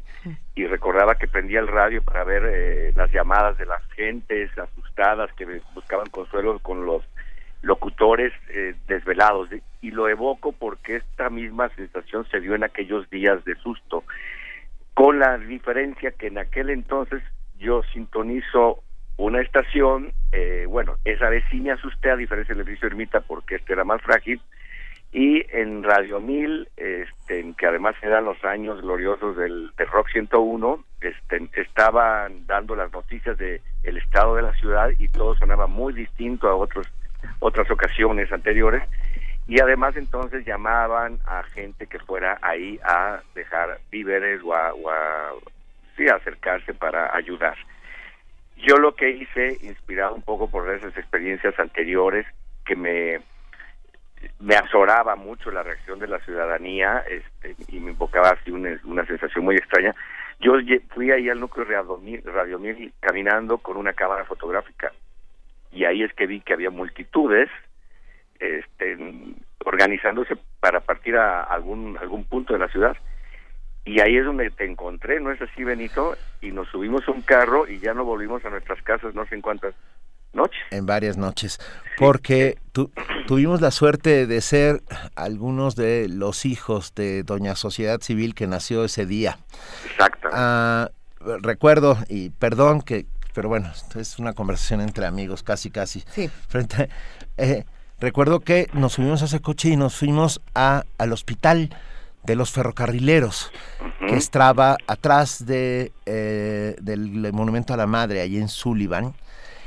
y 0.54 0.66
recordaba 0.66 1.16
que 1.16 1.28
prendía 1.28 1.60
el 1.60 1.68
radio 1.68 2.02
para 2.02 2.24
ver 2.24 2.42
eh, 2.46 2.92
las 2.96 3.12
llamadas 3.12 3.58
de 3.58 3.66
las 3.66 3.82
gentes 3.92 4.50
asustadas 4.58 5.30
que 5.34 5.60
buscaban 5.74 6.08
consuelo 6.08 6.58
con 6.58 6.86
los 6.86 7.02
locutores 7.60 8.32
eh, 8.48 8.74
desvelados. 8.88 9.50
Y 9.82 9.90
lo 9.90 10.08
evoco 10.08 10.52
porque 10.52 10.96
esta 10.96 11.28
misma 11.28 11.68
sensación 11.76 12.26
se 12.30 12.40
dio 12.40 12.54
en 12.54 12.64
aquellos 12.64 13.08
días 13.10 13.44
de 13.44 13.56
susto, 13.56 14.04
con 14.94 15.18
la 15.18 15.36
diferencia 15.36 16.12
que 16.12 16.28
en 16.28 16.38
aquel 16.38 16.70
entonces 16.70 17.22
yo 17.58 17.82
sintonizo 17.92 18.82
una 19.18 19.42
estación, 19.42 20.14
eh, 20.32 20.64
bueno, 20.66 20.96
esa 21.04 21.28
vez 21.28 21.44
sí 21.50 21.60
me 21.60 21.72
asusté 21.72 22.10
a 22.10 22.16
diferencia 22.16 22.54
del 22.54 22.66
edificio 22.66 22.88
Ermita 22.88 23.20
porque 23.20 23.56
este 23.56 23.74
era 23.74 23.84
más 23.84 24.00
frágil, 24.00 24.40
y 25.14 25.46
en 25.56 25.84
Radio 25.84 26.18
1000, 26.18 26.68
este, 26.76 27.54
que 27.56 27.66
además 27.66 27.94
eran 28.02 28.24
los 28.24 28.44
años 28.44 28.82
gloriosos 28.82 29.36
del, 29.36 29.70
Rock 29.78 30.08
101, 30.10 30.84
este, 31.00 31.48
estaban 31.54 32.44
dando 32.48 32.74
las 32.74 32.92
noticias 32.92 33.38
de 33.38 33.62
el 33.84 33.96
estado 33.98 34.34
de 34.34 34.42
la 34.42 34.52
ciudad 34.54 34.90
y 34.98 35.06
todo 35.06 35.36
sonaba 35.36 35.68
muy 35.68 35.92
distinto 35.92 36.48
a 36.48 36.56
otros 36.56 36.88
otras 37.38 37.70
ocasiones 37.70 38.30
anteriores 38.32 38.82
y 39.46 39.60
además 39.60 39.96
entonces 39.96 40.44
llamaban 40.44 41.20
a 41.26 41.44
gente 41.44 41.86
que 41.86 42.00
fuera 42.00 42.38
ahí 42.42 42.80
a 42.82 43.20
dejar 43.36 43.78
víveres 43.92 44.40
o 44.42 44.52
a 44.52 45.32
sí, 45.96 46.08
acercarse 46.08 46.74
para 46.74 47.14
ayudar. 47.16 47.56
Yo 48.56 48.78
lo 48.78 48.96
que 48.96 49.10
hice, 49.10 49.58
inspirado 49.62 50.16
un 50.16 50.22
poco 50.22 50.50
por 50.50 50.68
esas 50.74 50.96
experiencias 50.96 51.56
anteriores, 51.60 52.26
que 52.64 52.74
me 52.74 53.20
me 54.40 54.54
azoraba 54.56 55.16
mucho 55.16 55.50
la 55.50 55.62
reacción 55.62 55.98
de 55.98 56.08
la 56.08 56.18
ciudadanía 56.20 57.04
este, 57.08 57.56
y 57.68 57.80
me 57.80 57.92
invocaba 57.92 58.30
así 58.30 58.50
una, 58.50 58.78
una 58.84 59.06
sensación 59.06 59.44
muy 59.44 59.56
extraña. 59.56 59.94
Yo 60.40 60.54
fui 60.90 61.10
ahí 61.10 61.28
al 61.28 61.40
núcleo 61.40 61.64
Radio 62.24 62.58
Mil 62.58 62.92
caminando 63.00 63.58
con 63.58 63.76
una 63.76 63.92
cámara 63.92 64.24
fotográfica 64.24 64.92
y 65.74 65.84
ahí 65.84 66.02
es 66.02 66.12
que 66.14 66.26
vi 66.26 66.40
que 66.40 66.54
había 66.54 66.70
multitudes 66.70 67.50
este, 68.38 68.96
organizándose 69.64 70.36
para 70.60 70.80
partir 70.80 71.16
a 71.16 71.42
algún 71.42 71.98
algún 71.98 72.24
punto 72.24 72.52
de 72.52 72.58
la 72.58 72.68
ciudad 72.68 72.96
y 73.84 74.00
ahí 74.00 74.16
es 74.16 74.24
donde 74.24 74.50
te 74.50 74.64
encontré, 74.64 75.20
¿no 75.20 75.30
es 75.30 75.42
así 75.42 75.62
Benito? 75.62 76.16
Y 76.40 76.52
nos 76.52 76.68
subimos 76.68 77.06
a 77.06 77.10
un 77.10 77.20
carro 77.20 77.68
y 77.68 77.80
ya 77.80 77.92
no 77.92 78.04
volvimos 78.04 78.44
a 78.44 78.50
nuestras 78.50 78.80
casas 78.82 79.14
no 79.14 79.26
sé 79.26 79.34
en 79.34 79.42
cuántas 79.42 79.74
noches. 80.34 80.60
En 80.70 80.86
varias 80.86 81.16
noches, 81.16 81.60
porque 81.96 82.58
tuvimos 83.26 83.60
la 83.60 83.70
suerte 83.70 84.26
de 84.26 84.40
ser 84.40 84.82
algunos 85.14 85.76
de 85.76 86.08
los 86.08 86.44
hijos 86.44 86.94
de 86.94 87.22
Doña 87.22 87.54
Sociedad 87.54 88.00
Civil 88.00 88.34
que 88.34 88.46
nació 88.46 88.84
ese 88.84 89.06
día. 89.06 89.38
Exacto. 89.90 90.28
Ah, 90.32 90.90
recuerdo, 91.42 91.98
y 92.08 92.30
perdón 92.30 92.82
que, 92.82 93.06
pero 93.32 93.48
bueno, 93.48 93.70
es 93.94 94.18
una 94.18 94.32
conversación 94.32 94.80
entre 94.80 95.06
amigos, 95.06 95.42
casi, 95.42 95.70
casi. 95.70 96.04
Sí. 96.10 96.30
Frente, 96.48 96.88
eh, 97.36 97.64
recuerdo 98.00 98.40
que 98.40 98.68
nos 98.72 98.94
subimos 98.94 99.22
a 99.22 99.26
ese 99.26 99.40
coche 99.40 99.68
y 99.70 99.76
nos 99.76 99.96
fuimos 99.96 100.40
a, 100.54 100.84
al 100.98 101.12
hospital 101.12 101.70
de 102.24 102.36
los 102.36 102.52
ferrocarrileros, 102.52 103.52
que 104.08 104.16
estaba 104.16 104.78
atrás 104.86 105.44
de, 105.44 105.92
eh, 106.06 106.74
del 106.80 107.32
Monumento 107.32 107.74
a 107.74 107.76
la 107.76 107.86
Madre, 107.86 108.22
allí 108.22 108.38
en 108.38 108.48
Sullivan, 108.48 109.14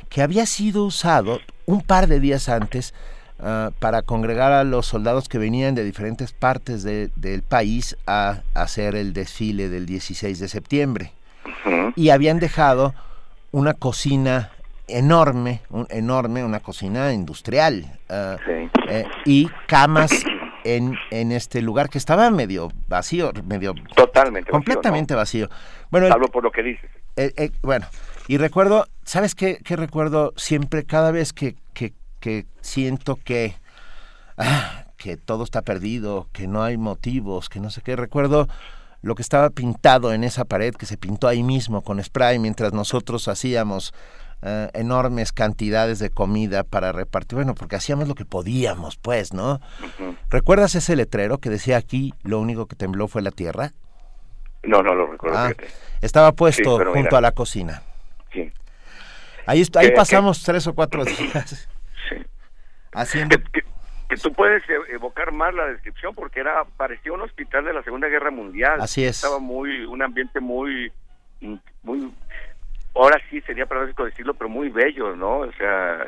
que 0.10 0.22
había 0.22 0.45
sido 0.45 0.84
usado 0.86 1.40
un 1.66 1.82
par 1.82 2.08
de 2.08 2.19
días 2.19 2.50
antes 2.50 2.94
ah, 3.40 3.72
para 3.80 4.02
congregar 4.02 4.52
a 4.52 4.64
los 4.64 4.86
soldados 4.86 5.30
que 5.30 5.38
venían 5.38 5.76
de 5.76 5.84
diferentes 5.84 6.34
partes 6.34 6.84
del 6.84 7.44
país 7.44 7.98
a, 8.08 8.42
hacer 8.53 8.95
el 8.95 9.14
desfile 9.14 9.69
del 9.69 9.86
16 9.86 10.40
de 10.40 10.48
septiembre. 10.48 11.14
Y 11.95 12.10
habían 12.10 12.40
dejado 12.40 12.94
una 13.52 13.74
cocina 13.74 14.52
enorme, 14.88 15.61
un, 15.69 15.88
enorme, 15.90 16.44
una 16.44 16.60
cocina 16.60 17.11
industrial 17.14 17.86
ah, 18.10 18.38
eh, 18.88 19.06
y 19.26 19.50
camas 19.68 20.11
en, 20.64 20.98
en, 21.11 21.32
este 21.32 21.61
lugar 21.61 21.90
que 21.90 21.98
estaba 21.98 22.30
medio 22.30 22.72
vacío, 22.88 23.32
medio 23.45 23.74
totalmente 23.95 24.52
completamente 24.52 25.16
vacío. 25.16 25.50
Bueno, 25.90 26.08
hablo 26.11 26.27
por 26.27 26.44
lo 26.44 26.52
que 26.52 26.64
dices. 26.64 26.90
Eh, 27.16 27.34
eh, 27.38 27.52
bueno, 27.61 27.88
y 28.27 28.38
recuerdo, 28.38 28.88
¿sabes 29.08 29.36
qué, 29.36 29.60
qué 29.64 29.76
recuerdo 29.77 30.34
siempre 30.36 30.84
cada 30.84 31.11
vez 31.11 31.32
que, 31.32 31.56
que, 31.74 31.94
que 32.19 32.45
siento 32.61 33.18
que 33.24 33.56
ah, 34.38 34.84
que 34.98 35.16
todo 35.16 35.44
está 35.44 35.61
perdido, 35.61 36.27
que 36.34 36.48
no 36.48 36.61
hay 36.61 36.77
motivos, 36.77 37.50
que 37.50 37.60
no 37.60 37.69
sé 37.69 37.82
qué? 37.82 37.95
Recuerdo 37.95 38.48
lo 39.02 39.16
que 39.16 39.22
estaba 39.22 39.50
pintado 39.50 40.11
en 40.11 40.24
esa 40.24 40.44
pared 40.44 40.76
que 40.76 40.86
se 40.86 40.98
pintó 40.98 41.27
ahí 41.27 41.42
mismo 41.42 41.84
con 41.84 42.03
spray 42.03 42.38
mientras 42.38 42.74
nosotros 42.74 43.27
hacíamos 43.30 43.94
eh, 44.42 44.69
enormes 44.74 45.32
cantidades 45.32 46.00
de 46.00 46.10
comida 46.10 46.64
para 46.64 46.92
repartir, 46.92 47.38
bueno, 47.38 47.56
porque 47.56 47.77
hacíamos 47.77 48.10
lo 48.10 48.16
que 48.16 48.26
podíamos, 48.26 48.98
pues, 48.98 49.34
¿no? 49.34 49.61
¿Recuerdas 50.30 50.76
ese 50.76 50.98
letrero 50.98 51.38
que 51.38 51.50
decía 51.50 51.77
aquí 51.77 52.14
lo 52.24 52.40
único 52.40 52.66
que 52.66 52.76
tembló 52.76 53.08
fue 53.08 53.22
la 53.22 53.32
tierra? 53.32 53.72
No, 54.64 54.84
no 54.84 54.94
lo 54.94 55.08
recuerdo. 55.08 55.38
Ah, 55.38 55.53
estaba 56.02 56.34
puesto 56.34 56.77
junto 56.92 57.16
a 57.16 57.22
la 57.22 57.32
cocina. 57.32 57.84
Sí. 58.34 58.52
Ahí, 59.48 59.64
ahí 59.76 59.92
pasamos 59.92 60.43
tres 60.43 60.67
o 60.67 60.76
cuatro 60.76 61.03
días. 61.06 61.67
Sí. 62.09 62.16
Haciendo 62.93 63.38
que 64.09 64.16
tú 64.17 64.32
puedes 64.34 64.64
e-, 64.69 64.93
evocar 64.93 65.32
más 65.32 65.53
la 65.53 65.67
descripción 65.67 66.16
porque 66.16 66.40
era 66.40 66.64
parecía 66.77 67.11
un 67.14 67.22
hospital 67.22 67.66
de 67.66 67.74
la 67.74 67.84
Segunda 67.84 68.08
Guerra 68.08 68.32
Mundial. 68.32 68.80
Así 68.82 69.03
es. 69.03 69.17
Estaba 69.17 69.40
muy 69.40 69.85
un 69.85 70.01
ambiente 70.01 70.40
muy 70.40 70.92
muy 71.84 72.11
ahora 72.95 73.22
sí 73.30 73.42
sería 73.42 73.66
paradójico 73.66 74.06
decirlo, 74.06 74.34
pero 74.34 74.50
muy 74.50 74.69
bello, 74.69 75.16
¿no? 75.16 75.40
O 75.40 75.51
sea, 75.53 76.06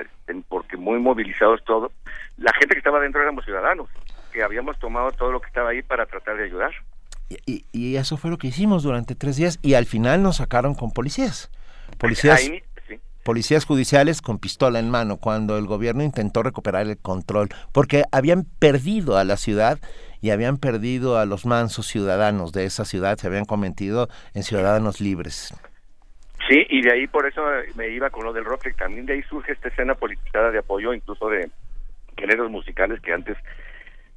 porque 0.47 0.75
muy 0.75 0.99
movilizados 0.99 1.63
todos. 1.63 1.91
La 2.37 2.51
gente 2.53 2.73
que 2.73 2.79
estaba 2.79 2.99
dentro 2.99 3.21
éramos 3.21 3.45
ciudadanos, 3.45 3.89
que 4.31 4.43
habíamos 4.43 4.79
tomado 4.79 5.11
todo 5.11 5.31
lo 5.31 5.41
que 5.41 5.47
estaba 5.47 5.69
ahí 5.69 5.81
para 5.81 6.05
tratar 6.05 6.37
de 6.37 6.45
ayudar. 6.45 6.71
Y, 7.45 7.65
y 7.71 7.95
eso 7.97 8.17
fue 8.17 8.31
lo 8.31 8.37
que 8.37 8.47
hicimos 8.47 8.81
durante 8.81 9.13
tres 9.13 9.37
días 9.37 9.59
y 9.61 9.75
al 9.75 9.85
final 9.85 10.23
nos 10.23 10.37
sacaron 10.37 10.73
con 10.73 10.91
policías. 10.91 11.51
Policías 11.97 12.49
policías 13.23 13.65
judiciales 13.65 14.21
con 14.21 14.39
pistola 14.39 14.79
en 14.79 14.89
mano 14.89 15.17
cuando 15.17 15.57
el 15.57 15.65
gobierno 15.65 16.03
intentó 16.03 16.43
recuperar 16.43 16.87
el 16.87 16.97
control, 16.97 17.49
porque 17.73 18.03
habían 18.11 18.45
perdido 18.59 19.17
a 19.17 19.23
la 19.23 19.37
ciudad 19.37 19.79
y 20.21 20.31
habían 20.31 20.57
perdido 20.57 21.17
a 21.17 21.25
los 21.25 21.45
mansos 21.45 21.87
ciudadanos 21.87 22.51
de 22.51 22.65
esa 22.65 22.85
ciudad, 22.85 23.17
se 23.17 23.27
habían 23.27 23.45
convertido 23.45 24.09
en 24.33 24.43
ciudadanos 24.43 24.99
libres. 24.99 25.53
Sí, 26.47 26.65
y 26.69 26.81
de 26.81 26.91
ahí 26.91 27.07
por 27.07 27.27
eso 27.27 27.41
me 27.75 27.89
iba 27.89 28.09
con 28.09 28.25
lo 28.25 28.33
del 28.33 28.45
rock, 28.45 28.67
también 28.77 29.05
de 29.05 29.13
ahí 29.13 29.23
surge 29.23 29.51
esta 29.53 29.69
escena 29.69 29.95
politizada 29.95 30.51
de 30.51 30.59
apoyo, 30.59 30.93
incluso 30.93 31.29
de 31.29 31.49
géneros 32.17 32.49
musicales 32.49 32.99
que 33.01 33.13
antes 33.13 33.37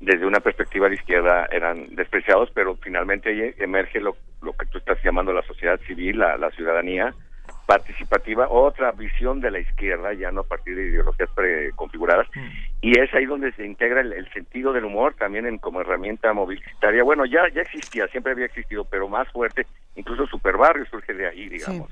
desde 0.01 0.27
una 0.27 0.41
perspectiva 0.41 0.89
de 0.89 0.97
izquierda 0.97 1.47
eran 1.53 1.95
despreciados, 1.95 2.51
pero 2.53 2.77
finalmente 2.77 3.29
ahí 3.29 3.55
emerge 3.59 4.01
lo, 4.01 4.17
lo 4.41 4.53
que 4.55 4.67
tú 4.67 4.79
estás 4.79 4.99
llamando 5.05 5.33
la 5.33 5.43
sociedad 5.43 5.79
civil, 5.87 6.19
la 6.19 6.51
ciudadanía, 6.57 7.15
participativa, 7.73 8.49
otra 8.51 8.93
visión 8.93 9.41
de 9.41 9.51
la 9.51 9.59
izquierda, 9.59 10.13
ya 10.13 10.31
no 10.31 10.43
a 10.43 10.47
partir 10.47 10.77
de 10.77 10.89
ideologías 10.89 11.31
preconfiguradas, 11.35 12.27
mm. 12.35 12.49
y 12.83 12.99
es 12.99 13.13
ahí 13.15 13.25
donde 13.25 13.51
se 13.53 13.65
integra 13.65 14.03
el, 14.03 14.31
sentido 14.35 14.75
del 14.75 14.85
humor 14.85 15.15
también 15.19 15.47
en, 15.47 15.57
como 15.57 15.81
herramienta 15.81 16.35
movilitaria. 16.35 17.03
Bueno, 17.03 17.25
ya 17.25 17.49
ya 17.49 17.63
existía, 17.63 18.07
siempre 18.09 18.33
había 18.33 18.45
existido, 18.45 18.85
pero 18.85 19.09
más 19.09 19.27
fuerte, 19.33 19.67
incluso 19.97 20.27
Superbarrio 20.27 20.85
surge 20.85 21.15
de 21.15 21.29
ahí, 21.29 21.49
digamos. 21.49 21.91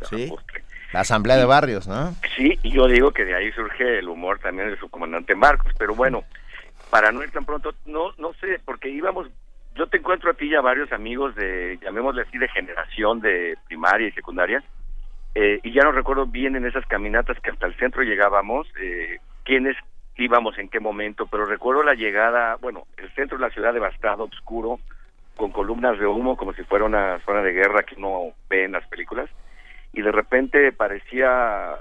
La 0.92 1.00
asamblea 1.00 1.38
de 1.38 1.46
barrios, 1.46 1.88
¿no? 1.88 2.14
Sí, 2.36 2.58
y 2.62 2.72
yo 2.72 2.86
digo 2.86 3.12
que 3.12 3.24
de 3.24 3.34
ahí 3.34 3.50
surge 3.52 4.00
el 4.00 4.08
humor 4.08 4.38
también 4.40 4.68
de 4.68 4.76
su 4.76 4.90
comandante 4.90 5.34
Marcos, 5.34 5.72
pero 5.78 5.94
bueno, 5.94 6.24
para 6.90 7.10
no 7.10 7.22
ir 7.22 7.30
tan 7.30 7.46
pronto, 7.46 7.72
no 7.86 8.12
no 8.18 8.34
sé, 8.34 8.60
porque 8.66 8.90
íbamos 8.90 9.28
yo 9.76 9.86
te 9.86 9.96
encuentro 9.96 10.30
a 10.30 10.34
ti 10.34 10.46
y 10.46 10.54
a 10.54 10.60
varios 10.60 10.92
amigos 10.92 11.34
de, 11.36 11.78
llamémosle 11.80 12.22
así, 12.22 12.36
de 12.36 12.48
generación 12.48 13.20
de 13.20 13.56
primaria 13.66 14.08
y 14.08 14.12
secundaria, 14.12 14.62
eh, 15.34 15.60
y 15.62 15.72
ya 15.72 15.82
no 15.82 15.92
recuerdo 15.92 16.26
bien 16.26 16.56
en 16.56 16.66
esas 16.66 16.84
caminatas 16.86 17.38
que 17.40 17.50
hasta 17.50 17.66
el 17.66 17.76
centro 17.76 18.02
llegábamos, 18.02 18.66
eh, 18.80 19.18
quiénes 19.44 19.76
íbamos 20.16 20.58
en 20.58 20.68
qué 20.68 20.80
momento, 20.80 21.26
pero 21.26 21.46
recuerdo 21.46 21.82
la 21.82 21.94
llegada, 21.94 22.56
bueno, 22.56 22.86
el 22.96 23.10
centro 23.14 23.38
de 23.38 23.42
la 23.46 23.50
ciudad 23.50 23.72
devastado, 23.72 24.24
oscuro, 24.24 24.80
con 25.36 25.52
columnas 25.52 25.98
de 25.98 26.06
humo 26.06 26.36
como 26.36 26.52
si 26.52 26.62
fuera 26.64 26.84
una 26.84 27.18
zona 27.24 27.42
de 27.42 27.52
guerra 27.52 27.82
que 27.84 27.94
uno 27.94 28.34
ve 28.50 28.64
en 28.64 28.72
las 28.72 28.86
películas 28.88 29.30
y 29.92 30.02
de 30.02 30.12
repente 30.12 30.72
parecía 30.72 31.76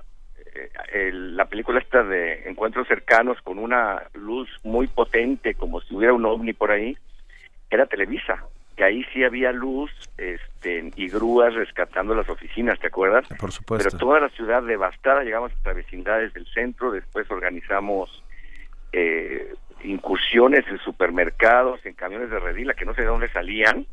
eh, 0.55 0.69
el- 0.93 1.35
la 1.35 1.45
película 1.45 1.79
esta 1.79 2.03
de 2.03 2.47
encuentros 2.49 2.87
cercanos 2.87 3.41
con 3.41 3.59
una 3.59 4.01
luz 4.13 4.49
muy 4.63 4.87
potente 4.87 5.55
como 5.55 5.81
si 5.81 5.93
hubiera 5.95 6.13
un 6.13 6.25
ovni 6.25 6.53
por 6.53 6.71
ahí 6.71 6.97
era 7.69 7.85
Televisa 7.85 8.45
que 8.79 8.85
ahí 8.85 9.03
sí 9.11 9.25
había 9.25 9.51
luz 9.51 9.91
este 10.17 10.89
y 10.95 11.09
grúas 11.09 11.53
rescatando 11.53 12.15
las 12.15 12.29
oficinas 12.29 12.79
te 12.79 12.87
acuerdas 12.87 13.27
Por 13.37 13.51
supuesto. 13.51 13.89
pero 13.89 13.97
toda 13.99 14.21
la 14.21 14.29
ciudad 14.29 14.63
devastada 14.63 15.21
llegamos 15.21 15.51
hasta 15.51 15.73
vecindades 15.73 16.33
del 16.33 16.45
centro 16.47 16.89
después 16.89 17.29
organizamos 17.29 18.23
eh, 18.93 19.53
incursiones 19.83 20.65
en 20.69 20.77
supermercados 20.79 21.85
en 21.85 21.93
camiones 21.93 22.29
de 22.29 22.39
redila 22.39 22.73
que 22.73 22.85
no 22.85 22.93
sé 22.93 23.01
de 23.01 23.07
dónde 23.07 23.27
salían 23.27 23.85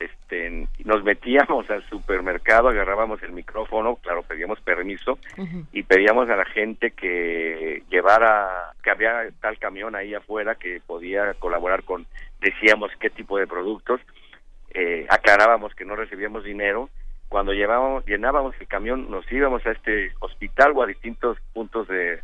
este 0.00 0.66
nos 0.84 1.04
metíamos 1.04 1.70
al 1.70 1.88
supermercado 1.88 2.70
agarrábamos 2.70 3.22
el 3.22 3.30
micrófono 3.30 3.94
claro 4.02 4.24
pedíamos 4.24 4.60
permiso 4.62 5.16
y 5.72 5.84
pedíamos 5.84 6.28
a 6.28 6.34
la 6.34 6.44
gente 6.44 6.90
que 6.90 7.84
llevara, 7.88 8.72
que 8.82 8.90
había 8.90 9.28
tal 9.40 9.56
camión 9.60 9.94
ahí 9.94 10.12
afuera 10.12 10.56
que 10.56 10.80
podía 10.84 11.34
colaborar 11.34 11.84
con, 11.84 12.04
decíamos 12.40 12.90
qué 12.98 13.10
tipo 13.10 13.38
de 13.38 13.46
productos, 13.46 14.00
eh, 14.74 15.06
aclarábamos 15.08 15.74
que 15.74 15.84
no 15.84 15.96
recibíamos 15.96 16.44
dinero, 16.44 16.90
cuando 17.28 17.52
llevábamos, 17.52 18.04
llenábamos 18.06 18.54
el 18.60 18.68
camión 18.68 19.10
nos 19.10 19.30
íbamos 19.32 19.64
a 19.66 19.72
este 19.72 20.12
hospital 20.20 20.72
o 20.74 20.82
a 20.82 20.86
distintos 20.86 21.38
puntos 21.52 21.88
de, 21.88 22.20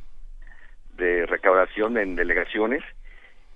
de 0.96 1.26
recaudación 1.26 1.96
en 1.98 2.16
delegaciones, 2.16 2.84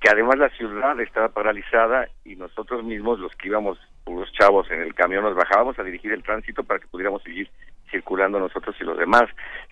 que 0.00 0.10
además 0.10 0.38
la 0.38 0.48
ciudad 0.50 0.98
estaba 1.00 1.28
paralizada 1.28 2.08
y 2.24 2.36
nosotros 2.36 2.82
mismos, 2.82 3.18
los 3.18 3.34
que 3.36 3.48
íbamos, 3.48 3.78
los 4.06 4.32
chavos 4.32 4.70
en 4.70 4.80
el 4.80 4.94
camión, 4.94 5.22
nos 5.22 5.34
bajábamos 5.34 5.78
a 5.78 5.84
dirigir 5.84 6.12
el 6.12 6.22
tránsito 6.22 6.64
para 6.64 6.80
que 6.80 6.88
pudiéramos 6.88 7.22
seguir 7.22 7.48
circulando 7.90 8.40
nosotros 8.40 8.74
y 8.80 8.84
los 8.84 8.98
demás. 8.98 9.24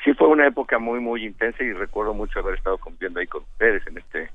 Sí 0.04 0.14
fue 0.14 0.28
una 0.28 0.46
época 0.46 0.78
muy, 0.78 1.00
muy 1.00 1.24
intensa 1.24 1.62
y 1.62 1.72
recuerdo 1.72 2.14
mucho 2.14 2.38
haber 2.38 2.54
estado 2.54 2.78
conviviendo 2.78 3.20
ahí 3.20 3.26
con 3.26 3.42
ustedes 3.42 3.86
en 3.86 3.98
este... 3.98 4.30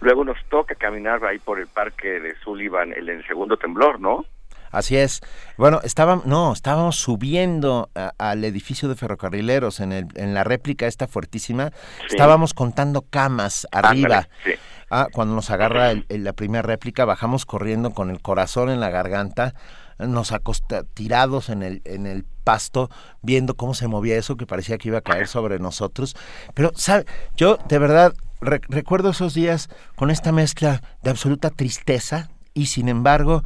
Luego 0.00 0.24
nos 0.24 0.36
toca 0.48 0.74
caminar 0.74 1.24
ahí 1.24 1.38
por 1.38 1.58
el 1.60 1.66
parque 1.66 2.20
de 2.20 2.34
Sullivan, 2.42 2.92
el, 2.92 3.08
el 3.08 3.26
segundo 3.26 3.56
temblor, 3.56 4.00
¿no? 4.00 4.24
Así 4.70 4.96
es. 4.96 5.20
Bueno, 5.58 5.80
estábamos, 5.84 6.24
no, 6.24 6.52
estábamos 6.52 6.96
subiendo 6.96 7.90
a- 7.94 8.12
al 8.18 8.42
edificio 8.44 8.88
de 8.88 8.94
ferrocarrileros 8.96 9.80
en, 9.80 9.92
el, 9.92 10.06
en 10.14 10.32
la 10.32 10.44
réplica 10.44 10.86
esta 10.86 11.06
fuertísima. 11.06 11.72
Estábamos 12.08 12.54
contando 12.54 13.02
camas 13.02 13.66
arriba. 13.70 14.28
Sí. 14.44 14.52
Ah, 14.90 15.08
cuando 15.12 15.34
nos 15.34 15.50
agarra 15.50 15.90
el- 15.90 16.06
el- 16.08 16.24
la 16.24 16.32
primera 16.32 16.62
réplica, 16.62 17.04
bajamos 17.04 17.44
corriendo 17.44 17.90
con 17.90 18.08
el 18.10 18.22
corazón 18.22 18.70
en 18.70 18.80
la 18.80 18.88
garganta, 18.88 19.54
nos 19.98 20.32
acosta 20.32 20.84
tirados 20.84 21.50
en 21.50 21.62
el, 21.62 21.82
en 21.84 22.06
el 22.06 22.24
pasto, 22.42 22.88
viendo 23.20 23.54
cómo 23.54 23.74
se 23.74 23.88
movía 23.88 24.16
eso 24.16 24.36
que 24.38 24.46
parecía 24.46 24.78
que 24.78 24.88
iba 24.88 24.98
a 24.98 25.02
caer 25.02 25.26
sobre 25.28 25.58
nosotros. 25.58 26.16
Pero, 26.54 26.72
¿sabe? 26.74 27.04
Yo, 27.36 27.58
de 27.68 27.78
verdad, 27.78 28.14
re- 28.42 28.60
recuerdo 28.68 29.10
esos 29.10 29.34
días 29.34 29.68
con 29.96 30.10
esta 30.10 30.32
mezcla 30.32 30.82
de 31.02 31.10
absoluta 31.10 31.50
tristeza 31.50 32.28
y, 32.54 32.66
sin 32.66 32.88
embargo, 32.88 33.42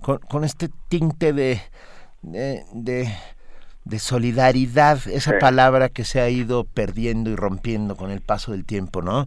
con, 0.00 0.18
con 0.18 0.44
este 0.44 0.68
tinte 0.88 1.32
de, 1.32 1.60
de, 2.22 2.64
de, 2.72 3.14
de 3.84 3.98
solidaridad, 3.98 4.98
esa 5.08 5.32
Sí. 5.32 5.36
palabra 5.40 5.88
que 5.88 6.04
se 6.04 6.20
ha 6.20 6.28
ido 6.28 6.64
perdiendo 6.64 7.30
y 7.30 7.36
rompiendo 7.36 7.96
con 7.96 8.10
el 8.10 8.20
paso 8.20 8.52
del 8.52 8.64
tiempo, 8.64 9.02
¿no? 9.02 9.26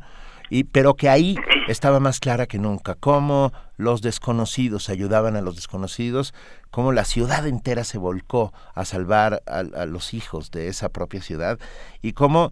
Y, 0.49 0.65
pero 0.65 0.93
que 0.95 1.09
ahí 1.09 1.35
estaba 1.67 1.99
más 1.99 2.19
clara 2.19 2.45
que 2.45 2.59
nunca, 2.59 2.95
cómo 2.95 3.53
los 3.77 4.01
desconocidos 4.01 4.89
ayudaban 4.89 5.35
a 5.35 5.41
los 5.41 5.55
desconocidos, 5.55 6.33
cómo 6.69 6.91
la 6.91 7.05
ciudad 7.05 7.47
entera 7.47 7.83
se 7.85 7.97
volcó 7.97 8.53
a 8.75 8.85
salvar 8.85 9.41
a, 9.47 9.59
a 9.59 9.85
los 9.85 10.13
hijos 10.13 10.51
de 10.51 10.67
esa 10.67 10.89
propia 10.89 11.21
ciudad 11.23 11.57
y 12.01 12.11
cómo 12.13 12.51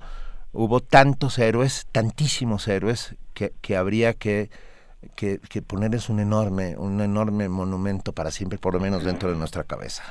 hubo 0.53 0.79
tantos 0.79 1.39
héroes, 1.39 1.87
tantísimos 1.91 2.67
héroes, 2.67 3.15
que, 3.33 3.51
que 3.61 3.75
habría 3.77 4.13
que, 4.13 4.49
que, 5.15 5.39
que 5.49 5.61
ponerles 5.61 6.09
un 6.09 6.19
enorme, 6.19 6.75
un 6.77 6.99
enorme 7.01 7.47
monumento 7.49 8.13
para 8.13 8.31
siempre, 8.31 8.57
por 8.59 8.73
lo 8.73 8.79
menos 8.79 9.03
dentro 9.03 9.29
de 9.31 9.37
nuestra 9.37 9.63
cabeza. 9.63 10.03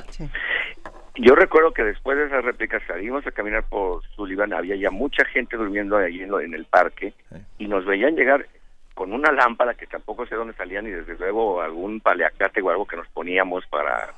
Yo 1.17 1.35
recuerdo 1.35 1.73
que 1.73 1.83
después 1.85 2.17
de 2.17 2.27
esas 2.27 2.45
réplicas 2.45 2.83
salimos 2.87 3.27
a 3.27 3.31
caminar 3.33 3.65
por 3.69 4.03
Sullivan, 4.17 4.53
había 4.55 4.77
ya 4.77 4.91
mucha 4.91 5.25
gente 5.27 5.57
durmiendo 5.57 5.97
ahí 5.99 6.21
en, 6.23 6.31
lo- 6.31 6.41
en 6.41 6.55
el 6.55 6.65
parque 6.65 7.13
y 7.59 7.67
nos 7.69 7.85
veían 7.85 8.15
llegar 8.17 8.47
con 8.95 9.13
una 9.13 9.31
lámpara 9.33 9.75
que 9.75 9.87
tampoco 9.87 10.27
sé 10.27 10.35
dónde 10.35 10.55
salían 10.55 10.87
y 10.87 10.91
desde 10.91 11.17
luego 11.19 11.61
algún 11.63 12.01
paleacate 12.01 12.63
o 12.63 12.71
algo 12.71 12.87
que 12.87 12.97
nos 12.97 13.09
poníamos 13.09 13.67
para 13.67 14.15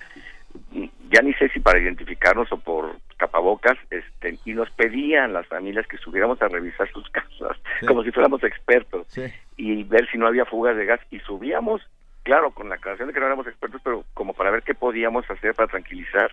ya 1.10 1.22
ni 1.22 1.34
sé 1.34 1.48
si 1.50 1.60
para 1.60 1.78
identificarnos 1.81 2.50
o 2.52 2.56
por 2.58 2.97
tapabocas, 3.18 3.76
este, 3.90 4.39
y 4.44 4.55
nos 4.55 4.70
pedían 4.70 5.32
las 5.32 5.47
familias 5.47 5.86
que 5.86 5.98
subiéramos 5.98 6.40
a 6.42 6.48
revisar 6.48 6.90
sus 6.92 7.08
casas, 7.10 7.56
Sí. 7.81 7.86
como 7.86 8.02
si 8.02 8.10
fuéramos 8.10 8.42
expertos, 8.44 9.06
Sí. 9.08 9.22
y 9.56 9.84
ver 9.84 10.08
si 10.10 10.18
no 10.18 10.26
había 10.26 10.44
fugas 10.44 10.76
de 10.76 10.86
gas, 10.86 11.00
y 11.10 11.20
subíamos, 11.20 11.82
claro, 12.22 12.50
con 12.52 12.68
la 12.68 12.76
aclaración 12.76 13.08
de 13.08 13.14
que 13.14 13.20
no 13.20 13.26
éramos 13.26 13.47
expertos, 13.47 13.81
pero 13.84 14.05
como 14.14 14.32
para 14.34 14.50
ver 14.50 14.62
qué 14.62 14.74
podíamos 14.74 15.28
hacer 15.31 15.55
para 15.55 15.68
tranquilizar. 15.68 16.32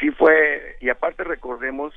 Sí 0.00 0.10
fue, 0.10 0.76
y 0.80 0.88
aparte 0.90 1.24
recordemos 1.24 1.94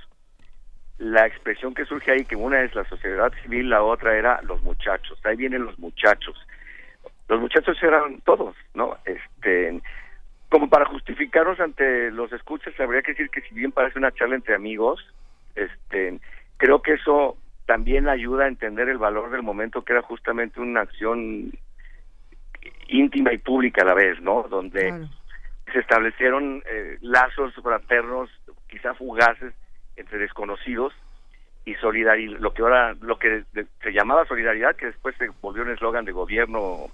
la 0.98 1.26
expresión 1.26 1.74
que 1.74 1.86
surge 1.86 2.12
ahí, 2.12 2.26
que 2.26 2.36
una 2.36 2.62
es 2.62 2.74
la 2.76 2.84
sociedad 2.86 3.34
civil, 3.42 3.70
la 3.70 3.82
otra 3.84 4.16
era 4.16 4.40
los 4.44 4.62
muchachos, 4.62 5.20
ahí 5.26 5.36
vienen 5.36 5.66
los 5.66 5.78
muchachos. 5.80 6.38
Los 7.28 7.40
muchachos 7.42 7.82
eran 7.82 8.22
todos, 8.22 8.56
¿no? 8.76 8.98
Este, 9.06 9.82
como 10.52 10.68
para 10.68 10.86
justificarnos 10.86 11.62
ante 11.62 12.12
los 12.12 12.32
escuchas, 12.34 12.78
habría 12.78 13.02
que 13.02 13.14
decir 13.14 13.30
que 13.30 13.40
si 13.40 13.56
bien 13.56 13.72
parece 13.72 13.98
una 13.98 14.12
charla 14.12 14.36
entre 14.36 14.54
amigos, 14.54 15.00
este, 15.56 16.20
creo 16.58 16.82
que 16.82 16.96
eso 16.96 17.38
también 17.66 18.10
ayuda 18.10 18.44
a 18.44 18.50
entender 18.50 18.90
el 18.90 18.98
valor 18.98 19.32
del 19.32 19.44
momento, 19.44 19.84
que 19.84 19.94
era 19.94 20.02
justamente 20.02 20.60
una 20.60 20.82
acción 20.82 21.54
íntima 22.90 23.32
y 23.32 23.38
pública 23.38 23.84
a 23.84 23.86
la 23.86 23.94
vez, 23.94 24.22
¿no? 24.22 24.44
Donde 24.50 25.08
se 25.72 25.80
establecieron 25.80 26.62
eh, 26.70 26.98
lazos 27.00 27.54
fraternos, 27.56 28.30
quizá 28.68 28.94
fugaces, 28.94 29.54
entre 29.96 30.20
desconocidos 30.20 30.94
y 31.64 31.76
solidaridad, 31.76 32.40
lo 32.40 32.54
que 32.54 32.62
ahora, 32.62 32.94
lo 33.00 33.18
que 33.18 33.46
se 33.54 33.94
llamaba 33.94 34.26
solidaridad, 34.26 34.76
que 34.76 34.88
después 34.88 35.16
se 35.16 35.30
volvió 35.42 35.64
un 35.64 35.72
eslogan 35.72 36.04
de 36.04 36.12
gobierno 36.12 36.88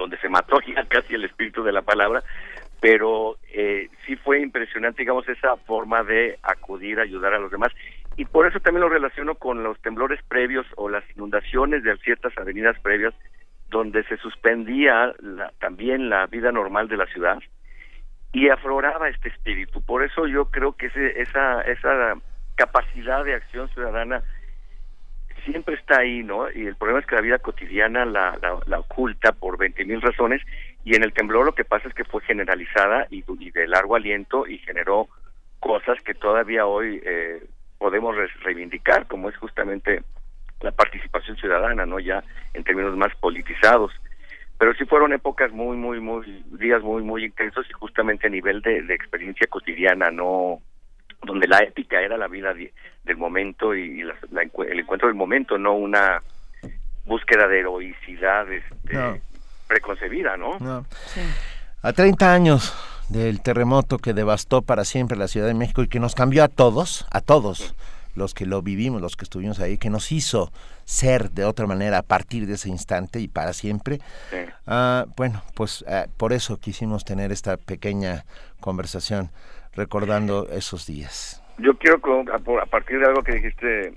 donde 0.00 0.18
se 0.18 0.28
mató 0.28 0.58
ya 0.66 0.84
casi 0.86 1.14
el 1.14 1.24
espíritu 1.24 1.62
de 1.62 1.72
la 1.72 1.82
palabra, 1.82 2.22
pero 2.80 3.38
eh, 3.52 3.88
sí 4.06 4.16
fue 4.16 4.40
impresionante, 4.40 5.02
digamos, 5.02 5.28
esa 5.28 5.56
forma 5.58 6.02
de 6.02 6.38
acudir 6.42 6.98
a 6.98 7.02
ayudar 7.02 7.34
a 7.34 7.38
los 7.38 7.50
demás. 7.50 7.72
Y 8.16 8.24
por 8.24 8.46
eso 8.46 8.60
también 8.60 8.82
lo 8.82 8.88
relaciono 8.88 9.34
con 9.36 9.62
los 9.62 9.80
temblores 9.80 10.20
previos 10.28 10.66
o 10.76 10.88
las 10.88 11.04
inundaciones 11.14 11.82
de 11.82 11.96
ciertas 11.98 12.36
avenidas 12.36 12.78
previas, 12.80 13.14
donde 13.68 14.02
se 14.04 14.16
suspendía 14.16 15.14
la- 15.20 15.52
también 15.60 16.08
la 16.10 16.26
vida 16.26 16.50
normal 16.50 16.88
de 16.88 16.96
la 16.96 17.06
ciudad 17.06 17.38
y 18.32 18.48
afloraba 18.48 19.08
este 19.08 19.28
espíritu. 19.28 19.82
Por 19.82 20.02
eso 20.04 20.26
yo 20.26 20.46
creo 20.50 20.72
que 20.72 20.86
ese, 20.86 21.20
esa, 21.20 21.62
esa 21.62 22.14
capacidad 22.56 23.24
de 23.24 23.34
acción 23.34 23.68
ciudadana 23.70 24.22
siempre 25.40 25.74
está 25.74 25.98
ahí, 26.00 26.22
¿no? 26.22 26.50
Y 26.50 26.66
el 26.66 26.76
problema 26.76 27.00
es 27.00 27.06
que 27.06 27.14
la 27.16 27.20
vida 27.20 27.38
cotidiana 27.38 28.04
la, 28.04 28.38
la, 28.42 28.58
la 28.66 28.78
oculta 28.80 29.32
por 29.32 29.58
20 29.58 29.84
mil 29.84 30.00
razones 30.00 30.42
y 30.84 30.96
en 30.96 31.02
el 31.02 31.12
temblor 31.12 31.44
lo 31.44 31.54
que 31.54 31.64
pasa 31.64 31.88
es 31.88 31.94
que 31.94 32.04
fue 32.04 32.22
generalizada 32.22 33.06
y, 33.10 33.24
y 33.38 33.50
de 33.50 33.66
largo 33.68 33.96
aliento 33.96 34.46
y 34.46 34.58
generó 34.58 35.08
cosas 35.58 36.02
que 36.02 36.14
todavía 36.14 36.66
hoy 36.66 37.00
eh, 37.04 37.42
podemos 37.78 38.16
re- 38.16 38.28
reivindicar, 38.42 39.06
como 39.06 39.28
es 39.28 39.36
justamente 39.36 40.02
la 40.60 40.72
participación 40.72 41.36
ciudadana, 41.36 41.86
¿no? 41.86 41.98
Ya 42.00 42.22
en 42.54 42.64
términos 42.64 42.96
más 42.96 43.14
politizados. 43.16 43.92
Pero 44.58 44.74
sí 44.74 44.84
fueron 44.84 45.12
épocas 45.14 45.50
muy, 45.52 45.76
muy, 45.76 46.00
muy, 46.00 46.44
días 46.58 46.82
muy, 46.82 47.02
muy 47.02 47.24
intensos 47.24 47.66
y 47.68 47.72
justamente 47.72 48.26
a 48.26 48.30
nivel 48.30 48.60
de, 48.60 48.82
de 48.82 48.94
experiencia 48.94 49.46
cotidiana, 49.46 50.10
no 50.10 50.60
donde 51.22 51.46
la 51.48 51.58
épica 51.58 52.00
era 52.00 52.16
la 52.16 52.28
vida 52.28 52.54
del 52.54 53.16
momento 53.16 53.74
y 53.74 54.02
la- 54.02 54.14
el 54.32 54.78
encuentro 54.80 55.08
del 55.08 55.16
momento, 55.16 55.58
no 55.58 55.74
una 55.74 56.20
búsqueda 57.04 57.46
de 57.48 57.60
heroicidad 57.60 58.50
este, 58.52 58.94
No. 58.94 59.18
preconcebida, 59.66 60.36
¿no? 60.36 60.58
No. 60.60 60.86
A 61.82 61.92
30 61.92 62.32
años 62.32 62.74
del 63.08 63.40
terremoto 63.42 63.98
que 63.98 64.12
devastó 64.14 64.62
para 64.62 64.84
siempre 64.84 65.16
la 65.18 65.28
Ciudad 65.28 65.46
de 65.46 65.54
México 65.54 65.82
y 65.82 65.88
que 65.88 65.98
nos 66.00 66.14
cambió 66.14 66.44
a 66.44 66.48
todos, 66.48 67.06
a 67.10 67.20
todos 67.20 67.74
los 68.14 68.34
que 68.34 68.44
lo 68.46 68.60
vivimos, 68.62 69.00
los 69.00 69.16
que 69.16 69.24
estuvimos 69.24 69.60
ahí, 69.60 69.78
que 69.78 69.88
nos 69.90 70.10
hizo 70.12 70.52
ser 70.84 71.30
de 71.30 71.44
otra 71.44 71.66
manera 71.66 71.98
a 71.98 72.02
partir 72.02 72.46
de 72.46 72.54
ese 72.54 72.68
instante 72.68 73.20
y 73.20 73.28
para 73.28 73.52
siempre. 73.52 73.98
Sí. 74.30 74.36
Ah, 74.66 75.06
bueno, 75.16 75.42
pues 75.54 75.84
ah, 75.88 76.06
por 76.16 76.32
eso 76.32 76.58
quisimos 76.58 77.04
tener 77.04 77.30
esta 77.32 77.56
pequeña 77.56 78.24
conversación 78.60 79.30
recordando 79.74 80.48
esos 80.50 80.86
días. 80.86 81.42
Yo 81.58 81.76
quiero, 81.76 82.00
a, 82.32 82.66
partir 82.66 82.98
de 82.98 83.06
algo 83.06 83.22
que 83.22 83.34
dijiste, 83.34 83.94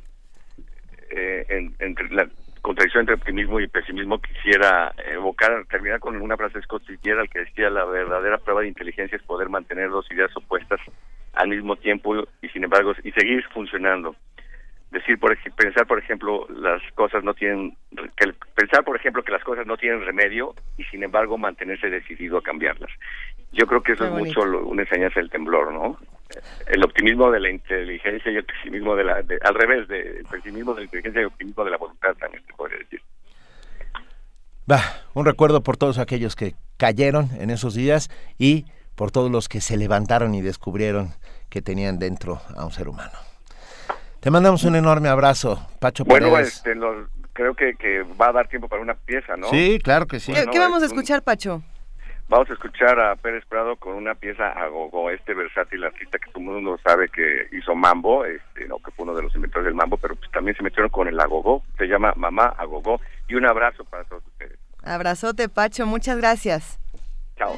eh, 1.12 1.72
la- 2.12 2.30
contradicción 2.62 3.02
entre 3.02 3.16
optimismo 3.16 3.60
y 3.60 3.68
pesimismo, 3.68 4.20
quisiera 4.22 4.94
evocar, 5.12 5.66
terminar 5.70 6.00
con 6.00 6.16
una 6.22 6.38
frase 6.38 6.60
de 6.60 6.64
Scott 6.64 6.84
que 6.86 7.40
decía, 7.40 7.70
la 7.70 7.84
verdadera 7.84 8.38
prueba 8.38 8.62
de 8.62 8.70
inteligencia 8.70 9.18
es 9.18 9.24
poder 9.24 9.50
mantener 9.50 9.90
dos 9.90 10.10
ideas 10.12 10.36
opuestas 10.38 10.80
al 11.34 11.50
mismo 11.50 11.76
tiempo 11.76 12.24
y 12.42 12.48
sin 12.50 12.64
embargo, 12.64 12.94
y 13.04 13.12
seguir 13.12 13.44
funcionando. 13.54 14.16
Decir, 14.94 15.20
por 15.20 15.36
pensar, 15.56 15.88
por 15.88 15.98
ejemplo, 16.00 16.48
las 16.50 16.80
cosas 16.94 17.24
no 17.24 17.34
tienen, 17.34 17.76
que 18.16 18.32
pensar, 18.56 18.84
por 18.84 18.96
ejemplo, 18.96 19.24
que 19.24 19.32
las 19.32 19.44
cosas 19.44 19.66
no 19.66 19.76
tienen 19.76 20.06
remedio 20.06 20.54
y 20.78 20.84
sin 20.86 21.04
embargo 21.04 21.36
mantenerse 21.38 21.90
decidido 21.90 22.38
a 22.38 22.44
cambiarlas. 22.44 22.92
Yo 23.52 23.66
creo 23.66 23.82
que 23.82 23.94
eso 23.94 24.04
Qué 24.04 24.10
es 24.10 24.12
bonito. 24.12 24.28
mucho 24.40 24.46
lo- 24.46 24.66
una 24.68 24.84
enseñanza 24.84 25.20
del 25.20 25.32
temblor, 25.32 25.74
¿no? 25.74 25.98
El 26.68 26.84
optimismo 26.84 27.32
de 27.32 27.40
la 27.40 27.50
inteligencia 27.50 28.32
y 28.32 28.36
el 28.36 28.46
pesimismo 28.46 28.96
de 28.96 29.04
la, 29.04 29.22
de- 29.24 29.40
al 29.44 29.56
revés, 29.56 29.88
de, 29.88 30.20
el 30.20 30.26
pesimismo 30.26 30.74
de 30.76 30.82
la 30.82 30.86
inteligencia 30.86 31.20
y 31.20 31.24
el 31.24 31.28
optimismo 31.28 31.64
de 31.66 31.72
la 31.72 31.78
voluntad 31.78 32.14
también 32.16 32.44
se 32.46 32.54
podría 32.54 32.78
decir. 32.78 33.02
Va, 34.72 34.80
un 35.16 35.26
recuerdo 35.26 35.62
por 35.64 35.76
todos 35.78 35.98
aquellos 35.98 36.36
que 36.36 36.54
cayeron 36.78 37.30
en 37.40 37.50
esos 37.50 37.74
días 37.74 38.10
y 38.38 38.66
por 38.96 39.10
todos 39.12 39.32
los 39.32 39.50
que 39.50 39.60
se 39.60 39.76
levantaron 39.78 40.36
y 40.36 40.42
descubrieron 40.42 41.10
que 41.50 41.62
tenían 41.64 41.98
dentro 42.00 42.42
a 42.56 42.64
un 42.64 42.72
ser 42.72 42.88
humano. 42.88 43.14
Te 44.24 44.32
mandamos 44.32 44.64
un 44.64 44.78
enorme 44.78 45.10
abrazo, 45.10 45.68
Pacho 45.80 46.06
Bueno, 46.06 46.32
Paredes. 46.32 46.56
este, 46.56 46.80
creo 47.34 47.54
que, 47.56 47.76
que 47.76 48.04
va 48.04 48.30
a 48.30 48.32
dar 48.32 48.48
tiempo 48.48 48.70
para 48.70 48.82
una 48.82 48.94
pieza, 48.94 49.36
¿no? 49.36 49.50
Sí, 49.50 49.80
claro 49.84 50.08
que 50.08 50.22
sí. 50.22 50.32
¿Qué, 50.32 50.40
Bueno, 50.40 50.52
qué 50.54 50.60
vamos 50.60 50.82
a 50.82 50.86
escuchar, 50.86 51.24
Pacho? 51.24 51.62
Vamos 52.30 52.50
a 52.50 52.54
escuchar 52.54 52.98
a 53.02 53.18
Pérez 53.18 53.44
Prado 53.50 53.76
con 53.76 53.96
una 53.96 54.16
pieza 54.16 54.48
a 54.48 54.70
gogo, 54.70 55.10
este 55.10 55.34
versátil 55.34 55.84
artista 55.84 56.20
que 56.20 56.32
todo 56.32 56.40
el 56.40 56.46
mundo 56.46 56.80
sabe 56.82 57.10
que 57.10 57.50
hizo 57.52 57.76
mambo, 57.76 58.24
este, 58.24 58.66
no 58.66 58.78
que 58.78 58.92
fue 58.92 59.04
uno 59.04 59.14
de 59.14 59.24
los 59.24 59.36
inventores 59.36 59.66
del 59.66 59.76
mambo, 59.76 59.98
pero 59.98 60.16
pues 60.16 60.32
también 60.32 60.56
se 60.56 60.64
metieron 60.64 60.90
con 60.90 61.10
el 61.10 61.20
agogó, 61.20 61.62
se 61.78 61.86
llama 61.86 62.14
Mamá 62.16 62.46
Agogó, 62.58 63.02
y 63.28 63.36
un 63.36 63.46
abrazo 63.46 63.84
para 63.84 64.06
todos 64.06 64.24
ustedes. 64.26 64.58
Abrazote, 64.86 65.50
Pacho, 65.50 65.86
muchas 65.86 66.16
gracias. 66.16 66.80
Chao. 67.36 67.58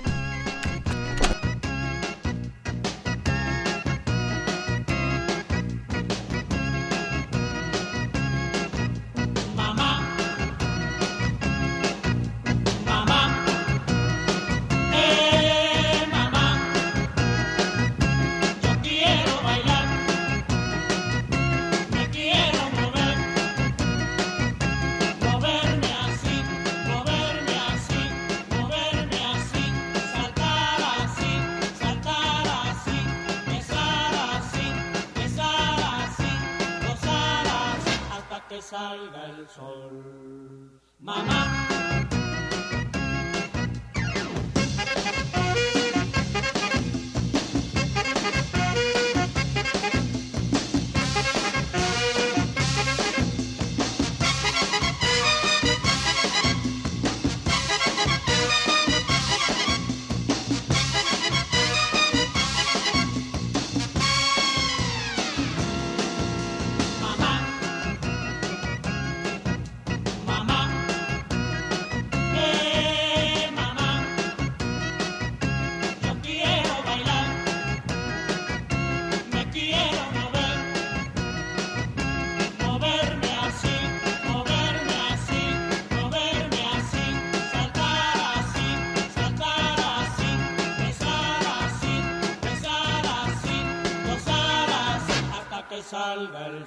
Hasta 38.86 38.98
que 38.98 39.10
salga 39.10 39.26
el 39.26 39.48
sol. 39.50 40.82
Mamá. 41.00 41.24
Mamá, 41.24 41.55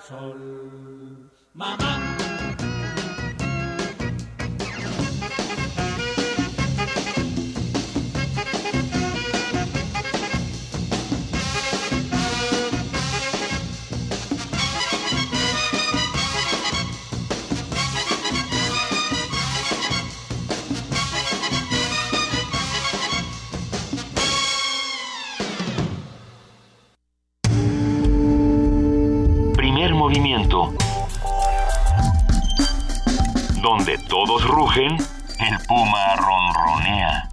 sol. 0.08 1.28
Mamá. 1.52 1.87
Todos 34.38 34.50
rugen, 34.50 34.96
el 35.40 35.58
puma 35.66 36.14
ronronea. 36.16 37.28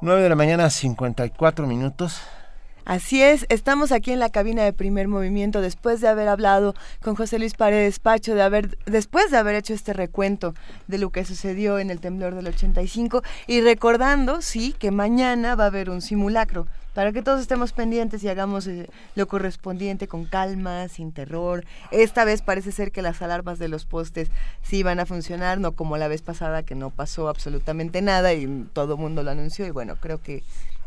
9 0.00 0.22
de 0.22 0.28
la 0.28 0.34
mañana, 0.36 0.70
54 0.70 1.66
minutos. 1.66 2.20
Así 2.84 3.22
es, 3.22 3.46
estamos 3.48 3.90
aquí 3.90 4.12
en 4.12 4.20
la 4.20 4.28
cabina 4.28 4.62
de 4.62 4.72
primer 4.72 5.08
movimiento 5.08 5.60
después 5.60 6.00
de 6.00 6.08
haber 6.08 6.28
hablado 6.28 6.74
con 7.02 7.16
José 7.16 7.38
Luis 7.38 7.54
Paredes 7.54 7.98
Pacho, 7.98 8.34
de 8.34 8.42
haber, 8.42 8.78
después 8.86 9.30
de 9.30 9.38
haber 9.38 9.56
hecho 9.56 9.74
este 9.74 9.92
recuento 9.92 10.54
de 10.86 10.98
lo 10.98 11.10
que 11.10 11.24
sucedió 11.24 11.78
en 11.78 11.90
el 11.90 12.00
temblor 12.00 12.34
del 12.34 12.46
85 12.46 13.22
y 13.46 13.60
recordando, 13.62 14.42
sí, 14.42 14.74
que 14.78 14.90
mañana 14.90 15.56
va 15.56 15.64
a 15.64 15.68
haber 15.68 15.90
un 15.90 16.02
simulacro 16.02 16.66
para 16.94 17.12
que 17.12 17.22
todos 17.22 17.40
estemos 17.40 17.72
pendientes 17.72 18.22
y 18.22 18.28
hagamos 18.28 18.66
eh, 18.66 18.88
lo 19.16 19.26
correspondiente 19.26 20.08
con 20.08 20.24
calma, 20.24 20.88
sin 20.88 21.12
terror. 21.12 21.64
Esta 21.90 22.24
vez 22.24 22.40
parece 22.40 22.72
ser 22.72 22.92
que 22.92 23.02
las 23.02 23.20
alarmas 23.20 23.58
de 23.58 23.68
los 23.68 23.84
postes 23.84 24.30
sí 24.62 24.82
van 24.82 25.00
a 25.00 25.06
funcionar, 25.06 25.58
no 25.58 25.72
como 25.72 25.96
la 25.96 26.08
vez 26.08 26.22
pasada 26.22 26.62
que 26.62 26.74
no 26.74 26.90
pasó 26.90 27.28
absolutamente 27.28 28.00
nada 28.00 28.32
y 28.32 28.66
todo 28.72 28.94
el 28.94 29.00
mundo 29.00 29.22
lo 29.22 29.30
anunció 29.30 29.66
y 29.66 29.70
bueno, 29.70 29.96
creo 29.96 30.22
que 30.22 30.42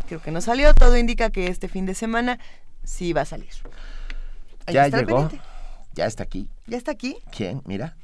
creo 0.08 0.22
que 0.22 0.32
no 0.32 0.42
salió, 0.42 0.74
todo 0.74 0.98
indica 0.98 1.30
que 1.30 1.48
este 1.48 1.68
fin 1.68 1.86
de 1.86 1.94
semana 1.94 2.40
sí 2.84 3.14
va 3.14 3.22
a 3.22 3.26
salir. 3.26 3.50
Ya 4.68 4.88
llegó, 4.88 5.27
pendiente. 5.27 5.40
ya 5.94 6.06
está 6.06 6.24
aquí. 6.24 6.50
¿Ya 6.66 6.77
está 6.77 6.92
aquí? 6.92 7.18
¿Quién? 7.32 7.61
Mira. 7.66 7.95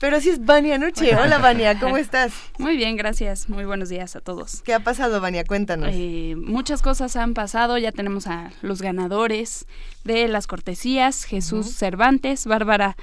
Pero 0.00 0.20
sí 0.20 0.30
es 0.30 0.44
Vania 0.44 0.78
Nuche. 0.78 1.16
Hola 1.16 1.38
Vania, 1.38 1.78
¿cómo 1.80 1.96
estás? 1.96 2.32
Muy 2.58 2.76
bien, 2.76 2.96
gracias. 2.96 3.48
Muy 3.48 3.64
buenos 3.64 3.88
días 3.88 4.14
a 4.14 4.20
todos. 4.20 4.62
¿Qué 4.62 4.72
ha 4.72 4.80
pasado, 4.80 5.20
Vania? 5.20 5.44
Cuéntanos. 5.44 5.90
Eh, 5.92 6.34
muchas 6.36 6.82
cosas 6.82 7.16
han 7.16 7.34
pasado, 7.34 7.78
ya 7.78 7.90
tenemos 7.90 8.28
a 8.28 8.52
los 8.62 8.80
ganadores 8.80 9.66
de 10.04 10.28
las 10.28 10.46
cortesías, 10.46 11.24
Jesús. 11.24 11.74
Cervantes, 11.74 12.46
Bárbara 12.46 12.96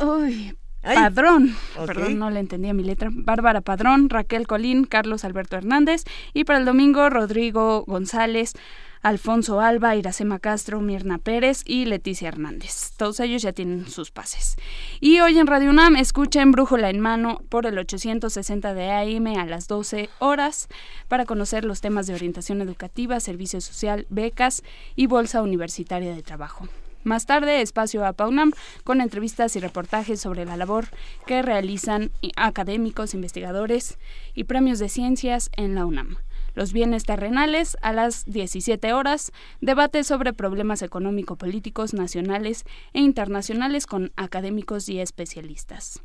Uy, 0.00 0.56
Ay. 0.82 0.96
Padrón, 0.96 1.54
perdón, 1.84 2.18
no 2.18 2.30
le 2.30 2.40
entendía 2.40 2.72
mi 2.72 2.82
letra. 2.82 3.10
Bárbara 3.12 3.60
Padrón, 3.60 4.08
Raquel 4.08 4.46
Colín, 4.46 4.84
Carlos 4.84 5.24
Alberto 5.24 5.56
Hernández 5.56 6.04
y 6.32 6.44
para 6.44 6.58
el 6.58 6.64
domingo 6.64 7.10
Rodrigo 7.10 7.84
González, 7.86 8.54
Alfonso 9.02 9.60
Alba, 9.60 9.96
Iracema 9.96 10.38
Castro, 10.38 10.82
Mirna 10.82 11.16
Pérez 11.16 11.62
y 11.64 11.86
Leticia 11.86 12.28
Hernández. 12.28 12.92
Todos 12.98 13.18
ellos 13.20 13.40
ya 13.40 13.52
tienen 13.52 13.88
sus 13.88 14.10
pases. 14.10 14.56
Y 15.00 15.20
hoy 15.20 15.38
en 15.38 15.46
Radio 15.46 15.70
UNAM 15.70 15.96
escuchen 15.96 16.52
Brújula 16.52 16.90
en 16.90 17.00
Mano 17.00 17.40
por 17.48 17.64
el 17.64 17.78
860 17.78 18.74
de 18.74 18.90
AM 18.90 19.38
a 19.38 19.46
las 19.46 19.68
12 19.68 20.10
horas 20.18 20.68
para 21.08 21.24
conocer 21.24 21.64
los 21.64 21.80
temas 21.80 22.06
de 22.06 22.14
orientación 22.14 22.60
educativa, 22.60 23.20
servicio 23.20 23.62
social, 23.62 24.06
becas 24.10 24.62
y 24.96 25.06
bolsa 25.06 25.40
universitaria 25.40 26.14
de 26.14 26.22
trabajo. 26.22 26.68
Más 27.02 27.24
tarde, 27.24 27.62
espacio 27.62 28.04
a 28.04 28.12
PAUNAM 28.12 28.52
con 28.84 29.00
entrevistas 29.00 29.56
y 29.56 29.60
reportajes 29.60 30.20
sobre 30.20 30.44
la 30.44 30.58
labor 30.58 30.88
que 31.24 31.40
realizan 31.40 32.10
académicos, 32.36 33.14
investigadores 33.14 33.98
y 34.34 34.44
premios 34.44 34.78
de 34.78 34.90
ciencias 34.90 35.50
en 35.56 35.74
la 35.74 35.86
UNAM. 35.86 36.18
Los 36.60 36.74
bienes 36.74 37.04
terrenales 37.04 37.78
a 37.80 37.94
las 37.94 38.26
17 38.26 38.92
horas, 38.92 39.32
debate 39.62 40.04
sobre 40.04 40.34
problemas 40.34 40.82
económico-políticos 40.82 41.94
nacionales 41.94 42.64
e 42.92 43.00
internacionales 43.00 43.86
con 43.86 44.12
académicos 44.16 44.86
y 44.90 45.00
especialistas. 45.00 46.02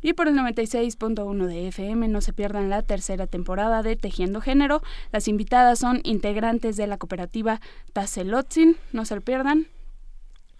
Y 0.00 0.14
por 0.14 0.28
el 0.28 0.34
96.1 0.34 1.44
de 1.44 1.68
FM 1.68 2.08
no 2.08 2.22
se 2.22 2.32
pierdan 2.32 2.70
la 2.70 2.80
tercera 2.80 3.26
temporada 3.26 3.82
de 3.82 3.96
Tejiendo 3.96 4.40
Género. 4.40 4.80
Las 5.12 5.28
invitadas 5.28 5.80
son 5.80 6.00
integrantes 6.04 6.78
de 6.78 6.86
la 6.86 6.96
cooperativa 6.96 7.60
Tazelotzin, 7.92 8.78
no 8.94 9.04
se 9.04 9.16
lo 9.16 9.20
pierdan 9.20 9.66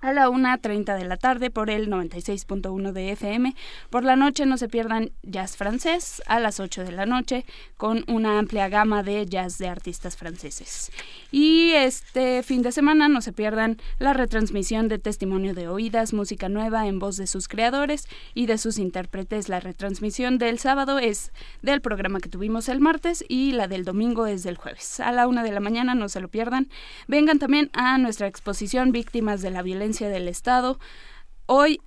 a 0.03 0.13
la 0.13 0.29
1.30 0.29 0.99
de 0.99 1.05
la 1.05 1.17
tarde 1.17 1.51
por 1.51 1.71
el 1.71 1.89
96.1 1.89 2.93
de 2.93 3.13
FM. 3.13 3.55
Por 3.89 4.05
la 4.05 4.17
noche 4.17 4.45
no 4.47 4.59
se 4.59 4.69
pierdan 4.69 5.13
jazz 5.23 5.57
francés 5.57 6.21
a 6.27 6.41
las 6.41 6.59
8 6.59 6.83
de 6.83 6.91
la 6.91 7.07
noche 7.07 7.47
con 7.77 8.05
una 8.09 8.39
amplia 8.39 8.69
gama 8.69 9.05
de 9.05 9.25
jazz 9.27 9.59
de 9.59 9.69
artistas 9.69 10.17
franceses. 10.17 10.91
Y 11.31 11.71
este 11.71 12.43
fin 12.43 12.63
de 12.63 12.73
semana 12.73 13.09
no 13.09 13.21
se 13.23 13.33
pierdan 13.33 13.79
la 13.99 14.13
retransmisión 14.13 14.89
de 14.89 14.99
Testimonio 14.99 15.55
de 15.55 15.69
Oídas, 15.69 16.13
música 16.13 16.49
nueva 16.49 16.89
en 16.89 16.99
voz 16.99 17.17
de 17.17 17.29
sus 17.29 17.47
creadores 17.47 18.09
y 18.35 18.47
de 18.47 18.59
sus 18.59 18.79
intérpretes. 18.79 19.49
La 19.49 19.61
retransmisión 19.61 20.37
del 20.39 20.59
sábado 20.59 20.99
es 20.99 21.33
del 21.63 21.81
programa 21.81 22.19
que 22.19 22.29
tuvimos 22.29 22.69
el 22.69 22.81
martes 22.81 23.25
y 23.29 23.53
la 23.53 23.69
del 23.69 23.85
domingo 23.85 24.27
es 24.27 24.43
del 24.43 24.57
jueves. 24.57 24.99
A 24.99 25.13
la 25.13 25.29
1 25.29 25.45
de 25.45 25.53
la 25.53 25.61
mañana 25.61 25.95
no 25.95 26.09
se 26.09 26.21
lo 26.21 26.27
pierdan. 26.27 26.69
Vengan 27.07 27.39
también 27.39 27.71
a 27.73 27.97
nuestra 27.99 28.27
exposición 28.27 28.91
Víctimas 28.91 29.43
de 29.43 29.51
la 29.51 29.63
Violencia 29.63 29.92
del 30.01 30.29
Estado. 30.29 30.79
Hoy, 31.47 31.81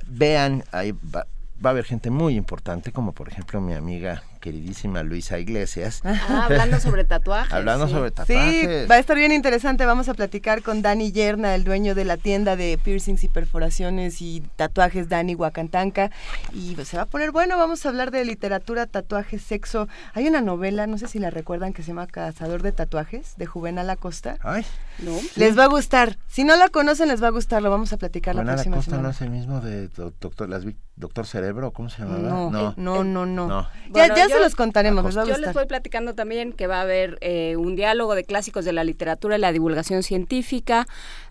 Vean, 0.08 0.64
ahí 0.72 0.92
va, 0.92 1.26
va 1.64 1.70
a 1.70 1.72
haber 1.72 1.84
gente 1.84 2.10
muy 2.10 2.34
importante, 2.36 2.92
como 2.92 3.12
por 3.12 3.28
ejemplo 3.28 3.60
mi 3.60 3.74
amiga 3.74 4.22
queridísima 4.50 5.02
Luisa 5.02 5.40
Iglesias. 5.40 6.02
Ah, 6.04 6.44
hablando 6.44 6.78
sobre 6.78 7.02
tatuajes. 7.02 7.52
Hablando 7.52 7.88
sí. 7.88 7.92
sobre 7.94 8.10
Sí, 8.10 8.14
tatuajes. 8.14 8.88
va 8.88 8.94
a 8.94 8.98
estar 9.00 9.16
bien 9.16 9.32
interesante. 9.32 9.84
Vamos 9.86 10.08
a 10.08 10.14
platicar 10.14 10.62
con 10.62 10.82
Dani 10.82 11.10
Yerna, 11.10 11.56
el 11.56 11.64
dueño 11.64 11.96
de 11.96 12.04
la 12.04 12.16
tienda 12.16 12.54
de 12.54 12.78
piercings 12.82 13.24
y 13.24 13.28
perforaciones 13.28 14.22
y 14.22 14.44
tatuajes 14.54 15.08
Dani 15.08 15.34
Huacantanca. 15.34 16.12
Y 16.52 16.76
pues, 16.76 16.86
se 16.86 16.96
va 16.96 17.02
a 17.02 17.06
poner 17.06 17.32
bueno. 17.32 17.58
Vamos 17.58 17.84
a 17.84 17.88
hablar 17.88 18.12
de 18.12 18.24
literatura, 18.24 18.86
tatuajes, 18.86 19.42
sexo. 19.42 19.88
Hay 20.14 20.28
una 20.28 20.40
novela, 20.42 20.86
no 20.86 20.96
sé 20.96 21.08
si 21.08 21.18
la 21.18 21.30
recuerdan, 21.30 21.72
que 21.72 21.82
se 21.82 21.88
llama 21.88 22.06
Cazador 22.06 22.62
de 22.62 22.70
Tatuajes, 22.70 23.34
de 23.36 23.46
Juvenal 23.46 23.90
Acosta. 23.90 24.38
Ay, 24.42 24.64
No. 25.00 25.18
Les 25.34 25.58
va 25.58 25.64
a 25.64 25.68
gustar. 25.68 26.18
Si 26.28 26.44
no 26.44 26.56
la 26.56 26.68
conocen, 26.68 27.08
les 27.08 27.20
va 27.20 27.26
a 27.26 27.30
gustar. 27.32 27.62
Lo 27.62 27.70
vamos 27.70 27.92
a 27.92 27.96
platicar 27.96 28.36
la 28.36 28.42
Juana 28.42 28.52
próxima 28.54 28.76
Costa 28.76 28.92
no 28.92 28.96
semana. 28.98 29.10
es 29.14 29.20
el 29.22 29.30
mismo 29.30 29.60
de 29.60 29.88
do- 29.88 30.12
doctor, 30.20 30.48
las 30.48 30.62
doctor 30.98 31.26
Cerebro, 31.26 31.72
¿cómo 31.72 31.90
se 31.90 32.00
llamaba? 32.02 32.20
No, 32.20 32.50
no, 32.50 32.74
no, 33.04 33.04
no. 33.04 33.26
No. 33.26 33.62
Ya, 33.62 33.70
Bueno, 33.90 34.14
ya 34.16 34.22
yo- 34.28 34.34
se 34.34 34.35
los 34.38 34.54
contaremos, 34.54 35.04
les 35.04 35.16
va 35.16 35.22
a 35.22 35.26
Yo 35.26 35.38
les 35.38 35.52
voy 35.52 35.66
platicando 35.66 36.14
también 36.14 36.52
que 36.52 36.66
va 36.66 36.78
a 36.78 36.82
haber 36.82 37.18
eh, 37.20 37.56
un 37.56 37.76
diálogo 37.76 38.14
de 38.14 38.24
clásicos 38.24 38.64
de 38.64 38.72
la 38.72 38.84
literatura 38.84 39.36
y 39.36 39.40
la 39.40 39.52
divulgación 39.52 40.02
científica, 40.02 40.86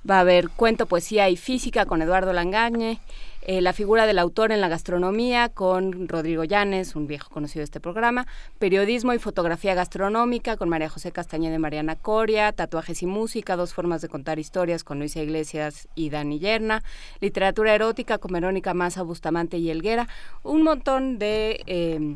va 0.09 0.17
a 0.17 0.19
haber 0.21 0.49
cuento, 0.49 0.85
poesía 0.85 1.29
y 1.29 1.37
física 1.37 1.85
con 1.85 2.01
Eduardo 2.01 2.33
Langañe, 2.33 2.99
eh, 3.47 3.61
la 3.61 3.73
figura 3.73 4.07
del 4.07 4.17
autor 4.17 4.51
en 4.51 4.59
la 4.59 4.69
gastronomía 4.69 5.49
con 5.49 6.07
Rodrigo 6.07 6.43
Llanes, 6.43 6.95
un 6.95 7.05
viejo 7.05 7.29
conocido 7.29 7.59
de 7.59 7.65
este 7.65 7.79
programa, 7.79 8.25
periodismo 8.57 9.13
y 9.13 9.19
fotografía 9.19 9.75
gastronómica 9.75 10.57
con 10.57 10.67
María 10.67 10.89
José 10.89 11.11
Castañeda 11.11 11.53
y 11.53 11.59
Mariana 11.59 11.95
Coria, 11.95 12.51
tatuajes 12.53 13.03
y 13.03 13.05
música, 13.05 13.55
dos 13.55 13.75
formas 13.75 14.01
de 14.01 14.09
contar 14.09 14.39
historias 14.39 14.83
con 14.83 14.97
Luisa 14.97 15.21
Iglesias 15.21 15.87
y 15.93 16.09
Dani 16.09 16.39
Yerna, 16.39 16.81
literatura 17.21 17.75
erótica 17.75 18.17
con 18.17 18.31
Verónica 18.31 18.73
Maza, 18.73 19.03
Bustamante 19.03 19.59
y 19.59 19.69
Helguera, 19.69 20.07
un 20.41 20.63
montón 20.63 21.19
de... 21.19 21.61
eh, 21.67 22.15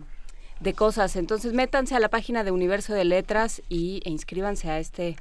de 0.60 0.74
cosas. 0.74 1.16
Entonces 1.16 1.54
métanse 1.54 1.96
a 1.96 2.00
la 2.00 2.10
página 2.10 2.44
de 2.44 2.52
Universo 2.52 2.94
de 2.94 3.06
Letras 3.06 3.62
y, 3.70 4.02
e 4.06 4.10
inscríbanse 4.10 4.70
a 4.70 4.80
este 4.80 5.16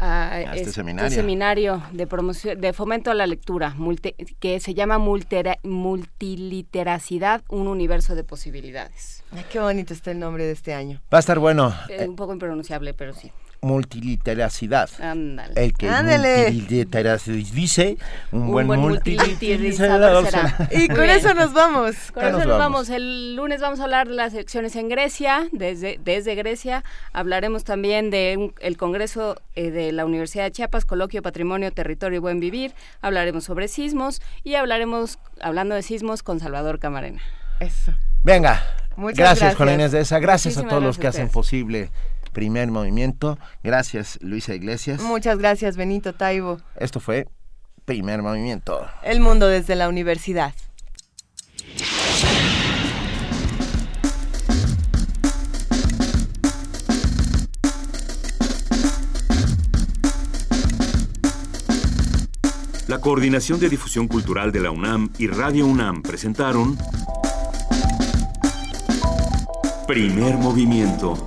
a 0.00 0.54
este 0.54 0.70
seminario. 0.70 1.10
seminario 1.10 1.82
de 1.90 2.06
promoción 2.06 2.60
de 2.60 2.72
fomento 2.72 3.10
a 3.10 3.14
la 3.14 3.26
lectura 3.26 3.74
multi- 3.76 4.14
que 4.38 4.60
se 4.60 4.72
llama 4.74 4.96
Multera- 4.98 5.58
multiliteracidad 5.64 7.42
un 7.48 7.66
universo 7.66 8.14
de 8.14 8.22
posibilidades 8.22 9.24
Ay, 9.32 9.44
qué 9.50 9.58
bonito 9.58 9.92
está 9.92 10.12
el 10.12 10.20
nombre 10.20 10.44
de 10.44 10.52
este 10.52 10.72
año. 10.72 11.02
Va 11.12 11.18
a 11.18 11.20
estar 11.20 11.38
bueno. 11.40 11.74
Eh, 11.90 12.06
un 12.08 12.14
poco 12.14 12.32
impronunciable 12.32 12.94
pero 12.94 13.12
sí 13.12 13.32
Multiliteracidad. 13.60 14.88
ándale 15.00 15.52
El 15.56 15.72
que 15.74 15.88
Ándale. 15.88 16.52
multiliteracidad 16.52 17.36
dice, 17.52 17.98
un, 18.30 18.42
Un 18.42 18.52
buen, 18.52 18.68
será. 19.02 20.68
Y 20.70 20.86
con 20.86 20.98
bien. 20.98 21.10
eso 21.10 21.34
nos 21.34 21.52
vamos. 21.52 21.96
Con 22.12 22.22
eso 22.24 22.38
nos 22.38 22.46
nos 22.46 22.58
vamos. 22.58 22.58
vamos. 22.58 22.90
El 22.90 23.34
lunes 23.34 23.60
vamos 23.60 23.80
a 23.80 23.84
hablar 23.84 24.06
de 24.08 24.14
las 24.14 24.32
elecciones 24.32 24.76
en 24.76 24.88
Grecia, 24.88 25.48
desde, 25.52 25.98
desde 26.04 26.36
Grecia. 26.36 26.84
Hablaremos 27.12 27.64
también 27.64 28.10
del 28.10 28.54
el 28.60 28.76
Congreso 28.76 29.40
eh, 29.56 29.70
de 29.70 29.90
la 29.90 30.04
Universidad 30.04 30.44
de 30.44 30.52
Chiapas, 30.52 30.84
Coloquio 30.84 31.20
Patrimonio, 31.22 31.72
Territorio 31.72 32.18
y 32.18 32.20
Buen 32.20 32.38
Vivir. 32.38 32.74
Hablaremos 33.02 33.44
sobre 33.44 33.66
sismos 33.66 34.22
y 34.44 34.54
hablaremos, 34.54 35.18
hablando 35.40 35.74
de 35.74 35.82
sismos, 35.82 36.22
con 36.22 36.38
Salvador 36.38 36.78
Camarena. 36.78 37.20
Eso. 37.58 37.92
Venga. 38.22 38.62
Muchas 38.96 39.18
gracias, 39.18 39.38
gracias. 39.40 39.56
Juana 39.56 39.74
Inés 39.74 39.92
de 39.92 40.00
esa. 40.00 40.18
Gracias 40.18 40.58
a 40.58 40.66
todos 40.66 40.82
los 40.82 40.98
que 40.98 41.06
hacen 41.06 41.28
posible 41.28 41.90
Primer 42.38 42.70
Movimiento. 42.70 43.36
Gracias, 43.64 44.16
Luisa 44.22 44.54
Iglesias. 44.54 45.02
Muchas 45.02 45.38
gracias, 45.38 45.76
Benito 45.76 46.12
Taibo. 46.14 46.60
Esto 46.76 47.00
fue 47.00 47.26
Primer 47.84 48.22
Movimiento. 48.22 48.86
El 49.02 49.18
mundo 49.18 49.48
desde 49.48 49.74
la 49.74 49.88
universidad. 49.88 50.54
La 62.86 63.00
Coordinación 63.00 63.58
de 63.58 63.68
Difusión 63.68 64.06
Cultural 64.06 64.52
de 64.52 64.60
la 64.60 64.70
UNAM 64.70 65.10
y 65.18 65.26
Radio 65.26 65.66
UNAM 65.66 66.02
presentaron 66.02 66.78
Primer 69.88 70.36
Movimiento. 70.36 71.26